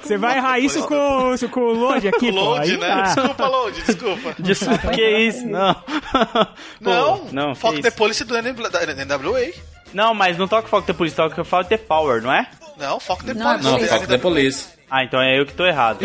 você 0.01 0.17
vai, 0.17 0.37
errar 0.37 0.61
isso 0.61 0.87
com, 0.87 1.35
com 1.51 1.61
o 1.61 1.73
load 1.73 2.07
aqui, 2.07 2.31
O 2.31 2.35
load, 2.35 2.77
né? 2.77 2.87
tá. 2.89 3.03
Desculpa, 3.03 3.49
load, 3.49 3.83
desculpa. 3.83 4.35
Desculpa, 4.39 4.89
que 4.93 5.09
isso? 5.19 5.47
Não. 5.49 5.75
Não, 6.81 7.19
Pô, 7.19 7.29
não, 7.33 7.55
Fuck 7.57 7.77
que 7.77 7.83
the? 7.83 7.91
Police 7.91 8.23
do 8.23 8.35
NWA. 8.41 9.53
Não, 9.93 10.15
mas 10.15 10.39
não 10.39 10.47
toca 10.47 10.69
Fuck 10.69 10.87
the 10.87 10.93
Police, 10.93 11.17
toca 11.17 11.43
Fuck 11.43 11.69
the 11.69 11.79
Power, 11.79 12.23
não 12.23 12.33
é? 12.33 12.47
Não, 12.79 13.01
Fuck 13.01 13.25
the 13.25 13.35
Não, 13.35 13.59
Police. 13.59 13.65
Não, 13.65 13.79
Fuck 13.89 14.07
the. 14.07 14.19
Police. 14.19 14.69
Ah, 14.89 15.03
então 15.03 15.21
é 15.21 15.41
eu 15.41 15.45
que 15.45 15.53
tô 15.53 15.67
errado. 15.67 15.99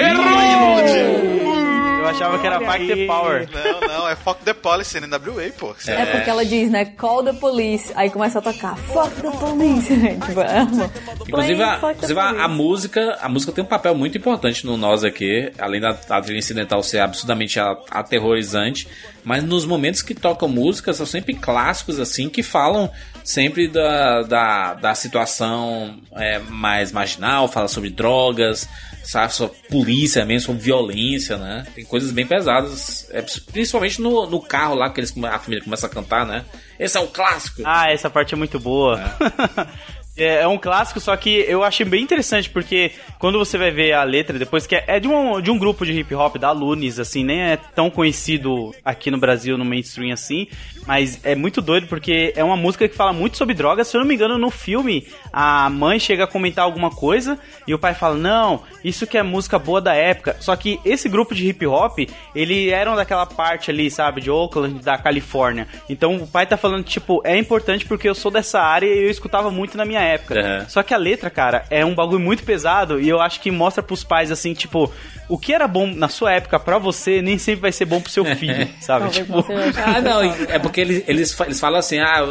Eu 2.08 2.16
achava 2.16 2.40
que 2.40 2.48
era 2.48 2.58
Olha 2.58 2.72
Fuck 2.72 2.88
the. 2.88 3.06
Power. 3.06 3.50
Não, 3.52 3.82
não, 3.88 4.08
é 4.10 4.16
Fuck 4.16 4.44
the 4.44 4.54
Police, 4.54 4.98
NWA, 5.00 5.52
pô. 5.58 5.74
Você- 5.74 5.92
É. 5.92 6.06
porque 6.06 6.30
ela 6.30 6.46
diz, 6.46 6.70
né? 6.70 6.86
Call 6.86 7.24
the 7.24 7.34
police. 7.34 7.92
Aí 7.96 8.10
começa 8.10 8.40
a 8.40 8.42
tocar 8.42 8.76
Fuck 8.78 9.10
the 9.22 9.32
police. 9.32 9.88
tipo, 10.26 10.42
ela- 10.42 10.90
Inclusive, 11.28 11.62
a, 11.64 11.92
inclusive 11.92 12.20
a, 12.20 12.30
a 12.44 12.48
música, 12.48 13.18
a 13.22 13.28
música 13.30 13.52
tem 13.52 13.64
um 13.64 13.68
papel 13.68 13.94
muito 13.96 14.18
importante 14.18 14.66
no 14.66 14.78
nós 14.78 15.04
aqui, 15.04 15.52
além 15.60 15.82
da, 15.82 15.92
da 15.92 16.22
trilha 16.22 16.38
incidental 16.40 16.82
ser 16.84 17.00
absurdamente 17.00 17.60
a- 17.60 17.76
aterrorizante, 17.92 18.88
mas 19.24 19.44
nos 19.44 19.66
momentos 19.66 20.02
que 20.02 20.14
tocam 20.16 20.48
música 20.48 20.94
são 20.94 21.06
sempre 21.06 21.34
clássicos 21.34 22.00
assim 22.00 22.30
que 22.30 22.42
falam 22.42 22.90
sempre 23.24 23.68
da, 23.68 24.22
da, 24.24 24.74
da 24.76 24.96
situação 24.96 25.98
é, 26.14 26.40
mais 26.40 26.92
marginal, 26.94 27.48
fala 27.50 27.68
sobre 27.68 27.90
drogas, 27.90 28.68
sabe, 29.08 29.34
sobre 29.34 29.58
polícia 29.70 30.26
mesmo, 30.26 30.48
sobre 30.48 30.62
violência, 30.62 31.38
né? 31.38 31.66
Tem 31.74 31.86
coisas 31.86 32.12
bem 32.12 32.28
pesadas, 32.28 33.08
é, 33.12 33.22
principalmente 33.52 34.02
no, 34.02 34.30
no 34.30 34.42
carro 34.42 34.76
lá 34.76 34.90
que 34.90 35.00
eles, 35.00 35.14
a 35.24 35.40
família 35.40 35.64
começa 35.64 35.88
a 35.88 35.90
cantar, 35.90 36.26
né? 36.26 36.44
Esse 36.78 36.98
é 36.98 37.00
o 37.00 37.08
clássico. 37.08 37.62
Ah, 37.66 37.90
essa 37.90 38.10
parte 38.10 38.34
é 38.34 38.38
muito 38.38 38.60
boa. 38.60 39.00
É, 39.00 39.68
é 40.18 40.48
um 40.48 40.58
clássico, 40.58 41.00
só 41.00 41.16
que 41.16 41.46
eu 41.48 41.64
achei 41.64 41.86
bem 41.86 42.04
interessante, 42.04 42.50
porque 42.50 42.92
quando 43.20 43.38
você 43.38 43.58
vai 43.58 43.72
ver 43.72 43.94
a 43.94 44.04
letra 44.04 44.40
depois, 44.40 44.66
que 44.66 44.76
é, 44.76 44.84
é 44.88 45.00
de, 45.00 45.08
um, 45.08 45.42
de 45.42 45.52
um 45.52 45.58
grupo 45.58 45.86
de 45.86 45.92
hip 45.92 46.14
hop 46.16 46.38
da 46.38 46.52
Lunis, 46.52 47.00
assim, 47.00 47.24
nem 47.24 47.42
é 47.42 47.58
tão 47.58 47.90
conhecido 47.90 48.74
aqui 48.84 49.12
no 49.12 49.18
Brasil, 49.18 49.58
no 49.58 49.66
mainstream 49.66 50.14
assim, 50.14 50.48
mas 50.88 51.20
é 51.24 51.36
muito 51.36 51.62
doido, 51.62 51.86
porque 51.88 52.34
é 52.36 52.44
uma 52.44 52.56
música 52.56 52.88
que 52.88 52.96
fala 52.96 53.12
muito 53.12 53.38
sobre 53.38 53.54
drogas. 53.54 53.90
Se 53.90 53.98
eu 53.98 54.00
não 54.00 54.08
me 54.08 54.16
engano, 54.16 54.38
no 54.38 54.50
filme, 54.50 55.06
a 55.34 55.70
mãe 55.70 56.00
chega 56.00 56.24
a 56.24 56.28
comentar 56.28 56.64
alguma 56.64 56.90
coisa 56.90 57.38
e 57.68 57.74
o 57.74 57.80
pai 57.80 57.94
fala: 57.94 58.16
Não, 58.16 58.64
isso 58.84 59.06
que 59.06 59.18
é 59.18 59.24
música 59.24 59.60
boa 59.60 59.82
da 59.82 59.94
época. 59.94 60.38
Só 60.40 60.56
que 60.56 60.80
esse 60.86 61.10
grupo 61.10 61.36
de 61.36 61.46
hip 61.46 61.68
hop, 61.68 62.00
ele 62.34 62.70
eram 62.70 62.96
daquela 62.96 63.26
parte 63.26 63.70
ali, 63.70 63.92
sabe, 63.92 64.22
de 64.22 64.32
Oakland, 64.32 64.82
da 64.82 64.98
Califórnia. 64.98 65.68
Então 65.90 66.16
o 66.16 66.28
pai 66.28 66.48
tá 66.48 66.56
falando, 66.56 66.86
tipo, 66.86 67.22
é 67.26 67.38
importante 67.38 67.86
porque 67.86 68.08
eu 68.08 68.16
sou 68.16 68.32
dessa 68.32 68.62
área 68.62 68.88
e 68.88 69.04
eu 69.04 69.10
escutava 69.10 69.52
muito 69.52 69.76
na 69.76 69.84
minha 69.84 70.00
época. 70.08 70.36
Uhum. 70.36 70.70
Só 70.70 70.84
que 70.84 70.94
a 70.94 70.98
letra, 70.98 71.30
cara, 71.30 71.66
é 71.70 71.86
um 71.86 71.96
bagulho 71.96 72.20
muito 72.20 72.44
pesado 72.44 73.00
e 73.00 73.08
eu 73.08 73.22
acho 73.22 73.40
que 73.40 73.52
mostra 73.52 73.84
pros 73.84 74.04
pais 74.04 74.32
assim, 74.32 74.54
tipo, 74.54 74.92
o 75.30 75.38
que 75.38 75.54
era 75.54 75.68
bom 75.68 75.88
na 75.88 76.10
sua 76.10 76.34
época 76.34 76.60
pra 76.60 76.78
você 76.78 77.22
nem 77.22 77.38
sempre 77.38 77.62
vai 77.62 77.72
ser 77.72 77.86
bom 77.86 78.02
pro 78.02 78.12
seu 78.12 78.24
filho, 78.36 78.68
sabe? 78.80 79.10
Tipo, 79.10 79.46
Ah, 79.86 80.02
não, 80.02 80.24
é 80.24 80.60
porque 80.60 80.82
eles, 80.82 81.04
eles, 81.08 81.40
eles 81.42 81.60
falam 81.60 81.80
assim, 81.80 82.00
ah, 82.00 82.24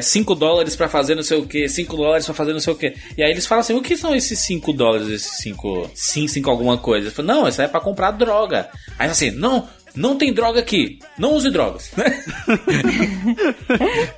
5 0.00 0.34
dólares 0.34 0.76
pra 0.76 0.88
fazer 0.88 1.14
não 1.14 1.22
sei 1.22 1.38
o 1.38 1.46
que, 1.46 1.68
5 1.68 1.96
dólares 1.96 2.24
pra 2.26 2.34
fazer 2.34 2.52
não 2.52 2.60
sei 2.60 2.72
o 2.72 2.76
que. 2.76 2.94
E 3.16 3.22
aí 3.22 3.30
eles 3.30 3.46
falam 3.46 3.60
assim, 3.60 3.74
o 3.74 3.82
que 3.82 3.96
são 3.96 4.14
esses 4.14 4.38
5 4.40 4.72
dólares, 4.72 5.08
esses 5.08 5.38
5, 5.38 5.90
sim, 5.94 6.26
5 6.28 6.50
alguma 6.50 6.78
coisa? 6.78 7.08
Eu 7.08 7.12
falo, 7.12 7.28
não, 7.28 7.48
isso 7.48 7.60
aí 7.60 7.66
é 7.66 7.70
pra 7.70 7.80
comprar 7.80 8.10
droga. 8.10 8.68
Aí 8.98 9.08
assim, 9.08 9.30
não, 9.30 9.68
não 9.96 10.16
tem 10.16 10.32
droga 10.32 10.60
aqui, 10.60 10.98
não 11.18 11.34
use 11.34 11.50
drogas. 11.50 11.90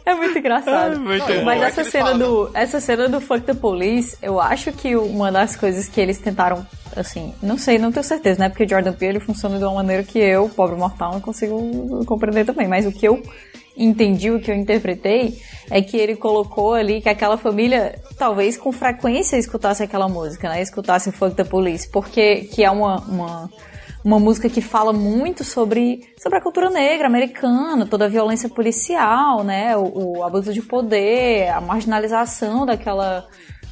É 0.05 0.15
muito 0.15 0.39
engraçado. 0.39 0.95
É 0.95 0.99
muito 0.99 1.25
Mas 1.45 1.59
bom. 1.59 1.65
É 1.65 1.67
essa 1.69 1.85
cena, 1.85 2.15
do, 2.15 2.51
essa 2.55 2.81
cena 2.81 3.09
do 3.09 3.21
Fuck 3.21 3.41
the 3.43 3.55
Police, 3.55 4.17
eu 4.23 4.41
acho 4.41 4.73
que 4.73 4.97
uma 4.97 5.31
das 5.31 5.57
coisas 5.57 5.89
que 5.89 6.01
eles 6.01 6.19
tentaram, 6.19 6.67
assim, 6.97 7.33
não 7.43 7.57
sei, 7.59 7.79
não 7.79 7.93
tenho 7.93 8.05
certeza, 8.05 8.41
né? 8.41 8.49
Porque 8.49 8.67
Jordan 8.69 8.93
Peele 8.93 9.19
ele 9.19 9.21
funciona 9.25 9.59
de 9.59 9.65
uma 9.65 9.75
maneira 9.75 10.03
que 10.03 10.19
eu, 10.19 10.49
pobre 10.49 10.77
mortal, 10.77 11.13
não 11.13 11.21
consigo 11.21 12.05
compreender 12.05 12.45
também. 12.45 12.69
Mas 12.69 12.87
o 12.87 12.93
que 12.93 13.07
eu 13.07 13.23
entendi, 13.77 14.31
o 14.31 14.41
que 14.41 14.51
eu 14.51 14.55
interpretei, 14.57 15.39
é 15.71 15.81
que 15.81 15.97
ele 15.97 16.17
colocou 16.17 16.75
ali 16.75 17.01
que 17.01 17.09
aquela 17.09 17.37
família, 17.37 17.99
talvez 18.19 18.57
com 18.57 18.73
frequência, 18.73 19.37
escutasse 19.37 19.83
aquela 19.83 20.09
música, 20.09 20.49
né? 20.49 20.61
Escutasse 20.63 21.13
Fuck 21.13 21.35
the 21.37 21.45
Police, 21.45 21.89
porque 21.89 22.43
que 22.53 22.65
é 22.65 22.71
uma- 22.71 23.01
uma 23.01 23.51
uma 24.09 24.19
música 24.19 24.49
que 24.49 24.63
fala 24.63 24.91
muito 24.91 25.45
sobre, 25.45 26.01
sobre 26.17 26.39
a 26.39 26.41
cultura 26.41 26.71
negra 26.71 27.07
americana, 27.07 27.85
toda 27.85 28.07
a 28.07 28.09
violência 28.09 28.49
policial, 28.49 29.45
né, 29.45 29.77
o, 29.77 30.17
o 30.17 30.25
abuso 30.25 30.51
de 30.51 30.63
poder, 30.63 31.51
a 31.51 31.61
marginalização 31.61 32.65
daquela, 32.65 33.27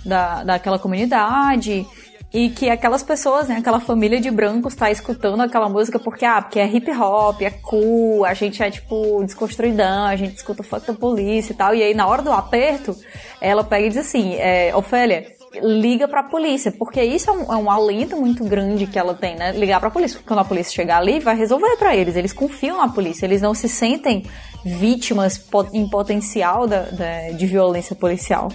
da, 0.04 0.44
daquela 0.44 0.78
comunidade. 0.78 1.86
E 2.34 2.50
que 2.50 2.68
aquelas 2.68 3.02
pessoas, 3.02 3.48
né, 3.48 3.56
aquela 3.56 3.80
família 3.80 4.20
de 4.20 4.30
brancos 4.30 4.74
tá 4.74 4.90
escutando 4.90 5.40
aquela 5.40 5.70
música 5.70 5.98
porque, 5.98 6.26
ah, 6.26 6.42
porque 6.42 6.60
é 6.60 6.66
hip 6.66 6.90
hop, 6.90 7.40
é 7.40 7.50
cool, 7.50 8.26
a 8.26 8.34
gente 8.34 8.62
é, 8.62 8.70
tipo, 8.70 9.24
desconstruidão, 9.24 10.04
a 10.04 10.16
gente 10.16 10.36
escuta 10.36 10.62
fuck 10.62 10.84
the 10.84 10.92
police 10.92 11.50
e 11.50 11.54
tal. 11.54 11.74
E 11.74 11.82
aí, 11.82 11.94
na 11.94 12.06
hora 12.06 12.20
do 12.20 12.30
aperto, 12.30 12.94
ela 13.40 13.64
pega 13.64 13.86
e 13.86 13.88
diz 13.88 13.96
assim, 13.96 14.34
é, 14.34 14.76
Ofélia, 14.76 15.35
liga 15.62 16.06
pra 16.08 16.22
polícia, 16.22 16.70
porque 16.72 17.02
isso 17.02 17.30
é 17.30 17.32
um, 17.32 17.52
é 17.52 17.56
um 17.56 17.70
alento 17.70 18.16
muito 18.16 18.44
grande 18.44 18.86
que 18.86 18.98
ela 18.98 19.14
tem, 19.14 19.36
né? 19.36 19.52
Ligar 19.52 19.80
pra 19.80 19.90
polícia, 19.90 20.16
porque 20.18 20.28
quando 20.28 20.40
a 20.40 20.44
polícia 20.44 20.72
chegar 20.72 20.98
ali, 20.98 21.20
vai 21.20 21.36
resolver 21.36 21.76
pra 21.76 21.94
eles. 21.96 22.16
Eles 22.16 22.32
confiam 22.32 22.78
na 22.78 22.88
polícia, 22.88 23.26
eles 23.26 23.42
não 23.42 23.54
se 23.54 23.68
sentem 23.68 24.24
vítimas 24.64 25.40
em 25.72 25.88
potencial 25.88 26.66
da, 26.66 26.82
da- 26.82 27.30
de 27.36 27.46
violência 27.46 27.94
policial. 27.94 28.48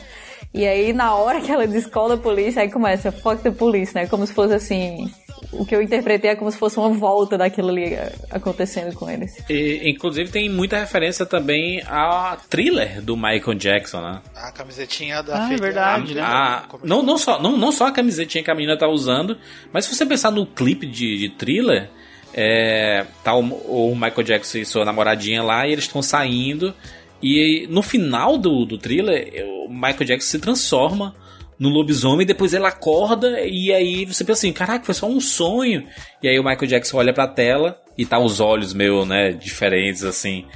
E 0.54 0.68
aí, 0.68 0.92
na 0.92 1.16
hora 1.16 1.40
que 1.40 1.50
ela 1.50 1.66
descola 1.66 2.16
a 2.16 2.18
polícia, 2.18 2.62
aí 2.62 2.70
começa 2.70 3.10
fuck 3.12 3.42
the 3.42 3.52
police, 3.52 3.96
né? 3.96 4.06
Como 4.08 4.28
se 4.28 4.34
fosse 4.34 4.54
assim. 4.54 5.10
O 5.52 5.66
que 5.66 5.76
eu 5.76 5.82
interpretei 5.82 6.32
é 6.32 6.36
como 6.36 6.52
se 6.52 6.58
fosse 6.58 6.78
uma 6.78 6.90
volta 6.90 7.38
daquilo 7.38 7.70
ali 7.70 7.94
eh, 7.94 8.14
acontecendo 8.30 8.94
com 8.96 9.10
eles. 9.10 9.38
E, 9.50 9.82
inclusive 9.90 10.30
tem 10.32 10.50
muita 10.50 10.78
referência 10.80 11.26
também 11.26 11.82
a 11.88 12.38
thriller 12.50 13.02
do 13.02 13.16
Michael 13.18 13.56
Jackson, 13.56 14.02
né? 14.02 14.22
A 14.36 14.52
camisetinha 14.52 15.22
da 15.22 15.42
Ah, 15.42 15.46
é 15.46 15.48
feita- 15.50 15.64
verdade, 15.64 16.14
né? 16.16 16.22
A- 16.22 16.66
não, 16.84 17.02
não, 17.04 17.18
só, 17.18 17.42
não, 17.42 17.58
não 17.58 17.72
só 17.72 17.88
a 17.88 17.92
camisetinha 17.92 18.44
que 18.44 18.50
a 18.52 18.56
menina 18.56 18.78
tá 18.78 18.88
usando, 18.88 19.38
mas 19.74 19.86
se 19.86 19.96
você 19.96 20.06
pensar 20.06 20.32
no 20.32 20.46
clipe 20.46 20.86
de, 20.86 21.18
de 21.18 21.30
thriller, 21.30 21.90
é, 22.34 23.06
tá 23.24 23.36
o, 23.36 23.42
o 23.42 23.96
Michael 23.96 24.24
Jackson 24.24 24.60
e 24.60 24.66
sua 24.66 24.86
namoradinha 24.86 25.44
lá 25.44 25.68
e 25.68 25.72
eles 25.74 25.84
estão 25.84 26.02
saindo. 26.02 26.74
E 27.22 27.68
no 27.70 27.82
final 27.84 28.38
do, 28.38 28.66
do 28.66 28.78
thriller, 28.78 29.32
o 29.66 29.70
Michael 29.70 30.06
Jackson 30.06 30.30
se 30.32 30.40
transforma 30.40 31.14
no 31.62 31.70
lobisomem, 31.70 32.26
depois 32.26 32.56
ele 32.56 32.66
acorda 32.66 33.40
e 33.42 33.72
aí 33.72 34.04
você 34.04 34.24
pensa 34.24 34.40
assim, 34.40 34.52
caraca, 34.52 34.84
foi 34.84 34.96
só 34.96 35.08
um 35.08 35.20
sonho. 35.20 35.86
E 36.20 36.28
aí 36.28 36.40
o 36.40 36.44
Michael 36.44 36.66
Jackson 36.66 36.98
olha 36.98 37.14
pra 37.14 37.28
tela 37.28 37.80
e 37.96 38.04
tá 38.04 38.18
os 38.18 38.40
olhos 38.40 38.74
meio, 38.74 39.06
né, 39.06 39.32
diferentes 39.32 40.04
assim. 40.04 40.48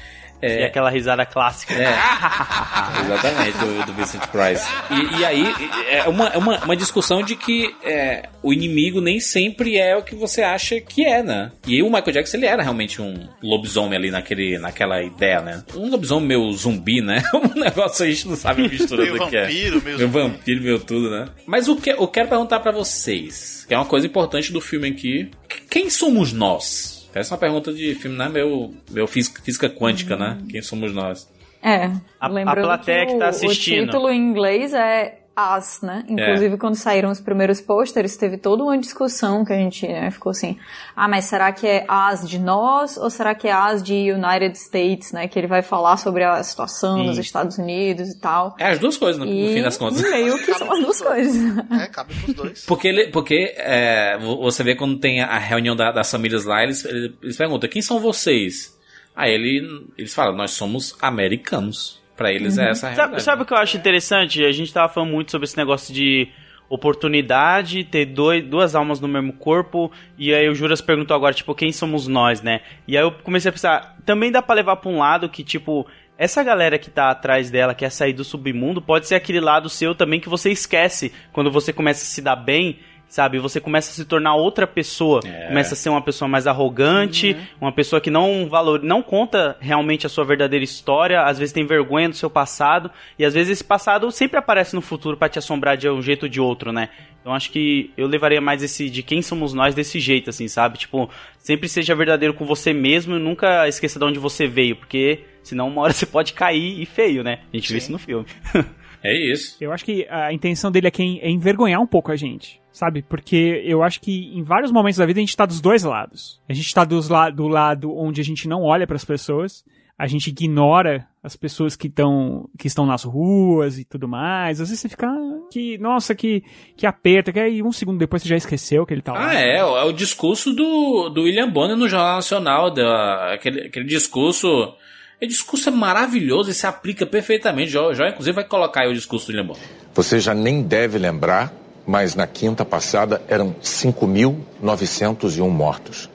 É, 0.41 0.61
E 0.61 0.63
aquela 0.65 0.89
risada 0.89 1.25
clássica. 1.25 1.73
é. 1.73 1.87
Exatamente, 3.05 3.57
do, 3.57 3.85
do 3.85 3.93
Vincent 3.93 4.23
Price. 4.27 4.65
E, 4.91 5.19
e 5.19 5.25
aí 5.25 5.45
é 5.89 6.03
uma, 6.07 6.27
é 6.27 6.37
uma, 6.37 6.59
uma 6.63 6.75
discussão 6.75 7.23
de 7.23 7.35
que 7.35 7.73
é, 7.83 8.29
o 8.43 8.53
inimigo 8.53 9.01
nem 9.01 9.19
sempre 9.19 9.77
é 9.77 9.95
o 9.95 10.03
que 10.03 10.15
você 10.15 10.41
acha 10.41 10.79
que 10.79 11.05
é, 11.05 11.23
né? 11.23 11.51
E 11.67 11.81
o 11.81 11.85
Michael 11.85 12.11
Jackson 12.11 12.37
ele 12.37 12.45
era 12.45 12.61
realmente 12.63 13.01
um 13.01 13.27
lobisomem 13.41 13.97
ali 13.97 14.11
naquele, 14.11 14.57
naquela 14.57 15.01
ideia, 15.01 15.41
né? 15.41 15.63
Um 15.75 15.89
lobisomem 15.89 16.27
meio 16.27 16.51
zumbi, 16.53 17.01
né? 17.01 17.23
Um 17.35 17.59
negócio 17.59 18.05
a 18.05 18.09
gente 18.09 18.27
não 18.27 18.35
sabe 18.35 18.65
a 18.65 18.69
mistura 18.69 19.05
do 19.05 19.27
que 19.29 19.35
é. 19.35 19.43
vampiro, 19.43 19.79
zumbi. 19.79 20.05
vampiro, 20.05 20.61
meio 20.61 20.79
tudo, 20.79 21.09
né? 21.09 21.27
Mas 21.45 21.67
o 21.67 21.75
que 21.75 21.91
eu 21.91 22.07
quero 22.07 22.27
perguntar 22.29 22.59
pra 22.59 22.71
vocês, 22.71 23.65
que 23.67 23.73
é 23.73 23.77
uma 23.77 23.85
coisa 23.85 24.07
importante 24.07 24.51
do 24.51 24.61
filme 24.61 24.89
aqui, 24.89 25.29
quem 25.69 25.89
somos 25.89 26.31
nós? 26.33 26.94
Essa 27.15 27.33
é 27.33 27.35
uma 27.35 27.39
pergunta 27.39 27.73
de 27.73 27.95
filme, 27.95 28.17
né? 28.17 28.27
Meu, 28.29 28.73
meu 28.91 29.07
física, 29.07 29.41
física 29.41 29.69
quântica, 29.69 30.15
né? 30.17 30.37
Quem 30.49 30.61
somos 30.61 30.93
nós? 30.93 31.27
É, 31.63 31.89
A- 32.19 32.27
lembrando 32.27 32.59
a 32.59 32.77
plateia 32.77 33.05
que, 33.07 33.13
que 33.13 33.17
tá 33.19 33.25
o- 33.25 33.29
assistindo. 33.29 33.83
o 33.83 33.85
título 33.85 34.09
em 34.09 34.19
inglês 34.19 34.73
é 34.73 35.19
As, 35.35 35.81
né? 35.81 36.05
Inclusive, 36.07 36.57
quando 36.57 36.75
saíram 36.75 37.11
os 37.11 37.19
primeiros 37.19 37.59
pôsteres, 37.59 38.15
teve 38.15 38.37
toda 38.37 38.63
uma 38.63 38.77
discussão 38.77 39.43
que 39.43 39.51
a 39.51 39.57
gente 39.57 39.85
né, 39.85 40.09
ficou 40.09 40.29
assim, 40.29 40.57
ah, 40.95 41.07
mas 41.09 41.25
será 41.25 41.51
que 41.51 41.67
é 41.67 41.83
As 41.89 42.27
de 42.29 42.39
nós 42.39 42.95
ou 42.95 43.09
será 43.09 43.35
que 43.35 43.47
é 43.47 43.51
As 43.51 43.83
de 43.83 44.11
United 44.13 44.57
States, 44.57 45.11
né? 45.11 45.27
Que 45.27 45.37
ele 45.37 45.47
vai 45.47 45.61
falar 45.61 45.97
sobre 45.97 46.23
a 46.23 46.41
situação 46.41 47.03
nos 47.03 47.15
Sim. 47.15 47.21
Estados 47.21 47.57
Unidos 47.57 48.09
e 48.11 48.17
tal. 48.19 48.55
É 48.57 48.67
as 48.69 48.79
duas 48.79 48.95
coisas, 48.95 49.19
no, 49.19 49.25
no 49.25 49.31
E 49.31 49.53
fim 49.55 49.61
das 49.61 49.75
contas. 49.77 50.01
meio 50.01 50.37
que 50.37 50.53
são 50.53 50.71
as 50.71 50.79
duas 50.79 51.01
coisas. 51.01 51.35
É, 51.81 51.87
cabe 51.87 52.13
pros 52.15 52.33
dois. 52.35 52.65
Porque, 52.67 52.87
ele, 52.87 53.07
porque 53.11 53.53
é, 53.57 54.17
vo- 54.17 54.37
você 54.41 54.63
vê 54.63 54.73
quando 54.75 54.97
tem 54.99 55.21
a 55.21 55.37
reunião 55.37 55.75
da- 55.75 55.91
das 55.91 56.09
famílias 56.09 56.45
lá, 56.45 56.63
eles, 56.63 56.85
eles 56.85 57.35
perguntam, 57.35 57.69
quem 57.69 57.81
são 57.81 57.99
vocês? 57.99 58.73
Aí 59.13 59.33
ele, 59.33 59.85
eles 59.97 60.13
falam, 60.13 60.33
nós 60.35 60.51
somos 60.51 60.95
americanos. 61.01 62.01
Pra 62.15 62.31
eles 62.31 62.57
é 62.57 62.69
essa 62.69 62.87
a 62.87 62.89
Sabe, 62.89 62.95
realidade. 62.95 63.23
sabe 63.23 63.41
o 63.41 63.45
que 63.45 63.53
eu 63.53 63.57
acho 63.57 63.77
interessante? 63.77 64.43
A 64.43 64.51
gente 64.51 64.73
tava 64.73 64.91
falando 64.91 65.11
muito 65.11 65.31
sobre 65.31 65.45
esse 65.45 65.57
negócio 65.57 65.93
de 65.93 66.29
oportunidade, 66.69 67.83
ter 67.83 68.05
dois, 68.05 68.43
duas 68.43 68.75
almas 68.75 68.99
no 68.99 69.07
mesmo 69.07 69.33
corpo, 69.33 69.91
e 70.17 70.33
aí 70.33 70.47
o 70.49 70.55
Juras 70.55 70.81
perguntou 70.81 71.15
agora, 71.15 71.33
tipo, 71.33 71.53
quem 71.53 71.71
somos 71.71 72.07
nós, 72.07 72.41
né? 72.41 72.61
E 72.87 72.97
aí 72.97 73.03
eu 73.03 73.11
comecei 73.11 73.49
a 73.49 73.51
pensar, 73.51 73.97
também 74.05 74.31
dá 74.31 74.41
pra 74.41 74.55
levar 74.55 74.77
pra 74.77 74.89
um 74.89 74.99
lado 74.99 75.29
que, 75.29 75.43
tipo, 75.43 75.85
essa 76.17 76.43
galera 76.43 76.79
que 76.79 76.89
tá 76.89 77.09
atrás 77.11 77.51
dela, 77.51 77.75
quer 77.75 77.91
sair 77.91 78.13
do 78.13 78.23
submundo, 78.23 78.81
pode 78.81 79.07
ser 79.07 79.15
aquele 79.15 79.39
lado 79.39 79.69
seu 79.69 79.93
também 79.93 80.19
que 80.19 80.29
você 80.29 80.49
esquece 80.51 81.11
quando 81.33 81.51
você 81.51 81.73
começa 81.73 82.01
a 82.03 82.05
se 82.07 82.21
dar 82.21 82.35
bem, 82.35 82.79
sabe? 83.07 83.39
Você 83.39 83.59
começa 83.59 83.91
a 83.91 83.93
se 83.93 84.05
tornar 84.05 84.35
outra 84.35 84.67
pessoa, 84.67 85.21
começa 85.47 85.73
a 85.73 85.77
ser 85.77 85.89
uma 85.89 86.01
pessoa 86.01 86.27
mais 86.27 86.47
arrogante, 86.47 87.35
uma 87.59 87.71
pessoa 87.71 88.01
que 88.01 88.11
não 88.11 88.47
valor, 88.49 88.83
não 88.83 89.01
conta 89.01 89.57
realmente 89.59 90.05
a 90.05 90.09
sua 90.09 90.25
verdadeira 90.25 90.63
história, 90.63 91.21
às 91.21 91.37
vezes 91.39 91.53
tem 91.53 91.65
vergonha 91.65 92.09
do 92.09 92.15
seu 92.15 92.29
passado, 92.29 92.91
e 93.17 93.25
às 93.25 93.33
vezes 93.33 93.51
esse 93.51 93.63
passado 93.63 94.11
sempre 94.11 94.37
aparece 94.37 94.75
no 94.75 94.81
futuro 94.81 95.17
pra 95.17 95.29
te 95.29 95.39
assombrar 95.39 95.77
de 95.77 95.89
um 95.89 96.01
jeito 96.01 96.23
ou 96.23 96.29
de 96.29 96.41
outro, 96.41 96.71
né? 96.71 96.89
Então 97.21 97.33
acho 97.33 97.51
que 97.51 97.91
eu 97.97 98.05
levaria 98.05 98.39
mais 98.39 98.61
esse 98.61 98.89
de 98.89 99.01
quem 99.01 99.21
somos 99.21 99.53
nós 99.53 99.73
desse 99.73 99.99
jeito, 99.99 100.29
assim, 100.29 100.47
sabe? 100.47 100.77
Tipo, 100.77 101.09
sempre 101.39 101.67
seja 101.67 101.95
verdadeiro 101.95 102.33
com 102.33 102.45
você 102.45 102.71
mesmo 102.71 103.15
e 103.15 103.19
nunca 103.19 103.67
esqueça 103.67 103.97
de 103.97 104.05
onde 104.05 104.19
você 104.19 104.45
veio, 104.45 104.75
porque 104.75 105.21
senão 105.41 105.67
uma 105.67 105.81
hora 105.81 105.91
você 105.93 106.05
pode 106.05 106.33
cair 106.33 106.79
e 106.79 106.85
feio, 106.85 107.23
né? 107.23 107.39
A 107.51 107.57
gente 107.57 107.71
vê 107.71 107.79
isso 107.79 107.91
no 107.91 107.97
filme. 107.97 108.25
É 109.05 109.13
isso. 109.13 109.55
Eu 109.61 109.71
acho 109.71 109.85
que 109.85 110.07
a 110.09 110.33
intenção 110.33 110.71
dele 110.71 110.87
aqui 110.87 111.19
é 111.21 111.29
envergonhar 111.29 111.79
um 111.79 111.85
pouco 111.85 112.11
a 112.11 112.15
gente, 112.15 112.59
sabe? 112.71 113.03
Porque 113.03 113.61
eu 113.63 113.83
acho 113.83 114.01
que 114.01 114.35
em 114.35 114.41
vários 114.41 114.71
momentos 114.71 114.97
da 114.97 115.05
vida 115.05 115.19
a 115.19 115.21
gente 115.23 115.37
tá 115.37 115.45
dos 115.45 115.61
dois 115.61 115.83
lados. 115.83 116.41
A 116.49 116.53
gente 116.53 116.73
tá 116.73 116.83
dos 116.83 117.07
la 117.07 117.29
do 117.29 117.47
lado 117.47 117.95
onde 117.95 118.19
a 118.19 118.23
gente 118.23 118.47
não 118.47 118.63
olha 118.63 118.87
para 118.87 118.95
as 118.95 119.05
pessoas, 119.05 119.63
a 119.97 120.07
gente 120.07 120.27
ignora 120.29 121.07
as 121.23 121.35
pessoas 121.35 121.75
que 121.75 121.87
estão 121.87 122.49
que 122.57 122.67
estão 122.67 122.85
nas 122.85 123.03
ruas 123.03 123.77
e 123.77 123.85
tudo 123.85 124.07
mais. 124.07 124.59
Às 124.59 124.69
vezes 124.69 124.81
você 124.81 124.89
fica 124.89 125.07
"Ah, 125.07 125.39
que, 125.51 125.77
nossa, 125.77 126.13
que 126.15 126.43
que 126.75 126.85
aperta, 126.87 127.31
que 127.31 127.39
aí 127.39 127.61
um 127.61 127.71
segundo 127.71 127.99
depois 127.99 128.23
você 128.23 128.29
já 128.29 128.35
esqueceu 128.35 128.85
que 128.85 128.93
ele 128.93 129.01
tá 129.01 129.13
lá. 129.13 129.29
Ah, 129.29 129.35
é, 129.35 129.57
é 129.57 129.83
o 129.83 129.91
discurso 129.91 130.51
do, 130.53 131.09
do 131.09 131.23
William 131.23 131.49
Bonner 131.49 131.77
no 131.77 131.87
Jornal 131.87 132.15
Nacional, 132.15 132.71
da, 132.71 133.33
aquele, 133.33 133.67
aquele 133.67 133.85
discurso. 133.85 134.73
O 135.21 135.25
discurso 135.25 135.69
é 135.69 135.71
maravilhoso 135.71 136.51
e 136.51 136.53
se 136.53 136.67
aplica 136.67 137.05
perfeitamente. 137.05 137.71
Já, 137.71 137.93
já 137.93 138.09
inclusive 138.09 138.35
vai 138.35 138.43
colocar 138.43 138.81
aí 138.81 138.89
o 138.89 138.93
discurso 138.93 139.31
do 139.31 139.37
William. 139.37 139.55
Você 139.93 140.19
já 140.19 140.33
nem 140.33 140.61
deve 140.61 140.97
lembrar, 140.97 141.53
mas 141.87 142.15
na 142.15 142.27
quinta 142.27 142.65
passada 142.65 143.21
eram 143.29 143.55
5.901 143.63 145.49
mortos. 145.49 146.09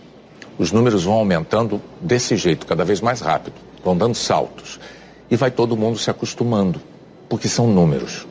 Os 0.59 0.71
números 0.71 1.05
vão 1.05 1.15
aumentando 1.15 1.81
desse 1.99 2.37
jeito, 2.37 2.67
cada 2.67 2.85
vez 2.85 3.01
mais 3.01 3.23
rápido, 3.23 3.55
vão 3.83 3.97
dando 3.97 4.15
saltos. 4.15 4.79
E 5.31 5.37
vai 5.37 5.51
todo 5.51 5.77
mundo 5.77 5.99
se 5.99 6.11
acostumando, 6.11 6.83
porque 7.27 7.49
são 7.49 7.67
números. 7.69 8.27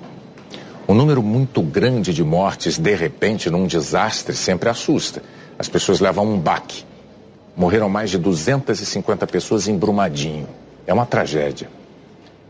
Um 0.87 0.93
número 0.93 1.23
muito 1.23 1.63
grande 1.63 2.13
de 2.13 2.23
mortes, 2.23 2.77
de 2.77 2.93
repente, 2.93 3.49
num 3.49 3.65
desastre, 3.65 4.35
sempre 4.35 4.69
assusta. 4.69 5.23
As 5.57 5.67
pessoas 5.67 5.99
levam 5.99 6.25
um 6.25 6.37
baque. 6.37 6.83
Morreram 7.59 7.89
mais 7.89 8.09
de 8.09 8.17
250 8.17 9.27
pessoas 9.27 9.67
em 9.67 9.77
Brumadinho. 9.77 10.47
É 10.87 10.93
uma 10.93 11.05
tragédia. 11.05 11.69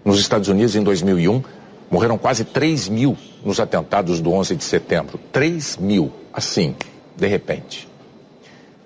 Nos 0.06 0.20
Estados 0.20 0.48
Unidos, 0.48 0.76
em 0.76 0.84
2001, 0.84 1.44
Morreram 1.90 2.20
quase 2.20 2.44
3 2.46 2.88
mil 2.90 3.18
nos 3.44 3.60
atentados 3.60 4.22
do 4.22 4.32
11 4.32 4.56
de 4.56 4.64
setembro. 4.64 5.20
3 5.32 5.78
mil, 5.78 6.12
assim, 6.32 6.76
de 7.16 7.26
repente. 7.26 7.88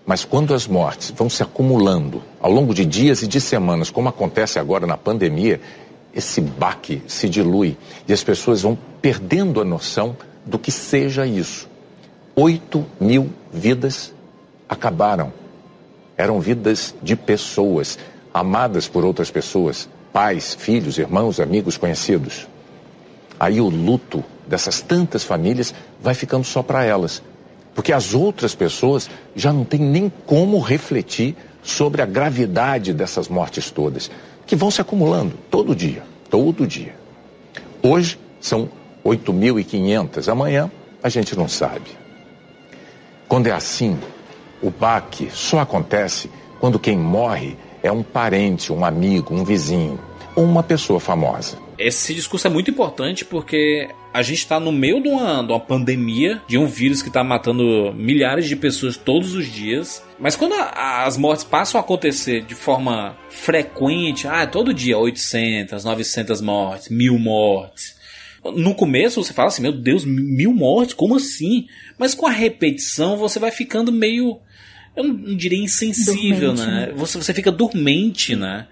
Mas 0.06 0.24
quando 0.24 0.54
as 0.54 0.66
mortes 0.68 1.12
vão 1.12 1.30
se 1.30 1.44
acumulando 1.44 2.24
ao 2.40 2.50
longo 2.52 2.74
de 2.74 2.86
dias 2.86 3.22
e 3.22 3.28
de 3.28 3.42
semanas, 3.42 3.90
como 3.90 4.08
acontece 4.08 4.60
agora 4.60 4.88
na 4.88 4.96
pandemia, 4.96 5.60
esse 6.16 6.40
baque 6.40 7.02
se 7.06 7.28
dilui 7.28 7.78
e 8.08 8.14
as 8.14 8.24
pessoas 8.24 8.62
vão 8.62 8.78
perdendo 9.02 9.60
a 9.60 9.66
noção 9.66 10.16
do 10.46 10.58
que 10.58 10.72
seja 10.72 11.26
isso. 11.26 11.68
8 12.34 12.86
mil 13.00 13.30
vidas 13.52 14.14
acabaram. 14.70 15.43
Eram 16.18 16.40
vidas 16.40 16.94
de 17.02 17.16
pessoas, 17.16 17.98
amadas 18.34 18.88
por 18.88 19.04
outras 19.04 19.32
pessoas, 19.32 19.90
pais, 20.12 20.54
filhos, 20.54 20.98
irmãos, 20.98 21.40
amigos, 21.40 21.78
conhecidos. 21.78 22.48
Aí 23.40 23.60
o 23.60 23.70
luto 23.70 24.24
dessas 24.48 24.82
tantas 24.82 25.24
famílias 25.24 25.74
vai 26.00 26.14
ficando 26.14 26.44
só 26.44 26.62
para 26.62 26.84
elas. 26.84 27.22
Porque 27.74 27.92
as 27.92 28.14
outras 28.14 28.54
pessoas 28.54 29.10
já 29.36 29.52
não 29.52 29.66
têm 29.66 29.80
nem 29.80 30.12
como 30.26 30.60
refletir 30.60 31.36
sobre 31.64 32.02
a 32.02 32.06
gravidade 32.06 32.94
dessas 32.94 33.28
mortes 33.28 33.72
todas, 33.72 34.12
que 34.46 34.56
vão 34.56 34.70
se 34.70 34.82
acumulando 34.82 35.34
todo 35.50 35.76
dia, 35.76 36.04
todo 36.30 36.68
dia. 36.68 36.96
Hoje 37.82 38.20
são 38.40 38.70
8.500, 39.04 40.28
amanhã 40.28 40.70
a 41.02 41.10
gente 41.10 41.36
não 41.36 41.48
sabe. 41.48 41.90
Quando 43.28 43.48
é 43.48 43.52
assim, 43.52 43.98
o 44.64 44.72
baque 44.72 45.30
só 45.32 45.60
acontece 45.60 46.32
quando 46.60 46.80
quem 46.80 46.98
morre 46.98 47.58
é 47.84 47.92
um 47.92 48.02
parente, 48.02 48.72
um 48.72 48.86
amigo, 48.86 49.36
um 49.36 49.44
vizinho 49.44 50.00
ou 50.36 50.44
uma 50.44 50.64
pessoa 50.64 51.00
famosa. 51.00 51.58
Esse 51.78 52.14
discurso 52.14 52.48
é 52.48 52.50
muito 52.50 52.72
importante 52.72 53.26
porque 53.26 53.90
a 54.14 54.22
gente 54.22 54.40
está 54.40 54.60
no 54.60 54.72
meio 54.72 55.02
de 55.02 55.10
uma, 55.10 55.44
de 55.44 55.52
uma 55.52 55.60
pandemia, 55.60 56.42
de 56.48 56.58
um 56.58 56.68
vírus 56.68 57.02
que 57.02 57.08
está 57.08 57.24
matando 57.24 57.92
milhares 57.94 58.48
de 58.48 58.56
pessoas 58.56 58.96
todos 58.96 59.34
os 59.34 59.48
dias. 59.48 60.04
Mas 60.20 60.36
quando 60.36 60.54
a, 60.54 61.04
as 61.04 61.18
mortes 61.18 61.44
passam 61.44 61.80
a 61.80 61.84
acontecer 61.84 62.44
de 62.44 62.54
forma 62.56 63.18
frequente, 63.30 64.28
ah, 64.28 64.46
todo 64.46 64.74
dia 64.74 64.98
800, 64.98 65.84
900 65.84 66.42
mortes, 66.42 66.90
mil 66.90 67.18
mortes. 67.18 67.96
No 68.44 68.76
começo 68.76 69.24
você 69.24 69.34
fala 69.34 69.48
assim, 69.48 69.62
meu 69.62 69.72
Deus, 69.72 70.06
mil 70.06 70.54
mortes, 70.54 70.94
como 70.94 71.16
assim? 71.16 71.66
Mas 71.98 72.14
com 72.14 72.28
a 72.28 72.32
repetição 72.32 73.18
você 73.18 73.40
vai 73.40 73.52
ficando 73.52 73.92
meio, 73.92 74.40
eu 74.96 75.04
não 75.04 75.36
diria 75.36 75.62
insensível, 75.62 76.54
dormente, 76.54 76.72
né? 76.72 76.86
né? 76.88 76.94
Você, 76.96 77.18
você 77.18 77.34
fica 77.34 77.52
dormente, 77.52 78.36
né? 78.36 78.68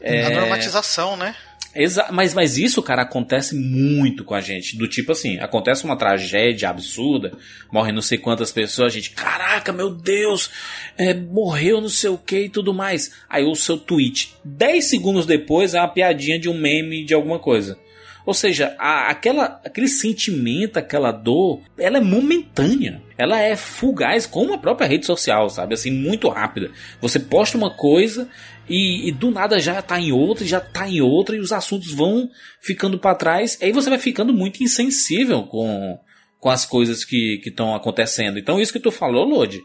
É... 0.00 0.26
A 0.26 0.40
normatização, 0.40 1.16
né? 1.16 1.34
Exa 1.74 2.08
mas, 2.10 2.34
mas 2.34 2.58
isso, 2.58 2.82
cara, 2.82 3.02
acontece 3.02 3.54
muito 3.54 4.24
com 4.24 4.34
a 4.34 4.40
gente. 4.40 4.76
Do 4.76 4.86
tipo 4.86 5.12
assim, 5.12 5.38
acontece 5.38 5.84
uma 5.84 5.96
tragédia 5.96 6.68
absurda, 6.68 7.32
morre 7.72 7.92
não 7.92 8.02
sei 8.02 8.18
quantas 8.18 8.52
pessoas, 8.52 8.92
a 8.92 8.94
gente, 8.94 9.10
caraca, 9.10 9.72
meu 9.72 9.90
Deus, 9.90 10.50
é, 10.98 11.14
morreu 11.14 11.80
não 11.80 11.88
sei 11.88 12.10
o 12.10 12.18
que 12.18 12.40
e 12.40 12.48
tudo 12.48 12.74
mais. 12.74 13.12
Aí 13.28 13.44
o 13.44 13.54
seu 13.54 13.78
tweet, 13.78 14.34
10 14.44 14.84
segundos 14.84 15.24
depois, 15.24 15.72
é 15.72 15.80
uma 15.80 15.88
piadinha 15.88 16.38
de 16.38 16.48
um 16.48 16.58
meme 16.58 17.04
de 17.04 17.14
alguma 17.14 17.38
coisa. 17.38 17.78
Ou 18.24 18.32
seja, 18.32 18.74
a, 18.78 19.10
aquela, 19.10 19.60
aquele 19.64 19.88
sentimento, 19.88 20.76
aquela 20.76 21.10
dor, 21.10 21.60
ela 21.76 21.98
é 21.98 22.00
momentânea. 22.00 23.02
Ela 23.18 23.40
é 23.40 23.56
fugaz, 23.56 24.26
como 24.26 24.54
a 24.54 24.58
própria 24.58 24.86
rede 24.86 25.06
social, 25.06 25.48
sabe? 25.50 25.74
Assim, 25.74 25.90
muito 25.90 26.28
rápida. 26.28 26.70
Você 27.00 27.18
posta 27.18 27.58
uma 27.58 27.70
coisa 27.70 28.28
e, 28.68 29.08
e 29.08 29.12
do 29.12 29.30
nada 29.30 29.58
já 29.58 29.82
tá 29.82 30.00
em 30.00 30.12
outra, 30.12 30.44
já 30.44 30.60
tá 30.60 30.88
em 30.88 31.00
outra, 31.00 31.36
e 31.36 31.40
os 31.40 31.52
assuntos 31.52 31.92
vão 31.92 32.30
ficando 32.60 32.98
para 32.98 33.14
trás. 33.14 33.58
Aí 33.60 33.72
você 33.72 33.90
vai 33.90 33.98
ficando 33.98 34.32
muito 34.32 34.62
insensível 34.62 35.42
com, 35.44 35.98
com 36.38 36.48
as 36.48 36.64
coisas 36.64 37.04
que 37.04 37.40
estão 37.44 37.74
acontecendo. 37.74 38.38
Então, 38.38 38.60
isso 38.60 38.72
que 38.72 38.80
tu 38.80 38.90
falou, 38.90 39.24
Lodi, 39.24 39.60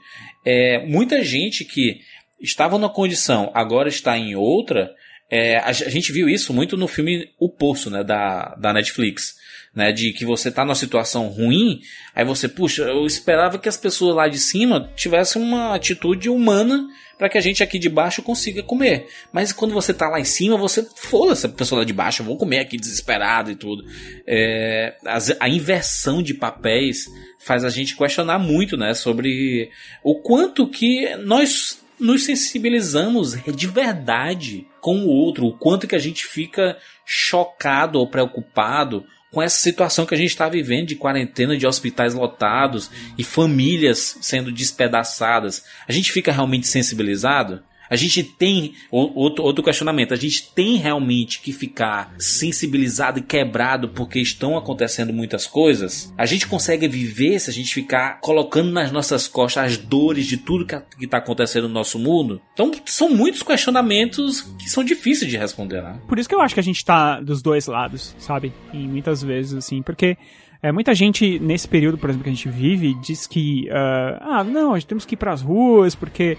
é 0.46 0.86
muita 0.86 1.24
gente 1.24 1.64
que 1.64 2.00
estava 2.40 2.78
numa 2.78 2.90
condição, 2.90 3.52
agora 3.54 3.90
está 3.90 4.18
em 4.18 4.36
outra 4.36 4.92
é, 5.30 5.58
a, 5.58 5.68
a, 5.68 5.72
gente 5.72 6.12
viu 6.12 6.30
isso 6.30 6.54
muito 6.54 6.78
no 6.78 6.88
filme 6.88 7.30
O 7.40 7.50
Poço, 7.50 7.90
né, 7.90 8.04
da, 8.04 8.56
da 8.56 8.74
Netflix. 8.74 9.36
Né, 9.76 9.92
de 9.92 10.12
que 10.12 10.26
você 10.26 10.50
tá 10.50 10.66
numa 10.66 10.74
situação 10.74 11.28
ruim, 11.28 11.82
aí 12.16 12.26
você, 12.26 12.50
puxa, 12.50 12.82
eu 12.82 13.06
esperava 13.06 13.60
que 13.60 13.70
as 13.70 13.78
pessoas 13.78 14.16
lá 14.16 14.28
de 14.28 14.40
cima 14.40 14.92
tivessem 14.96 15.40
uma 15.40 15.76
atitude 15.76 16.30
humana 16.30 16.88
para 17.16 17.30
que 17.30 17.38
a 17.38 17.42
gente 17.42 17.62
aqui 17.62 17.78
de 17.78 17.88
baixo 17.88 18.24
consiga 18.24 18.64
comer. 18.64 19.06
Mas 19.32 19.54
quando 19.54 19.76
você 19.76 19.94
tá 19.94 20.10
lá 20.10 20.20
em 20.20 20.26
cima, 20.26 20.58
você 20.58 20.84
foda 20.96 21.34
essa 21.34 21.48
pessoa 21.48 21.80
lá 21.80 21.86
de 21.86 21.94
baixo, 21.94 22.24
eu 22.24 22.26
vou 22.26 22.38
comer 22.38 22.60
aqui 22.60 22.76
desesperado 22.76 23.52
e 23.52 23.56
tudo. 23.56 23.84
É, 24.26 24.96
a, 25.06 25.18
a 25.42 25.50
inversão 25.50 26.24
de 26.24 26.34
papéis 26.34 27.06
faz 27.40 27.64
a 27.64 27.70
gente 27.70 27.96
questionar 27.96 28.40
muito, 28.40 28.78
né, 28.78 28.96
sobre 28.96 29.70
o 30.04 30.16
quanto 30.16 30.68
que 30.68 31.16
nós 31.18 31.86
nos 32.00 32.24
sensibilizamos 32.24 33.36
de 33.44 33.68
verdade 33.68 34.68
com 34.80 35.00
o 35.00 35.08
outro, 35.08 35.46
o 35.46 35.58
quanto 35.58 35.88
que 35.88 35.96
a 35.96 36.00
gente 36.00 36.26
fica 36.26 36.78
chocado 37.06 38.00
ou 38.00 38.08
preocupado 38.08 39.06
com 39.32 39.42
essa 39.42 39.58
situação 39.58 40.06
que 40.06 40.14
a 40.14 40.18
gente 40.18 40.30
está 40.30 40.48
vivendo 40.48 40.88
de 40.88 40.96
quarentena, 40.96 41.58
de 41.58 41.68
hospitais 41.68 42.14
lotados 42.14 42.90
e 43.18 43.24
famílias 43.24 44.18
sendo 44.22 44.52
despedaçadas. 44.52 45.66
A 45.88 45.92
gente 45.92 46.12
fica 46.12 46.32
realmente 46.32 46.68
sensibilizado? 46.68 47.62
A 47.90 47.96
gente 47.96 48.24
tem 48.24 48.74
outro, 48.92 49.44
outro 49.44 49.64
questionamento. 49.64 50.14
A 50.14 50.18
gente 50.18 50.52
tem 50.54 50.76
realmente 50.78 51.42
que 51.42 51.52
ficar 51.52 52.14
sensibilizado 52.18 53.20
e 53.20 53.22
quebrado 53.22 53.90
porque 53.90 54.20
estão 54.20 54.58
acontecendo 54.58 55.14
muitas 55.14 55.48
coisas. 55.48 56.14
A 56.18 56.26
gente 56.26 56.48
consegue 56.48 56.88
viver 56.88 57.40
se 57.40 57.50
a 57.50 57.54
gente 57.54 57.74
ficar 57.74 58.20
colocando 58.20 58.72
nas 58.72 58.92
nossas 58.92 59.28
costas 59.28 59.64
as 59.64 59.78
dores 59.78 60.26
de 60.26 60.38
tudo 60.38 60.66
que 60.66 61.06
está 61.06 61.18
acontecendo 61.18 61.68
no 61.68 61.74
nosso 61.74 61.98
mundo. 62.00 62.42
Então 62.54 62.72
são 62.86 63.10
muitos 63.10 63.44
questionamentos 63.44 64.42
que 64.42 64.70
são 64.70 64.84
difíceis 64.84 65.30
de 65.30 65.38
responder. 65.38 65.82
Né? 65.82 66.00
Por 66.08 66.20
isso 66.20 66.28
que 66.28 66.36
eu 66.36 66.42
acho 66.42 66.54
que 66.54 66.60
a 66.60 66.64
gente 66.64 66.84
tá 66.84 67.20
dos 67.20 67.42
dois 67.42 67.68
lados, 67.68 68.16
sabe? 68.20 68.54
E 68.74 68.78
muitas 68.78 69.22
vezes 69.22 69.54
assim, 69.54 69.82
porque 69.82 70.18
é, 70.62 70.72
muita 70.72 70.94
gente, 70.96 71.40
nesse 71.40 71.68
período, 71.68 71.98
por 71.98 72.10
exemplo, 72.10 72.24
que 72.24 72.30
a 72.30 72.34
gente 72.34 72.50
vive, 72.50 72.96
diz 72.96 73.28
que, 73.28 73.68
uh, 73.70 74.18
ah, 74.22 74.44
não, 74.44 74.74
a 74.74 74.80
gente 74.80 74.88
temos 74.88 75.06
que 75.06 75.14
ir 75.14 75.18
para 75.18 75.32
as 75.32 75.42
ruas 75.42 75.94
porque 75.94 76.38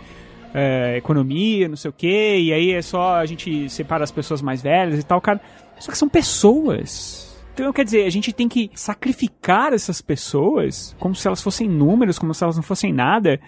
é, 0.55 0.97
economia, 0.97 1.69
não 1.69 1.77
sei 1.77 1.91
o 1.91 1.95
quê, 1.95 2.39
e 2.39 2.53
aí 2.53 2.73
é 2.73 2.83
só 2.83 3.17
a 3.17 3.27
gente 3.27 3.69
separa 3.69 4.05
as 4.05 4.11
pessoas 4.11 4.43
mais 4.43 4.63
velhas 4.63 4.99
e 4.99 5.03
tal, 5.03 5.21
cara. 5.21 5.41
Só 5.79 5.93
que 5.93 5.99
são 5.99 6.09
pessoas. 6.09 7.29
Então, 7.55 7.73
quer 7.73 7.85
dizer, 7.85 8.05
a 8.05 8.11
gente 8.11 8.33
tem 8.33 8.49
que 8.49 8.71
sacrificar 8.75 9.73
essas 9.73 10.01
pessoas 10.01 10.95
como 10.99 11.15
se 11.15 11.27
elas 11.27 11.43
fossem 11.43 11.69
números, 11.69 12.19
como 12.19 12.33
se 12.33 12.45
elas 12.45 12.57
não 12.57 12.63
fossem 12.63 12.93
nada, 12.93 13.41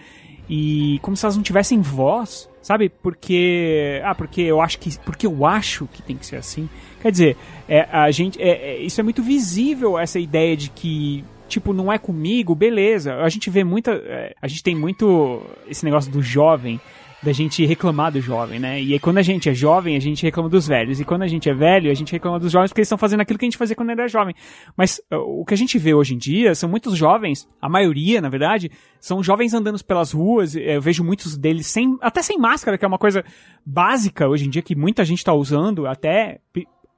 e 0.49 0.99
como 1.01 1.15
se 1.15 1.25
elas 1.25 1.37
não 1.37 1.43
tivessem 1.43 1.79
voz, 1.79 2.49
sabe? 2.61 2.89
Porque. 2.89 4.01
Ah, 4.03 4.13
porque 4.13 4.41
eu 4.41 4.59
acho 4.61 4.79
que. 4.79 4.97
Porque 4.99 5.25
eu 5.25 5.45
acho 5.45 5.87
que 5.87 6.01
tem 6.01 6.17
que 6.17 6.25
ser 6.25 6.35
assim. 6.35 6.69
Quer 7.01 7.11
dizer, 7.11 7.37
é, 7.69 7.87
a 7.89 8.11
gente. 8.11 8.41
É, 8.41 8.73
é, 8.73 8.77
isso 8.79 8.99
é 8.99 9.03
muito 9.03 9.23
visível, 9.23 9.97
essa 9.97 10.19
ideia 10.19 10.57
de 10.57 10.69
que 10.69 11.23
tipo, 11.51 11.73
não 11.73 11.91
é 11.91 11.97
comigo, 11.97 12.55
beleza. 12.55 13.15
A 13.15 13.29
gente 13.29 13.49
vê 13.49 13.63
muita. 13.63 13.91
É, 13.91 14.33
a 14.41 14.47
gente 14.47 14.63
tem 14.63 14.75
muito 14.75 15.41
esse 15.67 15.85
negócio 15.85 16.11
do 16.11 16.21
jovem, 16.21 16.79
da 17.21 17.31
gente 17.31 17.63
reclamar 17.65 18.11
do 18.11 18.19
jovem, 18.19 18.59
né? 18.59 18.81
E 18.81 18.93
aí 18.93 18.99
quando 18.99 19.19
a 19.19 19.21
gente 19.21 19.47
é 19.47 19.53
jovem, 19.53 19.95
a 19.95 19.99
gente 19.99 20.23
reclama 20.23 20.49
dos 20.49 20.67
velhos. 20.67 20.99
E 20.99 21.05
quando 21.05 21.21
a 21.21 21.27
gente 21.27 21.47
é 21.49 21.53
velho, 21.53 21.91
a 21.91 21.93
gente 21.93 22.11
reclama 22.11 22.39
dos 22.39 22.51
jovens 22.51 22.69
porque 22.69 22.81
eles 22.81 22.87
estão 22.87 22.97
fazendo 22.97 23.21
aquilo 23.21 23.37
que 23.37 23.45
a 23.45 23.49
gente 23.49 23.57
fazia 23.57 23.75
quando 23.75 23.91
era 23.91 24.07
jovem. 24.07 24.33
Mas 24.75 24.99
uh, 25.11 25.17
o 25.17 25.45
que 25.45 25.53
a 25.53 25.57
gente 25.57 25.77
vê 25.77 25.93
hoje 25.93 26.15
em 26.15 26.17
dia 26.17 26.55
são 26.55 26.67
muitos 26.67 26.97
jovens, 26.97 27.47
a 27.61 27.69
maioria, 27.69 28.21
na 28.21 28.29
verdade, 28.29 28.71
são 28.99 29.21
jovens 29.21 29.53
andando 29.53 29.83
pelas 29.83 30.11
ruas. 30.11 30.55
Eu 30.55 30.81
vejo 30.81 31.03
muitos 31.03 31.37
deles 31.37 31.67
sem, 31.67 31.95
até 32.01 32.23
sem 32.23 32.39
máscara, 32.39 32.77
que 32.77 32.85
é 32.85 32.87
uma 32.87 32.97
coisa 32.97 33.23
básica 33.63 34.27
hoje 34.27 34.47
em 34.47 34.49
dia 34.49 34.61
que 34.61 34.75
muita 34.75 35.05
gente 35.05 35.19
está 35.19 35.33
usando, 35.33 35.85
até 35.85 36.39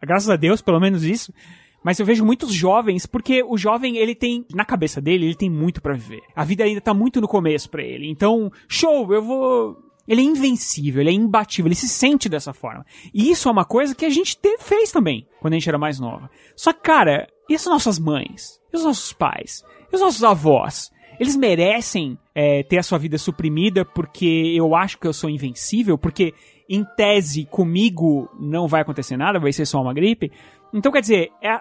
graças 0.01 0.29
a 0.29 0.37
Deus, 0.37 0.61
pelo 0.61 0.79
menos 0.79 1.03
isso. 1.03 1.33
Mas 1.83 1.99
eu 1.99 2.05
vejo 2.05 2.25
muitos 2.25 2.53
jovens, 2.53 3.05
porque 3.05 3.43
o 3.43 3.57
jovem, 3.57 3.97
ele 3.97 4.15
tem, 4.15 4.45
na 4.53 4.63
cabeça 4.63 5.01
dele, 5.01 5.25
ele 5.25 5.35
tem 5.35 5.49
muito 5.49 5.81
para 5.81 5.93
viver. 5.93 6.21
A 6.35 6.43
vida 6.43 6.63
ainda 6.63 6.79
tá 6.79 6.93
muito 6.93 7.19
no 7.19 7.27
começo 7.27 7.69
para 7.69 7.83
ele. 7.83 8.09
Então, 8.09 8.51
show, 8.67 9.13
eu 9.13 9.21
vou 9.21 9.83
ele 10.07 10.21
é 10.21 10.25
invencível, 10.25 11.01
ele 11.01 11.11
é 11.11 11.13
imbatível, 11.13 11.67
ele 11.67 11.75
se 11.75 11.87
sente 11.87 12.27
dessa 12.27 12.53
forma. 12.53 12.85
E 13.13 13.31
isso 13.31 13.47
é 13.47 13.51
uma 13.51 13.65
coisa 13.65 13.95
que 13.95 14.05
a 14.05 14.09
gente 14.09 14.37
te, 14.37 14.57
fez 14.57 14.91
também, 14.91 15.25
quando 15.39 15.53
a 15.53 15.57
gente 15.57 15.69
era 15.69 15.77
mais 15.77 15.99
nova. 15.99 16.29
Só 16.55 16.73
que, 16.73 16.81
cara, 16.81 17.27
e 17.49 17.55
as 17.55 17.65
nossas 17.65 17.99
mães? 17.99 18.59
E 18.71 18.77
os 18.77 18.83
nossos 18.83 19.13
pais? 19.13 19.63
E 19.91 19.95
os 19.95 20.01
nossos 20.01 20.23
avós? 20.23 20.91
Eles 21.19 21.35
merecem 21.35 22.17
é, 22.35 22.63
ter 22.63 22.79
a 22.79 22.83
sua 22.83 22.97
vida 22.97 23.17
suprimida 23.17 23.85
porque 23.85 24.53
eu 24.55 24.75
acho 24.75 24.97
que 24.97 25.07
eu 25.07 25.13
sou 25.13 25.29
invencível? 25.29 25.97
Porque, 25.97 26.33
em 26.67 26.83
tese, 26.97 27.45
comigo 27.45 28.29
não 28.37 28.67
vai 28.67 28.81
acontecer 28.81 29.15
nada, 29.15 29.39
vai 29.39 29.53
ser 29.53 29.65
só 29.65 29.81
uma 29.81 29.93
gripe? 29.93 30.31
Então, 30.73 30.91
quer 30.91 31.01
dizer, 31.01 31.31
é, 31.41 31.51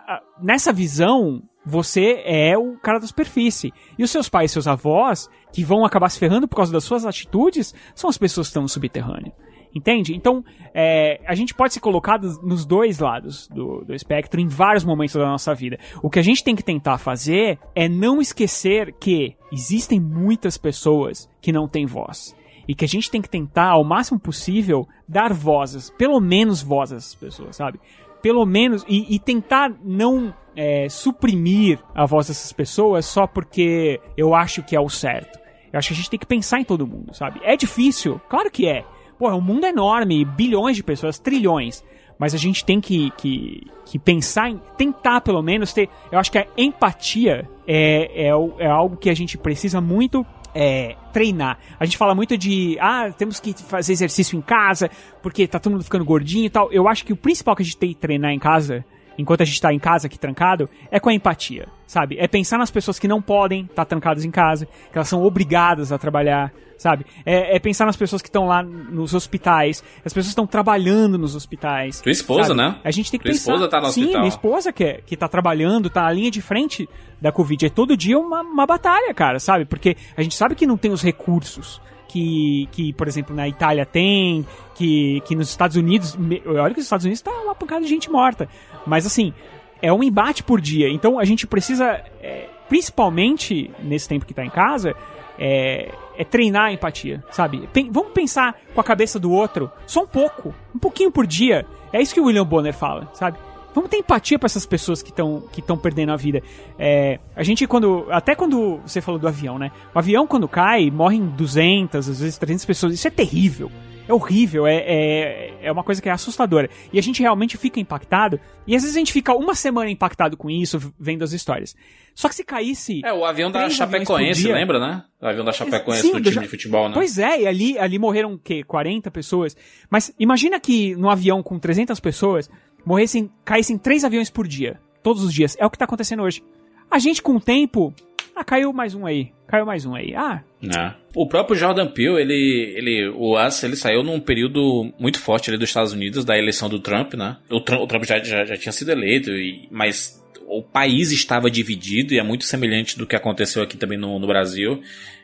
nessa 0.41 0.73
visão, 0.73 1.43
você 1.65 2.23
é 2.25 2.57
o 2.57 2.77
cara 2.79 2.99
da 2.99 3.07
superfície. 3.07 3.73
E 3.99 4.03
os 4.03 4.11
seus 4.11 4.29
pais 4.29 4.51
seus 4.51 4.67
avós, 4.67 5.29
que 5.53 5.63
vão 5.63 5.85
acabar 5.85 6.09
se 6.09 6.19
ferrando 6.19 6.49
por 6.49 6.57
causa 6.57 6.73
das 6.73 6.85
suas 6.85 7.05
atitudes, 7.05 7.75
são 7.95 8.09
as 8.09 8.19
pessoas 8.19 8.47
que 8.47 8.51
estão 8.51 8.63
no 8.63 8.69
subterrâneo. 8.69 9.33
Entende? 9.75 10.15
Então, 10.15 10.45
é, 10.75 11.21
a 11.27 11.35
gente 11.35 11.55
pode 11.55 11.73
ser 11.73 11.81
colocado 11.81 12.29
nos 12.43 12.67
dois 12.67 12.99
lados 12.99 13.49
do, 13.49 13.83
do 13.85 13.95
espectro 13.95 14.39
em 14.39 14.47
vários 14.47 14.85
momentos 14.85 15.15
da 15.15 15.25
nossa 15.25 15.55
vida. 15.55 15.79
O 16.03 16.11
que 16.11 16.19
a 16.19 16.23
gente 16.23 16.45
tem 16.45 16.55
que 16.55 16.63
tentar 16.63 16.99
fazer 16.99 17.59
é 17.75 17.89
não 17.89 18.21
esquecer 18.21 18.93
que 19.01 19.35
existem 19.51 19.99
muitas 19.99 20.59
pessoas 20.59 21.29
que 21.41 21.53
não 21.53 21.67
têm 21.67 21.87
voz. 21.87 22.37
E 22.69 22.75
que 22.75 22.85
a 22.85 22.89
gente 22.89 23.11
tem 23.11 23.21
que 23.21 23.31
tentar, 23.31 23.71
ao 23.71 23.83
máximo 23.83 24.21
possível, 24.21 24.87
dar 25.09 25.33
vozes, 25.33 25.91
pelo 25.91 26.21
menos 26.21 26.63
vozes 26.63 26.99
às 26.99 27.15
pessoas, 27.15 27.57
sabe? 27.57 27.81
Pelo 28.23 28.47
menos, 28.47 28.85
e, 28.89 29.15
e 29.15 29.19
tentar 29.19 29.73
não 29.83 30.33
é, 30.57 30.89
suprimir 30.89 31.79
a 31.95 32.07
voz 32.07 32.29
dessas 32.29 32.53
pessoas 32.53 33.05
só 33.05 33.27
porque 33.27 34.01
eu 34.17 34.35
acho 34.35 34.63
que 34.63 34.77
é 34.77 34.81
o 34.81 34.89
certo. 34.89 35.39
Eu 35.73 35.79
acho 35.79 35.89
que 35.89 35.95
a 35.95 35.97
gente 35.97 36.11
tem 36.11 36.21
que 36.21 36.27
pensar 36.27 36.61
em 36.61 36.65
todo 36.65 36.87
mundo, 36.87 37.15
sabe? 37.15 37.41
É 37.43 37.57
difícil, 37.57 38.21
claro 38.29 38.51
que 38.51 38.67
é. 38.67 38.85
Pô, 39.19 39.29
o 39.29 39.41
mundo 39.41 39.65
é 39.65 39.71
enorme, 39.71 40.25
bilhões 40.25 40.77
de 40.77 40.83
pessoas, 40.83 41.19
trilhões. 41.19 41.85
Mas 42.19 42.35
a 42.35 42.39
gente 42.39 42.65
tem 42.65 42.81
que, 42.81 43.11
que, 43.17 43.67
que 43.85 43.99
pensar 43.99 44.49
em 44.49 44.61
tentar, 44.77 45.23
pelo 45.23 45.43
menos, 45.43 45.73
ter. 45.73 45.89
Eu 46.11 46.19
acho 46.19 46.31
que 46.31 46.39
a 46.39 46.47
empatia 46.57 47.49
é, 47.67 48.29
é, 48.29 48.31
é 48.59 48.67
algo 48.67 48.97
que 48.97 49.11
a 49.11 49.15
gente 49.15 49.37
precisa 49.39 49.81
muito 49.81 50.25
é, 50.55 50.97
treinar. 51.13 51.59
A 51.79 51.85
gente 51.85 51.97
fala 51.97 52.15
muito 52.15 52.37
de, 52.37 52.77
ah, 52.81 53.11
temos 53.17 53.41
que 53.41 53.53
fazer 53.55 53.93
exercício 53.93 54.39
em 54.39 54.43
casa, 54.43 54.91
porque 55.23 55.47
tá 55.47 55.59
todo 55.59 55.73
mundo 55.73 55.85
ficando 55.85 56.05
gordinho 56.05 56.47
e 56.47 56.51
tal. 56.51 56.73
Eu 56.73 56.89
acho 56.89 57.05
que 57.05 57.13
o 57.13 57.17
principal 57.17 57.57
que 57.57 57.63
a 57.63 57.65
gente 57.65 57.77
tem 57.77 57.91
que 57.91 58.01
treinar 58.01 58.33
em 58.33 58.39
casa 58.39 58.85
enquanto 59.19 59.43
a 59.43 59.45
gente 59.45 59.61
tá 59.61 59.73
em 59.73 59.79
casa 59.79 60.07
aqui 60.07 60.19
trancado, 60.19 60.69
é 60.91 60.99
com 60.99 61.11
a 61.11 61.15
empatia, 61.15 61.69
sabe? 61.87 62.17
É 62.19 62.27
pensar 62.27 62.59
nas 62.59 62.71
pessoas 62.71 62.99
que 62.99 63.09
não 63.09 63.21
podem 63.21 63.63
estar 63.63 63.75
tá 63.77 63.85
trancadas 63.85 64.25
em 64.25 64.31
casa, 64.31 64.67
que 64.67 64.97
elas 64.97 65.09
são 65.09 65.23
obrigadas 65.23 65.93
a 65.93 65.99
trabalhar, 65.99 66.53
sabe? 66.83 67.07
É, 67.25 67.57
é 67.57 67.59
pensar 67.59 67.87
nas 67.87 67.97
pessoas 67.97 68.21
que 68.21 68.29
estão 68.29 68.47
lá 68.47 68.63
nos 68.63 69.15
hospitais, 69.15 69.83
as 70.05 70.13
pessoas 70.13 70.27
que 70.27 70.33
estão 70.33 70.47
trabalhando 70.47 71.17
nos 71.17 71.35
hospitais. 71.35 72.01
Tua 72.01 72.13
esposa, 72.13 72.49
sabe? 72.49 72.61
né? 72.61 72.77
A 72.85 72.91
gente 72.91 73.11
tem 73.11 73.19
que 73.19 73.25
Tua 73.25 73.33
pensar. 73.33 73.53
esposa 73.53 73.69
tá 73.69 73.81
no 73.81 73.87
Sim, 73.87 74.01
hospital. 74.03 74.21
minha 74.21 74.29
esposa 74.29 74.73
que, 74.73 74.85
é, 74.85 75.01
que 75.07 75.17
tá 75.17 75.29
trabalhando, 75.29 75.89
tá 75.89 76.03
na 76.03 76.13
linha 76.13 76.31
de 76.31 76.43
frente 76.43 76.89
da 77.21 77.31
Covid. 77.31 77.67
É 77.67 77.71
todo 77.71 77.97
dia 77.97 78.19
uma, 78.19 78.43
uma 78.43 78.67
batalha, 78.67 79.15
cara, 79.15 79.39
sabe? 79.39 79.65
Porque 79.65 79.97
a 80.17 80.23
gente 80.23 80.35
sabe 80.35 80.55
que 80.55 80.67
não 80.67 80.77
tem 80.77 80.91
os 80.91 81.03
recursos 81.03 81.81
que, 82.09 82.69
que, 82.73 82.93
por 82.93 83.09
exemplo, 83.09 83.35
na 83.35 83.49
Itália 83.49 83.87
tem, 83.87 84.47
que, 84.75 85.23
que 85.25 85.35
nos 85.35 85.49
Estados 85.49 85.77
Unidos. 85.77 86.17
Olha 86.45 86.71
que 86.75 86.79
nos 86.81 86.87
Estados 86.87 87.07
Unidos 87.07 87.23
tá 87.23 87.31
uma 87.31 87.55
pancada 87.55 87.81
de 87.83 87.89
gente 87.89 88.11
morta. 88.11 88.49
Mas 88.87 89.07
assim, 89.07 89.33
é 89.81 89.93
um 89.93 90.03
embate 90.03 90.43
por 90.43 90.61
dia. 90.61 90.89
Então 90.91 91.19
a 91.19 91.25
gente 91.25 91.47
precisa, 91.47 92.05
é, 92.21 92.49
principalmente 92.69 93.71
nesse 93.83 94.09
tempo 94.09 94.27
que 94.27 94.35
tá 94.35 94.45
em 94.45 94.51
casa, 94.51 94.95
é, 95.39 95.91
é 96.17 96.25
treinar 96.25 96.67
a 96.67 96.73
empatia, 96.73 97.23
sabe? 97.31 97.69
Pen 97.73 97.91
vamos 97.91 98.13
pensar 98.13 98.57
com 98.75 98.81
a 98.81 98.85
cabeça 98.85 99.19
do 99.19 99.31
outro 99.31 99.71
só 99.87 100.03
um 100.03 100.07
pouco, 100.07 100.55
um 100.75 100.79
pouquinho 100.79 101.11
por 101.11 101.27
dia. 101.27 101.67
É 101.93 102.01
isso 102.01 102.15
que 102.15 102.21
o 102.21 102.25
William 102.25 102.47
Bonner 102.47 102.75
fala, 102.75 103.11
sabe? 103.15 103.39
Vamos 103.75 103.89
ter 103.89 103.97
empatia 103.97 104.39
para 104.39 104.47
essas 104.47 104.67
pessoas 104.67 105.03
que 105.03 105.11
estão 105.11 105.45
que 105.51 105.61
estão 105.61 105.79
perdendo 105.79 106.13
a 106.13 106.17
vida. 106.17 106.43
É, 106.79 107.19
a 107.35 107.43
gente 107.43 107.67
quando 107.67 108.07
até 108.11 108.35
quando 108.35 108.81
você 108.87 109.01
falou 109.01 109.19
do 109.19 109.27
avião, 109.27 109.59
né? 109.59 109.71
O 109.95 109.99
avião 109.99 110.27
quando 110.27 110.47
cai 110.47 110.91
morrem 110.91 111.25
200, 111.27 112.09
às 112.09 112.21
vezes 112.21 112.39
300 112.39 112.65
pessoas. 112.65 112.95
Isso 112.95 113.09
é 113.09 113.11
terrível. 113.11 113.71
É 114.09 114.13
horrível, 114.13 114.67
é, 114.67 114.77
é, 114.77 115.55
é 115.63 115.73
uma 115.73 115.85
coisa 115.85 116.03
que 116.03 116.09
é 116.09 116.13
assustadora. 116.13 116.69
E 116.93 116.99
a 116.99 117.03
gente 117.03 117.21
realmente 117.23 117.57
fica 117.57 117.79
impactado. 117.79 118.39
E 118.67 118.75
às 118.75 118.83
vezes 118.83 118.97
a 118.97 118.99
gente 118.99 119.13
fica 119.13 119.33
uma 119.35 119.55
semana 119.55 119.91
impactado 119.91 120.37
com 120.37 120.51
isso, 120.51 120.93
vendo 120.99 121.23
as 121.23 121.33
histórias. 121.33 121.75
Só 122.15 122.29
que 122.29 122.35
se 122.35 122.45
caísse. 122.45 123.01
É, 123.05 123.13
o 123.13 123.25
avião 123.25 123.51
da 123.51 123.71
Chapecoense, 123.71 124.43
dia- 124.43 124.55
lembra, 124.55 124.79
né? 124.79 125.05
O 125.21 125.27
avião 125.27 125.45
da 125.45 125.53
Chapecoense 125.53 126.03
Sim, 126.03 126.13
do 126.21 126.31
time 126.31 126.43
de 126.45 126.49
futebol, 126.49 126.89
né? 126.89 126.95
Pois 126.95 127.17
é, 127.19 127.43
e 127.43 127.47
ali, 127.47 127.79
ali 127.79 127.99
morreram 127.99 128.33
o 128.35 128.39
quê? 128.39 128.63
40 128.65 129.11
pessoas. 129.11 129.57
Mas 129.89 130.13
imagina 130.19 130.59
que 130.59 130.95
num 130.97 131.09
avião 131.09 131.43
com 131.43 131.59
300 131.59 131.99
pessoas 132.01 132.51
morressem, 132.85 133.31
caíssem 133.45 133.79
três 133.79 134.05
aviões 134.05 134.29
por 134.31 134.47
dia. 134.49 134.81
Todos 135.03 135.23
os 135.23 135.33
dias. 135.33 135.57
É 135.59 135.65
o 135.65 135.71
que 135.71 135.79
tá 135.79 135.85
acontecendo 135.85 136.23
hoje. 136.23 136.43
A 136.91 136.99
gente, 136.99 137.23
com 137.23 137.37
o 137.37 137.41
tempo. 137.41 137.95
Ah, 138.35 138.45
caiu 138.45 138.73
mais 138.73 138.95
um 138.95 139.05
aí. 139.05 139.31
Caiu 139.47 139.67
mais 139.67 139.85
um 139.85 139.95
aí. 139.95 140.15
Ah, 140.15 140.43
É. 140.63 140.95
O 141.15 141.27
próprio 141.27 141.57
Jordan 141.57 141.87
Peele, 141.89 142.21
ele, 142.21 142.75
ele, 142.77 143.09
o 143.11 143.39
Us, 143.39 143.63
ele 143.63 143.77
saiu 143.77 144.03
num 144.03 144.19
período 144.19 144.93
muito 144.99 145.21
forte 145.21 145.51
ali 145.51 145.59
dos 145.59 145.69
Estados 145.69 145.93
Unidos, 145.93 146.25
da 146.25 146.39
eleição 146.39 146.69
do 146.69 146.81
Trump, 146.81 147.15
né? 147.15 147.37
O 147.51 147.61
Trump, 147.61 147.83
o 147.83 147.87
Trump 147.87 148.05
já, 148.05 148.19
já, 148.23 148.45
já 148.45 148.57
tinha 148.57 148.73
sido 148.73 148.91
eleito, 148.91 149.31
e, 149.31 149.69
mas 149.71 150.23
o 150.47 150.63
país 150.63 151.13
estava 151.13 151.51
dividido 151.51 152.15
e 152.15 152.19
é 152.19 152.23
muito 152.23 152.45
semelhante 152.45 152.99
do 152.99 153.07
que 153.07 153.17
aconteceu 153.17 153.63
aqui 153.63 153.77
também 153.77 153.99
no, 153.99 154.19
no 154.19 154.27
Brasil. 154.27 154.81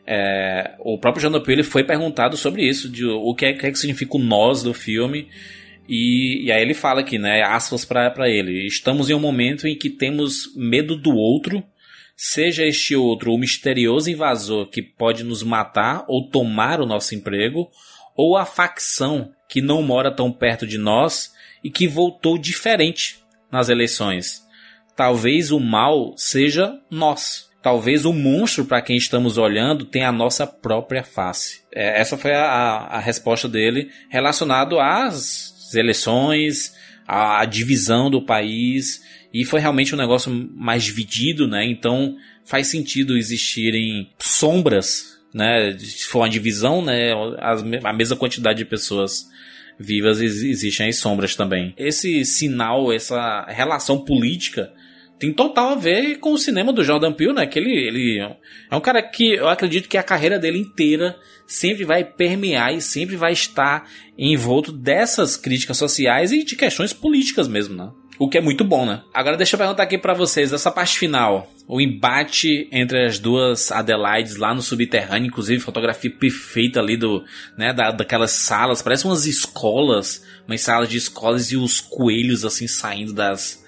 É, 0.06 0.74
o 0.80 0.98
próprio 0.98 1.22
Jordan 1.22 1.42
Peele 1.42 1.62
foi 1.62 1.84
perguntado 1.84 2.36
sobre 2.36 2.66
isso, 2.66 2.88
de 2.90 3.06
o 3.06 3.34
que 3.34 3.46
é, 3.46 3.52
que, 3.52 3.66
é 3.66 3.70
que 3.70 3.78
significa 3.78 4.16
o 4.16 4.20
nós 4.20 4.62
do 4.62 4.72
filme. 4.72 5.28
E, 5.88 6.44
e 6.44 6.52
aí 6.52 6.60
ele 6.60 6.74
fala 6.74 7.00
aqui, 7.00 7.18
né? 7.18 7.42
Aspas 7.42 7.84
pra 7.84 8.28
ele. 8.28 8.66
Estamos 8.66 9.08
em 9.08 9.14
um 9.14 9.20
momento 9.20 9.66
em 9.66 9.76
que 9.76 9.88
temos 9.88 10.54
medo 10.54 10.96
do 10.96 11.14
outro, 11.14 11.64
seja 12.20 12.66
este 12.66 12.96
outro 12.96 13.32
o 13.32 13.38
misterioso 13.38 14.10
invasor 14.10 14.66
que 14.66 14.82
pode 14.82 15.22
nos 15.22 15.44
matar 15.44 16.04
ou 16.08 16.28
tomar 16.28 16.80
o 16.80 16.86
nosso 16.86 17.14
emprego, 17.14 17.70
ou 18.16 18.36
a 18.36 18.44
facção 18.44 19.30
que 19.48 19.62
não 19.62 19.80
mora 19.80 20.10
tão 20.10 20.32
perto 20.32 20.66
de 20.66 20.76
nós 20.76 21.32
e 21.62 21.70
que 21.70 21.86
voltou 21.86 22.36
diferente 22.36 23.20
nas 23.52 23.68
eleições. 23.68 24.42
Talvez 24.96 25.52
o 25.52 25.60
mal 25.60 26.14
seja 26.16 26.76
nós. 26.90 27.48
Talvez 27.62 28.04
o 28.04 28.12
monstro 28.12 28.64
para 28.64 28.82
quem 28.82 28.96
estamos 28.96 29.38
olhando 29.38 29.84
tenha 29.84 30.08
a 30.08 30.12
nossa 30.12 30.46
própria 30.46 31.04
face. 31.04 31.62
É, 31.72 32.00
essa 32.00 32.16
foi 32.18 32.34
a, 32.34 32.44
a- 32.44 32.98
resposta 32.98 33.48
dele 33.48 33.90
relacionado 34.08 34.80
às 34.80 35.72
eleições, 35.74 36.74
à 37.06 37.44
divisão 37.44 38.10
do 38.10 38.22
país 38.22 39.00
e 39.32 39.44
foi 39.44 39.60
realmente 39.60 39.94
um 39.94 39.98
negócio 39.98 40.32
mais 40.54 40.84
dividido, 40.84 41.46
né? 41.46 41.64
Então 41.64 42.16
faz 42.44 42.66
sentido 42.66 43.16
existirem 43.16 44.10
sombras, 44.18 45.18
né? 45.34 45.76
Se 45.78 46.06
for 46.06 46.20
uma 46.20 46.30
divisão, 46.30 46.82
né? 46.82 47.12
A 47.84 47.92
mesma 47.92 48.16
quantidade 48.16 48.58
de 48.58 48.64
pessoas 48.64 49.26
vivas 49.78 50.20
ex- 50.20 50.42
existem 50.42 50.88
as 50.88 50.96
sombras 50.96 51.36
também. 51.36 51.74
Esse 51.76 52.24
sinal, 52.24 52.92
essa 52.92 53.44
relação 53.48 54.04
política 54.04 54.72
tem 55.18 55.32
total 55.32 55.70
a 55.70 55.74
ver 55.74 56.18
com 56.18 56.32
o 56.32 56.38
cinema 56.38 56.72
do 56.72 56.84
Jordan 56.84 57.12
Peele, 57.12 57.34
né? 57.34 57.46
Que 57.46 57.58
ele, 57.58 57.72
ele 57.72 58.20
é 58.70 58.76
um 58.76 58.80
cara 58.80 59.02
que 59.02 59.34
eu 59.34 59.48
acredito 59.48 59.88
que 59.88 59.98
a 59.98 60.02
carreira 60.02 60.38
dele 60.38 60.58
inteira 60.58 61.16
sempre 61.46 61.84
vai 61.84 62.04
permear 62.04 62.74
e 62.74 62.80
sempre 62.80 63.16
vai 63.16 63.32
estar 63.32 63.88
envolto 64.16 64.70
dessas 64.72 65.36
críticas 65.36 65.76
sociais 65.76 66.32
e 66.32 66.44
de 66.44 66.56
questões 66.56 66.92
políticas 66.92 67.48
mesmo, 67.48 67.76
né? 67.76 67.90
O 68.18 68.28
que 68.28 68.38
é 68.38 68.40
muito 68.40 68.64
bom, 68.64 68.84
né? 68.84 69.02
Agora 69.14 69.36
deixa 69.36 69.54
eu 69.54 69.58
perguntar 69.58 69.84
aqui 69.84 69.96
pra 69.96 70.12
vocês, 70.12 70.52
essa 70.52 70.72
parte 70.72 70.98
final, 70.98 71.52
o 71.68 71.80
embate 71.80 72.68
entre 72.72 73.06
as 73.06 73.18
duas 73.18 73.70
Adelaides 73.70 74.36
lá 74.36 74.52
no 74.52 74.60
subterrâneo, 74.60 75.28
inclusive 75.28 75.60
fotografia 75.60 76.10
perfeita 76.10 76.80
ali 76.80 76.96
do, 76.96 77.24
né, 77.56 77.72
da, 77.72 77.92
daquelas 77.92 78.32
salas, 78.32 78.82
parece 78.82 79.04
umas 79.04 79.24
escolas, 79.24 80.24
umas 80.48 80.60
salas 80.60 80.88
de 80.88 80.96
escolas 80.96 81.52
e 81.52 81.56
os 81.56 81.80
coelhos 81.80 82.44
assim 82.44 82.66
saindo 82.66 83.12
das, 83.12 83.64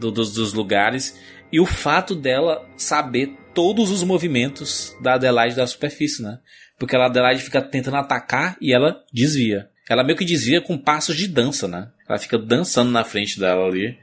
do- 0.00 0.10
dos, 0.10 0.34
dos 0.34 0.52
lugares. 0.52 1.16
E 1.52 1.60
o 1.60 1.66
fato 1.66 2.16
dela 2.16 2.66
saber 2.76 3.36
todos 3.54 3.90
os 3.90 4.02
movimentos 4.02 4.96
da 5.00 5.14
Adelaide 5.14 5.54
da 5.54 5.66
superfície, 5.66 6.22
né? 6.22 6.38
Porque 6.78 6.96
a 6.96 7.04
Adelaide 7.06 7.42
fica 7.42 7.62
tentando 7.62 7.98
atacar 7.98 8.56
e 8.60 8.72
ela 8.72 9.00
desvia. 9.12 9.68
Ela 9.88 10.04
meio 10.04 10.16
que 10.16 10.24
desvia 10.24 10.60
com 10.60 10.78
passos 10.78 11.16
de 11.16 11.26
dança, 11.26 11.66
né? 11.66 11.88
Ela 12.08 12.18
fica 12.18 12.38
dançando 12.38 12.90
na 12.90 13.04
frente 13.04 13.38
dela 13.38 13.66
ali. 13.66 13.98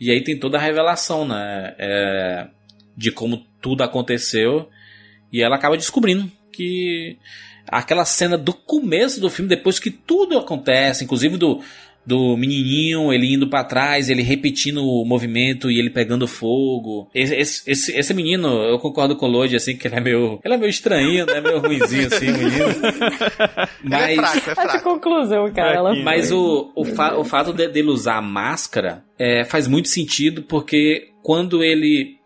E 0.00 0.10
aí 0.10 0.22
tem 0.22 0.38
toda 0.38 0.58
a 0.58 0.60
revelação, 0.60 1.26
né? 1.26 1.74
É, 1.78 2.46
de 2.96 3.10
como 3.10 3.46
tudo 3.60 3.82
aconteceu. 3.82 4.68
E 5.32 5.42
ela 5.42 5.56
acaba 5.56 5.76
descobrindo 5.76 6.30
que 6.52 7.18
aquela 7.66 8.04
cena 8.04 8.38
do 8.38 8.54
começo 8.54 9.20
do 9.20 9.28
filme, 9.28 9.48
depois 9.48 9.78
que 9.78 9.90
tudo 9.90 10.38
acontece, 10.38 11.04
inclusive 11.04 11.36
do, 11.36 11.62
do 12.06 12.36
menininho, 12.36 13.12
ele 13.12 13.34
indo 13.34 13.48
pra 13.48 13.64
trás, 13.64 14.08
ele 14.08 14.22
repetindo 14.22 14.78
o 14.84 15.04
movimento 15.04 15.68
e 15.70 15.78
ele 15.80 15.90
pegando 15.90 16.28
fogo. 16.28 17.10
Esse, 17.12 17.34
esse, 17.34 17.70
esse, 17.70 17.92
esse 17.98 18.14
menino, 18.14 18.46
eu 18.62 18.78
concordo 18.78 19.16
com 19.16 19.26
o 19.26 19.28
Lodi, 19.28 19.56
assim, 19.56 19.76
que 19.76 19.88
ele 19.88 19.96
é 19.96 20.00
meio, 20.00 20.38
ele 20.44 20.54
é 20.54 20.56
meio 20.56 20.70
estranho, 20.70 21.26
né? 21.26 21.40
Meio 21.40 21.58
ruimzinho, 21.58 22.06
assim, 22.06 22.26
menino. 22.26 22.66
Mas, 23.82 24.46
Essa 24.46 24.80
conclusão, 24.80 25.52
cara. 25.52 25.74
Ela 25.74 25.94
mas 25.96 26.30
o, 26.32 26.70
o, 26.74 26.84
fa- 26.84 27.16
o 27.16 27.24
fato 27.24 27.52
de- 27.52 27.68
dele 27.68 27.88
usar 27.88 28.16
a 28.18 28.22
máscara 28.22 29.02
é, 29.18 29.44
faz 29.44 29.66
muito 29.66 29.88
sentido 29.88 30.42
porque 30.42 31.08
quando 31.22 31.62
ele 31.62 32.16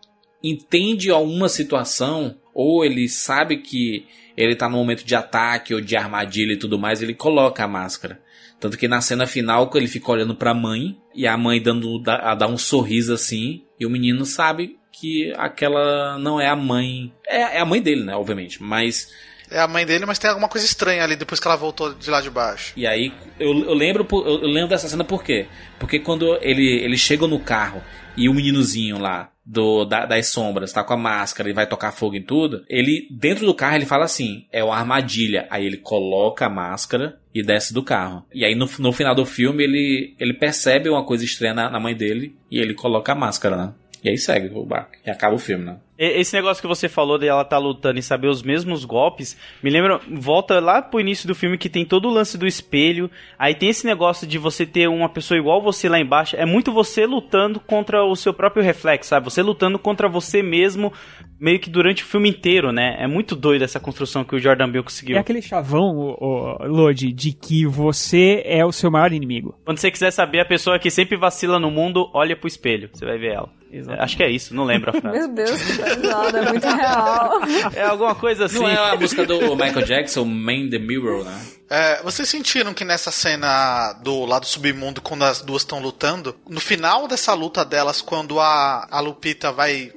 entende 0.43 1.09
alguma 1.09 1.49
situação 1.49 2.35
ou 2.53 2.83
ele 2.83 3.07
sabe 3.07 3.57
que 3.57 4.05
ele 4.35 4.55
tá 4.55 4.67
no 4.69 4.77
momento 4.77 5.03
de 5.03 5.15
ataque 5.15 5.73
ou 5.73 5.81
de 5.81 5.95
armadilha 5.95 6.53
e 6.53 6.57
tudo 6.57 6.79
mais, 6.79 7.01
ele 7.01 7.13
coloca 7.13 7.63
a 7.63 7.67
máscara. 7.67 8.19
Tanto 8.61 8.77
que 8.77 8.87
na 8.87 9.01
cena 9.01 9.25
final 9.25 9.69
ele 9.73 9.87
fica 9.87 10.11
olhando 10.11 10.35
pra 10.35 10.53
mãe 10.53 10.95
e 11.15 11.25
a 11.25 11.35
mãe 11.35 11.59
dando 11.59 11.97
dá, 11.97 12.35
dá 12.35 12.47
um 12.47 12.59
sorriso 12.59 13.11
assim 13.11 13.63
e 13.79 13.87
o 13.87 13.89
menino 13.89 14.23
sabe 14.23 14.77
que 14.91 15.33
aquela 15.35 16.19
não 16.19 16.39
é 16.39 16.47
a 16.47 16.55
mãe. 16.55 17.11
É, 17.27 17.57
é 17.57 17.59
a 17.59 17.65
mãe 17.65 17.81
dele, 17.81 18.03
né? 18.03 18.15
Obviamente. 18.15 18.61
Mas 18.61 19.09
é 19.49 19.59
a 19.59 19.67
mãe 19.67 19.85
dele, 19.85 20.05
mas 20.05 20.17
tem 20.17 20.29
alguma 20.29 20.47
coisa 20.47 20.65
estranha 20.65 21.03
ali 21.03 21.15
depois 21.15 21.39
que 21.39 21.45
ela 21.45 21.57
voltou 21.57 21.93
de 21.93 22.09
lá 22.09 22.21
de 22.21 22.29
baixo. 22.29 22.71
E 22.77 22.87
aí, 22.87 23.11
eu, 23.37 23.49
eu 23.49 23.73
lembro 23.73 24.07
eu, 24.11 24.47
lembro 24.47 24.69
dessa 24.69 24.87
cena 24.87 25.03
por 25.03 25.23
quê? 25.23 25.47
Porque 25.77 25.99
quando 25.99 26.37
ele, 26.41 26.81
ele 26.83 26.97
chega 26.97 27.27
no 27.27 27.39
carro 27.39 27.81
e 28.17 28.27
o 28.29 28.33
meninozinho 28.33 28.97
lá 28.97 29.31
do, 29.45 29.85
da- 29.85 30.05
das 30.05 30.27
sombras 30.27 30.71
tá 30.71 30.83
com 30.83 30.93
a 30.93 30.97
máscara 30.97 31.49
e 31.49 31.53
vai 31.53 31.65
tocar 31.67 31.91
fogo 31.91 32.15
em 32.15 32.21
tudo, 32.21 32.63
ele, 32.69 33.07
dentro 33.11 33.45
do 33.45 33.53
carro, 33.53 33.75
ele 33.75 33.85
fala 33.85 34.05
assim: 34.05 34.45
é 34.51 34.63
uma 34.63 34.75
armadilha. 34.75 35.47
Aí 35.49 35.65
ele 35.65 35.77
coloca 35.77 36.45
a 36.45 36.49
máscara 36.49 37.17
e 37.33 37.41
desce 37.43 37.73
do 37.73 37.83
carro. 37.83 38.25
E 38.33 38.45
aí 38.45 38.55
no, 38.55 38.69
no 38.79 38.91
final 38.93 39.15
do 39.15 39.25
filme 39.25 39.63
ele, 39.63 40.15
ele 40.19 40.33
percebe 40.33 40.89
uma 40.89 41.03
coisa 41.05 41.23
estranha 41.25 41.53
na, 41.53 41.69
na 41.69 41.79
mãe 41.79 41.95
dele 41.95 42.35
e 42.49 42.59
ele 42.59 42.73
coloca 42.73 43.11
a 43.11 43.15
máscara, 43.15 43.55
né? 43.57 43.73
E 44.03 44.09
aí 44.09 44.17
segue 44.17 44.49
o 44.53 44.65
barco. 44.65 44.91
E 45.05 45.09
acaba 45.09 45.35
o 45.35 45.39
filme, 45.39 45.63
né? 45.65 45.77
Esse 46.03 46.35
negócio 46.35 46.59
que 46.59 46.67
você 46.67 46.89
falou 46.89 47.19
de 47.19 47.27
ela 47.27 47.45
tá 47.45 47.59
lutando 47.59 47.99
e 47.99 48.01
saber 48.01 48.27
os 48.27 48.41
mesmos 48.41 48.83
golpes, 48.85 49.37
me 49.61 49.69
lembra, 49.69 49.99
volta 50.09 50.59
lá 50.59 50.81
pro 50.81 50.99
início 50.99 51.27
do 51.27 51.35
filme 51.35 51.59
que 51.59 51.69
tem 51.69 51.85
todo 51.85 52.07
o 52.07 52.11
lance 52.11 52.39
do 52.39 52.47
espelho, 52.47 53.07
aí 53.37 53.53
tem 53.53 53.69
esse 53.69 53.85
negócio 53.85 54.25
de 54.25 54.39
você 54.39 54.65
ter 54.65 54.87
uma 54.87 55.07
pessoa 55.07 55.37
igual 55.37 55.61
você 55.61 55.87
lá 55.87 55.99
embaixo, 55.99 56.35
é 56.35 56.43
muito 56.43 56.71
você 56.71 57.05
lutando 57.05 57.59
contra 57.59 58.03
o 58.03 58.15
seu 58.15 58.33
próprio 58.33 58.63
reflexo, 58.63 59.09
sabe? 59.09 59.25
Você 59.25 59.43
lutando 59.43 59.77
contra 59.77 60.09
você 60.09 60.41
mesmo, 60.41 60.91
meio 61.39 61.59
que 61.59 61.69
durante 61.69 62.01
o 62.01 62.07
filme 62.07 62.29
inteiro, 62.29 62.71
né? 62.71 62.95
É 62.97 63.05
muito 63.05 63.35
doido 63.35 63.63
essa 63.63 63.79
construção 63.79 64.23
que 64.23 64.35
o 64.35 64.39
Jordan 64.39 64.71
Peele 64.71 64.83
conseguiu. 64.83 65.17
É 65.17 65.19
aquele 65.19 65.41
chavão, 65.43 65.95
o, 65.95 66.15
o, 66.19 66.65
Lodi, 66.65 67.13
de 67.13 67.31
que 67.31 67.63
você 67.67 68.41
é 68.43 68.65
o 68.65 68.71
seu 68.71 68.89
maior 68.89 69.13
inimigo. 69.13 69.55
Quando 69.63 69.77
você 69.77 69.91
quiser 69.91 70.09
saber 70.09 70.39
a 70.39 70.45
pessoa 70.45 70.79
que 70.79 70.89
sempre 70.89 71.15
vacila 71.15 71.59
no 71.59 71.69
mundo, 71.69 72.09
olha 72.11 72.35
pro 72.35 72.47
espelho, 72.47 72.89
você 72.91 73.05
vai 73.05 73.19
ver 73.19 73.33
ela. 73.33 73.60
É, 73.71 74.03
Acho 74.03 74.17
que 74.17 74.23
é 74.23 74.29
isso, 74.29 74.53
não 74.53 74.65
lembro 74.65 74.89
a 74.89 74.99
frase. 74.99 75.17
Meu 75.17 75.27
Deus, 75.29 75.61
que 75.61 75.77
pesado, 75.77 76.37
é 76.37 76.49
muito 76.49 76.67
real. 76.67 77.31
É 77.75 77.83
alguma 77.83 78.15
coisa 78.15 78.45
assim. 78.45 78.59
Não 78.59 78.67
é 78.67 78.75
a 78.75 78.95
música 78.95 79.25
do 79.25 79.55
Michael 79.55 79.85
Jackson, 79.85 80.25
Man 80.25 80.69
the 80.69 80.77
Mirror, 80.77 81.23
né? 81.23 81.41
É, 81.69 82.03
vocês 82.03 82.27
sentiram 82.27 82.73
que 82.73 82.83
nessa 82.83 83.11
cena 83.11 83.93
do 84.03 84.25
lado 84.25 84.45
submundo, 84.45 85.01
quando 85.01 85.23
as 85.23 85.41
duas 85.41 85.61
estão 85.61 85.81
lutando, 85.81 86.35
no 86.49 86.59
final 86.59 87.07
dessa 87.07 87.33
luta 87.33 87.63
delas, 87.63 88.01
quando 88.01 88.39
a, 88.39 88.87
a 88.91 88.99
Lupita 88.99 89.51
vai 89.53 89.93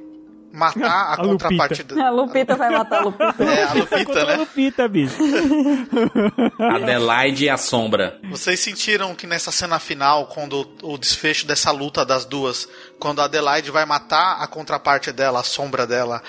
matar 0.55 0.87
a, 1.11 1.13
A 1.15 1.17
contraparte 1.17 1.83
Lupita. 1.83 1.95
dela. 1.95 2.07
A 2.09 2.11
Lupita 2.11 2.55
vai 2.57 2.71
matar 2.71 2.99
a 3.01 3.05
Lupita. 3.05 3.35
É, 3.45 3.63
a 3.65 3.73
Lupita, 3.75 4.05
Contra 4.05 4.23
a 4.23 4.27
né? 4.27 4.37
Lupita, 4.37 4.89
bicho. 4.89 5.17
Adelaide 6.59 7.45
e 7.45 7.51
a 7.51 7.57
Sombra. 7.57 8.19
Vocês 8.31 8.61
sentiram 8.61 9.15
que 9.15 9.27
nessa 9.27 9.51
cena 9.51 9.79
final, 9.79 10.27
quando 10.29 10.77
o 10.83 10.97
desfecho 10.99 11.47
dessa 11.47 11.71
luta 11.71 12.05
das 12.05 12.25
duas, 12.25 12.69
quando 12.99 13.21
a 13.21 13.25
Adelaide 13.25 13.71
vai 13.71 13.85
matar 13.85 14.41
a 14.41 14.47
contraparte 14.47 15.13
dela, 15.13 15.41
a 15.41 15.45
sombra 15.45 15.87
dela, 15.87 16.23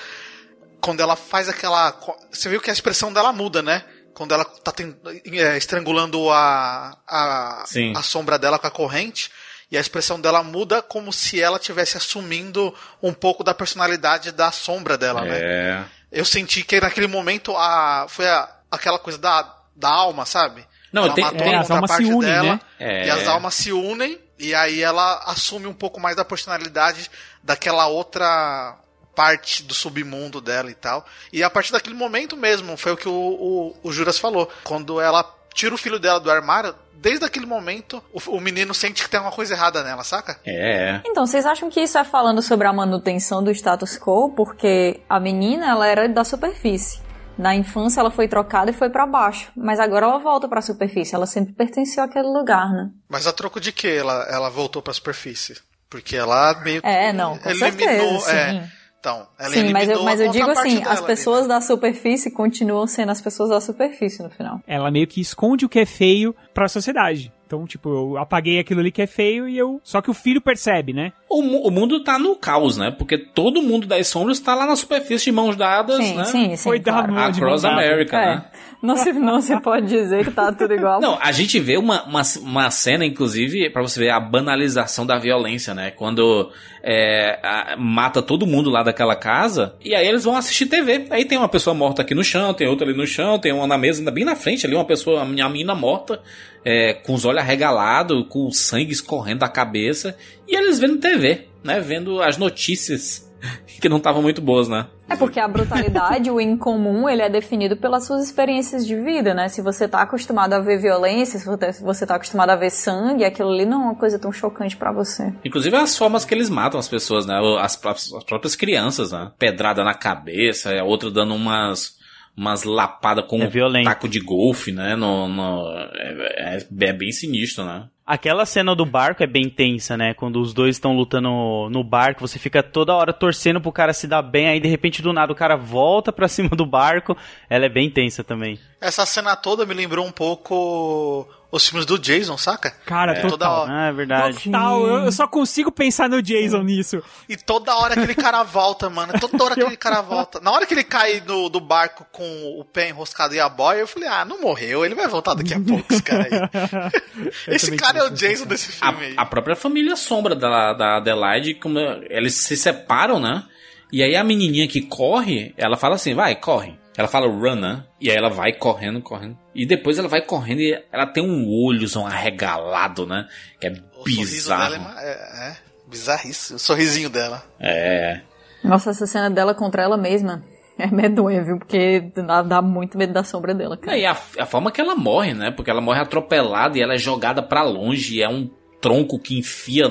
quando 0.82 1.02
ela 1.02 1.16
faz 1.16 1.50
aquela. 1.50 1.94
Você 2.32 2.50
viu 2.50 2.60
que 2.62 2.70
a 2.70 2.74
expressão 2.74 3.12
dela 3.14 3.32
muda, 3.32 3.62
né? 3.62 3.84
Quando 4.14 4.34
ela 4.34 4.46
tá 4.46 4.72
ten- 4.72 4.96
é, 5.34 5.58
estrangulando 5.58 6.30
a, 6.32 6.98
a, 7.08 7.64
a 7.96 8.02
sombra 8.04 8.38
dela 8.40 8.58
com 8.58 8.68
a 8.68 8.72
corrente. 8.72 9.30
E 9.72 9.78
a 9.78 9.82
expressão 9.82 10.20
dela 10.22 10.44
muda 10.44 10.82
como 10.82 11.12
se 11.12 11.42
ela 11.42 11.58
estivesse 11.58 11.98
assumindo 11.98 12.74
um 13.02 13.14
pouco 13.14 13.44
da 13.44 13.54
personalidade 13.54 14.32
da 14.32 14.52
sombra 14.52 14.98
dela, 14.98 15.22
né? 15.22 15.38
É. 15.42 15.84
Eu 16.12 16.24
senti 16.26 16.64
que 16.64 16.80
naquele 16.80 17.08
momento 17.08 17.56
a, 17.58 18.06
foi 18.08 18.28
a- 18.28 18.50
aquela 18.72 19.00
coisa 19.00 19.18
da, 19.18 19.54
da 19.76 19.90
alma, 19.90 20.26
sabe? 20.26 20.66
Não, 20.94 21.06
ela 21.06 21.14
tem- 21.14 21.24
matou 21.24 21.48
a 21.56 21.60
as 21.60 21.72
almas 21.72 21.92
se 21.92 22.04
unem, 22.06 22.32
dela, 22.32 22.54
né? 22.54 22.60
É. 22.80 23.08
E 23.08 23.10
as 23.10 23.28
almas 23.28 23.54
se 23.56 23.72
unem, 23.74 24.20
e 24.40 24.54
aí 24.54 24.82
ela 24.82 25.24
assume 25.26 25.66
um 25.68 25.74
pouco 25.74 26.00
mais 26.00 26.16
da 26.16 26.24
personalidade 26.24 27.10
daquela 27.44 27.88
outra 27.88 28.78
parte 29.16 29.64
do 29.64 29.74
submundo 29.74 30.40
dela 30.42 30.70
e 30.70 30.76
tal. 30.76 31.06
E 31.34 31.42
a 31.44 31.50
partir 31.50 31.72
daquele 31.72 31.96
momento 31.96 32.36
mesmo, 32.38 32.78
foi 32.78 32.92
o 32.92 32.98
que 32.98 33.08
o, 33.08 33.12
o, 33.14 33.78
o 33.84 33.92
Juras 33.92 34.20
falou. 34.20 34.52
Quando 34.64 35.00
ela 35.02 35.24
tira 35.56 35.74
o 35.74 35.78
filho 35.78 35.98
dela 35.98 36.20
do 36.20 36.30
armário, 36.30 36.76
desde 36.94 37.26
aquele 37.26 37.46
momento, 37.46 38.04
o, 38.14 38.40
menino 38.40 38.74
sente 38.74 39.04
que 39.04 39.10
tem 39.10 39.18
alguma 39.18 39.36
coisa 39.36 39.54
errada 39.54 39.84
nela, 39.84 40.04
saca? 40.04 40.40
É. 40.46 41.02
Então, 41.06 41.26
vocês 41.26 41.46
acham 41.46 41.70
que 41.70 41.80
isso 41.82 41.98
é 41.98 42.04
falando 42.04 42.42
sobre 42.42 42.68
a 42.68 42.74
manutenção 42.74 43.44
do 43.44 43.52
status 43.52 43.98
quo? 43.98 44.32
Porque 44.36 45.00
a 45.10 45.20
menina, 45.20 45.70
ela 45.70 45.88
era 45.88 46.10
da 46.10 46.24
superfície. 46.24 47.00
Na 47.38 47.54
infância, 47.54 48.00
ela 48.00 48.10
foi 48.12 48.28
trocada 48.28 48.72
e 48.72 48.74
foi 48.74 48.90
pra 48.90 49.06
baixo. 49.06 49.52
Mas 49.56 49.80
agora 49.80 50.06
ela 50.06 50.18
volta 50.18 50.48
pra 50.48 50.62
superfície. 50.62 51.14
Ela 51.16 51.26
sempre 51.26 51.54
pertenceu 51.54 52.04
àquele 52.04 52.28
lugar, 52.28 52.72
né? 52.72 52.90
Mas 53.10 53.28
a 53.28 53.34
troco 53.34 53.60
de 53.60 53.72
que 53.72 53.88
ela, 53.88 54.26
ela 54.30 54.50
voltou 54.50 54.82
pra 54.82 54.94
superfície? 54.94 55.58
Porque 55.90 56.16
ela 56.16 56.60
meio 56.62 56.82
que 56.82 56.88
É, 56.88 57.12
não, 57.14 57.38
com 57.38 57.50
eliminou. 57.50 58.22
certeza, 58.22 58.32
é, 58.32 58.52
sim. 58.52 58.72
Então, 59.06 59.28
ela 59.38 59.54
Sim, 59.54 59.72
mas 59.72 59.88
eu, 59.88 60.04
mas 60.04 60.20
a 60.20 60.26
eu 60.26 60.32
digo 60.32 60.50
assim, 60.50 60.82
as 60.82 60.98
ali, 60.98 61.06
pessoas 61.06 61.46
da 61.46 61.62
superfície 61.62 62.32
continuam 62.32 62.88
sendo 62.88 63.12
as 63.12 63.22
pessoas 63.22 63.52
da 63.52 63.62
superfície 63.62 64.24
no 64.24 64.32
final. 64.32 64.60
Ela 64.66 64.90
meio 64.90 65.06
que 65.06 65.22
esconde 65.22 65.64
o 65.64 65.70
que 65.70 65.78
é 65.78 65.86
feio 65.86 66.36
pra 66.56 66.68
sociedade. 66.68 67.32
Então, 67.46 67.66
tipo, 67.68 67.90
eu 67.90 68.18
apaguei 68.18 68.58
aquilo 68.60 68.80
ali 68.80 68.92
que 68.92 69.02
é 69.02 69.08
feio 69.08 69.48
e 69.48 69.56
eu. 69.58 69.80
Só 69.84 70.02
que 70.02 70.10
o 70.10 70.14
filho 70.16 70.42
percebe, 70.42 70.94
né? 70.94 71.14
O, 71.30 71.42
mu- 71.44 71.62
o 71.68 71.70
mundo 71.70 72.04
tá 72.04 72.18
no 72.18 72.36
caos, 72.36 72.76
né? 72.78 72.90
Porque 72.90 73.18
todo 73.20 73.62
mundo 73.62 73.86
das 73.86 74.08
sombras 74.08 74.40
tá 74.40 74.56
lá 74.56 74.66
na 74.66 74.76
superfície 74.76 75.26
de 75.26 75.32
mãos 75.32 75.56
dadas, 75.56 75.98
Sim, 75.98 76.16
né? 76.16 76.24
sim, 76.26 76.56
sim, 76.56 76.64
Foi 76.64 76.80
claro. 76.80 77.14
mão 77.14 77.24
Across 77.24 77.64
mão 77.64 77.72
dada. 77.72 77.84
America, 77.86 78.18
É. 78.18 78.26
né? 78.36 78.46
Não 78.82 78.96
se, 78.98 79.14
não 79.14 79.42
se 79.42 79.60
pode 79.62 79.88
dizer 79.88 80.24
que 80.26 80.32
tá 80.32 80.52
tudo 80.52 80.74
igual. 80.74 81.00
Não, 81.02 81.18
a 81.22 81.32
gente 81.32 81.60
vê 81.60 81.76
uma, 81.78 82.04
uma, 82.04 82.22
uma 82.42 82.70
cena, 82.72 83.04
inclusive, 83.06 83.70
pra 83.70 83.82
você 83.82 84.00
ver 84.00 84.10
a 84.10 84.20
banalização 84.20 85.06
da 85.06 85.18
violência, 85.18 85.74
né? 85.74 85.92
Quando 85.92 86.52
é, 86.84 87.40
a- 87.44 87.76
mata 87.78 88.22
todo 88.22 88.46
mundo 88.46 88.70
lá 88.70 88.84
daquela 88.84 89.16
casa, 89.16 89.76
e 89.84 89.96
aí 89.96 90.08
eles 90.08 90.24
vão 90.24 90.36
assistir 90.36 90.66
TV. 90.68 91.08
Aí 91.10 91.26
tem 91.26 91.38
uma 91.38 91.50
pessoa 91.50 91.74
morta 91.74 92.02
aqui 92.02 92.14
no 92.14 92.24
chão, 92.24 92.54
tem 92.54 92.68
outra 92.68 92.88
ali 92.88 92.96
no 92.98 93.08
chão, 93.08 93.40
tem 93.40 93.52
uma 93.52 93.66
na 93.68 93.78
mesa, 93.78 94.02
ainda 94.02 94.12
bem 94.12 94.26
na 94.26 94.36
frente 94.36 94.66
ali, 94.66 94.76
uma 94.76 94.86
pessoa, 94.86 95.22
a 95.22 95.26
minha 95.26 95.48
menina 95.50 95.74
morta, 95.74 96.22
é, 96.66 96.94
com 96.94 97.14
os 97.14 97.24
olhos 97.24 97.40
arregalados, 97.42 98.26
com 98.28 98.48
o 98.48 98.52
sangue 98.52 98.92
escorrendo 98.92 99.40
da 99.42 99.48
cabeça, 99.48 100.18
e 100.48 100.56
eles 100.56 100.80
vendo 100.80 100.98
TV, 100.98 101.48
né? 101.64 101.80
Vendo 101.80 102.22
as 102.22 102.38
notícias 102.38 103.32
que 103.80 103.88
não 103.88 103.98
estavam 103.98 104.22
muito 104.22 104.42
boas, 104.42 104.68
né? 104.68 104.88
É 105.08 105.16
porque 105.16 105.40
a 105.40 105.48
brutalidade, 105.48 106.32
o 106.32 106.42
incomum, 106.42 107.08
ele 107.08 107.22
é 107.22 107.30
definido 107.30 107.78
pelas 107.78 108.08
suas 108.08 108.24
experiências 108.24 108.88
de 108.88 108.96
vida, 108.96 109.36
né? 109.36 109.48
Se 109.50 109.62
você 109.62 109.88
tá 109.88 110.02
acostumado 110.02 110.54
a 110.54 110.60
ver 110.60 110.80
violência, 110.80 111.38
se 111.38 111.46
você- 111.46 112.08
tá 112.08 112.16
acostumado 112.16 112.50
a 112.50 112.56
ver 112.56 112.72
sangue, 112.72 113.24
aquilo 113.24 113.52
ali 113.52 113.68
não 113.68 113.82
é 113.84 113.86
uma 113.86 113.96
coisa 113.96 114.18
tão 114.18 114.32
chocante 114.32 114.76
pra 114.76 114.92
você. 114.92 115.32
Inclusive 115.46 115.76
as 115.76 115.96
formas 115.96 116.26
que 116.26 116.34
eles 116.34 116.50
matam 116.50 116.80
as 116.80 116.88
pessoas, 116.88 117.28
né? 117.28 117.40
As, 117.60 117.76
próprias- 117.76 118.12
as 118.14 118.24
próprias 118.24 118.56
crianças, 118.56 119.12
né? 119.12 119.32
Pedrada 119.38 119.84
na 119.84 119.94
cabeça, 119.94 120.74
a 120.74 120.84
outra 120.84 121.12
dando 121.12 121.36
umas 121.36 121.95
umas 122.36 122.64
lapadas 122.64 123.26
com 123.26 123.42
É 123.42 123.48
um 123.82 123.86
taco 123.86 124.08
de 124.10 124.20
golfe, 124.20 124.72
né? 124.72 124.96
No, 124.96 125.28
no- 125.28 125.70
é, 125.96 126.58
é- 126.58 126.86
é 126.86 126.94
bem 126.94 127.12
sinistro, 127.12 127.64
né? 127.66 127.88
Aquela 128.06 128.46
cena 128.46 128.76
do 128.76 128.86
barco 128.86 129.24
é 129.24 129.28
bem 129.28 129.50
tensa, 129.50 129.98
né? 129.98 130.14
Quando 130.14 130.40
os 130.40 130.54
dois 130.54 130.76
estão 130.76 130.96
lutando 130.96 131.28
no 131.72 131.84
barco, 131.84 132.22
você 132.22 132.38
fica 132.38 132.62
toda 132.62 132.94
hora 132.94 133.12
torcendo 133.12 133.60
pro 133.60 133.72
cara 133.72 133.94
se 133.94 134.06
dar 134.08 134.22
bem, 134.22 134.48
aí 134.48 134.60
de 134.60 134.68
repente 134.68 135.02
do 135.02 135.12
nada 135.12 135.34
o 135.34 135.36
cara 135.36 135.56
volta 135.56 136.14
pra 136.14 136.28
cima 136.30 136.50
do 136.50 136.66
barco. 136.68 137.18
Ela 137.50 137.66
é 137.66 137.70
bem 137.70 137.90
tensa 137.90 138.24
também. 138.24 138.60
Essa 138.80 139.06
cena 139.08 139.36
toda 139.36 139.66
me 139.66 139.74
lembrou 139.74 140.06
um 140.06 140.12
pouco 140.12 141.28
os 141.52 141.68
filmes 141.68 141.86
do 141.86 141.98
Jason, 141.98 142.38
saca? 142.38 142.70
Cara, 142.86 143.14
É, 143.14 143.16
total. 143.22 143.30
toda 143.32 143.50
hora. 143.50 143.72
Ah, 143.74 143.88
é 143.88 143.92
verdade. 143.94 144.44
Total, 144.44 144.86
eu, 144.86 145.06
eu 145.06 145.12
só 145.12 145.26
consigo 145.26 145.72
pensar 145.72 146.10
no 146.10 146.22
Jason 146.22 146.62
nisso. 146.62 147.02
E 147.30 147.38
toda 147.38 147.74
hora 147.78 147.94
aquele 147.94 148.14
cara 148.14 148.44
volta, 148.44 148.90
mano. 148.90 149.14
Toda 149.20 149.42
hora 149.44 149.54
aquele 149.60 149.78
cara 149.78 150.02
volta. 150.02 150.40
Na 150.42 150.52
hora 150.52 150.66
que 150.68 150.74
ele 150.74 150.84
cai 150.84 151.22
do, 151.22 151.48
do 151.50 151.60
barco 151.62 152.06
com 152.12 152.60
o 152.60 152.66
pé 152.66 152.90
enroscado 152.90 153.34
e 153.34 153.40
a 153.40 153.48
boia, 153.48 153.80
eu 153.80 153.88
falei, 153.88 154.10
ah, 154.10 154.26
não 154.26 154.42
morreu, 154.42 154.86
ele 154.86 154.94
vai 154.94 155.08
voltar 155.08 155.34
daqui 155.34 155.54
a 155.54 155.60
pouco, 155.60 155.86
esse 155.94 156.04
cara 156.04 156.24
aí. 156.30 156.92
Esse 157.48 157.76
cara 157.78 157.95
é 157.98 158.04
o 158.04 158.10
Jason 158.10 158.46
desse 158.46 158.72
filme 158.72 159.06
aí. 159.06 159.14
A 159.18 159.26
própria 159.26 159.56
família 159.56 159.96
sombra 159.96 160.36
da, 160.36 160.74
da 160.74 160.98
Adelaide, 160.98 161.54
como 161.56 161.80
eles 162.10 162.34
se 162.36 162.56
separam, 162.58 163.20
né? 163.20 163.44
E 163.92 164.02
aí 164.04 164.16
a 164.16 164.24
menininha 164.24 164.68
que 164.68 164.82
corre, 164.82 165.54
ela 165.58 165.78
fala 165.78 165.96
assim, 165.96 166.14
vai, 166.14 166.36
corre. 166.36 166.78
Ela 166.98 167.08
fala 167.08 167.28
run, 167.28 167.56
né? 167.56 167.84
E 168.00 168.10
aí 168.10 168.16
ela 168.16 168.30
vai 168.30 168.54
correndo, 168.54 169.02
correndo. 169.02 169.38
E 169.54 169.66
depois 169.66 169.98
ela 170.00 170.08
vai 170.08 170.22
correndo 170.22 170.62
e 170.62 170.82
ela 170.92 171.06
tem 171.06 171.22
um 171.24 171.48
olhozão 171.50 172.08
arregalado, 172.08 173.06
né? 173.06 173.28
Que 173.60 173.68
é 173.68 173.74
O 173.98 174.04
bizarro. 174.04 174.72
dela 174.72 174.96
é, 175.02 175.10
é, 175.10 175.50
é 175.52 175.58
bizarríssimo. 175.90 176.56
O 176.56 176.60
sorrisinho 176.60 177.10
dela. 177.10 177.44
É. 177.60 178.22
Nossa, 178.64 178.92
essa 178.92 179.06
cena 179.06 179.30
dela 179.30 179.54
contra 179.54 179.84
ela 179.84 179.98
mesma 179.98 180.44
é 180.80 180.88
medonha, 180.88 181.44
viu? 181.44 181.58
Porque 181.58 182.12
dá, 182.16 182.42
dá 182.42 182.62
muito 182.62 182.98
medo 182.98 183.14
da 183.14 183.24
sombra 183.24 183.54
dela, 183.54 183.78
cara. 183.78 183.98
E 183.98 184.06
a, 184.06 184.12
a 184.40 184.46
forma 184.46 184.72
que 184.72 184.82
ela 184.82 184.96
morre, 184.96 185.34
né? 185.34 185.52
Porque 185.52 185.70
ela 185.72 185.82
morre 185.82 186.00
atropelada 186.02 186.78
e 186.78 186.82
ela 186.82 186.94
é 186.94 186.98
jogada 186.98 187.42
pra 187.42 187.64
longe. 187.64 188.18
E 188.18 188.22
é 188.24 188.30
um 188.30 188.50
tronco 188.82 189.18
que 189.20 189.38
enfia 189.40 189.86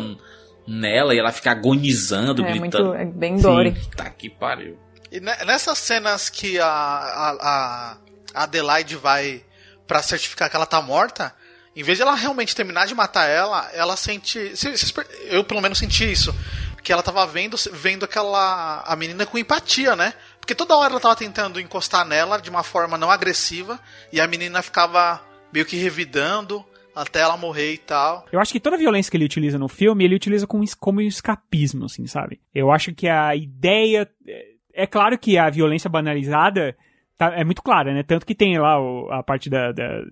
nela 0.67 1.15
e 1.15 1.19
ela 1.19 1.33
fica 1.33 1.51
agonizando, 1.51 2.43
É 2.45 2.53
gritando. 2.53 2.85
muito- 2.89 2.95
é 2.95 3.05
bem 3.05 3.41
gore. 3.41 3.73
Tá 3.97 4.09
que 4.11 4.29
pariu. 4.31 4.79
E 5.11 5.21
ne- 5.21 5.45
nessas 5.45 5.79
cenas 5.79 6.29
que 6.31 6.59
a, 6.59 6.67
a, 6.67 7.37
a- 7.41 7.97
Adelaide 8.45 8.97
vai 8.97 9.43
pra 9.87 10.03
certificar 10.03 10.49
que 10.51 10.57
ela 10.57 10.67
tá 10.67 10.81
morta, 10.83 11.33
em 11.77 11.83
vez 11.83 11.99
de 11.99 12.03
ela 12.03 12.15
realmente 12.15 12.55
terminar 12.57 12.87
de 12.87 12.95
matar 12.95 13.29
ela, 13.29 13.69
ela 13.75 13.97
sente. 13.97 14.53
Eu 15.27 15.45
pelo 15.45 15.61
menos 15.61 15.79
senti 15.79 16.11
isso. 16.11 16.35
Que 16.83 16.93
ela 16.93 17.03
tava 17.03 17.27
vendo, 17.27 17.57
vendo 17.73 18.05
aquela. 18.05 18.83
a 18.87 18.95
menina 18.97 19.25
com 19.25 19.39
empatia, 19.39 19.95
né? 19.97 20.13
Porque 20.45 20.55
toda 20.55 20.77
hora 20.77 20.93
ela 20.93 21.01
tava 21.01 21.17
tentando 21.17 21.59
encostar 21.59 22.05
nela 22.07 22.37
de 22.39 22.51
uma 22.51 22.63
forma 22.63 22.99
não 22.99 23.11
agressiva 23.11 23.81
e 24.13 24.21
a 24.21 24.27
menina 24.27 24.61
ficava 24.61 25.19
meio 25.51 25.65
que 25.65 25.75
revidando 25.75 26.63
até 26.95 27.21
ela 27.21 27.35
morrer 27.35 27.73
e 27.73 27.79
tal. 27.79 28.27
Eu 28.31 28.39
acho 28.39 28.53
que 28.53 28.61
toda 28.61 28.77
a 28.77 28.79
violência 28.79 29.11
que 29.11 29.17
ele 29.17 29.25
utiliza 29.25 29.59
no 29.59 29.69
filme, 29.69 30.05
ele 30.05 30.15
utiliza 30.15 30.47
como, 30.47 30.63
como 30.79 31.01
escapismo, 31.01 31.87
assim, 31.87 32.07
sabe? 32.07 32.43
Eu 32.55 32.71
acho 32.71 32.95
que 32.95 33.09
a 33.09 33.35
ideia. 33.35 34.07
É, 34.29 34.83
é 34.83 34.87
claro 34.87 35.19
que 35.19 35.39
a 35.39 35.49
violência 35.49 35.89
banalizada 35.89 36.77
Tá, 37.17 37.33
é 37.37 37.45
muito 37.45 37.63
clara, 37.63 37.95
né? 37.95 38.03
Tanto 38.03 38.27
que 38.27 38.35
tem 38.35 38.59
lá 38.59 38.81
o, 38.81 39.09
a 39.09 39.23
parte 39.23 39.49
da, 39.49 39.71
da, 39.71 40.03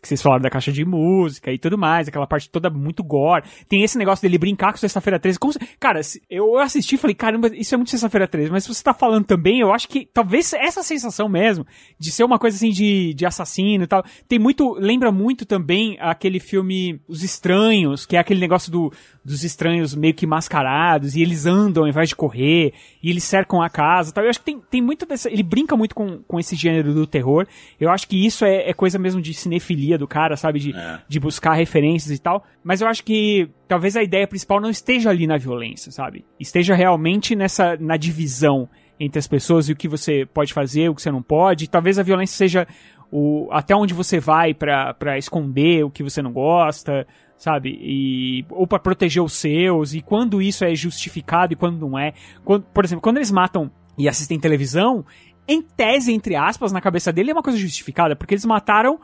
que 0.00 0.06
vocês 0.06 0.22
falaram 0.22 0.42
da 0.42 0.48
caixa 0.48 0.70
de 0.70 0.84
música 0.84 1.52
e 1.52 1.58
tudo 1.58 1.76
mais, 1.76 2.06
aquela 2.06 2.28
parte 2.28 2.48
toda 2.48 2.70
muito 2.70 3.02
gore. 3.02 3.42
Tem 3.68 3.82
esse 3.82 3.98
negócio 3.98 4.22
dele 4.22 4.38
brincar 4.38 4.70
com 4.70 4.78
Sexta-feira 4.78 5.18
13. 5.18 5.36
Como, 5.36 5.52
cara, 5.80 6.00
eu 6.30 6.56
assisti 6.58 6.94
e 6.94 6.98
falei, 6.98 7.14
caramba, 7.16 7.50
isso 7.52 7.74
é 7.74 7.76
muito 7.76 7.90
Sexta-feira 7.90 8.28
13. 8.28 8.52
Mas 8.52 8.62
se 8.62 8.72
você 8.72 8.84
tá 8.84 8.94
falando 8.94 9.24
também, 9.24 9.58
eu 9.58 9.72
acho 9.72 9.88
que 9.88 10.06
talvez 10.06 10.52
essa 10.52 10.84
sensação 10.84 11.28
mesmo, 11.28 11.66
de 11.98 12.12
ser 12.12 12.22
uma 12.22 12.38
coisa 12.38 12.56
assim 12.56 12.70
de, 12.70 13.12
de 13.14 13.26
assassino 13.26 13.82
e 13.82 13.86
tal, 13.88 14.04
tem 14.28 14.38
muito, 14.38 14.74
lembra 14.74 15.10
muito 15.10 15.44
também 15.44 15.96
aquele 15.98 16.38
filme 16.38 17.00
Os 17.08 17.24
Estranhos, 17.24 18.06
que 18.06 18.16
é 18.16 18.20
aquele 18.20 18.38
negócio 18.38 18.70
do, 18.70 18.92
dos 19.24 19.42
estranhos 19.42 19.92
meio 19.92 20.14
que 20.14 20.26
mascarados, 20.26 21.16
e 21.16 21.22
eles 21.22 21.46
andam 21.46 21.82
ao 21.82 21.88
invés 21.88 22.10
de 22.10 22.14
correr, 22.14 22.74
e 23.02 23.10
eles 23.10 23.24
cercam 23.24 23.60
a 23.60 23.68
casa 23.68 24.12
tal. 24.12 24.22
Eu 24.22 24.30
acho 24.30 24.38
que 24.38 24.44
tem, 24.44 24.60
tem 24.70 24.82
muito 24.82 25.04
dessa. 25.04 25.28
Ele 25.28 25.42
brinca 25.42 25.76
muito 25.76 25.94
com, 25.94 26.22
com 26.22 26.38
esse 26.44 26.56
gênero 26.56 26.94
do 26.94 27.06
terror. 27.06 27.46
Eu 27.80 27.90
acho 27.90 28.06
que 28.06 28.24
isso 28.24 28.44
é, 28.44 28.68
é 28.68 28.72
coisa 28.72 28.98
mesmo 28.98 29.20
de 29.20 29.34
cinefilia 29.34 29.98
do 29.98 30.06
cara, 30.06 30.36
sabe? 30.36 30.58
De, 30.58 30.76
é. 30.76 31.00
de 31.08 31.18
buscar 31.20 31.54
referências 31.54 32.16
e 32.16 32.20
tal. 32.20 32.44
Mas 32.62 32.80
eu 32.80 32.88
acho 32.88 33.02
que 33.02 33.48
talvez 33.66 33.96
a 33.96 34.02
ideia 34.02 34.26
principal 34.26 34.60
não 34.60 34.70
esteja 34.70 35.10
ali 35.10 35.26
na 35.26 35.36
violência, 35.36 35.90
sabe? 35.90 36.24
Esteja 36.38 36.74
realmente 36.74 37.34
nessa 37.34 37.76
na 37.78 37.96
divisão 37.96 38.68
entre 38.98 39.18
as 39.18 39.26
pessoas 39.26 39.68
e 39.68 39.72
o 39.72 39.76
que 39.76 39.88
você 39.88 40.26
pode 40.32 40.52
fazer, 40.52 40.88
o 40.88 40.94
que 40.94 41.02
você 41.02 41.10
não 41.10 41.22
pode. 41.22 41.68
Talvez 41.68 41.98
a 41.98 42.02
violência 42.02 42.36
seja 42.36 42.66
o 43.10 43.48
até 43.50 43.74
onde 43.74 43.94
você 43.94 44.18
vai 44.18 44.54
para 44.54 45.18
esconder 45.18 45.84
o 45.84 45.90
que 45.90 46.02
você 46.02 46.20
não 46.20 46.32
gosta, 46.32 47.06
sabe? 47.36 47.78
E 47.80 48.44
ou 48.50 48.66
para 48.66 48.78
proteger 48.78 49.22
os 49.22 49.34
seus 49.34 49.94
e 49.94 50.00
quando 50.00 50.40
isso 50.40 50.64
é 50.64 50.74
justificado 50.74 51.52
e 51.52 51.56
quando 51.56 51.78
não 51.78 51.98
é. 51.98 52.12
Quando, 52.44 52.64
por 52.64 52.84
exemplo, 52.84 53.02
quando 53.02 53.18
eles 53.18 53.30
matam 53.30 53.70
e 53.96 54.08
assistem 54.08 54.40
televisão, 54.40 55.04
em 55.46 55.60
tese, 55.62 56.12
entre 56.12 56.34
aspas, 56.34 56.72
na 56.72 56.80
cabeça 56.80 57.12
dele 57.12 57.30
é 57.30 57.32
uma 57.34 57.42
coisa 57.42 57.58
justificada, 57.58 58.16
porque 58.16 58.34
eles 58.34 58.44
mataram 58.44 58.98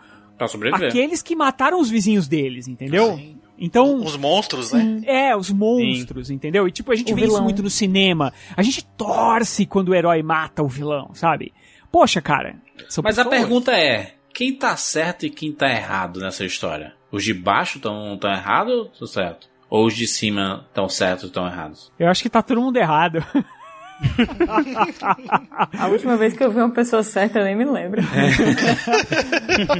aqueles 0.72 1.22
que 1.22 1.36
mataram 1.36 1.80
os 1.80 1.90
vizinhos 1.90 2.26
deles, 2.26 2.66
entendeu? 2.66 3.16
Sim. 3.16 3.36
Então. 3.58 4.02
Os 4.02 4.16
monstros, 4.16 4.72
né? 4.72 5.02
É, 5.04 5.36
os 5.36 5.50
monstros, 5.50 6.28
Sim. 6.28 6.34
entendeu? 6.34 6.66
E 6.66 6.72
tipo, 6.72 6.90
a 6.90 6.96
gente 6.96 7.12
o 7.12 7.14
vê 7.14 7.22
vilão. 7.22 7.36
isso 7.36 7.44
muito 7.44 7.62
no 7.62 7.68
cinema. 7.68 8.32
A 8.56 8.62
gente 8.62 8.82
torce 8.96 9.66
quando 9.66 9.90
o 9.90 9.94
herói 9.94 10.22
mata 10.22 10.62
o 10.62 10.68
vilão, 10.68 11.10
sabe? 11.12 11.52
Poxa, 11.92 12.22
cara. 12.22 12.56
Mas 12.74 12.86
pessoas. 12.86 13.18
a 13.18 13.24
pergunta 13.26 13.72
é: 13.72 14.14
quem 14.32 14.56
tá 14.56 14.74
certo 14.76 15.26
e 15.26 15.30
quem 15.30 15.52
tá 15.52 15.68
errado 15.68 16.20
nessa 16.20 16.44
história? 16.44 16.94
Os 17.12 17.22
de 17.22 17.34
baixo 17.34 17.76
estão 17.76 18.16
tão 18.16 18.32
errados 18.32 18.74
ou 18.74 18.84
estão 18.92 19.06
certo? 19.06 19.50
Ou 19.68 19.86
os 19.86 19.94
de 19.94 20.06
cima 20.06 20.64
estão 20.68 20.88
certos 20.88 21.24
ou 21.24 21.28
estão 21.28 21.46
errados? 21.46 21.92
Eu 21.98 22.08
acho 22.08 22.22
que 22.22 22.30
tá 22.30 22.40
todo 22.40 22.60
mundo 22.62 22.78
errado. 22.78 23.22
A 25.78 25.88
última 25.88 26.16
vez 26.16 26.34
que 26.36 26.42
eu 26.42 26.50
vi 26.50 26.58
uma 26.58 26.70
pessoa 26.70 27.02
certa, 27.02 27.38
eu 27.38 27.44
nem 27.44 27.56
me 27.56 27.64
lembro. 27.64 28.02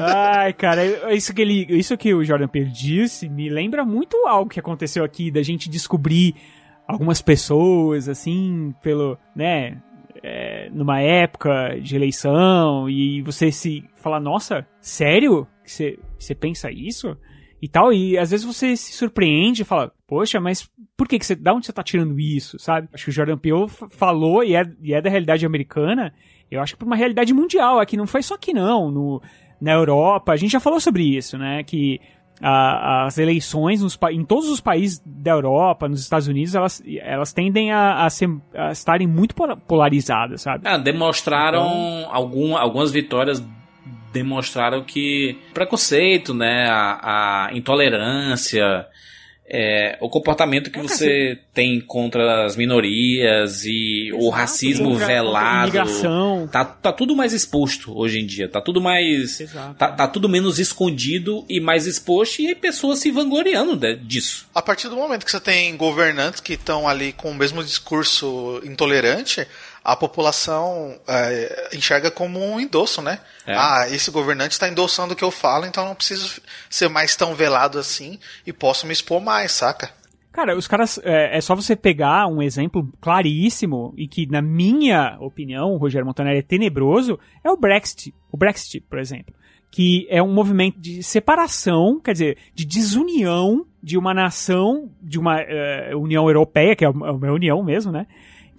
Ai, 0.00 0.52
cara, 0.52 1.15
isso 1.15 1.34
que, 1.34 1.42
ele, 1.42 1.66
isso 1.70 1.97
que 1.97 2.12
o 2.15 2.24
Jordan 2.24 2.49
Peele 2.49 2.70
disse 2.70 3.28
me 3.28 3.49
lembra 3.49 3.84
muito 3.84 4.16
algo 4.26 4.50
que 4.50 4.60
aconteceu 4.60 5.05
aqui, 5.05 5.31
da 5.31 5.42
gente 5.42 5.68
descobrir 5.68 6.34
algumas 6.86 7.23
pessoas, 7.23 8.08
assim, 8.08 8.74
pelo, 8.82 9.16
né, 9.34 9.78
é, 10.23 10.68
numa 10.73 11.00
época 11.00 11.78
de 11.81 11.94
eleição, 11.97 12.89
e 12.89 13.23
você 13.23 13.52
se 13.52 13.84
falar, 13.97 14.20
nossa, 14.20 14.66
sério? 14.81 15.47
Você 15.65 16.34
pensa 16.34 16.70
isso? 16.70 17.16
e 17.62 17.68
tal, 17.68 17.92
e 17.92 18.16
às 18.16 18.31
vezes 18.31 18.47
você 18.47 18.74
se 18.74 18.92
surpreende 18.92 19.62
e 19.62 19.65
fala, 19.65 19.92
poxa, 20.10 20.40
mas 20.40 20.68
por 20.97 21.06
que, 21.06 21.20
que 21.20 21.24
você, 21.24 21.36
da 21.36 21.55
onde 21.55 21.66
você 21.66 21.72
tá 21.72 21.84
tirando 21.84 22.18
isso, 22.18 22.58
sabe? 22.58 22.89
Acho 22.92 23.05
que 23.05 23.10
o 23.10 23.12
Jordan 23.12 23.39
Peele 23.39 23.68
falou, 23.90 24.42
e 24.42 24.56
é, 24.56 24.68
e 24.82 24.92
é 24.92 25.00
da 25.00 25.08
realidade 25.08 25.47
americana, 25.47 26.12
eu 26.50 26.60
acho 26.60 26.72
que 26.72 26.80
por 26.80 26.86
uma 26.86 26.97
realidade 26.97 27.32
mundial, 27.32 27.78
aqui 27.78 27.97
não 27.97 28.08
foi 28.08 28.20
só 28.20 28.34
aqui 28.34 28.52
não, 28.52 28.90
no, 28.90 29.22
na 29.60 29.70
Europa, 29.70 30.32
a 30.32 30.36
gente 30.36 30.50
já 30.50 30.58
falou 30.58 30.80
sobre 30.80 31.05
isso, 31.05 31.39
né, 31.39 31.62
que 31.62 32.00
a, 32.42 33.05
as 33.06 33.18
eleições 33.18 33.82
nos, 33.82 33.97
em 34.10 34.24
todos 34.24 34.48
os 34.48 34.60
países 34.60 35.00
da 35.06 35.30
Europa, 35.30 35.89
nos 35.89 36.00
Estados 36.00 36.26
Unidos, 36.26 36.56
elas, 36.56 36.82
elas 36.98 37.32
tendem 37.32 37.70
a, 37.70 38.05
a, 38.05 38.10
ser, 38.10 38.28
a 38.52 38.72
estarem 38.72 39.06
muito 39.06 39.32
polarizadas, 39.68 40.42
sabe? 40.42 40.66
Ah, 40.66 40.76
demonstraram 40.76 41.66
então, 41.66 42.08
algum, 42.12 42.56
algumas 42.56 42.90
vitórias 42.90 43.40
demonstraram 44.12 44.82
que 44.82 45.39
preconceito, 45.55 46.34
né, 46.34 46.66
a, 46.68 47.47
a 47.47 47.56
intolerância, 47.56 48.89
é, 49.52 49.98
o 50.00 50.08
comportamento 50.08 50.70
que 50.70 50.78
é, 50.78 50.82
você 50.82 51.38
tem 51.52 51.80
contra 51.80 52.44
as 52.44 52.54
minorias 52.54 53.64
e 53.64 54.08
Exato, 54.08 54.24
o 54.24 54.30
racismo 54.30 54.90
contra, 54.90 55.06
velado. 55.06 55.78
Contra 55.78 56.48
tá, 56.52 56.64
tá 56.64 56.92
tudo 56.92 57.16
mais 57.16 57.32
exposto 57.32 57.92
hoje 57.98 58.20
em 58.20 58.26
dia. 58.26 58.48
Tá 58.48 58.60
tudo 58.60 58.80
mais. 58.80 59.38
Tá, 59.76 59.88
tá, 59.88 60.06
tudo 60.06 60.28
menos 60.28 60.60
escondido 60.60 61.44
e 61.48 61.58
mais 61.58 61.86
exposto 61.86 62.40
e 62.40 62.54
pessoas 62.54 63.00
se 63.00 63.10
vangloriando 63.10 63.74
de, 63.74 63.96
disso. 63.96 64.46
A 64.54 64.62
partir 64.62 64.88
do 64.88 64.96
momento 64.96 65.24
que 65.24 65.30
você 65.30 65.40
tem 65.40 65.76
governantes 65.76 66.40
que 66.40 66.52
estão 66.52 66.88
ali 66.88 67.12
com 67.12 67.32
o 67.32 67.34
mesmo 67.34 67.64
discurso 67.64 68.60
intolerante, 68.64 69.46
a 69.83 69.97
população 69.97 70.99
é, 71.09 71.70
enxerga 71.73 72.10
como 72.10 72.39
um 72.39 72.60
endosso, 72.60 73.00
né? 73.00 73.20
É. 73.47 73.55
Ah, 73.55 73.86
esse 73.91 74.10
governante 74.10 74.52
está 74.52 74.68
endossando 74.68 75.15
o 75.15 75.17
que 75.17 75.25
eu 75.25 75.31
falo, 75.31 75.67
então 75.67 75.84
não 75.84 75.94
preciso 75.94 76.41
ser 76.68 76.89
mais 76.89 77.17
tão 77.17 77.34
velado 77.34 77.78
assim 77.78 78.18
e 78.47 78.52
posso 78.52 78.86
me 78.86 78.92
expor 78.92 79.20
mais, 79.20 79.52
saca? 79.52 79.91
Cara, 80.33 80.57
os 80.57 80.68
caras. 80.68 81.00
É, 81.02 81.36
é, 81.36 81.41
só 81.41 81.55
você 81.55 81.75
pegar 81.75 82.26
um 82.28 82.41
exemplo 82.41 82.89
claríssimo 83.00 83.92
e 83.97 84.07
que, 84.07 84.26
na 84.26 84.41
minha 84.41 85.17
opinião, 85.20 85.73
o 85.73 85.76
Rogério 85.76 86.07
Montanelli 86.07 86.39
é 86.39 86.42
tenebroso, 86.42 87.18
é 87.42 87.50
o 87.50 87.57
Brexit. 87.57 88.15
O 88.31 88.36
Brexit, 88.36 88.81
por 88.89 88.99
exemplo. 88.99 89.34
Que 89.73 90.07
é 90.09 90.23
um 90.23 90.33
movimento 90.33 90.81
de 90.81 91.02
separação, 91.02 92.00
quer 92.00 92.12
dizer, 92.12 92.39
de 92.55 92.65
desunião 92.65 93.65
de 93.83 93.97
uma 93.97 94.12
nação, 94.12 94.91
de 95.00 95.18
uma 95.18 95.41
uh, 95.41 95.99
União 95.99 96.26
Europeia, 96.26 96.75
que 96.75 96.84
é 96.84 96.89
uma 96.89 97.33
união 97.33 97.62
mesmo, 97.62 97.92
né? 97.92 98.07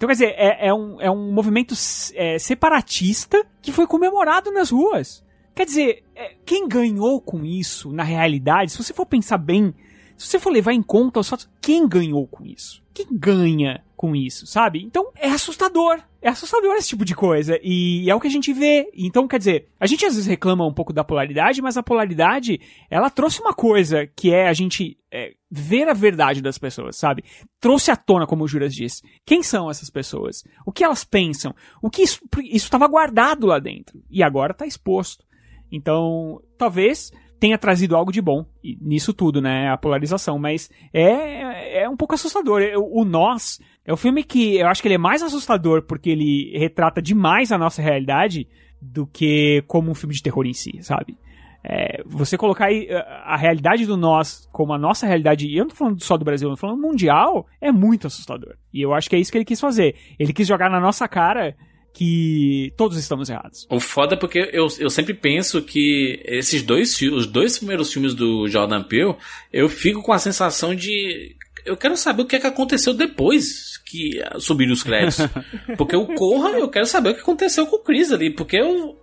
Então, 0.02 0.08
quer 0.08 0.14
dizer, 0.14 0.34
é, 0.36 0.66
é 0.66 0.74
um, 0.74 1.00
é 1.00 1.08
um 1.08 1.30
movimento 1.30 1.76
é, 2.16 2.36
separatista 2.36 3.46
que 3.62 3.70
foi 3.70 3.86
comemorado 3.86 4.50
nas 4.50 4.70
ruas. 4.70 5.24
Quer 5.54 5.64
dizer, 5.64 6.02
é, 6.16 6.34
quem 6.44 6.66
ganhou 6.66 7.20
com 7.20 7.44
isso, 7.44 7.92
na 7.92 8.02
realidade, 8.02 8.72
se 8.72 8.82
você 8.82 8.92
for 8.92 9.06
pensar 9.06 9.38
bem, 9.38 9.72
se 10.16 10.26
você 10.26 10.40
for 10.40 10.50
levar 10.50 10.72
em 10.72 10.82
conta 10.82 11.20
os 11.20 11.28
fatos, 11.28 11.48
quem 11.60 11.86
ganhou 11.86 12.26
com 12.26 12.44
isso? 12.44 12.82
Quem 12.92 13.06
ganha 13.12 13.80
com 14.02 14.16
isso, 14.16 14.48
sabe? 14.48 14.82
Então 14.82 15.12
é 15.14 15.28
assustador. 15.28 16.02
É 16.20 16.28
assustador 16.28 16.74
esse 16.74 16.88
tipo 16.88 17.04
de 17.04 17.14
coisa. 17.14 17.56
E 17.62 18.10
é 18.10 18.14
o 18.16 18.18
que 18.18 18.26
a 18.26 18.30
gente 18.30 18.52
vê. 18.52 18.90
Então, 18.92 19.28
quer 19.28 19.38
dizer, 19.38 19.68
a 19.78 19.86
gente 19.86 20.04
às 20.04 20.16
vezes 20.16 20.26
reclama 20.26 20.66
um 20.66 20.74
pouco 20.74 20.92
da 20.92 21.04
polaridade, 21.04 21.62
mas 21.62 21.76
a 21.76 21.84
polaridade, 21.84 22.60
ela 22.90 23.08
trouxe 23.08 23.40
uma 23.40 23.54
coisa 23.54 24.04
que 24.04 24.34
é 24.34 24.48
a 24.48 24.52
gente 24.52 24.98
é, 25.08 25.34
ver 25.48 25.88
a 25.88 25.92
verdade 25.92 26.42
das 26.42 26.58
pessoas, 26.58 26.96
sabe? 26.96 27.22
Trouxe 27.60 27.92
à 27.92 27.96
tona, 27.96 28.26
como 28.26 28.42
o 28.42 28.48
Juras 28.48 28.74
disse. 28.74 29.04
Quem 29.24 29.40
são 29.40 29.70
essas 29.70 29.88
pessoas? 29.88 30.42
O 30.66 30.72
que 30.72 30.82
elas 30.82 31.04
pensam? 31.04 31.54
O 31.80 31.88
que 31.88 32.02
isso 32.02 32.20
estava 32.50 32.88
guardado 32.88 33.46
lá 33.46 33.60
dentro. 33.60 34.02
E 34.10 34.20
agora 34.20 34.50
está 34.50 34.66
exposto. 34.66 35.24
Então, 35.70 36.42
talvez 36.58 37.12
tenha 37.42 37.58
trazido 37.58 37.96
algo 37.96 38.12
de 38.12 38.22
bom 38.22 38.46
nisso 38.80 39.12
tudo, 39.12 39.42
né? 39.42 39.68
A 39.68 39.76
polarização. 39.76 40.38
Mas 40.38 40.70
é, 40.92 41.82
é 41.82 41.88
um 41.88 41.96
pouco 41.96 42.14
assustador. 42.14 42.62
O 42.76 43.04
Nós 43.04 43.58
é 43.84 43.92
um 43.92 43.96
filme 43.96 44.22
que 44.22 44.56
eu 44.56 44.68
acho 44.68 44.80
que 44.80 44.88
ele 44.88 44.94
é 44.94 44.98
mais 44.98 45.22
assustador 45.22 45.82
porque 45.82 46.10
ele 46.10 46.56
retrata 46.56 47.02
demais 47.02 47.50
a 47.50 47.58
nossa 47.58 47.82
realidade 47.82 48.46
do 48.80 49.06
que 49.06 49.62
como 49.66 49.90
um 49.90 49.94
filme 49.94 50.14
de 50.14 50.22
terror 50.22 50.46
em 50.46 50.52
si, 50.52 50.78
sabe? 50.82 51.16
É, 51.64 52.02
você 52.04 52.36
colocar 52.36 52.66
aí 52.66 52.88
a 53.24 53.36
realidade 53.36 53.86
do 53.86 53.96
nós 53.96 54.48
como 54.50 54.72
a 54.72 54.78
nossa 54.78 55.06
realidade, 55.06 55.46
e 55.46 55.56
eu 55.56 55.64
não 55.64 55.70
tô 55.70 55.76
falando 55.76 56.02
só 56.02 56.16
do 56.16 56.24
Brasil, 56.24 56.48
eu 56.48 56.54
tô 56.54 56.60
falando 56.60 56.80
mundial, 56.80 57.46
é 57.60 57.70
muito 57.70 58.08
assustador. 58.08 58.56
E 58.72 58.82
eu 58.82 58.92
acho 58.92 59.08
que 59.08 59.14
é 59.14 59.18
isso 59.18 59.30
que 59.30 59.38
ele 59.38 59.44
quis 59.44 59.60
fazer. 59.60 59.94
Ele 60.18 60.32
quis 60.32 60.46
jogar 60.46 60.68
na 60.68 60.80
nossa 60.80 61.06
cara 61.06 61.56
que 61.94 62.72
todos 62.76 62.96
estamos 62.96 63.28
errados. 63.28 63.66
O 63.70 63.78
foda 63.78 64.14
é 64.14 64.18
porque 64.18 64.50
eu, 64.52 64.66
eu 64.78 64.90
sempre 64.90 65.14
penso 65.14 65.62
que 65.62 66.20
esses 66.24 66.62
dois 66.62 67.00
os 67.02 67.26
dois 67.26 67.58
primeiros 67.58 67.92
filmes 67.92 68.14
do 68.14 68.48
Jordan 68.48 68.82
Peele, 68.82 69.14
eu 69.52 69.68
fico 69.68 70.02
com 70.02 70.12
a 70.12 70.18
sensação 70.18 70.74
de 70.74 71.36
eu 71.64 71.76
quero 71.76 71.96
saber 71.96 72.22
o 72.22 72.26
que 72.26 72.34
é 72.34 72.40
que 72.40 72.46
aconteceu 72.46 72.92
depois 72.92 73.71
que 73.92 74.22
subiram 74.40 74.72
os 74.72 74.82
créditos. 74.82 75.28
Porque 75.76 75.94
o 75.94 76.06
Corra, 76.14 76.50
eu 76.50 76.68
quero 76.68 76.86
saber 76.86 77.10
o 77.10 77.14
que 77.14 77.20
aconteceu 77.20 77.66
com 77.66 77.76
o 77.76 77.80
Chris 77.80 78.10
ali, 78.10 78.30
porque 78.30 78.56
eu 78.56 78.96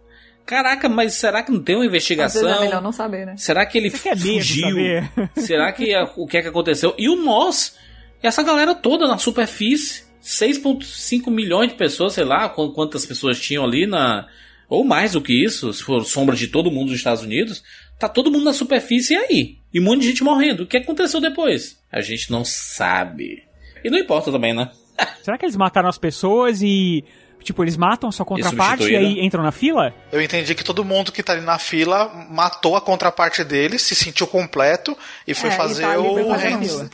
Caraca, 0.45 0.89
mas 0.89 1.13
será 1.13 1.43
que 1.43 1.51
não 1.51 1.61
tem 1.61 1.75
uma 1.75 1.85
investigação? 1.85 2.41
Às 2.41 2.47
vezes 2.47 2.63
é 2.63 2.65
melhor 2.65 2.81
não 2.81 2.91
saber, 2.91 3.23
né? 3.23 3.37
Será 3.37 3.63
que 3.67 3.77
ele 3.77 3.91
Você 3.91 4.15
fugiu? 4.15 4.77
será 5.37 5.71
que 5.71 5.93
o 6.17 6.25
que 6.25 6.37
é 6.37 6.41
que 6.41 6.47
aconteceu? 6.47 6.95
E 6.97 7.07
o 7.07 7.15
nós, 7.15 7.77
essa 8.23 8.41
galera 8.41 8.73
toda 8.73 9.07
na 9.07 9.19
superfície, 9.19 10.05
6,5 10.23 11.29
milhões 11.29 11.69
de 11.69 11.75
pessoas, 11.75 12.13
sei 12.13 12.23
lá 12.23 12.49
quantas 12.49 13.05
pessoas 13.05 13.39
tinham 13.39 13.63
ali 13.63 13.85
na. 13.85 14.27
Ou 14.67 14.83
mais 14.83 15.11
do 15.11 15.21
que 15.21 15.33
isso, 15.33 15.71
se 15.71 15.83
for 15.83 16.03
sombra 16.03 16.35
de 16.35 16.47
todo 16.47 16.71
mundo 16.71 16.87
dos 16.87 16.97
Estados 16.97 17.21
Unidos. 17.21 17.63
Tá 17.99 18.09
todo 18.09 18.31
mundo 18.31 18.45
na 18.45 18.53
superfície 18.53 19.13
e 19.13 19.17
aí? 19.17 19.57
E 19.71 19.79
um 19.79 19.83
monte 19.83 20.01
de 20.01 20.07
gente 20.07 20.23
morrendo. 20.23 20.63
O 20.63 20.65
que 20.65 20.77
aconteceu 20.77 21.21
depois? 21.21 21.79
A 21.91 22.01
gente 22.01 22.31
não 22.31 22.43
sabe. 22.43 23.43
E 23.83 23.89
não 23.89 23.97
importa 23.97 24.31
também, 24.31 24.53
né? 24.53 24.69
Será 25.23 25.37
que 25.37 25.45
eles 25.45 25.55
mataram 25.55 25.89
as 25.89 25.97
pessoas 25.97 26.61
e. 26.61 27.03
Tipo, 27.41 27.63
eles 27.63 27.77
matam 27.77 28.09
a 28.09 28.11
sua 28.11 28.25
contraparte 28.25 28.83
e, 28.83 28.91
e 28.91 28.95
aí 28.97 29.25
entram 29.25 29.41
na 29.41 29.51
fila? 29.51 29.93
Eu 30.11 30.21
entendi 30.21 30.53
que 30.53 30.63
todo 30.63 30.83
mundo 30.83 31.09
que 31.09 31.23
tá 31.23 31.31
ali 31.31 31.41
na 31.41 31.57
fila 31.57 32.11
matou 32.29 32.75
a 32.75 32.81
contraparte 32.81 33.45
dele, 33.45 33.79
se 33.79 33.95
sentiu 33.95 34.27
completo 34.27 34.95
e 35.25 35.33
foi 35.33 35.49
É, 35.49 35.53
e 35.53 35.55
fazer 35.55 35.83
tá 35.83 35.91
ali 35.91 36.03
pra 36.03 36.11
o 36.11 36.37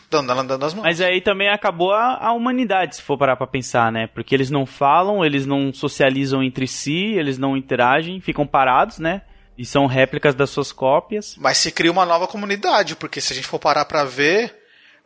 dando, 0.08 0.28
dando, 0.28 0.44
dando 0.44 0.66
as 0.66 0.74
mãos. 0.76 0.84
Mas 0.84 1.02
aí 1.02 1.20
também 1.20 1.50
acabou 1.50 1.92
a, 1.94 2.28
a 2.28 2.32
humanidade, 2.32 2.98
se 2.98 3.02
for 3.02 3.18
parar 3.18 3.36
pra 3.36 3.48
pensar, 3.48 3.92
né? 3.92 4.08
Porque 4.14 4.36
eles 4.36 4.52
não 4.52 4.68
falam, 4.68 5.26
eles 5.26 5.48
não 5.48 5.74
socializam 5.74 6.44
entre 6.44 6.68
si, 6.68 7.16
eles 7.16 7.40
não 7.40 7.58
interagem, 7.58 8.22
ficam 8.22 8.46
parados, 8.46 9.00
né? 9.00 9.24
E 9.58 9.66
são 9.66 9.88
réplicas 9.88 10.36
das 10.36 10.52
suas 10.52 10.72
cópias. 10.72 11.36
Mas 11.40 11.58
se 11.58 11.72
cria 11.72 11.92
uma 11.92 12.06
nova 12.06 12.28
comunidade, 12.28 12.96
porque 12.96 13.20
se 13.20 13.34
a 13.34 13.36
gente 13.36 13.48
for 13.48 13.58
parar 13.58 13.86
pra 13.86 14.04
ver, 14.04 14.54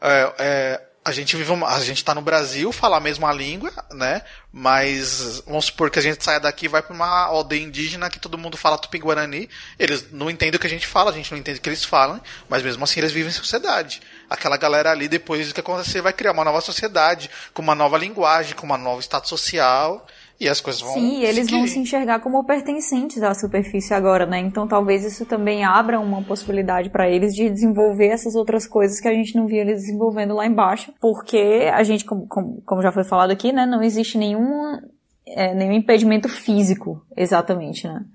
é, 0.02 0.34
é, 0.38 0.82
a 1.10 1.12
gente 1.12 1.36
vive 1.36 1.52
uma, 1.52 1.68
a 1.68 1.80
gente 1.82 2.04
tá 2.04 2.14
no 2.14 2.22
Brasil, 2.22 2.72
fala 2.72 2.98
a 2.98 3.00
mesma 3.00 3.32
língua, 3.34 3.72
né? 3.92 4.22
Mas 4.52 5.42
vamos 5.46 5.66
supor 5.66 5.90
que 5.90 6.00
a 6.00 6.02
gente 6.02 6.24
saia 6.24 6.40
daqui 6.40 6.66
e 6.66 6.70
vai 6.70 6.82
pra 6.82 6.94
uma 6.94 7.26
aldeia 7.26 7.64
indígena 7.64 8.10
que 8.10 8.20
todo 8.20 8.38
mundo 8.38 8.56
fala 8.56 8.78
tupi-guarani, 8.78 9.50
eles 9.78 10.12
não 10.12 10.30
entendem 10.30 10.56
o 10.58 10.60
que 10.60 10.68
a 10.68 10.70
gente 10.70 10.88
fala, 10.88 11.12
a 11.12 11.14
gente 11.14 11.32
não 11.32 11.38
entende 11.38 11.60
o 11.60 11.62
que 11.62 11.70
eles 11.70 11.84
falam, 11.84 12.22
mas 12.48 12.64
mesmo 12.64 12.84
assim 12.84 13.00
eles 13.00 13.12
vivem 13.12 13.30
em 13.30 13.34
sociedade. 13.34 14.02
Aquela 14.30 14.58
galera 14.58 14.92
ali, 14.92 15.08
depois 15.08 15.48
do 15.48 15.54
que 15.54 15.60
acontecer, 15.60 16.02
vai 16.02 16.14
criar 16.14 16.32
uma 16.32 16.46
nova 16.46 16.62
sociedade, 16.62 17.30
com 17.54 17.62
uma 17.62 17.76
nova 17.76 17.98
linguagem, 17.98 18.56
com 18.56 18.66
uma 18.66 18.78
nova 18.78 19.02
status 19.02 19.30
social, 19.30 20.08
e 20.40 20.48
as 20.48 20.62
coisas 20.62 20.82
vão 20.82 20.94
Sim, 20.94 21.22
eles 21.22 21.46
seguir. 21.46 21.58
vão 21.58 21.68
se 21.68 21.80
enxergar 21.80 22.20
como 22.20 22.44
pertencentes 22.46 23.22
à 23.22 23.34
superfície 23.34 23.94
agora, 23.94 24.26
né? 24.26 24.40
Então 24.40 24.68
talvez 24.68 25.04
isso 25.04 25.26
também 25.26 25.66
abra 25.66 26.00
uma 26.00 26.24
possibilidade 26.24 26.90
para 26.90 27.10
eles 27.10 27.36
de 27.36 27.50
desenvolver 27.50 28.08
essas 28.08 28.36
outras 28.36 28.66
coisas 28.66 29.02
que 29.02 29.08
a 29.08 29.14
gente 29.14 29.36
não 29.36 29.48
via 29.48 29.62
eles 29.62 29.82
desenvolvendo 29.82 30.36
lá 30.36 30.46
embaixo, 30.46 30.94
porque 31.02 31.70
a 31.74 31.84
gente, 31.84 32.06
como, 32.06 32.26
como, 32.28 32.62
como 32.66 32.82
já 32.82 32.92
foi 32.92 33.04
falado 33.04 33.32
aqui, 33.32 33.52
né, 33.52 33.66
não 33.66 33.84
existe 33.84 34.18
nenhum, 34.18 34.80
é, 35.28 35.54
nenhum 35.54 35.74
impedimento 35.74 36.30
físico, 36.30 37.04
exatamente, 37.18 37.86
né? 37.86 38.06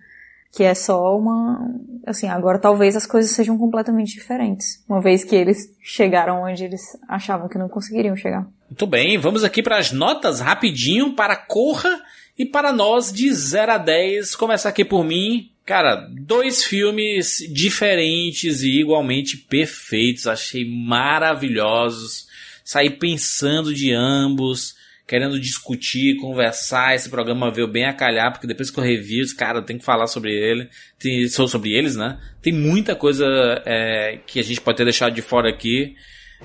Que 0.55 0.63
é 0.63 0.75
só 0.75 1.17
uma. 1.17 1.59
Assim, 2.07 2.29
agora 2.29 2.59
talvez 2.59 2.95
as 2.95 3.07
coisas 3.07 3.33
sejam 3.33 3.59
completamente 3.59 4.15
diferentes. 4.15 4.85
Uma 4.89 5.01
vez 5.01 5.25
que 5.25 5.35
eles 5.35 5.75
chegaram 5.83 6.43
onde 6.45 6.65
eles 6.65 6.97
achavam 7.09 7.49
que 7.49 7.59
não 7.59 7.69
conseguiriam 7.69 8.17
chegar. 8.17 8.47
Muito 8.71 8.87
bem, 8.87 9.19
vamos 9.19 9.43
aqui 9.43 9.63
para 9.63 9.79
as 9.79 9.91
notas 9.91 10.41
rapidinho 10.41 11.15
para 11.15 11.37
Corra 11.37 12.01
e 12.39 12.45
para 12.45 12.73
nós 12.73 13.13
de 13.13 13.33
0 13.33 13.73
a 13.73 13.79
10. 13.79 14.37
Começar 14.37 14.69
aqui 14.69 14.85
por 14.85 15.05
mim. 15.05 15.51
Cara, 15.65 15.97
dois 16.11 16.63
filmes 16.63 17.39
diferentes 17.51 18.63
e 18.63 18.81
igualmente 18.81 19.37
perfeitos. 19.37 20.27
Achei 20.27 20.65
maravilhosos. 20.65 22.27
Saí 22.63 22.91
pensando 22.91 23.75
de 23.75 23.93
ambos, 23.93 24.75
querendo 25.07 25.39
discutir, 25.39 26.17
conversar. 26.17 26.95
Esse 26.95 27.09
programa 27.11 27.51
veio 27.51 27.69
bem 27.69 27.85
a 27.85 27.93
calhar, 27.93 28.33
porque 28.33 28.47
depois 28.47 28.71
que 28.71 28.79
eu 28.79 28.85
revi, 28.85 29.21
os 29.21 29.33
cara, 29.33 29.61
tem 29.63 29.77
que 29.79 29.85
falar 29.85 30.07
sobre 30.07 30.33
ele, 30.33 30.69
tem, 30.99 31.29
so- 31.29 31.47
sobre 31.49 31.73
eles, 31.73 31.95
né? 31.97 32.19
Tem 32.41 32.53
muita 32.53 32.95
coisa 32.97 33.27
é, 33.67 34.19
que 34.27 34.41
a 34.41 34.43
gente 34.43 34.61
pode 34.61 34.79
ter 34.79 34.85
deixado 34.85 35.15
de 35.15 35.23
fora 35.23 35.49
aqui, 35.49 35.95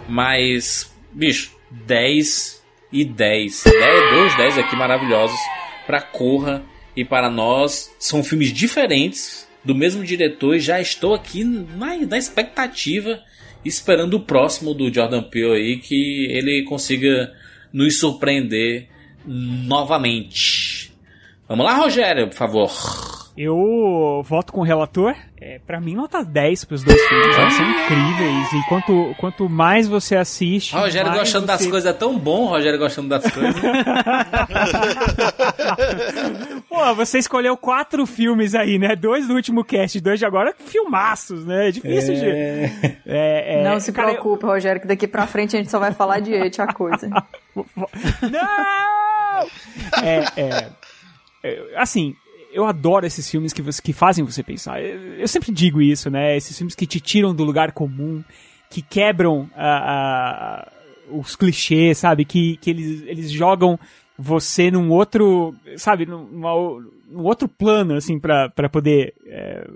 mas, 0.07 0.93
bicho, 1.13 1.51
10 1.85 2.61
e 2.91 3.05
10. 3.05 3.63
10 3.63 4.09
dois 4.11 4.37
10 4.37 4.57
aqui 4.57 4.75
maravilhosos 4.75 5.39
para 5.85 6.01
Corra 6.01 6.63
e 6.95 7.05
para 7.05 7.29
nós. 7.29 7.93
São 7.99 8.23
filmes 8.23 8.51
diferentes, 8.51 9.47
do 9.63 9.75
mesmo 9.75 10.03
diretor, 10.03 10.55
e 10.55 10.59
já 10.59 10.79
estou 10.81 11.13
aqui 11.13 11.43
na, 11.43 11.95
na 11.97 12.17
expectativa, 12.17 13.21
esperando 13.63 14.15
o 14.15 14.21
próximo 14.21 14.73
do 14.73 14.91
Jordan 14.93 15.21
Peele 15.23 15.53
aí, 15.53 15.77
que 15.77 16.25
ele 16.31 16.63
consiga 16.63 17.31
nos 17.73 17.99
surpreender 17.99 18.87
novamente. 19.25 20.91
Vamos 21.47 21.65
lá, 21.65 21.75
Rogério, 21.75 22.27
por 22.27 22.35
favor. 22.35 23.18
Eu 23.37 24.21
voto 24.25 24.51
com 24.51 24.61
o 24.61 24.63
relator. 24.63 25.15
É, 25.41 25.57
pra 25.65 25.79
mim, 25.79 25.95
nota 25.95 26.21
10 26.25 26.65
pros 26.65 26.83
dois 26.83 27.01
filmes. 27.07 27.37
Eles 27.37 27.53
são 27.53 27.65
incríveis. 27.69 28.51
E 28.53 28.61
quanto, 28.67 29.15
quanto 29.17 29.49
mais 29.49 29.87
você 29.87 30.17
assiste. 30.17 30.75
Rogério 30.75 31.13
gostando 31.13 31.45
das 31.47 31.61
você- 31.61 31.69
coisas 31.69 31.89
é 31.89 31.93
tão 31.97 32.19
bom, 32.19 32.47
Rogério 32.47 32.77
gostando 32.77 33.07
das 33.07 33.23
coisas. 33.31 33.55
Pô, 36.67 36.95
você 36.95 37.19
escolheu 37.19 37.55
quatro 37.55 38.05
filmes 38.05 38.53
aí, 38.55 38.77
né? 38.77 38.93
Dois 38.95 39.27
do 39.27 39.33
último 39.35 39.63
cast, 39.63 39.99
dois 40.01 40.19
de 40.19 40.25
agora, 40.25 40.53
filmaços, 40.57 41.45
né? 41.45 41.69
É 41.69 41.71
difícil 41.71 42.15
de. 42.15 42.25
É, 43.05 43.05
é, 43.05 43.63
não 43.63 43.79
se 43.79 43.93
cara, 43.93 44.09
preocupe, 44.09 44.45
Rogério, 44.45 44.81
que 44.81 44.87
daqui 44.87 45.07
pra 45.07 45.25
frente 45.25 45.55
a 45.55 45.59
gente 45.59 45.71
só 45.71 45.79
vai 45.79 45.93
falar 45.93 46.19
de 46.19 46.33
et 46.33 46.59
a 46.59 46.67
coisa. 46.73 47.09
Não! 48.21 49.47
É, 50.03 50.23
é, 50.37 50.67
é, 51.43 51.63
assim, 51.77 52.13
eu 52.51 52.65
adoro 52.65 53.05
esses 53.05 53.29
filmes 53.29 53.53
que, 53.53 53.61
você, 53.61 53.81
que 53.81 53.93
fazem 53.93 54.23
você 54.25 54.43
pensar. 54.43 54.81
Eu, 54.81 55.15
eu 55.15 55.27
sempre 55.27 55.51
digo 55.51 55.81
isso, 55.81 56.09
né? 56.09 56.35
Esses 56.35 56.57
filmes 56.57 56.75
que 56.75 56.87
te 56.87 56.99
tiram 56.99 57.33
do 57.33 57.43
lugar 57.43 57.71
comum, 57.71 58.23
que 58.69 58.81
quebram 58.81 59.49
a- 59.55 60.65
a- 60.67 60.71
os 61.11 61.35
clichês, 61.35 61.97
sabe? 61.97 62.25
Que, 62.25 62.57
que 62.57 62.69
eles, 62.69 63.01
eles 63.07 63.31
jogam 63.31 63.79
você 64.17 64.69
num 64.69 64.89
outro, 64.91 65.55
sabe? 65.77 66.05
Num, 66.05 66.41
outro 67.15 67.47
plano, 67.47 67.95
assim, 67.95 68.19
pra 68.19 68.49
poder 68.71 69.13
é, 69.25 69.67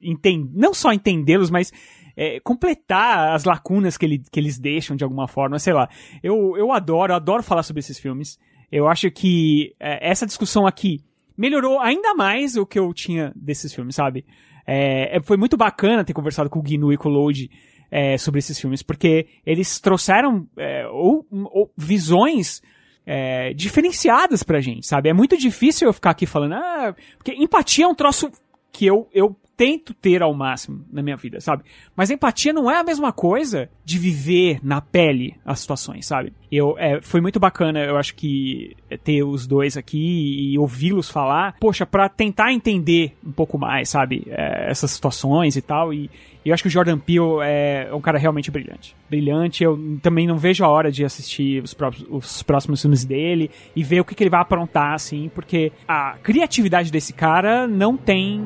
entender, 0.00 0.50
não 0.54 0.72
só 0.72 0.92
entendê-los, 0.92 1.50
mas 1.50 1.72
é, 2.16 2.40
completar 2.40 3.34
as 3.34 3.44
lacunas 3.44 3.96
que, 3.96 4.04
ele, 4.06 4.22
que 4.30 4.40
eles 4.40 4.58
deixam 4.58 4.96
de 4.96 5.04
alguma 5.04 5.28
forma, 5.28 5.58
sei 5.58 5.72
lá. 5.72 5.88
Eu, 6.22 6.56
eu 6.56 6.72
adoro, 6.72 7.12
eu 7.12 7.16
adoro 7.16 7.42
falar 7.42 7.62
sobre 7.62 7.80
esses 7.80 7.98
filmes. 7.98 8.38
Eu 8.72 8.88
acho 8.88 9.10
que 9.10 9.74
é, 9.78 10.10
essa 10.10 10.26
discussão 10.26 10.66
aqui 10.66 11.00
melhorou 11.40 11.80
ainda 11.80 12.14
mais 12.14 12.54
o 12.54 12.66
que 12.66 12.78
eu 12.78 12.92
tinha 12.92 13.32
desses 13.34 13.72
filmes, 13.72 13.94
sabe? 13.94 14.26
É, 14.66 15.16
é, 15.16 15.22
foi 15.22 15.38
muito 15.38 15.56
bacana 15.56 16.04
ter 16.04 16.12
conversado 16.12 16.50
com 16.50 16.58
o 16.58 16.62
Gnu 16.62 16.92
e 16.92 16.98
com 16.98 17.08
o 17.08 17.12
Load 17.12 17.50
é, 17.90 18.18
sobre 18.18 18.40
esses 18.40 18.60
filmes, 18.60 18.82
porque 18.82 19.26
eles 19.46 19.80
trouxeram 19.80 20.46
é, 20.58 20.86
ou, 20.86 21.26
ou 21.30 21.72
visões 21.74 22.60
é, 23.06 23.54
diferenciadas 23.54 24.42
pra 24.42 24.60
gente, 24.60 24.86
sabe? 24.86 25.08
É 25.08 25.14
muito 25.14 25.34
difícil 25.34 25.88
eu 25.88 25.94
ficar 25.94 26.10
aqui 26.10 26.26
falando, 26.26 26.56
ah, 26.56 26.94
porque 27.16 27.32
empatia 27.32 27.86
é 27.86 27.88
um 27.88 27.94
troço 27.94 28.30
que 28.70 28.84
eu, 28.84 29.08
eu 29.10 29.34
tento 29.60 29.92
ter 29.92 30.22
ao 30.22 30.32
máximo 30.32 30.86
na 30.90 31.02
minha 31.02 31.18
vida, 31.18 31.38
sabe? 31.38 31.64
Mas 31.94 32.10
empatia 32.10 32.50
não 32.50 32.70
é 32.70 32.78
a 32.78 32.82
mesma 32.82 33.12
coisa 33.12 33.68
de 33.84 33.98
viver 33.98 34.58
na 34.62 34.80
pele 34.80 35.36
as 35.44 35.60
situações, 35.60 36.06
sabe? 36.06 36.32
Eu, 36.50 36.76
é, 36.78 37.02
foi 37.02 37.20
muito 37.20 37.38
bacana, 37.38 37.78
eu 37.80 37.98
acho 37.98 38.14
que 38.14 38.74
é, 38.88 38.96
ter 38.96 39.22
os 39.22 39.46
dois 39.46 39.76
aqui 39.76 40.50
e 40.50 40.58
ouvi-los 40.58 41.10
falar, 41.10 41.56
poxa, 41.60 41.84
pra 41.84 42.08
tentar 42.08 42.54
entender 42.54 43.14
um 43.24 43.32
pouco 43.32 43.58
mais, 43.58 43.90
sabe? 43.90 44.26
É, 44.28 44.70
essas 44.70 44.92
situações 44.92 45.56
e 45.56 45.60
tal, 45.62 45.92
e, 45.92 46.10
e 46.44 46.48
eu 46.48 46.54
acho 46.54 46.62
que 46.62 46.68
o 46.68 46.72
Jordan 46.72 46.98
Peele 46.98 47.40
é 47.42 47.90
um 47.92 48.00
cara 48.00 48.18
realmente 48.18 48.50
brilhante. 48.50 48.96
Brilhante, 49.08 49.62
eu 49.62 49.78
também 50.02 50.26
não 50.26 50.38
vejo 50.38 50.64
a 50.64 50.68
hora 50.68 50.90
de 50.90 51.04
assistir 51.04 51.62
os, 51.62 51.74
próprios, 51.74 52.06
os 52.08 52.42
próximos 52.42 52.80
filmes 52.80 53.04
dele 53.04 53.50
e 53.76 53.84
ver 53.84 54.00
o 54.00 54.04
que, 54.04 54.14
que 54.14 54.22
ele 54.22 54.30
vai 54.30 54.40
aprontar, 54.40 54.94
assim, 54.94 55.30
porque 55.34 55.70
a 55.86 56.16
criatividade 56.22 56.90
desse 56.90 57.12
cara 57.12 57.66
não 57.68 57.96
tem. 57.96 58.42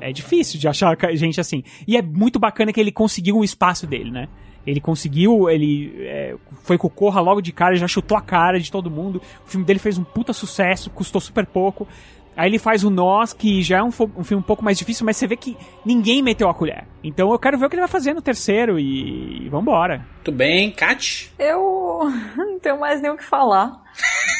É 0.00 0.12
difícil 0.12 0.57
de 0.58 0.68
achar 0.68 0.96
gente 1.14 1.40
assim. 1.40 1.62
E 1.86 1.96
é 1.96 2.02
muito 2.02 2.38
bacana 2.38 2.72
que 2.72 2.80
ele 2.80 2.92
conseguiu 2.92 3.38
o 3.38 3.44
espaço 3.44 3.86
dele, 3.86 4.10
né? 4.10 4.28
Ele 4.66 4.80
conseguiu, 4.80 5.48
ele 5.48 5.94
é, 6.00 6.34
foi 6.62 6.76
com 6.76 6.88
o 6.88 6.90
Corra 6.90 7.22
logo 7.22 7.40
de 7.40 7.52
cara, 7.52 7.74
já 7.74 7.88
chutou 7.88 8.18
a 8.18 8.20
cara 8.20 8.60
de 8.60 8.70
todo 8.70 8.90
mundo. 8.90 9.22
O 9.46 9.48
filme 9.48 9.64
dele 9.64 9.78
fez 9.78 9.96
um 9.96 10.04
puta 10.04 10.32
sucesso, 10.32 10.90
custou 10.90 11.20
super 11.20 11.46
pouco. 11.46 11.88
Aí 12.36 12.48
ele 12.48 12.58
faz 12.58 12.84
o 12.84 12.90
Nós, 12.90 13.32
que 13.32 13.62
já 13.62 13.78
é 13.78 13.82
um, 13.82 13.88
um 13.88 14.22
filme 14.22 14.40
um 14.40 14.46
pouco 14.46 14.62
mais 14.62 14.78
difícil, 14.78 15.04
mas 15.04 15.16
você 15.16 15.26
vê 15.26 15.36
que 15.36 15.56
ninguém 15.84 16.22
meteu 16.22 16.48
a 16.48 16.54
colher. 16.54 16.86
Então 17.02 17.32
eu 17.32 17.38
quero 17.38 17.58
ver 17.58 17.66
o 17.66 17.68
que 17.68 17.74
ele 17.74 17.80
vai 17.82 17.88
fazer 17.88 18.14
no 18.14 18.22
terceiro 18.22 18.78
e, 18.78 19.46
e 19.46 19.48
vambora. 19.48 20.06
Muito 20.14 20.30
bem, 20.30 20.70
Kat? 20.70 21.32
Eu 21.36 22.02
não 22.36 22.60
tenho 22.60 22.78
mais 22.78 23.00
nem 23.02 23.10
o 23.10 23.16
que 23.16 23.24
falar. 23.24 23.82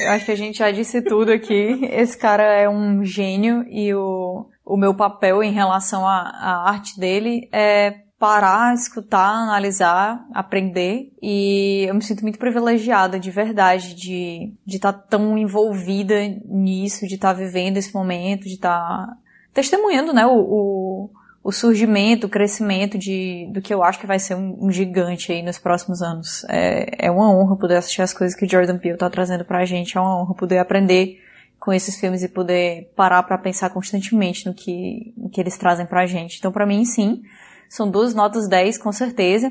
Eu 0.00 0.10
acho 0.10 0.24
que 0.24 0.32
a 0.32 0.36
gente 0.36 0.58
já 0.58 0.70
disse 0.70 1.02
tudo 1.02 1.32
aqui. 1.32 1.80
Esse 1.90 2.16
cara 2.16 2.44
é 2.44 2.68
um 2.68 3.04
gênio 3.04 3.64
e 3.68 3.92
o, 3.94 4.46
o 4.64 4.76
meu 4.76 4.94
papel 4.94 5.42
em 5.42 5.52
relação 5.52 6.06
à, 6.06 6.20
à 6.20 6.68
arte 6.70 6.98
dele 6.98 7.48
é 7.52 8.02
parar, 8.18 8.74
escutar, 8.74 9.28
analisar, 9.28 10.24
aprender. 10.34 11.12
E 11.22 11.84
eu 11.88 11.94
me 11.94 12.02
sinto 12.02 12.22
muito 12.22 12.38
privilegiada, 12.38 13.18
de 13.18 13.30
verdade, 13.30 13.94
de 13.94 14.52
de 14.64 14.76
estar 14.76 14.92
tão 14.92 15.38
envolvida 15.38 16.14
nisso, 16.44 17.06
de 17.06 17.14
estar 17.14 17.32
vivendo 17.32 17.76
esse 17.76 17.94
momento, 17.94 18.44
de 18.44 18.54
estar 18.54 19.16
testemunhando, 19.52 20.12
né, 20.12 20.24
o, 20.26 20.38
o, 20.38 21.10
o 21.48 21.52
surgimento, 21.52 22.26
o 22.26 22.28
crescimento 22.30 22.98
de, 22.98 23.48
do 23.50 23.62
que 23.62 23.72
eu 23.72 23.82
acho 23.82 23.98
que 23.98 24.06
vai 24.06 24.18
ser 24.18 24.34
um, 24.34 24.66
um 24.66 24.70
gigante 24.70 25.32
aí 25.32 25.42
nos 25.42 25.58
próximos 25.58 26.02
anos. 26.02 26.44
É, 26.46 27.06
é 27.06 27.10
uma 27.10 27.34
honra 27.34 27.56
poder 27.56 27.76
assistir 27.76 28.02
as 28.02 28.12
coisas 28.12 28.38
que 28.38 28.44
o 28.44 28.50
Jordan 28.50 28.76
Peele 28.76 28.98
tá 28.98 29.08
trazendo 29.08 29.46
pra 29.46 29.64
gente, 29.64 29.96
é 29.96 30.00
uma 30.00 30.20
honra 30.20 30.34
poder 30.34 30.58
aprender 30.58 31.18
com 31.58 31.72
esses 31.72 31.98
filmes 31.98 32.22
e 32.22 32.28
poder 32.28 32.92
parar 32.94 33.22
para 33.22 33.38
pensar 33.38 33.70
constantemente 33.70 34.44
no 34.44 34.52
que, 34.52 35.14
no 35.16 35.30
que 35.30 35.40
eles 35.40 35.56
trazem 35.56 35.86
pra 35.86 36.04
gente. 36.04 36.36
Então, 36.36 36.52
para 36.52 36.66
mim, 36.66 36.84
sim, 36.84 37.22
são 37.66 37.90
duas 37.90 38.12
notas 38.12 38.46
10, 38.46 38.76
com 38.76 38.92
certeza. 38.92 39.50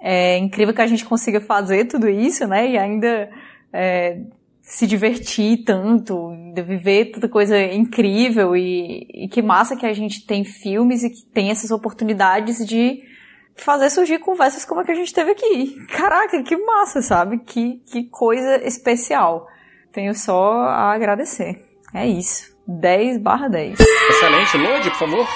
É 0.00 0.38
incrível 0.38 0.72
que 0.72 0.80
a 0.80 0.86
gente 0.86 1.04
consiga 1.04 1.40
fazer 1.40 1.86
tudo 1.86 2.08
isso, 2.08 2.46
né? 2.46 2.70
E 2.70 2.78
ainda 2.78 3.28
é, 3.72 4.20
se 4.62 4.86
divertir 4.86 5.64
tanto, 5.64 6.30
viver 6.64 7.06
tanta 7.06 7.28
coisa 7.28 7.60
incrível 7.60 8.56
e, 8.56 9.06
e 9.12 9.28
que 9.28 9.42
massa 9.42 9.76
que 9.76 9.84
a 9.84 9.92
gente 9.92 10.24
tem 10.24 10.44
filmes 10.44 11.02
e 11.02 11.10
que 11.10 11.22
tem 11.26 11.50
essas 11.50 11.72
oportunidades 11.72 12.64
de 12.64 13.02
fazer 13.56 13.90
surgir 13.90 14.20
conversas 14.20 14.64
como 14.64 14.80
a 14.80 14.84
que 14.84 14.92
a 14.92 14.94
gente 14.94 15.12
teve 15.12 15.32
aqui. 15.32 15.76
Caraca, 15.88 16.42
que 16.42 16.56
massa, 16.56 17.02
sabe? 17.02 17.38
Que, 17.38 17.82
que 17.90 18.04
coisa 18.04 18.64
especial. 18.64 19.48
Tenho 19.92 20.14
só 20.14 20.52
a 20.62 20.92
agradecer. 20.92 21.60
É 21.92 22.06
isso. 22.06 22.56
10 22.66 23.18
barra 23.18 23.48
10. 23.48 23.78
Excelente. 23.80 24.56
Lodi, 24.56 24.90
por 24.90 24.98
favor. 25.00 25.28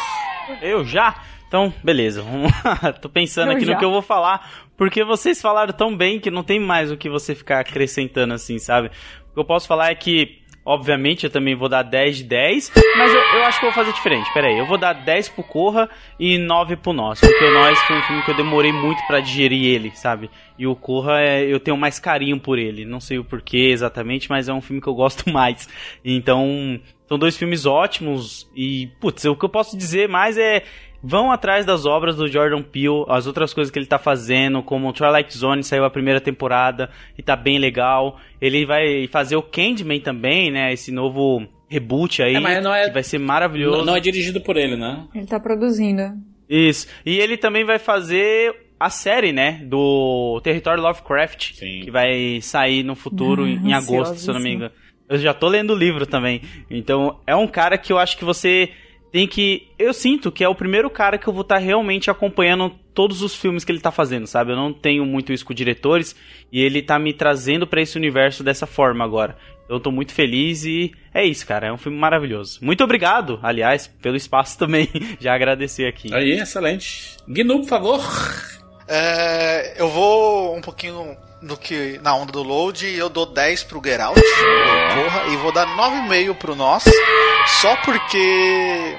Eu 0.63 0.85
já? 0.85 1.21
Então, 1.49 1.73
beleza. 1.83 2.25
Tô 3.01 3.09
pensando 3.09 3.53
eu 3.53 3.57
aqui 3.57 3.65
já. 3.65 3.73
no 3.73 3.79
que 3.79 3.85
eu 3.85 3.91
vou 3.91 4.03
falar, 4.03 4.67
porque 4.77 5.05
vocês 5.05 5.41
falaram 5.41 5.73
tão 5.73 5.97
bem 5.97 6.19
que 6.19 6.31
não 6.31 6.43
tem 6.43 6.59
mais 6.59 6.91
o 6.91 6.97
que 6.97 7.09
você 7.09 7.35
ficar 7.35 7.61
acrescentando 7.61 8.35
assim, 8.35 8.59
sabe? 8.59 8.89
O 9.31 9.35
que 9.35 9.41
eu 9.41 9.45
posso 9.45 9.69
falar 9.69 9.91
é 9.91 9.95
que, 9.95 10.39
obviamente, 10.65 11.25
eu 11.25 11.31
também 11.31 11.55
vou 11.55 11.69
dar 11.69 11.83
10 11.83 12.19
de 12.19 12.25
10, 12.25 12.73
mas 12.99 13.15
eu, 13.15 13.21
eu 13.21 13.45
acho 13.45 13.61
que 13.61 13.67
eu 13.67 13.71
vou 13.71 13.85
fazer 13.85 13.93
diferente. 13.93 14.33
Pera 14.33 14.49
aí, 14.49 14.59
eu 14.59 14.67
vou 14.67 14.77
dar 14.79 14.93
10 14.93 15.29
pro 15.29 15.45
Corra 15.45 15.89
e 16.19 16.37
9 16.37 16.77
pro 16.77 16.93
Nós, 16.93 17.21
porque 17.21 17.45
o 17.45 17.53
Nós 17.53 17.79
foi 17.83 17.97
um 17.97 18.03
filme 18.03 18.23
que 18.23 18.31
eu 18.31 18.37
demorei 18.37 18.73
muito 18.73 19.07
para 19.07 19.21
digerir 19.21 19.65
ele, 19.67 19.93
sabe? 19.95 20.31
E 20.59 20.67
o 20.67 20.75
Corra, 20.75 21.21
é, 21.21 21.45
eu 21.45 21.61
tenho 21.61 21.77
mais 21.77 22.01
carinho 22.01 22.41
por 22.41 22.59
ele. 22.59 22.85
Não 22.85 22.99
sei 22.99 23.19
o 23.19 23.25
porquê 23.25 23.69
exatamente, 23.71 24.29
mas 24.29 24.49
é 24.49 24.53
um 24.53 24.61
filme 24.61 24.83
que 24.83 24.89
eu 24.89 24.95
gosto 24.95 25.29
mais. 25.31 25.69
Então, 26.05 26.81
são 27.07 27.19
dois 27.19 27.37
filmes 27.37 27.67
ótimos 27.67 28.51
e, 28.55 28.89
putz, 29.01 29.25
o 29.27 29.37
que 29.37 29.45
eu 29.45 29.49
posso 29.49 29.77
dizer 29.77 30.09
mais 30.09 30.37
é 30.37 30.65
vão 31.03 31.31
atrás 31.31 31.65
das 31.65 31.87
obras 31.87 32.17
do 32.17 32.29
Jordan 32.29 32.63
Peele, 32.63 33.05
as 33.09 33.27
outras 33.27 33.53
coisas 33.53 33.71
que 33.71 33.79
ele 33.79 33.87
tá 33.87 33.99
fazendo, 33.99 34.63
como 34.63 34.93
Twilight 34.93 35.37
Zone 35.37 35.63
saiu 35.63 35.85
a 35.85 35.91
primeira 35.91 36.21
temporada 36.21 36.91
e 37.17 37.23
tá 37.23 37.37
bem 37.37 37.59
legal. 37.59 38.19
Ele 38.41 38.67
vai 38.67 39.07
fazer 39.09 39.37
o 39.37 39.43
Candyman 39.43 40.01
também, 40.01 40.51
né? 40.51 40.73
Esse 40.73 40.93
novo 40.93 41.47
reboot 41.69 42.23
aí, 42.23 42.35
é, 42.35 42.39
é, 42.39 42.87
que 42.87 42.93
vai 42.93 43.03
ser 43.03 43.19
maravilhoso. 43.19 43.79
Não, 43.79 43.85
não, 43.87 43.97
é 43.97 44.01
dirigido 44.01 44.41
por 44.41 44.57
ele, 44.57 44.77
né? 44.77 45.05
Ele 45.15 45.27
tá 45.27 45.41
produzindo. 45.41 46.03
Isso. 46.49 46.87
E 47.05 47.19
ele 47.19 47.37
também 47.37 47.65
vai 47.65 47.79
fazer 47.79 48.55
a 48.79 48.91
série, 48.91 49.33
né, 49.33 49.63
do 49.65 50.41
Território 50.43 50.83
Lovecraft, 50.83 51.55
Sim. 51.55 51.81
que 51.83 51.91
vai 51.91 52.41
sair 52.43 52.83
no 52.83 52.95
futuro, 52.95 53.43
hum, 53.43 53.61
em 53.65 53.73
agosto, 53.73 54.17
se 54.17 54.29
eu 54.29 54.35
não 54.35 54.41
me 54.41 54.53
engano. 54.53 54.73
Eu 55.09 55.19
já 55.19 55.33
tô 55.33 55.49
lendo 55.49 55.73
o 55.73 55.77
livro 55.77 56.05
também. 56.05 56.43
Então, 56.69 57.21
é 57.27 57.35
um 57.35 57.47
cara 57.47 57.79
que 57.79 57.93
eu 57.93 57.99
acho 57.99 58.19
que 58.19 58.25
você 58.25 58.71
tem 59.17 59.27
que. 59.27 59.67
Eu 59.79 59.95
sinto 59.95 60.31
que 60.31 60.45
é 60.45 60.49
o 60.49 60.55
primeiro 60.55 60.91
cara 60.91 61.17
que 61.17 61.27
eu 61.27 61.33
vou 61.33 61.41
estar 61.41 61.55
tá 61.55 61.61
realmente 61.61 62.11
acompanhando 62.11 62.69
todos 62.93 63.23
os 63.23 63.35
filmes 63.35 63.65
que 63.65 63.73
ele 63.73 63.81
tá 63.81 63.91
fazendo, 63.91 64.27
sabe? 64.27 64.53
Eu 64.53 64.57
não 64.57 64.75
tenho 64.75 65.07
muito 65.07 65.33
isso 65.33 65.43
com 65.43 65.55
diretores 65.55 66.15
e 66.53 66.61
ele 66.61 66.83
tá 66.83 66.99
me 66.99 67.15
trazendo 67.15 67.67
para 67.67 67.81
esse 67.81 67.97
universo 67.97 68.45
dessa 68.45 68.67
forma 68.67 69.03
agora. 69.03 69.35
Eu 69.71 69.81
tô 69.81 69.91
muito 69.91 70.13
feliz 70.13 70.67
e 70.67 70.93
é 71.15 71.25
isso, 71.25 71.47
cara. 71.47 71.69
É 71.69 71.73
um 71.73 71.79
filme 71.79 71.97
maravilhoso. 71.97 72.59
Muito 72.61 72.85
obrigado, 72.85 73.41
aliás, 73.43 73.87
pelo 73.87 74.17
espaço 74.17 74.59
também. 74.61 74.87
Já 75.19 75.35
agradecer 75.35 75.87
aqui. 75.87 76.13
Aí, 76.13 76.33
excelente. 76.33 77.17
Gnu, 77.27 77.61
por 77.61 77.69
favor. 77.69 78.01
É, 78.87 79.81
eu 79.81 79.89
vou 79.89 80.55
um 80.55 80.61
pouquinho 80.61 81.17
no 81.41 81.57
que 81.57 81.99
na 82.03 82.15
onda 82.15 82.33
do 82.33 82.43
load, 82.43 82.87
eu 82.87 83.09
dou 83.09 83.25
10 83.25 83.65
pro 83.65 83.81
Geralt, 83.83 84.15
porra, 84.15 85.27
e 85.33 85.37
vou 85.37 85.53
dar 85.53 85.67
9,5 85.67 86.35
pro 86.35 86.55
nós, 86.55 86.85
só 87.61 87.77
porque 87.77 88.97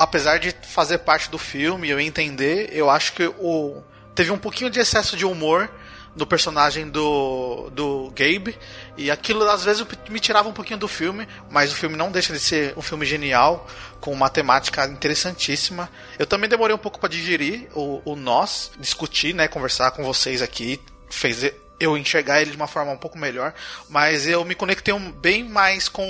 apesar 0.00 0.38
de 0.38 0.56
fazer 0.62 0.96
parte 0.98 1.28
do 1.28 1.36
filme, 1.36 1.90
eu 1.90 2.00
entender, 2.00 2.70
eu 2.72 2.88
acho 2.88 3.12
que 3.12 3.26
o 3.38 3.82
teve 4.14 4.30
um 4.30 4.38
pouquinho 4.38 4.70
de 4.70 4.80
excesso 4.80 5.14
de 5.14 5.26
humor 5.26 5.70
no 6.16 6.26
personagem 6.26 6.88
do, 6.88 7.68
do 7.70 8.10
Gabe. 8.16 8.58
E 8.96 9.10
aquilo 9.10 9.46
às 9.48 9.62
vezes 9.62 9.86
me 10.08 10.18
tirava 10.18 10.48
um 10.48 10.54
pouquinho 10.54 10.78
do 10.78 10.88
filme, 10.88 11.28
mas 11.50 11.70
o 11.70 11.76
filme 11.76 11.96
não 11.96 12.10
deixa 12.10 12.32
de 12.32 12.40
ser 12.40 12.72
um 12.78 12.82
filme 12.82 13.04
genial, 13.04 13.68
com 14.00 14.10
uma 14.10 14.30
temática 14.30 14.86
interessantíssima. 14.86 15.90
Eu 16.18 16.26
também 16.26 16.48
demorei 16.48 16.74
um 16.74 16.78
pouco 16.78 16.98
para 16.98 17.10
digerir 17.10 17.68
o, 17.74 18.00
o 18.02 18.16
nós, 18.16 18.72
discutir, 18.78 19.34
né, 19.34 19.48
conversar 19.48 19.90
com 19.90 20.02
vocês 20.02 20.40
aqui, 20.40 20.80
fez 21.10 21.52
eu 21.78 21.94
enxergar 21.94 22.40
ele 22.40 22.52
de 22.52 22.56
uma 22.56 22.66
forma 22.66 22.90
um 22.90 22.98
pouco 22.98 23.18
melhor, 23.18 23.52
mas 23.90 24.26
eu 24.26 24.46
me 24.46 24.54
conectei 24.54 24.94
um, 24.94 25.12
bem 25.12 25.44
mais 25.44 25.90
com 25.90 26.06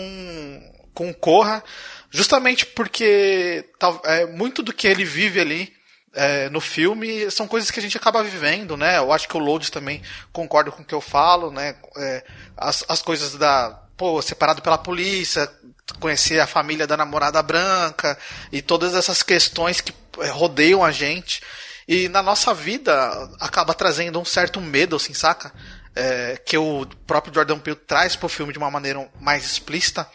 com 0.93 1.15
Corra, 1.15 1.63
justamente 2.11 2.67
porque 2.67 3.65
tal, 3.79 4.01
é, 4.05 4.27
muito 4.27 4.63
do 4.63 4.73
que 4.73 4.87
ele 4.87 5.05
vive 5.05 5.41
ali 5.41 5.73
é, 6.13 6.49
no 6.51 6.61
filme 6.61 7.31
são 7.31 7.47
coisas 7.47 7.71
que 7.71 7.79
a 7.79 7.83
gente 7.83 7.97
acaba 7.97 8.23
vivendo, 8.23 8.77
né? 8.77 8.99
Eu 8.99 9.13
acho 9.13 9.29
que 9.29 9.37
o 9.37 9.41
Load 9.41 9.71
também 9.71 10.03
concorda 10.33 10.71
com 10.71 10.83
o 10.83 10.85
que 10.85 10.95
eu 10.95 11.01
falo, 11.01 11.51
né? 11.51 11.77
É, 11.97 12.25
as, 12.57 12.85
as 12.89 13.01
coisas 13.01 13.35
da 13.37 13.81
pô, 13.97 14.21
separado 14.23 14.63
pela 14.63 14.79
polícia, 14.79 15.51
conhecer 16.01 16.41
a 16.41 16.47
família 16.47 16.87
da 16.87 16.97
namorada 16.97 17.43
branca 17.43 18.19
e 18.51 18.63
todas 18.63 18.95
essas 18.95 19.23
questões 19.23 19.81
que 19.81 19.93
é, 20.21 20.29
rodeiam 20.29 20.85
a 20.85 20.91
gente. 20.91 21.43
E 21.87 22.09
na 22.09 22.23
nossa 22.23 22.55
vida 22.55 22.93
acaba 23.41 23.75
trazendo 23.75 24.21
um 24.21 24.25
certo 24.25 24.61
medo, 24.61 24.97
assim, 24.97 25.13
saca? 25.13 25.53
É, 25.95 26.41
que 26.47 26.57
o 26.57 26.87
próprio 27.07 27.35
Jordan 27.35 27.59
Peele 27.59 27.77
traz 27.77 28.15
pro 28.15 28.29
filme 28.29 28.53
de 28.53 28.59
uma 28.59 28.71
maneira 28.71 29.09
mais 29.21 29.45
explícita. 29.45 30.09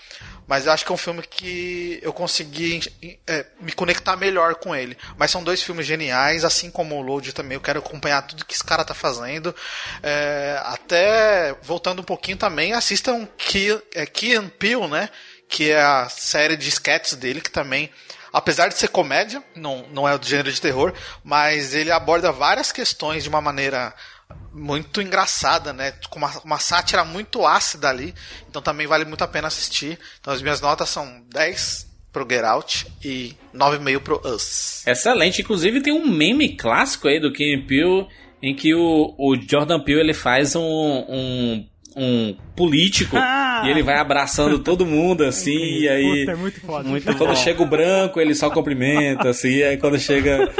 Mas 0.48 0.66
eu 0.66 0.72
acho 0.72 0.86
que 0.86 0.92
é 0.92 0.96
um 0.96 0.98
filme 0.98 1.22
que 1.24 2.00
eu 2.02 2.14
consegui 2.14 2.82
é, 3.26 3.46
me 3.60 3.72
conectar 3.72 4.16
melhor 4.16 4.56
com 4.56 4.76
ele. 4.76 4.98
Mas 5.18 5.32
são 5.32 5.44
dois 5.44 5.62
filmes 5.64 5.86
geniais, 5.86 6.46
assim 6.46 6.70
como 6.70 6.96
o 6.96 7.02
Load 7.02 7.34
também. 7.34 7.56
Eu 7.56 7.62
quero 7.62 7.80
acompanhar 7.80 8.22
tudo 8.22 8.46
que 8.46 8.54
esse 8.54 8.64
cara 8.64 8.86
tá 8.86 8.94
fazendo. 8.94 9.56
É, 10.04 10.62
até 10.66 11.56
voltando 11.64 12.00
um 12.00 12.06
pouquinho 12.06 12.38
também, 12.38 12.74
assistam 12.74 13.28
Key, 13.38 13.82
é, 13.94 14.06
Key 14.06 14.36
and 14.36 14.50
Peele, 14.50 14.88
né? 14.88 15.10
Que 15.50 15.72
é 15.72 15.82
a 15.82 16.10
série 16.10 16.56
de 16.56 16.70
sketches 16.70 17.16
dele, 17.16 17.42
que 17.42 17.52
também 17.52 17.90
apesar 18.36 18.68
de 18.68 18.78
ser 18.78 18.90
comédia, 18.90 19.42
não, 19.56 19.88
não 19.94 20.08
é 20.08 20.18
do 20.18 20.28
gênero 20.28 20.52
de 20.52 20.60
terror, 20.60 20.94
mas 21.24 21.74
ele 21.74 21.90
aborda 21.90 22.34
várias 22.34 22.70
questões 22.70 23.24
de 23.24 23.30
uma 23.30 23.40
maneira 23.40 23.96
muito 24.56 25.02
engraçada, 25.02 25.74
né? 25.74 25.94
Com 26.10 26.18
uma, 26.18 26.32
uma 26.44 26.60
sátira 26.60 27.04
muito 27.04 27.46
ácida 27.46 27.90
ali. 27.90 28.16
Então 28.50 28.62
também 28.62 28.88
vale 28.88 29.04
muito 29.04 29.24
a 29.24 29.28
pena 29.28 29.50
assistir. 29.50 30.00
Então 30.20 30.34
as 30.34 30.42
minhas 30.42 30.62
notas 30.62 30.90
são 30.90 31.22
10 31.30 31.94
pro 32.14 32.26
Get 32.28 32.46
Out 32.46 32.88
e 33.04 33.36
9,5 33.54 34.00
pro 34.00 34.22
Us. 34.26 34.88
Excelente. 34.88 35.42
Inclusive 35.42 35.82
tem 35.82 35.92
um 35.92 36.08
meme 36.08 36.56
clássico 36.56 37.10
aí 37.10 37.20
do 37.20 37.34
Kim 37.34 37.66
Peele 37.68 38.08
em 38.42 38.56
que 38.56 38.74
o, 38.74 39.14
o 39.18 39.36
Jordan 39.36 39.82
Peele 39.82 40.00
ele 40.00 40.14
faz 40.14 40.56
um, 40.56 40.62
um 40.62 41.68
um 41.96 42.36
político 42.56 43.16
ah. 43.16 43.64
e 43.66 43.70
ele 43.70 43.82
vai 43.82 43.96
abraçando 43.96 44.60
todo 44.60 44.86
mundo 44.86 45.24
assim, 45.24 45.80
e 45.80 45.88
aí. 45.88 46.20
Puta, 46.20 46.32
é 46.32 46.36
muito 46.36 46.60
foda. 46.60 46.90
Muito 46.90 47.06
quando 47.16 47.30
bom. 47.30 47.36
chega 47.36 47.64
o 47.64 47.66
branco, 47.66 48.20
ele 48.20 48.36
só 48.36 48.50
cumprimenta, 48.50 49.30
assim, 49.30 49.50
e 49.50 49.64
aí 49.64 49.78
quando 49.78 49.98
chega 49.98 50.52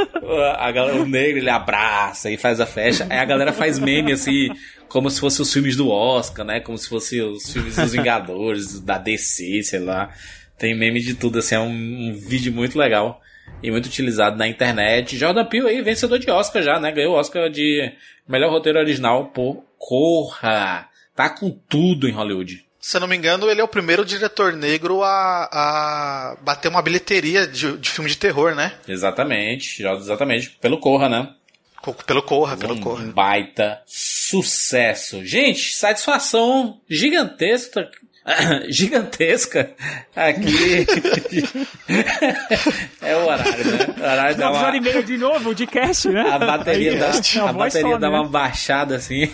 a, 0.58 0.68
a, 0.68 0.92
o 0.94 1.04
negro, 1.04 1.38
ele 1.38 1.50
abraça 1.50 2.30
e 2.30 2.38
faz 2.38 2.58
a 2.58 2.66
festa. 2.66 3.06
Aí 3.10 3.18
a 3.18 3.24
galera 3.24 3.52
faz 3.52 3.78
meme 3.78 4.12
assim, 4.12 4.48
como 4.88 5.10
se 5.10 5.20
fossem 5.20 5.42
os 5.42 5.52
filmes 5.52 5.76
do 5.76 5.90
Oscar, 5.90 6.44
né? 6.44 6.60
Como 6.60 6.78
se 6.78 6.88
fossem 6.88 7.20
os 7.20 7.52
filmes 7.52 7.76
dos 7.76 7.92
Vingadores, 7.92 8.80
da 8.80 8.96
DC, 8.96 9.62
sei 9.62 9.80
lá. 9.80 10.10
Tem 10.58 10.74
meme 10.74 11.00
de 11.00 11.14
tudo, 11.14 11.38
assim, 11.38 11.54
é 11.54 11.60
um, 11.60 11.68
um 11.68 12.12
vídeo 12.14 12.50
muito 12.50 12.78
legal 12.78 13.20
e 13.62 13.70
muito 13.70 13.86
utilizado 13.86 14.38
na 14.38 14.48
internet. 14.48 15.18
Jordan 15.18 15.44
Peele 15.44 15.68
aí, 15.68 15.82
vencedor 15.82 16.18
de 16.18 16.30
Oscar 16.30 16.62
já, 16.62 16.80
né? 16.80 16.90
Ganhou 16.92 17.14
o 17.14 17.18
Oscar 17.18 17.50
de 17.50 17.92
melhor 18.26 18.50
roteiro 18.50 18.78
original 18.78 19.26
por 19.26 19.62
Corra. 19.78 20.88
Tá 21.16 21.30
com 21.30 21.50
tudo 21.50 22.06
em 22.06 22.12
Hollywood. 22.12 22.64
Se 22.78 22.96
eu 22.96 23.00
não 23.00 23.08
me 23.08 23.16
engano, 23.16 23.50
ele 23.50 23.60
é 23.60 23.64
o 23.64 23.68
primeiro 23.68 24.04
diretor 24.04 24.52
negro 24.52 25.02
a, 25.02 25.48
a 25.50 26.36
bater 26.42 26.68
uma 26.68 26.82
bilheteria 26.82 27.44
de, 27.44 27.76
de 27.78 27.90
filme 27.90 28.08
de 28.08 28.16
terror, 28.16 28.54
né? 28.54 28.74
Exatamente, 28.86 29.82
exatamente. 29.82 30.50
Pelo 30.60 30.78
Corra, 30.78 31.08
né? 31.08 31.34
Pelo 32.06 32.22
Corra, 32.22 32.56
pelo 32.56 32.74
um, 32.74 32.80
Corra. 32.80 33.02
Um 33.02 33.10
baita 33.10 33.82
sucesso. 33.86 35.24
Gente, 35.24 35.74
satisfação 35.74 36.80
gigantesca 36.88 37.90
gigantesca 38.68 39.70
aqui. 40.14 40.86
é 43.00 43.16
o 43.16 43.26
horário, 43.26 43.64
né? 43.64 43.94
O 43.96 44.02
horário 44.02 44.36
dá 44.36 44.50
uma... 44.50 44.62
hora 44.62 44.76
e 44.76 44.80
meia 44.80 45.02
de 45.02 45.16
novo, 45.16 45.54
de 45.54 45.66
cast, 45.66 46.08
né? 46.08 46.22
A 46.28 46.38
bateria, 46.38 46.92
Aí, 46.92 46.98
dá, 46.98 47.10
a 47.48 47.52
bateria 47.52 47.98
dá 47.98 48.10
né? 48.10 48.18
uma 48.18 48.28
baixada 48.28 48.96
assim. 48.96 49.30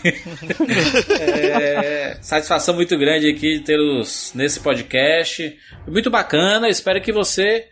é... 1.20 2.18
Satisfação 2.20 2.74
muito 2.74 2.96
grande 2.98 3.30
aqui 3.30 3.58
de 3.58 3.64
tê-los 3.64 4.32
nesse 4.34 4.60
podcast. 4.60 5.56
Muito 5.86 6.10
bacana, 6.10 6.68
espero 6.68 7.00
que 7.00 7.12
você. 7.12 7.66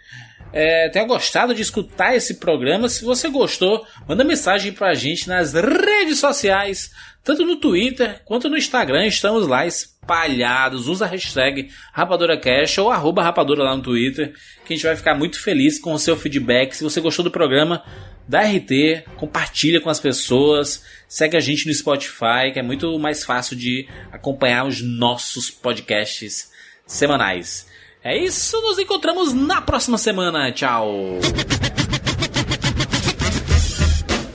É, 0.52 0.88
tenha 0.88 1.04
gostado 1.04 1.54
de 1.54 1.62
escutar 1.62 2.16
esse 2.16 2.34
programa. 2.34 2.88
Se 2.88 3.04
você 3.04 3.28
gostou, 3.28 3.86
manda 4.08 4.24
mensagem 4.24 4.72
pra 4.72 4.94
gente 4.94 5.28
nas 5.28 5.52
redes 5.52 6.18
sociais, 6.18 6.90
tanto 7.22 7.44
no 7.44 7.56
Twitter 7.56 8.20
quanto 8.24 8.48
no 8.48 8.56
Instagram, 8.56 9.06
estamos 9.06 9.46
lá 9.46 9.64
espalhados. 10.10 10.88
Usa 10.88 11.04
a 11.04 11.08
hashtag 11.08 11.70
RapaduraCast 11.92 12.80
ou 12.80 12.90
arroba 12.90 13.22
Rapadura 13.22 13.62
lá 13.62 13.76
no 13.76 13.82
Twitter, 13.82 14.34
que 14.64 14.72
a 14.72 14.76
gente 14.76 14.86
vai 14.86 14.96
ficar 14.96 15.14
muito 15.14 15.40
feliz 15.40 15.78
com 15.78 15.92
o 15.92 15.98
seu 15.98 16.16
feedback. 16.16 16.74
Se 16.74 16.82
você 16.82 17.00
gostou 17.00 17.24
do 17.24 17.30
programa, 17.30 17.82
dá 18.28 18.40
RT, 18.42 19.04
compartilha 19.16 19.80
com 19.80 19.88
as 19.88 20.00
pessoas, 20.00 20.84
segue 21.08 21.36
a 21.36 21.40
gente 21.40 21.66
no 21.66 21.72
Spotify, 21.74 22.50
que 22.52 22.58
é 22.58 22.62
muito 22.62 22.98
mais 22.98 23.24
fácil 23.24 23.56
de 23.56 23.88
acompanhar 24.10 24.66
os 24.66 24.82
nossos 24.82 25.50
podcasts 25.50 26.50
semanais. 26.86 27.68
É 28.02 28.16
isso, 28.16 28.60
nos 28.62 28.78
encontramos 28.78 29.32
na 29.32 29.60
próxima 29.60 29.98
semana. 29.98 30.50
Tchau! 30.52 31.20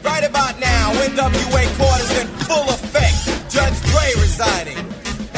Right 0.03 0.23
about 0.23 0.59
now, 0.59 0.93
NWA 0.93 1.67
quarters 1.77 2.21
in 2.21 2.27
full 2.45 2.69
effect. 2.69 3.51
Judge 3.51 3.84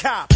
cap. 0.00 0.29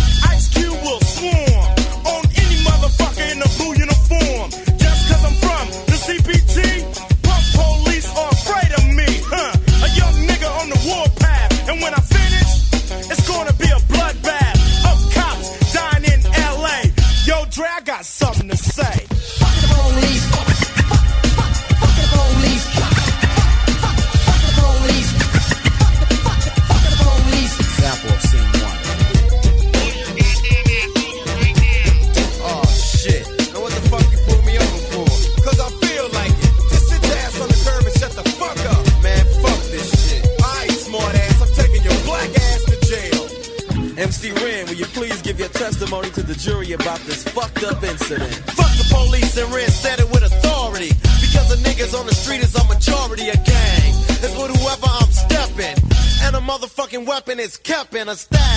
understand. 58.04 58.53